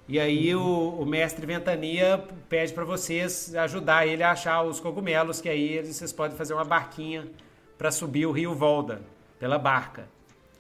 E 0.08 0.20
aí 0.20 0.54
o, 0.56 0.90
o 1.00 1.06
mestre 1.06 1.46
Ventania 1.46 2.26
pede 2.50 2.74
para 2.74 2.84
vocês 2.84 3.56
ajudar 3.56 4.06
ele 4.08 4.24
a 4.24 4.32
achar 4.32 4.62
os 4.64 4.80
cogumelos, 4.80 5.40
que 5.40 5.48
aí 5.48 5.82
vocês 5.86 6.12
podem 6.12 6.36
fazer 6.36 6.54
uma 6.54 6.66
barquinha 6.66 7.28
para 7.78 7.92
subir 7.92 8.26
o 8.26 8.32
rio 8.32 8.54
Volda 8.56 9.02
pela 9.40 9.58
barca, 9.60 10.08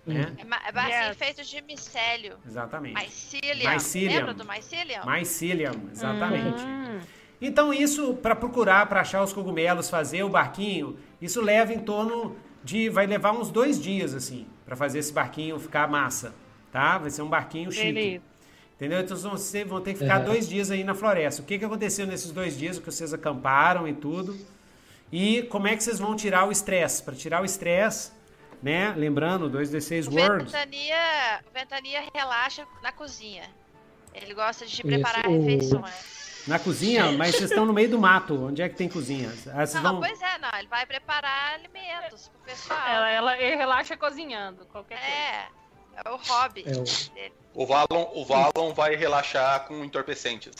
né? 0.05 0.33
É, 0.37 0.43
ma- 0.45 0.61
é 0.67 0.71
barquinho 0.71 1.07
Yes. 1.07 1.17
feito 1.17 1.43
de 1.43 1.61
micélio. 1.63 2.37
Exatamente. 2.45 2.95
Mycelium. 3.01 3.69
Mycelium. 3.71 4.15
Lembra 4.17 4.33
do 4.33 4.45
mycelium? 4.45 5.05
Mycelium, 5.05 5.89
exatamente. 5.91 6.61
Hum. 6.63 6.99
Então 7.41 7.73
isso 7.73 8.13
para 8.15 8.35
procurar, 8.35 8.85
para 8.87 9.01
achar 9.01 9.21
os 9.23 9.33
cogumelos, 9.33 9.89
fazer 9.89 10.23
o 10.23 10.29
barquinho, 10.29 10.97
isso 11.21 11.41
leva 11.41 11.73
em 11.73 11.79
torno 11.79 12.35
de, 12.63 12.89
vai 12.89 13.05
levar 13.05 13.31
uns 13.33 13.49
dois 13.51 13.81
dias 13.81 14.13
assim, 14.13 14.47
para 14.65 14.75
fazer 14.75 14.99
esse 14.99 15.11
barquinho 15.11 15.59
ficar 15.59 15.87
massa, 15.87 16.33
tá? 16.71 16.97
Vai 16.97 17.09
ser 17.09 17.21
um 17.21 17.27
barquinho 17.29 17.71
chique. 17.71 17.91
Beleza. 17.93 18.23
Entendeu? 18.75 18.99
Então 19.01 19.15
vocês 19.15 19.67
vão, 19.67 19.79
ter 19.81 19.93
que 19.93 19.99
ficar 19.99 20.19
Uhum. 20.19 20.25
dois 20.25 20.47
dias 20.47 20.71
aí 20.71 20.83
na 20.83 20.93
floresta. 20.95 21.41
O 21.41 21.45
que, 21.45 21.59
que 21.59 21.65
aconteceu 21.65 22.07
nesses 22.07 22.31
dois 22.31 22.57
dias? 22.57 22.77
O 22.77 22.81
que 22.81 22.91
vocês 22.91 23.13
acamparam 23.13 23.87
e 23.87 23.93
tudo? 23.93 24.35
E 25.11 25.43
como 25.43 25.67
é 25.67 25.75
que 25.75 25.83
vocês 25.83 25.99
vão 25.99 26.15
tirar 26.15 26.47
o 26.47 26.51
estresse? 26.51 27.03
Para 27.03 27.13
tirar 27.13 27.41
o 27.41 27.45
estresse, 27.45 28.11
né? 28.61 28.93
Lembrando, 28.97 29.49
2d6 29.49 30.07
O 30.07 30.15
words. 30.15 30.51
Ventania, 30.51 31.41
o 31.49 31.53
Ventania 31.53 32.03
relaxa 32.13 32.65
na 32.81 32.91
cozinha. 32.91 33.43
Ele 34.13 34.33
gosta 34.33 34.65
de 34.65 34.81
preparar 34.81 35.27
refeições. 35.27 36.22
Na 36.45 36.59
cozinha, 36.59 37.11
mas 37.13 37.35
vocês 37.35 37.49
estão 37.49 37.65
no 37.65 37.71
meio 37.73 37.89
do 37.89 37.97
mato. 37.99 38.47
Onde 38.47 38.61
é 38.61 38.67
que 38.67 38.75
tem 38.75 38.89
cozinha? 38.89 39.29
Ah, 39.53 39.65
vocês 39.65 39.81
Não, 39.81 39.93
vão... 39.93 39.99
pois 40.01 40.21
é, 40.21 40.37
não. 40.39 40.49
Ele 40.59 40.67
vai 40.67 40.85
preparar 40.85 41.53
alimentos 41.53 42.27
pro 42.27 42.39
pessoal. 42.41 42.79
Ela, 42.87 43.09
ela, 43.09 43.37
ele 43.37 43.55
relaxa 43.55 43.95
cozinhando, 43.95 44.65
qualquer 44.65 44.97
coisa. 44.99 45.11
É, 45.13 45.47
é 46.05 46.09
o 46.09 46.17
hobby 46.17 46.63
É 46.67 46.71
o- 46.71 47.13
dele. 47.13 47.33
O 47.53 47.65
Valon, 47.65 48.11
o 48.13 48.25
Valon 48.25 48.73
vai 48.73 48.95
relaxar 48.95 49.61
com 49.67 49.85
entorpecentes. 49.85 50.51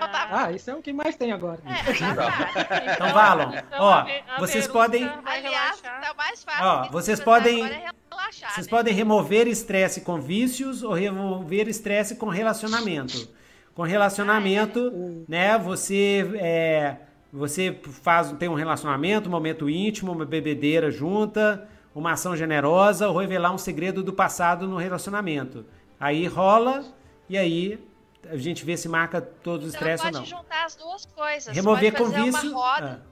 Ah, 0.00 0.44
Ah, 0.46 0.52
isso 0.52 0.70
é 0.70 0.74
o 0.74 0.80
que 0.80 0.92
mais 0.92 1.16
tem 1.16 1.32
agora. 1.32 1.60
É, 1.66 1.90
exatamente. 1.90 2.90
Então, 2.94 3.12
Valon, 3.12 3.52
ó, 3.72 3.92
a 3.92 4.02
Ve- 4.02 4.24
a 4.28 4.38
vocês 4.38 4.68
podem- 4.68 5.10
Aliás, 5.26 5.80
tá 5.80 6.12
o 6.12 6.16
mais 6.16 6.44
fácil. 6.44 6.64
Ó, 6.64 6.88
vocês 6.90 7.18
podem- 7.20 7.64
é 7.66 7.90
relaxar, 8.08 8.54
Vocês 8.54 8.66
né? 8.66 8.70
podem 8.70 8.94
remover 8.94 9.48
estresse 9.48 10.02
com 10.02 10.20
vícios 10.20 10.84
ou 10.84 10.92
remover 10.92 11.66
estresse 11.68 12.14
com 12.14 12.28
relacionamento. 12.28 13.28
Com 13.74 13.82
relacionamento, 13.82 15.24
né? 15.28 15.56
Você 15.58 16.30
é, 16.36 16.96
você 17.32 17.78
faz 18.02 18.32
tem 18.32 18.48
um 18.48 18.54
relacionamento, 18.54 19.28
um 19.28 19.32
momento 19.32 19.70
íntimo, 19.70 20.12
uma 20.12 20.24
bebedeira 20.24 20.90
junta, 20.90 21.68
uma 21.94 22.12
ação 22.12 22.36
generosa 22.36 23.08
ou 23.08 23.18
revelar 23.18 23.52
um 23.52 23.58
segredo 23.58 24.02
do 24.02 24.12
passado 24.12 24.66
no 24.66 24.76
relacionamento. 24.76 25.64
Aí 25.98 26.26
rola 26.26 26.84
e 27.28 27.38
aí 27.38 27.78
a 28.28 28.36
gente 28.36 28.64
vê 28.64 28.76
se 28.76 28.88
marca 28.88 29.20
todo 29.20 29.62
o 29.62 29.68
Então 29.68 29.68
estresse 29.68 30.04
ou 30.04 30.12
pode 30.12 30.30
não. 30.30 30.38
juntar 30.38 30.64
as 30.64 30.76
duas 30.76 31.06
coisas. 31.06 31.54
Remover 31.54 31.92
pode 31.92 32.04
com 32.04 32.10
fazer 32.10 32.24
vício. 32.24 32.50
uma 32.50 32.60
roda, 32.60 33.02
ah, 33.04 33.10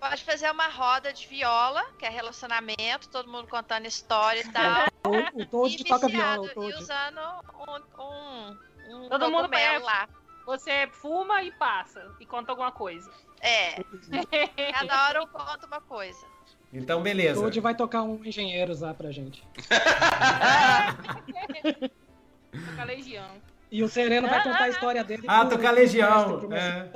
Pode 0.00 0.22
fazer 0.24 0.50
uma 0.52 0.68
roda 0.68 1.12
de 1.12 1.26
viola, 1.26 1.84
que 1.98 2.06
é 2.06 2.08
relacionamento, 2.08 3.08
todo 3.10 3.28
mundo 3.28 3.48
contando 3.48 3.86
história 3.86 4.40
e 4.40 4.48
tal. 4.52 4.86
O, 5.04 5.42
o 5.42 5.46
Toad 5.46 5.74
e 5.74 5.84
toca 5.84 6.06
viola, 6.06 6.48
o 6.54 6.62
e 6.64 6.74
usando 6.74 7.20
um, 7.66 8.02
um, 8.02 8.58
um 8.98 9.08
Todo 9.08 9.30
mundo 9.30 9.48
pega- 9.48 9.84
lá. 9.84 10.08
Você 10.46 10.88
fuma 10.92 11.42
e 11.42 11.50
passa 11.52 12.10
e 12.20 12.24
conta 12.26 12.52
alguma 12.52 12.72
coisa. 12.72 13.10
É, 13.40 13.82
cada 14.72 15.06
hora 15.08 15.18
eu 15.20 15.26
conto 15.26 15.66
uma 15.66 15.80
coisa. 15.80 16.24
Então, 16.72 17.00
O 17.00 17.02
beleza. 17.02 17.40
Toad 17.40 17.60
vai 17.60 17.74
tocar 17.74 18.02
um 18.02 18.22
Engenheiros 18.24 18.80
lá 18.80 18.92
pra 18.94 19.10
gente. 19.10 19.42
Toca 22.52 22.84
Legião. 22.84 23.26
E 23.70 23.82
o 23.82 23.88
Sereno 23.88 24.26
vai 24.28 24.42
contar 24.42 24.62
a 24.64 24.68
história 24.70 25.04
dele. 25.04 25.24
Ah, 25.28 25.44
pro- 25.44 25.56
tocar 25.58 25.70
Legião, 25.72 26.40
é. 26.52 26.88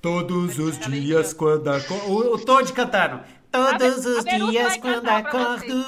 Todos 0.00 0.58
os 0.60 0.78
dias 0.78 1.32
quando 1.32 1.68
acordo. 1.68 2.06
O, 2.12 2.34
o 2.34 2.44
Todd 2.44 2.72
cantando. 2.72 3.20
Todos 3.50 4.06
A 4.06 4.10
os 4.10 4.24
dias 4.24 4.76
quando 4.76 5.08
acordo. 5.08 5.84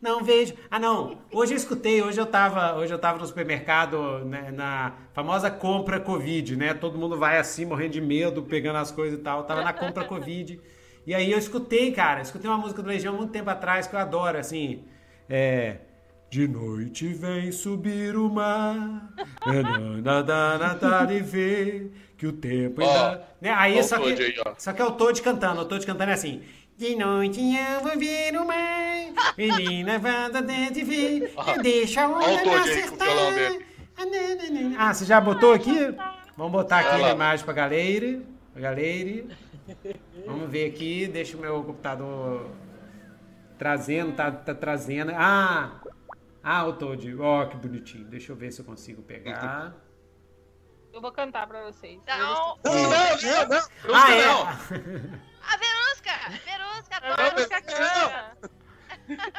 Não 0.00 0.22
vejo. 0.24 0.54
Ah, 0.70 0.78
não. 0.78 1.18
Hoje 1.30 1.52
eu 1.52 1.56
escutei. 1.56 2.02
Hoje 2.02 2.18
eu 2.18 2.26
tava, 2.26 2.76
hoje 2.76 2.92
eu 2.92 2.98
tava 2.98 3.18
no 3.18 3.26
supermercado 3.26 4.24
né, 4.24 4.50
na 4.50 4.94
famosa 5.12 5.50
compra 5.50 6.00
Covid, 6.00 6.56
né? 6.56 6.72
Todo 6.74 6.98
mundo 6.98 7.18
vai 7.18 7.38
assim, 7.38 7.66
morrendo 7.66 7.92
de 7.92 8.00
medo, 8.00 8.42
pegando 8.42 8.76
as 8.76 8.90
coisas 8.90 9.18
e 9.18 9.22
tal. 9.22 9.40
Eu 9.40 9.44
tava 9.44 9.62
na 9.62 9.72
compra 9.72 10.04
Covid. 10.08 10.58
E 11.06 11.14
aí 11.14 11.30
eu 11.30 11.38
escutei, 11.38 11.92
cara. 11.92 12.22
Escutei 12.22 12.48
uma 12.48 12.58
música 12.58 12.82
do 12.82 12.88
Legião 12.88 13.14
muito 13.14 13.32
tempo 13.32 13.50
atrás 13.50 13.86
que 13.86 13.94
eu 13.94 14.00
adoro, 14.00 14.38
assim. 14.38 14.84
É. 15.28 15.78
De 16.30 16.46
noite 16.46 17.06
vem 17.08 17.50
subir 17.50 18.14
o 18.14 18.28
mar, 18.28 19.14
é 19.46 19.62
nada 20.02 20.58
na 20.58 20.74
tarde 20.74 21.14
e 21.14 21.20
ver 21.20 21.90
que 22.18 22.26
o 22.26 22.32
tempo 22.34 22.82
ainda. 22.82 23.26
né? 23.40 23.50
Aí 23.56 23.82
só 23.82 23.98
que, 23.98 24.10
aí, 24.10 24.34
só 24.58 24.74
que 24.74 24.82
é 24.82 24.84
o 24.84 24.90
Toad 24.90 25.22
cantando, 25.22 25.62
o 25.62 25.64
Toad 25.64 25.86
cantando 25.86 26.10
é 26.10 26.12
assim. 26.12 26.42
De 26.78 26.94
noite 26.94 27.40
eu 27.56 27.80
vou 27.80 27.98
ver 27.98 28.36
o 28.36 28.46
mar, 28.46 29.34
menina 29.36 29.98
vanda 29.98 30.40
dentro 30.40 30.78
e 30.78 30.84
ver, 30.84 31.34
eu 31.56 31.60
deixo 31.60 31.98
a 31.98 32.08
onda 32.08 32.28
me 32.28 32.44
Toad 32.44 32.70
aí 32.70 32.88
com 32.88 32.94
o 32.94 32.98
violão 32.98 33.34
dele. 33.34 33.64
acertar. 33.96 34.80
Ah, 34.80 34.94
você 34.94 35.04
já 35.04 35.20
botou 35.20 35.52
aqui? 35.52 35.76
Vamos 36.36 36.52
botar 36.52 36.78
aqui 36.78 37.02
a 37.02 37.10
imagem 37.10 37.44
pra 37.44 37.52
galera. 37.52 38.22
Pra 38.52 38.62
galera. 38.62 39.26
Vamos 40.24 40.48
ver 40.48 40.70
aqui, 40.70 41.08
deixa 41.08 41.36
o 41.36 41.40
meu 41.40 41.64
computador 41.64 42.48
trazendo, 43.58 44.14
tá, 44.14 44.30
tá 44.30 44.54
trazendo. 44.54 45.10
Ah! 45.16 45.80
Ah, 46.44 46.64
o 46.64 46.74
Toad. 46.74 47.12
Ó, 47.20 47.44
que 47.46 47.56
bonitinho. 47.56 48.04
Deixa 48.04 48.30
eu 48.30 48.36
ver 48.36 48.52
se 48.52 48.60
eu 48.60 48.64
consigo 48.64 49.02
pegar. 49.02 49.74
Eu 50.92 51.00
vou 51.00 51.10
cantar 51.10 51.44
pra 51.48 51.64
vocês. 51.64 51.98
Então, 52.00 52.16
Não, 52.64 52.72
não, 52.72 52.82
não, 52.82 53.48
não. 53.48 53.94
Ah, 53.96 54.14
é? 54.14 54.26
não. 54.26 54.42
a 55.42 55.56
Verusca! 55.56 55.87
Verusca, 56.44 57.00
Eu 57.02 57.16
todos 57.16 57.40
vou 57.40 57.48
cantar. 57.48 58.36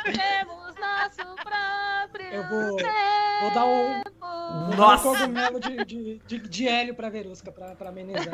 Temos 0.03 0.75
nosso 0.75 1.35
próprio 1.43 2.27
Eu 2.33 2.43
vou- 2.47 2.77
vou 3.41 3.51
dar 3.53 3.65
um- 3.65 4.01
dar 4.69 4.75
Nossa! 4.77 5.09
um 5.09 5.13
cogumelo 5.15 5.59
de, 5.59 5.85
de, 5.85 6.19
de, 6.19 6.39
de 6.39 6.67
hélio 6.67 6.95
pra 6.95 7.09
Verusca, 7.09 7.51
pra, 7.51 7.75
pra 7.75 7.89
amenizar. 7.89 8.25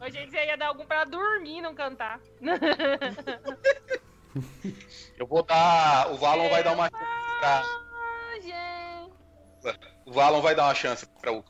Ô, 0.00 0.08
gente, 0.10 0.30
você 0.30 0.46
ia 0.46 0.56
dar 0.56 0.68
algum 0.68 0.86
pra 0.86 1.04
dormir 1.04 1.58
e 1.58 1.60
não 1.60 1.74
cantar. 1.74 2.20
Eu 5.18 5.26
vou 5.26 5.42
dar. 5.42 6.10
O 6.12 6.16
Valon 6.16 6.48
vai 6.48 6.62
dar 6.62 6.72
uma 6.72 6.84
chance 6.88 7.38
pra. 7.40 7.62
Ah, 7.62 8.40
gente. 8.40 9.76
O 10.06 10.12
Valon 10.12 10.40
vai 10.40 10.54
dar 10.54 10.64
uma 10.64 10.74
chance 10.74 11.06
pra 11.20 11.32
o. 11.32 11.44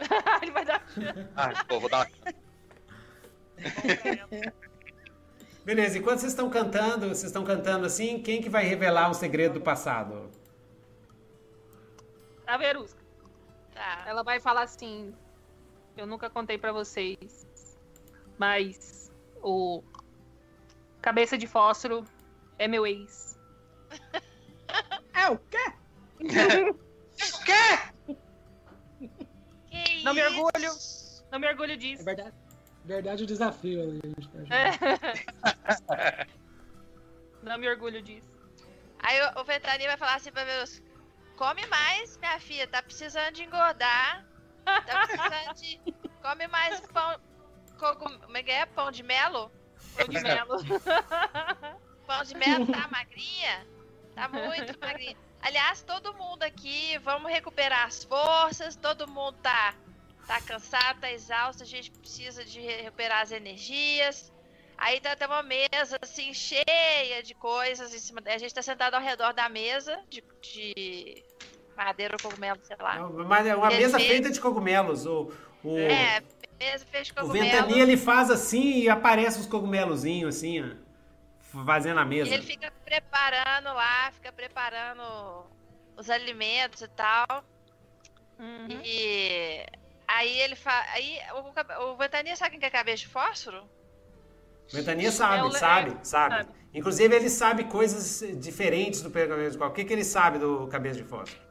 Ele 0.42 0.50
vai 0.50 0.64
dar. 0.64 0.82
Ah, 1.36 1.64
pô, 1.68 1.78
vou 1.78 1.88
dar 1.88 2.06
uma. 2.06 2.32
Beleza, 5.64 5.96
enquanto 5.98 6.18
vocês 6.18 6.32
estão 6.32 6.50
cantando, 6.50 7.06
vocês 7.08 7.24
estão 7.24 7.44
cantando 7.44 7.86
assim, 7.86 8.20
quem 8.20 8.42
que 8.42 8.48
vai 8.48 8.64
revelar 8.64 9.08
um 9.08 9.14
segredo 9.14 9.54
do 9.54 9.60
passado? 9.60 10.28
A 12.46 12.56
Verusca. 12.56 13.00
Tá. 13.72 14.04
Ela 14.06 14.22
vai 14.24 14.40
falar 14.40 14.62
assim: 14.62 15.14
Eu 15.96 16.06
nunca 16.06 16.28
contei 16.28 16.58
pra 16.58 16.72
vocês, 16.72 17.46
mas 18.36 19.10
o 19.42 19.82
cabeça 21.00 21.38
de 21.38 21.46
fósforo 21.46 22.04
é 22.58 22.66
meu 22.68 22.86
ex. 22.86 23.38
É 25.14 25.28
o 25.30 25.38
quê? 25.38 25.72
Que 29.70 30.02
Não 30.04 30.14
me 30.14 30.20
isso? 30.20 30.30
orgulho. 30.42 30.72
Não 31.30 31.38
me 31.38 31.48
orgulho 31.48 31.72
É 31.72 31.76
disso. 31.76 32.04
verdade. 32.04 32.34
Verdade 32.84 33.22
o 33.24 33.26
desafio, 33.26 33.92
gente. 33.92 34.30
É. 34.52 36.26
Não 37.42 37.58
me 37.58 37.68
orgulho 37.68 38.02
disso. 38.02 38.30
Aí 38.98 39.20
o, 39.20 39.40
o 39.40 39.44
vai 39.44 39.96
falar 39.96 40.16
assim 40.16 40.32
pra 40.32 40.44
Verusca: 40.44 40.84
Come 41.36 41.66
mais, 41.66 42.16
minha 42.18 42.38
filha, 42.38 42.66
tá 42.66 42.82
precisando 42.82 43.34
de 43.34 43.44
engordar. 43.44 44.24
Tá 44.64 45.06
precisando 45.06 45.54
de. 45.60 45.80
Come 46.22 46.46
mais 46.48 46.80
pão. 46.80 47.20
Como 47.78 48.36
é 48.36 48.42
que 48.42 48.50
é? 48.50 48.66
Pão 48.66 48.90
de 48.90 49.02
melo? 49.02 49.50
Pão 49.96 50.06
de 50.08 50.20
melo. 50.20 50.56
Pão 52.06 52.22
de 52.24 52.36
melo 52.36 52.66
tá 52.66 52.88
magrinha? 52.88 53.66
Tá 54.14 54.28
muito 54.28 54.78
magrinha. 54.78 55.16
Aliás, 55.40 55.82
todo 55.82 56.14
mundo 56.14 56.44
aqui, 56.44 56.96
vamos 56.98 57.30
recuperar 57.30 57.86
as 57.86 58.04
forças, 58.04 58.76
todo 58.76 59.08
mundo 59.08 59.36
tá, 59.42 59.74
tá 60.26 60.40
cansado, 60.40 61.00
tá 61.00 61.10
exausto, 61.10 61.62
a 61.62 61.66
gente 61.66 61.90
precisa 61.90 62.44
de 62.44 62.60
re- 62.60 62.82
recuperar 62.82 63.22
as 63.22 63.32
energias. 63.32 64.32
Aí 64.76 65.00
tá 65.00 65.12
até 65.12 65.26
uma 65.26 65.42
mesa 65.42 65.96
assim, 66.02 66.32
cheia 66.34 67.22
de 67.22 67.34
coisas 67.34 67.94
em 67.94 67.98
cima. 67.98 68.20
A 68.26 68.38
gente 68.38 68.54
tá 68.54 68.62
sentado 68.62 68.94
ao 68.94 69.00
redor 69.02 69.32
da 69.32 69.48
mesa 69.48 69.96
de, 70.08 70.22
de 70.40 71.24
madeira 71.76 72.16
ou 72.16 72.20
cogumelo, 72.20 72.58
sei 72.64 72.76
lá. 72.80 72.98
Mas 73.08 73.46
é 73.46 73.54
uma 73.54 73.68
mesa 73.68 73.98
feita 73.98 74.30
de 74.30 74.40
cogumelos. 74.40 75.06
O, 75.06 75.32
o, 75.62 75.76
É, 75.78 76.20
mesa 76.58 76.84
feita 76.86 77.04
de 77.04 77.12
o 77.12 77.14
cogumelo. 77.14 77.44
Ventania 77.44 77.82
ele 77.82 77.96
faz 77.96 78.30
assim 78.30 78.78
e 78.80 78.88
aparece 78.88 79.40
os 79.40 79.46
cogumelozinhos 79.46 80.36
assim, 80.36 80.62
ó, 80.62 81.64
fazendo 81.64 82.00
a 82.00 82.04
E 82.04 82.08
mesa. 82.08 82.34
ele 82.34 82.42
fica 82.42 82.70
preparando 82.84 83.66
lá, 83.72 84.10
fica 84.12 84.32
preparando 84.32 85.02
os 85.96 86.10
alimentos 86.10 86.82
e 86.82 86.88
tal. 86.88 87.26
Uhum. 88.38 88.80
E 88.84 89.64
aí 90.06 90.38
ele 90.40 90.56
faz. 90.56 90.88
Aí 90.90 91.18
o, 91.32 91.92
o 91.92 91.96
Ventania 91.96 92.36
sabe 92.36 92.52
quem 92.52 92.60
que 92.60 92.66
é 92.66 92.70
cabeça 92.70 92.98
de 93.02 93.08
fósforo? 93.08 93.68
Ventania 94.72 95.12
sabe, 95.12 95.36
É 95.36 95.44
o 95.44 95.50
sabe, 95.50 95.90
é, 95.90 96.04
sabe, 96.04 96.04
sabe. 96.04 96.50
Inclusive 96.74 97.14
ele 97.14 97.28
sabe 97.28 97.64
coisas 97.64 98.22
diferentes 98.40 99.02
do 99.02 99.10
Cabeça 99.10 99.50
de 99.52 99.58
Fósforo. 99.58 99.70
O 99.70 99.74
que, 99.74 99.84
que 99.84 99.92
ele 99.92 100.04
sabe 100.04 100.38
do 100.38 100.66
Cabeça 100.68 100.96
de 101.02 101.04
Fósforo? 101.04 101.42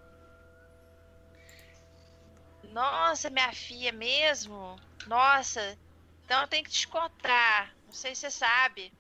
Nossa, 2.64 3.30
minha 3.30 3.54
filha 3.54 3.92
mesmo? 3.92 4.82
Nossa, 5.06 5.78
então 6.26 6.42
eu 6.42 6.48
tenho 6.48 6.64
que 6.64 6.72
te 6.72 6.88
contar. 6.88 7.76
Não 7.86 7.94
sei 7.94 8.16
se 8.16 8.22
você 8.22 8.32
sabe. 8.32 8.94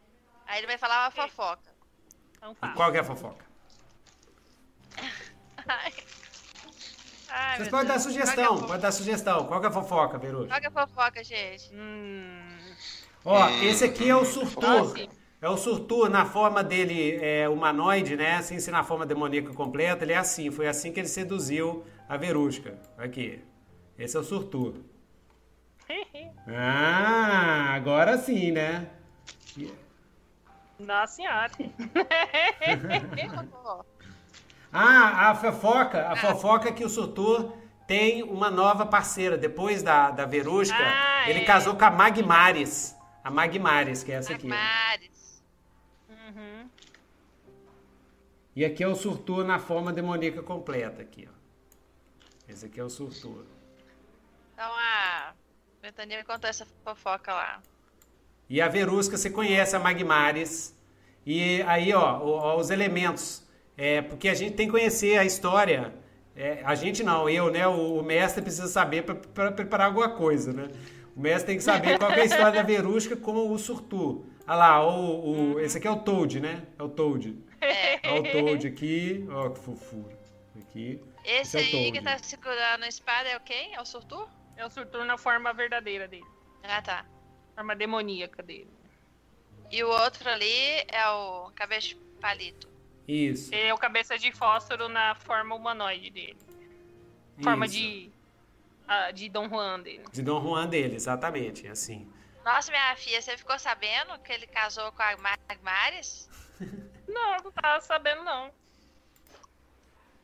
Aí 0.45 0.59
ele 0.59 0.67
vai 0.67 0.77
falar 0.77 1.05
uma 1.05 1.11
fofoca. 1.11 1.75
Então 2.38 2.55
E 2.63 2.67
fala. 2.67 2.73
qual 2.75 2.91
que 2.91 2.97
é 2.97 3.01
a 3.01 3.03
fofoca? 3.03 3.45
Ai. 7.31 7.57
Vocês 7.57 7.69
podem 7.69 7.87
dar 7.87 7.93
Deus. 7.93 8.03
sugestão, 8.03 8.45
Qual 8.47 8.57
que 8.59 8.63
é 8.63 8.67
pode 8.67 8.81
dar 8.81 8.91
sugestão. 8.91 9.45
Qual 9.45 9.59
que 9.59 9.65
é 9.65 9.69
a 9.69 9.73
fofoca, 9.73 10.19
fo- 10.19 10.25
Veruxa? 10.25 10.47
Qual 10.47 10.59
que 10.59 10.65
é 10.65 10.69
a 10.69 10.71
fofoca, 10.71 11.23
gente? 11.23 11.71
Hum. 11.73 12.57
Ó, 13.23 13.49
esse 13.63 13.85
aqui 13.85 14.09
é 14.09 14.15
o 14.15 14.21
Ah, 14.21 14.25
Surtur. 14.25 14.97
É 15.41 15.49
o 15.49 15.57
Surtur 15.57 16.09
na 16.09 16.25
forma 16.25 16.63
dele 16.63 17.17
é, 17.21 17.47
humanoide, 17.49 18.15
né? 18.15 18.41
Sem 18.41 18.59
ser 18.59 18.71
na 18.71 18.83
forma 18.83 19.05
demoníaca 19.05 19.53
completa, 19.53 20.03
ele 20.03 20.13
é 20.13 20.17
assim. 20.17 20.49
Foi 20.51 20.67
assim 20.67 20.91
que 20.91 20.99
ele 20.99 21.07
seduziu 21.07 21.83
a 22.09 22.17
Verusca. 22.17 22.77
Aqui. 22.97 23.41
Esse 23.97 24.17
é 24.17 24.19
o 24.19 24.23
Surtur. 24.23 24.73
Ah, 26.47 27.73
agora 27.75 28.17
sim, 28.17 28.51
né? 28.51 28.87
Nossa 30.79 31.13
senhora. 31.15 31.51
Ah, 34.74 35.30
a 35.32 35.35
fofoca, 35.35 36.08
a 36.08 36.16
fofoca 36.16 36.69
é 36.69 36.72
que 36.72 36.83
o 36.83 36.90
Surtur 36.90 37.53
tem 37.88 38.24
uma 38.24 38.50
nova 38.50 38.85
parceira. 38.85 39.38
Depois 39.38 39.83
da, 39.83 40.11
da 40.11 40.25
Verusca, 40.25 40.75
Ah, 40.77 41.30
ele 41.30 41.40
é. 41.40 41.45
casou 41.45 41.75
com 41.75 41.83
a 41.85 41.91
Magmares. 41.91 42.95
A 43.24 43.30
Magmares, 43.30 44.03
que 44.03 44.11
é 44.11 44.16
essa 44.16 44.33
aqui. 44.33 44.48
Magmares. 44.48 45.43
Uhum. 46.09 46.69
E 48.56 48.66
aqui 48.66 48.83
é 48.83 48.88
o 48.88 48.95
Surtur 48.95 49.43
na 49.45 49.59
forma 49.59 49.91
demoníaca 49.93 50.41
completa 50.41 51.01
aqui, 51.01 51.27
ó. 51.30 51.41
Esse 52.48 52.66
aqui 52.66 52.80
é 52.80 52.83
o 52.83 52.90
Surtur. 52.90 53.45
Então 54.53 54.72
a 54.74 55.33
Ventania 55.82 56.17
me 56.17 56.24
contou 56.24 56.50
essa 56.50 56.66
fofoca 56.83 57.33
lá. 57.33 57.61
E 58.50 58.61
a 58.61 58.67
Verusca, 58.67 59.17
você 59.17 59.30
conhece 59.30 59.75
a 59.75 59.80
Magmares. 59.80 60.75
E 61.25 61.61
aí, 61.64 61.93
ó, 61.93 62.58
os 62.58 62.69
elementos. 62.69 63.43
É, 63.81 63.99
porque 63.99 64.29
a 64.29 64.35
gente 64.35 64.53
tem 64.53 64.67
que 64.67 64.73
conhecer 64.73 65.17
a 65.17 65.25
história. 65.25 65.91
É, 66.35 66.61
a 66.63 66.75
gente 66.75 67.01
não, 67.01 67.27
eu, 67.27 67.49
né? 67.49 67.67
O, 67.67 67.97
o 67.97 68.03
mestre 68.03 68.39
precisa 68.39 68.67
saber 68.67 69.01
para 69.01 69.51
preparar 69.51 69.87
alguma 69.87 70.09
coisa, 70.09 70.53
né? 70.53 70.69
O 71.15 71.19
mestre 71.19 71.47
tem 71.47 71.57
que 71.57 71.63
saber 71.63 71.97
qual 71.97 72.11
é 72.11 72.21
a 72.21 72.25
história 72.25 72.51
da 72.51 72.61
Verusca 72.61 73.15
com 73.17 73.51
o 73.51 73.57
Surtur. 73.57 74.23
Olha 74.47 74.55
lá, 74.55 74.87
o, 74.87 75.55
o, 75.55 75.59
esse 75.59 75.79
aqui 75.79 75.87
é 75.87 75.91
o 75.91 75.95
Toad, 75.95 76.39
né? 76.39 76.61
É 76.77 76.83
o 76.83 76.89
Toad. 76.89 77.35
É. 77.59 77.99
Olha 78.07 78.21
o 78.21 78.31
Toad 78.31 78.67
aqui. 78.67 79.27
Ó, 79.31 79.49
que 79.49 79.59
fofura. 79.59 80.15
Aqui. 80.59 81.01
Esse 81.25 81.57
Esse 81.57 81.75
é 81.75 81.79
aí 81.79 81.91
que 81.91 82.01
tá 82.03 82.19
segurando 82.19 82.83
a 82.83 82.87
espada 82.87 83.29
é 83.29 83.37
o 83.37 83.39
quem? 83.39 83.73
É 83.73 83.81
o 83.81 83.85
Surtur? 83.85 84.27
É 84.57 84.63
o 84.63 84.69
Surtur 84.69 85.03
na 85.05 85.17
forma 85.17 85.51
verdadeira 85.53 86.07
dele. 86.07 86.25
Ah, 86.61 86.83
tá. 86.83 87.03
Forma 87.55 87.75
demoníaca 87.75 88.43
dele. 88.43 88.69
E 89.71 89.83
o 89.83 89.89
outro 89.89 90.29
ali 90.29 90.83
é 90.87 91.09
o 91.09 91.51
cabeça 91.55 91.87
de 91.87 91.95
palito. 92.21 92.70
Isso. 93.07 93.53
Ele 93.53 93.67
é 93.67 93.73
o 93.73 93.77
cabeça 93.77 94.17
de 94.17 94.31
fósforo 94.31 94.88
na 94.88 95.15
forma 95.15 95.55
humanoide 95.55 96.09
dele. 96.09 96.38
Forma 97.43 97.65
isso. 97.65 97.75
de. 97.75 98.11
ah, 98.88 99.11
de 99.11 99.30
Dom 99.30 99.49
Juan 99.49 99.80
dele. 99.81 100.03
De 100.11 100.21
Dom 100.21 100.41
Juan 100.41 100.67
dele, 100.67 100.95
exatamente. 100.95 101.67
Assim. 101.67 102.07
Nossa, 102.45 102.71
minha 102.71 102.95
filha, 102.95 103.21
você 103.21 103.38
ficou 103.38 103.57
sabendo 103.59 104.17
que 104.19 104.31
ele 104.31 104.47
casou 104.47 104.91
com 104.91 105.01
a 105.01 105.15
Magmares? 105.17 106.30
Não, 107.07 107.38
não 107.43 107.51
tava 107.51 107.81
sabendo, 107.81 108.23
não. 108.23 108.49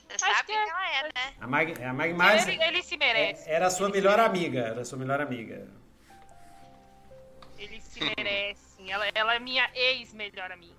Você 0.07 0.23
Acho 0.23 0.35
sabe 0.37 0.45
que 0.47 0.53
quem 0.53 0.55
é. 0.55 0.69
ela 0.69 0.87
é, 0.87 1.03
né? 1.03 1.33
A 1.41 1.47
Mag, 1.47 1.83
a 1.83 1.93
Magmar 1.93 2.47
ele, 2.47 2.63
ele 2.63 2.83
se 2.83 2.95
merece. 2.95 3.49
era 3.49 3.67
a 3.67 3.69
sua 3.69 3.87
Ele 3.89 3.97
melhor 3.97 4.19
amiga. 4.19 4.59
Era 4.59 4.81
a 4.81 4.85
sua 4.85 4.97
melhor 4.97 5.19
amiga. 5.19 5.67
Ele 7.57 7.81
se 7.81 7.99
merece. 8.15 8.89
Ela, 8.89 9.05
ela 9.13 9.35
é 9.35 9.39
minha 9.39 9.69
ex-melhor 9.73 10.49
amiga. 10.51 10.76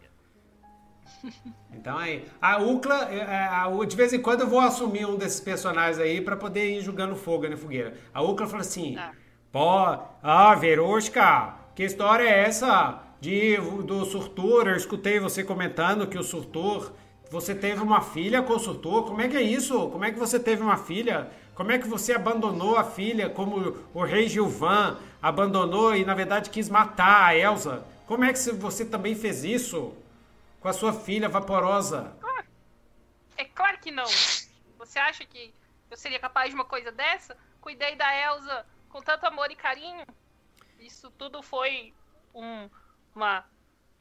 Então 1.72 1.96
aí, 1.96 2.24
a 2.40 2.58
Ucla, 2.58 3.08
é, 3.12 3.22
a- 3.22 3.68
de 3.86 3.96
vez 3.96 4.12
em 4.12 4.20
quando 4.20 4.40
eu 4.42 4.48
vou 4.48 4.60
assumir 4.60 5.06
um 5.06 5.16
desses 5.16 5.40
personagens 5.40 5.98
aí 5.98 6.20
pra 6.20 6.36
poder 6.36 6.70
ir 6.76 6.80
jogando 6.82 7.14
fogo 7.16 7.48
na 7.48 7.56
fogueira. 7.56 7.94
A 8.12 8.22
Ucla 8.22 8.46
falou 8.46 8.60
assim: 8.60 8.96
Ah. 8.96 9.12
Pô, 9.52 9.98
ah, 10.22 10.54
Verusca, 10.54 11.54
que 11.74 11.82
história 11.82 12.24
é 12.24 12.40
essa 12.44 13.00
de, 13.20 13.56
do 13.84 14.04
Surtur? 14.04 14.66
Eu 14.68 14.76
escutei 14.76 15.18
você 15.18 15.42
comentando 15.42 16.06
que 16.06 16.18
o 16.18 16.22
Surtur, 16.22 16.92
você 17.30 17.54
teve 17.54 17.82
uma 17.82 18.00
filha 18.00 18.42
com 18.42 18.54
o 18.54 18.58
Surtur. 18.58 19.04
Como 19.04 19.20
é 19.20 19.28
que 19.28 19.36
é 19.36 19.42
isso? 19.42 19.88
Como 19.88 20.04
é 20.04 20.10
que 20.12 20.18
você 20.18 20.38
teve 20.38 20.62
uma 20.62 20.76
filha? 20.76 21.28
Como 21.54 21.72
é 21.72 21.78
que 21.78 21.88
você 21.88 22.12
abandonou 22.12 22.76
a 22.76 22.84
filha 22.84 23.28
como 23.28 23.74
o 23.92 24.02
rei 24.04 24.28
Gilvan 24.28 24.96
abandonou 25.20 25.94
e 25.96 26.04
na 26.04 26.14
verdade 26.14 26.50
quis 26.50 26.68
matar 26.68 27.24
a 27.26 27.34
Elsa? 27.36 27.82
Como 28.06 28.24
é 28.24 28.32
que 28.32 28.38
você 28.38 28.84
também 28.84 29.14
fez 29.14 29.44
isso 29.44 29.92
com 30.60 30.68
a 30.68 30.72
sua 30.72 30.92
filha 30.92 31.28
vaporosa? 31.28 32.16
É 33.36 33.44
claro 33.44 33.78
que 33.78 33.90
não. 33.90 34.06
Você 34.78 34.98
acha 34.98 35.24
que 35.24 35.54
eu 35.90 35.96
seria 35.96 36.18
capaz 36.18 36.50
de 36.50 36.54
uma 36.54 36.64
coisa 36.64 36.90
dessa? 36.90 37.36
Cuidei 37.60 37.94
da 37.96 38.14
Elsa 38.14 38.66
com 38.88 39.00
tanto 39.00 39.26
amor 39.26 39.50
e 39.50 39.56
carinho. 39.56 40.04
Isso 40.78 41.10
tudo 41.12 41.42
foi 41.42 41.94
um, 42.34 42.68
uma 43.14 43.44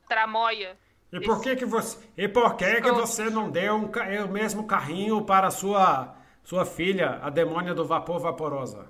tramóia. 0.08 0.77
E 1.11 1.19
por 1.22 1.42
que 1.42 1.56
que 1.56 1.66
você, 1.66 2.06
e 2.18 2.27
por 2.27 2.56
que 2.58 2.82
que 2.82 2.92
você 2.92 3.30
não 3.30 3.50
deu 3.50 3.76
um 3.76 3.88
ca- 3.90 4.06
o 4.26 4.27
mesmo 4.27 4.68
carrinho 4.68 5.24
para 5.24 5.48
a 5.48 5.52
sua 5.52 6.16
sua 6.44 6.66
filha, 6.66 7.19
a 7.22 7.30
demônia 7.30 7.74
do 7.74 7.86
vapor 7.86 8.19
vaporosa? 8.19 8.90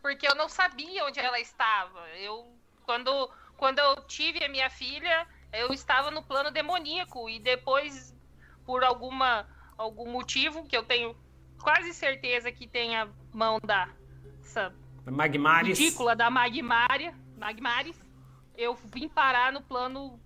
Porque 0.00 0.26
eu 0.26 0.34
não 0.34 0.48
sabia 0.48 1.04
onde 1.04 1.20
ela 1.20 1.40
estava. 1.40 2.08
Eu 2.10 2.52
quando 2.84 3.30
quando 3.56 3.78
eu 3.78 3.96
tive 4.04 4.44
a 4.44 4.48
minha 4.48 4.68
filha, 4.70 5.26
eu 5.52 5.72
estava 5.72 6.10
no 6.10 6.22
plano 6.22 6.50
demoníaco 6.50 7.28
e 7.28 7.38
depois 7.38 8.16
por 8.64 8.82
alguma 8.84 9.46
algum 9.76 10.10
motivo 10.10 10.64
que 10.64 10.76
eu 10.76 10.84
tenho 10.84 11.16
quase 11.60 11.92
certeza 11.92 12.52
que 12.52 12.66
tem 12.66 12.96
a 12.96 13.08
mão 13.32 13.58
da 13.64 13.88
essa 14.40 14.74
Magmares. 15.04 15.78
ridícula 15.78 16.14
da 16.14 16.30
Magmária, 16.30 17.14
Magmares, 17.36 18.00
eu 18.56 18.74
vim 18.74 19.08
parar 19.08 19.52
no 19.52 19.62
plano 19.62 20.20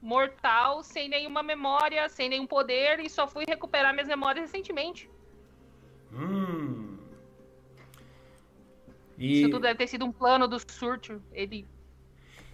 mortal, 0.00 0.82
sem 0.82 1.08
nenhuma 1.08 1.42
memória, 1.42 2.08
sem 2.08 2.28
nenhum 2.28 2.46
poder, 2.46 3.00
e 3.00 3.10
só 3.10 3.28
fui 3.28 3.44
recuperar 3.46 3.92
minhas 3.92 4.08
memórias 4.08 4.50
recentemente. 4.50 5.08
Hum. 6.12 6.98
Isso 9.18 9.46
E 9.46 9.50
tudo 9.50 9.60
deve 9.60 9.78
ter 9.78 9.86
sido 9.86 10.04
um 10.06 10.12
plano 10.12 10.48
do 10.48 10.58
Surtur. 10.58 11.20
Ele 11.32 11.68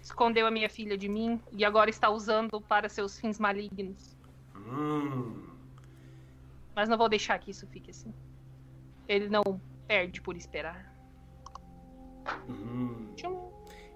escondeu 0.06 0.46
a 0.46 0.50
minha 0.52 0.68
filha 0.70 0.96
de 0.96 1.08
mim 1.08 1.40
e 1.52 1.64
agora 1.64 1.90
está 1.90 2.08
usando 2.08 2.60
para 2.60 2.88
seus 2.88 3.18
fins 3.18 3.38
malignos. 3.40 4.16
hum. 4.54 5.42
Mas 6.76 6.88
não 6.88 6.96
vou 6.96 7.08
deixar 7.08 7.38
que 7.40 7.50
isso 7.50 7.66
fique 7.66 7.90
assim. 7.90 8.12
Ele 9.08 9.28
não 9.28 9.42
perde 9.88 10.20
por 10.20 10.36
esperar. 10.36 10.94
hum. 12.48 13.12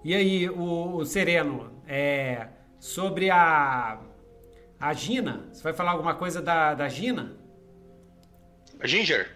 E 0.03 0.13
aí, 0.15 0.49
o, 0.49 0.95
o 0.97 1.05
Sereno, 1.05 1.71
é, 1.87 2.47
sobre 2.79 3.29
a 3.29 3.99
a 4.79 4.93
Gina, 4.93 5.47
você 5.53 5.61
vai 5.61 5.73
falar 5.73 5.91
alguma 5.91 6.15
coisa 6.15 6.41
da, 6.41 6.73
da 6.73 6.89
Gina? 6.89 7.37
Ginger. 8.83 9.35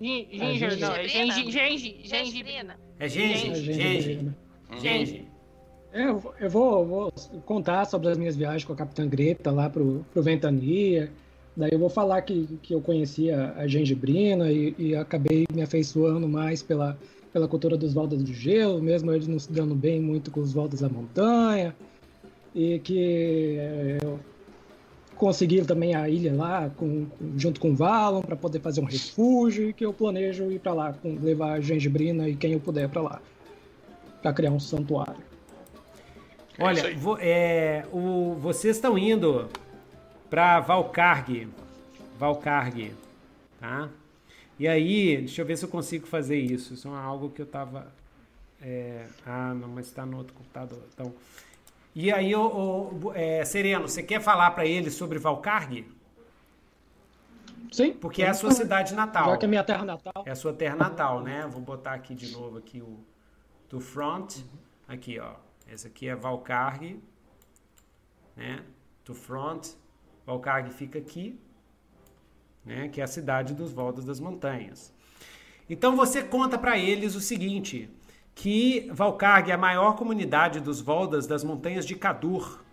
Gin- 0.00 0.28
Ginger, 0.30 0.78
não, 0.78 0.94
é 0.94 1.08
gengi. 1.08 2.06
Gengibrina. 2.06 2.78
É 3.00 3.08
Gengi. 3.08 4.38
É, 4.70 5.27
eu, 6.06 6.18
vou- 6.18 6.34
eu 6.38 6.50
vou, 6.50 6.86
vou 6.86 7.12
contar 7.44 7.84
sobre 7.86 8.08
as 8.10 8.18
minhas 8.18 8.36
viagens 8.36 8.64
com 8.64 8.72
a 8.72 8.76
Capitã 8.76 9.08
Greta 9.08 9.50
lá 9.50 9.68
pro, 9.70 10.04
pro 10.06 10.22
Ventania. 10.22 11.16
Daí 11.56 11.70
eu 11.72 11.78
vou 11.78 11.90
falar 11.90 12.22
que, 12.22 12.58
que 12.58 12.74
eu 12.74 12.80
conhecia 12.82 13.52
a 13.54 13.66
Gengibrina 13.66 14.52
e, 14.52 14.74
e 14.78 14.94
acabei 14.94 15.44
me 15.52 15.62
afeiçoando 15.62 16.28
mais 16.28 16.62
pela, 16.62 17.00
pela 17.32 17.48
cultura 17.48 17.76
dos 17.76 17.92
Valdas 17.94 18.22
do 18.22 18.32
Gelo, 18.32 18.80
mesmo 18.82 19.10
eles 19.12 19.26
não 19.26 19.38
se 19.38 19.52
dando 19.52 19.74
bem 19.74 20.00
muito 20.00 20.30
com 20.30 20.40
os 20.40 20.52
Valdas 20.52 20.80
da 20.80 20.88
Montanha. 20.88 21.76
E 22.54 22.80
que 22.80 23.56
é, 23.58 23.98
eu 24.02 24.26
consegui 25.14 25.64
também 25.66 25.94
a 25.94 26.08
ilha 26.08 26.34
lá 26.34 26.70
com, 26.70 27.08
com- 27.08 27.38
junto 27.38 27.60
com 27.60 27.72
o 27.72 27.76
Valon 27.76 28.22
para 28.22 28.36
poder 28.36 28.60
fazer 28.60 28.80
um 28.80 28.84
refúgio 28.86 29.68
e 29.70 29.74
que 29.74 29.84
eu 29.86 29.94
planejo 29.94 30.50
ir 30.52 30.60
para 30.60 30.74
lá, 30.74 30.94
com, 30.94 31.18
levar 31.20 31.54
a 31.54 31.60
Gengibrina 31.60 32.28
e 32.28 32.36
quem 32.36 32.52
eu 32.54 32.60
puder 32.62 32.88
para 32.90 33.02
lá, 33.02 33.24
para 34.22 34.32
criar 34.34 34.52
um 34.52 34.60
santuário. 34.60 35.27
É 36.58 36.64
Olha, 36.64 36.96
vo- 36.96 37.18
é, 37.20 37.86
o, 37.92 38.34
vocês 38.40 38.76
estão 38.76 38.98
indo 38.98 39.48
para 40.28 40.60
Valcarg. 40.60 41.48
Valcarg, 42.18 42.92
tá? 43.60 43.88
E 44.58 44.66
aí, 44.66 45.18
deixa 45.18 45.40
eu 45.42 45.46
ver 45.46 45.56
se 45.56 45.64
eu 45.64 45.68
consigo 45.68 46.06
fazer 46.06 46.36
isso. 46.36 46.74
Isso 46.74 46.88
é 46.88 46.96
algo 46.98 47.30
que 47.30 47.40
eu 47.40 47.46
tava. 47.46 47.86
é, 48.60 49.06
ah, 49.24 49.54
não, 49.54 49.68
mas 49.68 49.86
está 49.86 50.04
no 50.04 50.16
outro 50.18 50.34
computador. 50.34 50.82
Então, 50.92 51.14
e 51.94 52.12
aí, 52.12 52.34
o, 52.34 52.40
o- 53.04 53.12
é, 53.14 53.44
Sereno, 53.44 53.86
você 53.88 54.02
quer 54.02 54.20
falar 54.20 54.50
para 54.50 54.66
ele 54.66 54.90
sobre 54.90 55.16
Valcarg? 55.18 55.86
Sim. 57.70 57.92
Porque 57.92 58.22
é 58.22 58.28
a 58.28 58.34
sua 58.34 58.50
cidade 58.50 58.94
natal. 58.94 59.30
Já 59.30 59.36
que 59.36 59.44
é 59.44 59.48
minha 59.48 59.62
terra 59.62 59.84
natal. 59.84 60.24
É 60.26 60.30
a 60.32 60.34
sua 60.34 60.52
terra 60.52 60.74
natal, 60.74 61.22
né? 61.22 61.46
Vou 61.48 61.60
botar 61.60 61.92
aqui 61.92 62.14
de 62.14 62.32
novo 62.32 62.58
aqui 62.58 62.80
o 62.80 62.98
to 63.68 63.78
front. 63.80 64.38
Aqui, 64.88 65.18
ó. 65.20 65.34
Esse 65.70 65.86
aqui 65.86 66.08
é 66.08 66.16
Valcarg, 66.16 66.98
né? 68.34 68.64
To 69.04 69.14
front. 69.14 69.68
Valcarg 70.24 70.70
fica 70.70 70.98
aqui, 70.98 71.38
né? 72.64 72.88
Que 72.88 73.00
é 73.00 73.04
a 73.04 73.06
cidade 73.06 73.52
dos 73.52 73.70
Voltas 73.70 74.04
das 74.04 74.18
Montanhas. 74.18 74.94
Então 75.68 75.94
você 75.94 76.22
conta 76.22 76.56
para 76.56 76.78
eles 76.78 77.14
o 77.14 77.20
seguinte, 77.20 77.90
que 78.34 78.88
Valcarg 78.92 79.50
é 79.50 79.54
a 79.54 79.58
maior 79.58 79.94
comunidade 79.94 80.58
dos 80.60 80.80
Voldas 80.80 81.26
das 81.26 81.44
Montanhas 81.44 81.84
de 81.84 81.94
Cadur 81.94 82.64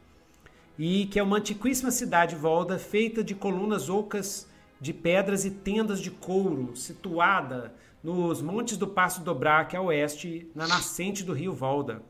e 0.80 1.06
que 1.08 1.20
é 1.20 1.24
uma 1.24 1.38
antiquíssima 1.38 1.92
cidade 1.92 2.36
volda 2.36 2.80
feita 2.80 3.24
de 3.24 3.36
colunas 3.36 3.90
ocas 3.90 4.48
de 4.80 4.94
pedras 4.94 5.44
e 5.46 5.52
tendas 5.52 6.00
de 6.00 6.12
couro, 6.12 6.76
situada 6.76 7.74
nos 8.04 8.42
montes 8.42 8.78
do 8.78 8.88
Passo 8.88 9.22
Dobraque 9.22 9.76
a 9.76 9.82
oeste, 9.82 10.50
na 10.54 10.68
nascente 10.68 11.24
do 11.24 11.34
rio 11.34 11.54
Volda. 11.54 12.04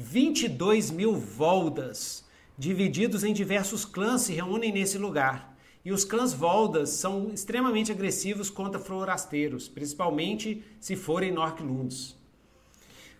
22 0.00 0.90
mil 0.90 1.14
Voldas, 1.14 2.24
divididos 2.56 3.22
em 3.22 3.34
diversos 3.34 3.84
clãs, 3.84 4.22
se 4.22 4.32
reúnem 4.32 4.72
nesse 4.72 4.96
lugar. 4.96 5.54
E 5.84 5.92
os 5.92 6.06
clãs 6.06 6.32
Voldas 6.32 6.88
são 6.88 7.30
extremamente 7.34 7.92
agressivos 7.92 8.48
contra 8.48 8.80
forasteiros, 8.80 9.68
principalmente 9.68 10.64
se 10.80 10.96
forem 10.96 11.30
Norklunds. 11.30 12.16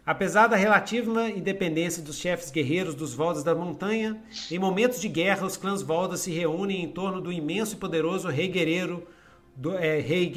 Apesar 0.06 0.46
da 0.46 0.56
relativa 0.56 1.28
independência 1.28 2.02
dos 2.02 2.16
chefes 2.16 2.50
guerreiros 2.50 2.94
dos 2.94 3.12
Voldas 3.12 3.44
da 3.44 3.54
Montanha, 3.54 4.18
em 4.50 4.58
momentos 4.58 5.02
de 5.02 5.08
guerra 5.08 5.46
os 5.46 5.58
clãs 5.58 5.82
Voldas 5.82 6.20
se 6.20 6.30
reúnem 6.30 6.82
em 6.82 6.88
torno 6.88 7.20
do 7.20 7.30
imenso 7.30 7.74
e 7.74 7.78
poderoso 7.78 8.28
rei 8.28 8.48
guerreiro, 8.48 9.06
do, 9.54 9.76
é, 9.76 10.00
rei, 10.00 10.32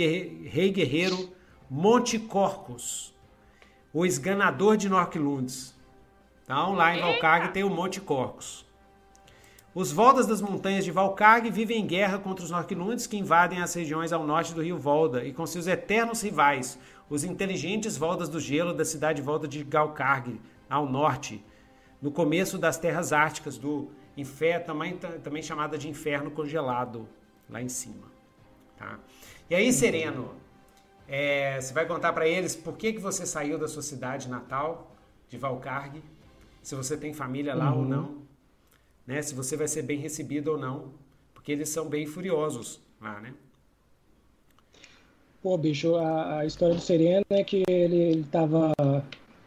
rei 0.52 0.72
guerreiro 0.72 1.30
Monte 1.70 2.20
Corcus, 2.20 3.14
o 3.94 4.06
esganador 4.06 4.76
de 4.76 4.90
Norklunds. 4.90 5.73
Então, 6.44 6.74
lá 6.74 6.96
em 6.96 7.02
Valcarg 7.02 7.54
tem 7.54 7.64
o 7.64 7.70
Monte 7.70 8.02
Corcus. 8.02 8.66
Os 9.74 9.92
Voldas 9.92 10.28
das 10.28 10.42
montanhas 10.42 10.86
de 10.86 10.92
Valcarg 10.92 11.50
vivem 11.50 11.82
em 11.82 11.88
guerra 11.88 12.20
contra 12.20 12.46
os 12.46 12.52
Norklunds 12.52 13.08
que 13.08 13.18
invadem 13.18 13.62
as 13.62 13.74
regiões 13.74 14.14
ao 14.14 14.24
norte 14.24 14.54
do 14.54 14.62
rio 14.62 14.78
Volda 14.78 15.24
e 15.26 15.34
com 15.34 15.48
seus 15.48 15.66
eternos 15.66 16.22
rivais, 16.22 16.78
os 17.10 17.24
inteligentes 17.24 17.98
voltas 17.98 18.30
do 18.30 18.40
gelo 18.40 18.74
da 18.74 18.86
cidade 18.86 19.22
volta 19.22 19.48
de 19.48 19.64
Galkarg, 19.64 20.40
ao 20.70 20.86
norte, 20.86 21.44
no 22.02 22.12
começo 22.12 22.58
das 22.58 22.78
terras 22.78 23.14
árticas 23.14 23.58
do 23.58 23.90
inferno, 24.16 24.66
também, 24.66 24.98
também 24.98 25.42
chamada 25.42 25.78
de 25.78 25.90
inferno 25.90 26.30
congelado, 26.30 27.08
lá 27.50 27.62
em 27.62 27.70
cima. 27.70 28.12
Tá? 28.78 29.00
E 29.50 29.56
aí, 29.56 29.72
Sereno, 29.72 30.36
é, 31.08 31.60
você 31.60 31.74
vai 31.74 31.86
contar 31.86 32.14
para 32.14 32.28
eles 32.28 32.56
por 32.56 32.78
que, 32.78 32.94
que 32.94 33.00
você 33.00 33.26
saiu 33.26 33.58
da 33.58 33.68
sua 33.68 33.82
cidade 33.82 34.30
natal, 34.30 34.92
de 35.30 35.38
Valcarg, 35.38 36.04
se 36.64 36.74
você 36.74 36.98
tem 36.98 37.14
família 37.14 37.54
lá 37.54 37.72
uhum. 37.72 37.80
ou 37.80 37.86
não, 37.86 38.18
né? 39.06 39.22
se 39.22 39.36
você 39.36 39.56
vai 39.56 39.68
ser 39.68 39.84
bem 39.84 40.00
recebido 40.00 40.48
ou 40.48 40.58
não, 40.58 40.94
porque 41.34 41.52
eles 41.52 41.70
são 41.70 41.88
bem 41.88 42.08
furiosos 42.08 42.80
lá, 43.00 43.20
né? 43.20 43.34
Pô, 45.42 45.58
bicho, 45.58 45.96
a, 45.96 46.40
a 46.40 46.46
história 46.46 46.74
do 46.74 46.82
Sereno 46.82 47.26
é 47.30 47.44
que 47.44 47.64
ele, 47.68 47.98
ele 47.98 48.24
tava 48.24 48.72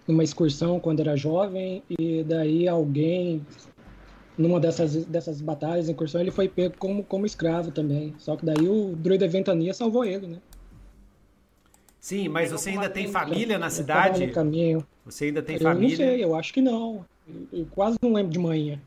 numa 0.07 0.23
excursão 0.23 0.79
quando 0.79 1.01
era 1.01 1.17
jovem 1.17 1.83
e 1.89 2.23
daí 2.23 2.69
alguém 2.69 3.45
numa 4.37 4.61
dessas, 4.61 5.07
dessas 5.07 5.41
batalhas, 5.41 5.89
incursão, 5.89 6.21
ele 6.21 6.31
foi 6.31 6.49
pego 6.49 6.75
como, 6.79 7.03
como 7.03 7.25
escravo 7.25 7.71
também. 7.71 8.15
Só 8.19 8.37
que 8.37 8.45
daí 8.45 8.69
o 8.69 8.95
druida 8.95 9.27
Ventania 9.27 9.73
salvou 9.73 10.05
ele, 10.05 10.27
né? 10.27 10.39
Sim, 11.99 12.29
mas 12.29 12.53
você 12.53 12.71
ainda 12.71 12.91
tem 12.91 13.09
família 13.09 13.59
na 13.59 13.71
cidade? 13.71 14.27
No 14.27 14.33
caminho. 14.33 14.87
Você 15.07 15.27
ainda 15.27 15.41
tem 15.41 15.55
eu 15.55 15.63
família? 15.63 15.95
Eu 15.95 15.99
não 15.99 16.15
sei, 16.15 16.25
eu 16.25 16.35
acho 16.35 16.53
que 16.53 16.61
não. 16.61 17.07
Eu, 17.29 17.61
eu 17.61 17.67
quase 17.67 17.97
não 18.03 18.13
lembro 18.13 18.33
de 18.33 18.41
manhã. 18.41 18.81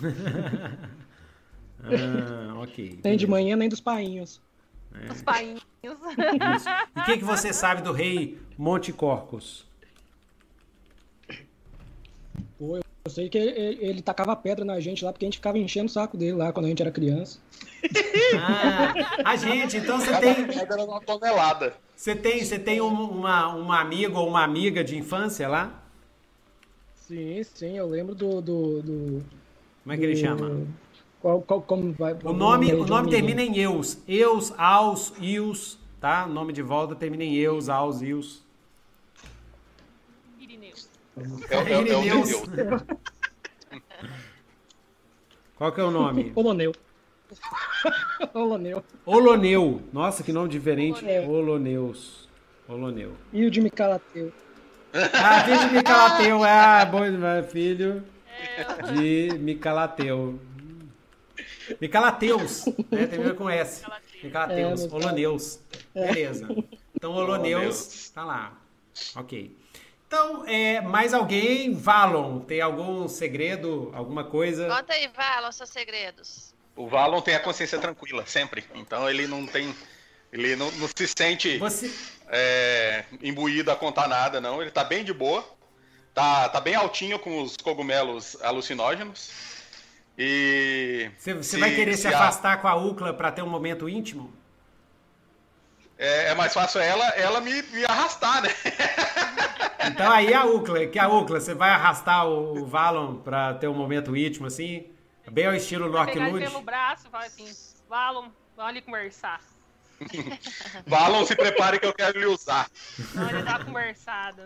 ah, 1.82 2.54
ok. 2.62 3.00
Nem 3.02 3.16
de 3.16 3.26
manhã, 3.26 3.56
nem 3.56 3.68
dos 3.68 3.80
painhos. 3.80 4.40
É. 4.94 5.12
Os 5.12 5.20
painhos. 5.20 5.66
Isso. 5.82 6.68
E 6.96 7.00
o 7.00 7.04
que, 7.04 7.18
que 7.18 7.24
você 7.24 7.52
sabe 7.52 7.82
do 7.82 7.92
rei 7.92 8.38
Monte 8.56 8.92
Corcos? 8.92 9.66
Pô, 12.56 12.76
eu 12.76 13.10
sei 13.10 13.28
que 13.28 13.36
ele, 13.36 13.78
ele, 13.84 14.02
tacava 14.02 14.36
pedra 14.36 14.64
na 14.64 14.78
gente 14.78 15.04
lá, 15.04 15.12
porque 15.12 15.24
a 15.24 15.28
gente 15.28 15.38
ficava 15.38 15.58
enchendo 15.58 15.86
o 15.86 15.92
saco 15.92 16.16
dele 16.16 16.36
lá 16.36 16.52
quando 16.52 16.66
a 16.66 16.68
gente 16.68 16.82
era 16.82 16.90
criança. 16.92 17.40
Ah, 18.40 18.94
a 19.24 19.36
gente, 19.36 19.76
então 19.76 19.98
você 19.98 20.16
tem. 20.20 20.46
Pedra 20.46 20.84
uma 20.84 21.00
tonelada. 21.00 21.74
Você 21.98 22.14
tem, 22.14 22.44
você 22.44 22.56
tem 22.60 22.80
um, 22.80 23.10
uma, 23.10 23.48
uma 23.48 23.80
amiga 23.80 24.16
ou 24.16 24.28
uma 24.28 24.44
amiga 24.44 24.84
de 24.84 24.96
infância 24.96 25.48
lá? 25.48 25.82
Sim, 26.94 27.42
sim, 27.42 27.76
eu 27.76 27.88
lembro 27.88 28.14
do. 28.14 28.40
do, 28.40 28.82
do 28.82 29.24
como 29.82 29.92
é 29.92 29.96
que 29.96 30.04
ele 30.04 30.14
chama? 30.14 30.64
Qual, 31.20 31.42
qual, 31.42 31.60
como 31.60 31.92
vai, 31.94 32.16
o 32.22 32.32
nome, 32.32 32.72
o 32.72 32.86
nome 32.86 33.10
termina 33.10 33.42
em 33.42 33.58
eus. 33.58 33.98
Eus, 34.06 34.54
aos, 34.56 35.12
ius, 35.20 35.76
tá? 36.00 36.24
O 36.24 36.28
nome 36.28 36.52
de 36.52 36.62
volta 36.62 36.94
termina 36.94 37.24
em 37.24 37.34
eus, 37.34 37.68
aos, 37.68 38.00
ius. 38.00 38.44
Irineus. 40.38 40.88
É, 41.50 41.56
é, 41.56 41.72
é 41.72 41.80
Irineus. 41.80 42.30
Qual 45.56 45.72
que 45.72 45.80
é 45.80 45.84
o 45.84 45.90
nome? 45.90 46.30
Oloneu. 46.36 46.72
Oloneu. 48.34 48.84
Oloneu. 49.04 49.82
Nossa, 49.92 50.22
que 50.22 50.32
nome 50.32 50.48
diferente. 50.48 51.04
Oloneus. 51.26 52.28
Oloneu. 52.68 53.14
E 53.32 53.44
o 53.44 53.50
de 53.50 53.60
Micalateu. 53.60 54.32
Ah, 54.92 55.44
filho 55.44 55.68
de 55.68 55.74
Micalateu. 55.74 56.40
Ah, 56.44 56.84
bom, 56.84 57.00
filho 57.48 58.02
de 58.92 59.38
Micalateu. 59.38 60.38
Micalateus, 61.80 62.66
né? 62.90 63.06
Termina 63.06 63.34
com 63.34 63.48
S. 63.48 63.84
Micalateus. 64.22 64.84
É, 64.84 64.94
Oloneus. 64.94 65.60
É. 65.94 66.06
Beleza. 66.06 66.48
Então, 66.94 67.12
Oloneus 67.12 68.10
tá 68.10 68.24
lá. 68.24 68.58
Ok. 69.14 69.56
Então, 70.06 70.46
é, 70.46 70.80
mais 70.80 71.12
alguém? 71.12 71.74
Valon, 71.74 72.40
tem 72.40 72.60
algum 72.62 73.06
segredo, 73.06 73.90
alguma 73.94 74.24
coisa? 74.24 74.66
Conta 74.66 74.94
aí, 74.94 75.06
Valon, 75.08 75.52
seus 75.52 75.68
segredos. 75.68 76.54
O 76.78 76.86
Valon 76.86 77.20
tem 77.20 77.34
a 77.34 77.40
consciência 77.40 77.76
tranquila, 77.76 78.24
sempre. 78.24 78.64
Então 78.72 79.10
ele 79.10 79.26
não 79.26 79.44
tem. 79.44 79.74
Ele 80.32 80.54
não, 80.54 80.70
não 80.72 80.86
se 80.86 81.08
sente 81.08 81.58
Você... 81.58 81.92
é, 82.28 83.04
imbuído 83.20 83.72
a 83.72 83.74
contar 83.74 84.06
nada, 84.06 84.40
não. 84.40 84.62
Ele 84.62 84.70
tá 84.70 84.84
bem 84.84 85.02
de 85.02 85.12
boa. 85.12 85.44
Tá, 86.14 86.48
tá 86.48 86.60
bem 86.60 86.76
altinho 86.76 87.18
com 87.18 87.42
os 87.42 87.56
cogumelos 87.56 88.40
alucinógenos. 88.42 89.32
E. 90.16 91.10
Você 91.18 91.58
vai 91.58 91.74
querer 91.74 91.96
se, 91.96 92.02
se 92.02 92.08
afastar 92.08 92.52
a... 92.52 92.56
com 92.58 92.68
a 92.68 92.76
Ucla 92.76 93.12
para 93.12 93.32
ter 93.32 93.42
um 93.42 93.48
momento 93.48 93.88
íntimo? 93.88 94.32
É, 95.98 96.30
é, 96.30 96.34
mais 96.36 96.54
fácil 96.54 96.80
ela, 96.80 97.08
ela 97.08 97.40
me, 97.40 97.60
me 97.60 97.84
arrastar, 97.84 98.40
né? 98.40 98.50
Então 99.84 100.12
aí 100.12 100.32
a 100.32 100.44
Ucla, 100.44 100.86
que 100.86 100.98
a 100.98 101.08
Ucla, 101.08 101.40
você 101.40 101.54
vai 101.54 101.70
arrastar 101.70 102.28
o, 102.28 102.58
o 102.58 102.66
Valon 102.66 103.16
para 103.16 103.54
ter 103.54 103.66
um 103.66 103.74
momento 103.74 104.16
íntimo 104.16 104.46
assim? 104.46 104.86
Bem 105.30 105.46
ao 105.46 105.54
estilo 105.54 105.88
Nork 105.88 106.18
Lund? 106.18 106.38
pelo 106.38 106.62
braço, 106.62 107.08
vai 107.10 107.26
assim, 107.26 107.46
Valon, 107.88 108.28
vamos 108.56 108.70
ali 108.70 108.82
conversar. 108.82 109.40
Valon, 110.86 111.24
se 111.24 111.34
prepare 111.34 111.80
que 111.80 111.86
eu 111.86 111.92
quero 111.92 112.18
lhe 112.18 112.26
usar. 112.26 112.70
Olha, 113.16 113.42
dá 113.42 113.64
conversado. 113.64 114.42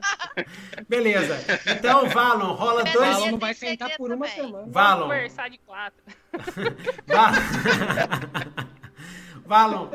Beleza. 0.88 1.38
Então, 1.66 2.08
Valon, 2.08 2.54
rola 2.54 2.84
dois. 2.84 3.16
Valon 3.16 3.32
não 3.32 3.38
vai 3.38 3.52
sentar 3.52 3.94
por 3.96 4.10
uma 4.10 4.26
também. 4.26 4.44
semana. 4.44 4.66
Valon. 4.70 4.98
Vamos 4.98 5.14
conversar 5.14 5.50
de 5.50 5.58
quatro. 5.58 6.02
Valon, 9.44 9.88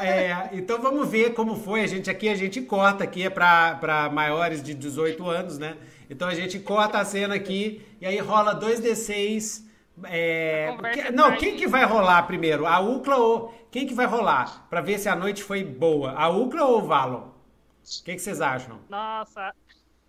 é, 0.00 0.48
então 0.52 0.80
vamos 0.80 1.08
ver 1.08 1.34
como 1.34 1.56
foi. 1.56 1.82
A 1.82 1.86
gente 1.86 2.08
aqui, 2.08 2.28
a 2.28 2.34
gente 2.34 2.62
corta 2.62 3.04
aqui, 3.04 3.24
é 3.24 3.30
para 3.30 4.08
maiores 4.10 4.62
de 4.62 4.72
18 4.72 5.28
anos, 5.28 5.58
né? 5.58 5.76
Então 6.08 6.28
a 6.28 6.34
gente 6.34 6.58
corta 6.58 6.98
a 6.98 7.04
cena 7.04 7.34
aqui 7.34 7.84
e 8.00 8.06
aí 8.06 8.18
rola 8.18 8.58
2D6 8.58 9.71
é, 10.04 10.74
porque, 10.76 11.10
não, 11.10 11.36
quem 11.36 11.56
que 11.56 11.66
vai 11.66 11.84
rolar 11.84 12.22
primeiro? 12.22 12.66
A 12.66 12.80
Ucla 12.80 13.16
ou. 13.16 13.54
Quem 13.70 13.86
que 13.86 13.94
vai 13.94 14.06
rolar? 14.06 14.66
Pra 14.68 14.80
ver 14.80 14.98
se 14.98 15.08
a 15.08 15.16
noite 15.16 15.42
foi 15.42 15.64
boa. 15.64 16.12
A 16.12 16.28
Ucla 16.28 16.64
ou 16.64 16.78
o 16.78 16.86
Valon? 16.86 17.20
O 17.20 18.04
que, 18.04 18.14
que 18.14 18.18
vocês 18.18 18.40
acham? 18.40 18.78
Nossa, 18.88 19.52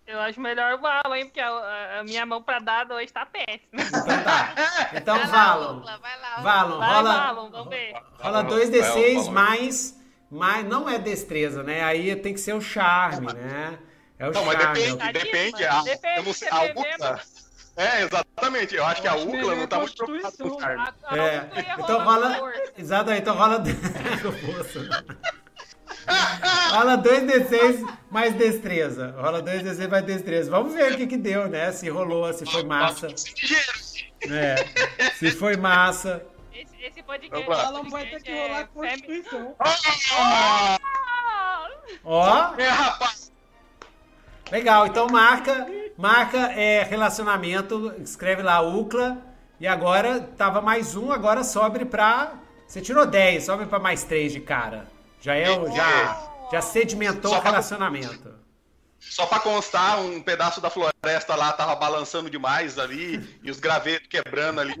eu 0.06 0.20
acho 0.20 0.40
melhor 0.40 0.74
o 0.74 0.80
Valon, 0.80 1.14
hein? 1.14 1.26
Porque 1.26 1.40
a, 1.40 2.00
a, 2.00 2.04
minha 2.04 2.24
mão 2.26 2.42
pra 2.42 2.58
dar 2.58 2.90
hoje 2.90 3.12
tá 3.12 3.26
péssima. 3.26 3.82
Então 3.82 4.22
tá. 4.22 4.54
Então, 4.94 5.18
vai 5.18 5.26
Valon. 5.26 5.64
Lá, 5.64 5.78
Ucla, 5.78 5.98
vai 5.98 6.20
lá, 6.20 6.40
Valon, 6.40 6.78
vai, 6.78 6.94
rola. 6.94 7.12
Valon, 7.12 7.50
vamos 7.50 7.68
ver. 7.68 7.94
Rola 8.18 8.44
2d6 8.44 9.30
mais. 9.30 10.00
Mas 10.30 10.66
não 10.66 10.88
é 10.88 10.98
destreza, 10.98 11.62
né? 11.62 11.82
Aí 11.84 12.14
tem 12.16 12.34
que 12.34 12.40
ser 12.40 12.54
o 12.54 12.60
charme, 12.60 13.32
né? 13.32 13.78
É 14.18 14.28
o 14.28 14.32
não, 14.32 14.44
charme. 14.44 14.56
Mas 14.56 14.66
depende, 14.66 15.02
é 15.02 15.08
o... 15.08 15.12
depende. 15.12 15.64
A, 15.64 15.82
depende 15.82 16.18
eu 16.18 16.22
não 16.24 16.32
sei, 16.32 16.48
a 16.48 16.62
Ucla. 16.64 17.20
É, 17.76 18.02
exatamente. 18.02 18.74
Eu 18.74 18.84
acho 18.84 19.00
eu 19.00 19.02
que 19.02 19.08
a 19.08 19.16
UCLA 19.16 19.56
não 19.56 19.66
tá 19.66 19.78
muito 19.78 19.94
preocupada 19.96 20.36
com 20.36 20.48
o 20.48 20.60
charme. 20.60 20.88
É. 21.12 21.48
Então 21.78 22.04
rola. 22.04 22.52
Exatamente, 22.76 23.22
então 23.22 23.34
rola. 23.34 23.62
rola 26.70 26.98
2d6 26.98 27.98
mais 28.10 28.34
destreza. 28.34 29.14
Rola 29.18 29.42
2d6 29.42 29.88
mais 29.88 30.04
destreza. 30.04 30.50
Vamos 30.50 30.72
ver 30.74 30.92
o 30.92 30.96
que 30.96 31.06
que 31.06 31.16
deu, 31.16 31.48
né? 31.48 31.72
Se 31.72 31.88
rolou, 31.88 32.32
se 32.32 32.46
foi 32.46 32.62
massa. 32.62 33.08
É. 34.30 34.56
Se 35.14 35.30
foi 35.32 35.56
massa. 35.56 36.24
Esse, 36.54 36.76
esse 36.80 37.02
podcast. 37.02 37.50
Ela 37.50 37.82
vai 37.82 38.06
ter 38.06 38.22
que 38.22 38.32
rolar 38.32 38.60
é... 38.60 38.64
Constituição. 38.66 39.56
Ó! 42.04 42.54
É, 42.56 42.68
rapaz! 42.68 43.32
Legal, 44.50 44.86
então 44.86 45.06
marca, 45.08 45.66
marca 45.96 46.52
é, 46.52 46.82
relacionamento, 46.82 47.94
escreve 47.98 48.42
lá 48.42 48.60
UCLA 48.60 49.18
e 49.60 49.66
agora 49.66 50.20
tava 50.36 50.60
mais 50.60 50.96
um, 50.96 51.12
agora 51.12 51.44
sobe 51.44 51.84
pra. 51.84 52.34
Você 52.66 52.80
tirou 52.80 53.06
10, 53.06 53.44
sobe 53.44 53.66
pra 53.66 53.78
mais 53.78 54.02
3 54.04 54.32
de 54.32 54.40
cara. 54.40 54.86
Já 55.20 55.34
é 55.34 55.46
já, 55.46 56.48
já 56.50 56.60
sedimentou 56.60 57.34
o 57.34 57.40
relacionamento. 57.40 58.34
Só 58.98 59.26
pra 59.26 59.38
constar, 59.38 60.00
um 60.00 60.20
pedaço 60.20 60.60
da 60.60 60.70
floresta 60.70 61.34
lá 61.36 61.52
tava 61.52 61.76
balançando 61.76 62.30
demais 62.30 62.78
ali, 62.78 63.38
e 63.42 63.50
os 63.50 63.60
gravetos 63.60 64.08
quebrando 64.08 64.60
ali. 64.60 64.74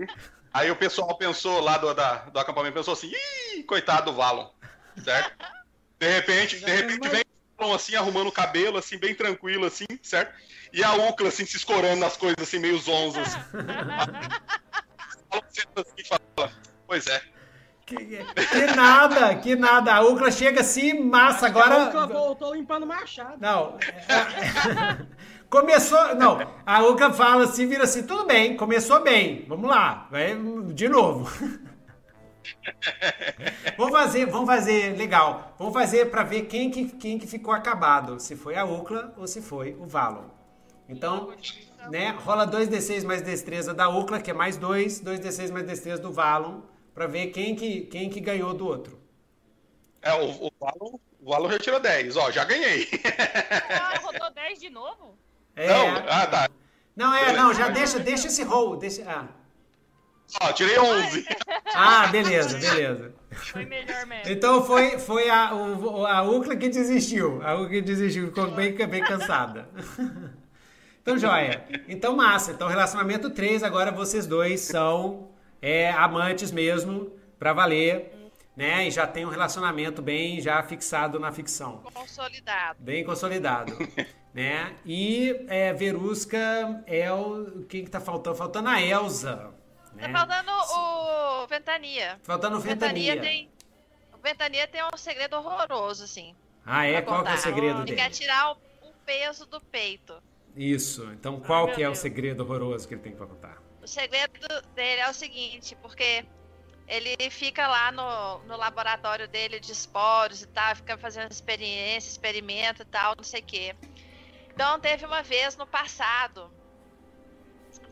Aí 0.52 0.70
o 0.70 0.76
pessoal 0.76 1.16
pensou 1.16 1.60
lá 1.60 1.76
do, 1.76 1.92
da, 1.94 2.16
do 2.16 2.38
acampamento, 2.38 2.74
pensou 2.74 2.94
assim, 2.94 3.12
ih, 3.54 3.62
coitado 3.64 4.10
do 4.10 4.16
Valon, 4.16 4.48
certo? 5.02 5.32
De 5.98 6.08
repente, 6.08 6.58
de 6.58 6.70
repente 6.70 7.08
vem 7.08 7.24
assim, 7.74 7.94
arrumando 7.94 8.28
o 8.28 8.32
cabelo, 8.32 8.78
assim, 8.78 8.98
bem 8.98 9.14
tranquilo, 9.14 9.66
assim, 9.66 9.86
certo? 10.02 10.34
E 10.74 10.82
a 10.82 10.92
Ucla, 10.92 11.28
assim, 11.28 11.46
se 11.46 11.56
escorando 11.56 12.00
nas 12.00 12.16
coisas, 12.16 12.36
assim, 12.40 12.58
meio 12.58 12.76
zonzas. 12.78 13.38
assim, 15.30 16.04
fala, 16.04 16.50
pois 16.84 17.06
é. 17.06 17.22
Que, 17.86 17.94
que, 17.94 18.66
nada, 18.74 19.36
que 19.36 19.54
nada. 19.54 19.94
A 19.94 20.00
Ucla 20.00 20.32
chega 20.32 20.62
assim, 20.62 20.98
massa, 20.98 21.46
agora... 21.46 21.84
A 21.84 21.88
Ucla 21.88 22.08
voltou 22.08 22.56
limpando 22.56 22.84
machado. 22.84 23.36
Não, 23.40 23.78
começou... 25.48 26.16
Não, 26.16 26.40
a 26.66 26.82
Ucla 26.82 27.12
fala 27.12 27.44
assim, 27.44 27.68
vira 27.68 27.84
assim, 27.84 28.04
tudo 28.04 28.26
bem, 28.26 28.56
começou 28.56 29.00
bem, 29.00 29.44
vamos 29.46 29.70
lá, 29.70 30.08
vai 30.10 30.36
de 30.72 30.88
novo. 30.88 31.30
vamos 33.78 33.92
fazer, 33.92 34.26
vamos 34.26 34.46
fazer, 34.46 34.96
legal. 34.96 35.54
Vamos 35.56 35.72
fazer 35.72 36.10
para 36.10 36.24
ver 36.24 36.46
quem 36.46 36.68
que, 36.68 36.86
quem 36.86 37.16
que 37.16 37.28
ficou 37.28 37.54
acabado, 37.54 38.18
se 38.18 38.34
foi 38.34 38.56
a 38.56 38.64
Ucla 38.64 39.14
ou 39.16 39.28
se 39.28 39.40
foi 39.40 39.76
o 39.78 39.86
Valon. 39.86 40.33
Então, 40.88 41.32
né, 41.90 42.10
rola 42.10 42.46
2d6 42.46 43.04
mais 43.04 43.22
destreza 43.22 43.72
da 43.72 43.88
Ucla, 43.88 44.20
que 44.20 44.30
é 44.30 44.34
mais 44.34 44.56
2, 44.56 45.02
2d6 45.02 45.50
mais 45.50 45.66
destreza 45.66 46.00
do 46.00 46.12
Valon, 46.12 46.60
para 46.94 47.06
ver 47.06 47.28
quem 47.28 47.54
que, 47.54 47.82
quem 47.82 48.10
que 48.10 48.20
ganhou 48.20 48.54
do 48.54 48.66
outro. 48.66 49.00
É, 50.02 50.12
o, 50.14 50.46
o 50.46 50.52
Valon, 50.60 50.98
o 51.20 51.30
Valon 51.30 51.48
retirou 51.48 51.80
10, 51.80 52.16
ó, 52.16 52.30
já 52.30 52.44
ganhei. 52.44 52.88
Ah, 53.70 53.98
rodou 54.04 54.30
10 54.32 54.60
de 54.60 54.70
novo? 54.70 55.16
É, 55.56 55.68
Não, 55.68 55.96
ah, 56.08 56.26
tá. 56.26 56.48
Não, 56.94 57.14
é, 57.14 57.32
não, 57.32 57.52
já 57.52 57.68
deixa, 57.68 57.98
deixa 57.98 58.28
esse 58.28 58.42
roll, 58.44 58.76
deixa, 58.76 59.02
ah. 59.10 59.28
Ó, 60.40 60.52
tirei 60.52 60.78
11. 60.78 61.26
Ah, 61.76 62.06
beleza, 62.06 62.56
beleza. 62.56 63.12
Foi 63.32 63.64
melhor 63.64 64.06
mesmo. 64.06 64.30
Então 64.32 64.64
foi, 64.64 64.96
foi 64.96 65.28
a, 65.28 65.52
o, 65.52 66.06
a 66.06 66.22
Ucla 66.22 66.54
que 66.54 66.68
desistiu. 66.68 67.42
A 67.42 67.54
Ucla 67.54 67.68
que 67.68 67.82
desistiu, 67.82 68.28
ficou 68.28 68.48
bem, 68.52 68.72
bem 68.74 69.02
cansada. 69.02 69.68
Então, 71.04 71.18
joia. 71.18 71.62
Então, 71.86 72.16
massa. 72.16 72.52
Então, 72.52 72.66
relacionamento 72.66 73.28
3, 73.28 73.62
agora 73.62 73.92
vocês 73.92 74.26
dois 74.26 74.62
são 74.62 75.28
é, 75.60 75.90
amantes 75.90 76.50
mesmo, 76.50 77.12
pra 77.38 77.52
valer, 77.52 78.10
né? 78.56 78.88
E 78.88 78.90
já 78.90 79.06
tem 79.06 79.26
um 79.26 79.28
relacionamento 79.28 80.00
bem 80.00 80.40
já 80.40 80.62
fixado 80.62 81.20
na 81.20 81.30
ficção. 81.30 81.82
Consolidado. 81.92 82.78
Bem 82.82 83.04
consolidado. 83.04 83.76
né? 84.32 84.74
E 84.86 85.44
é, 85.46 85.74
Verusca 85.74 86.82
é 86.86 87.12
o. 87.12 87.66
Quem 87.68 87.84
que 87.84 87.90
tá 87.90 88.00
faltando? 88.00 88.36
Faltando 88.36 88.70
a 88.70 88.80
Elsa. 88.80 89.52
Né? 89.92 90.08
Tá 90.08 90.26
faltando 90.26 90.50
o 90.52 91.46
Ventania. 91.46 92.18
Faltando 92.22 92.56
O 92.56 92.60
Ventania. 92.60 93.20
tem. 93.20 93.50
O 94.14 94.22
Ventania 94.22 94.66
tem 94.66 94.80
um 94.82 94.96
segredo 94.96 95.36
horroroso, 95.36 96.04
assim. 96.04 96.34
Ah, 96.64 96.86
é? 96.86 97.02
Qual 97.02 97.22
que 97.22 97.30
é 97.30 97.34
o 97.34 97.36
segredo 97.36 97.76
Ele 97.80 97.84
dele? 97.84 97.96
quer 97.98 98.08
tirar 98.08 98.52
o, 98.52 98.56
o 98.88 98.92
peso 99.04 99.44
do 99.44 99.60
peito. 99.60 100.14
Isso. 100.56 101.10
Então, 101.12 101.40
qual 101.40 101.66
meu 101.66 101.74
que 101.74 101.82
é 101.82 101.86
o 101.86 101.90
Deus. 101.90 101.98
segredo 101.98 102.42
horroroso 102.42 102.86
que 102.86 102.94
ele 102.94 103.02
tem 103.02 103.12
pra 103.12 103.26
contar? 103.26 103.62
O 103.82 103.86
segredo 103.86 104.32
dele 104.74 105.00
é 105.00 105.10
o 105.10 105.14
seguinte, 105.14 105.76
porque 105.82 106.24
ele 106.86 107.30
fica 107.30 107.66
lá 107.66 107.90
no, 107.90 108.38
no 108.44 108.56
laboratório 108.56 109.26
dele 109.26 109.58
de 109.58 109.72
esporos 109.72 110.42
e 110.42 110.46
tal, 110.46 110.76
fica 110.76 110.96
fazendo 110.96 111.30
experiência, 111.30 112.10
experimento 112.10 112.82
e 112.82 112.84
tal, 112.84 113.14
não 113.16 113.24
sei 113.24 113.40
o 113.40 113.44
quê. 113.44 113.74
Então 114.52 114.78
teve 114.78 115.04
uma 115.04 115.22
vez 115.22 115.56
no 115.56 115.66
passado 115.66 116.50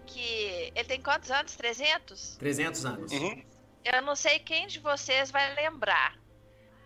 que 0.06 0.72
ele 0.74 0.84
tem 0.84 1.00
quantos 1.00 1.30
anos? 1.30 1.56
300? 1.56 2.36
300 2.36 2.86
anos. 2.86 3.12
Uhum. 3.12 3.42
Eu 3.84 4.02
não 4.02 4.14
sei 4.14 4.38
quem 4.38 4.66
de 4.66 4.78
vocês 4.78 5.30
vai 5.30 5.54
lembrar, 5.54 6.18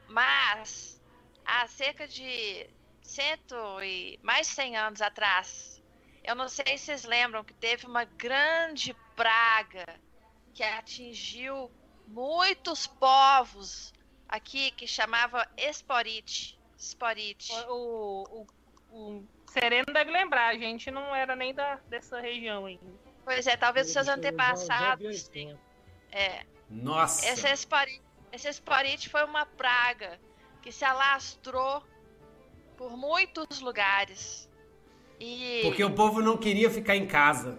mas 0.09 1.03
há 1.45 1.67
cerca 1.67 2.07
de 2.07 2.69
cento 3.07 3.55
e 3.83 4.19
mais 4.23 4.47
100 4.49 4.77
anos 4.77 5.01
atrás, 5.01 5.83
eu 6.25 6.35
não 6.35 6.49
sei 6.49 6.77
se 6.77 6.87
vocês 6.87 7.05
lembram 7.05 7.45
que 7.45 7.55
teve 7.55 7.87
uma 7.87 8.05
grande 8.05 8.95
praga 9.15 9.87
que 10.53 10.63
atingiu 10.63 11.71
muitos 12.07 12.87
povos 12.87 13.93
aqui 14.29 14.71
que 14.73 14.87
chamava 14.87 15.47
esporite. 15.57 16.59
Esporite. 16.77 17.53
O, 17.69 18.25
o, 18.31 18.47
o 18.91 19.25
Sereno 19.47 19.87
deve 19.93 20.11
lembrar, 20.11 20.49
a 20.49 20.59
gente 20.59 20.91
não 20.91 21.15
era 21.15 21.37
nem 21.37 21.55
da, 21.55 21.77
dessa 21.89 22.21
região 22.21 22.67
ainda. 22.67 22.85
Pois 23.25 23.47
é, 23.47 23.57
talvez 23.57 23.87
os 23.87 23.93
seus 23.93 24.07
já 24.07 24.15
antepassados. 24.15 25.31
É. 26.13 26.45
Nossa. 26.69 27.27
Esse 27.29 27.49
esporite, 27.49 28.03
esse 28.33 28.49
esporite 28.49 29.09
foi 29.09 29.25
uma 29.25 29.47
praga 29.47 30.21
que 30.61 30.73
se 30.73 30.85
alastrou 30.85 31.83
por 32.77 32.97
muitos 32.97 33.61
lugares. 33.61 34.49
E 35.19 35.61
Porque 35.63 35.83
o 35.83 35.95
povo 35.95 36.21
não 36.21 36.37
queria 36.37 36.71
ficar 36.71 36.95
em 36.97 37.07
casa. 37.07 37.59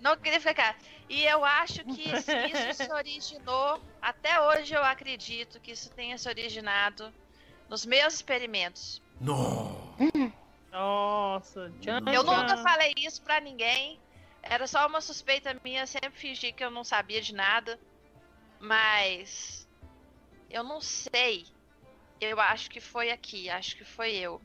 não 0.00 0.16
queria 0.16 0.40
ficar. 0.40 0.78
E 1.08 1.24
eu 1.24 1.44
acho 1.44 1.84
que 1.84 2.02
isso 2.08 2.30
isso 2.30 2.84
se 2.84 2.92
originou, 2.92 3.80
até 4.00 4.40
hoje 4.40 4.74
eu 4.74 4.84
acredito 4.84 5.58
que 5.60 5.72
isso 5.72 5.90
tenha 5.90 6.16
se 6.16 6.28
originado 6.28 7.12
nos 7.68 7.84
meus 7.84 8.14
experimentos. 8.14 9.02
Não. 9.20 9.94
Nossa, 10.70 11.72
tchan, 11.80 12.00
Eu 12.12 12.22
nunca 12.22 12.56
falei 12.58 12.92
isso 12.98 13.22
pra 13.22 13.40
ninguém. 13.40 13.98
Era 14.42 14.66
só 14.66 14.86
uma 14.86 15.00
suspeita 15.00 15.58
minha, 15.64 15.86
sempre 15.86 16.12
fingi 16.12 16.52
que 16.52 16.62
eu 16.64 16.70
não 16.70 16.84
sabia 16.84 17.20
de 17.20 17.34
nada. 17.34 17.78
Mas 18.60 19.66
eu 20.50 20.62
não 20.62 20.80
sei. 20.80 21.46
Eu 22.20 22.40
acho 22.40 22.68
que 22.70 22.80
foi 22.80 23.10
aqui, 23.10 23.48
acho 23.48 23.76
que 23.76 23.84
foi 23.84 24.14
eu. 24.16 24.40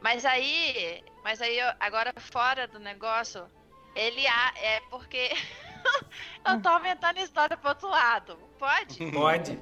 Mas 0.00 0.24
aí, 0.24 1.02
mas 1.22 1.42
aí 1.42 1.58
eu- 1.58 1.74
agora 1.78 2.12
fora 2.18 2.66
do 2.66 2.78
negócio, 2.78 3.50
ele 3.94 4.26
a- 4.26 4.52
é 4.56 4.80
porque 4.88 5.30
eu 6.46 6.62
tô 6.62 6.68
aumentando 6.70 7.18
a 7.18 7.22
história 7.22 7.56
pro 7.56 7.68
outro 7.70 7.88
lado. 7.88 8.36
Pode? 8.58 8.98
Pode. 9.12 9.56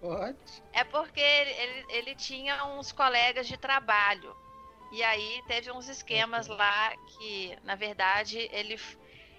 Pode. 0.00 0.62
É 0.72 0.84
porque 0.84 1.20
ele, 1.20 1.50
ele, 1.50 1.86
ele 1.90 2.14
tinha 2.14 2.64
uns 2.64 2.92
colegas 2.92 3.46
de 3.46 3.56
trabalho. 3.56 4.34
E 4.92 5.02
aí 5.04 5.40
teve 5.46 5.70
uns 5.70 5.88
esquemas 5.88 6.48
lá 6.48 6.92
que, 7.16 7.56
na 7.62 7.76
verdade, 7.76 8.38
ele, 8.52 8.76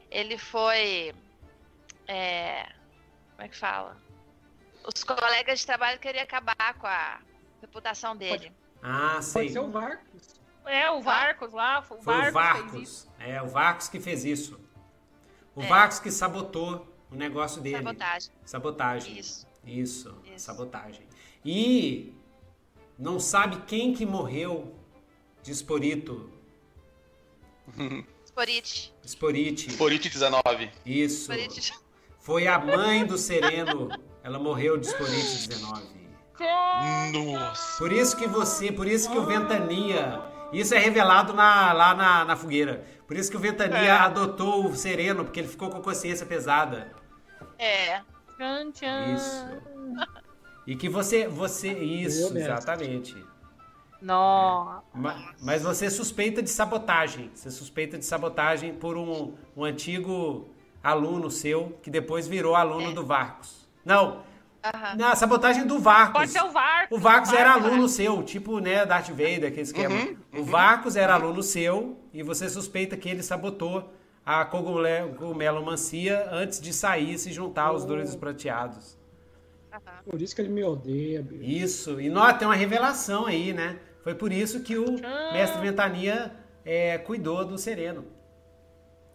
ele 0.10 0.38
foi. 0.38 1.14
é, 2.08 2.64
como 3.32 3.42
é 3.42 3.50
que 3.50 3.58
fala? 3.58 4.02
Os 4.84 5.04
colegas 5.04 5.60
de 5.60 5.66
trabalho 5.66 6.00
queriam 6.00 6.24
acabar 6.24 6.74
com 6.80 6.88
a 6.88 7.20
reputação 7.62 8.16
dele. 8.16 8.52
Ah, 8.82 9.22
sei. 9.22 9.44
Pode 9.44 9.54
ser 9.54 9.60
o 9.60 9.72
Varcos. 9.72 10.42
É, 10.66 10.92
o 10.92 11.02
Varcos 11.02 11.54
lá, 11.54 11.80
o 11.80 11.84
Foi 11.84 11.98
o 11.98 12.02
Varcos, 12.02 12.24
fez 12.24 12.34
Varcos. 12.34 13.08
É, 13.20 13.42
o 13.42 13.48
Varcos 13.48 13.90
que 13.90 14.00
fez 14.00 14.26
isso. 14.26 14.60
O 15.56 15.62
É. 15.62 15.68
Varcos 15.68 16.00
que 16.00 16.12
sabotou 16.12 16.88
o 17.12 17.16
negócio 17.16 17.62
dele. 17.62 17.78
Sabotagem. 17.78 18.32
Sabotagem. 18.46 19.18
Isso. 19.20 19.48
Isso, 19.64 20.18
Isso. 20.26 20.46
sabotagem. 20.46 21.08
E 21.46 22.14
não 22.98 23.20
sabe 23.20 23.62
quem 23.68 23.94
que 23.94 24.06
morreu 24.06 24.76
de 25.44 25.52
esporito. 25.52 26.32
Sporite. 28.26 28.94
Esporite. 29.04 29.70
Sporite 29.70 30.10
19. 30.10 30.72
Isso. 30.86 31.32
Sporite. 31.32 31.74
Foi 32.20 32.48
a 32.48 32.58
mãe 32.58 33.06
do 33.06 33.18
Sereno. 33.18 33.90
Ela 34.24 34.38
morreu 34.40 34.78
de 34.78 34.88
esporite 34.88 35.48
19. 35.48 36.02
Nossa. 37.14 37.78
Por 37.78 37.92
isso 37.92 38.16
que 38.18 38.28
você, 38.28 38.72
por 38.72 38.88
isso 38.88 39.10
que 39.12 39.18
o 39.18 39.26
Ventania, 39.26 40.22
isso 40.52 40.74
é 40.74 40.80
revelado 40.80 41.34
na- 41.34 41.72
lá 41.74 41.94
na, 41.94 42.26
na 42.26 42.36
fogueira. 42.36 42.84
Por 43.08 43.18
isso 43.18 43.30
que 43.30 43.38
o 43.38 43.40
Ventania 43.40 43.78
É. 43.78 43.92
adotou 43.92 44.66
o 44.68 44.76
Sereno, 44.76 45.24
porque 45.26 45.40
ele 45.40 45.48
ficou 45.50 45.70
com 45.70 45.78
a 45.78 45.82
consciência 45.82 46.26
pesada. 46.26 46.92
É. 47.60 48.02
Tchan, 48.38 48.72
tchan. 48.72 49.14
Isso. 49.14 49.46
E 50.66 50.76
que 50.76 50.88
você, 50.90 51.28
você, 51.28 51.72
isso, 51.74 52.36
exatamente. 52.38 53.16
Nossa. 54.02 54.82
Ma- 54.96 55.34
Mas 55.42 55.62
você 55.62 55.90
suspeita 55.90 56.42
de 56.42 56.50
sabotagem. 56.50 57.30
Você 57.36 57.52
suspeita 57.52 57.98
de 57.98 58.06
sabotagem 58.06 58.74
por 58.74 58.98
um, 58.98 59.36
um 59.56 59.64
antigo 59.64 60.50
aluno 60.84 61.30
seu 61.30 61.78
que 61.84 61.90
depois 61.92 62.28
virou 62.28 62.56
aluno 62.56 62.92
É. 62.92 62.94
do 62.94 63.06
Varcos. 63.06 63.61
Não, 63.86 64.24
Aham. 64.64 64.96
na 64.96 65.16
sabotagem 65.16 65.66
do 65.66 65.80
Varcos. 65.80 66.14
Pode 66.14 66.32
ser 66.32 66.42
o 66.44 66.52
Varcos. 66.52 66.98
O 66.98 67.02
Varcos 67.02 67.34
era 67.34 67.54
Varcos, 67.54 67.66
aluno 67.72 67.88
seu, 67.90 68.24
tipo, 68.24 68.60
né, 68.60 68.86
Darth 68.86 69.10
Vader, 69.10 69.46
aquele 69.48 69.62
esquema. 69.62 69.96
Uhum, 69.96 70.18
O 70.40 70.44
Varcos 70.44 70.96
era 70.96 71.14
aluno 71.16 71.42
seu 71.42 71.98
e 72.14 72.22
você 72.24 72.50
suspeita 72.50 72.96
que 72.96 73.10
ele 73.10 73.24
sabotou 73.24 73.92
a 74.26 74.46
cogumelo- 74.46 75.14
cogumelomancia 75.16 76.28
antes 76.32 76.62
de 76.62 76.72
sair 76.74 77.14
e 77.14 77.18
se 77.18 77.32
juntar 77.32 77.64
aos 77.68 77.84
Oh. 77.84 77.88
druidas 77.88 78.16
prateados. 78.16 79.00
Por 80.06 80.22
isso 80.22 80.36
que 80.36 80.42
ele 80.42 80.50
me 80.50 80.64
odeia, 80.64 81.22
bicho. 81.24 81.44
Isso. 81.44 82.02
E 82.02 82.10
nós 82.10 82.38
tem 82.38 82.48
uma 82.48 82.56
revelação 82.56 83.26
aí, 83.26 83.54
né? 83.54 83.80
Foi 84.04 84.14
por 84.14 84.32
isso 84.32 84.62
que 84.62 84.78
o 84.78 84.98
Ah. 85.04 85.32
mestre 85.34 85.60
Ventania 85.62 86.32
é, 86.66 86.98
cuidou 87.00 87.44
do 87.46 87.58
Sereno. 87.58 88.06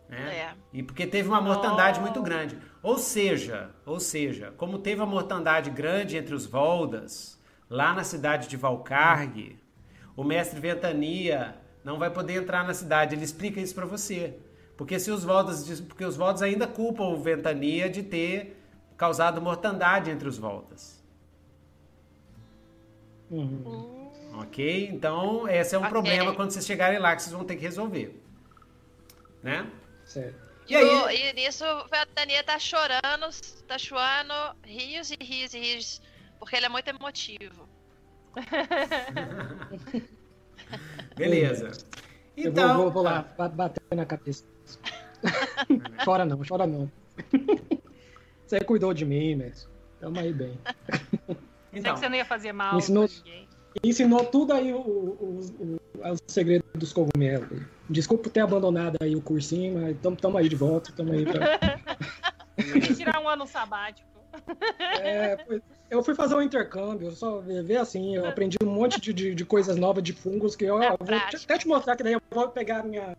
Né? 0.09 0.37
É. 0.37 0.51
E 0.73 0.83
porque 0.83 1.07
teve 1.07 1.29
uma 1.29 1.41
mortandade 1.41 1.99
Oh. 1.99 2.03
muito 2.03 2.23
grande. 2.23 2.57
Ou 2.87 2.99
seja, 2.99 3.71
ou 3.85 3.99
seja, 3.99 4.55
como 4.57 4.79
teve 4.79 5.01
uma 5.01 5.11
mortandade 5.11 5.71
grande 5.71 6.17
entre 6.17 6.33
os 6.33 6.47
Voldas, 6.47 7.37
lá 7.69 7.93
na 7.93 8.05
cidade 8.05 8.47
de 8.47 8.57
Valcarg, 8.57 9.59
o 10.17 10.23
mestre 10.23 10.61
Ventania 10.61 11.57
não 11.83 11.99
vai 11.99 12.11
poder 12.11 12.35
entrar 12.35 12.65
na 12.65 12.73
cidade. 12.73 13.17
Ele 13.17 13.25
explica 13.25 13.61
isso 13.61 13.75
pra 13.75 13.85
você. 13.85 14.39
Porque 14.77 15.01
se 15.01 15.11
os 15.11 15.25
Voldas, 15.25 15.81
porque 15.81 16.05
os 16.05 16.17
Voldas 16.17 16.43
ainda 16.43 16.65
culpam 16.65 17.09
o 17.09 17.21
Ventania 17.21 17.91
de 17.91 18.05
ter 18.05 18.57
causado 18.97 19.43
mortandade 19.43 20.09
entre 20.09 20.29
os 20.29 20.39
Voldas. 20.39 21.03
Uhum. 23.29 24.13
Ok? 24.35 24.91
Então, 24.93 25.49
esse 25.49 25.75
é 25.75 25.79
um 25.79 25.81
Ok. 25.81 25.91
problema 25.91 26.37
quando 26.37 26.53
vocês 26.53 26.65
chegarem 26.65 27.01
lá 27.01 27.17
que 27.17 27.23
vocês 27.23 27.35
vão 27.35 27.45
ter 27.45 27.57
que 27.57 27.63
resolver. 27.63 28.23
Né? 29.43 29.69
Certo. 30.05 30.46
E 30.69 30.77
aí? 30.77 30.85
No- 30.85 31.11
e 31.11 31.33
nisso 31.33 31.65
o 31.65 31.89
Ventania 31.89 32.43
tá 32.45 32.59
chorando, 32.59 33.29
tá 33.67 33.79
chorando 33.79 34.35
rios 34.65 35.11
e 35.11 35.17
rios 35.23 35.55
e 35.55 35.59
rios, 35.59 36.03
porque 36.39 36.57
ele 36.57 36.67
é 36.67 36.69
muito 36.69 36.89
emotivo. 36.89 37.69
Beleza. 41.17 41.71
Eu 42.37 42.51
Então, 42.51 42.69
vou, 42.75 42.83
vou, 42.85 42.93
vou 42.93 43.03
lá 43.03 43.23
ba- 43.37 43.49
bater 43.49 43.81
na 43.95 44.05
cabeça. 44.05 44.45
chora 46.05 46.25
não, 46.25 46.41
chora 46.47 46.67
não. 46.67 46.91
Você 48.47 48.61
cuidou 48.61 48.93
de 48.93 49.05
mim, 49.05 49.35
mesmo. 49.37 49.71
Tamo 50.01 50.21
aí 50.21 50.33
bem. 50.33 50.59
Sei 51.73 51.81
então, 51.81 51.95
que 51.95 52.01
você 52.01 52.09
não 52.09 52.17
ia 52.17 52.25
fazer 52.25 52.53
mal 52.53 52.73
Me 52.73 52.79
ensinou- 52.79 53.09
pra 53.09 53.17
ninguém. 53.17 53.46
Ensinou 53.83 54.25
tudo 54.25 54.53
aí 54.53 54.73
o, 54.73 54.79
o, 54.79 55.41
o, 55.59 55.77
o, 56.13 56.17
segredo 56.29 56.65
dos 56.75 56.93
cogumelos. 56.93 57.49
Desculpa 57.89 58.31
ter 58.31 58.41
abandonado 58.41 58.97
aí 59.01 59.15
o 59.15 59.23
cursinho, 59.23 59.81
mas 59.81 59.97
tamo, 60.01 60.17
tamo 60.17 60.39
aí 60.39 60.49
de 60.49 60.57
volta, 60.57 60.93
tamo 60.93 61.13
aí 61.13 61.25
pra... 61.25 61.59
Tirar 62.97 63.21
um 63.21 63.29
ano 63.29 63.47
sabático. 63.47 64.07
É, 64.99 65.37
eu 65.91 66.03
fui 66.03 66.15
fazer 66.15 66.35
um 66.35 66.43
intercâmbio, 66.43 67.11
só 67.13 67.41
ver 67.41 67.77
assim, 67.77 68.17
eu 68.17 68.27
aprendi 68.27 68.57
um 68.63 68.67
monte 68.67 69.01
de, 69.01 69.13
de, 69.13 69.35
de 69.35 69.45
coisas 69.45 69.77
novas 69.77 70.03
de 70.03 70.13
fungos 70.13 70.57
que 70.57 70.65
eu, 70.65 70.77
ó, 70.77 70.97
vou 70.99 71.21
te- 71.29 71.37
até 71.37 71.59
te 71.59 71.69
mostrar 71.69 71.97
que 71.97 72.03
daí 72.03 72.15
eu 72.15 72.21
vou 72.33 72.49
pegar 72.49 72.83
minha, 72.83 73.17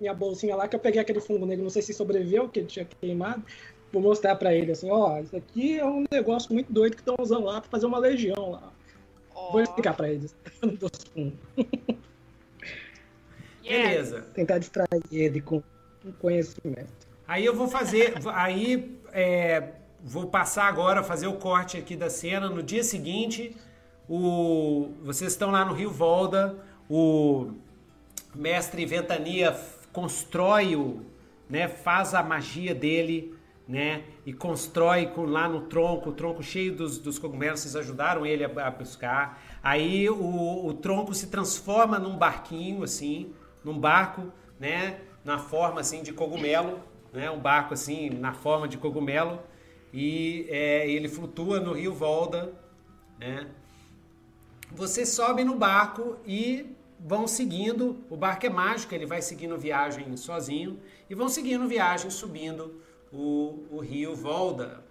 minha 0.00 0.14
bolsinha 0.14 0.56
lá, 0.56 0.68
que 0.68 0.76
eu 0.76 0.80
peguei 0.80 1.00
aquele 1.00 1.20
fungo 1.20 1.46
negro, 1.46 1.62
não 1.62 1.70
sei 1.70 1.82
se 1.82 1.92
sobreviveu, 1.92 2.48
que 2.48 2.60
ele 2.60 2.68
tinha 2.68 2.86
queimado. 3.00 3.44
Vou 3.92 4.02
mostrar 4.02 4.34
pra 4.36 4.54
ele 4.54 4.72
assim, 4.72 4.90
ó, 4.90 5.18
isso 5.20 5.36
aqui 5.36 5.78
é 5.78 5.84
um 5.84 6.04
negócio 6.10 6.52
muito 6.52 6.72
doido 6.72 6.96
que 6.96 7.02
estão 7.02 7.16
usando 7.18 7.44
lá 7.44 7.60
pra 7.60 7.70
fazer 7.70 7.86
uma 7.86 7.98
legião 7.98 8.50
lá. 8.50 8.72
Ó, 9.36 9.52
Vou 9.52 9.60
explicar 9.60 9.94
pra 9.94 10.10
eles. 10.10 10.34
Yeah. 13.68 13.88
beleza. 13.88 14.20
Tentar 14.32 14.58
distrair 14.58 15.02
ele 15.10 15.40
com 15.40 15.60
com 16.06 16.12
conhecimento. 16.12 17.06
Aí 17.26 17.44
eu 17.44 17.54
vou 17.54 17.66
fazer, 17.66 18.14
aí 18.32 18.96
é, 19.12 19.72
vou 20.02 20.26
passar 20.28 20.66
agora, 20.66 21.02
fazer 21.02 21.26
o 21.26 21.34
corte 21.34 21.76
aqui 21.76 21.96
da 21.96 22.08
cena. 22.08 22.48
No 22.48 22.62
dia 22.62 22.84
seguinte, 22.84 23.56
o, 24.08 24.90
vocês 25.02 25.32
estão 25.32 25.50
lá 25.50 25.64
no 25.64 25.72
Rio 25.74 25.90
Volda, 25.90 26.56
o 26.88 27.50
mestre 28.34 28.86
Ventania 28.86 29.58
constrói 29.92 30.76
o, 30.76 31.00
né, 31.48 31.66
faz 31.66 32.14
a 32.14 32.22
magia 32.22 32.74
dele, 32.74 33.34
né, 33.68 34.04
e 34.24 34.32
constrói 34.32 35.06
com, 35.06 35.24
lá 35.24 35.48
no 35.48 35.62
tronco, 35.62 36.10
o 36.10 36.12
tronco 36.12 36.42
cheio 36.42 36.74
dos, 36.74 36.98
dos 36.98 37.18
cogumelos, 37.18 37.60
vocês 37.60 37.74
ajudaram 37.74 38.24
ele 38.24 38.44
a, 38.44 38.66
a 38.66 38.70
buscar. 38.70 39.42
Aí 39.62 40.08
o, 40.08 40.66
o 40.66 40.74
tronco 40.74 41.12
se 41.14 41.26
transforma 41.26 41.98
num 41.98 42.16
barquinho, 42.16 42.84
assim, 42.84 43.32
num 43.64 43.78
barco, 43.78 44.32
né, 44.60 45.00
na 45.24 45.38
forma, 45.38 45.80
assim, 45.80 46.02
de 46.02 46.12
cogumelo, 46.12 46.80
né, 47.12 47.30
um 47.30 47.40
barco, 47.40 47.74
assim, 47.74 48.10
na 48.10 48.32
forma 48.32 48.68
de 48.68 48.78
cogumelo, 48.78 49.40
e 49.92 50.46
é, 50.48 50.88
ele 50.88 51.08
flutua 51.08 51.58
no 51.58 51.72
rio 51.72 51.92
Volda, 51.92 52.52
né, 53.18 53.48
vocês 54.70 55.08
sobem 55.08 55.44
no 55.44 55.56
barco 55.56 56.18
e 56.26 56.76
vão 56.98 57.26
seguindo. 57.26 58.04
O 58.10 58.16
barco 58.16 58.46
é 58.46 58.50
mágico, 58.50 58.94
ele 58.94 59.06
vai 59.06 59.22
seguindo 59.22 59.56
viagem 59.56 60.16
sozinho 60.16 60.78
e 61.08 61.14
vão 61.14 61.28
seguindo 61.28 61.66
viagem 61.68 62.10
subindo 62.10 62.80
o, 63.16 63.76
o 63.76 63.80
rio 63.80 64.14
Volda 64.14 64.84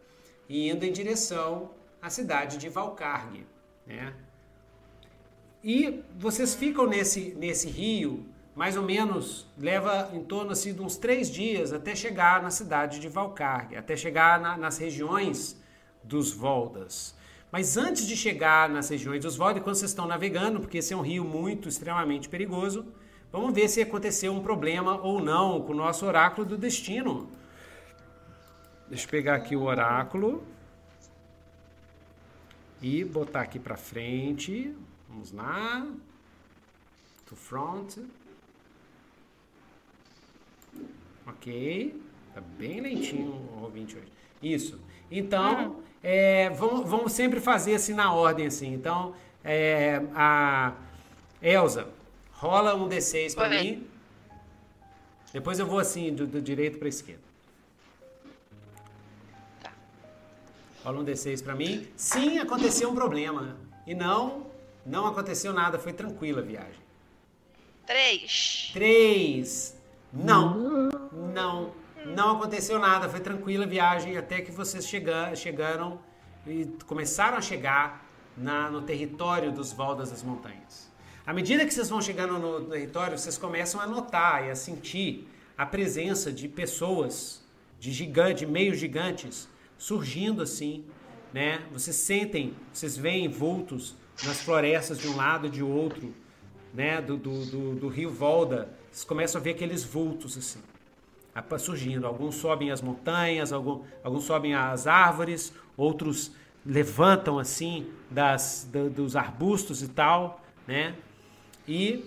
e 0.50 0.70
indo 0.70 0.84
em 0.86 0.92
direção 0.92 1.72
à 2.02 2.10
cidade 2.10 2.58
de 2.58 2.70
Valcargue, 2.70 3.46
né? 3.86 4.14
E 5.64 6.04
vocês 6.18 6.54
ficam 6.54 6.86
nesse, 6.86 7.34
nesse 7.36 7.68
rio, 7.68 8.26
mais 8.56 8.78
ou 8.78 8.84
menos, 8.84 9.48
leva 9.58 10.10
em 10.14 10.24
torno 10.24 10.52
assim, 10.52 10.74
de 10.74 10.82
uns 10.82 10.96
três 10.96 11.30
dias 11.30 11.74
até 11.74 11.96
chegar 11.96 12.42
na 12.44 12.52
cidade 12.52 13.00
de 13.00 13.08
Valcargue, 13.10 13.76
até 13.76 13.96
chegar 13.96 14.40
na- 14.40 14.58
nas 14.58 14.78
regiões 14.78 15.60
dos 16.04 16.32
Voldas. 16.32 17.16
Mas 17.52 17.78
antes 17.78 18.06
de 18.06 18.16
chegar 18.16 18.70
nas 18.70 18.90
regiões 18.90 19.22
dos 19.24 19.36
Voldas, 19.36 19.64
quando 19.64 19.76
vocês 19.76 19.92
estão 19.92 20.06
navegando, 20.06 20.60
porque 20.60 20.78
esse 20.78 20.94
é 20.94 20.98
um 20.98 21.02
rio 21.02 21.24
muito, 21.24 21.68
extremamente 21.68 22.30
perigoso, 22.30 22.86
vamos 23.32 23.54
ver 23.54 23.68
se 23.68 23.82
aconteceu 23.82 24.32
um 24.34 24.42
problema 24.44 25.02
ou 25.02 25.20
não 25.20 25.62
com 25.62 25.74
o 25.74 25.76
nosso 25.76 26.06
oráculo 26.06 26.46
do 26.46 26.58
destino. 26.58 27.30
Deixa 28.88 29.06
eu 29.06 29.10
pegar 29.10 29.36
aqui 29.36 29.56
o 29.56 29.64
oráculo 29.64 30.44
e 32.82 33.04
botar 33.04 33.42
aqui 33.42 33.58
para 33.58 33.76
frente. 33.76 34.76
Vamos 35.10 35.32
lá. 35.32 35.88
To 37.26 37.36
front. 37.36 37.98
Ok. 41.26 42.00
Tá 42.34 42.42
bem 42.42 42.82
lentinho 42.82 43.32
o 43.32 43.64
ouvinte 43.64 43.96
hoje. 43.96 44.12
Isso. 44.42 44.80
Então, 45.10 45.82
é, 46.04 46.50
vamos, 46.52 46.88
vamos 46.88 47.12
sempre 47.14 47.40
fazer 47.40 47.76
assim 47.76 47.94
na 47.94 48.14
ordem, 48.14 48.46
assim. 48.46 48.72
Então, 48.72 49.16
é, 49.44 50.02
a 50.14 50.74
Elza, 51.42 51.88
rola 52.34 52.76
um 52.76 52.88
D6 52.88 53.34
para 53.34 53.50
mim. 53.50 53.88
Depois 55.34 55.58
eu 55.58 55.66
vou 55.66 55.80
assim, 55.80 56.14
do, 56.14 56.28
do 56.28 56.40
direito 56.42 56.78
para 56.78 56.88
esquerda. 56.88 57.25
Rola 60.86 61.00
um 61.00 61.04
D6 61.06 61.44
para 61.44 61.56
mim. 61.56 61.88
Sim, 61.96 62.38
aconteceu 62.38 62.90
um 62.92 62.96
problema. 62.96 63.58
E 63.88 63.96
não, 63.96 64.46
não 64.86 65.08
aconteceu 65.08 65.52
nada. 65.52 65.80
Foi 65.80 65.92
tranquila 65.94 66.42
a 66.42 66.46
viagem. 66.46 66.80
Três. 67.88 68.70
Três. 68.72 69.76
Não. 70.14 70.90
Não. 71.34 71.72
Não 72.06 72.38
aconteceu 72.38 72.78
nada. 72.78 73.10
Foi 73.10 73.20
tranquila 73.20 73.64
a 73.66 73.68
viagem 73.68 74.16
até 74.16 74.42
que 74.42 74.52
vocês 74.52 74.88
chega- 74.88 75.36
chegaram 75.36 76.00
e 76.46 76.66
começaram 76.86 77.38
a 77.38 77.42
chegar 77.42 78.06
na- 78.38 78.70
no 78.70 78.82
território 78.84 79.52
dos 79.52 79.74
Valdas 79.74 80.12
das 80.12 80.22
Montanhas. 80.22 80.92
À 81.26 81.34
medida 81.34 81.66
que 81.66 81.74
vocês 81.74 81.90
vão 81.90 82.00
chegando 82.00 82.38
no 82.38 82.62
território, 82.66 83.18
vocês 83.18 83.38
começam 83.40 83.82
a 83.82 83.88
notar 83.88 84.46
e 84.46 84.52
a 84.52 84.56
sentir 84.56 85.28
a 85.58 85.66
presença 85.66 86.32
de 86.32 86.48
pessoas, 86.48 87.44
de 87.80 87.92
gigantes, 87.92 88.42
de 88.42 88.46
meio 88.46 88.76
gigantes, 88.76 89.48
surgindo 89.78 90.42
assim, 90.42 90.84
né? 91.34 91.62
Vocês 91.72 91.96
sentem, 91.96 92.54
vocês 92.72 92.96
veem 92.98 93.28
vultos 93.28 93.96
nas 94.24 94.42
florestas 94.42 94.98
de 94.98 95.08
um 95.08 95.16
lado 95.16 95.48
e 95.48 95.50
de 95.50 95.64
outro, 95.64 96.14
né? 96.74 97.02
Do, 97.02 97.18
do, 97.18 97.46
do, 97.46 97.76
do 97.76 97.88
rio 97.88 98.10
Volda. 98.12 98.70
Vocês 98.92 99.04
começam 99.04 99.40
a 99.40 99.44
ver 99.44 99.52
aqueles 99.52 99.84
vultos 99.84 100.38
assim 100.38 100.60
surgindo. 101.58 102.08
Alguns 102.08 102.36
sobem 102.36 102.72
as 102.72 102.82
montanhas, 102.82 103.52
algum- 103.52 103.82
alguns 104.02 104.24
sobem 104.24 104.56
as 104.56 104.88
árvores, 104.88 105.54
outros 105.76 106.32
levantam 106.66 107.38
assim 107.38 107.88
das, 108.10 108.66
da- 108.72 108.88
dos 108.88 109.16
arbustos 109.18 109.82
e 109.84 109.90
tal, 109.90 110.42
né? 110.66 110.96
E 111.68 112.06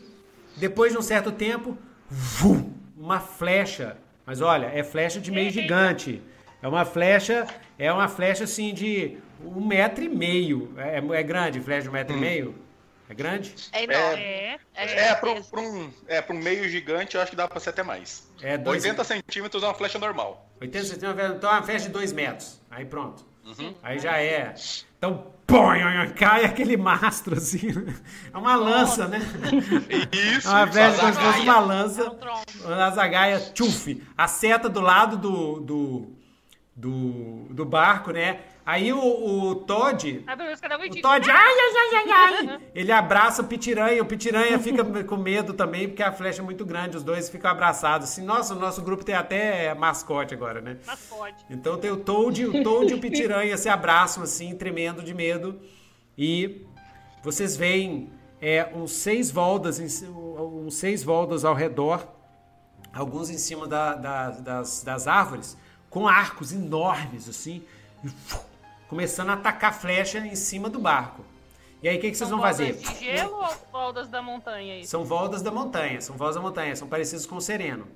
depois 0.56 0.92
de 0.92 0.98
um 0.98 1.02
certo 1.02 1.30
tempo, 1.30 1.76
vum, 2.08 2.72
uma 2.96 3.20
flecha. 3.20 3.98
Mas 4.24 4.40
olha, 4.40 4.66
é 4.66 4.82
flecha 4.82 5.20
de 5.20 5.30
meio 5.30 5.50
gigante. 5.50 6.22
É 6.62 6.66
uma 6.68 6.84
flecha, 6.84 7.46
é 7.78 7.92
uma 7.92 8.08
flecha 8.08 8.44
assim 8.44 8.74
de 8.74 9.18
um 9.44 9.64
metro 9.64 10.02
e 10.04 10.08
meio. 10.08 10.74
É, 10.76 10.98
é 10.98 11.22
grande, 11.22 11.60
flecha 11.60 11.82
de 11.82 11.88
um 11.88 11.92
metro 11.92 12.16
e 12.16 12.20
meio? 12.20 12.54
É 13.10 13.14
grande? 13.14 13.54
É 13.72 13.84
enorme. 13.84 14.22
É. 14.22 14.58
É, 14.74 15.00
É, 15.08 15.14
para 15.14 15.30
um, 15.30 15.40
um, 15.56 15.90
é, 16.06 16.22
um 16.28 16.34
meio 16.34 16.68
gigante, 16.68 17.16
eu 17.16 17.22
acho 17.22 17.30
que 17.30 17.36
dá 17.36 17.48
pra 17.48 17.58
ser 17.58 17.70
até 17.70 17.82
mais. 17.82 18.28
É 18.42 18.58
dois- 18.58 18.84
80 18.84 19.02
centímetros 19.04 19.62
é 19.62 19.66
uma 19.66 19.74
flecha 19.74 19.98
normal. 19.98 20.46
80 20.60 20.84
centímetros, 20.84 21.30
então 21.36 21.48
é 21.50 21.52
uma 21.54 21.62
flecha 21.62 21.86
de 21.86 21.92
2 21.92 22.12
metros. 22.12 22.60
Aí 22.70 22.84
pronto. 22.84 23.24
Uhum. 23.46 23.74
Aí 23.82 23.98
já 23.98 24.20
é. 24.20 24.52
Então, 24.98 25.32
põe, 25.46 25.80
cai 26.16 26.44
aquele 26.44 26.76
mastro 26.76 27.34
assim. 27.38 27.68
É 28.34 28.36
uma 28.36 28.56
lança, 28.56 29.08
né? 29.08 29.20
Isso, 30.12 30.48
É 30.48 30.50
uma 30.50 30.66
flecha 30.66 30.98
como 30.98 31.12
se 31.14 31.18
fosse 31.20 31.28
azagaia. 31.28 31.42
uma 31.44 31.56
É 31.56 31.60
lança. 31.60 32.10
um 32.10 32.14
tronco. 32.16 32.44
Uma 32.64 32.90
zagaia, 32.90 33.40
tchuf. 33.54 34.02
A 34.18 34.28
seta 34.28 34.68
do 34.68 34.80
lado 34.82 35.16
do, 35.16 35.60
do, 35.60 36.17
do, 36.78 37.46
do 37.50 37.64
barco, 37.64 38.12
né? 38.12 38.40
Aí 38.64 38.92
o, 38.92 38.98
o 39.00 39.54
Todd 39.56 40.22
A 40.26 40.34
Verusca 40.36 40.68
dá 40.68 40.76
um 40.78 40.82
o. 40.82 41.00
Todd, 41.02 41.28
ai, 41.30 41.36
ai, 41.36 41.74
ai, 41.76 42.10
ai, 42.10 42.46
ai. 42.50 42.60
Ele 42.74 42.92
abraça 42.92 43.42
o 43.42 43.46
Pitiranha, 43.46 44.00
o 44.02 44.06
Pitiranha 44.06 44.58
fica 44.60 44.84
com 45.04 45.16
medo 45.16 45.54
também, 45.54 45.88
porque 45.88 46.02
a 46.02 46.12
flecha 46.12 46.40
é 46.40 46.44
muito 46.44 46.64
grande, 46.64 46.96
os 46.96 47.02
dois 47.02 47.28
ficam 47.28 47.50
abraçados. 47.50 48.08
Assim, 48.10 48.22
nossa, 48.22 48.54
o 48.54 48.58
nosso 48.58 48.80
grupo 48.82 49.04
tem 49.04 49.14
até 49.14 49.74
mascote 49.74 50.34
agora, 50.34 50.60
né? 50.60 50.76
Mas 50.86 51.00
pode. 51.08 51.36
Então 51.50 51.78
tem 51.78 51.90
o 51.90 51.96
Toad, 51.96 52.44
o 52.46 52.62
Toad 52.62 52.92
e 52.92 52.94
o 52.94 53.00
Pitiranha 53.00 53.56
se 53.56 53.68
abraçam 53.68 54.22
assim, 54.22 54.54
tremendo 54.54 55.02
de 55.02 55.14
medo. 55.14 55.58
E 56.16 56.64
vocês 57.24 57.56
veem 57.56 58.12
é, 58.40 58.70
uns 58.74 58.92
seis 58.92 59.30
voltas, 59.32 59.80
uns 59.80 60.74
seis 60.74 61.02
voltas 61.02 61.44
ao 61.44 61.54
redor, 61.54 62.06
alguns 62.92 63.30
em 63.30 63.38
cima 63.38 63.66
da- 63.66 63.94
da- 63.94 64.30
das, 64.30 64.82
das 64.84 65.08
árvores, 65.08 65.56
com 65.90 66.06
arcos 66.08 66.52
enormes 66.52 67.28
assim, 67.28 67.62
e 68.04 68.08
começando 68.88 69.30
a 69.30 69.34
atacar 69.34 69.72
flecha 69.78 70.18
em 70.18 70.34
cima 70.34 70.68
do 70.68 70.78
barco. 70.78 71.24
E 71.82 71.88
aí 71.88 71.96
o 71.96 72.00
que, 72.00 72.10
que 72.10 72.16
vocês 72.16 72.28
São 72.28 72.38
vão 72.38 72.46
fazer? 72.46 72.72
voltas 72.72 72.98
de 72.98 73.04
gelo 73.04 73.36
ou 73.36 73.56
voltas 73.70 74.08
da 74.08 74.20
montanha? 74.22 74.80
Isso? 74.80 74.90
São 74.90 75.04
voltas 75.04 75.42
da 75.42 75.50
montanha, 75.52 76.00
são 76.00 76.16
voltas 76.16 76.36
da 76.36 76.42
montanha, 76.42 76.74
são 76.76 76.88
parecidos 76.88 77.24
com 77.26 77.36
o 77.36 77.40
sereno. 77.40 77.86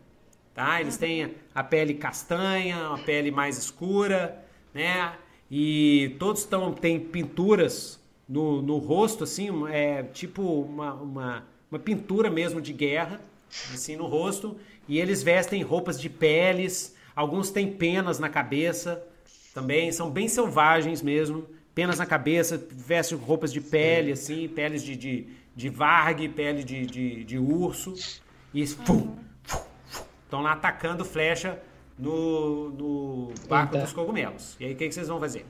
tá? 0.55 0.81
Eles 0.81 0.97
têm 0.97 1.35
a 1.55 1.65
pele 1.65 1.95
castanha, 1.95 2.89
uma 2.91 2.99
pele 2.99 3.31
mais 3.31 3.59
escura, 3.59 4.45
né? 4.73 5.15
E 5.51 6.15
todos 6.19 6.45
tão, 6.45 6.73
têm 6.73 6.99
pinturas 7.01 8.01
no, 8.29 8.63
no 8.63 8.79
rosto, 8.79 9.25
assim, 9.25 9.49
é 9.71 10.03
tipo 10.05 10.43
uma, 10.63 10.95
uma, 10.95 11.45
uma 11.71 11.79
pintura 11.79 12.31
mesmo 12.31 12.61
de 12.61 12.73
guerra, 12.73 13.21
assim, 13.75 13.97
no 13.97 14.07
rosto. 14.07 14.57
E 14.89 14.99
eles 14.99 15.23
vestem 15.23 15.61
roupas 15.63 16.01
de 16.01 16.09
peles, 16.09 16.92
alguns 17.15 17.51
têm 17.51 17.73
penas 17.73 18.19
na 18.19 18.29
cabeça 18.29 19.03
também, 19.55 19.93
são 19.93 20.11
bem 20.11 20.29
selvagens 20.29 21.03
mesmo. 21.03 21.47
Penas 21.75 21.99
na 21.99 22.07
cabeça, 22.07 22.63
vestem 22.71 23.17
roupas 23.17 23.53
de 23.53 23.61
pele, 23.61 24.13
assim, 24.13 24.47
peles 24.49 24.83
de, 24.83 24.95
de, 24.95 25.27
de 25.57 25.69
vargue, 25.69 26.29
pele 26.29 26.63
de, 26.63 26.85
de, 26.85 27.25
de 27.25 27.39
urso. 27.39 27.95
E 28.53 28.61
estão 28.61 29.17
lá 30.33 30.53
atacando 30.53 31.05
flecha 31.05 31.59
no, 31.99 32.71
no 32.71 33.33
barco 33.49 33.75
Eita. 33.75 33.85
dos 33.85 33.95
cogumelos. 33.95 34.57
E 34.61 34.67
aí, 34.67 34.73
o 34.75 34.77
que, 34.77 34.89
que 34.89 34.95
vocês 34.95 35.09
vão 35.09 35.19
fazer? 35.19 35.47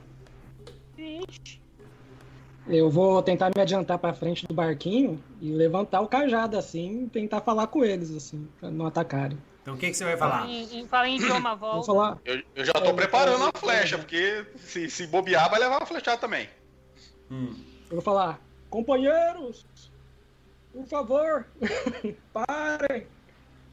Eu 2.67 2.89
vou 2.89 3.21
tentar 3.21 3.51
me 3.53 3.61
adiantar 3.61 3.97
pra 3.97 4.13
frente 4.13 4.47
do 4.47 4.53
barquinho 4.53 5.21
e 5.41 5.51
levantar 5.51 5.99
o 5.99 6.07
cajado 6.07 6.57
assim, 6.57 7.03
e 7.03 7.09
tentar 7.09 7.41
falar 7.41 7.67
com 7.67 7.83
eles, 7.83 8.11
assim, 8.11 8.47
pra 8.59 8.71
não 8.71 8.85
atacarem. 8.85 9.37
Então, 9.63 9.75
o 9.75 9.77
que, 9.77 9.87
que 9.89 9.93
você 9.95 10.03
vai 10.03 10.17
falar? 10.17 10.45
Em, 10.47 10.79
em, 10.81 10.87
fala 10.87 11.07
em 11.07 11.15
idioma 11.15 11.55
Vou 11.55 11.81
volta. 11.81 11.85
falar. 11.87 12.17
Eu, 12.25 12.43
eu 12.53 12.65
já 12.65 12.73
tô 12.73 12.93
preparando 12.93 13.45
a 13.45 13.51
flecha, 13.57 13.97
porque 13.97 14.45
se, 14.57 14.89
se 14.89 15.07
bobear, 15.07 15.49
vai 15.49 15.59
levar 15.59 15.77
uma 15.79 15.85
flechada 15.85 16.17
também. 16.17 16.49
Hum. 17.31 17.55
Eu 17.89 17.95
vou 17.95 18.01
falar, 18.01 18.41
companheiros, 18.69 19.65
por 20.73 20.85
favor, 20.85 21.47
parem. 22.33 23.07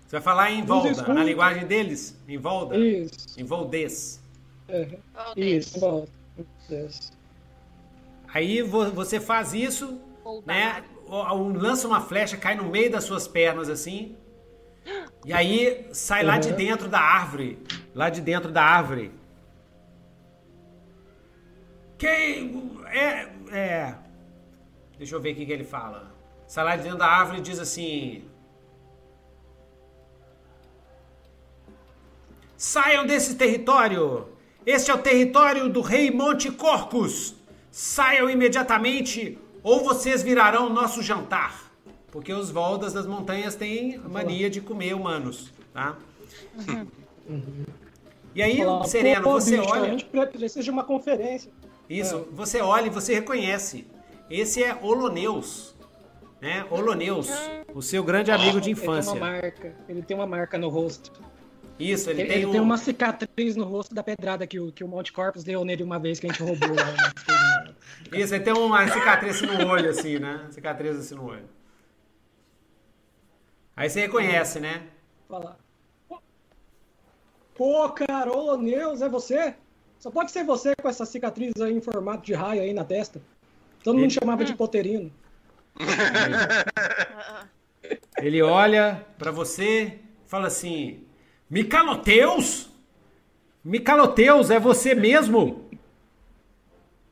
Você 0.07 0.17
vai 0.17 0.21
falar 0.21 0.51
em 0.53 0.65
volta, 0.65 1.13
na 1.13 1.25
linguagem 1.25 1.67
deles? 1.67 2.17
Em 2.29 2.39
volta? 2.39 2.77
Isso, 2.77 3.41
Em 3.41 3.45
voldês. 3.45 4.21
é, 4.69 4.89
isso, 5.37 5.79
volta. 5.81 6.11
Isso. 6.69 7.13
Aí 8.33 8.63
vo- 8.63 8.91
você 8.93 9.19
faz 9.21 9.53
isso, 9.55 10.01
Voltar. 10.23 10.53
né? 10.53 10.85
Lança 11.57 11.89
uma 11.89 12.01
flecha, 12.01 12.37
cai 12.37 12.55
no 12.55 12.65
meio 12.65 12.91
das 12.91 13.03
suas 13.05 13.27
pernas 13.27 13.69
assim. 13.69 14.17
E 15.25 15.33
aí 15.33 15.89
sai 15.93 16.23
lá 16.23 16.39
de 16.39 16.51
Uhum. 16.51 16.57
dentro 16.57 16.89
da 16.89 17.01
árvore. 17.01 17.59
Lá 17.95 18.09
de 18.11 18.21
dentro 18.21 18.51
da 18.51 18.63
árvore. 18.63 19.13
Quem. 21.99 22.81
É. 22.87 23.29
É. 23.51 23.95
Deixa 24.99 25.15
eu 25.15 25.21
ver 25.21 25.33
o 25.33 25.37
que, 25.37 25.47
que 25.47 25.53
ele 25.53 25.65
fala. 25.65 26.15
Sai 26.47 26.65
lá 26.65 26.77
de 26.77 26.83
dentro 26.83 26.99
da 26.99 27.07
árvore 27.07 27.39
e 27.39 27.43
diz 27.43 27.59
assim. 27.59 28.25
Saiam 32.57 33.07
desse 33.07 33.37
território! 33.37 34.29
Este 34.67 34.91
é 34.91 34.95
o 34.95 34.99
território 34.99 35.69
do 35.69 35.81
rei 35.81 36.11
Monte 36.11 36.51
Corcus! 36.51 37.35
Saiam 37.71 38.29
imediatamente 38.29 39.39
ou 39.63 39.83
vocês 39.83 40.23
virarão 40.23 40.69
nosso 40.69 41.03
jantar! 41.03 41.70
Porque 42.11 42.33
os 42.33 42.51
Voldas 42.51 42.93
das 42.93 43.07
montanhas 43.07 43.55
têm 43.55 43.99
mania 43.99 44.51
de 44.51 44.61
comer 44.61 44.95
humanos, 44.95 45.53
tá? 45.73 45.97
E 48.35 48.43
aí, 48.43 48.59
Falar, 48.59 48.85
Sereno, 48.85 49.23
"Pô, 49.23 49.33
você 49.41 49.59
bicho, 49.59 49.73
A 49.75 49.81
olha. 49.81 50.05
pre- 50.05 50.27
precisa 50.27 50.63
de 50.63 50.71
uma 50.71 50.85
conferência. 50.85 51.51
Isso, 51.89 52.29
você 52.33 52.61
olha 52.61 52.87
e 52.87 52.91
você 52.91 53.15
reconhece. 53.15 53.87
Esse 54.29 54.63
é 54.63 54.77
Oloneus, 54.81 55.75
né? 56.41 56.65
Oloneus, 56.71 57.29
o 57.75 57.83
seu 57.83 58.03
grande 58.05 58.31
amigo 58.31 58.61
de 58.61 58.71
Ele 58.71 58.77
tem 58.81 58.89
uma 58.89 58.99
infância. 58.99 59.15
marca, 59.21 59.75
ele 59.89 60.03
tem 60.03 60.17
uma 60.17 60.27
marca 60.27 60.57
no 60.57 60.69
rosto. 60.69 61.11
Isso, 61.79 62.11
ele, 62.11 62.21
Ele, 62.23 62.29
tem, 62.29 62.37
ele 62.39 62.47
um... 62.47 62.51
tem 62.53 62.61
uma 62.61 62.77
cicatriz 62.77 63.57
no 63.57 63.65
rosto 63.65 63.95
da 63.95 64.03
pedrada 64.03 64.47
que 64.47 64.61
o, 64.61 64.71
que 64.71 64.85
o 64.85 64.89
Monte 64.89 65.13
Corpus 65.13 65.43
deu 65.43 65.65
nele 65.65 65.83
uma 65.83 65.99
vez 65.99 66.21
que 66.21 66.27
a 66.27 66.31
gente 66.31 66.43
roubou 66.43 66.69
né? 66.69 67.75
Isso, 68.13 68.35
ele 68.35 68.45
tem 68.45 68.53
uma 68.53 68.87
cicatriz 68.87 69.37
assim 69.37 69.47
no 69.47 69.67
olho, 69.69 69.89
assim, 69.91 70.19
né? 70.19 70.47
Cicatriz 70.51 70.97
assim 70.99 71.15
no 71.15 71.25
olho. 71.27 71.45
Aí 73.77 73.89
você 73.89 74.01
reconhece, 74.03 74.61
né? 74.61 74.83
Falar. 75.29 75.57
Pô, 77.55 77.89
cara, 77.91 78.33
ô 78.33 78.57
Neus, 78.57 79.03
é 79.03 79.09
você? 79.09 79.55
Só 79.99 80.11
pode 80.11 80.31
ser 80.31 80.45
você 80.45 80.75
com 80.75 80.89
essa 80.89 81.05
cicatriz 81.05 81.53
aí 81.61 81.75
em 81.75 81.81
formato 81.81 82.25
de 82.25 82.33
raio 82.33 82.63
aí 82.63 82.73
na 82.73 82.85
testa. 82.85 83.21
Todo 83.85 83.95
mundo 83.97 84.05
Ele- 84.07 84.15
chamava 84.19 84.45
de 84.45 84.55
poterino. 84.55 85.13
Ele 88.19 88.43
olha 88.43 89.07
pra 89.19 89.31
você 89.31 89.83
e 89.85 90.01
fala 90.27 90.49
assim: 90.49 91.05
Micaloteus? 91.49 92.69
Micaloteus, 93.65 94.51
é 94.51 94.59
você 94.59 94.95
mesmo? 94.95 95.69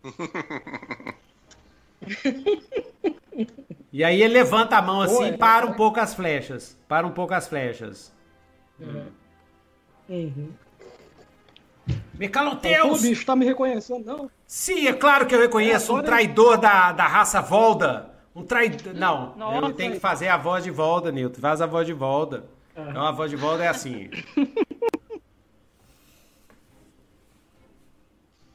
e 3.93 4.05
aí 4.05 4.23
ele 4.23 4.35
levanta 4.35 4.77
a 4.77 4.83
mão 4.83 5.01
assim 5.01 5.17
Pô, 5.17 5.25
e 5.25 5.29
é- 5.31 5.37
para 5.37 5.67
um 5.67 5.73
pouco 5.73 5.99
as 6.01 6.15
flechas. 6.15 6.79
Para 6.87 7.07
um 7.07 7.11
pouco 7.11 7.35
as 7.35 7.49
flechas. 7.49 8.13
Uhum. 8.81 10.51
Pô, 11.87 11.95
Micaloteus! 12.15 13.03
bicho, 13.03 13.25
tá 13.25 13.37
me 13.37 13.45
reconhecendo, 13.45 14.05
não? 14.05 14.31
Sim, 14.47 14.87
é 14.89 14.93
claro 14.93 15.27
que 15.27 15.35
eu 15.35 15.41
reconheço 15.41 15.93
É, 15.93 16.01
um 16.01 16.03
traidor 16.03 16.59
da, 16.59 16.93
da 16.93 17.07
raça 17.07 17.41
Volda. 17.41 18.11
Um 18.35 18.43
traidor. 18.45 18.95
Não, 18.95 19.33
eu 19.37 19.61
Nossa. 19.61 19.75
tenho 19.75 19.93
que 19.93 20.01
fazer 20.01 20.29
a 20.29 20.37
voz 20.37 20.65
de 20.65 20.71
Volda, 20.71 21.11
Nilton. 21.13 21.41
Faz 21.41 21.61
a 21.61 21.67
voz 21.67 21.87
de 21.87 21.93
Volda. 21.93 22.45
Ah. 22.77 22.87
Então 22.89 23.07
a 23.07 23.13
voz 23.13 23.31
de 23.31 23.37
Volda 23.37 23.65
é 23.65 23.69
assim. 23.69 24.11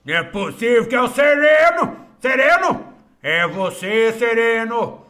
Não 0.05 0.13
é 0.13 0.23
possível 0.23 0.87
que 0.87 0.95
é 0.95 1.01
o 1.01 1.07
Sereno! 1.07 1.97
Sereno! 2.19 2.93
É 3.21 3.47
você, 3.47 4.11
Sereno! 4.13 5.02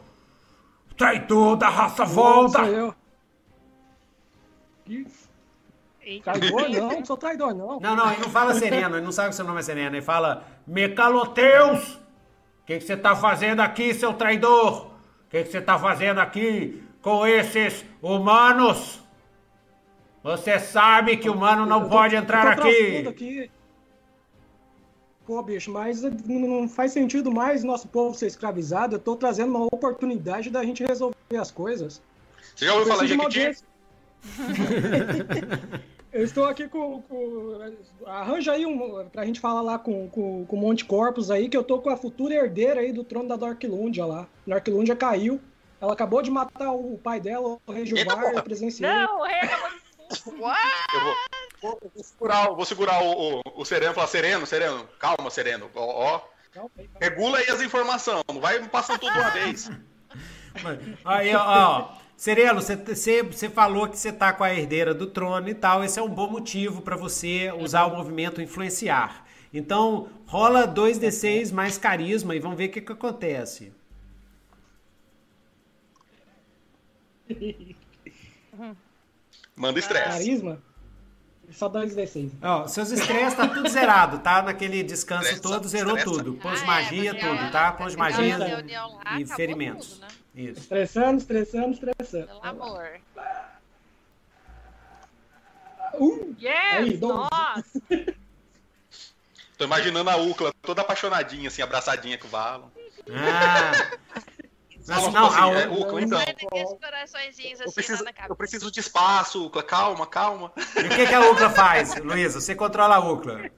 Traidor 0.96 1.56
da 1.56 1.68
raça 1.68 2.06
Sou 2.06 2.14
Volda! 2.14 2.60
eu. 2.66 2.94
Ih, 4.86 5.06
Eita. 6.02 6.32
Traidor 6.32 6.68
não, 6.68 6.88
não 6.88 7.04
sou 7.06 7.16
traidor 7.16 7.54
não. 7.54 7.80
Não, 7.80 7.96
não, 7.96 8.12
ele 8.12 8.22
não 8.22 8.30
fala 8.30 8.54
Sereno, 8.54 8.96
ele 8.96 9.04
não 9.04 9.12
sabe 9.12 9.30
que 9.30 9.36
seu 9.36 9.44
nome 9.44 9.60
é 9.60 9.62
Sereno. 9.62 9.96
Ele 9.96 10.02
fala 10.02 10.44
Mecaloteus! 10.66 11.94
O 11.94 12.66
que 12.66 12.78
que 12.78 12.84
você 12.84 12.96
tá 12.96 13.14
fazendo 13.14 13.60
aqui, 13.60 13.92
seu 13.94 14.12
traidor? 14.14 14.86
O 14.86 14.90
que 15.30 15.42
que 15.44 15.50
você 15.50 15.60
tá 15.60 15.78
fazendo 15.78 16.18
aqui 16.20 16.82
com 17.02 17.26
esses 17.26 17.84
humanos? 18.00 19.02
Você 20.22 20.58
sabe 20.58 21.18
que 21.18 21.28
o 21.28 21.34
humano 21.34 21.66
não 21.66 21.82
Eu 21.82 21.88
pode 21.88 22.14
eu 22.14 22.22
entrar 22.22 22.46
aqui. 22.46 23.50
Pô, 25.26 25.42
bicho, 25.42 25.70
mas 25.72 26.02
não 26.02 26.68
faz 26.68 26.92
sentido 26.92 27.30
mais 27.32 27.64
nosso 27.64 27.88
povo 27.88 28.14
ser 28.14 28.26
escravizado. 28.26 28.96
Eu 28.96 29.00
tô 29.00 29.16
trazendo 29.16 29.50
uma 29.56 29.64
oportunidade 29.66 30.50
da 30.50 30.62
gente 30.62 30.84
resolver 30.84 31.16
as 31.40 31.50
coisas. 31.50 32.02
Você 32.54 32.66
já 32.66 32.74
ouviu 32.74 32.88
falar 32.92 33.06
de 33.06 33.14
Jequiti? 33.14 33.64
Eu 36.12 36.22
estou 36.22 36.44
aqui 36.44 36.68
com, 36.68 37.02
com- 37.02 37.58
Arranja 38.06 38.52
aí 38.52 38.64
um, 38.64 39.04
pra 39.08 39.26
gente 39.26 39.40
falar 39.40 39.62
lá 39.62 39.80
com, 39.80 40.08
com, 40.08 40.44
com 40.46 40.56
o 40.56 40.60
Monte 40.60 40.84
Corpus 40.84 41.28
aí, 41.28 41.48
que 41.48 41.56
eu 41.56 41.64
tô 41.64 41.80
com 41.80 41.90
a 41.90 41.96
futura 41.96 42.32
herdeira 42.34 42.78
aí 42.82 42.92
do 42.92 43.02
trono 43.02 43.28
da 43.28 43.34
Dorquilundia 43.34 44.04
lá. 44.06 44.28
Dorquilundia 44.46 44.94
caiu. 44.94 45.40
Ela 45.80 45.92
acabou 45.92 46.22
de 46.22 46.30
matar 46.30 46.70
o 46.70 46.96
pai 47.02 47.18
dela, 47.18 47.58
o 47.66 47.72
rei 47.72 47.84
Juvar, 47.84 48.32
eu 48.32 48.42
presenciei. 48.44 48.88
Não, 48.88 49.22
o 49.22 49.24
rei 49.24 49.40
acabou 49.40 49.70
de. 49.70 49.83
What? 50.38 50.60
Eu 50.94 51.00
vou, 51.00 51.14
vou- 51.62 51.80
vou 51.94 52.04
segurar, 52.04 52.50
o- 52.50 52.56
vou 52.56 52.64
segurar 52.64 53.02
o, 53.02 53.38
o, 53.38 53.42
o 53.56 53.64
Sereno 53.64 53.92
e 53.92 53.94
falar, 53.94 54.06
Sereno, 54.06 54.46
Sereno, 54.46 54.88
calma, 54.98 55.30
Sereno. 55.30 55.70
Ó, 55.74 56.14
ó, 56.16 56.20
Calma 56.52 56.70
aí, 56.78 56.86
calma. 56.88 56.98
regula 57.00 57.38
aí 57.38 57.48
as 57.50 57.60
informações, 57.60 58.22
não 58.28 58.40
vai 58.40 58.66
passando 58.68 59.00
tudo 59.00 59.12
de 59.12 59.18
uma 59.18 59.30
vez. 59.30 59.70
Aí, 61.04 61.34
ó, 61.34 61.42
ó, 61.42 61.94
Sereno, 62.16 62.60
você, 62.62 63.50
falou 63.50 63.88
que 63.88 63.98
você 63.98 64.12
tá 64.12 64.32
com 64.32 64.44
a 64.44 64.54
herdeira 64.54 64.94
do 64.94 65.06
trono 65.08 65.48
e 65.48 65.54
tal. 65.54 65.82
Esse 65.82 65.98
é 65.98 66.02
um 66.02 66.08
bom 66.08 66.30
motivo 66.30 66.80
pra 66.82 66.96
você 66.96 67.52
usar 67.58 67.86
o 67.86 67.96
movimento 67.96 68.40
influenciar. 68.40 69.24
Então, 69.52 70.08
rola 70.26 70.66
2d6 70.66 71.50
mais 71.52 71.76
carisma 71.78 72.34
e 72.34 72.38
vamos 72.40 72.56
ver 72.58 72.66
o 72.68 72.72
que, 72.72 72.80
que 72.80 72.92
acontece. 72.92 73.72
Manda 79.56 79.78
estresse. 79.78 80.08
Carisma? 80.08 80.58
Só 81.52 81.68
2d6. 81.68 82.30
Ó, 82.42 82.66
seus 82.66 82.90
estresses 82.90 83.34
tá 83.34 83.46
tudo 83.46 83.68
zerado, 83.68 84.18
tá? 84.20 84.42
Naquele 84.42 84.82
descanso 84.82 85.24
Estressa, 85.24 85.42
todo, 85.42 85.68
zerou 85.68 85.96
tudo. 86.02 86.34
Pôs 86.34 86.60
Ah, 86.60 86.64
é, 86.64 86.66
magia, 86.66 87.14
porque 87.14 87.28
tudo, 87.28 87.50
tá? 87.52 87.72
Pôs 87.72 87.94
magia 87.94 88.38
lá, 88.38 89.20
e 89.20 89.26
ferimentos. 89.26 89.88
tudo, 89.90 90.00
né? 90.00 90.08
Isso. 90.34 90.60
Estressando, 90.62 91.18
estressando, 91.18 91.70
estressando. 91.72 92.26
Pelo 92.26 92.44
amor. 92.44 92.88
Uh, 95.94 96.34
Yes! 96.40 96.74
Aí, 96.74 96.96
nossa! 96.98 97.80
Tô 99.56 99.64
imaginando 99.64 100.10
a 100.10 100.16
Ucla 100.16 100.52
toda 100.62 100.80
apaixonadinha, 100.82 101.46
assim, 101.48 101.62
abraçadinha 101.62 102.18
com 102.18 102.26
o 102.26 102.30
Valon. 102.30 102.68
Ah, 103.12 103.96
Valon, 104.86 105.10
Não, 105.12 105.26
assim, 105.26 105.38
a 105.40 105.48
é, 105.48 106.30
então. 106.30 106.76
Coraçõezinhos 106.78 107.60
Eu 107.60 107.66
assim 107.66 107.74
preciso, 107.74 108.04
eu 108.28 108.36
preciso 108.36 108.70
de 108.70 108.80
espaço, 108.80 109.46
Ucla. 109.46 109.62
Calma, 109.62 110.06
calma. 110.06 110.52
E 110.76 110.80
o 110.86 110.88
que, 110.90 111.06
que 111.06 111.14
a 111.14 111.30
Ucla 111.30 111.48
faz, 111.50 111.94
Luísa? 112.02 112.38
Você 112.40 112.54
controla 112.54 112.96
a 112.96 112.98
Ucla. 112.98 113.50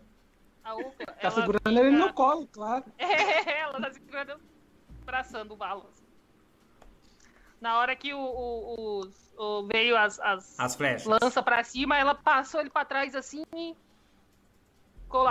A 0.63 0.75
Ucla, 0.75 1.07
Tá 1.07 1.15
ela 1.21 1.31
segurando 1.33 1.59
fica- 1.69 1.81
ele 1.81 1.91
no 1.91 2.13
colo, 2.13 2.47
claro. 2.47 2.85
É, 2.99 3.61
ela 3.61 3.81
tá 3.81 3.93
segurando, 3.93 4.41
abraçando 5.03 5.53
o 5.55 5.57
Valon. 5.57 5.87
Na 7.61 7.79
hora 7.79 7.97
que 7.97 8.15
o, 8.15 8.19
o- 8.21 9.01
os- 9.01 9.33
o- 9.37 9.67
veio 9.67 9.97
as, 9.97 10.21
as, 10.21 10.55
As 10.61 10.77
flechas. 10.77 11.07
lança 11.07 11.43
pra 11.43 11.65
cima, 11.65 11.97
ela 11.99 12.15
passou 12.15 12.61
ele 12.61 12.71
pra 12.71 12.85
trás 12.85 13.15
assim 13.17 13.43
e 13.55 13.75
com 15.09 15.27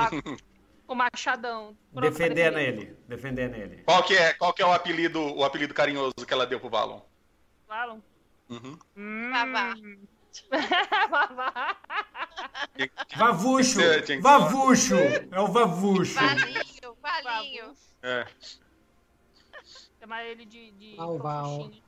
o 0.88 0.96
machadão. 0.96 1.76
pronto 1.94 1.94
pra 1.94 2.10
Defendendo 2.10 2.56
defender. 2.56 2.82
ele. 2.84 2.98
Defendendo 3.08 3.56
ele. 3.56 3.84
Qual 3.84 4.04
que 4.04 4.16
é, 4.16 4.34
qual 4.34 4.54
que 4.54 4.62
é 4.62 4.66
o 4.66 4.72
apelido, 4.74 5.22
o 5.36 5.44
apelido 5.44 5.74
carinhoso 5.74 6.14
que 6.26 6.34
ela 6.34 6.46
deu 6.46 6.60
pro 6.60 6.70
Valon? 6.70 7.02
Valon. 7.68 8.00
Uhum. 8.50 8.78
Hum. 8.96 9.32
Vavá. 9.32 9.74
Vavá. 11.10 11.78
Vavucho! 13.18 13.80
Vavucho! 14.22 14.96
É 15.32 15.40
o 15.40 15.48
Vavucho. 15.48 16.14
Valinho, 16.16 16.62
valinho. 17.02 17.74
É. 18.04 18.28
Chamar 20.00 20.26
ele 20.26 20.46
de. 20.46 20.72
de 20.72 20.96
Val, 20.96 21.18
Val. 21.18 21.50
Fofuxinho. 21.58 21.84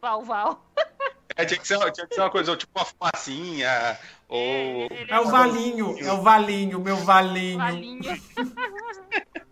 Val, 0.00 0.22
Val. 0.24 0.66
É, 1.38 1.44
tinha, 1.44 1.60
que 1.60 1.68
ser, 1.68 1.78
tinha 1.92 2.04
que 2.04 2.16
ser 2.16 2.20
uma 2.20 2.30
coisa, 2.30 2.56
tipo 2.56 2.76
uma 2.76 2.84
fumacinha, 2.84 3.96
ou... 4.28 4.88
Ele 4.90 5.06
É 5.08 5.20
o 5.20 5.26
Valinho, 5.26 5.96
é 6.00 6.12
o 6.12 6.20
Valinho, 6.20 6.80
meu 6.80 6.96
Valinho. 6.96 7.58
Valinho. 7.58 8.22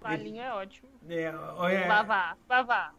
Valinho 0.00 0.42
é 0.42 0.52
ótimo. 0.52 0.88
É, 1.08 1.22
é, 1.22 1.86
Vavá, 1.86 2.36
Vavá. 2.48 2.92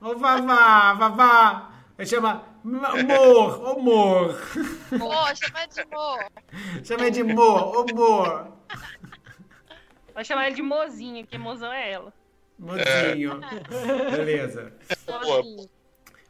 Ô 0.00 0.16
Vavá, 0.16 0.94
Vavá. 0.94 1.70
Ele 1.96 2.08
chama 2.08 2.42
Mor, 2.64 3.62
ô 3.62 3.78
Mor. 3.78 4.36
Chama 5.36 5.66
de 5.68 5.80
amor. 5.80 6.18
Chama 6.84 7.02
ele 7.02 7.10
de 7.12 7.22
Mor, 7.22 7.76
ô 7.76 7.86
Mor. 7.94 8.48
Vai 10.12 10.24
chamar 10.24 10.48
ele 10.48 10.56
de 10.56 10.62
mozinha, 10.62 11.24
que 11.24 11.38
mozão 11.38 11.72
é 11.72 11.92
ela. 11.92 12.12
Mozinho. 12.58 13.40
Beleza. 14.10 14.72
Mozinho. 15.24 15.68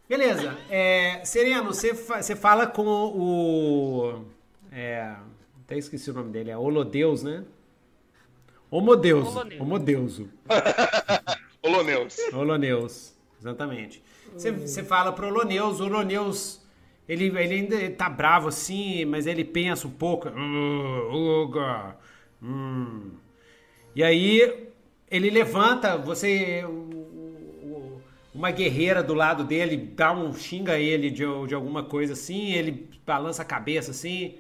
Beleza. 0.09 0.57
É, 0.71 1.23
Sereno, 1.25 1.65
você, 1.73 1.95
fa- 1.95 2.23
você 2.23 2.35
fala 2.37 2.67
com 2.67 2.87
o. 2.87 4.25
É, 4.73 5.15
até 5.65 5.77
esqueci 5.77 6.11
o 6.11 6.15
nome 6.15 6.31
dele, 6.31 6.51
é 6.51 6.57
Holodeus, 6.57 7.23
né? 7.23 7.45
Homodeus. 8.71 9.35
Homodeuso. 9.59 10.29
Holoneus. 11.63 12.17
Holoneus, 12.33 13.15
exatamente. 13.41 14.03
Você, 14.35 14.53
você 14.53 14.83
fala 14.83 15.13
pro 15.13 15.27
Holoneus, 15.29 15.81
o 15.81 15.85
Holoneus, 15.87 16.61
ele, 17.09 17.27
ele 17.39 17.55
ainda 17.55 17.91
tá 17.91 18.09
bravo 18.11 18.49
assim, 18.49 19.05
mas 19.07 19.27
ele 19.27 19.45
pensa 19.45 19.87
um 19.89 19.91
pouco. 19.91 20.29
"Ah, 20.29 21.15
Uga, 21.15 21.97
hum." 22.43 23.13
E 23.97 24.05
aí 24.05 24.68
ele 25.11 25.31
levanta, 25.31 25.97
você. 25.97 26.65
o- 26.65 26.69
o- 26.71 28.03
Uma 28.35 28.51
guerreira 28.51 29.03
do 29.03 29.15
lado 29.15 29.43
dele 29.45 29.77
dá 29.77 30.13
um. 30.13 30.33
xinga 30.35 30.79
ele 30.79 31.11
de, 31.11 31.25
de 31.47 31.55
alguma 31.55 31.83
coisa 31.83 32.13
assim, 32.13 32.53
ele 32.53 32.89
balança 33.07 33.43
a 33.43 33.45
cabeça 33.45 33.91
assim 33.91 34.37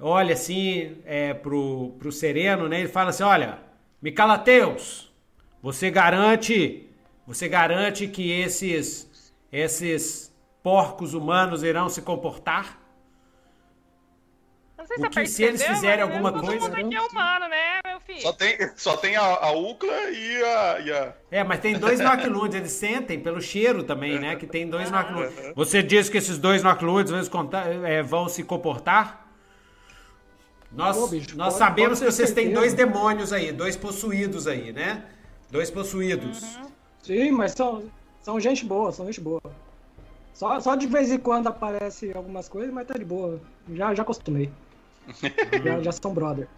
olha 0.00 0.32
assim 0.32 0.96
é, 1.04 1.32
pro, 1.34 1.94
pro 2.00 2.10
Sereno, 2.10 2.68
né? 2.68 2.80
Ele 2.80 2.88
fala 2.88 3.10
assim, 3.10 3.22
olha, 3.22 3.58
Micalateus, 4.02 5.12
você 5.62 5.88
garante, 5.88 6.88
você 7.24 7.46
garante 7.48 8.08
que 8.08 8.28
esses, 8.32 9.32
esses 9.52 10.34
porcos 10.64 11.14
humanos 11.14 11.62
irão 11.62 11.88
se 11.88 12.02
comportar? 12.02 12.80
Não 14.76 14.84
sei 14.86 14.96
O 14.96 15.00
você 15.00 15.20
que 15.20 15.26
se 15.28 15.44
eles 15.44 15.62
fizerem 15.64 16.02
alguma 16.02 16.32
todo 16.32 16.44
coisa- 16.46 16.68
mundo 16.68 16.86
aqui 16.86 16.94
é 16.96 17.00
humano, 17.00 17.48
né, 17.48 17.80
filho? 18.06 18.20
Só 18.20 18.32
tem, 18.32 18.56
só 18.76 18.96
tem 18.96 19.16
a, 19.16 19.22
a 19.22 19.52
Ucla 19.52 19.92
e 20.10 20.42
a, 20.42 20.80
e 20.80 20.92
a... 20.92 21.14
É, 21.30 21.44
mas 21.44 21.60
tem 21.60 21.78
dois 21.78 22.00
Noctiludes, 22.00 22.56
eles 22.56 22.72
sentem 22.72 23.18
pelo 23.20 23.40
cheiro 23.40 23.82
também, 23.82 24.18
né? 24.18 24.36
Que 24.36 24.46
tem 24.46 24.68
dois 24.68 24.90
Noctiludes. 24.90 25.34
Você 25.54 25.82
diz 25.82 26.08
que 26.08 26.18
esses 26.18 26.38
dois 26.38 26.62
Noctiludes 26.62 27.10
vão, 27.10 27.24
contar- 27.26 27.66
é, 27.68 28.02
vão 28.02 28.28
se 28.28 28.42
comportar? 28.42 29.26
Nós, 30.72 30.96
Pô, 30.96 31.06
bicho, 31.06 31.36
nós 31.36 31.54
pode- 31.54 31.58
sabemos 31.58 31.98
pode 32.00 32.10
que 32.10 32.16
vocês 32.16 32.32
têm 32.32 32.52
dois 32.52 32.74
demônios 32.74 33.32
aí, 33.32 33.52
dois 33.52 33.76
possuídos 33.76 34.46
aí, 34.48 34.72
né? 34.72 35.04
Dois 35.50 35.70
possuídos. 35.70 36.58
Sim, 37.02 37.30
mas 37.30 37.52
são, 37.52 37.84
são 38.22 38.40
gente 38.40 38.64
boa, 38.64 38.90
são 38.90 39.06
gente 39.06 39.20
boa. 39.20 39.40
Só, 40.32 40.58
só 40.58 40.74
de 40.74 40.88
vez 40.88 41.12
em 41.12 41.18
quando 41.18 41.46
aparece 41.46 42.10
algumas 42.12 42.48
coisas, 42.48 42.74
mas 42.74 42.88
tá 42.88 42.94
de 42.94 43.04
boa. 43.04 43.40
Já, 43.72 43.94
já 43.94 44.02
acostumei. 44.02 44.50
já, 45.64 45.80
já 45.80 45.92
são 45.92 46.12
brother. 46.12 46.48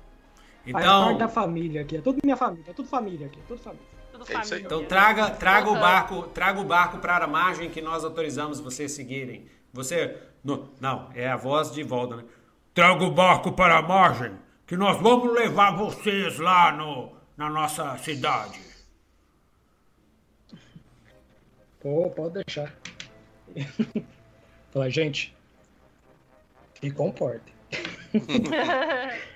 Faz 0.72 0.84
parte 0.86 1.08
da 1.08 1.12
Então, 1.14 1.28
família 1.28 1.82
aqui. 1.82 1.96
É 1.96 2.00
tudo 2.00 2.18
minha 2.24 2.36
família. 2.36 2.70
É 2.70 2.72
tudo 2.72 2.88
família 2.88 3.26
aqui. 3.26 3.38
É 3.38 3.42
tudo 3.46 3.58
família. 3.60 3.86
Tudo 4.12 4.22
É 4.22 4.24
isso 4.24 4.32
aí. 4.32 4.42
família. 4.48 4.66
então 4.66 4.84
traga, 4.84 5.30
traga 5.30 5.70
o 5.70 5.74
barco, 5.78 6.22
traga 6.28 6.60
o 6.60 6.64
barco 6.64 6.98
para 6.98 7.24
a 7.24 7.28
margem 7.28 7.70
que 7.70 7.80
nós 7.82 8.04
autorizamos 8.04 8.60
vocês 8.60 8.92
seguirem. 8.92 9.46
Você, 9.72 10.16
no- 10.42 10.70
não, 10.80 11.10
é 11.14 11.28
a 11.28 11.36
voz 11.36 11.70
de 11.70 11.82
volta, 11.82 12.16
né? 12.16 12.24
Traga 12.74 13.04
o 13.04 13.10
barco 13.10 13.52
para 13.52 13.78
a 13.78 13.82
margem 13.82 14.32
que 14.66 14.76
nós 14.76 15.00
vamos 15.00 15.32
levar 15.32 15.76
vocês 15.76 16.38
lá 16.38 16.72
no, 16.72 17.12
na 17.36 17.48
nossa 17.48 17.96
cidade. 17.98 18.58
Pô, 21.80 22.10
pode 22.10 22.42
deixar. 22.44 22.74
Fala, 24.72 24.90
gente. 24.90 25.34
Se 26.80 26.90
comporte. 26.90 27.54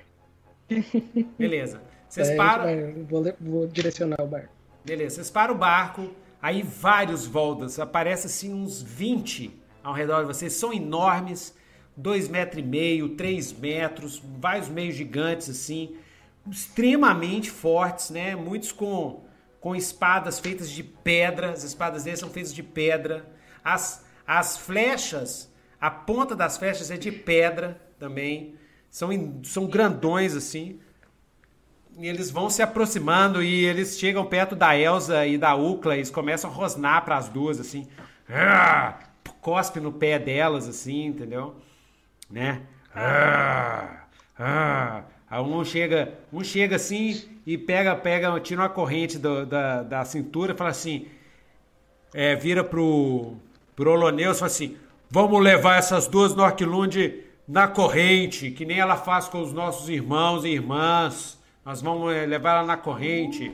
Beleza. 1.39 1.81
Vocês 2.09 2.29
gente 2.29 2.37
param, 2.37 2.65
vai- 2.65 2.93
vou, 3.09 3.35
vou 3.41 3.67
direcionar 3.67 4.21
o 4.21 4.27
barco. 4.27 4.49
beleza, 4.85 5.17
vocês 5.17 5.31
param 5.31 5.55
o 5.55 5.59
barco, 5.59 6.11
aí 6.43 6.63
vários 6.63 7.27
Voldas, 7.27 7.79
aparece 7.79 8.27
assim 8.27 8.53
uns 8.53 8.83
20 8.83 9.51
ao 9.83 9.93
redor 9.95 10.23
de 10.23 10.27
vocês, 10.27 10.53
são 10.53 10.73
enormes, 10.73 11.55
dois 11.97 12.29
metros 12.29 12.63
e 12.63 12.67
meio, 12.67 13.11
três 13.11 13.53
metros, 13.53 14.21
vários 14.39 14.69
meios 14.69 14.95
gigantes 14.97 15.49
assim, 15.49 15.97
extremamente 16.51 17.51
fortes, 17.51 18.11
né? 18.11 18.35
Muitos 18.35 18.73
com, 18.73 19.23
com 19.61 19.75
espadas 19.77 20.39
feitas 20.41 20.71
de 20.71 20.83
pedra, 20.83 21.51
as 21.53 21.63
espadas 21.65 22.05
deles 22.05 22.19
são 22.21 22.29
feitas 22.31 22.53
de 22.53 22.63
pedra, 22.63 23.25
as, 23.65 24.05
as 24.27 24.57
flechas, 24.59 25.53
a 25.81 25.91
ponta 25.91 26.35
das 26.35 26.59
flechas 26.59 26.91
é 26.91 26.97
de 26.97 27.13
pedra 27.13 27.81
também, 27.99 28.55
são, 28.91 29.41
são 29.45 29.67
grandões 29.67 30.35
assim, 30.35 30.79
e 31.99 32.07
eles 32.07 32.31
vão 32.31 32.49
se 32.49 32.63
aproximando 32.63 33.43
e 33.43 33.65
eles 33.65 33.99
chegam 33.99 34.25
perto 34.25 34.57
da 34.57 34.77
Elsa 34.77 35.27
e 35.27 35.37
da 35.37 35.55
Ucla 35.55 35.97
e 35.97 36.07
começam 36.11 36.51
a 36.51 36.53
rosnar 36.53 37.05
para 37.05 37.17
as 37.17 37.29
duas, 37.29 37.61
assim. 37.61 37.87
Ah! 38.29 38.99
Cospe 39.41 39.81
no 39.81 39.93
pé 39.93 40.19
delas, 40.19 40.69
assim, 40.69 41.07
entendeu? 41.07 41.55
Né? 42.31 42.63
Ah! 42.95 44.05
Ah! 44.39 45.03
Aí 45.31 45.41
um 45.41 45.65
chega, 45.65 46.15
um 46.33 46.43
chega 46.43 46.77
assim 46.77 47.23
e 47.47 47.57
pega, 47.57 47.95
pega, 47.95 48.39
tira 48.41 48.63
uma 48.63 48.69
corrente 48.69 49.19
do- 49.19 49.47
da, 49.47 49.83
da 49.83 50.05
cintura 50.05 50.53
e 50.53 50.57
fala 50.57 50.71
assim: 50.71 51.07
é, 52.13 52.35
vira 52.35 52.65
pro, 52.65 53.37
pro 53.77 53.93
Oloneus 53.93 54.37
e 54.37 54.41
fala 54.41 54.51
assim: 54.51 54.77
vamos 55.09 55.41
levar 55.41 55.77
essas 55.77 56.09
duas 56.09 56.35
Norquilund 56.35 57.23
na 57.47 57.67
corrente, 57.69 58.51
que 58.51 58.65
nem 58.65 58.79
ela 58.79 58.97
faz 58.97 59.29
com 59.29 59.41
os 59.41 59.53
nossos 59.53 59.89
irmãos 59.89 60.45
e 60.45 60.49
irmãs. 60.49 61.41
Nós 61.65 61.83
vamos 61.83 62.13
eh, 62.15 62.27
levar 62.27 62.59
ela 62.59 62.67
na 62.67 62.77
corrente. 62.77 63.53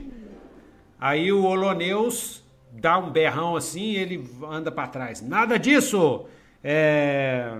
Aí 0.99 1.31
o 1.31 1.43
Oloneus 1.43 2.43
dá 2.71 2.97
um 2.97 3.09
berrão 3.09 3.55
assim 3.55 3.91
e 3.91 3.97
ele 3.97 4.29
anda 4.49 4.71
para 4.71 4.87
trás. 4.87 5.21
Nada 5.21 5.57
disso! 5.57 6.25
É... 6.63 7.57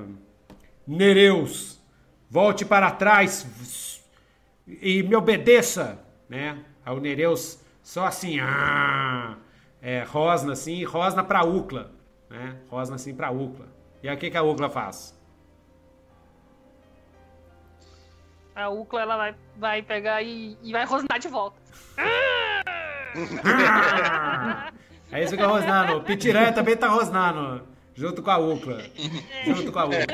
Nereus, 0.86 1.82
volte 2.30 2.64
para 2.64 2.90
trás 2.92 4.02
e 4.68 5.04
me 5.04 5.16
obedeça, 5.16 6.00
né? 6.30 6.60
Aí 6.86 6.96
o 6.96 7.00
Nereus 7.00 7.60
só 7.84 8.06
assim, 8.06 8.40
ah, 8.40 9.38
é, 9.82 10.04
rosna 10.04 10.54
assim, 10.54 10.84
rosna 10.84 11.24
pra 11.24 11.44
Ucla, 11.44 11.92
né? 12.30 12.58
Rosna 12.70 12.96
assim 12.96 13.14
pra 13.14 13.32
Ucla. 13.32 13.68
E 14.02 14.08
aí 14.08 14.16
o 14.16 14.20
que, 14.20 14.30
que 14.30 14.38
a 14.38 14.44
Ucla 14.44 14.70
faz? 14.70 15.17
A 18.58 18.70
Ucla, 18.70 19.02
ela 19.02 19.18
vai, 19.18 19.36
vai 19.56 19.82
pegar 19.84 20.24
e, 20.24 20.58
e 20.64 20.72
vai 20.72 20.84
rosnar 20.84 21.20
de 21.20 21.28
volta. 21.28 21.62
É 25.10 25.24
isso 25.24 25.38
que 25.38 25.42
eu 25.42 25.48
rosnando. 25.48 26.02
Pitiranha 26.02 26.52
também 26.52 26.76
tá 26.76 26.90
rosnando, 26.90 27.66
junto 27.96 28.22
com 28.22 28.30
a 28.30 28.38
Ucla. 28.38 28.84
Junto 29.46 29.72
com 29.72 29.80
a 29.80 29.86
Ucla. 29.86 30.06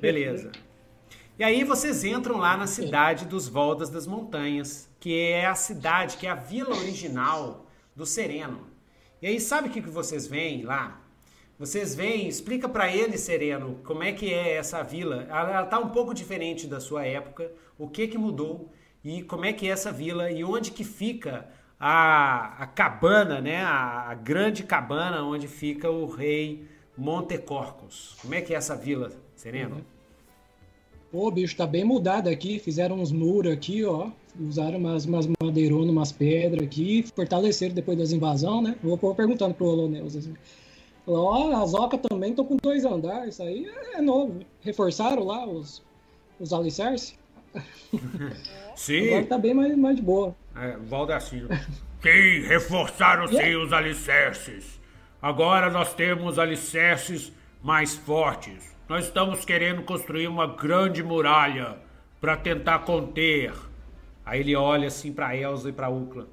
Beleza. 0.00 0.50
E 1.38 1.44
aí 1.44 1.62
vocês 1.62 2.04
entram 2.04 2.38
lá 2.38 2.56
na 2.56 2.66
cidade 2.66 3.26
dos 3.26 3.46
Voldas 3.46 3.90
das 3.90 4.06
Montanhas, 4.06 4.88
que 4.98 5.20
é 5.20 5.44
a 5.44 5.54
cidade, 5.54 6.16
que 6.16 6.26
é 6.26 6.30
a 6.30 6.34
vila 6.34 6.74
original 6.74 7.66
do 7.94 8.06
Sereno. 8.06 8.66
E 9.20 9.26
aí 9.26 9.38
sabe 9.38 9.68
o 9.68 9.70
que, 9.70 9.82
que 9.82 9.90
vocês 9.90 10.26
veem 10.26 10.62
lá? 10.62 10.98
Vocês 11.58 11.92
veem, 11.92 12.28
explica 12.28 12.68
para 12.68 12.94
ele, 12.94 13.18
Sereno, 13.18 13.80
como 13.84 14.04
é 14.04 14.12
que 14.12 14.32
é 14.32 14.54
essa 14.54 14.82
vila. 14.82 15.26
Ela, 15.28 15.50
ela 15.56 15.66
tá 15.66 15.78
um 15.80 15.88
pouco 15.88 16.14
diferente 16.14 16.68
da 16.68 16.78
sua 16.78 17.04
época, 17.04 17.50
o 17.76 17.88
que 17.88 18.06
que 18.06 18.16
mudou 18.16 18.70
e 19.04 19.22
como 19.22 19.44
é 19.44 19.52
que 19.52 19.66
é 19.66 19.70
essa 19.70 19.90
vila 19.90 20.30
e 20.30 20.44
onde 20.44 20.70
que 20.70 20.84
fica 20.84 21.48
a, 21.78 22.62
a 22.62 22.66
cabana, 22.66 23.40
né? 23.40 23.56
A, 23.62 24.10
a 24.10 24.14
grande 24.14 24.62
cabana 24.62 25.24
onde 25.24 25.48
fica 25.48 25.90
o 25.90 26.06
rei 26.06 26.64
Montecorcos. 26.96 28.16
Como 28.22 28.34
é 28.34 28.40
que 28.40 28.54
é 28.54 28.56
essa 28.56 28.76
vila, 28.76 29.10
Sereno? 29.34 29.84
Pô, 31.10 31.30
bicho, 31.30 31.56
tá 31.56 31.66
bem 31.66 31.84
mudado 31.84 32.28
aqui. 32.28 32.60
Fizeram 32.60 33.00
uns 33.00 33.10
muros 33.10 33.52
aqui, 33.52 33.84
ó. 33.84 34.10
Usaram 34.38 34.78
umas, 34.78 35.06
umas 35.06 35.26
madeironas, 35.42 35.90
umas 35.90 36.12
pedras 36.12 36.62
aqui. 36.62 37.04
Fortaleceram 37.16 37.74
depois 37.74 37.98
das 37.98 38.12
invasões, 38.12 38.62
né? 38.62 38.76
Vou, 38.82 38.96
vou 38.96 39.14
perguntando 39.14 39.54
pro 39.54 39.66
Oloneus 39.66 40.14
assim. 40.14 40.34
Ó, 41.08 41.62
as 41.62 41.72
ocas 41.72 42.00
também 42.00 42.30
estão 42.30 42.44
com 42.44 42.56
dois 42.56 42.84
andares. 42.84 43.34
Isso 43.34 43.42
aí 43.42 43.66
é 43.94 44.00
novo. 44.00 44.40
Reforçaram 44.60 45.24
lá 45.24 45.46
os, 45.46 45.82
os 46.38 46.52
alicerces. 46.52 47.18
Sim. 48.76 49.08
Agora 49.08 49.26
tá 49.26 49.38
bem 49.38 49.54
mais, 49.54 49.76
mais 49.76 49.96
de 49.96 50.02
boa. 50.02 50.36
É, 50.54 50.76
Valdaciro. 50.76 51.48
Sim, 52.00 52.42
reforçaram 52.46 53.26
sim 53.26 53.56
os 53.56 53.72
alicerces. 53.72 54.78
Agora 55.20 55.68
nós 55.68 55.94
temos 55.94 56.38
alicerces 56.38 57.32
mais 57.60 57.96
fortes. 57.96 58.76
Nós 58.88 59.06
estamos 59.06 59.44
querendo 59.44 59.82
construir 59.82 60.28
uma 60.28 60.46
grande 60.46 61.02
muralha 61.02 61.76
para 62.20 62.36
tentar 62.36 62.80
conter. 62.80 63.52
Aí 64.24 64.40
ele 64.40 64.54
olha 64.54 64.86
assim 64.86 65.12
para 65.12 65.36
Elsa 65.36 65.70
e 65.70 65.72
para 65.72 65.88
Ucla. 65.88 66.28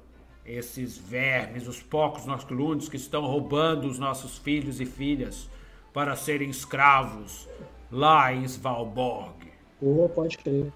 Esses 0.46 0.96
vermes, 0.96 1.66
os 1.66 1.82
porcos 1.82 2.24
nosclundes 2.24 2.88
que 2.88 2.96
estão 2.96 3.26
roubando 3.26 3.88
os 3.88 3.98
nossos 3.98 4.38
filhos 4.38 4.80
e 4.80 4.86
filhas 4.86 5.48
para 5.92 6.14
serem 6.14 6.50
escravos 6.50 7.48
lá 7.90 8.32
em 8.32 8.44
Svalborg. 8.44 9.34
Pô, 9.80 10.08
pode 10.14 10.38
crer. 10.38 10.72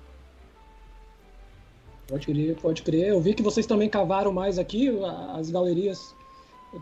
Pode 2.08 2.26
crer, 2.26 2.56
pode 2.56 2.82
crer. 2.82 3.08
Eu 3.08 3.20
vi 3.20 3.34
que 3.34 3.42
vocês 3.42 3.66
também 3.66 3.88
cavaram 3.88 4.32
mais 4.32 4.58
aqui, 4.58 4.88
as 5.34 5.50
galerias 5.50 6.14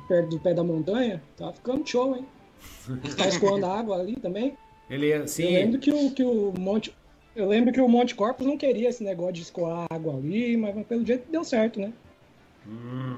perto 0.08 0.31
do 0.31 0.41
pé 0.41 0.55
da 0.55 0.65
montanha. 0.65 1.23
Tá 1.36 1.52
ficando 1.52 1.86
show, 1.86 2.17
hein? 2.17 2.26
Tá 3.17 3.28
escoando 3.28 3.67
água 3.67 3.99
ali 3.99 4.17
também. 4.17 4.57
Ele 4.89 5.12
Eu 5.12 5.25
assim, 5.25 5.44
lembro 5.44 5.78
que 5.78 5.91
o, 5.91 6.10
que 6.10 6.25
o 6.25 6.52
Monte. 6.58 6.94
Eu 7.36 7.47
lembro 7.47 7.73
que 7.73 7.81
o 7.81 7.89
Monte 7.89 8.15
Corpus 8.15 8.47
não 8.47 8.57
queria 8.57 8.89
esse 8.89 9.05
negócio 9.05 9.34
de 9.34 9.42
escoar 9.42 9.86
água 9.91 10.17
ali, 10.17 10.57
mas 10.57 10.86
pelo 10.86 11.07
jeito 11.07 11.31
deu 11.31 11.44
certo, 11.44 11.78
né? 11.78 11.92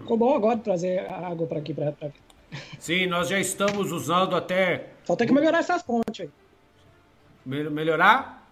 Ficou 0.01 0.17
bom 0.17 0.35
agora 0.35 0.59
trazer 0.59 1.01
a 1.11 1.27
água 1.29 1.47
pra 1.47 1.59
aqui, 1.59 1.75
pra, 1.75 1.93
pra... 1.93 2.11
sim, 2.79 3.07
nós 3.07 3.29
já 3.29 3.39
estamos 3.41 3.91
usando 3.93 4.35
até 4.37 4.91
Só 5.05 5.17
tem 5.17 5.27
que 5.27 5.33
melhorar 5.33 5.59
essas 5.59 5.83
pontes 5.83 6.21
aí. 6.21 6.31
mel- 7.45 7.71
melhorar 7.71 8.49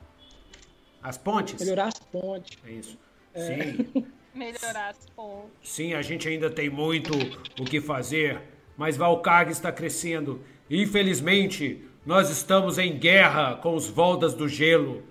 as 1.02 1.17
pontes. 1.17 1.60
Melhorar 1.60 1.86
as 1.89 1.99
pontes. 1.99 2.59
É 2.67 2.70
isso. 2.73 2.99
Sim. 3.35 4.07
Melhorar 4.35 4.91
as 4.91 5.07
pontes. 5.17 5.51
Sim, 5.62 5.94
a 5.94 6.02
gente 6.02 6.28
ainda 6.28 6.51
tem 6.51 6.68
muito 6.70 7.12
o 7.60 7.65
que 7.65 7.81
fazer, 7.81 8.41
mas 8.77 8.97
Valkag 8.97 9.51
está 9.51 9.73
crescendo. 9.73 10.41
Infelizmente, 10.70 11.85
nós 12.05 12.31
estamos 12.31 12.78
em 12.78 12.97
guerra 12.99 13.57
com 13.57 13.75
os 13.75 13.89
Voldas 13.89 14.35
do 14.35 14.49
Gelo. 14.49 15.02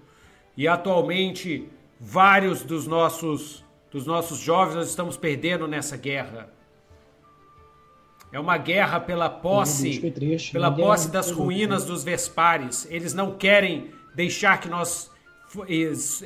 E 0.55 0.67
atualmente, 0.67 1.67
vários 1.99 2.63
dos 2.63 2.87
nossos 2.87 3.63
dos 3.91 4.05
nossos 4.05 4.39
jovens 4.39 4.75
nós 4.75 4.89
estamos 4.89 5.17
perdendo 5.17 5.67
nessa 5.67 5.95
guerra. 5.97 6.49
É 8.31 8.39
uma 8.39 8.57
guerra 8.57 8.99
pela 8.99 9.29
posse, 9.29 10.11
triste. 10.11 10.51
pela 10.51 10.69
posse 10.69 11.09
das 11.09 11.31
ruínas 11.31 11.85
dos 11.85 12.03
Vespares. 12.03 12.85
Eles 12.89 13.13
não 13.13 13.31
querem 13.37 13.91
deixar 14.13 14.59
que 14.59 14.67
nós 14.67 15.09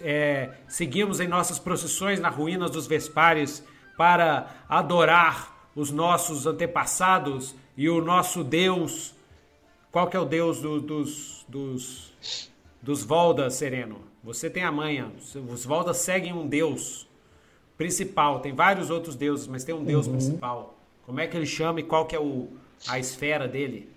é, 0.03 0.49
seguimos 0.67 1.19
em 1.19 1.27
nossas 1.27 1.59
procissões 1.59 2.19
nas 2.19 2.33
ruínas 2.35 2.71
dos 2.71 2.87
Vespares 2.87 3.63
para 3.95 4.47
adorar 4.67 5.69
os 5.75 5.91
nossos 5.91 6.47
antepassados 6.47 7.55
e 7.77 7.87
o 7.87 8.01
nosso 8.03 8.43
Deus. 8.43 9.13
Qual 9.91 10.07
que 10.07 10.17
é 10.17 10.19
o 10.19 10.25
Deus 10.25 10.59
do- 10.59 10.81
dos, 10.81 11.45
dos, 11.47 12.11
dos 12.81 13.03
Voldas, 13.03 13.53
Sereno? 13.55 14.01
Você 14.23 14.49
tem 14.49 14.63
a 14.63 14.71
manha. 14.71 15.11
Os 15.49 15.65
Voldas 15.65 15.97
seguem 15.97 16.33
um 16.33 16.47
Deus 16.47 17.07
principal. 17.81 18.39
Tem 18.39 18.53
vários 18.53 18.89
outros 18.91 19.15
deuses, 19.15 19.47
mas 19.47 19.63
tem 19.63 19.73
um 19.73 19.83
Deus 19.83 20.07
principal. 20.07 20.75
Como 21.05 21.19
é 21.19 21.25
que 21.25 21.35
ele 21.35 21.47
chama 21.47 21.79
e 21.79 21.83
qual 21.83 22.05
que 22.05 22.15
é 22.15 22.19
o, 22.19 22.47
a 22.87 22.99
esfera 22.99 23.47
dele? 23.47 23.89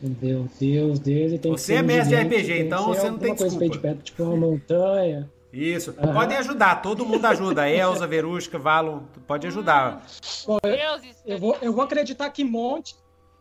Meu 0.00 0.48
Deus, 0.58 0.98
Deus. 0.98 1.40
Tem 1.40 1.52
que 1.52 1.60
Você 1.60 1.74
é 1.74 1.82
mestre 1.82 2.16
de 2.16 2.22
RPG, 2.22 2.46
tem 2.46 2.60
então 2.62 2.86
você 2.86 3.10
não 3.10 3.18
tem 3.18 3.30
alguma 3.32 3.36
coisa 3.36 3.58
feita 3.58 3.72
desculpa. 3.72 3.76
de 3.76 3.78
pedra, 3.78 4.02
tipo 4.02 4.22
uma 4.22 4.36
montanha. 4.36 5.30
Isso. 5.52 5.94
Aham. 5.98 6.14
Podem 6.14 6.38
ajudar, 6.38 6.76
todo 6.80 7.04
mundo 7.04 7.24
ajuda. 7.26 7.68
Elza, 7.68 8.06
Verusca, 8.06 8.58
Valon, 8.58 9.00
pode 9.26 9.46
ajudar. 9.46 10.06
Bom, 10.46 10.58
eu, 10.64 11.12
eu 11.26 11.38
vou, 11.38 11.56
eu 11.60 11.72
vou 11.72 11.84
acreditar 11.84 12.30
que 12.30 12.42
Monte. 12.42 12.96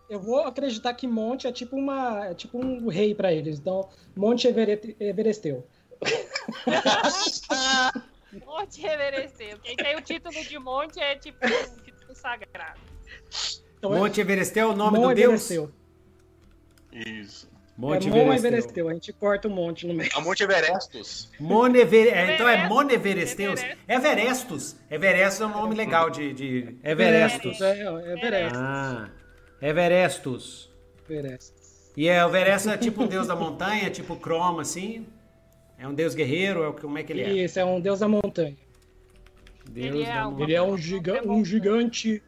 Eu 0.09 0.19
vou 0.19 0.39
acreditar 0.39 0.93
que 0.95 1.07
Monte 1.07 1.47
é 1.47 1.51
tipo 1.51 1.77
uma, 1.77 2.25
é 2.25 2.33
tipo 2.33 2.57
um 2.57 2.89
rei 2.89 3.15
pra 3.15 3.31
eles. 3.31 3.57
Então, 3.59 3.87
Monte 4.15 4.47
Everest, 4.47 4.97
Everesteu. 4.99 5.65
Monte 8.45 8.81
reverenceu. 8.81 9.57
Quem 9.59 9.75
tem 9.75 9.95
o 9.95 10.01
título 10.01 10.43
de 10.43 10.59
monte 10.59 10.99
é 10.99 11.15
tipo 11.15 11.37
um 11.45 11.83
título 11.83 12.15
sagrado. 12.15 12.79
Então, 13.77 13.95
é- 13.95 13.99
Monte 13.99 14.21
Everest 14.21 14.57
é 14.59 14.65
o 14.65 14.75
nome 14.75 14.99
Mon 14.99 15.09
do 15.09 15.15
Deus? 15.15 15.49
Everesteu. 15.51 15.71
Isso. 16.91 17.49
Monte 17.77 18.07
é 18.07 18.09
Everesteu. 18.09 18.49
Everesteu. 18.49 18.89
A 18.89 18.93
gente 18.93 19.13
corta 19.13 19.47
o 19.47 19.51
monte 19.51 19.87
no 19.87 19.93
meio. 19.93 20.09
A 20.13 20.19
Monte 20.19 20.43
Everestus. 20.43 21.29
Monever... 21.39 22.07
é, 22.13 22.33
então 22.35 22.47
é 22.47 22.53
Everest. 22.53 22.73
Moneveresteus? 22.73 23.61
Everestus. 23.87 24.75
Everestus 24.91 25.41
é 25.41 25.45
um 25.45 25.49
nome 25.49 25.75
legal 25.75 26.09
de, 26.09 26.33
de... 26.33 26.77
Everestus. 26.83 27.61
É, 27.61 27.89
ó, 27.89 27.99
Everest. 27.99 28.55
Ah, 28.57 29.09
Everestus. 29.61 30.69
Everest. 31.09 31.53
E 31.95 32.07
é, 32.07 32.23
o 32.25 32.29
Everest 32.29 32.69
é 32.69 32.77
tipo 32.77 33.03
um 33.03 33.07
deus 33.07 33.27
da 33.27 33.35
montanha, 33.35 33.89
tipo 33.89 34.15
Chroma, 34.15 34.61
assim? 34.61 35.07
É 35.79 35.87
um 35.87 35.93
deus 35.93 36.13
guerreiro? 36.13 36.61
É, 36.63 36.67
o- 36.67 36.73
como 36.73 36.97
é 36.97 37.03
que 37.03 37.13
ele 37.13 37.21
é? 37.21 37.29
Isso, 37.45 37.57
é 37.59 37.63
um 37.65 37.79
deus 37.79 37.99
da 37.99 38.07
montanha. 38.07 38.55
Deus 39.71 39.87
Ele 39.95 40.03
é 40.03 40.05
da 40.07 40.13
uma- 40.23 40.31
montanha. 40.31 40.45
Ele 40.45 40.53
é 40.55 40.61
um, 40.61 40.77
giga 40.77 41.23
um 41.27 41.45
gigante. 41.45 42.21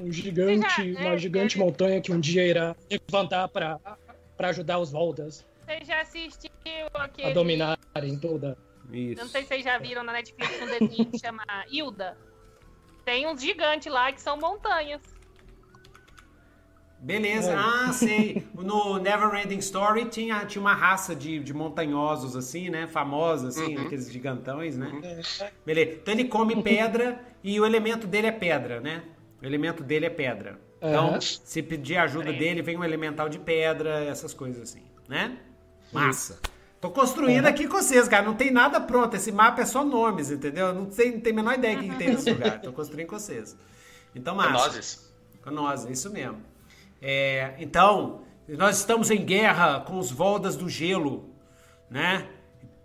Um 0.00 0.10
gigante, 0.10 0.92
Já, 0.94 1.00
né, 1.00 1.06
uma 1.08 1.18
gigante 1.18 1.56
ele- 1.56 1.64
montanha 1.64 2.00
que 2.00 2.10
um 2.12 2.18
dia 2.18 2.44
irá 2.46 2.74
levantar 2.90 3.46
pra, 3.48 3.78
pra 4.36 4.48
ajudar 4.48 4.78
os 4.78 4.90
Voldas 4.90 5.46
Você 5.64 5.84
já 5.84 6.00
assistiu 6.00 6.50
a 6.94 7.04
aquele. 7.04 7.32
dominarem 7.32 8.18
toda. 8.20 8.56
Isso. 8.92 9.20
Não 9.20 9.28
sei 9.28 9.42
se 9.42 9.48
vocês 9.48 9.64
já 9.64 9.78
viram 9.78 10.02
na 10.02 10.12
Netflix 10.12 10.50
um 10.62 10.66
desenho 10.66 11.06
que 11.10 11.18
chama 11.18 11.44
Hilda. 11.70 12.16
Tem 13.04 13.26
uns 13.26 13.40
gigantes 13.40 13.92
lá 13.92 14.10
que 14.12 14.20
são 14.20 14.36
montanhas. 14.38 15.02
Beleza, 16.98 17.52
É. 17.52 17.54
ah, 17.54 17.92
sei. 17.92 18.46
No 18.54 18.98
Never 18.98 19.34
Ending 19.34 19.58
Story 19.58 20.06
tinha, 20.06 20.44
tinha 20.46 20.60
uma 20.60 20.74
raça 20.74 21.14
de, 21.14 21.38
de 21.38 21.52
montanhosos, 21.54 22.34
assim, 22.34 22.70
né? 22.70 22.86
Famosa, 22.86 23.48
assim, 23.48 23.76
aqueles 23.76 24.10
gigantões, 24.10 24.76
né? 24.76 24.90
Beleza. 25.64 25.92
Então 26.02 26.14
ele 26.14 26.24
come 26.24 26.62
pedra 26.62 27.20
e 27.44 27.60
o 27.60 27.66
elemento 27.66 28.06
dele 28.06 28.26
é 28.28 28.32
pedra, 28.32 28.80
né? 28.80 29.02
O 29.40 29.46
elemento 29.46 29.82
dele 29.84 30.06
é 30.06 30.10
pedra. 30.10 30.58
Então, 30.78 31.20
se 31.20 31.62
pedir 31.62 31.96
ajuda 31.96 32.32
dele, 32.32 32.62
vem 32.62 32.76
um 32.76 32.84
elemental 32.84 33.28
de 33.28 33.38
pedra, 33.38 34.04
essas 34.04 34.32
coisas 34.34 34.62
assim, 34.62 34.82
né? 35.08 35.38
Massa. 35.92 36.40
Tô 36.80 36.90
construindo 36.90 37.46
aqui 37.46 37.66
com 37.66 37.76
vocês, 37.80 38.06
cara. 38.08 38.24
Não 38.24 38.34
tem 38.34 38.50
nada 38.50 38.80
pronto. 38.80 39.14
Esse 39.16 39.32
mapa 39.32 39.62
é 39.62 39.66
só 39.66 39.84
nomes, 39.84 40.30
entendeu? 40.30 40.74
Não 40.74 40.86
tem, 40.86 41.12
não 41.12 41.20
tem 41.20 41.32
a 41.32 41.36
menor 41.36 41.54
ideia 41.54 41.76
do 41.76 41.82
que, 41.82 41.88
que 41.90 41.96
tem 41.96 42.08
nesse 42.08 42.30
lugar. 42.30 42.60
Tô 42.60 42.72
construindo 42.72 43.08
com 43.08 43.18
vocês. 43.18 43.56
Então, 44.14 44.34
massa. 44.34 44.50
Nós, 45.50 45.86
é 45.86 45.92
isso 45.92 46.10
mesmo. 46.10 46.38
É, 47.08 47.54
então, 47.60 48.22
nós 48.48 48.78
estamos 48.78 49.12
em 49.12 49.24
guerra 49.24 49.78
com 49.78 49.96
os 49.96 50.10
Voldas 50.10 50.56
do 50.56 50.68
Gelo, 50.68 51.32
né? 51.88 52.26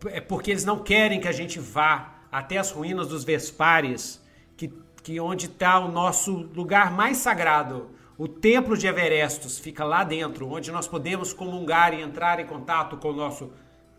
É 0.06 0.22
porque 0.22 0.52
eles 0.52 0.64
não 0.64 0.78
querem 0.84 1.20
que 1.20 1.28
a 1.28 1.32
gente 1.32 1.60
vá 1.60 2.22
até 2.32 2.60
as 2.60 2.70
ruínas 2.70 3.08
dos 3.08 3.24
Vespares, 3.24 4.24
que, 4.56 4.72
que 5.02 5.20
onde 5.20 5.48
está 5.48 5.80
o 5.80 5.92
nosso 5.92 6.34
lugar 6.54 6.92
mais 6.92 7.18
sagrado. 7.18 7.96
O 8.16 8.28
Templo 8.28 8.78
de 8.78 8.86
Everestus 8.86 9.58
fica 9.58 9.84
lá 9.84 10.04
dentro, 10.04 10.48
onde 10.48 10.72
nós 10.72 10.88
podemos 10.88 11.34
comungar 11.34 11.92
e 11.92 12.04
entrar 12.04 12.40
em 12.40 12.46
contato 12.46 12.98
com 12.98 13.10
o 13.10 13.16
nosso. 13.16 13.52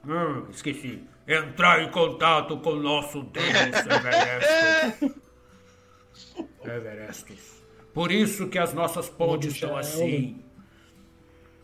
Hum, 0.07 0.47
esqueci. 0.51 1.03
Entrar 1.27 1.83
em 1.83 1.91
contato 1.91 2.57
com 2.59 2.71
o 2.71 2.81
nosso 2.81 3.25
Deus 3.25 3.49
Everestus. 3.91 5.17
Everestus. 6.63 7.62
Por 7.95 8.11
isso 8.11 8.49
que 8.49 8.59
as 8.59 8.73
nossas 8.73 9.09
pontes 9.09 9.53
estão 9.55 9.77
é 9.77 9.81
assim. 9.81 10.43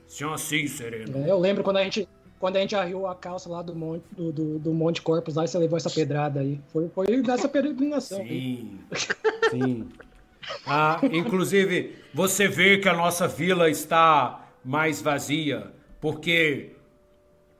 Sim, 0.06 0.36
sim, 0.36 0.66
sereno. 0.66 1.24
É, 1.26 1.30
Eu 1.30 1.38
lembro 1.38 1.62
quando 1.64 1.78
a 1.78 1.84
gente, 1.84 2.08
quando 2.38 2.56
a 2.56 2.60
gente 2.60 2.74
arriou 2.76 3.06
a 3.06 3.14
calça 3.14 3.48
lá 3.48 3.62
do 3.62 3.74
Monte, 3.74 4.04
do, 4.12 4.32
do, 4.32 4.58
do 4.58 4.72
Monte 4.72 5.02
Corpus 5.02 5.34
lá 5.34 5.44
e 5.44 5.48
você 5.48 5.58
levou 5.58 5.76
essa 5.76 5.90
pedrada 5.90 6.40
aí. 6.40 6.60
Foi, 6.72 6.88
foi 6.88 7.06
nessa 7.16 7.48
peregrinação. 7.48 8.20
aí. 8.20 8.28
Sim, 8.28 8.78
sim. 9.50 9.88
Ah, 10.66 11.00
inclusive, 11.12 11.96
você 12.12 12.48
vê 12.48 12.78
que 12.78 12.88
a 12.88 12.94
nossa 12.94 13.28
vila 13.28 13.68
está 13.68 14.48
mais 14.64 15.00
vazia, 15.02 15.72
porque 16.00 16.72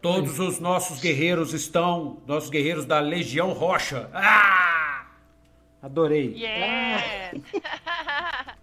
todos 0.00 0.38
os 0.38 0.58
nossos 0.58 1.00
guerreiros 1.00 1.52
estão, 1.52 2.22
nossos 2.26 2.50
guerreiros 2.50 2.84
da 2.86 3.00
Legião 3.00 3.52
Rocha. 3.52 4.08
Ah! 4.12 5.06
Adorei. 5.82 6.34
Yeah! 6.34 7.38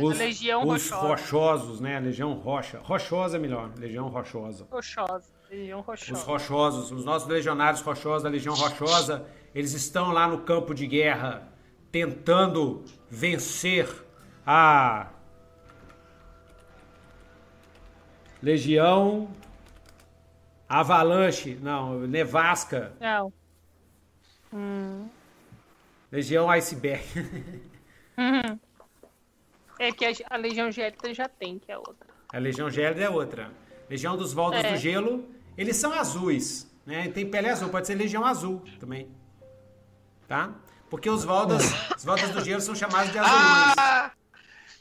Os, 0.00 0.18
Legião 0.18 0.62
os 0.62 0.68
Rochosa. 0.90 1.06
rochosos, 1.06 1.80
né? 1.80 1.98
Legião 2.00 2.32
Rocha. 2.34 2.80
Rochosa 2.82 3.36
é 3.36 3.40
melhor. 3.40 3.72
Legião 3.76 4.08
Rochosa. 4.08 4.66
Rochosa. 4.70 5.32
Legião 5.50 5.80
Os 5.80 5.86
rochosa. 5.86 6.24
rochosos, 6.24 6.92
os 6.92 7.04
nossos 7.04 7.26
legionários 7.28 7.80
rochosos 7.80 8.22
da 8.22 8.28
Legião 8.28 8.54
Rochosa, 8.54 9.26
eles 9.54 9.72
estão 9.72 10.12
lá 10.12 10.28
no 10.28 10.40
campo 10.42 10.74
de 10.74 10.86
guerra 10.86 11.48
tentando 11.90 12.84
vencer 13.10 13.88
a 14.46 15.08
Legião 18.42 19.28
Avalanche, 20.68 21.58
não, 21.62 22.00
Nevasca, 22.00 22.92
Não. 23.00 23.32
Hum. 24.52 25.08
Legião 26.12 26.48
Iceberg. 26.50 27.02
É 29.78 29.92
que 29.92 30.04
a, 30.04 30.12
a 30.30 30.36
Legião 30.36 30.70
Gélida 30.70 31.12
já 31.14 31.28
tem, 31.28 31.58
que 31.58 31.70
é 31.70 31.78
outra. 31.78 32.08
A 32.32 32.38
Legião 32.38 32.68
Gélida 32.70 33.02
é 33.04 33.08
outra. 33.10 33.50
Legião 33.88 34.16
dos 34.16 34.32
Voltas 34.32 34.64
É. 34.64 34.72
do 34.72 34.76
Gelo, 34.78 35.28
eles 35.56 35.76
são 35.76 35.92
azuis, 35.92 36.70
né? 36.84 37.08
Tem 37.08 37.28
pele 37.30 37.48
azul, 37.48 37.68
pode 37.70 37.86
ser 37.86 37.94
Legião 37.94 38.24
Azul 38.24 38.62
também. 38.78 39.08
Tá? 40.26 40.52
Porque 40.90 41.08
os 41.08 41.24
Voltas, 41.24 41.64
os 41.96 42.04
Voltas 42.04 42.30
do 42.30 42.44
Gelo 42.44 42.60
são 42.60 42.74
chamados 42.74 43.10
de 43.12 43.18
azuis. 43.18 43.74
Ah! 43.78 44.12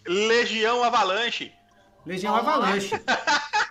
Legião 0.06 0.84
Avalanche. 0.84 1.52
Legião 2.06 2.36
Avalanche. 2.36 2.92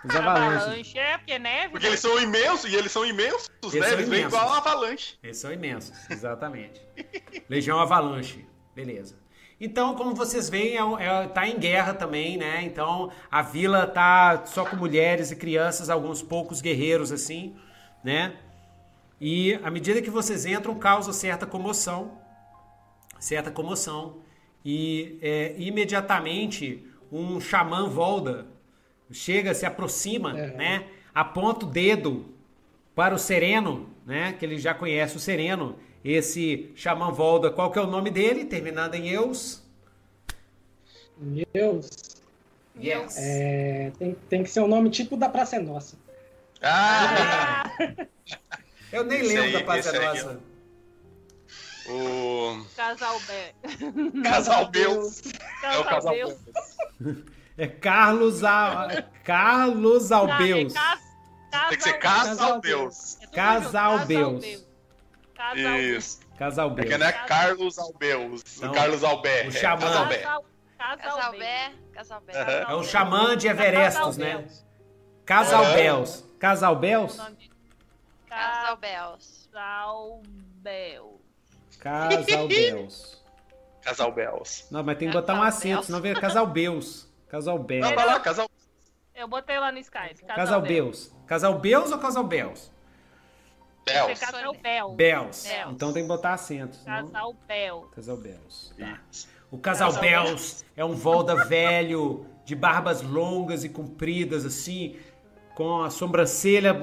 Os 0.05 0.15
Avalanche. 0.15 0.55
Avalanche 0.57 0.99
é 0.99 1.17
porque 1.17 1.31
é 1.33 1.39
neve. 1.39 1.69
Porque 1.71 1.87
eles 1.87 1.99
são 1.99 2.19
imensos, 2.21 2.71
e 2.71 2.75
eles 2.75 2.91
são 2.91 3.03
imensos, 3.03 3.49
Eles 3.63 3.73
né? 3.73 3.81
são 3.89 3.93
Eles 3.97 4.09
vêm 4.09 4.19
imensos. 4.19 4.39
igual 4.39 4.53
a 4.53 4.57
Avalanche. 4.59 5.17
Eles 5.23 5.37
são 5.37 5.51
imensos, 5.51 6.09
exatamente. 6.09 6.79
Legião 7.49 7.79
Avalanche, 7.79 8.47
beleza. 8.75 9.17
Então, 9.59 9.95
como 9.95 10.13
vocês 10.13 10.49
veem, 10.49 10.75
é, 10.77 10.83
um- 10.83 10.99
é- 10.99 11.27
tá 11.27 11.47
em 11.47 11.57
guerra 11.57 11.93
também, 11.93 12.37
né? 12.37 12.61
Então, 12.63 13.11
a 13.31 13.41
vila 13.41 13.87
tá 13.87 14.43
só 14.45 14.63
com 14.63 14.75
mulheres 14.75 15.31
e 15.31 15.35
crianças, 15.35 15.89
alguns 15.89 16.21
poucos 16.21 16.61
guerreiros 16.61 17.11
assim, 17.11 17.55
né? 18.03 18.35
E 19.19 19.55
à 19.63 19.71
medida 19.71 19.99
que 20.01 20.11
vocês 20.11 20.45
entram, 20.45 20.75
causa 20.75 21.11
certa 21.11 21.47
comoção, 21.47 22.19
certa 23.19 23.49
comoção. 23.49 24.17
E 24.63 25.17
é, 25.23 25.55
imediatamente 25.57 26.85
um 27.11 27.39
xamã 27.39 27.87
Volda 27.89 28.45
chega, 29.11 29.55
se 29.55 29.65
aproxima, 29.65 30.37
É. 30.37 30.47
né? 30.55 30.85
Aponta 31.15 31.65
o 31.65 31.69
dedo 31.69 32.27
para 32.93 33.15
o 33.15 33.17
Sereno, 33.17 33.89
né? 34.05 34.33
Que 34.33 34.45
ele 34.45 34.59
já 34.59 34.73
conhece 34.75 35.17
o 35.17 35.19
Sereno, 35.19 35.77
esse 36.11 36.71
Xamã 36.75 37.11
Volda. 37.11 37.49
Qual 37.51 37.71
que 37.71 37.79
é 37.79 37.81
o 37.81 37.87
nome 37.87 38.09
dele? 38.09 38.45
Terminando 38.45 38.95
em 38.95 39.09
Eus. 39.09 39.63
Deus. 41.53 41.89
Yes. 42.79 43.15
É, 43.17 43.91
tem, 43.97 44.13
tem 44.29 44.43
que 44.43 44.49
ser 44.49 44.61
um 44.61 44.67
nome 44.67 44.89
tipo 44.89 45.17
da 45.17 45.27
Praça 45.29 45.55
é 45.55 45.59
Nossa. 45.59 45.97
Ah! 46.61 47.63
Eu 48.91 49.03
nem 49.03 49.19
Esse 49.19 49.27
lembro 49.29 49.43
aí, 49.45 49.51
da 49.53 49.59
aí, 49.91 50.21
Nossa. 50.23 50.39
O 51.89 52.65
Casal 52.75 53.19
Bé. 53.21 53.53
Casal 54.23 54.67
Beus. 54.69 55.21
É 55.63 55.77
o 55.77 55.83
Casal 55.85 56.13
Beus. 56.13 56.35
É 57.57 57.67
Carlos, 57.67 58.43
a... 58.43 59.03
Carlos 59.23 60.11
Albeus. 60.11 60.73
Ah, 60.75 60.97
é 60.97 61.49
cas- 61.49 61.69
Tem 61.69 61.77
que 61.77 61.83
ser 61.83 61.93
Casal- 61.93 62.59
Beus. 62.61 63.17
é 63.21 63.27
Casal 63.27 64.05
Beus. 64.05 64.66
Casal. 65.37 65.77
Isso. 65.79 66.19
Casal 66.37 66.69
Porque 66.71 66.87
Beus. 66.89 66.99
não 66.99 67.07
é 67.07 67.11
Carlos 67.11 67.77
Albeus. 67.79 68.59
Não. 68.61 68.71
Carlos 68.73 69.03
Albert. 69.03 69.45
O 69.45 69.49
é 69.49 69.51
xamã. 69.51 69.79
Casal 69.81 70.05
Bé. 70.07 70.17
Casal, 70.17 70.45
casal, 70.77 70.97
Casal 70.97 71.31
Beus. 71.31 71.43
Bé, 71.43 71.73
Casal 71.93 72.21
Bé. 72.21 72.33
Aham. 72.41 72.71
É 72.71 72.75
o 72.75 72.83
xamã 72.83 73.37
de 73.37 73.47
Everestos, 73.47 74.17
Casal 74.17 74.19
né? 74.25 74.37
Beus. 74.37 74.65
Casal 75.25 75.63
É. 75.65 75.73
Beus. 75.83 76.09
Casal 76.39 76.75
de- 76.75 77.51
Casal 78.29 78.77
Bells. 78.77 79.49
Casal 79.51 80.21
Beus. 80.61 81.19
Casal 81.79 82.47
Beus. 82.47 83.23
Casal 83.81 84.11
Beus. 84.11 84.67
Não, 84.71 84.83
mas 84.83 84.97
tem 84.97 85.07
que 85.07 85.13
botar 85.13 85.33
um 85.33 85.41
acento, 85.43 85.83
senão 85.85 86.01
vira 86.01 86.19
Casal 86.19 86.45
Beus. 86.45 87.07
Casal 87.29 87.57
Beus. 87.57 87.85
Não, 87.87 87.95
vai 87.95 88.05
lá, 88.05 88.19
Casal 88.19 88.49
Eu 89.15 89.27
botei 89.27 89.57
lá 89.59 89.71
no 89.71 89.79
Skype. 89.79 90.23
Casal 90.25 90.61
Beus. 90.61 91.11
Casal 91.25 91.57
Beus 91.59 91.91
Beus? 93.93 94.05
Beus. 94.07 94.19
Casal 94.19 94.53
Bel. 94.61 94.89
Beus. 94.93 95.43
Beus. 95.47 95.71
Então 95.71 95.91
tem 95.93 96.03
que 96.03 96.07
botar 96.07 96.33
acento. 96.33 96.75
senão- 96.77 97.07
Casal 97.07 97.35
Bel. 97.47 97.81
Casal 97.95 98.17
Beus. 98.17 98.73
Tá. 98.79 98.99
Isso. 99.11 99.27
O 99.49 99.57
Casal 99.57 99.93
Casal 99.93 100.01
Beus 100.01 100.65
é 100.75 100.83
um 100.83 100.93
Volda 100.93 101.45
velho, 101.45 102.25
de 102.45 102.53
barbas 102.55 103.01
longas 103.01 103.63
e 103.63 103.69
compridas, 103.69 104.45
assim, 104.45 104.97
com 105.55 105.81
a 105.81 105.89
sobrancelha 105.89 106.75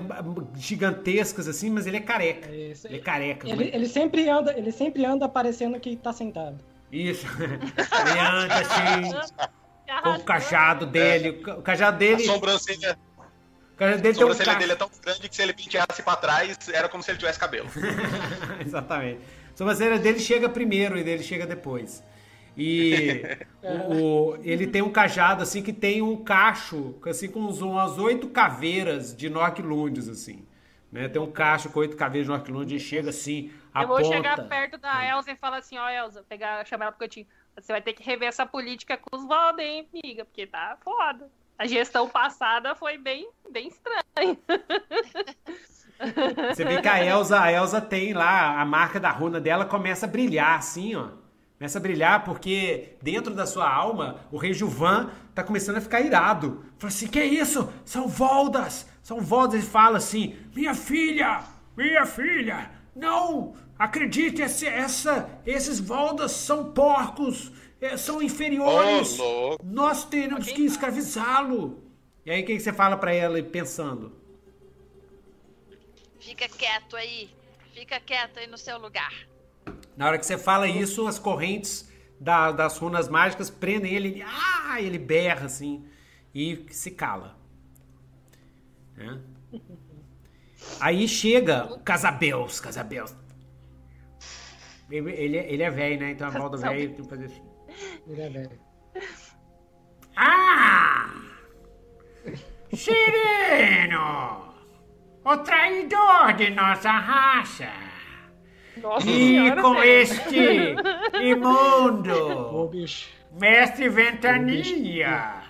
gigantescas, 0.56 1.46
assim, 1.48 1.70
mas 1.70 1.86
ele 1.86 1.98
é 1.98 2.00
careca. 2.00 2.50
Esse- 2.54 2.86
Ele 2.88 2.96
é 2.96 3.00
careca. 3.00 3.46
Ele, 3.46 3.56
muito- 3.56 3.74
ele 3.74 3.86
sempre 3.88 4.28
anda, 4.28 4.56
ele 4.56 4.72
sempre 4.72 5.04
anda 5.04 5.28
parecendo 5.28 5.78
que 5.78 5.96
tá 5.96 6.12
sentado. 6.12 6.58
Isso. 6.90 7.26
ele 7.38 8.18
anda 8.18 8.54
assim, 8.54 9.10
com 10.02 10.10
o 10.10 10.24
cajado 10.24 10.86
dele. 10.86 11.30
O 11.30 11.42
ca- 11.42 11.54
O 11.56 11.62
cajado 11.62 11.96
A 11.96 11.98
dele. 11.98 12.24
sobrancelha, 12.24 12.98
O 13.74 13.76
cajado 13.76 13.98
a 13.98 14.02
dele 14.02 14.14
tem 14.14 14.24
um 14.24 14.28
sobrancelha 14.30 14.56
dele 14.58 14.72
é 14.72 14.76
tão 14.76 14.90
grande 15.02 15.28
que 15.28 15.34
se 15.36 15.42
ele 15.42 15.52
penteasse 15.52 16.02
pra 16.02 16.16
trás, 16.16 16.56
era 16.68 16.88
como 16.88 17.02
se 17.02 17.10
ele 17.10 17.18
tivesse 17.18 17.38
cabelo. 17.38 17.68
Exatamente. 18.64 19.20
A 19.52 19.56
sobrancelha 19.56 19.98
dele 19.98 20.18
chega 20.20 20.48
primeiro 20.48 20.96
e 20.96 21.04
dele 21.04 21.22
chega 21.22 21.46
depois. 21.46 22.02
E 22.56 23.22
o, 23.62 23.94
o- 24.32 24.36
ele 24.42 24.66
tem 24.66 24.80
um 24.82 24.90
cajado 24.90 25.42
assim 25.42 25.62
que 25.62 25.72
tem 25.72 26.02
um 26.02 26.22
cacho, 26.22 26.94
assim 27.06 27.28
com 27.28 27.40
uns, 27.40 27.60
umas 27.60 27.98
oito 27.98 28.28
caveiras 28.28 29.14
de 29.16 29.28
Norquilundes, 29.28 30.08
assim. 30.08 30.46
Né? 30.92 31.08
Tem 31.08 31.20
um 31.20 31.30
cacho 31.30 31.68
com 31.70 31.80
oito 31.80 31.96
caveiras 31.96 32.26
de 32.26 32.32
Norquilundes 32.32 32.80
e 32.80 32.84
chega 32.84 33.10
assim, 33.10 33.48
Eu 33.74 33.80
aponta. 33.82 34.02
vou 34.02 34.12
chegar 34.12 34.48
perto 34.48 34.78
da 34.78 35.04
Elsa 35.04 35.32
e 35.32 35.36
falar 35.36 35.56
assim, 35.58 35.76
ó, 35.76 35.88
Elsa, 35.88 36.24
pegar, 36.28 36.64
chamar 36.64 36.84
ela 36.84 36.92
pro 36.92 37.00
cantinho. 37.00 37.26
Você 37.56 37.72
vai 37.72 37.82
ter 37.82 37.92
que 37.92 38.02
rever 38.04 38.28
essa 38.28 38.46
política 38.46 38.96
com 38.96 39.16
os 39.16 39.26
Valda, 39.26 39.62
hein, 39.62 39.88
amiga? 39.92 40.24
Porque 40.24 40.46
tá 40.46 40.76
foda. 40.84 41.28
A 41.58 41.66
gestão 41.66 42.08
passada 42.08 42.74
foi 42.74 42.98
bem, 42.98 43.28
bem 43.50 43.68
estranha. 43.68 44.38
Você 46.52 46.64
vê 46.64 46.82
que 46.82 46.88
a 46.88 47.04
Elsa, 47.04 47.40
a 47.40 47.52
Elsa 47.52 47.80
tem 47.80 48.12
lá, 48.12 48.60
a 48.60 48.64
marca 48.64 48.98
da 48.98 49.10
runa 49.10 49.40
dela 49.40 49.64
começa 49.64 50.06
a 50.06 50.08
brilhar 50.08 50.58
assim, 50.58 50.96
ó. 50.96 51.08
Começa 51.56 51.78
a 51.78 51.80
brilhar 51.80 52.24
porque 52.24 52.96
dentro 53.00 53.32
da 53.32 53.46
sua 53.46 53.72
alma, 53.72 54.20
o 54.32 54.36
rei 54.36 54.52
Juvan 54.52 55.10
tá 55.34 55.42
começando 55.42 55.76
a 55.76 55.80
ficar 55.80 56.00
irado. 56.00 56.64
Fala 56.78 56.92
assim, 56.92 57.06
que 57.06 57.22
isso? 57.22 57.72
São 57.84 58.08
Voldas! 58.08 58.86
São 59.02 59.20
Voldas! 59.20 59.54
Ele 59.54 59.62
fala 59.62 59.98
assim, 59.98 60.36
minha 60.54 60.74
filha! 60.74 61.42
Minha 61.76 62.04
filha! 62.04 62.70
Não! 62.94 63.54
Acredite, 63.78 64.42
esse, 64.42 64.66
essa, 64.66 65.28
esses 65.46 65.78
Voldas 65.78 66.32
são 66.32 66.72
porcos! 66.72 67.52
Eh, 67.80 67.96
São 67.96 68.22
inferiores! 68.22 69.16
Louco. 69.18 69.64
Nós 69.64 70.04
teremos 70.04 70.46
que 70.46 70.62
escravizá-lo! 70.64 71.82
E 72.24 72.30
aí, 72.30 72.42
o 72.42 72.46
que 72.46 72.54
que 72.54 72.60
você 72.60 72.72
fala 72.72 72.96
pra 72.96 73.12
ela 73.12 73.42
pensando? 73.42 74.12
Fica 76.20 76.48
quieto 76.48 76.96
aí. 76.96 77.30
Fica 77.74 78.00
quieto 78.00 78.38
aí 78.38 78.46
no 78.46 78.56
seu 78.56 78.78
lugar. 78.78 79.12
Na 79.96 80.06
hora 80.08 80.18
que 80.18 80.24
você 80.24 80.38
fala 80.38 80.66
isso, 80.66 81.06
as 81.06 81.18
correntes 81.18 81.90
da- 82.18 82.50
das 82.52 82.78
runas 82.78 83.08
mágicas 83.08 83.50
prendem 83.50 83.92
ele, 83.94 84.08
ele, 84.08 84.22
ah, 84.22 84.80
ele 84.80 84.98
berra 84.98 85.46
assim 85.46 85.84
e 86.34 86.64
se 86.70 86.90
cala. 86.90 87.36
Né? 88.96 89.20
Aí 90.80 91.06
chega 91.06 91.66
o 91.72 91.78
Casabeus, 91.80 92.58
Casabeus. 92.58 93.14
Ele, 94.90 95.10
ele, 95.12 95.36
é- 95.36 95.52
ele 95.52 95.62
é 95.62 95.70
velho, 95.70 96.00
né? 96.00 96.10
Então 96.12 96.26
a 96.26 96.30
volta 96.38 96.56
velho 96.56 96.94
tem 96.94 97.04
que 97.04 97.10
fazer 97.10 97.26
assim. 97.26 97.42
Ah! 100.16 101.10
Sereno! 102.72 104.54
O 105.24 105.36
traidor 105.38 106.34
de 106.36 106.50
nossa 106.50 106.90
raça! 106.90 107.68
Nossa 108.76 109.08
E 109.08 109.12
senhora, 109.12 109.62
com 109.62 109.74
velho. 109.74 109.84
este 109.84 110.74
imundo 111.22 112.70
mestre 113.32 113.88
Ventania. 113.88 115.42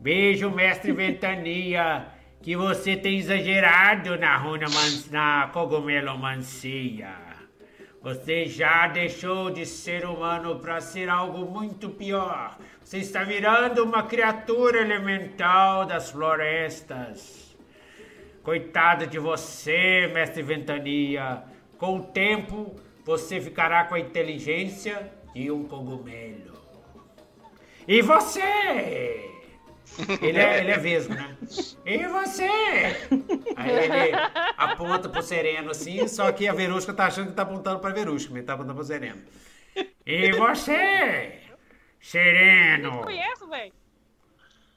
Vejo, 0.00 0.50
mestre 0.50 0.92
Ventania, 0.92 2.06
que 2.40 2.56
você 2.56 2.96
tem 2.96 3.18
exagerado 3.18 4.16
na 4.16 4.36
runa 4.36 4.66
na 5.10 5.48
cogumelomancia. 5.52 7.29
Você 8.02 8.46
já 8.46 8.86
deixou 8.86 9.50
de 9.50 9.66
ser 9.66 10.06
humano 10.06 10.58
para 10.58 10.80
ser 10.80 11.10
algo 11.10 11.44
muito 11.44 11.90
pior. 11.90 12.56
Você 12.82 12.98
está 12.98 13.24
virando 13.24 13.84
uma 13.84 14.04
criatura 14.04 14.80
elemental 14.80 15.84
das 15.84 16.10
florestas. 16.10 17.54
Coitado 18.42 19.06
de 19.06 19.18
você, 19.18 20.10
mestre 20.14 20.42
Ventania. 20.42 21.42
Com 21.76 21.98
o 21.98 22.04
tempo, 22.04 22.74
você 23.04 23.38
ficará 23.38 23.84
com 23.84 23.94
a 23.94 24.00
inteligência 24.00 25.12
de 25.34 25.50
um 25.50 25.64
cogumelo. 25.64 26.58
E 27.86 28.00
você? 28.00 29.29
Ele 30.22 30.38
é, 30.38 30.60
ele 30.60 30.70
é 30.70 30.78
vesgo, 30.78 31.14
né? 31.14 31.36
E 31.84 32.06
você? 32.06 32.48
Aí 33.56 33.70
ele 33.70 34.16
aponta 34.56 35.08
pro 35.08 35.22
Sereno 35.22 35.70
assim, 35.70 36.06
só 36.08 36.30
que 36.32 36.48
a 36.48 36.52
Verusca 36.52 36.92
tá 36.92 37.06
achando 37.06 37.28
que 37.28 37.34
tá 37.34 37.42
apontando 37.42 37.80
pra 37.80 37.90
Verusca, 37.90 38.32
mas 38.32 38.44
tá 38.44 38.54
apontando 38.54 38.76
pro 38.76 38.84
Sereno. 38.84 39.20
E 40.06 40.32
você? 40.32 41.40
Sereno? 42.00 42.96
Eu 42.96 43.02
conheço, 43.02 43.48
velho. 43.48 43.72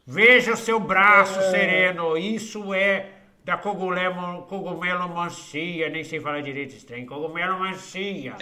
Veja 0.06 0.54
o 0.54 0.58
seu 0.58 0.80
braço, 0.80 1.40
Sereno. 1.50 2.18
Isso 2.18 2.74
é 2.74 3.10
da 3.46 3.58
cogumelo, 3.58 4.44
cogumelo 4.44 5.08
mancia. 5.08 5.90
Nem 5.90 6.04
sei 6.04 6.20
falar 6.20 6.42
direito 6.42 6.76
esse 6.76 6.86
trem. 6.86 7.06
Cogumelo 7.06 7.60
mancia. 7.60 8.36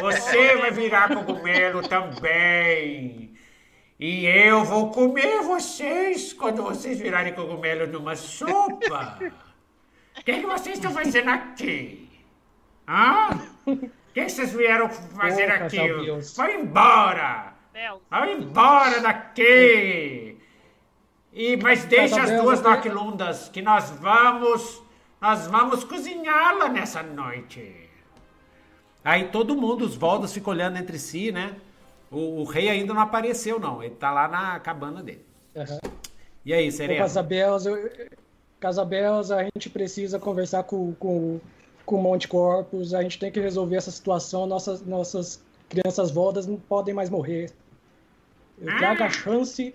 Você 0.00 0.56
vai 0.56 0.70
virar 0.70 1.14
cogumelo 1.14 1.88
também. 1.88 3.34
E 3.98 4.26
eu 4.26 4.62
vou 4.62 4.90
comer 4.90 5.42
vocês 5.42 6.32
quando 6.34 6.62
vocês 6.62 6.98
virarem 6.98 7.32
cogumelo 7.32 7.86
numa 7.86 8.14
sopa. 8.14 9.18
O 10.18 10.20
que, 10.22 10.40
que 10.40 10.46
vocês 10.46 10.76
estão 10.76 10.92
fazendo 10.92 11.30
aqui? 11.30 12.10
Hã? 12.86 13.30
O 13.66 13.90
que, 14.12 14.28
vocês 14.28 14.52
vieram 14.52 14.88
fazer 14.90 15.50
Ô, 15.50 15.54
aqui? 15.54 15.78
Vai 16.36 16.60
embora! 16.60 17.54
Vai 18.10 18.32
embora 18.34 19.00
daqui! 19.00 20.38
E, 21.32 21.56
mas 21.56 21.84
deixa 21.84 22.22
as 22.22 22.30
duas 22.42 22.62
Noclundas, 22.62 23.48
que 23.48 23.60
nós 23.60 23.90
vamos. 23.90 24.82
Nós 25.20 25.46
vamos 25.46 25.84
cozinhá-la 25.84 26.68
nessa 26.68 27.02
noite. 27.02 27.90
Aí 29.02 29.28
todo 29.28 29.56
mundo, 29.56 29.84
os 29.84 29.94
Voldas 29.94 30.32
ficam 30.32 30.52
olhando 30.52 30.78
entre 30.78 30.98
si, 30.98 31.32
né? 31.32 31.56
O, 32.10 32.40
o 32.40 32.44
rei 32.44 32.68
ainda 32.68 32.94
não 32.94 33.00
apareceu, 33.00 33.58
não. 33.58 33.82
Ele 33.82 33.94
tá 33.94 34.10
lá 34.10 34.28
na 34.28 34.60
cabana 34.60 35.02
dele. 35.02 35.24
Aham. 35.56 35.78
E 36.44 36.52
aí, 36.54 36.68
eu- 37.66 37.90
Casabels, 38.60 39.30
a 39.30 39.42
gente 39.44 39.68
precisa 39.68 40.18
conversar 40.18 40.62
com, 40.64 40.94
com, 40.94 41.40
com 41.84 41.96
o 41.96 42.02
Monte 42.02 42.26
Corpus, 42.28 42.94
a 42.94 43.02
gente 43.02 43.18
tem 43.18 43.30
que 43.30 43.40
resolver 43.40 43.76
essa 43.76 43.90
situação, 43.90 44.46
nossas, 44.46 44.80
nossas 44.84 45.42
crianças 45.68 46.10
voldas 46.10 46.46
não 46.46 46.56
podem 46.56 46.94
mais 46.94 47.10
morrer. 47.10 47.50
Eu 48.58 48.70
Ah. 48.70 48.78
trago 48.78 49.02
a 49.04 49.10
chance 49.10 49.74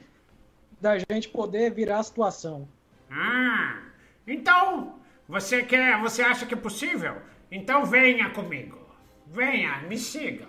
da 0.79 0.97
gente 0.97 1.29
poder 1.29 1.71
virar 1.71 1.99
a 1.99 2.03
situação. 2.03 2.67
Ah, 3.09 3.81
então, 4.25 4.95
você 5.27 5.61
quer, 5.63 5.99
você 6.01 6.21
acha 6.23 6.45
que 6.45 6.53
é 6.53 6.57
possível? 6.57 7.17
Então 7.51 7.85
venha 7.85 8.29
comigo. 8.31 8.79
Venha, 9.27 9.81
me 9.83 9.97
siga. 9.97 10.47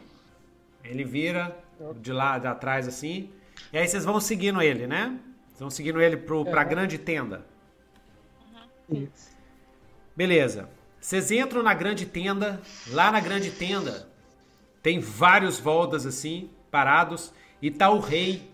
Ele 0.83 1.05
vira 1.05 1.57
de 2.01 2.13
lá 2.13 2.39
de 2.39 2.47
atrás 2.47 2.87
assim. 2.89 3.31
E 3.73 3.79
aí 3.79 3.87
vocês 3.87 4.05
vão 4.05 4.21
seguindo 4.21 4.61
ele, 4.61 4.87
né? 4.87 5.19
Vocês 5.49 5.61
vão 5.61 5.71
seguindo 5.71 6.01
ele 6.01 6.17
pro, 6.17 6.45
pra 6.45 6.63
É. 6.63 6.65
grande 6.65 6.99
tenda. 6.99 7.45
Isso. 8.91 9.33
Beleza. 10.17 10.69
Vocês 11.01 11.31
entram 11.31 11.63
na 11.63 11.75
grande 11.75 12.07
tenda. 12.07 12.61
Lá 12.89 13.11
na 13.11 13.21
grande 13.21 13.51
tenda 13.51 14.09
tem 14.83 14.99
vários 14.99 15.59
voldas 15.59 16.05
assim, 16.07 16.51
parados. 16.71 17.33
E 17.61 17.71
tá 17.71 17.91
o 17.91 18.01
rei. 18.01 18.51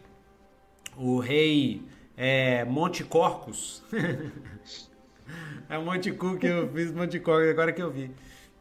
O 0.96 1.18
rei 1.18 1.82
é, 2.16 2.64
Monte 2.64 3.04
Corcus. 3.04 3.82
é 5.68 5.78
Monte 5.78 6.12
Cu 6.12 6.36
que 6.36 6.46
eu 6.46 6.70
fiz 6.72 6.92
Monte 6.92 7.18
Corcus, 7.20 7.50
agora 7.50 7.72
que 7.72 7.82
eu 7.82 7.90
vi. 7.90 8.10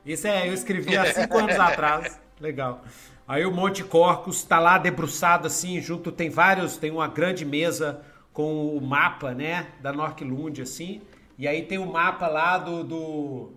Isso 0.06 0.28
é, 0.28 0.48
eu 0.48 0.54
escrevi 0.54 0.96
há 0.96 1.14
cinco 1.14 1.38
anos 1.38 1.60
atrás. 1.60 2.20
Legal. 2.40 2.84
Aí 3.28 3.46
o 3.46 3.52
Monte 3.52 3.84
Corcus 3.84 4.44
tá 4.44 4.58
lá 4.58 4.78
debruçado 4.78 5.48
assim, 5.48 5.82
junto 5.82 6.12
tem 6.12 6.30
vários, 6.30 6.78
tem 6.78 6.92
uma 6.92 7.08
grande 7.08 7.44
mesa 7.44 8.02
com 8.32 8.68
o 8.68 8.82
mapa, 8.82 9.34
né, 9.34 9.68
da 9.82 9.92
Norquilund 9.92 10.62
assim. 10.62 11.02
E 11.38 11.48
aí 11.48 11.64
tem 11.64 11.78
o 11.78 11.92
mapa 11.92 12.28
lá 12.28 12.58
do 12.58 12.84
do, 12.84 13.52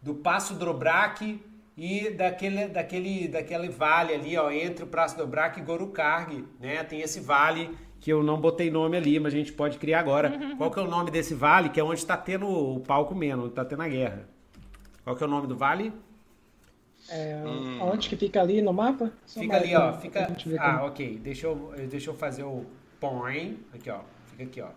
do 0.00 0.14
Passo 0.14 0.54
Drobrac 0.54 1.40
e 1.76 2.08
daquele, 2.10 2.68
daquele, 2.68 3.28
daquele 3.28 3.68
vale 3.68 4.14
ali, 4.14 4.36
ó, 4.38 4.50
entre 4.50 4.84
o 4.84 4.86
Passo 4.86 5.16
Drobrac 5.16 5.60
e 5.60 5.62
Gorukarg, 5.62 6.44
né? 6.58 6.82
Tem 6.82 7.02
esse 7.02 7.20
vale 7.20 7.76
que 8.00 8.10
eu 8.10 8.22
não 8.22 8.40
botei 8.40 8.70
nome 8.70 8.96
ali, 8.96 9.20
mas 9.20 9.34
a 9.34 9.36
gente 9.36 9.52
pode 9.52 9.76
criar 9.76 10.00
agora. 10.00 10.32
Qual 10.56 10.70
que 10.70 10.78
é 10.78 10.82
o 10.82 10.88
nome 10.88 11.10
desse 11.10 11.34
vale? 11.34 11.68
Que 11.68 11.78
é 11.78 11.84
onde 11.84 12.00
está 12.00 12.16
tendo 12.16 12.48
o 12.48 12.80
pau 12.80 13.04
comendo, 13.04 13.42
onde 13.42 13.50
está 13.50 13.64
tendo 13.64 13.82
a 13.82 13.88
guerra. 13.88 14.26
Qual 15.04 15.14
que 15.14 15.22
é 15.22 15.26
o 15.26 15.30
nome 15.30 15.46
do 15.46 15.56
vale? 15.56 15.92
É, 17.08 17.42
Onde 17.82 18.08
que 18.08 18.16
fica 18.16 18.40
ali 18.40 18.60
no 18.60 18.72
mapa? 18.72 19.12
Só 19.26 19.40
Fica 19.40 19.56
ali, 19.56 19.74
ó. 19.76 19.92
Fica. 19.94 20.24
Ah, 20.58 20.72
como- 20.74 20.86
ok. 20.88 21.18
Deixa 21.18 21.46
eu, 21.46 21.72
deixa 21.88 22.10
eu 22.10 22.14
fazer 22.14 22.42
o 22.42 22.66
põe. 23.00 23.60
Aqui, 23.74 23.90
ó. 23.90 24.00
Fica 24.26 24.42
aqui, 24.44 24.60
ó. 24.60 24.70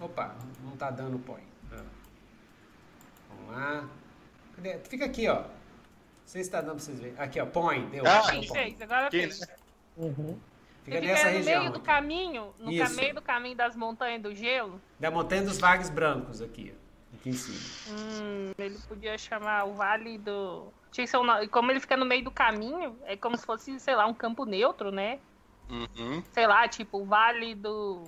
Opa, 0.00 0.34
não 0.64 0.76
tá 0.76 0.90
dando 0.90 1.18
põe. 1.18 1.42
Ah. 1.72 1.82
Vamos 3.28 3.52
lá. 3.52 3.88
Cadê? 4.56 4.78
Fica 4.80 5.04
aqui, 5.04 5.28
ó. 5.28 5.42
Não 5.42 5.46
sei 6.24 6.42
se 6.44 6.50
tá 6.50 6.60
dando 6.60 6.76
pra 6.76 6.80
vocês 6.80 6.98
verem. 6.98 7.14
Aqui, 7.18 7.40
ó. 7.40 7.46
Põe. 7.46 7.88
Deu. 7.90 8.04
Ah, 8.06 8.22
fez, 8.24 8.80
agora 8.80 9.10
fez. 9.10 9.36
isso? 9.36 9.46
Uhum. 9.96 10.38
Fica 10.82 10.98
Você 10.98 11.06
nessa 11.06 11.16
fica 11.18 11.30
no 11.30 11.36
região. 11.38 11.60
meio 11.60 11.72
do 11.72 11.80
caminho, 11.80 12.54
no 12.58 12.66
meio 12.96 13.14
do 13.14 13.22
caminho 13.22 13.56
das 13.56 13.76
montanhas 13.76 14.20
do 14.22 14.34
gelo. 14.34 14.80
Da 14.98 15.10
Montanha 15.12 15.42
dos 15.42 15.58
Vagos 15.58 15.88
Brancos 15.90 16.40
aqui. 16.42 16.74
ó. 16.76 16.81
Aqui 17.22 17.30
em 17.30 17.34
cima. 17.34 17.58
Hum, 17.88 18.50
ele 18.58 18.76
podia 18.88 19.16
chamar 19.16 19.64
o 19.64 19.74
Vale 19.74 20.18
do. 20.18 20.72
Tinha 20.90 21.06
um 21.20 21.22
nome- 21.22 21.46
Como 21.46 21.70
ele 21.70 21.78
fica 21.78 21.96
no 21.96 22.04
meio 22.04 22.24
do 22.24 22.32
caminho, 22.32 22.98
é 23.04 23.16
como 23.16 23.36
se 23.36 23.46
fosse, 23.46 23.78
sei 23.78 23.94
lá, 23.94 24.06
um 24.06 24.12
campo 24.14 24.44
neutro, 24.44 24.90
né? 24.90 25.20
Uhum. 25.70 26.20
Sei 26.32 26.48
lá, 26.48 26.66
tipo, 26.66 26.98
o 26.98 27.04
Vale 27.06 27.54
do. 27.54 28.02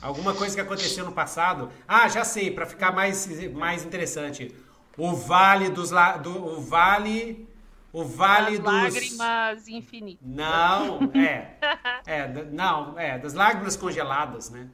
Alguma 0.00 0.32
coisa 0.32 0.54
que 0.54 0.60
aconteceu 0.60 1.04
no 1.04 1.10
passado? 1.10 1.72
Ah, 1.88 2.06
já 2.06 2.24
sei, 2.24 2.52
para 2.52 2.66
ficar 2.66 2.92
mais, 2.92 3.26
mais 3.52 3.84
interessante. 3.84 4.54
O 4.96 5.12
Vale 5.16 5.70
dos 5.70 5.90
la... 5.90 6.16
do 6.16 6.30
o 6.30 6.60
Vale 6.60 7.48
o 7.92 8.04
Vale 8.04 8.58
das 8.58 8.94
dos 8.94 9.18
lágrimas 9.18 9.68
infinitas. 9.68 10.24
Não, 10.24 11.10
é. 11.14 11.58
É, 12.06 12.28
não, 12.28 12.98
é, 12.98 13.18
das 13.18 13.32
lágrimas 13.32 13.76
congeladas, 13.76 14.50
né? 14.50 14.68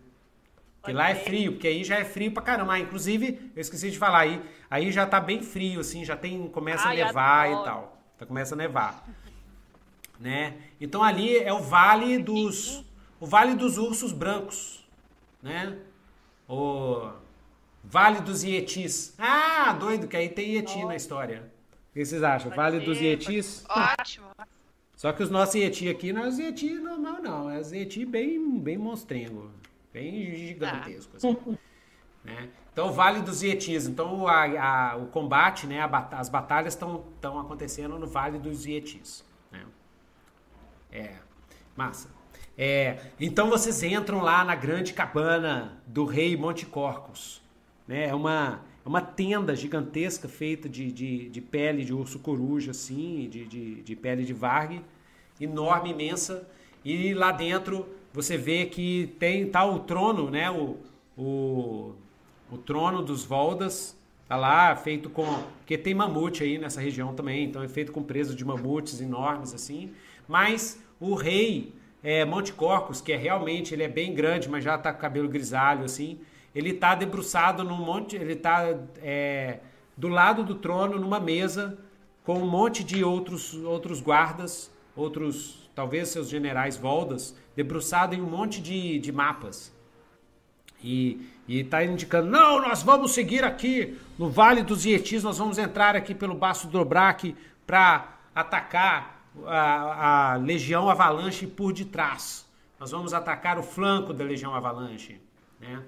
Que 0.82 0.92
lá 0.92 1.10
é 1.10 1.14
frio, 1.14 1.52
porque 1.52 1.68
aí 1.68 1.84
já 1.84 1.98
é 1.98 2.04
frio 2.04 2.32
pra 2.32 2.42
caramba. 2.42 2.72
Ah, 2.72 2.80
inclusive, 2.80 3.52
eu 3.54 3.60
esqueci 3.60 3.90
de 3.90 3.98
falar 3.98 4.20
aí, 4.20 4.42
aí 4.70 4.90
já 4.90 5.06
tá 5.06 5.20
bem 5.20 5.42
frio 5.42 5.80
assim, 5.80 6.04
já 6.04 6.16
tem 6.16 6.48
começa 6.48 6.88
Ai, 6.88 7.00
a 7.00 7.06
nevar 7.06 7.48
e 7.48 7.52
adoro. 7.52 7.64
tal. 7.64 8.02
Tá 8.18 8.26
começa 8.26 8.54
a 8.54 8.58
nevar. 8.58 9.06
Né? 10.18 10.54
Então 10.80 11.02
ali 11.02 11.36
é 11.38 11.52
o 11.52 11.60
Vale 11.60 12.18
dos 12.18 12.84
o 13.18 13.26
Vale 13.26 13.54
dos 13.54 13.76
Ursos 13.76 14.12
Brancos, 14.12 14.86
né? 15.42 15.76
O 16.48 17.10
Vale 17.84 18.20
dos 18.20 18.42
Yetis. 18.42 19.14
Ah, 19.18 19.72
doido 19.72 20.08
que 20.08 20.16
aí 20.16 20.28
tem 20.28 20.56
Yeti 20.56 20.84
na 20.84 20.96
história. 20.96 21.50
O 21.90 21.92
que 21.92 22.04
vocês 22.04 22.22
acham? 22.22 22.50
Vale 22.52 22.78
ser, 22.78 22.84
dos 22.86 23.00
Yetis? 23.00 23.64
Ótimo. 23.68 24.28
Só 24.96 25.12
que 25.12 25.22
os 25.22 25.30
nossos 25.30 25.54
Yeti 25.54 25.88
aqui 25.88 26.12
não 26.12 26.24
é 26.24 26.28
os 26.28 26.38
Yeti 26.38 26.74
normal, 26.74 27.22
não. 27.22 27.50
É 27.50 27.58
os 27.58 27.72
Yeti 27.72 28.04
bem, 28.04 28.58
bem 28.58 28.78
monstrengo. 28.78 29.50
Bem 29.92 30.34
gigantesco. 30.34 31.16
assim, 31.16 31.58
né? 32.24 32.48
Então, 32.72 32.92
Vale 32.92 33.20
dos 33.22 33.42
Yetis. 33.42 33.86
Então, 33.86 34.26
a- 34.28 34.92
a- 34.92 34.96
o 34.96 35.06
combate, 35.06 35.66
né, 35.66 35.80
a 35.80 36.08
as 36.12 36.28
batalhas 36.28 36.74
estão 36.74 37.38
acontecendo 37.40 37.98
no 37.98 38.06
Vale 38.06 38.38
dos 38.38 38.64
Yetis. 38.64 39.24
Né? 39.50 39.64
É, 40.92 41.14
massa. 41.76 42.08
É, 42.56 42.98
então, 43.18 43.48
vocês 43.48 43.82
entram 43.82 44.20
lá 44.20 44.44
na 44.44 44.54
grande 44.54 44.92
cabana 44.92 45.82
do 45.86 46.04
rei 46.04 46.36
Monte 46.36 46.66
Corcus. 46.66 47.42
Né? 47.88 48.06
É 48.08 48.14
uma, 48.14 48.60
é 48.84 48.88
uma 48.88 49.00
tenda 49.00 49.56
gigantesca 49.56 50.28
feita 50.28 50.68
de, 50.68 50.92
de, 50.92 51.28
de 51.30 51.40
pele 51.40 51.84
de 51.84 51.92
urso 51.92 52.18
coruja, 52.18 52.70
assim, 52.70 53.28
de, 53.28 53.46
de, 53.46 53.82
de 53.82 53.96
pele 53.96 54.24
de 54.24 54.32
varg, 54.34 54.82
enorme, 55.40 55.90
imensa. 55.90 56.46
E 56.84 57.12
lá 57.14 57.32
dentro 57.32 57.86
você 58.12 58.36
vê 58.36 58.66
que 58.66 59.14
tem 59.18 59.46
tá 59.46 59.64
o 59.64 59.80
trono, 59.80 60.30
né? 60.30 60.50
O, 60.50 60.76
o, 61.16 61.94
o 62.50 62.58
trono 62.58 63.02
dos 63.02 63.24
Voldas. 63.24 63.98
Tá 64.28 64.36
lá, 64.36 64.76
feito 64.76 65.10
com. 65.10 65.24
Porque 65.58 65.76
tem 65.76 65.92
mamute 65.92 66.44
aí 66.44 66.56
nessa 66.56 66.80
região 66.80 67.12
também, 67.12 67.44
então 67.44 67.64
é 67.64 67.68
feito 67.68 67.90
com 67.90 68.00
presos 68.00 68.36
de 68.36 68.44
mamutes 68.44 69.00
enormes, 69.00 69.52
assim. 69.52 69.90
Mas 70.28 70.80
o 71.00 71.14
rei 71.14 71.74
é, 72.02 72.24
Monte 72.24 72.52
Corcos, 72.52 73.00
que 73.00 73.12
é 73.12 73.16
realmente, 73.16 73.74
ele 73.74 73.82
é 73.82 73.88
bem 73.88 74.14
grande, 74.14 74.48
mas 74.48 74.64
já 74.64 74.78
tá 74.78 74.92
com 74.92 75.00
cabelo 75.00 75.28
grisalho, 75.28 75.84
assim. 75.84 76.20
Ele 76.54 76.72
tá 76.72 76.94
debruçado 76.94 77.62
num 77.62 77.76
monte, 77.76 78.16
ele 78.16 78.34
tá 78.36 78.64
é, 79.02 79.60
do 79.96 80.08
lado 80.08 80.42
do 80.42 80.54
trono, 80.54 80.98
numa 80.98 81.20
mesa, 81.20 81.78
com 82.24 82.38
um 82.38 82.46
monte 82.46 82.82
de 82.82 83.04
outros, 83.04 83.54
outros 83.54 84.00
guardas, 84.00 84.70
outros, 84.96 85.59
talvez 85.80 86.10
seus 86.10 86.28
generais 86.28 86.76
Voldas, 86.76 87.34
debruçado 87.56 88.14
em 88.14 88.20
um 88.20 88.26
monte 88.26 88.60
de, 88.60 88.98
de 88.98 89.10
mapas. 89.10 89.74
E, 90.84 91.26
e 91.48 91.64
tá 91.64 91.82
indicando, 91.82 92.30
não, 92.30 92.60
nós 92.60 92.82
vamos 92.82 93.12
seguir 93.12 93.44
aqui 93.44 93.98
no 94.18 94.28
Vale 94.28 94.62
dos 94.62 94.84
Yetis, 94.84 95.22
nós 95.22 95.38
vamos 95.38 95.56
entrar 95.56 95.96
aqui 95.96 96.14
pelo 96.14 96.34
Baço 96.34 96.68
Dobrak 96.68 97.34
para 97.66 98.18
atacar 98.34 99.26
a, 99.46 100.32
a 100.32 100.36
Legião 100.36 100.90
Avalanche 100.90 101.46
por 101.46 101.72
detrás. 101.72 102.46
Nós 102.78 102.90
vamos 102.90 103.14
atacar 103.14 103.58
o 103.58 103.62
flanco 103.62 104.12
da 104.12 104.22
Legião 104.22 104.54
Avalanche, 104.54 105.18
né? 105.58 105.82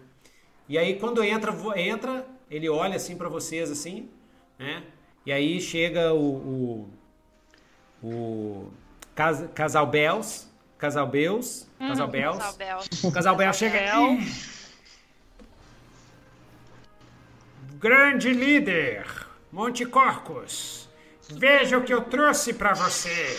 E 0.67 0.79
aí 0.79 0.99
quando 0.99 1.23
entra, 1.23 1.55
entra, 1.79 2.27
ele 2.51 2.67
olha 2.71 2.97
assim 2.97 3.15
para 3.15 3.29
vocês 3.29 3.71
assim, 3.71 4.09
né? 4.59 4.85
E 5.27 5.31
aí 5.31 5.61
chega 5.61 6.15
o, 6.15 6.89
o, 8.03 8.09
o 8.09 8.73
Cas, 9.15 9.45
Casal 9.55 9.87
Bells, 9.87 10.47
Casal 10.79 11.07
Bells, 11.07 11.67
Casal 11.79 12.09
Bells. 12.09 12.39
Casal 12.39 12.55
Bel. 12.57 12.79
O 13.05 13.13
Casal 13.13 13.37
Bells. 13.37 13.61
Grande 17.79 18.33
líder, 18.33 19.07
Monte 19.51 19.85
Corcos. 19.85 20.89
Veja 21.31 21.79
o 21.79 21.83
que 21.83 21.93
eu 21.93 22.03
trouxe 22.03 22.53
para 22.53 22.75
você. 22.75 23.39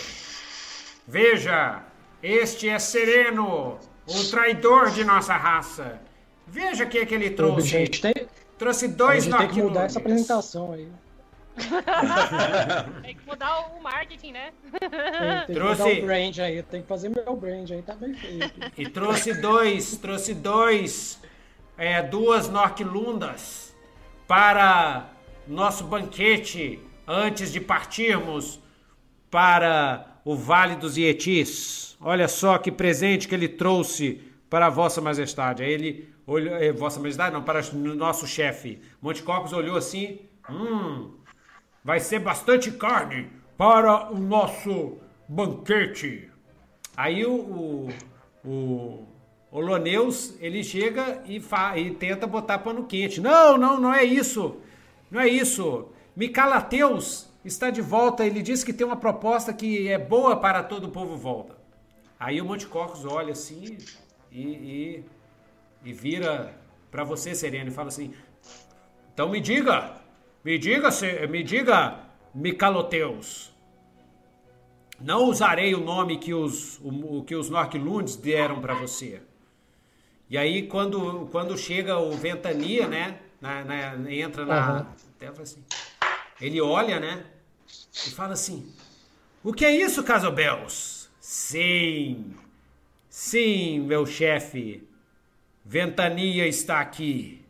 Veja, 1.08 1.82
este 2.22 2.70
é 2.70 2.80
Sereno, 2.80 3.78
o 4.08 4.24
traidor 4.30 4.90
de 4.92 5.04
nossa 5.04 5.36
raça. 5.36 6.00
Veja 6.48 6.84
o 6.84 6.90
que, 6.90 6.98
é 7.00 7.06
que 7.06 7.16
ele 7.16 7.28
A 7.28 7.36
trouxe. 7.36 7.68
gente 7.68 8.02
tem, 8.02 8.14
Trouxe 8.58 8.88
dois 8.88 9.24
gente 9.24 9.38
tem 9.38 9.48
que 9.48 9.62
mudar 9.62 9.86
essa 9.86 10.00
apresentação 10.00 10.74
aí. 10.74 10.88
Tem 13.02 13.16
que 13.16 13.26
mudar 13.26 13.60
o 13.78 13.82
marketing, 13.82 14.32
né? 14.32 14.52
Tem, 14.72 14.80
tem 14.90 15.46
que 15.48 15.54
Trouxe- 15.54 15.84
mudar 15.84 15.98
o 15.98 16.06
brand 16.06 16.40
aí. 16.40 16.64
Tem 16.64 16.82
que 16.82 16.88
fazer 16.88 17.10
meu 17.10 17.36
brand 17.36 17.70
aí, 17.72 17.82
tá 17.82 17.96
bem 17.96 18.14
feito. 18.14 18.54
E 18.78 18.90
trouxe 18.90 19.34
dois, 19.40 19.98
trouxe 19.98 20.34
dois, 20.34 21.22
é, 21.78 22.02
duas 22.02 22.50
Norquilundas 22.50 23.76
para 24.28 25.10
nosso 25.48 25.84
banquete 25.84 26.80
antes 27.08 27.52
de 27.52 27.60
partirmos 27.60 28.60
para 29.30 30.06
o 30.24 30.36
Vale 30.36 30.76
dos 30.76 30.98
Yetis. 30.98 31.98
Olha 32.00 32.28
só 32.28 32.58
que 32.58 32.72
presente 32.72 33.28
que 33.28 33.36
ele 33.36 33.48
trouxe 33.50 34.22
para 34.50 34.70
Vossa 34.70 35.02
Majestade. 35.02 35.64
Aí 35.64 35.72
ele 35.72 36.10
olhou, 36.26 36.56
eh, 36.56 36.72
Vossa 36.72 37.00
Majestade, 37.00 37.34
não, 37.34 37.42
para 37.44 37.62
o 37.74 37.76
nosso 37.96 38.26
chefe. 38.28 38.80
Monte 39.02 39.24
Corpus 39.24 39.52
olhou 39.54 39.76
assim, 39.76 40.20
hum, 40.50 41.12
vai 41.84 42.00
ser 42.00 42.20
bastante 42.20 42.72
carne 42.72 43.30
para 43.58 44.12
o 44.12 44.18
nosso 44.18 44.98
banquete. 45.28 46.30
Aí 46.96 47.26
o, 47.26 47.90
o, 48.44 48.46
o 48.46 49.08
Oloneus, 49.52 50.36
ele 50.40 50.64
chega 50.64 51.22
e, 51.26 51.40
fa, 51.40 51.78
e 51.78 51.92
tenta 51.92 52.26
botar 52.26 52.60
pano 52.60 52.86
quente. 52.86 53.20
Não, 53.20 53.58
não, 53.58 53.80
não 53.80 53.94
é 53.94 54.04
isso. 54.04 54.58
Não 55.12 55.20
é 55.20 55.28
isso. 55.28 55.90
Micalateus 56.16 57.30
está 57.44 57.70
de 57.70 57.82
volta. 57.82 58.26
Ele 58.26 58.42
disse 58.42 58.66
que 58.66 58.74
tem 58.74 58.86
uma 58.86 58.96
proposta 58.96 59.54
que 59.54 59.88
é 59.88 59.98
boa 59.98 60.38
para 60.38 60.64
todo 60.64 60.86
o 60.86 60.92
povo 60.92 61.18
volta. 61.18 61.56
Aí 62.20 62.40
o 62.40 62.46
Monte 62.46 62.66
Corcos 62.66 63.06
olha 63.06 63.34
assim 63.34 63.78
e, 64.32 64.42
e, 64.42 65.04
e 65.84 65.94
vira 65.94 66.56
para 66.90 67.04
você, 67.04 67.36
Sereno, 67.36 67.70
e 67.70 67.74
fala 67.74 67.90
assim: 67.90 68.14
Então 69.14 69.30
me 69.30 69.42
diga, 69.42 69.98
me 70.44 70.58
diga, 70.58 70.90
me 71.30 71.44
diga, 71.44 72.00
Micaloteus. 72.34 73.52
Não 75.00 75.26
usarei 75.26 75.74
o 75.76 75.80
nome 75.80 76.18
que 76.18 76.34
os, 76.34 76.80
o, 76.82 77.24
que 77.24 77.36
os 77.36 77.50
Norquilundes 77.50 78.16
deram 78.16 78.62
para 78.62 78.74
você. 78.74 79.22
E 80.30 80.38
aí, 80.38 80.68
quando, 80.68 81.28
quando 81.32 81.58
chega 81.58 81.98
o 81.98 82.12
Ventania, 82.12 82.88
né? 82.88 83.20
na- 83.42 83.64
na- 83.66 84.12
entra 84.12 84.46
na. 84.46 84.80
Até 85.16 85.28
fala 85.28 85.42
assim, 85.44 85.64
ele 86.40 86.62
olha, 86.62 87.00
né? 87.00 87.26
E 88.08 88.10
fala 88.12 88.34
assim: 88.34 88.72
O 89.44 89.52
que 89.54 89.66
é 89.66 89.76
isso, 89.76 90.02
Casobels? 90.04 91.10
Sim, 91.20 92.34
sim, 93.10 93.80
meu 93.82 94.06
chefe. 94.06 94.88
Ventania 95.66 96.48
está 96.48 96.80
aqui. 96.80 97.43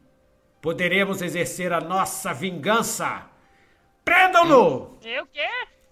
Poderemos 0.64 1.22
exercer 1.22 1.74
a 1.74 1.82
nossa 1.82 2.33
vingança. 2.33 3.24
Prendam-no! 4.06 4.98
E 5.03 5.19
o 5.19 5.25
quê? 5.25 5.45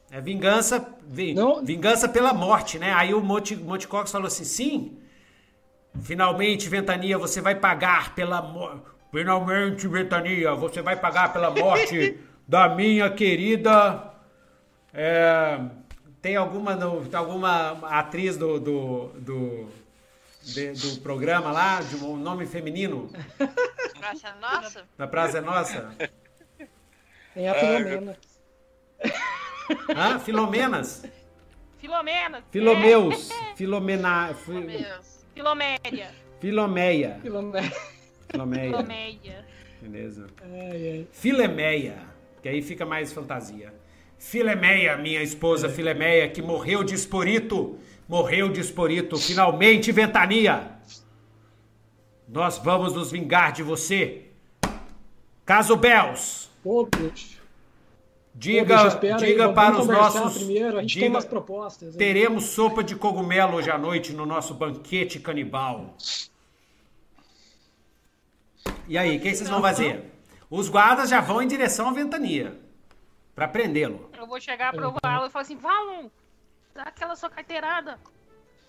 É 0.09 0.22
vingança, 0.22 0.95
vi- 1.06 1.35
vingança 1.66 2.08
pela 2.08 2.33
morte, 2.33 2.80
né? 2.80 2.93
Aí 2.93 3.14
o 3.14 3.19
Monte, 3.19 3.53
Monte 3.53 3.85
Cox 3.85 4.09
falou 4.09 4.27
assim: 4.27 4.45
sim, 4.45 4.98
finalmente, 6.01 6.69
Ventania, 6.69 7.17
você 7.17 7.41
vai 7.41 7.53
pagar 7.56 8.16
pela 8.16 8.41
morte. 8.41 8.82
Finalmente, 9.11 9.85
Ventania, 9.90 10.56
você 10.56 10.82
vai 10.82 10.95
pagar 10.95 11.33
pela 11.33 11.51
morte 11.51 12.17
da 12.48 12.69
minha 12.69 13.09
querida. 13.09 14.14
é, 14.93 15.59
tem 16.22 16.38
alguma, 16.38 16.77
alguma 17.14 17.72
atriz 17.90 18.38
do, 18.38 18.58
do, 18.58 19.08
do, 19.19 19.67
de- 20.43 20.71
do 20.73 21.01
programa 21.01 21.51
lá, 21.51 21.81
de 21.81 21.95
um 21.97 22.17
nome 22.17 22.45
feminino, 22.45 23.09
Praça 23.99 24.35
Nossa? 24.41 24.83
da 24.97 25.07
Praça 25.07 25.37
é 25.37 25.41
Nossa? 25.41 25.95
Tem 27.33 27.47
a 27.47 27.53
Filomena. 27.55 28.17
Hã? 29.95 30.19
Filomenas? 30.19 31.05
Filomena. 31.77 32.43
Filomeus. 32.51 33.29
Filomena. 33.55 34.29
Oh, 34.31 34.33
fi- 34.35 34.61
Deus. 34.61 35.25
Filomédia. 35.33 36.11
Filomeia. 36.39 37.19
Filomena. 37.21 37.71
Filomeia. 38.29 38.67
Filomédia. 38.71 39.45
Beleza. 39.81 40.27
Ai, 40.43 40.89
ai. 40.91 41.07
Filemeia. 41.11 41.97
Que 42.41 42.49
aí 42.49 42.61
fica 42.61 42.85
mais 42.85 43.13
fantasia. 43.13 43.73
Filemeia, 44.17 44.97
minha 44.97 45.21
esposa 45.23 45.69
Filemeia, 45.69 46.29
que 46.29 46.41
morreu 46.41 46.83
de 46.83 46.93
esporito. 46.93 47.79
Morreu 48.11 48.49
de 48.49 48.59
esporito. 48.59 49.15
Finalmente, 49.17 49.90
Ventania. 49.90 50.69
Nós 52.27 52.57
vamos 52.57 52.93
nos 52.93 53.09
vingar 53.09 53.53
de 53.53 53.64
você. 53.64 54.25
Caso 55.45 55.77
bicho. 55.77 56.49
Pô, 56.61 56.90
Diga, 58.35 58.81
aí, 58.83 59.17
diga 59.17 59.48
vamos 59.48 59.56
para 59.56 59.80
os 59.80 59.88
nossos. 59.88 60.38
Primeiro. 60.40 60.77
A 60.77 60.81
gente 60.81 60.90
diga- 60.95 61.06
tem 61.06 61.09
umas 61.09 61.23
propostas. 61.23 61.93
hein? 61.93 61.98
Teremos 61.98 62.43
sopa 62.48 62.83
de 62.83 62.98
cogumelo 62.98 63.56
hoje 63.56 63.72
à 63.72 63.77
noite 63.77 64.11
no 64.11 64.25
nosso 64.25 64.53
banquete 64.56 65.17
canibal. 65.17 65.95
E 68.90 68.98
aí, 68.98 69.15
o 69.17 69.22
que 69.22 69.33
vocês 69.33 69.49
vão 69.49 69.61
fazer? 69.61 70.11
Os 70.49 70.67
guardas 70.67 71.09
já 71.09 71.22
vão 71.22 71.41
em 71.41 71.48
direção 71.48 71.88
à 71.88 71.93
ventania 71.93 72.59
para 73.33 73.48
prendê-lo. 73.48 74.09
Eu 74.17 74.27
vou 74.27 74.40
chegar 74.41 74.73
pro 74.73 74.93
Valon 75.01 75.27
e 75.27 75.30
falar 75.30 75.43
assim, 75.43 75.56
Valon, 75.56 76.09
dá 76.74 76.83
aquela 76.83 77.16
sua 77.16 77.30
carteirada 77.30 78.00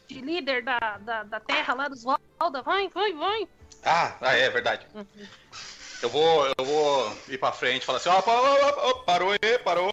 de 0.09 0.21
líder 0.21 0.63
da, 0.63 0.79
da, 0.99 1.23
da 1.23 1.41
terra 1.41 1.75
lá 1.75 1.89
dos 1.89 2.03
Valda. 2.03 2.63
Vai, 2.63 2.89
vai, 2.89 3.13
vai. 3.13 3.49
Ah, 3.85 4.17
ah, 4.21 4.35
é 4.37 4.51
verdade. 4.51 4.87
Eu 6.03 6.09
vou, 6.09 6.47
eu 6.59 6.65
vou 6.65 7.17
ir 7.29 7.39
pra 7.39 7.53
frente 7.53 7.83
e 7.83 7.87
falar 7.87 7.99
assim, 7.99 8.09
ó, 8.09 8.21
pa- 8.21 8.33
ó, 8.33 8.91
ó, 8.91 8.95
parou 9.05 9.31
aí, 9.33 9.59
parou. 9.61 9.91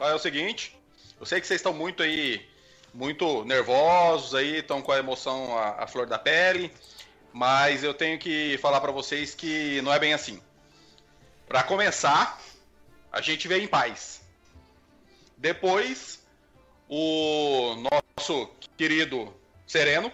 É 0.00 0.12
o 0.14 0.18
seguinte, 0.18 0.76
eu 1.20 1.24
sei 1.26 1.40
que 1.40 1.46
vocês 1.46 1.60
estão 1.60 1.72
muito 1.72 2.02
aí, 2.02 2.44
muito 2.92 3.44
nervosos 3.44 4.34
aí, 4.34 4.58
estão 4.58 4.82
com 4.82 4.90
a 4.92 4.98
emoção 4.98 5.56
à, 5.56 5.84
à 5.84 5.86
flor 5.86 6.06
da 6.06 6.18
pele, 6.18 6.72
mas 7.32 7.84
eu 7.84 7.94
tenho 7.94 8.18
que 8.18 8.58
falar 8.58 8.80
pra 8.80 8.90
vocês 8.90 9.34
que 9.34 9.80
não 9.82 9.92
é 9.92 9.98
bem 9.98 10.12
assim. 10.12 10.42
Pra 11.46 11.62
começar, 11.62 12.40
a 13.12 13.20
gente 13.20 13.46
veio 13.46 13.62
em 13.62 13.68
paz. 13.68 14.20
Depois, 15.36 16.21
o 16.94 17.74
nosso 17.76 18.50
querido 18.76 19.34
Sereno, 19.66 20.12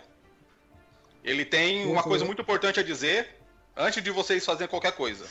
ele 1.24 1.44
tem 1.44 1.84
uma 1.86 2.04
coisa 2.04 2.24
muito 2.24 2.40
importante 2.40 2.78
a 2.78 2.84
dizer 2.84 3.34
antes 3.76 4.00
de 4.00 4.12
vocês 4.12 4.44
fazerem 4.44 4.68
qualquer 4.68 4.92
coisa. 4.92 5.26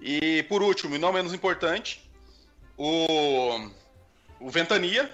E 0.00 0.42
por 0.48 0.64
último, 0.64 0.96
e 0.96 0.98
não 0.98 1.12
menos 1.12 1.32
importante, 1.32 2.10
o, 2.76 3.70
o 4.40 4.50
Ventania, 4.50 5.08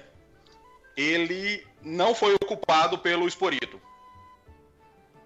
ele 0.96 1.66
não 1.82 2.14
foi 2.14 2.34
ocupado 2.34 2.96
pelo 2.96 3.28
Esporito. 3.28 3.78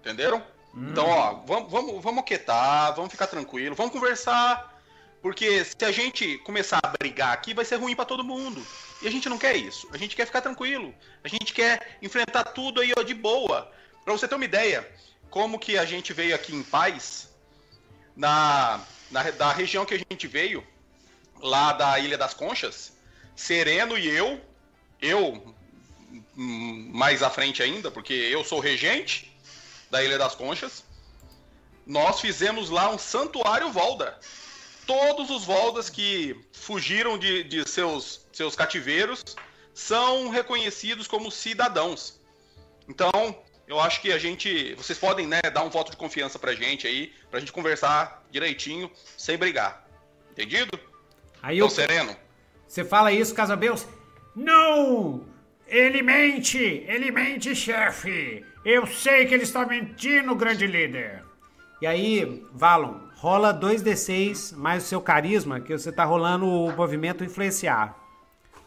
Entenderam? 0.01 0.43
Então, 0.75 1.07
ó, 1.07 1.35
vamos, 1.45 1.71
vamos, 1.71 2.03
vamos 2.03 2.25
quietar, 2.25 2.93
vamos 2.93 3.11
ficar 3.11 3.27
tranquilo, 3.27 3.75
vamos 3.75 3.93
conversar. 3.93 4.77
Porque 5.21 5.63
se 5.63 5.85
a 5.85 5.91
gente 5.91 6.37
começar 6.39 6.81
a 6.83 6.97
brigar 6.99 7.31
aqui, 7.31 7.53
vai 7.53 7.63
ser 7.63 7.77
ruim 7.77 7.95
para 7.95 8.03
todo 8.03 8.25
mundo. 8.25 8.61
E 9.01 9.07
a 9.07 9.11
gente 9.11 9.29
não 9.29 9.37
quer 9.37 9.55
isso. 9.55 9.87
A 9.91 9.97
gente 9.97 10.15
quer 10.15 10.25
ficar 10.25 10.41
tranquilo. 10.41 10.93
A 11.23 11.27
gente 11.27 11.53
quer 11.53 11.97
enfrentar 12.01 12.43
tudo 12.45 12.81
aí 12.81 12.91
ó, 12.97 13.03
de 13.03 13.13
boa. 13.13 13.71
Para 14.03 14.13
você 14.13 14.27
ter 14.27 14.35
uma 14.35 14.45
ideia, 14.45 14.89
como 15.29 15.59
que 15.59 15.77
a 15.77 15.85
gente 15.85 16.13
veio 16.13 16.33
aqui 16.33 16.55
em 16.55 16.63
paz, 16.63 17.29
na, 18.15 18.81
na 19.11 19.23
da 19.31 19.51
região 19.51 19.85
que 19.85 19.93
a 19.93 19.97
gente 19.97 20.27
veio, 20.27 20.65
lá 21.39 21.73
da 21.73 21.99
Ilha 21.99 22.17
das 22.17 22.33
Conchas, 22.33 22.93
Sereno 23.35 23.97
e 23.97 24.07
eu, 24.07 24.41
eu 25.01 25.55
hum, 26.35 26.91
mais 26.93 27.21
à 27.21 27.29
frente 27.29 27.61
ainda, 27.61 27.91
porque 27.91 28.13
eu 28.13 28.43
sou 28.43 28.59
regente 28.59 29.31
da 29.91 30.03
Ilha 30.03 30.17
das 30.17 30.33
Conchas, 30.33 30.83
nós 31.85 32.19
fizemos 32.19 32.69
lá 32.69 32.89
um 32.89 32.97
santuário 32.97 33.71
Volda. 33.71 34.19
Todos 34.87 35.29
os 35.29 35.43
Voldas 35.43 35.89
que 35.89 36.35
fugiram 36.53 37.17
de, 37.17 37.43
de 37.43 37.69
seus, 37.69 38.25
seus 38.31 38.55
cativeiros 38.55 39.21
são 39.73 40.29
reconhecidos 40.29 41.07
como 41.07 41.29
cidadãos. 41.29 42.19
Então, 42.87 43.11
eu 43.67 43.79
acho 43.79 44.01
que 44.01 44.13
a 44.13 44.17
gente. 44.17 44.73
Vocês 44.75 44.97
podem 44.97 45.27
né, 45.27 45.41
dar 45.53 45.63
um 45.63 45.69
voto 45.69 45.91
de 45.91 45.97
confiança 45.97 46.39
pra 46.39 46.53
gente 46.53 46.87
aí, 46.87 47.11
pra 47.29 47.39
gente 47.39 47.51
conversar 47.51 48.25
direitinho, 48.31 48.89
sem 49.17 49.37
brigar. 49.37 49.85
Entendido? 50.31 50.79
Aí 51.43 51.57
eu, 51.57 51.69
sereno. 51.69 52.15
Você 52.65 52.85
fala 52.85 53.11
isso, 53.11 53.35
Casabeus? 53.35 53.85
Não! 54.35 55.25
Ele 55.67 56.01
mente! 56.01 56.57
Ele 56.57 57.11
mente, 57.11 57.53
chefe! 57.53 58.45
Eu 58.63 58.87
sei 58.87 59.25
que 59.25 59.33
ele 59.33 59.43
está 59.43 59.65
mentindo, 59.65 60.33
grande 60.35 60.65
líder! 60.65 61.23
E 61.81 61.87
aí, 61.87 62.43
Valon, 62.53 63.06
rola 63.17 63.53
2d6 63.53 64.55
mais 64.55 64.83
o 64.83 64.87
seu 64.87 65.01
carisma, 65.01 65.59
que 65.59 65.77
você 65.77 65.91
tá 65.91 66.05
rolando 66.05 66.47
o 66.47 66.73
movimento 66.75 67.23
influenciar. 67.23 67.95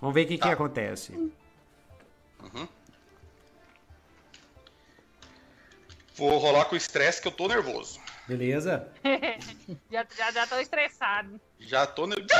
Vamos 0.00 0.14
ver 0.14 0.24
o 0.24 0.28
que, 0.28 0.38
tá. 0.38 0.48
que 0.48 0.52
acontece. 0.52 1.12
Uhum. 1.12 2.68
Vou 6.16 6.38
rolar 6.38 6.64
com 6.66 6.76
estresse 6.76 7.22
que 7.22 7.28
eu 7.28 7.32
tô 7.32 7.48
nervoso. 7.48 7.98
Beleza. 8.26 8.88
já, 9.90 10.06
já, 10.16 10.30
já 10.30 10.46
tô 10.46 10.58
estressado. 10.58 11.40
Já 11.58 11.86
tô 11.86 12.06
nervoso. 12.06 12.28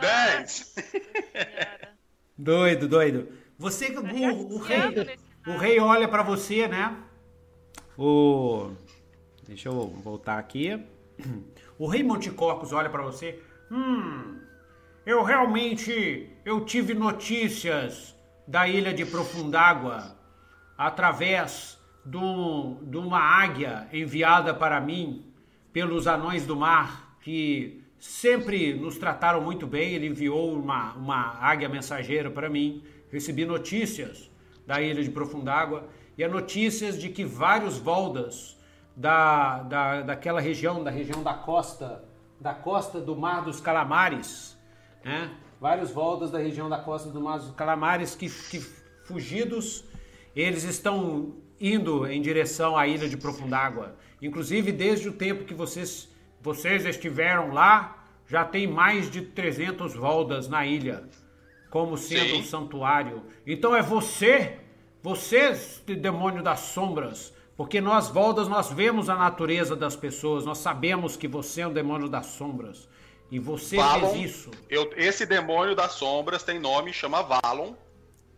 Dez. 0.00 0.74
Doido, 2.38 2.88
doido. 2.88 3.28
Você, 3.58 3.90
o, 3.90 4.54
o 4.54 4.58
rei, 4.58 5.18
o 5.46 5.56
rei 5.56 5.80
olha 5.80 6.06
para 6.06 6.22
você, 6.22 6.68
né? 6.68 6.96
O, 7.96 8.70
deixa 9.46 9.68
eu 9.68 9.88
voltar 9.88 10.38
aqui. 10.38 10.82
O 11.78 11.86
rei 11.86 12.02
Monticocos 12.02 12.74
olha 12.74 12.90
para 12.90 13.02
você. 13.02 13.42
Hum, 13.70 14.38
eu 15.06 15.22
realmente, 15.22 16.28
eu 16.44 16.62
tive 16.64 16.92
notícias 16.92 18.14
da 18.46 18.68
ilha 18.68 18.92
de 18.92 19.06
Profundágua 19.06 20.14
através 20.76 21.78
do, 22.04 22.76
de 22.82 22.98
uma 22.98 23.18
águia 23.18 23.88
enviada 23.92 24.52
para 24.52 24.78
mim 24.78 25.32
pelos 25.72 26.06
anões 26.06 26.44
do 26.44 26.54
mar, 26.54 27.16
que 27.22 27.82
sempre 27.98 28.74
nos 28.74 28.98
trataram 28.98 29.40
muito 29.40 29.66
bem. 29.66 29.94
Ele 29.94 30.06
enviou 30.06 30.52
uma, 30.52 30.92
uma 30.92 31.38
águia 31.40 31.68
mensageira 31.68 32.30
para 32.30 32.50
mim. 32.50 32.84
Recebi 33.10 33.46
notícias 33.46 34.29
da 34.70 34.80
ilha 34.80 35.02
de 35.02 35.10
Profundágua 35.10 35.88
e 36.16 36.22
as 36.22 36.30
notícias 36.30 36.96
de 36.96 37.08
que 37.08 37.24
vários 37.24 37.76
Voldas 37.76 38.56
da, 38.94 39.64
da, 39.64 40.02
daquela 40.02 40.40
região, 40.40 40.84
da 40.84 40.92
região 40.92 41.24
da 41.24 41.34
costa, 41.34 42.04
da 42.40 42.54
costa 42.54 43.00
do 43.00 43.16
Mar 43.16 43.42
dos 43.42 43.60
Calamares, 43.60 44.56
né? 45.04 45.28
vários 45.60 45.90
voltas 45.90 46.30
da 46.30 46.38
região 46.38 46.68
da 46.68 46.78
costa 46.78 47.10
do 47.10 47.20
Mar 47.20 47.40
dos 47.40 47.50
Calamares 47.50 48.14
que, 48.14 48.28
que 48.28 48.60
fugidos, 49.04 49.82
eles 50.36 50.62
estão 50.62 51.34
indo 51.60 52.06
em 52.06 52.22
direção 52.22 52.76
à 52.76 52.86
ilha 52.86 53.08
de 53.08 53.16
Profundágua. 53.16 53.96
Inclusive, 54.22 54.70
desde 54.70 55.08
o 55.08 55.12
tempo 55.12 55.44
que 55.44 55.52
vocês, 55.52 56.08
vocês 56.40 56.86
estiveram 56.86 57.52
lá, 57.52 58.06
já 58.28 58.44
tem 58.44 58.68
mais 58.68 59.10
de 59.10 59.22
300 59.22 59.96
voldas 59.96 60.48
na 60.48 60.64
ilha, 60.64 61.08
como 61.70 61.98
sendo 61.98 62.36
Sim. 62.36 62.40
um 62.40 62.44
santuário. 62.44 63.24
Então 63.44 63.74
é 63.74 63.82
você, 63.82 64.59
você, 65.02 65.52
demônio 65.96 66.42
das 66.42 66.60
sombras, 66.60 67.32
porque 67.56 67.80
nós, 67.80 68.08
voldas, 68.08 68.48
nós 68.48 68.70
vemos 68.70 69.08
a 69.08 69.14
natureza 69.14 69.76
das 69.76 69.96
pessoas, 69.96 70.44
nós 70.44 70.58
sabemos 70.58 71.16
que 71.16 71.28
você 71.28 71.62
é 71.62 71.66
um 71.66 71.72
demônio 71.72 72.08
das 72.08 72.26
sombras. 72.26 72.88
E 73.30 73.38
você 73.38 73.76
Valon, 73.76 74.10
fez 74.10 74.30
isso. 74.30 74.50
Eu, 74.68 74.90
esse 74.96 75.24
demônio 75.24 75.74
das 75.74 75.92
sombras 75.92 76.42
tem 76.42 76.58
nome, 76.58 76.92
chama 76.92 77.22
Valon. 77.22 77.74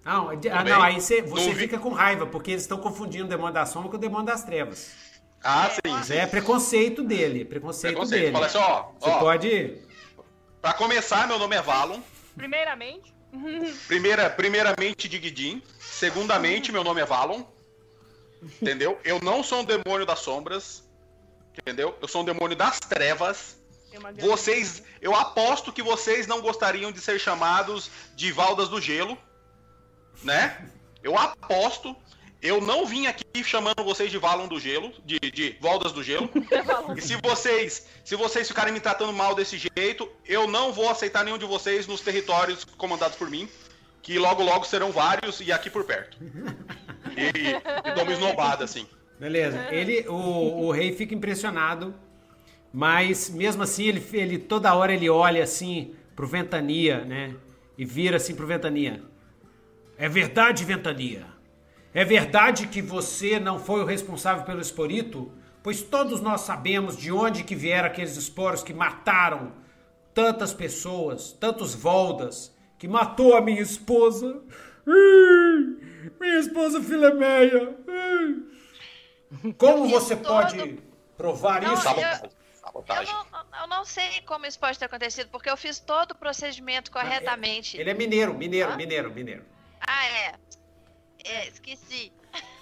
Não, 0.05 0.31
ah, 0.31 0.65
não 0.65 0.83
aí 0.83 1.01
você, 1.01 1.23
você 1.23 1.55
fica 1.55 1.79
com 1.79 1.91
raiva, 1.91 2.27
porque 2.27 2.51
eles 2.51 2.63
estão 2.63 2.79
confundindo 2.79 3.25
o 3.25 3.29
demônio 3.29 3.55
da 3.55 3.65
sombra 3.65 3.91
com 3.91 3.97
o 3.97 4.01
demônio 4.01 4.27
das 4.27 4.43
trevas. 4.43 4.93
Ah, 5.43 5.71
sim. 5.71 6.15
é 6.15 6.27
preconceito 6.27 7.03
dele, 7.03 7.45
preconceito, 7.45 7.93
preconceito. 7.93 8.21
dele. 8.21 8.33
Fala 8.33 8.47
assim, 8.47 8.59
ó, 8.59 8.87
você 8.99 9.11
ó, 9.11 9.19
pode... 9.19 9.79
Pra 10.61 10.73
começar, 10.75 11.27
meu 11.27 11.39
nome 11.39 11.57
é 11.57 11.63
Valon. 11.63 12.01
Primeiramente. 12.37 13.13
Primeira, 13.89 14.31
primeiramente, 14.31 15.09
Digidin. 15.09 15.62
Segundamente, 15.81 16.70
meu 16.70 16.85
nome 16.85 17.01
é 17.01 17.05
Valon. 17.05 17.44
Entendeu? 18.61 18.99
Eu 19.05 19.20
não 19.20 19.43
sou 19.43 19.61
um 19.61 19.65
demônio 19.65 20.07
das 20.07 20.19
sombras. 20.20 20.85
Entendeu? 21.59 21.97
Eu 22.01 22.09
sou 22.09 22.23
um 22.23 22.25
demônio 22.25 22.57
das 22.57 22.81
trevas. 22.81 23.59
Vocês, 24.19 24.83
eu 25.01 25.15
aposto 25.15 25.73
que 25.73 25.83
vocês 25.83 26.27
não 26.27 26.41
gostariam 26.41 26.91
de 26.91 27.01
ser 27.01 27.19
chamados 27.19 27.91
de 28.17 28.33
Valdas 28.33 28.69
do 28.69 28.81
Gelo, 28.81 29.19
né? 30.23 30.67
Eu 31.02 31.19
aposto. 31.19 31.94
Eu 32.43 32.61
não 32.61 32.85
vim 32.85 33.07
aqui 33.07 33.45
chamando 33.45 33.85
vocês 33.85 34.11
de 34.11 34.19
Valon 34.19 34.49
do 34.49 34.59
Gelo, 34.59 34.93
de, 35.05 35.19
de 35.19 35.57
Valdas 35.61 35.93
do 35.93 36.03
Gelo. 36.03 36.29
e 36.97 37.01
se 37.01 37.17
vocês, 37.23 37.87
se 38.05 38.17
vocês 38.17 38.49
ficarem 38.49 38.73
me 38.73 38.81
tratando 38.81 39.12
mal 39.12 39.35
desse 39.35 39.57
jeito, 39.57 40.11
eu 40.27 40.49
não 40.49 40.73
vou 40.73 40.91
aceitar 40.91 41.25
nenhum 41.25 41.39
de 41.39 41.47
vocês 41.47 41.87
nos 41.87 42.01
territórios 42.01 42.65
comandados 42.65 43.17
por 43.17 43.31
mim, 43.31 43.49
que 44.03 44.19
logo 44.19 44.43
logo 44.43 44.65
serão 44.65 44.91
vários 44.91 45.41
e 45.41 45.53
aqui 45.53 45.71
por 45.71 45.85
perto. 45.85 46.19
E, 47.17 47.89
e 47.89 47.95
dou 47.95 48.03
uma 48.03 48.12
esnobada 48.12 48.65
assim. 48.65 48.87
Beleza. 49.21 49.69
Ele, 49.71 50.05
o, 50.09 50.65
o 50.67 50.73
rei 50.73 50.97
fica 50.97 51.15
impressionado 51.15 51.95
mas 52.73 53.29
mesmo 53.29 53.62
assim, 53.62 53.85
ele, 53.85 54.03
ele 54.15 54.39
toda 54.39 54.75
hora 54.75 54.95
ele 54.95 55.11
olha 55.11 55.45
assim 55.45 55.95
pro 56.17 56.27
Ventania, 56.27 57.05
né? 57.05 57.35
E 57.77 57.85
vira 57.85 58.17
assim 58.17 58.35
pro 58.35 58.47
Ventania. 58.47 59.03
É 59.99 60.09
verdade, 60.09 60.65
Ventania. 60.65 61.27
É 61.95 62.05
verdade 62.05 62.69
que 62.69 62.81
você 62.81 63.39
não 63.39 63.59
foi 63.59 63.83
o 63.83 63.87
responsável 63.87 64.45
pelo 64.45 64.61
esporito? 64.61 65.33
Pois 65.62 65.83
todos 65.83 66.21
nós 66.21 66.41
sabemos 66.41 66.97
de 66.97 67.12
onde 67.12 67.45
que 67.45 67.55
vieram 67.55 67.87
aqueles 67.87 68.17
esporos 68.17 68.62
que 68.62 68.75
mataram 68.75 69.53
tantas 70.15 70.53
pessoas, 70.53 71.33
tantos 71.33 71.75
Voldas, 71.75 72.55
que 72.79 72.89
matou 72.89 73.37
a 73.37 73.41
minha 73.41 73.61
esposa. 73.61 74.43
minha 76.21 76.39
esposa 76.39 76.83
Filemeia. 76.83 77.77
Como 79.57 79.89
você 79.89 80.17
pode 80.17 80.79
provar 81.17 81.62
não, 81.62 81.75
isso? 81.75 81.89
Eu 81.89 82.31
sabotagem. 82.62 83.15
Eu 83.15 83.27
não, 83.31 83.61
eu 83.61 83.67
não, 83.69 83.85
sei 83.85 84.21
como 84.27 84.47
isso 84.47 84.59
pode 84.59 84.79
ter 84.79 84.87
acontecido, 84.87 85.29
porque 85.31 85.51
eu 85.51 85.57
fiz 85.57 85.79
todo 85.79 86.12
o 86.12 86.15
procedimento 86.15 86.91
corretamente. 86.91 87.77
Ele 87.77 87.91
é 87.91 87.95
mineiro, 87.95 88.35
mineiro, 88.35 88.73
ah? 88.73 88.77
mineiro, 88.77 89.12
mineiro. 89.12 89.45
Ah, 89.81 90.07
é. 90.07 90.35
É 91.25 91.49
esqueci. 91.49 92.12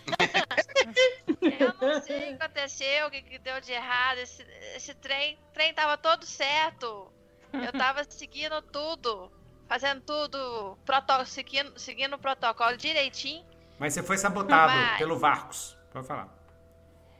eu 1.41 1.75
não 1.81 2.03
sei 2.03 2.17
o 2.17 2.37
que 2.37 2.43
aconteceu, 2.43 3.07
o 3.07 3.11
que, 3.11 3.39
deu 3.39 3.61
de 3.61 3.73
errado. 3.73 4.19
Esse, 4.19 4.43
esse 4.75 4.95
trem, 4.95 5.39
trem 5.53 5.73
tava 5.75 5.97
todo 5.97 6.25
certo. 6.25 7.11
Eu 7.53 7.73
tava 7.73 8.05
seguindo 8.05 8.61
tudo, 8.63 9.31
fazendo 9.69 10.01
tudo, 10.03 10.79
proto, 10.85 11.25
seguindo, 11.27 11.79
seguindo 11.79 12.15
o 12.15 12.19
protocolo 12.19 12.77
direitinho. 12.77 13.45
Mas 13.79 13.95
você 13.95 14.03
foi 14.03 14.19
sabotado 14.19 14.73
Mas... 14.73 14.99
pelo 14.99 15.19
Varcos. 15.19 15.77
Pode 15.93 16.07
falar. 16.07 16.29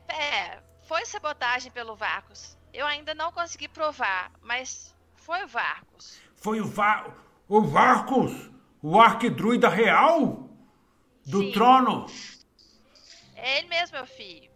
É, 0.07 0.59
foi 0.83 1.05
sabotagem 1.05 1.71
pelo 1.71 1.95
Varcos. 1.95 2.57
Eu 2.73 2.85
ainda 2.85 3.13
não 3.13 3.31
consegui 3.31 3.67
provar, 3.67 4.31
mas 4.41 4.95
foi 5.15 5.43
o 5.43 5.47
Varcos. 5.47 6.21
Foi 6.35 6.61
o 6.61 6.65
Va 6.65 7.05
o 7.47 7.61
Varcos? 7.61 8.49
O 8.81 8.99
arquidruida 8.99 9.69
real? 9.69 10.49
Do 11.31 11.43
Sim. 11.43 11.51
trono? 11.53 12.05
É 13.37 13.59
ele 13.59 13.69
mesmo, 13.69 13.95
meu 13.95 14.05
filho. 14.05 14.51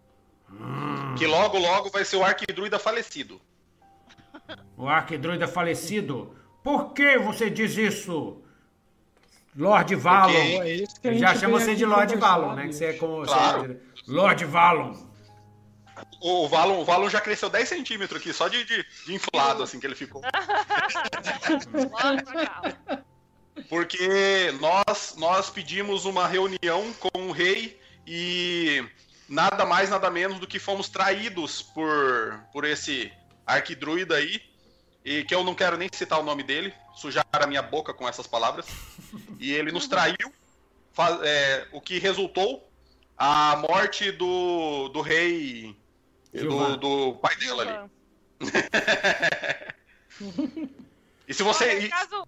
Hum. 0.52 1.16
Que 1.18 1.26
logo, 1.26 1.58
logo 1.58 1.90
vai 1.90 2.04
ser 2.04 2.18
o 2.18 2.24
arquidruida 2.24 2.78
falecido. 2.78 3.42
O 4.78 4.90
arquidruida 4.90 5.48
falecido? 5.48 6.38
Por 6.62 6.92
que 6.92 7.18
você 7.18 7.50
diz 7.50 7.78
isso? 7.78 8.44
Lord 9.56 9.95
Valon. 9.95 10.62
É 10.62 11.14
Já 11.14 11.34
chama 11.34 11.62
você 11.62 11.76
de 11.76 11.86
Lord 11.86 12.14
Valon, 12.18 12.56
né? 12.56 12.68
Que 12.68 12.74
você 12.74 12.86
é 12.88 12.94
como. 12.94 13.24
Claro. 13.26 13.80
Lord 14.06 14.44
Valon. 14.44 14.94
o, 16.22 16.48
Valon, 16.50 16.82
o 16.82 16.84
Valon 16.84 17.10
já 17.10 17.22
cresceu 17.22 17.50
10 17.50 17.70
centímetros 17.70 18.20
aqui, 18.20 18.34
só 18.34 18.50
de, 18.50 18.66
de, 18.66 18.86
de 19.06 19.14
inflado, 19.14 19.64
assim, 19.64 19.80
que 19.80 19.88
ele 19.88 19.95
ficou. 19.95 20.22
Porque 23.69 24.51
nós, 24.59 25.16
nós 25.17 25.50
pedimos 25.50 26.06
uma 26.06 26.27
reunião 26.27 26.93
com 27.00 27.27
o 27.27 27.32
rei 27.32 27.80
e 28.06 28.84
nada 29.27 29.66
mais, 29.66 29.90
nada 29.90 30.11
menos 30.11 30.40
do 30.40 30.48
que 30.48 30.59
fomos 30.59 30.90
traídos 30.90 31.61
por, 31.61 32.43
por 32.51 32.66
esse 32.66 33.11
arquidruida 33.45 34.16
aí, 34.16 34.42
e 35.03 35.24
que 35.24 35.34
eu 35.34 35.43
não 35.43 35.56
quero 35.56 35.77
nem 35.77 35.90
citar 35.92 36.19
o 36.19 36.24
nome 36.24 36.43
dele, 36.43 36.74
sujar 36.95 37.25
a 37.32 37.48
minha 37.48 37.61
boca 37.61 37.93
com 37.93 38.08
essas 38.08 38.27
palavras. 38.27 38.66
E 39.40 39.53
ele 39.53 39.72
nos 39.72 39.88
traiu, 39.88 40.34
faz, 40.93 41.19
é, 41.22 41.67
o 41.72 41.80
que 41.80 42.00
resultou 42.00 42.69
a 43.17 43.56
morte 43.58 44.11
do, 44.11 44.90
do 44.90 45.01
rei, 45.01 45.75
do, 46.34 46.77
do, 46.77 47.16
pai 47.16 47.35
dela 47.38 47.64
ali. 47.64 47.90
e 51.27 51.34
se 51.34 51.43
você. 51.43 51.66
Olha, 51.66 51.90
caso... 51.90 52.25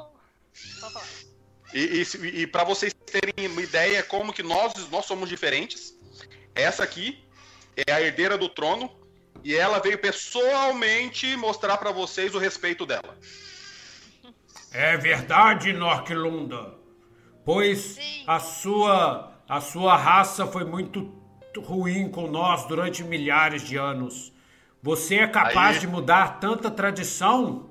E, 1.73 2.01
e, 2.01 2.41
e 2.41 2.47
para 2.47 2.63
vocês 2.63 2.93
terem 2.93 3.47
uma 3.47 3.61
ideia 3.61 4.01
como 4.03 4.33
que 4.33 4.43
nós, 4.43 4.73
nós 4.89 5.05
somos 5.05 5.29
diferentes, 5.29 5.93
essa 6.55 6.83
aqui 6.83 7.23
é 7.75 7.91
a 7.91 8.01
herdeira 8.01 8.37
do 8.37 8.49
trono 8.49 8.89
e 9.43 9.55
ela 9.55 9.79
veio 9.79 9.97
pessoalmente 9.97 11.35
mostrar 11.37 11.77
para 11.77 11.91
vocês 11.91 12.33
o 12.33 12.39
respeito 12.39 12.85
dela. 12.85 13.17
É 14.71 14.97
verdade, 14.97 15.73
Norquilunda. 15.73 16.75
Pois 17.45 17.79
Sim. 17.79 18.23
a 18.27 18.39
sua 18.39 19.33
a 19.47 19.61
sua 19.61 19.95
raça 19.95 20.45
foi 20.45 20.65
muito 20.65 21.13
ruim 21.57 22.09
com 22.09 22.27
nós 22.27 22.65
durante 22.67 23.03
milhares 23.03 23.61
de 23.61 23.77
anos. 23.77 24.33
Você 24.83 25.15
é 25.15 25.27
capaz 25.27 25.75
Aí... 25.75 25.81
de 25.81 25.87
mudar 25.87 26.39
tanta 26.39 26.69
tradição? 26.69 27.69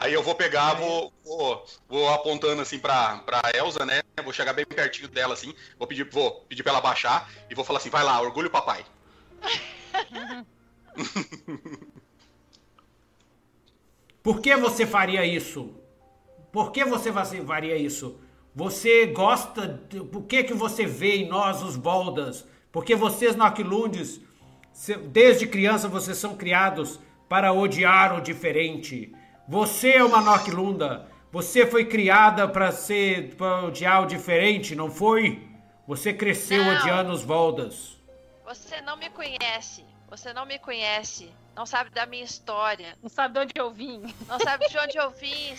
Aí 0.00 0.14
eu 0.14 0.22
vou 0.22 0.34
pegar, 0.34 0.72
vou, 0.72 1.12
vou, 1.22 1.66
vou 1.86 2.08
apontando 2.08 2.62
assim 2.62 2.78
pra, 2.78 3.18
pra 3.18 3.42
Elsa, 3.54 3.84
né? 3.84 4.00
Vou 4.24 4.32
chegar 4.32 4.54
bem 4.54 4.64
pertinho 4.64 5.08
dela, 5.08 5.34
assim. 5.34 5.54
Vou 5.78 5.86
pedir, 5.86 6.08
vou 6.10 6.40
pedir 6.48 6.62
pra 6.62 6.72
ela 6.72 6.80
baixar 6.80 7.30
e 7.50 7.54
vou 7.54 7.66
falar 7.66 7.80
assim: 7.80 7.90
vai 7.90 8.02
lá, 8.02 8.18
orgulho 8.18 8.48
papai. 8.48 8.82
Por 14.22 14.40
que 14.40 14.56
você 14.56 14.86
faria 14.86 15.24
isso? 15.26 15.74
Por 16.50 16.72
que 16.72 16.82
você 16.82 17.12
faria 17.12 17.76
isso? 17.76 18.18
Você 18.54 19.04
gosta. 19.06 19.68
De, 19.68 20.00
por 20.00 20.22
que, 20.22 20.44
que 20.44 20.54
você 20.54 20.86
vê 20.86 21.16
em 21.16 21.28
nós 21.28 21.62
os 21.62 21.76
Boldas? 21.76 22.46
Porque 22.72 22.94
vocês, 22.94 23.36
Noclundes, 23.36 24.20
desde 25.08 25.46
criança 25.46 25.88
vocês 25.88 26.16
são 26.16 26.36
criados 26.36 26.98
para 27.28 27.52
odiar 27.52 28.18
o 28.18 28.20
diferente. 28.20 29.14
Você 29.50 29.94
é 29.94 30.04
uma 30.04 30.20
Noclunda. 30.20 31.08
Você 31.32 31.66
foi 31.66 31.84
criada 31.84 32.46
para 32.46 32.70
ser 32.70 33.34
para 33.34 33.64
odiar 33.64 34.04
o 34.04 34.06
diferente, 34.06 34.76
não 34.76 34.88
foi? 34.88 35.44
Você 35.88 36.12
cresceu 36.12 36.64
não. 36.64 36.76
odiando 36.76 37.10
os 37.10 37.24
Voldas. 37.24 37.98
Você 38.46 38.80
não 38.82 38.96
me 38.96 39.10
conhece. 39.10 39.84
Você 40.08 40.32
não 40.32 40.46
me 40.46 40.56
conhece. 40.60 41.32
Não 41.56 41.66
sabe 41.66 41.90
da 41.90 42.06
minha 42.06 42.22
história. 42.22 42.96
Não 43.02 43.10
sabe 43.10 43.34
de 43.34 43.40
onde 43.40 43.52
eu 43.56 43.72
vim. 43.72 44.14
Não 44.28 44.38
sabe 44.38 44.68
de 44.68 44.78
onde 44.78 44.96
eu 44.96 45.10
vim. 45.10 45.56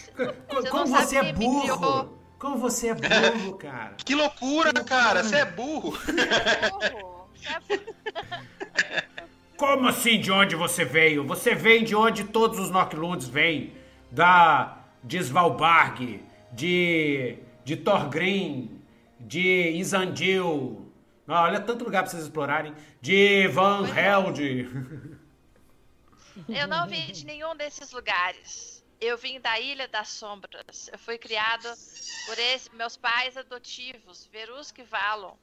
Você 0.50 0.70
Como 0.70 0.86
você 0.88 1.18
é 1.18 1.34
burro. 1.34 2.18
Como 2.40 2.58
você 2.60 2.88
é 2.88 2.96
burro, 2.96 3.58
cara. 3.58 3.96
Que 3.98 4.16
loucura, 4.16 4.72
cara. 4.86 5.22
Você 5.22 5.36
é 5.36 5.46
burro. 5.46 5.92
Você 5.92 6.22
é 6.22 6.70
burro. 6.70 7.30
Você 7.36 7.50
é 7.50 7.60
burro. 7.60 7.96
Como 9.58 9.86
assim 9.90 10.18
de 10.18 10.32
onde 10.32 10.56
você 10.56 10.86
veio? 10.86 11.28
Você 11.28 11.54
vem 11.54 11.84
de 11.84 11.94
onde 11.94 12.24
todos 12.24 12.58
os 12.58 12.72
Noclunds 12.72 13.28
vêm 13.28 13.81
da 14.12 14.78
de 15.04 15.18
Svalbard, 15.18 16.22
de 16.52 17.40
de 17.64 17.78
Thorgrim, 17.78 18.82
de 19.20 19.70
Isandil. 19.72 20.92
Olha 21.28 21.60
tanto 21.60 21.86
lugar 21.86 22.04
para 22.04 22.12
vocês 22.12 22.24
explorarem. 22.24 22.74
De 23.00 23.48
Van 23.48 23.88
Held. 23.88 25.20
Eu 26.50 26.68
não 26.68 26.88
vim 26.88 27.12
de 27.12 27.26
nenhum 27.26 27.56
desses 27.56 27.92
lugares. 27.92 28.84
Eu 29.00 29.18
vim 29.18 29.40
da 29.40 29.60
Ilha 29.60 29.88
das 29.88 30.10
Sombras. 30.10 30.90
Eu 30.92 31.00
fui 31.00 31.18
criado 31.18 31.68
por 32.26 32.38
esse, 32.38 32.74
meus 32.76 32.98
pais 32.98 33.36
adotivos, 33.38 34.30
Verusk 34.32 34.80
e 34.80 34.84
Valon. 34.84 35.34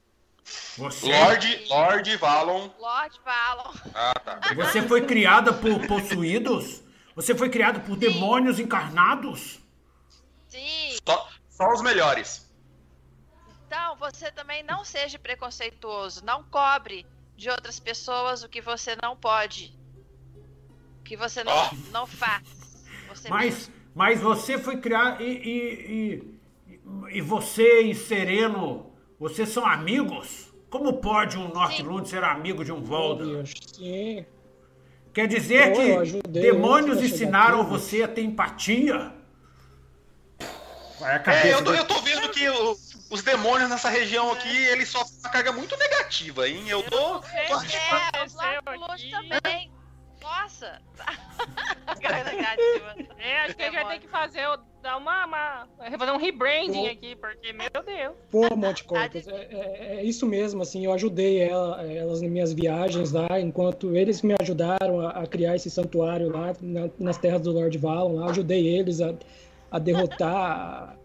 Você... 0.77 1.07
Lord, 1.07 1.67
Lord 1.69 2.17
Valon. 2.17 2.71
Lord 2.79 3.21
Valon. 3.25 3.75
Ah, 3.95 4.15
tá. 4.15 4.41
Você 4.55 4.83
foi 4.83 5.05
criada 5.07 5.53
por 5.53 5.87
possuídos? 5.87 6.83
Você 7.19 7.35
foi 7.35 7.51
criado 7.51 7.81
por 7.81 7.95
Sim. 7.95 7.99
demônios 7.99 8.61
encarnados? 8.61 9.59
Sim. 10.47 10.97
Só, 11.05 11.29
só 11.51 11.73
os 11.73 11.83
melhores. 11.83 12.49
Então, 13.67 13.97
você 13.97 14.31
também 14.31 14.63
não 14.63 14.85
seja 14.85 15.19
preconceituoso. 15.19 16.25
Não 16.25 16.45
cobre 16.45 17.05
de 17.37 17.51
outras 17.51 17.81
pessoas 17.81 18.45
o 18.45 18.49
que 18.49 18.61
você 18.61 18.97
não 19.03 19.17
pode. 19.17 19.77
O 21.01 21.03
que 21.03 21.17
você 21.17 21.43
não, 21.43 21.53
oh. 21.53 21.91
não 21.91 22.07
faz. 22.07 22.87
Você 23.09 23.29
mas, 23.29 23.69
mas 23.97 24.21
você 24.21 24.57
foi 24.57 24.77
criado. 24.77 25.21
E, 25.21 25.27
e, 25.27 26.23
e, 27.11 27.19
e 27.19 27.21
você 27.21 27.83
e 27.83 27.97
Sereno, 27.97 28.93
vocês 29.19 29.49
são 29.49 29.67
amigos? 29.67 30.55
Como 30.71 31.01
pode 31.01 31.37
um 31.37 31.49
Northlund 31.49 32.09
ser 32.09 32.23
amigo 32.23 32.65
de 32.65 32.71
um 32.71 32.81
Volda? 32.81 33.45
Sim. 33.45 34.25
Quer 35.19 35.27
dizer 35.27 35.73
Pô, 35.73 36.03
que 36.03 36.23
demônios 36.29 37.03
ensinaram 37.03 37.67
você 37.67 38.05
a 38.05 38.09
ter 38.09 38.23
empatia? 38.23 39.13
É, 41.27 41.53
eu 41.53 41.65
tô, 41.65 41.75
eu 41.75 41.85
tô 41.85 42.01
vendo 42.03 42.29
que 42.29 42.49
o, 42.49 42.77
os 43.11 43.23
demônios 43.25 43.69
nessa 43.69 43.89
região 43.89 44.31
aqui, 44.31 44.57
eles 44.67 44.89
sofrem 44.89 45.19
uma 45.19 45.29
carga 45.29 45.51
muito 45.51 45.77
negativa, 45.77 46.49
hein? 46.49 46.69
Eu 46.69 46.85
tô. 46.85 47.17
Eu 47.17 47.21
tô 47.21 47.35
é, 47.35 47.49
é, 48.55 49.41
também. 49.41 49.73
Nossa! 50.23 50.81
é, 53.19 53.41
acho 53.41 53.57
que 53.57 53.63
a 53.63 53.65
gente 53.65 53.75
vai 53.75 53.89
ter 53.89 53.99
que 53.99 54.09
fazer, 54.09 54.47
dar 54.89 54.97
uma, 54.97 55.27
uma 55.27 55.69
fazer 55.99 56.13
um 56.13 56.17
rebranding 56.17 56.85
Pô. 56.85 56.91
aqui, 56.91 57.17
porque, 57.17 57.53
meu 57.53 57.83
Deus. 57.85 58.15
Pô, 58.31 58.57
Monte 58.57 58.85
Cortas, 58.85 59.29
é, 59.29 59.49
é, 59.51 59.97
é, 59.97 60.05
isso 60.05 60.27
mesmo, 60.27 60.63
assim, 60.63 60.87
eu 60.87 60.93
ajudei 60.95 61.41
ela, 61.41 61.83
elas 61.85 62.23
nas 62.23 62.31
minhas 62.31 62.53
viagens 62.55 63.13
lá, 63.13 63.39
enquanto 63.39 63.95
eles 63.95 64.23
me 64.23 64.35
ajudaram 64.41 65.01
a, 65.01 65.11
a 65.11 65.27
criar 65.27 65.57
esse 65.57 65.71
santuário 65.71 66.31
lá, 66.31 66.55
na, 66.63 66.89
nas 66.99 67.19
terras 67.19 67.43
do 67.43 67.53
Lord 67.53 67.77
Valon, 67.77 68.15
lá, 68.15 68.31
ajudei 68.31 68.67
eles 68.67 69.03
a, 69.03 69.15
a 69.71 69.79
derrotar 69.79 70.97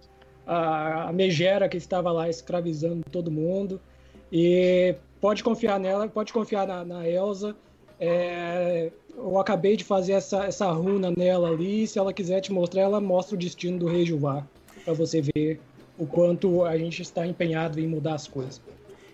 a, 0.47 1.09
a 1.09 1.13
megera 1.13 1.67
que 1.67 1.77
estava 1.77 2.09
lá 2.11 2.29
escravizando 2.29 3.03
todo 3.11 3.29
mundo, 3.29 3.81
e 4.31 4.95
pode 5.19 5.43
confiar 5.43 5.77
nela, 5.77 6.07
pode 6.07 6.31
confiar 6.31 6.65
na, 6.65 6.85
na 6.85 7.07
Elsa, 7.07 7.53
é, 7.99 8.91
eu 9.15 9.39
acabei 9.39 9.75
de 9.75 9.83
fazer 9.83 10.13
essa, 10.13 10.45
essa 10.45 10.71
runa 10.71 11.11
nela 11.15 11.49
ali. 11.49 11.87
Se 11.87 11.99
ela 11.99 12.13
quiser 12.13 12.41
te 12.41 12.51
mostrar, 12.51 12.81
ela 12.81 12.99
mostra 12.99 13.35
o 13.35 13.37
destino 13.37 13.79
do 13.79 13.87
rei 13.87 14.05
Juvá. 14.05 14.43
para 14.83 14.93
você 14.93 15.21
ver 15.21 15.61
o 15.97 16.05
quanto 16.05 16.63
a 16.65 16.77
gente 16.77 17.01
está 17.01 17.25
empenhado 17.25 17.79
em 17.79 17.87
mudar 17.87 18.15
as 18.15 18.27
coisas. 18.27 18.61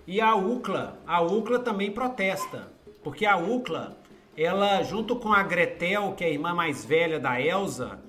E 0.07 0.19
a 0.19 0.35
UCLA, 0.35 0.97
a 1.05 1.21
UCLA 1.21 1.59
também 1.59 1.91
protesta. 1.91 2.67
Porque 3.03 3.25
a 3.25 3.37
UCLA, 3.37 3.95
ela, 4.35 4.81
junto 4.83 5.15
com 5.15 5.31
a 5.31 5.43
Gretel, 5.43 6.13
que 6.13 6.23
é 6.23 6.27
a 6.27 6.31
irmã 6.31 6.53
mais 6.53 6.83
velha 6.83 7.19
da 7.19 7.39
Elsa, 7.39 7.99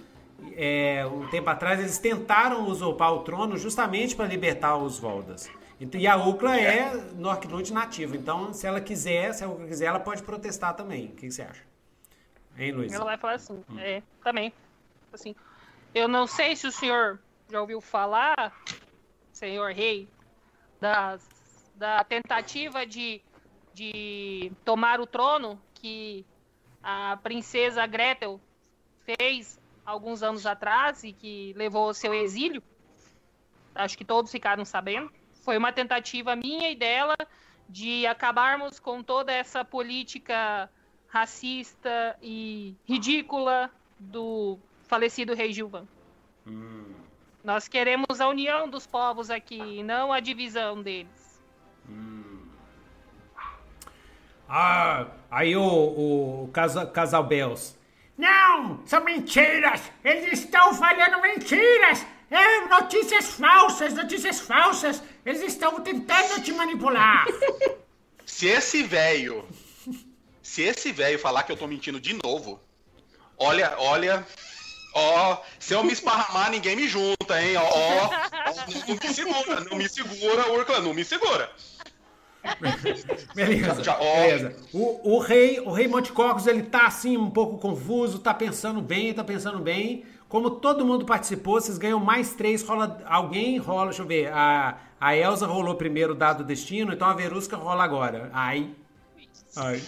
é, 0.56 1.06
um 1.06 1.28
tempo 1.28 1.50
atrás, 1.50 1.78
eles 1.78 1.98
tentaram 1.98 2.68
usurpar 2.68 3.12
o 3.12 3.20
trono 3.20 3.56
justamente 3.56 4.16
para 4.16 4.26
libertar 4.26 4.76
os 4.76 4.98
Voldas. 4.98 5.48
E 5.94 6.06
a 6.06 6.16
UCLA 6.16 6.60
é 6.60 7.04
Norklund 7.16 7.72
nativo, 7.72 8.14
então 8.14 8.52
se 8.52 8.66
ela 8.66 8.82
quiser, 8.82 9.32
se 9.32 9.44
ela 9.44 9.56
quiser, 9.66 9.86
ela 9.86 10.00
pode 10.00 10.22
protestar 10.22 10.74
também. 10.74 11.06
O 11.06 11.12
que 11.12 11.30
você 11.30 11.40
acha? 11.40 11.69
Hein, 12.60 12.72
Luiz? 12.72 12.92
Ela 12.92 13.04
vai 13.06 13.16
falar 13.16 13.34
assim, 13.34 13.64
hum. 13.70 13.78
é, 13.78 14.02
também. 14.22 14.52
Assim, 15.10 15.34
eu 15.94 16.06
não 16.06 16.26
sei 16.26 16.54
se 16.54 16.66
o 16.66 16.72
senhor 16.72 17.18
já 17.50 17.58
ouviu 17.58 17.80
falar, 17.80 18.54
senhor 19.32 19.72
rei, 19.72 20.06
das, 20.78 21.26
da 21.74 22.04
tentativa 22.04 22.84
de, 22.84 23.22
de 23.72 24.52
tomar 24.62 25.00
o 25.00 25.06
trono 25.06 25.58
que 25.72 26.26
a 26.82 27.18
princesa 27.22 27.86
Gretel 27.86 28.38
fez 29.06 29.58
alguns 29.84 30.22
anos 30.22 30.44
atrás 30.44 31.02
e 31.02 31.14
que 31.14 31.54
levou 31.56 31.84
ao 31.84 31.94
seu 31.94 32.12
exílio. 32.12 32.62
Acho 33.74 33.96
que 33.96 34.04
todos 34.04 34.30
ficaram 34.30 34.66
sabendo. 34.66 35.10
Foi 35.44 35.56
uma 35.56 35.72
tentativa 35.72 36.36
minha 36.36 36.70
e 36.70 36.76
dela 36.76 37.16
de 37.66 38.06
acabarmos 38.06 38.78
com 38.78 39.02
toda 39.02 39.32
essa 39.32 39.64
política 39.64 40.70
racista 41.10 42.16
e 42.22 42.74
ridícula 42.88 43.70
do 43.98 44.58
falecido 44.88 45.34
rei 45.34 45.52
Gilvan. 45.52 45.86
Hum. 46.46 46.94
Nós 47.42 47.68
queremos 47.68 48.20
a 48.20 48.28
união 48.28 48.68
dos 48.68 48.86
povos 48.86 49.30
aqui, 49.30 49.82
não 49.82 50.12
a 50.12 50.20
divisão 50.20 50.82
deles. 50.82 51.42
Hum. 51.88 52.38
Ah, 54.48 55.06
aí 55.30 55.56
o, 55.56 55.62
o 55.62 56.50
Casa- 56.52 56.86
Casal 56.86 57.24
Bells. 57.24 57.78
Não, 58.18 58.80
são 58.84 59.02
mentiras! 59.02 59.90
Eles 60.04 60.40
estão 60.40 60.74
falando 60.74 61.22
mentiras! 61.22 62.06
É, 62.30 62.66
notícias 62.68 63.32
falsas, 63.34 63.94
notícias 63.94 64.40
falsas! 64.40 65.02
Eles 65.24 65.40
estão 65.42 65.80
tentando 65.80 66.42
te 66.42 66.52
manipular! 66.52 67.26
Se 68.26 68.46
esse 68.46 68.82
velho. 68.82 69.44
Se 70.50 70.62
esse 70.62 70.90
velho 70.90 71.16
falar 71.16 71.44
que 71.44 71.52
eu 71.52 71.56
tô 71.56 71.68
mentindo 71.68 72.00
de 72.00 72.18
novo, 72.24 72.58
olha, 73.38 73.72
olha. 73.78 74.26
Ó, 74.92 75.36
se 75.60 75.72
eu 75.74 75.84
me 75.84 75.92
esparramar, 75.92 76.50
ninguém 76.50 76.74
me 76.74 76.88
junta, 76.88 77.40
hein? 77.40 77.56
Ó, 77.56 77.62
ó, 77.62 78.10
não 78.88 78.96
me 78.96 79.14
segura, 79.14 79.60
não 79.60 79.76
me 79.76 79.88
segura, 79.88 80.50
Urcla, 80.50 80.80
não 80.80 80.92
me 80.92 81.04
segura. 81.04 81.52
Beleza, 83.32 83.84
Já- 83.84 83.96
ó. 84.00 84.16
beleza. 84.16 84.56
O, 84.72 85.14
o 85.14 85.18
rei, 85.20 85.60
o 85.60 85.70
rei 85.70 85.86
Monticocos, 85.86 86.48
ele 86.48 86.64
tá 86.64 86.84
assim 86.84 87.16
um 87.16 87.30
pouco 87.30 87.58
confuso, 87.58 88.18
tá 88.18 88.34
pensando 88.34 88.82
bem, 88.82 89.14
tá 89.14 89.22
pensando 89.22 89.60
bem. 89.60 90.04
Como 90.28 90.50
todo 90.50 90.84
mundo 90.84 91.06
participou, 91.06 91.60
vocês 91.60 91.78
ganham 91.78 92.00
mais 92.00 92.34
três, 92.34 92.64
rola. 92.64 93.00
Alguém 93.06 93.56
rola, 93.58 93.90
deixa 93.90 94.02
eu 94.02 94.06
ver. 94.06 94.32
A, 94.32 94.78
a 95.00 95.16
Elsa 95.16 95.46
rolou 95.46 95.76
primeiro 95.76 96.12
o 96.12 96.16
dado 96.16 96.42
destino, 96.42 96.92
então 96.92 97.06
a 97.06 97.14
Verusca 97.14 97.56
rola 97.56 97.84
agora. 97.84 98.30
Ai. 98.32 98.74
Ai. 99.56 99.82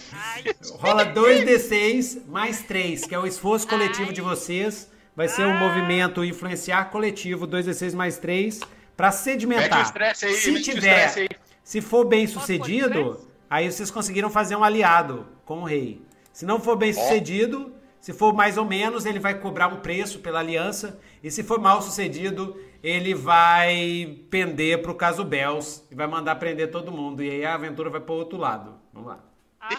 Rola 0.73 1.05
2d6 1.05 2.25
mais 2.27 2.61
3, 2.63 3.05
que 3.05 3.15
é 3.15 3.19
o 3.19 3.25
esforço 3.25 3.67
coletivo 3.67 4.11
de 4.11 4.21
vocês. 4.21 4.91
Vai 5.15 5.27
ser 5.27 5.45
um 5.45 5.57
movimento 5.57 6.23
influenciar 6.23 6.85
coletivo, 6.85 7.47
2d6 7.47 7.93
mais 7.93 8.17
3, 8.17 8.59
pra 8.97 9.07
Mete 9.07 9.15
o 9.15 9.23
sedimentar. 9.23 9.93
aí, 10.25 10.35
Se 10.35 10.61
tiver, 10.61 11.29
se 11.63 11.81
for 11.81 12.05
bem 12.05 12.25
sucedido, 12.27 13.19
aí 13.49 13.71
vocês 13.71 13.91
conseguiram 13.91 14.29
fazer 14.29 14.55
um 14.55 14.63
aliado 14.63 15.27
com 15.45 15.61
o 15.61 15.63
rei. 15.63 16.01
Se 16.31 16.45
não 16.45 16.59
for 16.59 16.75
bem 16.75 16.91
sucedido, 16.91 17.71
se 18.01 18.11
for 18.11 18.33
mais 18.33 18.57
ou 18.57 18.65
menos, 18.65 19.05
ele 19.05 19.19
vai 19.19 19.39
cobrar 19.39 19.67
um 19.67 19.77
preço 19.77 20.19
pela 20.19 20.39
aliança. 20.39 20.99
E 21.23 21.31
se 21.31 21.43
for 21.43 21.59
mal 21.59 21.81
sucedido, 21.81 22.59
ele 22.83 23.13
vai 23.13 24.17
pender 24.29 24.81
pro 24.81 24.95
caso 24.95 25.23
Bells 25.23 25.83
e 25.89 25.95
vai 25.95 26.07
mandar 26.07 26.35
prender 26.35 26.69
todo 26.69 26.91
mundo. 26.91 27.23
E 27.23 27.29
aí 27.29 27.45
a 27.45 27.53
aventura 27.53 27.89
vai 27.89 28.01
pro 28.01 28.15
outro 28.15 28.37
lado. 28.37 28.75
Vamos 28.91 29.07
lá. 29.07 29.32
Ah, 29.63 29.69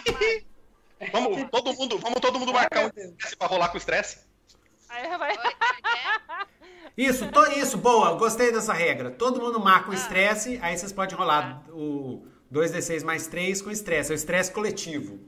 Vamos 1.11 1.49
todo 1.51 1.73
mundo, 1.73 1.97
vamos 1.99 2.19
todo 2.19 2.39
mundo 2.39 2.53
marcar 2.53 2.85
um 2.85 2.87
estresse 2.87 3.35
pra 3.35 3.47
rolar 3.47 3.69
com 3.69 3.77
estresse. 3.77 4.19
Aí 4.89 5.17
vai. 5.17 5.31
É 5.31 5.35
é? 5.35 6.45
Isso, 6.97 7.29
to- 7.31 7.51
isso, 7.51 7.77
boa, 7.77 8.13
gostei 8.13 8.51
dessa 8.51 8.71
regra. 8.73 9.11
Todo 9.11 9.41
mundo 9.41 9.59
marca 9.59 9.89
o 9.89 9.91
Ah. 9.91 9.95
estresse, 9.95 10.57
aí 10.61 10.77
vocês 10.77 10.91
podem 10.93 11.15
rolar 11.17 11.61
o 11.69 12.25
2d6 12.51 13.03
mais 13.03 13.27
3 13.27 13.61
com 13.61 13.69
estresse. 13.69 14.11
É 14.11 14.13
o 14.13 14.15
estresse 14.15 14.51
coletivo. 14.51 15.19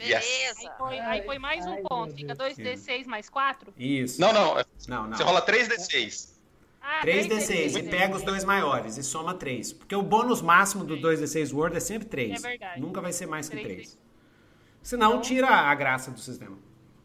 Yes. 0.00 0.24
Aí 0.24 0.38
Beleza. 0.54 0.74
foi, 0.76 0.98
aí 0.98 1.24
foi 1.24 1.38
mais 1.38 1.64
um 1.64 1.72
Ai, 1.74 1.82
ponto. 1.82 2.14
Fica 2.14 2.34
Deus. 2.34 2.54
2d6 2.54 3.06
mais 3.06 3.30
4? 3.30 3.72
Isso. 3.78 4.20
Não, 4.20 4.32
não, 4.32 4.56
não. 4.88 5.06
não. 5.08 5.16
você 5.16 5.22
rola 5.22 5.40
3d6. 5.40 6.31
Ah, 6.82 7.00
3d6 7.04 7.76
e 7.78 7.82
pega 7.84 8.16
os 8.16 8.22
dois 8.22 8.44
maiores 8.44 8.96
e 8.96 9.02
soma 9.04 9.34
3. 9.34 9.72
Porque 9.72 9.94
o 9.94 10.02
bônus 10.02 10.42
máximo 10.42 10.84
do 10.84 10.96
2d6 10.96 11.54
Word 11.54 11.76
é 11.76 11.80
sempre 11.80 12.08
3. 12.08 12.44
É 12.44 12.48
verdade. 12.48 12.80
Nunca 12.80 13.00
vai 13.00 13.12
ser 13.12 13.26
mais 13.26 13.48
que 13.48 13.56
Três 13.56 13.90
3. 13.92 13.98
Senão 14.82 15.20
tira 15.20 15.48
a 15.48 15.74
graça 15.74 16.10
do 16.10 16.18
sistema. 16.18 16.58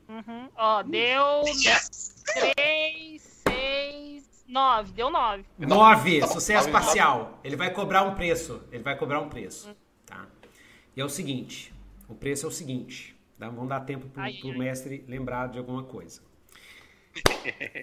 Uhum. 0.10 0.50
Ó, 0.56 0.82
deu 0.84 1.44
Yes! 1.46 2.24
3, 2.56 3.22
6, 3.48 4.46
9. 4.48 4.92
Deu 4.94 5.10
9. 5.12 5.46
9, 5.60 6.20
Tá 6.20 6.28
bom, 6.28 6.34
sucesso 6.34 6.72
parcial. 6.72 7.40
Ele 7.44 7.56
vai 7.56 7.72
cobrar 7.72 8.02
um 8.04 8.16
preço. 8.16 8.64
Ele 8.72 8.82
vai 8.82 8.98
cobrar 8.98 9.20
um 9.20 9.30
preço. 9.30 9.76
Tá? 10.06 10.26
E 10.96 11.02
é 11.02 11.06
o 11.06 11.10
seguinte: 11.10 11.72
o 12.10 12.16
preço 12.16 12.46
é 12.46 12.50
o 12.50 12.52
seguinte. 12.52 13.16
Dá, 13.38 13.48
vamos 13.50 13.70
dar 13.70 13.82
tempo 13.82 14.08
pro, 14.10 14.22
Ai, 14.24 14.34
pro 14.34 14.58
mestre 14.58 15.06
lembrar 15.08 15.48
de 15.50 15.60
alguma 15.60 15.84
coisa. 15.84 16.22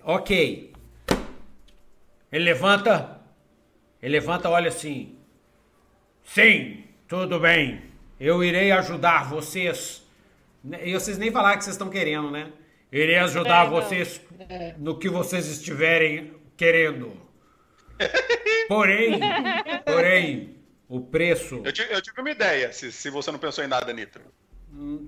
ok. 0.02 0.73
Ele 2.34 2.46
levanta. 2.46 3.20
Ele 4.02 4.14
levanta, 4.14 4.50
olha 4.50 4.66
assim. 4.66 5.16
Sim, 6.24 6.82
tudo 7.06 7.38
bem. 7.38 7.80
Eu 8.18 8.42
irei 8.42 8.72
ajudar 8.72 9.28
vocês. 9.30 10.02
E 10.82 10.92
vocês 10.94 11.16
nem 11.16 11.30
falaram 11.30 11.58
que 11.58 11.62
vocês 11.62 11.76
estão 11.76 11.88
querendo, 11.88 12.32
né? 12.32 12.50
Irei 12.90 13.18
ajudar 13.18 13.66
É, 13.66 13.70
vocês 13.70 14.20
no 14.78 14.98
que 14.98 15.08
vocês 15.08 15.46
estiverem 15.46 16.34
querendo. 16.56 17.12
Porém, 18.66 19.20
porém, 19.86 20.56
o 20.88 21.00
preço. 21.02 21.62
Eu 21.64 21.72
tive, 21.72 21.94
eu 21.94 22.02
tive 22.02 22.20
uma 22.20 22.30
ideia, 22.32 22.72
se, 22.72 22.90
se 22.90 23.10
você 23.10 23.30
não 23.30 23.38
pensou 23.38 23.62
em 23.62 23.68
nada, 23.68 23.92
Nitro. 23.92 24.22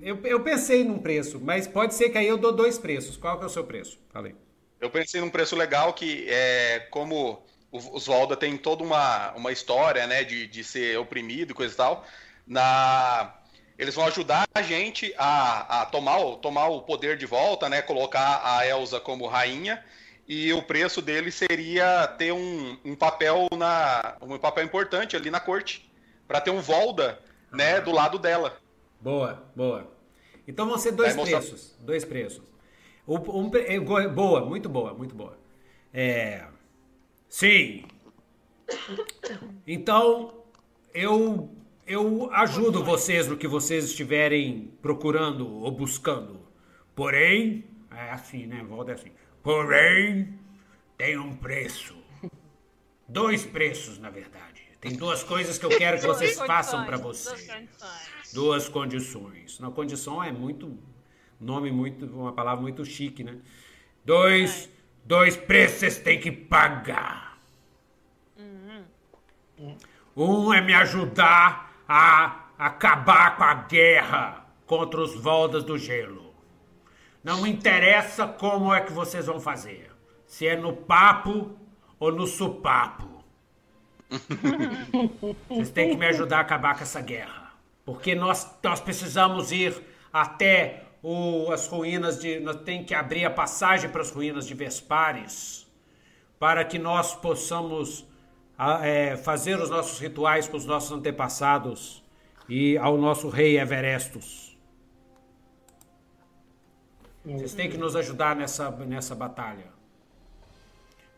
Eu, 0.01 0.21
eu 0.23 0.45
pensei 0.45 0.85
num 0.85 0.99
preço, 0.99 1.41
mas 1.41 1.67
pode 1.67 1.93
ser 1.95 2.11
que 2.11 2.19
aí 2.19 2.29
eu 2.29 2.39
dou 2.39 2.53
dois 2.53 2.79
preços. 2.79 3.17
Qual 3.17 3.37
que 3.37 3.43
é 3.43 3.47
o 3.47 3.51
seu 3.51 3.65
preço? 3.65 3.99
Falei. 4.13 4.37
Eu 4.81 4.91
pensei 4.91 5.21
num 5.21 5.31
preço 5.31 5.57
legal 5.57 5.93
que 5.95 6.27
é 6.29 6.81
como 6.91 7.43
o- 7.73 7.97
os 7.97 8.07
Valda 8.07 8.37
tem 8.37 8.57
toda 8.57 8.83
uma, 8.85 9.33
uma 9.33 9.51
história, 9.53 10.07
né, 10.07 10.23
de, 10.25 10.47
de 10.47 10.63
ser 10.63 10.99
oprimido 10.99 11.51
e 11.53 11.55
coisa 11.55 11.73
e 11.75 11.77
tal. 11.77 12.05
Na, 12.47 13.35
eles 13.79 13.95
vão 13.95 14.07
ajudar 14.07 14.47
a 14.55 14.63
gente 14.63 15.15
a, 15.19 15.83
a 15.83 15.87
tomar, 15.87 16.19
o, 16.19 16.37
tomar 16.37 16.69
o 16.69 16.83
poder 16.83 17.17
de 17.17 17.27
volta, 17.27 17.69
né, 17.69 17.83
colocar 17.83 18.41
a 18.45 18.67
Elsa 18.67 19.01
como 19.01 19.27
rainha. 19.27 19.83
E 20.29 20.53
o 20.53 20.63
preço 20.63 21.01
dele 21.01 21.31
seria 21.31 22.07
ter 22.19 22.33
um, 22.33 22.77
um 22.85 22.95
papel 22.97 23.47
na 23.57 24.17
um 24.21 24.37
papel 24.39 24.65
importante 24.65 25.15
ali 25.17 25.31
na 25.31 25.39
corte, 25.39 25.89
para 26.27 26.41
ter 26.41 26.51
um 26.51 26.61
Volda, 26.61 27.21
né, 27.53 27.81
do 27.81 27.93
lado 27.93 28.19
dela. 28.19 28.59
Boa, 29.01 29.45
boa. 29.55 29.91
Então 30.49 30.67
vão 30.69 30.79
ser 30.79 30.93
dois 30.93 31.11
Vai 31.15 31.19
mostrar- 31.25 31.39
preços. 31.41 31.77
Dois 31.81 32.05
preços. 32.05 32.43
Um 33.07 33.49
pre- 33.51 33.67
é, 33.67 33.79
boa, 33.79 34.45
muito 34.45 34.69
boa, 34.69 34.93
muito 34.93 35.15
boa. 35.15 35.39
É, 35.93 36.45
sim. 37.29 37.85
Então, 39.67 40.43
eu, 40.93 41.55
eu 41.87 42.31
ajudo 42.33 42.83
vocês 42.83 43.29
no 43.29 43.37
que 43.37 43.47
vocês 43.47 43.85
estiverem 43.85 44.73
procurando 44.83 45.49
ou 45.49 45.71
buscando. 45.71 46.41
Porém, 46.95 47.65
é 47.91 48.11
assim, 48.11 48.47
né? 48.47 48.65
Volta 48.69 48.93
assim. 48.93 49.13
Porém, 49.43 50.39
tem 50.99 51.17
um 51.19 51.35
preço. 51.37 51.95
Dois 53.09 53.45
preços, 53.45 53.99
na 53.99 54.11
verdade. 54.11 54.63
Tem 54.81 54.97
duas 54.97 55.23
coisas 55.23 55.59
que 55.59 55.65
eu 55.65 55.71
quero 55.71 56.01
que 56.01 56.07
vocês 56.07 56.37
façam 56.39 56.85
para 56.85 56.97
vocês. 56.97 57.49
Duas 58.35 58.69
condições. 58.69 59.61
Na 59.61 59.71
condição 59.71 60.23
é 60.23 60.33
muito 60.33 60.77
nome 61.41 61.71
muito 61.71 62.07
uma 62.07 62.33
palavra 62.33 62.63
muito 62.63 62.85
chique, 62.85 63.23
né? 63.23 63.37
Dois 64.05 64.71
dois 65.05 65.37
preços 65.37 65.79
vocês 65.79 65.99
têm 65.99 66.21
que 66.21 66.33
pagar. 66.33 67.39
Um 70.17 70.53
é 70.53 70.61
me 70.61 70.75
ajudar 70.75 71.73
a 71.89 72.47
acabar 72.59 73.37
com 73.37 73.45
a 73.45 73.55
guerra 73.55 74.47
contra 74.67 75.01
os 75.01 75.15
Voldas 75.15 75.63
do 75.63 75.79
Gelo. 75.79 76.35
Não 77.23 77.43
me 77.43 77.51
interessa 77.51 78.27
como 78.27 78.73
é 78.73 78.81
que 78.81 78.93
vocês 78.93 79.27
vão 79.27 79.41
fazer. 79.41 79.91
Se 80.27 80.47
é 80.47 80.57
no 80.57 80.73
papo 80.73 81.57
ou 81.99 82.13
no 82.13 82.27
supapo. 82.27 83.25
Vocês 85.49 85.71
têm 85.71 85.91
que 85.91 85.97
me 85.97 86.07
ajudar 86.07 86.39
a 86.39 86.41
acabar 86.43 86.77
com 86.77 86.83
essa 86.83 87.01
guerra. 87.01 87.53
Porque 87.85 88.15
nós, 88.15 88.49
nós 88.63 88.81
precisamos 88.81 89.51
ir 89.51 89.77
até 90.13 90.86
o, 91.03 91.51
as 91.53 91.67
ruínas 91.67 92.19
de. 92.19 92.41
Nós 92.41 92.57
temos 92.63 92.87
que 92.87 92.95
abrir 92.95 93.25
a 93.25 93.31
passagem 93.31 93.91
para 93.91 94.03
as 94.03 94.11
ruínas 94.11 94.47
de 94.47 94.55
Vespares. 94.55 95.67
Para 96.39 96.65
que 96.65 96.79
nós 96.79 97.15
possamos 97.15 98.07
ah, 98.59 98.87
é, 98.87 99.17
fazer 99.17 99.59
os 99.59 99.71
nossos 99.71 99.99
rituais 99.99 100.49
com 100.49 100.57
os 100.57 100.67
nossos 100.67 100.93
antepassados 100.93 102.05
e 102.49 102.77
ao 102.79 102.97
nosso 102.97 103.29
rei 103.29 103.59
Everestus. 103.59 104.47
Vocês 107.25 107.55
têm 107.55 107.69
que 107.69 107.77
nos 107.77 107.97
ajudar 107.97 108.37
nessa, 108.37 108.71
nessa 108.71 109.15
batalha. 109.15 109.75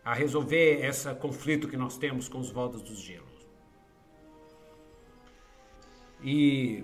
A 0.03 0.13
resolver 0.13 0.83
esse 0.83 1.13
conflito 1.15 1.67
que 1.67 1.77
nós 1.77 1.97
temos 1.97 2.27
com 2.27 2.39
os 2.39 2.49
Voltas 2.49 2.81
dos 2.81 2.99
Gelos. 2.99 3.29
E, 6.23 6.83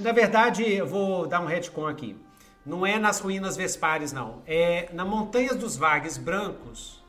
na- 0.00 0.12
verdade, 0.12 0.62
eu 0.64 0.86
vou 0.86 1.26
dar 1.26 1.40
um 1.40 1.46
retcon 1.46 1.86
aqui. 1.86 2.16
Não 2.64 2.84
é 2.84 2.98
nas 2.98 3.20
ruínas 3.20 3.56
Vespares, 3.56 4.12
não. 4.12 4.42
É 4.46 4.88
na 4.92 5.04
Montanhas 5.04 5.56
dos 5.56 5.76
Vagues 5.76 6.18
Brancos 6.18 7.02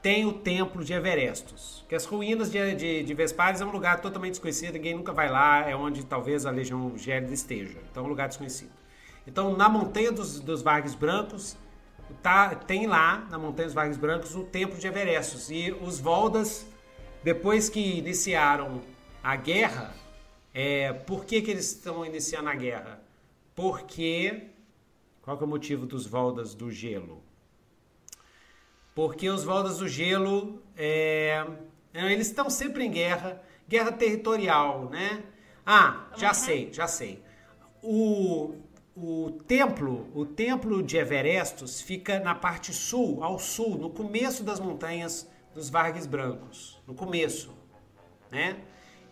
tem 0.00 0.24
o 0.24 0.32
Templo 0.32 0.84
de 0.84 0.92
Everestus. 0.92 1.84
Que 1.88 1.94
as 1.94 2.04
ruínas 2.04 2.50
de, 2.50 2.74
de, 2.74 3.02
de 3.02 3.14
Vespares 3.14 3.60
é 3.60 3.64
um 3.66 3.70
lugar 3.70 4.00
totalmente 4.00 4.32
desconhecido, 4.32 4.74
ninguém 4.74 4.94
nunca 4.94 5.12
vai 5.12 5.28
lá, 5.28 5.68
é 5.68 5.74
onde 5.74 6.04
talvez 6.04 6.46
a 6.46 6.50
Legião 6.50 6.96
Gélida 6.96 7.34
esteja. 7.34 7.78
Então 7.90 8.02
é 8.04 8.06
um 8.06 8.08
lugar 8.08 8.28
desconhecido. 8.28 8.70
Então, 9.26 9.54
na 9.56 9.68
Montanha 9.68 10.10
dos, 10.10 10.40
dos 10.40 10.62
Vagues 10.62 10.94
Brancos, 10.94 11.56
tá, 12.22 12.54
tem 12.54 12.86
lá, 12.86 13.26
na 13.30 13.38
Montanha 13.38 13.66
dos 13.66 13.74
Vagues 13.74 13.98
Brancos, 13.98 14.34
o 14.34 14.44
Templo 14.44 14.78
de 14.78 14.86
Everestus. 14.86 15.50
E 15.50 15.70
os 15.82 16.00
Voldas, 16.00 16.66
depois 17.22 17.68
que 17.68 17.98
iniciaram 17.98 18.80
a 19.22 19.36
guerra, 19.36 19.94
É, 20.52 20.92
por 20.92 21.24
que, 21.24 21.42
que 21.42 21.50
eles 21.50 21.72
estão 21.72 22.04
iniciando 22.04 22.48
a 22.48 22.54
guerra? 22.54 23.02
Porque. 23.54 24.48
Qual 25.22 25.38
é 25.38 25.44
o 25.44 25.46
motivo 25.46 25.84
dos 25.84 26.06
Voldas 26.06 26.54
do 26.54 26.70
Gelo? 26.70 27.22
Porque 28.94 29.28
os 29.28 29.44
Voldas 29.44 29.78
do 29.78 29.88
Gelo. 29.88 30.62
É, 30.76 31.46
eles 31.92 32.28
estão 32.28 32.48
sempre 32.48 32.84
em 32.84 32.90
guerra, 32.90 33.42
guerra 33.68 33.92
territorial, 33.92 34.88
né? 34.88 35.22
Ah, 35.64 36.06
já 36.16 36.28
uhum. 36.28 36.34
sei, 36.34 36.72
já 36.72 36.86
sei. 36.86 37.22
O, 37.82 38.54
o 38.96 39.30
templo, 39.46 40.08
o 40.14 40.24
templo 40.24 40.82
de 40.82 40.96
Everestos 40.96 41.80
fica 41.80 42.18
na 42.20 42.34
parte 42.34 42.72
sul, 42.72 43.22
ao 43.22 43.38
sul, 43.38 43.76
no 43.76 43.90
começo 43.90 44.42
das 44.42 44.58
montanhas 44.58 45.28
dos 45.54 45.68
Vargas 45.68 46.06
Brancos, 46.06 46.80
no 46.86 46.94
começo, 46.94 47.52
né? 48.30 48.56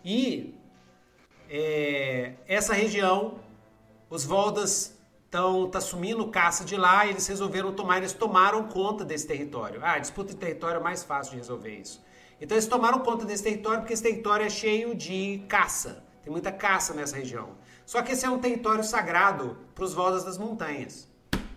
E 0.03 0.55
é, 1.49 2.33
essa 2.47 2.73
região, 2.73 3.39
os 4.09 4.25
Voldas 4.25 4.97
estão 5.25 5.69
tá 5.69 5.81
sumindo 5.81 6.27
caça 6.27 6.63
de 6.63 6.75
lá 6.75 7.05
e 7.05 7.09
eles 7.11 7.27
resolveram 7.27 7.73
tomar, 7.73 7.97
eles 7.97 8.13
tomaram 8.13 8.63
conta 8.67 9.03
desse 9.03 9.27
território. 9.27 9.79
Ah, 9.83 9.99
disputa 9.99 10.33
de 10.33 10.39
território 10.39 10.79
é 10.79 10.83
mais 10.83 11.03
fácil 11.03 11.31
de 11.31 11.37
resolver 11.37 11.75
isso. 11.75 12.03
Então 12.39 12.55
eles 12.55 12.67
tomaram 12.67 12.99
conta 12.99 13.25
desse 13.25 13.43
território 13.43 13.81
porque 13.81 13.93
esse 13.93 14.03
território 14.03 14.45
é 14.45 14.49
cheio 14.49 14.95
de 14.95 15.43
caça. 15.47 16.03
Tem 16.23 16.31
muita 16.31 16.51
caça 16.51 16.93
nessa 16.93 17.15
região. 17.15 17.51
Só 17.85 18.01
que 18.01 18.11
esse 18.11 18.25
é 18.25 18.29
um 18.29 18.39
território 18.39 18.83
sagrado 18.83 19.57
para 19.73 19.83
os 19.83 19.93
Voldas 19.93 20.23
das 20.23 20.37
Montanhas. 20.37 21.07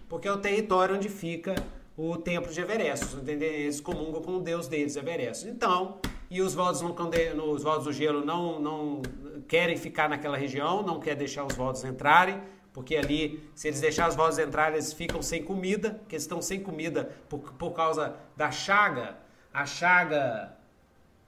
Porque 0.09 0.27
é 0.27 0.33
o 0.33 0.39
território 0.39 0.97
onde 0.97 1.09
fica 1.09 1.55
o 1.97 2.17
templo 2.17 2.52
de 2.52 2.60
Everestos. 2.60 3.17
Eles 3.27 3.81
comungam 3.81 4.23
com 4.23 4.36
o 4.36 4.41
deus 4.41 4.69
deles, 4.69 4.97
Everestos. 4.97 5.49
Então, 5.49 5.99
e 6.31 6.41
os 6.41 6.55
Voldas, 6.55 6.81
no, 6.81 7.50
os 7.50 7.62
Voldas 7.62 7.84
do 7.84 7.92
Gelo 7.92 8.25
não, 8.25 8.60
não 8.60 9.02
querem 9.49 9.76
ficar 9.76 10.09
naquela 10.09 10.36
região, 10.36 10.83
não 10.83 11.00
quer 11.00 11.17
deixar 11.17 11.44
os 11.44 11.55
Voldas 11.55 11.84
entrarem, 11.84 12.41
porque 12.73 12.97
ali, 12.97 13.50
se 13.55 13.68
eles 13.68 13.81
deixarem 13.81 14.10
os 14.10 14.17
Voldas 14.17 14.39
entrarem, 14.39 14.75
eles 14.75 14.92
ficam 14.92 15.20
sem 15.20 15.42
comida, 15.42 15.91
porque 15.91 16.15
eles 16.15 16.23
estão 16.23 16.41
sem 16.41 16.60
comida 16.60 17.10
por, 17.28 17.41
por 17.55 17.73
causa 17.73 18.17
da 18.36 18.50
chaga. 18.50 19.17
A 19.52 19.67
chaga 19.67 20.57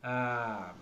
a 0.02 0.74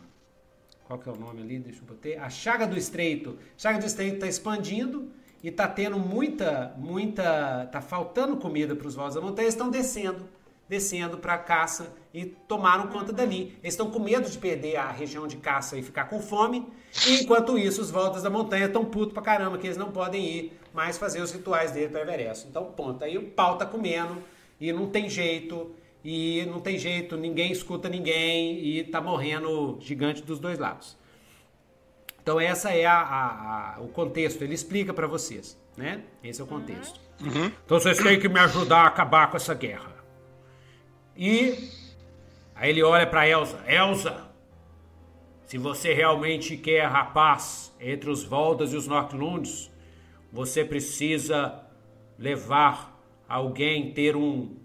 qual 0.90 0.98
que 0.98 1.08
é 1.08 1.12
o 1.12 1.16
nome 1.16 1.40
ali? 1.40 1.60
Deixa 1.60 1.82
eu 1.82 1.86
botar. 1.86 2.26
A 2.26 2.28
Chaga 2.28 2.66
do 2.66 2.76
Estreito. 2.76 3.38
A 3.54 3.58
Chaga 3.58 3.78
do 3.78 3.86
Estreito 3.86 4.14
está 4.14 4.26
expandindo 4.26 5.08
e 5.40 5.46
está 5.46 5.68
tendo 5.68 5.96
muita, 6.00 6.74
muita, 6.76 7.68
tá 7.70 7.80
faltando 7.80 8.36
comida 8.36 8.74
para 8.74 8.88
os 8.88 8.96
voos 8.96 9.14
da 9.14 9.20
montanha. 9.20 9.44
Eles 9.44 9.54
estão 9.54 9.70
descendo, 9.70 10.28
descendo 10.70 11.18
para 11.18 11.34
a 11.34 11.38
caça 11.38 11.92
e 12.14 12.24
tomaram 12.24 12.86
conta 12.86 13.12
dali. 13.12 13.58
Eles 13.60 13.74
estão 13.74 13.90
com 13.90 13.98
medo 13.98 14.30
de 14.30 14.38
perder 14.38 14.76
a 14.76 14.88
região 14.92 15.26
de 15.26 15.36
caça 15.36 15.76
e 15.76 15.82
ficar 15.82 16.04
com 16.04 16.20
fome. 16.20 16.68
E, 17.08 17.22
enquanto 17.22 17.58
isso, 17.58 17.82
os 17.82 17.90
voltas 17.90 18.22
da 18.22 18.30
montanha 18.30 18.66
estão 18.66 18.84
putos 18.84 19.12
pra 19.12 19.20
caramba, 19.20 19.58
que 19.58 19.66
eles 19.66 19.76
não 19.76 19.90
podem 19.90 20.24
ir 20.24 20.52
mais 20.72 20.96
fazer 20.96 21.20
os 21.20 21.32
rituais 21.32 21.72
dele 21.72 21.88
para 21.88 22.02
Everest. 22.02 22.46
Então, 22.46 22.66
ponto. 22.66 23.02
Aí 23.02 23.18
o 23.18 23.30
pau 23.30 23.58
tá 23.58 23.66
comendo 23.66 24.22
e 24.60 24.72
não 24.72 24.86
tem 24.86 25.10
jeito 25.10 25.74
e 26.04 26.46
não 26.46 26.60
tem 26.60 26.78
jeito, 26.78 27.16
ninguém 27.16 27.50
escuta 27.50 27.88
ninguém 27.88 28.64
e 28.64 28.84
tá 28.84 29.00
morrendo 29.00 29.76
gigante 29.80 30.22
dos 30.22 30.38
dois 30.38 30.58
lados. 30.58 30.96
Então 32.22 32.38
essa 32.38 32.70
é 32.70 32.86
a, 32.86 33.00
a, 33.00 33.76
a 33.76 33.80
o 33.80 33.88
contexto, 33.88 34.42
ele 34.42 34.54
explica 34.54 34.94
para 34.94 35.06
vocês, 35.06 35.58
né? 35.76 36.02
Esse 36.22 36.40
é 36.40 36.44
o 36.44 36.46
contexto. 36.46 37.00
Uhum. 37.20 37.50
Então 37.64 37.78
vocês 37.78 37.98
têm 37.98 38.20
que 38.20 38.28
me 38.28 38.38
ajudar 38.38 38.82
a 38.82 38.86
acabar 38.86 39.30
com 39.30 39.36
essa 39.36 39.52
guerra. 39.52 39.89
E 41.20 41.68
aí 42.54 42.70
ele 42.70 42.82
olha 42.82 43.06
para 43.06 43.28
Elsa, 43.28 43.62
Elsa, 43.68 44.26
se 45.44 45.58
você 45.58 45.92
realmente 45.92 46.56
quer 46.56 46.86
a 46.86 47.04
paz 47.04 47.76
entre 47.78 48.08
os 48.08 48.24
Voldas 48.24 48.72
e 48.72 48.76
os 48.76 48.86
Norclunds, 48.86 49.70
você 50.32 50.64
precisa 50.64 51.62
levar 52.18 52.98
alguém 53.28 53.92
ter 53.92 54.16
um 54.16 54.58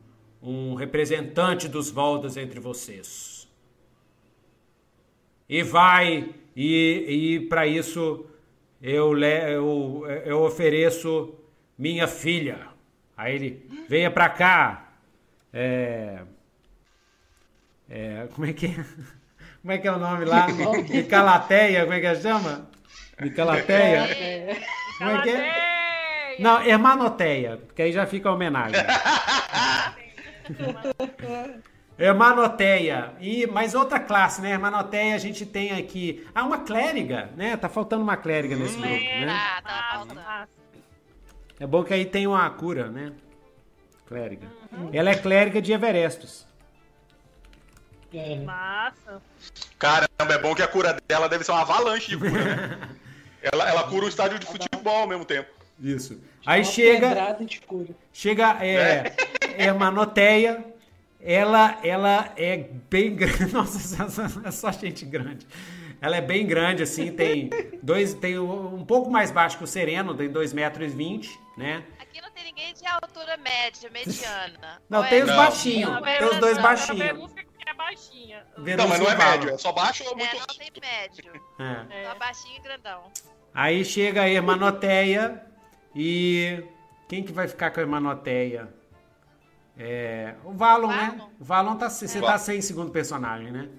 um 0.46 0.76
representante 0.76 1.68
dos 1.68 1.90
Voldas 1.90 2.38
entre 2.38 2.60
vocês. 2.60 3.52
E 5.50 5.64
vai, 5.64 6.36
e, 6.56 7.06
e 7.08 7.40
para 7.48 7.66
isso 7.66 8.28
eu, 8.80 9.18
eu, 9.18 10.06
eu 10.24 10.44
ofereço 10.44 11.34
minha 11.76 12.08
filha. 12.08 12.68
Aí 13.18 13.36
ele, 13.36 13.70
venha 13.90 14.12
para 14.12 14.30
cá. 14.30 14.94
É, 15.52 16.24
é, 17.90 18.28
como 18.34 18.48
é 18.48 18.54
que 18.54 18.68
é? 18.68 18.76
Como 19.62 19.74
é 19.74 19.80
que 19.80 19.88
é 19.88 19.92
o 19.92 19.98
nome 19.98 20.26
lá? 20.26 20.46
Micalateia, 20.88 21.82
como 21.86 21.94
é 21.96 22.00
que 22.00 22.16
chama? 22.22 22.70
Micalateia? 23.20 24.62
Como 25.00 25.10
é 25.10 25.22
que 25.24 25.30
é? 25.32 25.76
Não, 26.40 26.62
Hermanoteia, 26.62 27.58
porque 27.58 27.82
aí 27.82 27.92
já 27.92 28.06
fica 28.06 28.30
a 28.30 28.34
homenagem. 28.34 28.80
Hermanoteia. 31.98 33.14
E 33.20 33.48
mais 33.48 33.74
outra 33.74 34.00
classe, 34.00 34.42
né? 34.42 34.52
Hermanoteia 34.52 35.16
a 35.16 35.18
gente 35.18 35.46
tem 35.46 35.72
aqui. 35.72 36.28
Ah, 36.36 36.44
uma 36.44 36.60
clériga, 36.60 37.30
né? 37.36 37.58
Tá 37.58 37.70
faltando 37.70 38.04
uma 38.04 38.18
clériga 38.18 38.56
nesse 38.56 38.78
grupo, 38.78 38.94
né? 38.94 39.28
Ah, 39.30 39.62
tá 39.64 39.90
faltando. 39.94 40.22
É 41.60 41.66
bom 41.66 41.84
que 41.84 41.94
aí 41.94 42.06
tem 42.06 42.28
uma 42.28 42.50
cura, 42.50 42.90
né? 42.90 43.14
Clériga. 44.06 44.48
Uhum. 44.72 44.90
Ela 44.94 45.12
é 45.12 45.16
clériga 45.16 45.62
de 45.62 45.72
Everestos. 45.72 46.45
É. 48.14 48.36
Massa. 48.38 49.22
Caramba, 49.78 50.34
é 50.34 50.38
bom 50.38 50.56
que 50.56 50.62
a 50.62 50.68
cura 50.68 50.98
dela 51.08 51.28
deve 51.28 51.44
ser 51.44 51.52
uma 51.52 51.62
avalanche 51.62 52.10
de 52.10 52.18
cura, 52.18 52.44
né? 52.44 52.90
ela, 53.42 53.70
ela 53.70 53.84
cura 53.84 54.06
um 54.06 54.10
estádio 54.10 54.40
de 54.40 54.46
futebol 54.46 55.02
ao 55.02 55.08
mesmo 55.08 55.26
tempo. 55.26 55.50
Isso. 55.80 56.20
Aí 56.46 56.64
chega. 56.64 57.38
Chega 58.14 58.64
é, 58.64 59.16
é 59.58 59.72
uma 59.74 59.92
noteia. 59.92 60.64
Ela, 61.20 61.80
ela 61.84 62.32
é 62.38 62.58
bem 62.90 63.14
grande. 63.16 63.52
Nossa, 63.52 64.38
é 64.46 64.52
só 64.52 64.72
gente 64.72 65.06
grande. 65.06 65.48
Ela 66.02 66.18
é 66.18 66.22
bem 66.22 66.46
grande, 66.46 66.84
assim, 66.84 67.12
tem 67.12 67.50
dois, 67.82 68.14
tem 68.14 68.38
um 68.38 68.86
pouco 68.86 69.10
mais 69.10 69.32
baixo 69.32 69.58
que 69.58 69.64
o 69.64 69.68
Sereno, 69.68 70.14
tem 70.14 70.30
2,20 70.30 70.54
metros, 70.54 71.40
né? 71.58 71.84
Aqui 71.98 72.22
não 72.22 72.30
tem 72.32 72.44
ninguém 72.44 72.74
de 72.74 72.86
altura 72.86 73.38
média, 73.38 73.90
mediana. 73.90 74.82
Não, 74.88 75.00
Ou 75.00 75.06
tem 75.06 75.22
é? 75.22 75.24
os 75.24 75.32
baixinhos. 75.32 76.02
Tem 76.02 76.28
os 76.28 76.38
dois 76.38 76.58
baixinhos. 76.60 77.32
É 77.76 77.78
baixinha. 77.78 78.46
Não, 78.58 78.88
mas 78.88 79.00
não 79.00 79.10
é 79.10 79.16
médio, 79.16 79.50
é 79.50 79.58
só 79.58 79.72
baixo 79.72 80.04
ou 80.06 80.16
muito 80.16 80.34
é, 80.34 80.40
não 80.40 80.46
tem 80.46 80.72
médio. 80.82 81.42
É. 81.60 82.06
Só 82.10 82.16
baixinho 82.16 82.58
e 82.58 82.60
grandão. 82.62 83.12
Aí 83.54 83.84
chega 83.86 84.22
a 84.22 84.30
Hermanoteia 84.30 85.46
e 85.94 86.64
quem 87.08 87.24
que 87.24 87.32
vai 87.32 87.48
ficar 87.48 87.72
com 87.72 87.80
a 87.80 87.84
Hermanoteia? 87.84 88.74
É, 89.78 90.36
o 90.46 90.54
Valon, 90.54 90.88
né? 90.88 91.22
O 91.40 91.44
Valon 91.44 91.76
tá, 91.76 91.90
você 91.90 92.22
tá 92.22 92.38
sem 92.38 92.62
segundo 92.62 92.92
personagem, 92.92 93.52
né? 93.52 93.70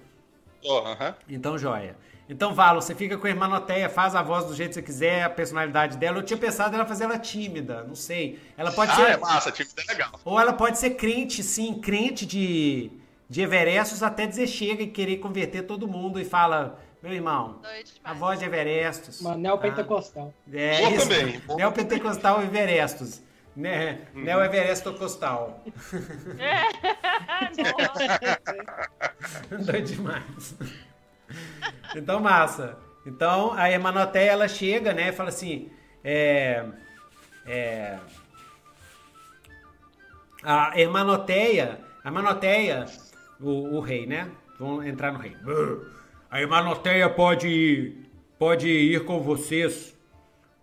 Oh, 0.63 0.79
uh 0.79 0.95
-huh. 0.95 1.15
Então, 1.27 1.57
joia. 1.57 1.97
Então, 2.29 2.53
Valon, 2.53 2.81
você 2.81 2.93
fica 2.93 3.17
com 3.17 3.25
a 3.25 3.29
Hermanoteia, 3.29 3.89
faz 3.89 4.13
a 4.13 4.21
voz 4.21 4.45
do 4.45 4.53
jeito 4.53 4.69
que 4.69 4.75
você 4.75 4.81
quiser, 4.81 5.23
a 5.23 5.29
personalidade 5.29 5.97
dela. 5.97 6.19
Eu 6.19 6.23
tinha 6.23 6.37
pensado 6.37 6.75
ela 6.75 6.85
fazer 6.85 7.05
ela 7.05 7.17
tímida, 7.17 7.83
não 7.83 7.95
sei. 7.95 8.39
Ela 8.57 8.71
pode 8.71 8.91
ah, 8.91 8.95
ser. 8.95 9.09
é 9.11 9.17
massa, 9.17 9.51
tímida 9.51 9.81
é 9.81 9.91
legal. 9.91 10.19
Ou 10.23 10.39
ela 10.39 10.53
pode 10.53 10.77
ser 10.77 10.91
crente, 10.91 11.41
sim, 11.41 11.75
crente 11.79 12.25
de, 12.25 12.91
de 13.29 13.41
Everestos 13.41 14.01
até 14.01 14.25
dizer 14.25 14.47
chega 14.47 14.83
e 14.83 14.87
querer 14.87 15.17
converter 15.17 15.63
todo 15.63 15.87
mundo 15.87 16.19
e 16.19 16.25
fala. 16.25 16.79
Meu 17.01 17.13
irmão, 17.13 17.61
a 18.03 18.11
voz 18.13 18.39
de 18.39 18.45
Everestos. 18.45 19.21
Uma 19.21 19.37
neopentecostal. 19.37 20.33
Ah, 20.47 20.51
é, 20.51 20.79
Boa 20.79 20.91
isso. 20.91 21.07
também. 21.07 21.41
Neopentecostal 21.55 22.41
Everestos. 22.41 23.21
Né? 23.57 24.01
Uhum. 24.13 24.21
Neo 24.23 24.43
Everest 24.43 24.87
Costal. 24.93 25.63
É. 26.37 26.61
Doido 29.65 29.87
demais. 29.87 30.55
Então, 31.95 32.19
massa. 32.19 32.77
Então, 33.03 33.53
a 33.53 33.67
Hermanoteia, 33.71 34.31
ela 34.31 34.47
chega, 34.47 34.93
né? 34.93 35.11
Fala 35.11 35.29
assim, 35.29 35.71
é... 36.03 36.65
é 37.47 37.97
a 40.43 40.79
Hermanoteia, 40.79 41.79
a 42.03 42.09
Hermanoteia, 42.09 42.85
o, 43.39 43.75
o 43.75 43.79
rei, 43.79 44.05
né? 44.05 44.31
Vamos 44.59 44.85
entrar 44.85 45.11
no 45.11 45.19
rei. 45.19 45.35
A 46.29 46.41
Hermanoteia 46.41 47.09
pode, 47.09 47.95
pode 48.37 48.67
ir 48.67 49.05
com 49.05 49.21
vocês 49.21 49.97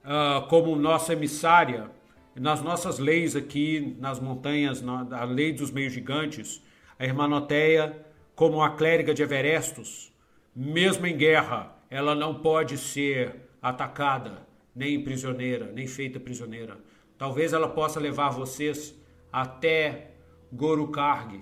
uh, 0.05 0.47
como 0.49 0.77
nossa 0.77 1.13
emissária 1.13 1.91
nas 2.37 2.61
nossas 2.63 2.99
leis 2.99 3.37
aqui 3.37 3.97
nas 4.01 4.19
montanhas, 4.19 4.83
na, 4.83 5.07
a 5.17 5.25
lei 5.25 5.53
dos 5.53 5.71
meios 5.71 5.93
gigantes, 5.93 6.63
a 6.99 7.05
Hermanoteia, 7.05 7.97
como 8.35 8.61
a 8.61 8.71
clériga 8.71 9.15
de 9.15 9.23
Everestos, 9.23 10.13
mesmo 10.55 11.07
em 11.07 11.17
guerra, 11.17 11.77
ela 11.89 12.15
não 12.15 12.35
pode 12.35 12.77
ser 12.77 13.37
atacada, 13.63 14.47
nem 14.75 15.03
prisioneira, 15.03 15.71
nem 15.73 15.87
feita 15.87 16.19
prisioneira. 16.19 16.77
Talvez 17.17 17.53
ela 17.53 17.69
possa 17.69 18.01
levar 18.01 18.31
vocês 18.31 18.95
até 19.33 20.11
Gorukarg, 20.53 21.41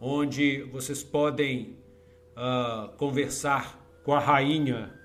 onde 0.00 0.62
vocês 0.64 1.02
podem 1.02 1.78
uh, 2.36 2.88
conversar 2.96 3.78
com 4.04 4.14
a 4.14 4.20
rainha 4.20 4.96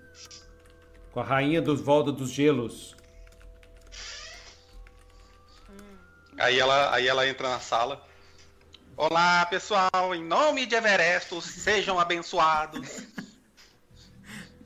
com 1.11 1.20
a 1.20 1.24
rainha 1.24 1.61
dos 1.61 1.82
Volta 1.82 2.11
dos 2.11 2.32
Gelos. 2.32 2.95
Aí 6.40 6.60
ela, 6.60 6.94
aí 6.94 7.08
ela 7.08 7.28
entra 7.28 7.50
na 7.50 7.60
sala. 7.60 8.06
Olá, 8.95 9.45
pessoal, 9.45 10.16
em 10.16 10.24
nome 10.24 10.66
de 10.66 10.76
Everestos, 10.76 11.45
sejam 11.45 12.00
abençoados. 12.00 13.08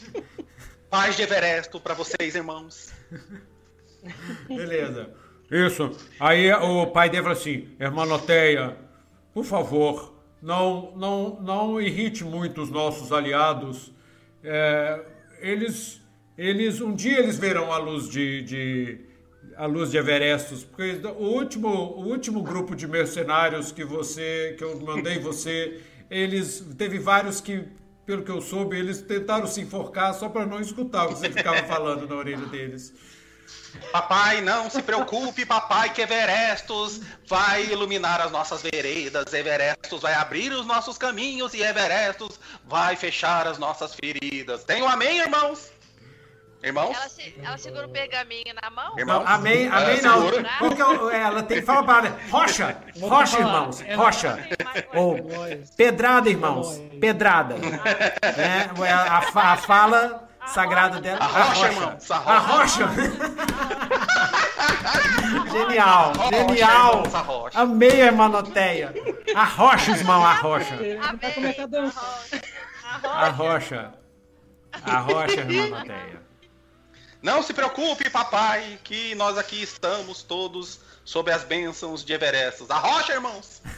Paz 0.89 1.15
de 1.15 1.23
Everesto 1.23 1.79
para 1.79 1.93
vocês, 1.93 2.35
irmãos. 2.35 2.93
Beleza. 4.47 5.13
Isso. 5.51 5.91
Aí 6.19 6.51
o 6.53 6.87
pai 6.87 7.09
dele 7.09 7.23
falou 7.23 7.37
assim: 7.37 7.75
Hermanoteia, 7.79 8.77
por 9.33 9.43
favor, 9.43 10.14
não, 10.45 10.93
não, 10.95 11.41
não 11.41 11.81
irrite 11.81 12.23
muito 12.23 12.61
os 12.61 12.69
nossos 12.69 13.11
aliados. 13.11 13.91
É, 14.43 15.03
eles, 15.39 15.99
eles, 16.37 16.79
um 16.79 16.93
dia 16.93 17.17
eles 17.17 17.39
verão 17.39 17.73
a 17.73 17.79
luz 17.79 18.07
de, 18.07 18.43
de 18.43 18.99
a 19.57 19.65
luz 19.65 19.89
de 19.89 19.97
Everestos, 19.97 20.63
porque 20.63 21.01
o 21.17 21.23
último, 21.23 21.69
o 21.69 22.07
último 22.07 22.43
grupo 22.43 22.75
de 22.75 22.87
mercenários 22.87 23.71
que 23.71 23.83
você, 23.83 24.53
que 24.55 24.63
eu 24.63 24.79
mandei 24.81 25.17
você, 25.17 25.81
eles 26.11 26.63
teve 26.77 26.99
vários 26.99 27.41
que, 27.41 27.63
pelo 28.05 28.21
que 28.21 28.29
eu 28.29 28.39
soube, 28.39 28.77
eles 28.77 29.01
tentaram 29.01 29.47
se 29.47 29.61
enforcar 29.61 30.13
só 30.13 30.29
para 30.29 30.45
não 30.45 30.61
escutar 30.61 31.05
o 31.05 31.07
que 31.09 31.15
você 31.15 31.31
ficava 31.31 31.63
falando 31.63 32.07
na 32.07 32.15
orelha 32.15 32.45
deles. 32.45 32.93
Papai, 33.91 34.41
não 34.41 34.69
se 34.69 34.81
preocupe, 34.81 35.45
papai, 35.45 35.89
que 35.89 36.01
Everestos 36.01 37.01
vai 37.27 37.65
iluminar 37.65 38.19
as 38.21 38.31
nossas 38.31 38.61
veredas, 38.61 39.33
Everestos 39.33 40.01
vai 40.01 40.13
abrir 40.13 40.51
os 40.51 40.65
nossos 40.65 40.97
caminhos 40.97 41.53
e 41.53 41.61
Everestos 41.61 42.39
vai 42.65 42.95
fechar 42.95 43.47
as 43.47 43.57
nossas 43.57 43.93
feridas. 43.93 44.63
Tem 44.63 44.81
um 44.81 44.87
amém, 44.89 45.19
irmãos? 45.19 45.71
Irmãos? 46.63 46.95
Ela, 46.97 47.09
se- 47.09 47.35
ela 47.43 47.57
segura 47.59 47.85
o 47.85 47.89
pergaminho 47.91 48.53
na 48.59 48.69
mão? 48.71 48.97
Irmãos? 48.97 49.23
Não, 49.23 49.27
amém, 49.31 49.65
É, 49.67 49.69
amém 49.69 50.01
não. 50.01 50.21
segura. 50.23 50.49
Qual 50.57 50.71
que 50.71 50.81
é 50.81 51.15
é, 51.15 51.21
ela 51.21 51.43
tem 51.43 51.59
que 51.59 51.65
falar 51.65 51.83
para 51.83 52.17
rocha, 52.31 52.77
rocha, 52.99 53.37
irmãos, 53.37 53.81
É, 53.81 53.93
rocha. 53.93 54.49
Ou 54.95 55.17
pedrada, 55.77 56.27
irmãos, 56.27 56.81
pedrada. 56.99 57.55
Né? 57.55 58.71
A, 59.09 59.21
fa- 59.31 59.57
a 60.45 60.47
fala 60.47 60.53
sagrada 60.53 61.01
dela. 61.01 61.19
A 61.21 61.25
rocha, 61.27 61.67
irmãos, 61.71 62.11
a 62.11 62.15
A 62.17 62.37
rocha. 62.39 62.89
Genial, 65.51 66.13
Rocha, 66.15 66.37
genial. 66.37 66.93
irmãos, 66.97 67.15
a 67.15 67.19
rocha. 67.21 67.59
Amei 67.59 68.01
a 68.01 68.05
hermanoteia. 68.05 68.93
A 69.35 69.43
rocha, 69.43 69.91
irmão, 69.91 70.25
a 70.25 70.33
rocha. 70.33 70.77
Começar 71.33 71.63
a 71.63 71.65
dançar. 71.67 72.19
A 73.03 73.29
rocha. 73.29 73.93
A 74.85 74.99
rocha, 74.99 75.41
hermanoteia. 75.41 76.21
Não 77.21 77.41
se 77.41 77.53
preocupe, 77.53 78.09
papai, 78.09 78.79
que 78.83 79.15
nós 79.15 79.37
aqui 79.37 79.61
estamos 79.63 80.21
todos 80.21 80.79
sob 81.05 81.31
as 81.31 81.43
bênçãos 81.43 82.03
de 82.03 82.11
Everestos. 82.13 82.69
A 82.71 82.77
rocha, 82.79 83.13
irmãos! 83.13 83.61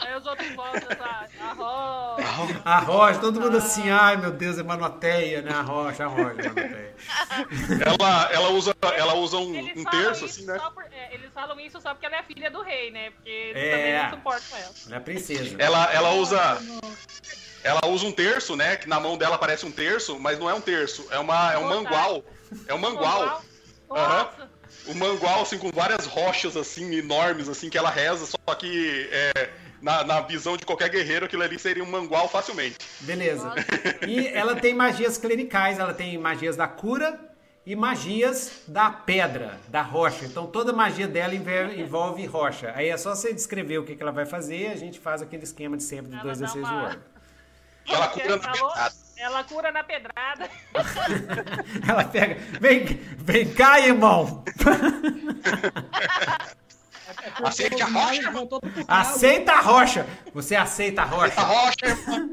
Aí 0.00 0.16
os 0.16 0.26
outros 0.26 0.52
voltam, 0.54 0.88
tá? 0.96 1.26
Arroz. 1.40 2.24
A 2.64 2.78
rocha, 2.80 3.18
todo 3.20 3.40
mundo 3.40 3.56
assim, 3.58 3.88
ai 3.90 4.16
meu 4.16 4.30
Deus, 4.32 4.58
hermanoteia, 4.58 5.42
né? 5.42 5.52
A 5.52 5.60
rocha, 5.62 6.04
a 6.04 6.08
rocha, 6.08 6.40
hermanoteia. 6.40 6.92
Ela, 7.84 8.30
ela 8.32 8.48
usa, 8.50 8.74
ela 8.96 9.14
usa 9.14 9.36
um, 9.36 9.58
um 9.58 9.84
terço, 9.84 10.24
assim, 10.24 10.44
né? 10.46 10.58
por- 10.74 10.84
é, 10.92 11.14
eles 11.14 11.30
falam 11.34 11.58
isso 11.60 11.80
só 11.80 11.92
porque 11.94 12.06
ela 12.06 12.16
é 12.16 12.22
filha 12.22 12.50
do 12.50 12.62
rei, 12.62 12.90
né? 12.90 13.10
Porque 13.10 13.28
eles 13.28 13.62
É. 13.62 13.70
também 13.76 14.02
não 14.02 14.10
suportam 14.10 14.58
ela. 14.58 14.72
Ela 14.86 14.96
é 14.96 15.00
princesa. 15.00 15.56
Ela, 15.58 15.92
ela 15.92 16.10
usa. 16.12 16.58
Ela 17.64 17.80
usa 17.86 18.06
um 18.06 18.12
terço, 18.12 18.56
né? 18.56 18.76
Que 18.76 18.88
na 18.88 18.98
mão 19.00 19.16
dela 19.18 19.36
parece 19.38 19.64
um 19.66 19.72
terço, 19.72 20.18
mas 20.18 20.38
não 20.38 20.48
é 20.50 20.54
um 20.54 20.60
terço, 20.60 21.06
é, 21.10 21.18
uma, 21.18 21.52
é 21.52 21.58
um 21.58 21.68
mangual. 21.68 22.24
É 22.66 22.74
um 22.74 22.78
mangual. 22.78 23.42
Aham. 23.94 24.24
Nossa. 24.24 24.50
Um 24.88 24.94
mangual, 24.94 25.42
assim, 25.42 25.58
com 25.58 25.70
várias 25.70 26.06
rochas, 26.06 26.56
assim, 26.56 26.94
enormes, 26.94 27.48
assim, 27.48 27.68
que 27.68 27.76
ela 27.78 27.90
reza, 27.90 28.26
só 28.26 28.54
que 28.54 29.08
é, 29.12 29.50
na, 29.80 30.02
na 30.02 30.20
visão 30.22 30.56
de 30.56 30.64
qualquer 30.64 30.88
guerreiro, 30.88 31.26
aquilo 31.26 31.42
ali 31.42 31.58
seria 31.58 31.84
um 31.84 31.90
mangual 31.90 32.26
facilmente. 32.28 32.76
Beleza. 33.00 33.52
E 34.08 34.26
ela 34.28 34.56
tem 34.56 34.74
magias 34.74 35.18
clericais, 35.18 35.78
ela 35.78 35.92
tem 35.94 36.16
magias 36.18 36.56
da 36.56 36.66
cura 36.66 37.20
e 37.66 37.76
magias 37.76 38.62
da 38.66 38.90
pedra, 38.90 39.60
da 39.68 39.82
rocha. 39.82 40.24
Então 40.24 40.46
toda 40.46 40.72
magia 40.72 41.06
dela 41.06 41.34
envolve 41.34 42.24
rocha. 42.26 42.72
Aí 42.74 42.88
é 42.88 42.96
só 42.96 43.14
você 43.14 43.32
descrever 43.32 43.78
o 43.78 43.84
que 43.84 43.94
que 43.94 44.02
ela 44.02 44.10
vai 44.10 44.24
fazer 44.26 44.62
e 44.62 44.66
a 44.68 44.76
gente 44.76 44.98
faz 44.98 45.22
aquele 45.22 45.44
esquema 45.44 45.76
de 45.76 45.82
sempre 45.84 46.10
de 46.10 46.14
Ela 46.16 46.24
2 46.24 46.42
a 46.42 46.46
dá 46.46 46.52
6 46.52 46.64
uma- 46.64 46.80
voando. 46.80 47.02
Ela 47.86 48.08
cura 48.08 48.36
na 48.36 48.50
Alô? 48.50 48.72
Ela 49.22 49.44
cura 49.44 49.70
na 49.70 49.84
pedrada. 49.84 50.50
Ela 51.88 52.04
pega, 52.04 52.40
vem, 52.60 52.84
vem 53.18 53.54
cá, 53.54 53.78
irmão. 53.78 54.42
Aceite 57.44 57.80
a 57.82 57.86
Os 57.86 57.92
rocha, 57.92 58.20
irmão. 58.22 58.48
Aceita 58.88 59.52
a 59.52 59.60
rocha. 59.60 60.04
Você 60.34 60.56
aceita 60.56 61.02
a 61.02 61.04
A 61.04 61.06
rocha? 61.06 61.40
rocha, 61.40 61.86
irmão. 61.86 62.30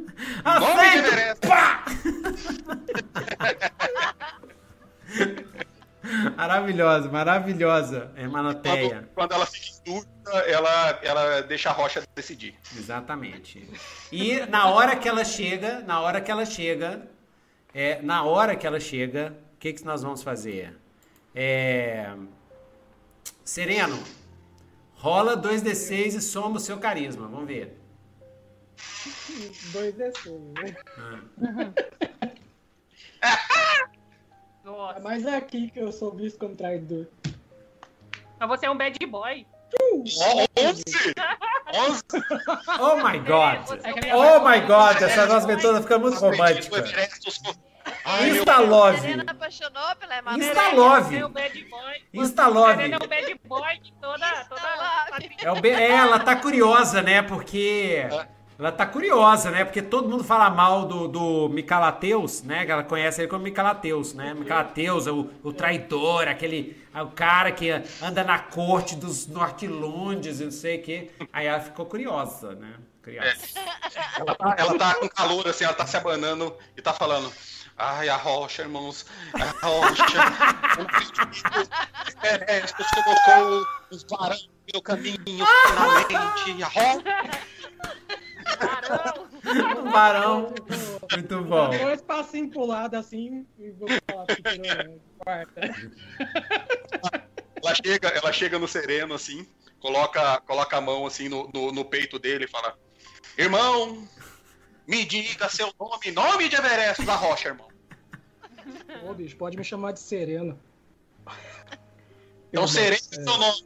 Nome 0.60 0.90
de 0.90 1.02
Aceita. 1.02 1.48
Pá! 1.48 1.84
Maravilhosa, 6.38 7.10
maravilhosa, 7.10 8.12
hermanoteia. 8.16 8.90
Quando, 8.90 9.08
quando 9.16 9.32
ela 9.34 9.46
fica 9.46 9.68
em 9.68 9.94
dúvida, 9.94 10.32
ela, 10.48 11.00
ela 11.04 11.42
deixa 11.42 11.70
a 11.70 11.74
rocha 11.74 12.04
decidir. 12.16 12.56
Exatamente. 12.78 13.70
E 14.12 14.40
na 14.46 14.70
hora 14.70 14.96
que 14.96 15.08
ela 15.10 15.26
chega, 15.26 15.82
na 15.82 16.00
hora 16.00 16.22
que 16.22 16.32
ela 16.32 16.46
chega, 16.46 17.08
é, 17.74 18.02
na 18.02 18.24
hora 18.24 18.56
que 18.56 18.66
ela 18.66 18.80
chega, 18.80 19.36
o 19.56 19.58
que, 19.58 19.74
que 19.74 19.84
nós 19.84 20.02
vamos 20.02 20.24
fazer? 20.24 20.78
É, 21.36 22.14
Sereno, 23.44 24.02
rola 24.96 25.36
2d6 25.36 26.16
e 26.16 26.22
soma 26.22 26.58
o 26.58 26.60
seu 26.60 26.78
carisma. 26.78 27.28
Vamos 27.28 27.48
ver. 27.48 27.78
Dois 29.74 29.94
desses, 29.96 30.32
né? 30.32 30.76
Nossa. 34.70 35.00
É 35.00 35.02
mais 35.02 35.26
aqui 35.26 35.70
que 35.72 35.80
eu 35.80 35.92
sou 35.92 36.12
visto 36.12 36.38
como 36.40 36.56
traidor. 36.56 37.08
Mas 38.40 38.50
você 38.50 38.66
é 38.68 38.70
um 38.70 38.78
bad 38.78 38.98
boy. 39.08 39.46
11! 39.94 40.18
11! 40.58 40.84
Oh 42.80 42.96
my 42.96 43.20
God! 43.20 43.84
É 43.84 44.16
Oh 44.16 44.40
my 44.40 44.60
God! 44.62 45.02
Essa 45.02 45.26
nossa 45.28 45.46
aventura 45.46 45.82
fica 45.82 46.00
muito 46.00 46.18
romântica. 46.20 46.84
Ai, 48.06 48.32
meu 48.32 48.36
Insta 48.38 48.60
love. 48.60 49.02
Serena 49.02 49.24
apaixonou 49.28 49.96
pela 50.00 50.18
Emanuela. 50.18 50.52
Insta 50.52 50.72
love. 50.76 51.10
Você 51.10 51.22
é 51.22 51.26
um 51.26 51.32
bad 51.32 51.66
boy. 51.66 52.04
Insta 52.14 52.48
love. 52.48 52.84
É 52.84 52.90
bad 53.08 53.40
boy 53.46 53.80
de 53.80 53.94
toda. 53.94 54.46
toda... 54.46 54.62
love. 54.62 55.30
É, 55.44 55.52
o 55.52 55.62
be- 55.62 55.70
é, 55.70 55.92
ela 55.92 56.20
tá 56.20 56.36
curiosa, 56.36 57.02
né? 57.02 57.22
Porque. 57.22 58.04
Ela 58.60 58.74
tá 58.74 58.86
curiosa, 58.86 59.50
né? 59.52 59.64
Porque 59.64 59.82
todo 59.82 60.10
mundo 60.10 60.22
fala 60.22 60.50
mal 60.50 60.86
do, 60.86 61.08
do 61.08 61.48
Micalateus, 61.48 62.44
né? 62.44 62.66
Que 62.66 62.72
ela 62.74 62.84
conhece 62.84 63.22
ele 63.22 63.30
como 63.30 63.42
Micalateus, 63.42 64.14
né? 64.14 64.34
Micalateus, 64.34 65.08
é 65.08 65.12
o, 65.14 65.30
o 65.42 65.54
traidor, 65.54 66.28
aquele. 66.28 66.78
é 66.94 67.02
o 67.02 67.08
cara 67.08 67.54
que 67.54 67.72
anda 68.02 68.22
na 68.22 68.38
corte 68.38 68.98
dos 68.98 69.28
Nortilundes 69.28 70.42
e 70.42 70.44
não 70.44 70.52
sei 70.52 70.78
o 70.78 70.84
quê. 70.84 71.10
Aí 71.32 71.48
ela 71.48 71.62
ficou 71.62 71.86
curiosa, 71.86 72.54
né? 72.56 72.74
Curiosa. 73.02 73.38
Ela 74.18 74.36
tá, 74.36 74.56
ela 74.58 74.78
tá 74.78 74.96
com 74.96 75.08
calor, 75.08 75.48
assim, 75.48 75.64
ela 75.64 75.74
tá 75.74 75.88
se 75.88 75.96
abanando 75.96 76.54
e 76.76 76.82
tá 76.82 76.92
falando. 76.92 77.32
Ai, 77.78 78.10
a 78.10 78.18
rocha, 78.18 78.64
irmãos. 78.64 79.06
A 79.36 79.66
rocha. 79.66 80.04
Acredito. 80.78 81.70
É, 82.24 82.60
você 82.60 83.04
colocou 83.06 83.66
os 83.90 84.04
varões 84.04 84.48
no 84.48 84.74
meu 84.74 84.82
caminho, 84.82 85.18
finalmente. 85.66 86.62
A 86.62 86.68
rocha. 86.68 87.40
Caramba. 88.58 89.30
Um 89.80 89.92
barão. 89.92 90.54
Muito 91.12 91.42
bom. 91.44 91.70
Dois 91.70 92.02
passinhos 92.02 92.52
pro 92.52 92.66
lado 92.66 92.96
assim 92.96 93.46
e 93.58 93.72
vou 93.72 93.88
falar 94.10 94.26
quarta. 95.18 95.62
Ela 97.62 97.76
chega, 97.76 98.08
ela 98.10 98.32
chega 98.32 98.60
no 98.60 98.68
sereno, 98.68 99.14
assim, 99.14 99.46
coloca, 99.80 100.40
coloca 100.42 100.78
a 100.78 100.82
mão 100.82 101.06
assim 101.06 101.28
no, 101.28 101.50
no, 101.54 101.72
no 101.72 101.86
peito 101.86 102.18
dele 102.18 102.46
e 102.46 102.48
fala: 102.48 102.78
Irmão, 103.38 104.08
me 104.88 105.06
diga 105.06 105.50
seu 105.50 105.74
nome, 105.80 106.12
nome 106.12 106.50
de 106.50 106.56
Everest 106.56 107.06
da 107.06 107.16
Rocha, 107.16 107.50
irmão. 107.50 107.70
Ô, 109.04 109.14
bicho, 109.14 109.36
pode 109.36 109.58
me 109.58 109.64
chamar 109.64 109.94
de 109.94 110.00
sereno. 110.00 110.60
Então, 112.52 112.68
Serena 112.68 112.96
é 112.96 113.20
é. 113.20 113.24
seu 113.24 113.38
nome. 113.38 113.64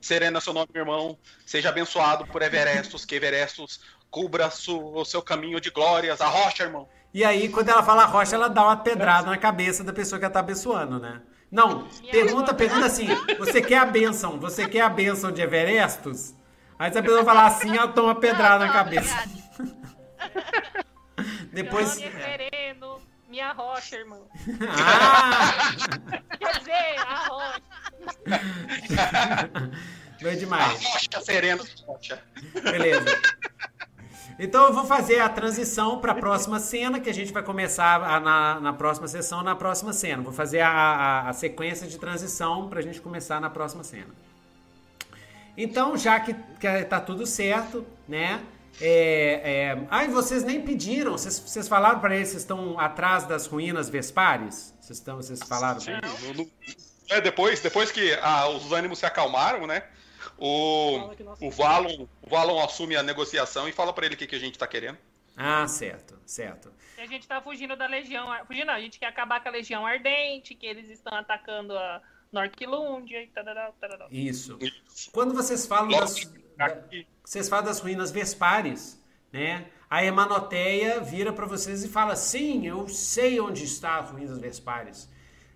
Serena 0.00 0.38
é 0.38 0.40
seu 0.40 0.52
nome, 0.52 0.68
irmão. 0.74 1.18
Seja 1.46 1.68
abençoado 1.68 2.26
por 2.26 2.42
Everestos, 2.42 3.04
que 3.04 3.14
Everestos 3.14 3.80
cubra 4.12 4.50
su- 4.50 4.92
o 4.94 5.04
seu 5.04 5.22
caminho 5.22 5.58
de 5.60 5.70
glórias. 5.70 6.20
A 6.20 6.26
rocha, 6.28 6.62
irmão. 6.64 6.86
E 7.12 7.24
aí, 7.24 7.48
quando 7.48 7.70
ela 7.70 7.82
fala 7.82 8.04
rocha, 8.04 8.36
ela 8.36 8.48
dá 8.48 8.62
uma 8.62 8.76
pedrada 8.76 9.28
na 9.28 9.36
cabeça 9.38 9.82
da 9.82 9.92
pessoa 9.92 10.18
que 10.18 10.24
ela 10.24 10.32
tá 10.32 10.40
abençoando, 10.40 11.00
né? 11.00 11.20
Não, 11.50 11.86
pergunta, 12.10 12.54
pergunta 12.54 12.86
assim: 12.86 13.08
você 13.38 13.60
quer 13.60 13.78
a 13.78 13.84
bênção? 13.86 14.38
Você 14.38 14.68
quer 14.68 14.82
a 14.82 14.88
bênção 14.88 15.32
de 15.32 15.40
Everestos? 15.42 16.34
Aí 16.78 16.90
se 16.92 16.98
a 16.98 17.02
pessoa 17.02 17.24
falar 17.24 17.46
assim, 17.46 17.76
ela 17.76 17.88
toma 17.88 18.08
uma 18.08 18.14
pedrada 18.20 18.66
na 18.66 18.72
cabeça. 18.72 19.24
Depois. 21.52 21.88
Sereno. 21.88 23.00
minha 23.28 23.52
rocha, 23.52 23.96
irmão. 23.96 24.26
Ah! 24.70 25.72
Quer 26.38 26.58
dizer, 26.58 26.98
a 26.98 27.26
rocha. 27.28 27.62
Foi 30.20 30.36
demais. 30.36 30.82
Rocha 30.84 31.20
serena. 31.22 31.62
Rocha. 31.86 32.22
Beleza. 32.62 33.20
Então 34.44 34.66
eu 34.66 34.72
vou 34.72 34.84
fazer 34.84 35.20
a 35.20 35.28
transição 35.28 36.00
para 36.00 36.10
a 36.10 36.14
próxima 36.16 36.58
cena, 36.58 36.98
que 36.98 37.08
a 37.08 37.14
gente 37.14 37.32
vai 37.32 37.44
começar 37.44 38.02
a- 38.02 38.18
na, 38.18 38.58
na 38.60 38.72
próxima 38.72 39.06
sessão, 39.06 39.40
na 39.40 39.54
próxima 39.54 39.92
cena. 39.92 40.20
Vou 40.20 40.32
fazer 40.32 40.60
a, 40.60 40.68
a- 40.68 41.28
a 41.28 41.32
sequência 41.32 41.86
de 41.86 41.96
transição 41.96 42.68
para 42.68 42.80
a 42.80 42.82
gente 42.82 43.00
começar 43.00 43.40
na 43.40 43.48
próxima 43.48 43.84
cena. 43.84 44.08
Então, 45.56 45.96
já 45.96 46.18
que, 46.18 46.34
que 46.58 46.84
tá 46.86 46.98
tudo 46.98 47.24
certo, 47.24 47.86
né? 48.08 48.40
É, 48.80 49.74
é... 49.76 49.86
Ai, 49.90 50.08
vocês 50.08 50.42
nem 50.42 50.60
pediram. 50.62 51.12
Vocês, 51.12 51.38
vocês 51.38 51.68
falaram 51.68 52.00
para 52.00 52.16
eles 52.16 52.32
que 52.32 52.38
estão 52.38 52.80
atrás 52.80 53.24
das 53.24 53.46
ruínas 53.46 53.88
Vespares? 53.88 54.74
Vocês, 54.80 54.98
estão, 54.98 55.16
vocês 55.18 55.38
falaram 55.46 55.80
pra 55.80 56.00
eles? 56.28 56.48
É, 57.10 57.20
depois, 57.20 57.60
depois 57.60 57.92
que 57.92 58.12
ah, 58.22 58.48
os 58.48 58.72
ânimos 58.72 58.98
se 58.98 59.06
acalmaram, 59.06 59.68
né? 59.68 59.84
O, 60.44 61.10
o, 61.40 61.50
Valon, 61.50 62.06
o 62.20 62.28
Valon 62.28 62.64
assume 62.64 62.96
a 62.96 63.02
negociação 63.02 63.68
e 63.68 63.72
fala 63.72 63.92
pra 63.92 64.06
ele 64.06 64.16
o 64.16 64.18
que, 64.18 64.26
que 64.26 64.34
a 64.34 64.40
gente 64.40 64.58
tá 64.58 64.66
querendo. 64.66 64.98
Ah, 65.36 65.66
certo, 65.68 66.18
certo. 66.26 66.72
A 66.98 67.06
gente 67.06 67.28
tá 67.28 67.40
fugindo 67.40 67.76
da 67.76 67.86
Legião. 67.86 68.26
Fugindo, 68.46 68.66
não, 68.66 68.74
a 68.74 68.80
gente 68.80 68.98
quer 68.98 69.06
acabar 69.06 69.40
com 69.40 69.48
a 69.48 69.52
Legião 69.52 69.86
Ardente, 69.86 70.54
que 70.54 70.66
eles 70.66 70.90
estão 70.90 71.16
atacando 71.16 71.76
a 71.78 72.02
Norquilundia 72.32 73.22
e 73.22 73.28
tarará. 73.28 73.70
Isso. 74.10 74.58
Quando 75.12 75.32
vocês 75.32 75.64
falam 75.66 75.88
Logo 75.90 76.00
das, 76.00 76.32
da- 76.56 76.66
aqui, 76.66 77.06
vocês 77.24 77.48
falam 77.48 77.64
das 77.64 77.78
ruínas 77.78 78.10
Vespares, 78.10 79.00
né? 79.32 79.66
A 79.88 80.02
Hermanoteia 80.04 81.00
vira 81.00 81.32
para 81.32 81.46
vocês 81.46 81.84
e 81.84 81.88
fala: 81.88 82.16
Sim, 82.16 82.66
eu 82.66 82.88
sei 82.88 83.40
onde 83.40 83.62
está 83.64 83.98
as 84.00 84.10
ruínas 84.10 84.38
Vespares. 84.38 85.08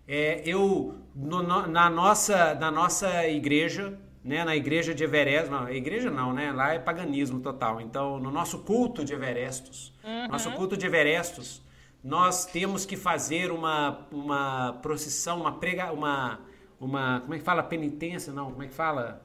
É, 0.07 0.43
eu 0.45 0.95
no- 1.15 1.67
na 1.67 1.91
nossa 1.91 2.55
na 2.55 2.71
nossa 2.71 3.27
igreja, 3.27 3.99
né? 4.27 4.45
Na 4.45 4.57
igreja 4.57 4.93
de 4.95 5.05
Everest, 5.05 5.51
não, 5.51 5.69
igreja 5.71 6.11
não, 6.11 6.33
né? 6.33 6.53
Lá 6.53 6.75
é 6.75 6.79
paganismo 6.79 7.41
total. 7.41 7.81
Então, 7.81 8.19
no 8.19 8.31
nosso 8.31 8.59
culto 8.59 9.05
de 9.05 9.15
Everestos, 9.15 9.95
nosso 10.29 10.51
culto 10.53 10.77
de 10.77 10.85
Everestos, 10.85 11.63
nós 12.03 12.45
temos 12.45 12.85
que 12.85 12.97
fazer 12.97 13.51
uma 13.51 14.07
uma 14.11 14.73
procissão, 14.83 15.41
uma 15.41 15.53
prega, 15.53 15.93
uma 15.93 16.41
uma 16.79 17.21
como 17.21 17.35
é 17.35 17.39
que 17.39 17.45
fala 17.45 17.63
penitência? 17.63 18.33
Não, 18.33 18.51
como 18.51 18.63
é 18.63 18.67
que 18.67 18.75
fala? 18.75 19.23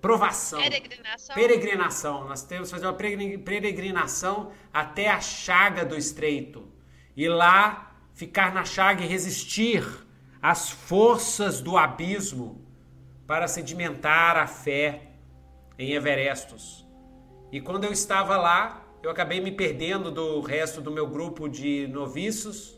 Provação. 0.00 0.60
Peregrinação. 0.60 1.34
Peregrinação. 1.34 2.28
Nós 2.28 2.42
temos 2.42 2.68
que 2.68 2.74
fazer 2.74 2.86
uma 2.86 2.92
peregri- 2.94 3.38
peregrinação 3.38 4.50
até 4.72 5.08
a 5.08 5.20
chaga 5.20 5.84
do 5.84 5.96
estreito. 5.96 6.66
E 7.16 7.28
lá 7.28 7.94
ficar 8.14 8.52
na 8.52 8.64
chaga 8.64 9.04
e 9.04 9.06
resistir 9.06 9.84
às 10.40 10.70
forças 10.70 11.60
do 11.60 11.76
abismo 11.76 12.61
para 13.32 13.48
sedimentar 13.48 14.36
a 14.36 14.46
fé 14.46 15.04
em 15.78 15.92
Everestos. 15.94 16.86
E 17.50 17.62
quando 17.62 17.84
eu 17.84 17.90
estava 17.90 18.36
lá, 18.36 18.84
eu 19.02 19.08
acabei 19.10 19.40
me 19.40 19.50
perdendo 19.50 20.10
do 20.10 20.42
resto 20.42 20.82
do 20.82 20.90
meu 20.90 21.06
grupo 21.06 21.48
de 21.48 21.86
noviços, 21.88 22.76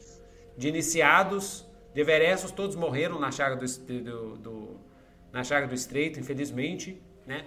de 0.56 0.68
iniciados, 0.68 1.66
de 1.92 2.00
Everestos, 2.00 2.52
todos 2.52 2.76
morreram 2.76 3.18
na 3.18 3.32
chaga 3.32 3.56
do, 3.56 3.66
do- 3.66 4.36
do- 4.36 4.80
na 5.32 5.42
chaga 5.42 5.66
do 5.66 5.74
estreito, 5.74 6.20
infelizmente, 6.20 7.02
né? 7.26 7.46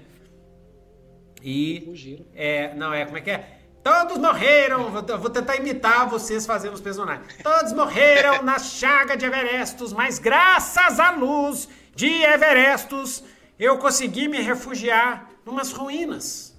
E 1.42 1.84
Fugiram. 1.86 2.26
é, 2.36 2.74
não 2.76 2.94
é, 2.94 3.06
como 3.06 3.20
é 3.20 3.22
que 3.22 3.32
é? 3.32 3.60
Todos 3.82 4.18
morreram, 4.18 4.92
vou 4.92 5.30
tentar 5.30 5.56
imitar 5.56 6.10
vocês 6.10 6.46
fazendo 6.46 6.74
os 6.74 6.82
personagens. 6.82 7.38
Todos 7.42 7.72
morreram 7.72 8.44
na 8.44 8.60
chaga 8.60 9.16
de 9.16 9.26
Everestos, 9.26 9.94
mas 9.94 10.20
graças 10.20 11.00
à 11.00 11.12
luz 11.12 11.70
de 11.98 12.22
Everestos, 12.22 13.24
eu 13.58 13.80
consegui 13.80 14.28
me 14.28 14.40
refugiar 14.40 15.32
numas 15.44 15.72
ruínas. 15.72 16.56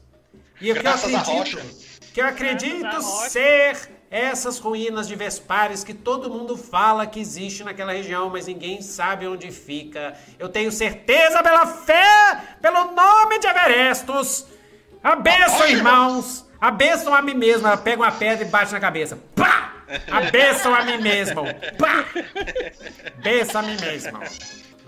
E 0.61 0.73
o 0.73 0.75
que 0.75 0.85
eu 0.85 0.91
acredito, 0.91 1.59
que 2.13 2.21
eu 2.21 2.27
acredito 2.27 3.03
ser 3.31 3.89
essas 4.11 4.59
ruínas 4.59 5.07
de 5.07 5.15
Vespares 5.15 5.85
que 5.85 5.95
todo 5.95 6.29
mundo 6.29 6.57
fala 6.57 7.07
que 7.07 7.21
existe 7.21 7.63
naquela 7.63 7.93
região, 7.93 8.29
mas 8.29 8.49
ninguém 8.49 8.83
sabe 8.83 9.29
onde 9.29 9.53
fica. 9.53 10.15
Eu 10.41 10.49
tenho 10.49 10.73
certeza 10.73 11.41
pela 11.41 11.67
fé, 11.69 12.57
pelo 12.61 12.91
nome 12.91 13.39
de 13.39 13.47
Everestos. 13.47 14.45
A 15.05 15.15
bênção, 15.15 15.69
irmãos. 15.69 16.49
A 16.61 16.73
bênção 16.73 17.15
a 17.15 17.23
mim 17.23 17.35
mesmo. 17.35 17.69
Ela 17.69 17.77
pega 17.77 18.03
uma 18.03 18.11
pedra 18.11 18.45
e 18.45 18.49
bate 18.49 18.73
na 18.73 18.81
cabeça. 18.81 19.17
Pá! 19.37 19.75
A 20.11 20.23
bênção 20.33 20.75
a 20.75 20.83
mim 20.83 20.99
mesmo. 20.99 21.45
Pá! 21.79 22.05
Bênção 23.23 23.61
a 23.61 23.63
mim 23.63 23.77
mesmo. 23.81 24.19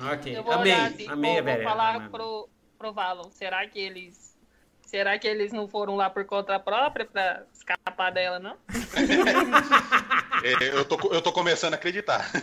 Ok. 0.01 0.37
Eu 0.37 0.43
vou 0.43 0.53
Amei. 0.53 0.73
olhar 0.73 0.89
assim, 0.89 1.09
Amei 1.09 1.41
vou, 1.41 1.51
a 1.51 1.55
vou 1.55 1.65
falar 1.65 2.11
pro, 2.11 2.49
pro 2.79 2.93
Valon. 2.93 3.31
Será 3.31 3.67
que 3.67 3.79
eles. 3.79 4.31
Será 4.83 5.19
que 5.19 5.29
eles 5.29 5.53
não 5.53 5.69
foram 5.69 5.95
lá 5.95 6.11
por 6.11 6.25
conta 6.25 6.59
própria 6.59 7.07
pra 7.07 7.45
escapar 7.53 8.11
dela, 8.11 8.39
não? 8.39 8.57
É, 10.43 10.69
eu, 10.69 10.87
tô, 10.87 10.97
eu 11.13 11.21
tô 11.21 11.33
começando 11.33 11.75
a 11.75 11.77
acreditar. 11.77 12.33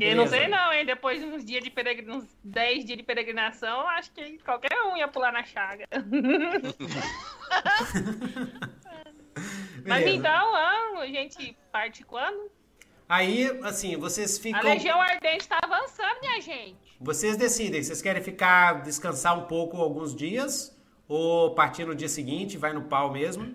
Eu 0.00 0.16
não 0.16 0.26
sei 0.26 0.48
não, 0.48 0.72
hein? 0.72 0.86
Depois 0.86 1.20
de 1.20 1.26
uns 1.26 1.44
dias 1.44 1.62
de 1.62 1.68
peregrinação, 1.70 2.22
uns 2.22 2.34
10 2.42 2.86
dias 2.86 2.96
de 2.96 3.04
peregrinação, 3.04 3.86
acho 3.88 4.10
que 4.12 4.38
qualquer 4.38 4.72
um 4.84 4.96
ia 4.96 5.06
pular 5.06 5.30
na 5.32 5.44
chaga. 5.44 5.86
Mas 9.84 10.06
então, 10.06 10.56
a 10.56 11.06
gente 11.06 11.54
parte 11.70 12.02
quando? 12.04 12.50
Aí, 13.08 13.60
assim, 13.62 13.96
vocês 13.96 14.38
A 14.38 14.42
ficam. 14.42 14.62
Legião 14.62 15.00
Ardente 15.00 15.46
tá 15.48 15.58
avançando, 15.62 16.20
minha 16.20 16.40
gente. 16.40 16.76
Vocês 17.00 17.36
decidem, 17.36 17.82
vocês 17.82 18.00
querem 18.00 18.22
ficar, 18.22 18.82
descansar 18.82 19.38
um 19.38 19.44
pouco 19.46 19.76
alguns 19.76 20.14
dias, 20.14 20.74
ou 21.06 21.54
partir 21.54 21.84
no 21.84 21.94
dia 21.94 22.08
seguinte, 22.08 22.56
vai 22.56 22.72
no 22.72 22.84
pau 22.84 23.12
mesmo? 23.12 23.54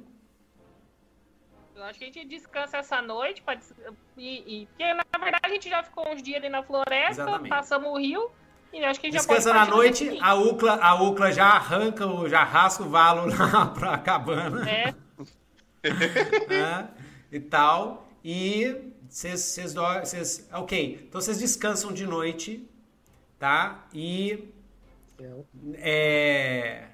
Eu 1.76 1.84
acho 1.86 1.98
que 1.98 2.04
a 2.06 2.08
gente 2.08 2.26
descansa 2.26 2.78
essa 2.78 3.02
noite 3.02 3.42
pra 3.42 3.58
e, 4.18 4.64
e- 4.64 4.66
porque 4.68 4.94
na 4.94 5.04
verdade 5.20 5.46
a 5.46 5.50
gente 5.50 5.70
já 5.70 5.82
ficou 5.82 6.08
uns 6.14 6.22
dias 6.22 6.38
ali 6.38 6.50
na 6.50 6.62
floresta, 6.62 7.22
Exatamente. 7.24 7.50
passamos 7.50 7.90
o 7.90 7.98
rio 7.98 8.30
e 8.74 8.84
acho 8.84 9.00
que 9.00 9.08
a 9.08 9.10
gente 9.10 9.20
Descansa 9.20 9.50
já 9.50 9.56
na 9.56 9.66
noite, 9.66 10.20
a 10.22 10.36
Ucla, 10.36 10.74
a 10.76 11.02
Ucla 11.02 11.32
já 11.32 11.46
arranca, 11.48 12.06
já 12.28 12.44
rasca 12.44 12.84
o 12.84 12.90
valo 12.90 13.34
lá 13.34 13.68
pra 13.74 13.98
cabana 13.98 14.60
né? 14.64 14.94
né, 16.50 16.90
e 17.32 17.40
tal. 17.40 18.06
E 18.24 18.76
vocês, 19.10 19.58
vocês, 20.04 20.48
ok, 20.54 21.06
então 21.08 21.20
vocês 21.20 21.40
descansam 21.40 21.92
de 21.92 22.06
noite, 22.06 22.70
tá? 23.40 23.88
E. 23.94 24.54
É, 25.74 26.90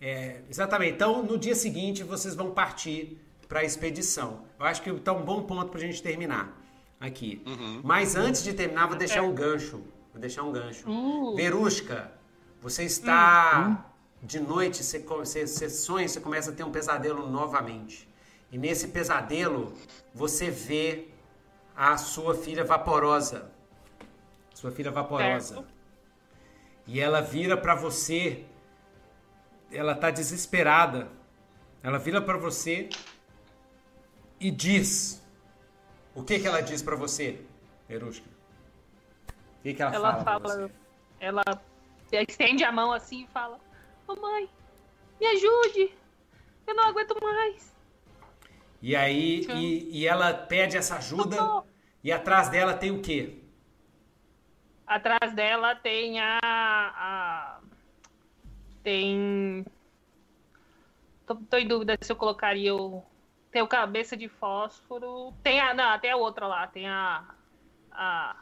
é, 0.00 0.40
exatamente. 0.48 0.94
Então, 0.94 1.22
no 1.22 1.38
dia 1.38 1.54
seguinte, 1.54 2.02
vocês 2.02 2.34
vão 2.34 2.50
partir 2.50 3.18
para 3.46 3.60
a 3.60 3.64
expedição. 3.64 4.44
Eu 4.58 4.66
acho 4.66 4.82
que 4.82 4.90
está 4.90 5.12
um 5.12 5.22
bom 5.22 5.42
ponto 5.42 5.70
para 5.70 5.78
a 5.78 5.82
gente 5.82 6.02
terminar 6.02 6.60
aqui. 6.98 7.42
Mas 7.84 8.16
antes 8.16 8.42
de 8.42 8.54
terminar, 8.54 8.86
vou 8.88 8.96
deixar 8.96 9.22
um 9.22 9.34
gancho. 9.34 9.82
Vou 10.10 10.20
deixar 10.20 10.42
um 10.42 10.52
gancho. 10.52 10.88
Uh. 10.90 11.36
Verushka, 11.36 12.10
você 12.60 12.84
está 12.84 13.90
de 14.22 14.40
noite, 14.40 14.82
você, 14.82 15.00
você, 15.00 15.46
você 15.46 15.68
sonha, 15.68 16.08
você 16.08 16.20
começa 16.20 16.50
a 16.50 16.54
ter 16.54 16.64
um 16.64 16.72
pesadelo 16.72 17.28
novamente. 17.28 18.08
E 18.54 18.56
nesse 18.56 18.86
pesadelo, 18.86 19.76
você 20.14 20.48
vê 20.48 21.08
a 21.74 21.96
sua 21.96 22.36
filha 22.36 22.64
vaporosa. 22.64 23.50
Sua 24.54 24.70
filha 24.70 24.92
vaporosa. 24.92 25.56
Certo. 25.56 25.68
E 26.86 27.00
ela 27.00 27.20
vira 27.20 27.56
pra 27.56 27.74
você. 27.74 28.44
Ela 29.72 29.92
tá 29.96 30.08
desesperada. 30.08 31.08
Ela 31.82 31.98
vira 31.98 32.22
pra 32.22 32.36
você 32.36 32.88
e 34.38 34.52
diz. 34.52 35.20
O 36.14 36.22
que 36.22 36.38
que 36.38 36.46
ela 36.46 36.60
diz 36.60 36.80
pra 36.80 36.94
você, 36.94 37.44
Erushka? 37.90 38.30
O 39.58 39.62
que 39.64 39.74
que 39.74 39.82
ela, 39.82 39.96
Ela 39.96 40.22
fala, 40.22 40.48
fala, 40.48 40.70
ela 41.18 41.42
estende 42.12 42.62
a 42.62 42.70
mão 42.70 42.92
assim 42.92 43.24
e 43.24 43.26
fala: 43.26 43.58
Mamãe, 44.06 44.48
me 45.20 45.26
ajude, 45.26 45.92
eu 46.68 46.74
não 46.76 46.84
aguento 46.84 47.20
mais. 47.20 47.73
E 48.86 48.94
aí, 48.94 49.46
e, 49.48 50.00
e 50.00 50.06
ela 50.06 50.34
pede 50.34 50.76
essa 50.76 50.96
ajuda 50.96 51.38
e 52.02 52.12
atrás 52.12 52.50
dela 52.50 52.74
tem 52.74 52.90
o 52.90 53.00
quê? 53.00 53.38
Atrás 54.86 55.32
dela 55.34 55.74
tem 55.74 56.20
a. 56.20 56.38
a- 56.42 57.60
tem. 58.82 59.64
Tô, 61.26 61.34
tô 61.36 61.56
em 61.56 61.66
dúvida 61.66 61.96
se 61.98 62.12
eu 62.12 62.16
colocaria 62.16 62.74
o. 62.74 63.02
Tem 63.50 63.62
o 63.62 63.66
cabeça 63.66 64.18
de 64.18 64.28
fósforo. 64.28 65.32
Tem 65.42 65.58
a. 65.62 65.72
Não, 65.72 65.98
tem 65.98 66.10
a 66.10 66.16
outra 66.16 66.46
lá. 66.46 66.66
Tem 66.66 66.86
a. 66.86 67.24
a 67.90 68.36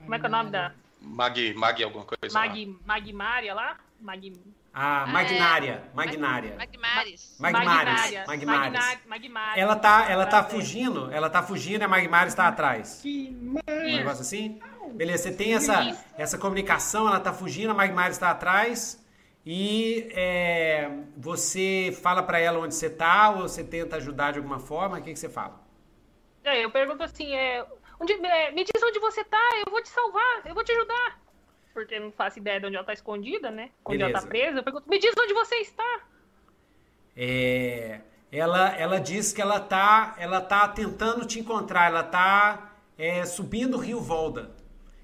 como 0.00 0.16
é 0.16 0.18
que 0.18 0.26
é 0.26 0.28
o 0.28 0.32
nome 0.32 0.50
da. 0.50 0.74
Mag, 1.00 1.54
Mag 1.54 1.84
alguma 1.84 2.04
coisa. 2.04 2.36
lá. 2.36 2.44
Mag, 2.44 2.76
Magmária 2.84 3.54
lá? 3.54 3.78
Mag, 4.00 4.32
A 4.72 5.02
Ah, 5.02 5.06
Magnária. 5.06 5.82
é. 5.84 5.96
Magnária. 5.96 6.56
Magmares. 6.56 7.36
Magmares. 7.38 8.26
Magmares. 8.26 9.58
Ela 9.58 9.76
tá, 9.76 10.06
ela 10.08 10.26
tá 10.26 10.44
fugindo, 10.44 11.10
ela 11.12 11.28
tá 11.28 11.42
fugindo 11.42 11.80
e 11.80 11.84
a 11.84 11.88
Magmares 11.88 12.34
tá 12.34 12.46
atrás. 12.46 13.00
Que 13.02 13.36
Um 13.68 13.96
negócio 13.96 14.22
assim? 14.22 14.60
Beleza, 14.94 15.24
você 15.24 15.32
tem 15.32 15.54
essa, 15.54 15.96
essa 16.16 16.38
comunicação, 16.38 17.06
ela 17.08 17.20
tá 17.20 17.32
fugindo, 17.32 17.70
a 17.70 17.74
Magmares 17.74 18.16
está 18.16 18.30
atrás 18.30 19.04
e 19.44 20.08
é, 20.12 20.90
você 21.16 21.96
fala 22.02 22.22
pra 22.22 22.38
ela 22.38 22.58
onde 22.58 22.74
você 22.74 22.90
tá 22.90 23.30
ou 23.30 23.42
você 23.48 23.64
tenta 23.64 23.96
ajudar 23.96 24.32
de 24.32 24.38
alguma 24.38 24.58
forma, 24.58 24.98
o 24.98 25.02
que, 25.02 25.12
que 25.12 25.18
você 25.18 25.28
fala? 25.28 25.60
É, 26.44 26.64
eu 26.64 26.70
pergunto 26.70 27.02
assim, 27.02 27.34
é, 27.34 27.64
onde, 28.00 28.12
é, 28.14 28.50
me 28.52 28.64
diz 28.64 28.82
onde 28.82 28.98
você 28.98 29.22
tá, 29.24 29.50
eu 29.64 29.70
vou 29.70 29.82
te 29.82 29.88
salvar, 29.88 30.42
eu 30.44 30.54
vou 30.54 30.64
te 30.64 30.72
ajudar. 30.72 31.19
Porque 31.80 31.94
eu 31.94 32.02
não 32.02 32.12
faço 32.12 32.38
ideia 32.38 32.60
de 32.60 32.66
onde 32.66 32.76
ela 32.76 32.84
tá 32.84 32.92
escondida, 32.92 33.50
né? 33.50 33.70
Onde 33.84 34.02
ela 34.02 34.12
tá 34.12 34.20
Beleza. 34.20 34.28
presa. 34.28 34.58
Eu 34.58 34.62
pergunto, 34.62 34.90
me 34.90 34.98
diz 34.98 35.14
onde 35.18 35.32
você 35.32 35.54
está. 35.56 36.00
É, 37.16 38.00
ela, 38.30 38.68
ela 38.76 39.00
diz 39.00 39.32
que 39.32 39.40
ela 39.40 39.58
tá, 39.58 40.14
ela 40.18 40.42
tá 40.42 40.68
tentando 40.68 41.24
te 41.24 41.40
encontrar, 41.40 41.86
ela 41.86 42.02
tá 42.02 42.72
é, 42.98 43.24
subindo 43.24 43.78
o 43.78 43.80
Rio 43.80 43.98
Volda. 43.98 44.54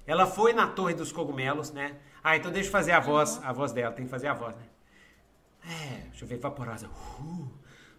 Ela 0.05 0.27
foi 0.27 0.53
na 0.53 0.67
Torre 0.67 0.93
dos 0.93 1.11
Cogumelos, 1.11 1.71
né? 1.71 1.97
Ah, 2.23 2.37
então 2.37 2.51
deixa 2.51 2.67
eu 2.67 2.71
fazer 2.71 2.91
a 2.91 2.99
voz, 2.99 3.41
a 3.43 3.51
voz 3.51 3.71
dela, 3.71 3.91
tem 3.91 4.05
que 4.05 4.11
fazer 4.11 4.27
a 4.27 4.33
voz, 4.35 4.55
né? 4.55 4.63
É, 5.65 6.09
deixa 6.09 6.25
eu 6.25 6.27
ver, 6.29 6.37
vaporosa. 6.37 6.87
Uh, 7.19 7.47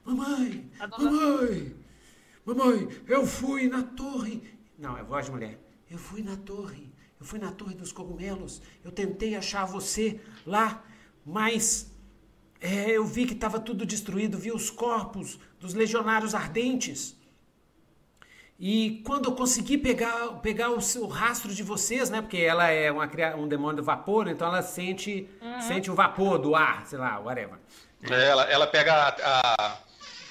mamãe, 0.04 0.70
mamãe, 0.98 1.74
mamãe, 2.46 2.88
eu 3.08 3.26
fui 3.26 3.68
na 3.68 3.82
torre. 3.82 4.56
Não, 4.78 4.96
é 4.96 5.02
voz 5.02 5.26
de 5.26 5.32
mulher. 5.32 5.58
Eu 5.90 5.98
fui 5.98 6.22
na 6.22 6.36
torre, 6.36 6.87
eu 7.20 7.26
fui 7.26 7.38
na 7.38 7.50
Torre 7.52 7.74
dos 7.74 7.92
Cogumelos. 7.92 8.62
Eu 8.84 8.90
tentei 8.92 9.34
achar 9.36 9.64
você 9.64 10.20
lá, 10.46 10.82
mas 11.24 11.90
é, 12.60 12.90
eu 12.90 13.04
vi 13.04 13.26
que 13.26 13.32
estava 13.34 13.58
tudo 13.60 13.84
destruído, 13.84 14.38
vi 14.38 14.52
os 14.52 14.70
corpos 14.70 15.38
dos 15.60 15.74
legionários 15.74 16.34
ardentes. 16.34 17.16
E 18.60 19.02
quando 19.06 19.26
eu 19.26 19.36
consegui 19.36 19.78
pegar, 19.78 20.40
pegar 20.42 20.70
o, 20.70 20.80
seu- 20.80 21.04
o 21.04 21.06
rastro 21.06 21.54
de 21.54 21.62
vocês, 21.62 22.10
né? 22.10 22.20
Porque 22.20 22.38
ela 22.38 22.68
é 22.68 22.90
uma, 22.90 23.08
um 23.36 23.46
demônio 23.46 23.76
do 23.76 23.84
vapor, 23.84 24.26
então 24.26 24.48
ela 24.48 24.62
sente, 24.62 25.28
sente 25.60 25.88
o 25.90 25.94
vapor 25.94 26.38
do 26.38 26.56
ar, 26.56 26.84
sei 26.86 26.98
lá, 26.98 27.20
whatever. 27.20 27.56
É, 28.02 28.28
Ela, 28.28 28.44
ela 28.44 28.66
pega 28.66 28.92
a- 28.94 29.54
a- 29.60 29.78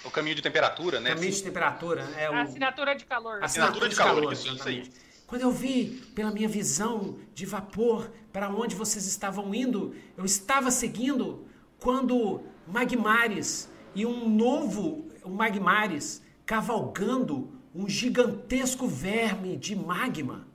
o 0.03 0.11
caminho 0.11 0.35
de 0.35 0.41
temperatura, 0.41 0.99
né? 0.99 1.11
Caminho 1.13 1.31
de 1.31 1.41
temperatura, 1.43 2.01
é 2.17 2.29
o, 2.29 2.33
A 2.33 2.41
assinatura 2.41 2.95
de 2.95 3.05
calor. 3.05 3.43
Assinatura 3.43 3.87
de 3.89 3.95
calor, 3.95 4.33
isso, 4.33 4.53
isso 4.55 4.67
aí. 4.67 4.91
Quando 5.27 5.41
eu 5.41 5.51
vi 5.51 6.01
pela 6.15 6.31
minha 6.31 6.47
visão 6.47 7.19
de 7.33 7.45
vapor 7.45 8.09
para 8.31 8.49
onde 8.49 8.75
vocês 8.75 9.05
estavam 9.05 9.53
indo, 9.53 9.93
eu 10.15 10.23
estava 10.23 10.71
seguindo 10.71 11.45
quando 11.81 12.41
Magmares 12.65 13.69
e 13.93 14.05
um 14.05 14.29
novo 14.29 15.05
Magmares 15.25 16.23
cavalgando 16.45 17.51
um 17.75 17.89
gigantesco 17.89 18.87
verme 18.87 19.57
de 19.57 19.75
magma. 19.75 20.47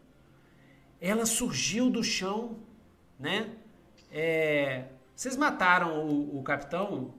Ela 0.99 1.27
surgiu 1.27 1.91
do 1.91 2.03
chão, 2.03 2.57
né? 3.19 3.51
É, 4.11 4.87
vocês 5.15 5.37
mataram 5.37 6.07
o, 6.09 6.39
o 6.39 6.43
capitão? 6.43 7.13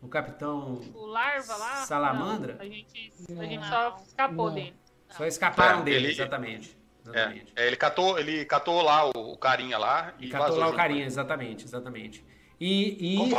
O 0.00 0.08
capitão 0.08 0.80
O 0.94 1.06
larva 1.06 1.56
lá. 1.56 1.76
Salamandra? 1.84 2.54
não, 2.54 2.60
a 2.62 2.64
gente, 2.64 3.12
a 3.38 3.44
gente 3.44 3.66
só 3.66 4.00
escapou 4.06 4.46
Não. 4.46 4.54
dele. 4.54 4.74
Só 5.10 5.24
escaparam 5.26 5.80
É, 5.80 5.82
dele, 5.84 5.96
ele- 6.06 6.12
exatamente. 6.12 6.76
É, 7.06 7.10
exatamente. 7.10 7.52
é, 7.56 7.66
ele, 7.66 7.76
catou, 7.76 8.18
ele 8.18 8.44
catou 8.44 8.82
lá 8.82 9.06
o, 9.06 9.32
o 9.32 9.36
carinha 9.38 9.78
lá 9.78 10.12
e, 10.18 10.28
catou 10.28 10.56
lá 10.58 10.68
o 10.68 10.74
carinha, 10.74 11.06
exatamente, 11.06 11.64
exatamente. 11.64 12.24
E, 12.60 13.16
e 13.16 13.34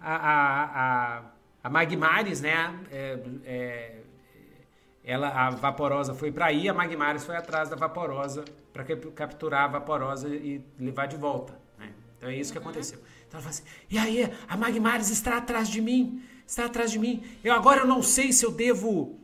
a, 0.00 0.14
a, 0.14 0.64
a, 1.18 1.22
a 1.64 1.70
Magmares, 1.70 2.40
né? 2.40 2.74
é, 2.90 3.18
é, 3.44 4.00
ela, 5.04 5.28
a 5.28 5.50
Vaporosa 5.50 6.14
foi 6.14 6.30
para 6.30 6.46
aí, 6.46 6.68
a 6.68 6.74
Magmares 6.74 7.24
foi 7.24 7.36
atrás 7.36 7.68
da 7.68 7.76
Vaporosa 7.76 8.44
para 8.72 8.84
capturar 9.14 9.64
a 9.64 9.68
Vaporosa 9.68 10.28
e 10.28 10.64
levar 10.78 11.06
de 11.06 11.16
volta. 11.16 11.58
Né? 11.78 11.92
Então 12.16 12.30
é 12.30 12.34
isso 12.36 12.52
que 12.52 12.58
aconteceu. 12.58 12.98
Então 13.26 13.40
ela 13.40 13.42
fala 13.42 13.50
assim: 13.50 13.64
e 13.90 13.98
aí, 13.98 14.32
a 14.48 14.56
Magmares 14.56 15.10
está 15.10 15.36
atrás 15.38 15.68
de 15.68 15.80
mim, 15.80 16.22
está 16.46 16.64
atrás 16.66 16.90
de 16.90 16.98
mim. 16.98 17.22
Eu 17.42 17.52
agora 17.52 17.80
eu 17.80 17.86
não 17.86 18.02
sei 18.02 18.32
se 18.32 18.44
eu 18.44 18.50
devo 18.52 19.19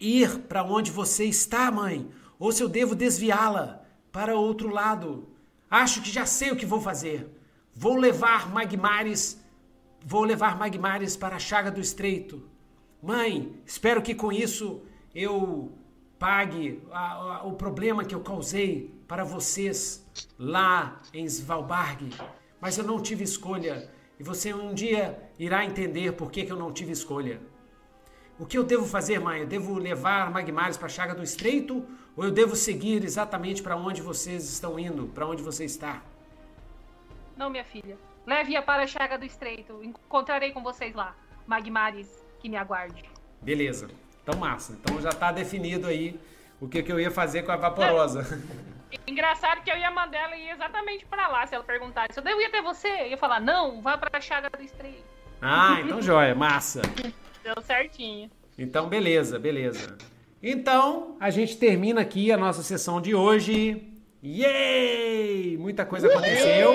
ir 0.00 0.40
para 0.40 0.62
onde 0.64 0.90
você 0.90 1.24
está, 1.24 1.70
mãe, 1.70 2.08
ou 2.38 2.52
se 2.52 2.62
eu 2.62 2.68
devo 2.68 2.94
desviá-la 2.94 3.82
para 4.12 4.36
outro 4.36 4.68
lado. 4.68 5.28
Acho 5.70 6.02
que 6.02 6.10
já 6.10 6.24
sei 6.26 6.50
o 6.52 6.56
que 6.56 6.66
vou 6.66 6.80
fazer. 6.80 7.28
Vou 7.74 7.96
levar 7.96 8.48
Magmares, 8.52 9.40
vou 10.04 10.24
levar 10.24 10.56
Magmares 10.58 11.16
para 11.16 11.36
a 11.36 11.38
Chaga 11.38 11.70
do 11.70 11.80
Estreito. 11.80 12.42
Mãe, 13.02 13.54
espero 13.66 14.00
que 14.02 14.14
com 14.14 14.32
isso 14.32 14.82
eu 15.14 15.72
pague 16.18 16.82
a- 16.90 17.12
a- 17.38 17.42
o 17.44 17.52
problema 17.52 18.04
que 18.04 18.14
eu 18.14 18.20
causei 18.20 18.94
para 19.06 19.24
vocês 19.24 20.04
lá 20.38 21.00
em 21.12 21.24
Svalbard. 21.26 22.08
Mas 22.60 22.78
eu 22.78 22.84
não 22.84 23.00
tive 23.00 23.22
escolha 23.24 23.90
e 24.18 24.22
você 24.22 24.52
um 24.54 24.72
dia 24.72 25.30
irá 25.38 25.64
entender 25.64 26.12
por 26.12 26.30
que, 26.30 26.44
que 26.44 26.52
eu 26.52 26.56
não 26.56 26.72
tive 26.72 26.92
escolha. 26.92 27.40
O 28.38 28.44
que 28.44 28.58
eu 28.58 28.62
devo 28.62 28.84
fazer, 28.84 29.18
mãe? 29.18 29.40
Eu 29.40 29.46
devo 29.46 29.78
levar 29.78 30.30
Magmares 30.30 30.76
para 30.76 30.86
a 30.86 30.90
Chaga 30.90 31.14
do 31.14 31.22
Estreito 31.22 31.86
ou 32.14 32.24
eu 32.24 32.30
devo 32.30 32.54
seguir 32.54 33.02
exatamente 33.02 33.62
para 33.62 33.76
onde 33.76 34.02
vocês 34.02 34.44
estão 34.44 34.78
indo, 34.78 35.06
para 35.06 35.26
onde 35.26 35.42
você 35.42 35.64
está? 35.64 36.02
Não, 37.34 37.48
minha 37.48 37.64
filha. 37.64 37.96
Leve-a 38.26 38.60
para 38.60 38.82
a 38.82 38.86
Chaga 38.86 39.16
do 39.16 39.24
Estreito. 39.24 39.82
Encontrarei 39.82 40.52
com 40.52 40.62
vocês 40.62 40.94
lá. 40.94 41.14
Magmares, 41.46 42.08
que 42.38 42.48
me 42.48 42.56
aguarde. 42.56 43.04
Beleza. 43.40 43.88
Então, 44.22 44.38
massa. 44.38 44.74
Então 44.74 45.00
já 45.00 45.10
está 45.10 45.32
definido 45.32 45.86
aí 45.86 46.20
o 46.60 46.68
que, 46.68 46.82
que 46.82 46.92
eu 46.92 47.00
ia 47.00 47.10
fazer 47.10 47.42
com 47.42 47.52
a 47.52 47.56
Vaporosa. 47.56 48.42
Engraçado 49.06 49.62
que 49.62 49.70
eu 49.70 49.78
ia 49.78 49.90
mandar 49.90 50.18
ela 50.18 50.36
ir 50.36 50.50
exatamente 50.50 51.06
pra 51.06 51.26
lá, 51.28 51.46
se 51.46 51.54
ela 51.54 51.64
perguntasse. 51.64 52.18
Eu 52.18 52.22
devo 52.22 52.40
ir 52.40 52.46
até 52.46 52.60
você? 52.60 52.88
Eu 52.88 53.06
ia 53.08 53.16
falar, 53.16 53.40
não, 53.40 53.80
vá 53.80 53.96
pra 53.96 54.20
Chaga 54.20 54.50
do 54.50 54.62
Estreito. 54.62 55.04
ah, 55.40 55.80
então 55.80 56.02
joia, 56.02 56.34
massa. 56.34 56.82
Deu 57.46 57.62
certinho. 57.62 58.28
Então, 58.58 58.88
beleza, 58.88 59.38
beleza. 59.38 59.96
Então, 60.42 61.16
a 61.20 61.30
gente 61.30 61.56
termina 61.56 62.00
aqui 62.00 62.32
a 62.32 62.36
nossa 62.36 62.60
sessão 62.60 63.00
de 63.00 63.14
hoje. 63.14 63.86
Yay! 64.20 65.56
Muita 65.56 65.86
coisa 65.86 66.08
aconteceu. 66.08 66.74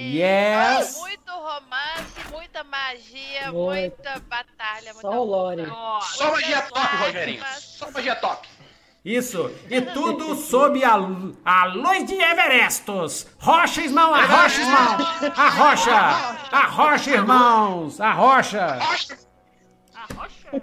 Yes! 0.00 0.96
Muito 0.98 1.30
romance, 1.30 2.32
muita 2.32 2.64
magia, 2.64 3.52
muita 3.52 4.20
batalha, 4.28 4.92
muita 4.92 5.00
Só 5.02 5.20
o 5.20 5.24
Lore. 5.24 5.62
Nossa. 5.62 6.16
Só 6.16 6.32
magia 6.32 6.62
top, 6.62 6.80
lágrimas. 6.80 7.06
Rogerinho. 7.06 7.44
Só 7.60 7.90
magia 7.92 8.16
top. 8.16 8.48
Isso. 9.04 9.52
E 9.70 9.80
tudo 9.80 10.34
sob 10.34 10.82
a, 10.82 10.94
a 11.44 11.64
luz 11.66 12.04
de 12.06 12.20
Everestos. 12.20 13.28
Rocha, 13.38 13.82
irmão, 13.82 14.12
a 14.12 14.24
rocha, 14.24 14.60
irmão. 14.60 14.98
A 15.36 15.48
rocha. 15.48 15.94
A 16.50 16.66
rocha, 16.66 17.10
irmãos. 17.12 18.00
A 18.00 18.12
rocha. 18.12 18.80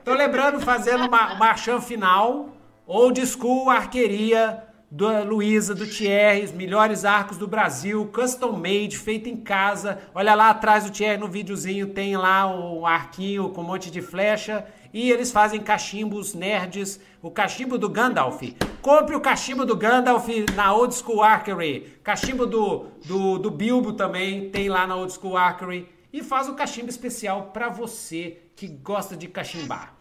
Tô 0.03 0.13
lembrando, 0.13 0.59
fazendo 0.59 1.07
uma, 1.07 1.35
marchão 1.35 1.81
final. 1.81 2.49
Old 2.85 3.25
School 3.25 3.69
Arqueria 3.69 4.63
da 4.95 5.23
Luísa, 5.23 5.73
do 5.73 5.87
Thierry, 5.87 6.43
os 6.43 6.51
melhores 6.51 7.03
arcos 7.03 7.35
do 7.35 7.47
Brasil, 7.47 8.05
custom 8.13 8.51
made, 8.51 8.95
feito 8.95 9.27
em 9.27 9.35
casa. 9.35 9.99
Olha 10.13 10.35
lá 10.35 10.51
atrás 10.51 10.83
do 10.83 10.91
Thierry 10.91 11.17
no 11.17 11.27
videozinho, 11.27 11.87
tem 11.87 12.15
lá 12.15 12.47
um 12.47 12.85
arquinho 12.85 13.49
com 13.49 13.61
um 13.61 13.63
monte 13.63 13.89
de 13.89 14.01
flecha. 14.03 14.63
E 14.93 15.09
eles 15.09 15.31
fazem 15.31 15.59
cachimbos 15.59 16.35
nerds, 16.35 16.99
o 17.23 17.31
cachimbo 17.31 17.79
do 17.79 17.89
Gandalf. 17.89 18.43
Compre 18.83 19.15
o 19.15 19.21
cachimbo 19.21 19.65
do 19.65 19.75
Gandalf 19.75 20.27
na 20.53 20.71
Old 20.71 20.93
School 20.93 21.23
Archery. 21.23 21.97
Cachimbo 22.03 22.45
do, 22.45 22.85
do, 23.03 23.39
do 23.39 23.49
Bilbo 23.49 23.93
também 23.93 24.51
tem 24.51 24.69
lá 24.69 24.85
na 24.85 24.95
Old 24.95 25.11
School 25.11 25.35
Archery. 25.35 25.89
E 26.13 26.21
faz 26.21 26.47
o 26.47 26.53
cachimbo 26.53 26.91
especial 26.91 27.49
para 27.51 27.69
você 27.69 28.42
que 28.63 28.67
gosta 28.69 29.17
de 29.17 29.27
cachimbar. 29.27 29.93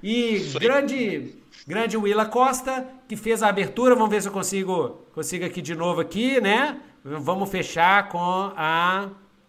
E 0.00 0.38
grande, 0.60 1.34
grande 1.66 1.96
Willa 1.96 2.26
Costa, 2.26 2.86
que 3.08 3.16
fez 3.16 3.42
a 3.42 3.48
abertura. 3.48 3.96
Vamos 3.96 4.10
ver 4.10 4.22
se 4.22 4.28
eu 4.28 4.32
consigo, 4.32 5.04
consigo 5.12 5.44
aqui 5.44 5.60
de 5.60 5.74
novo 5.74 6.00
aqui, 6.00 6.40
né? 6.40 6.80
Vamos 7.02 7.50
fechar 7.50 8.08
com 8.08 8.52
a 8.56 9.08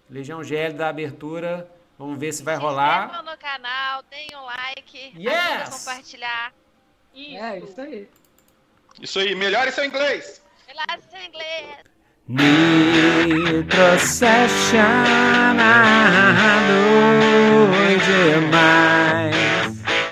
Legião 0.10 0.44
GL 0.44 0.74
da 0.74 0.90
abertura. 0.90 1.70
Vamos 1.98 2.18
ver 2.18 2.34
se 2.34 2.42
vai 2.42 2.56
Se 2.56 2.62
rolar. 2.62 3.06
inscrevam 3.06 3.32
no 3.32 3.38
canal, 3.38 4.04
deem 4.10 4.30
um 4.36 4.46
like, 4.46 5.14
Yes! 5.16 5.70
compartilhar. 5.86 6.52
Isso. 7.14 7.38
É, 7.38 7.60
isso 7.60 7.82
aí. 7.82 8.10
Isso 9.00 9.20
aí, 9.20 9.36
melhore 9.36 9.72
seu 9.72 9.86
inglês. 9.86 10.42
Relaxa 10.66 11.20
em 11.24 11.28
inglês. 11.28 11.78
Nitrocession, 12.32 13.58
a 15.58 16.62
luz 16.70 18.06
demais. 18.06 19.39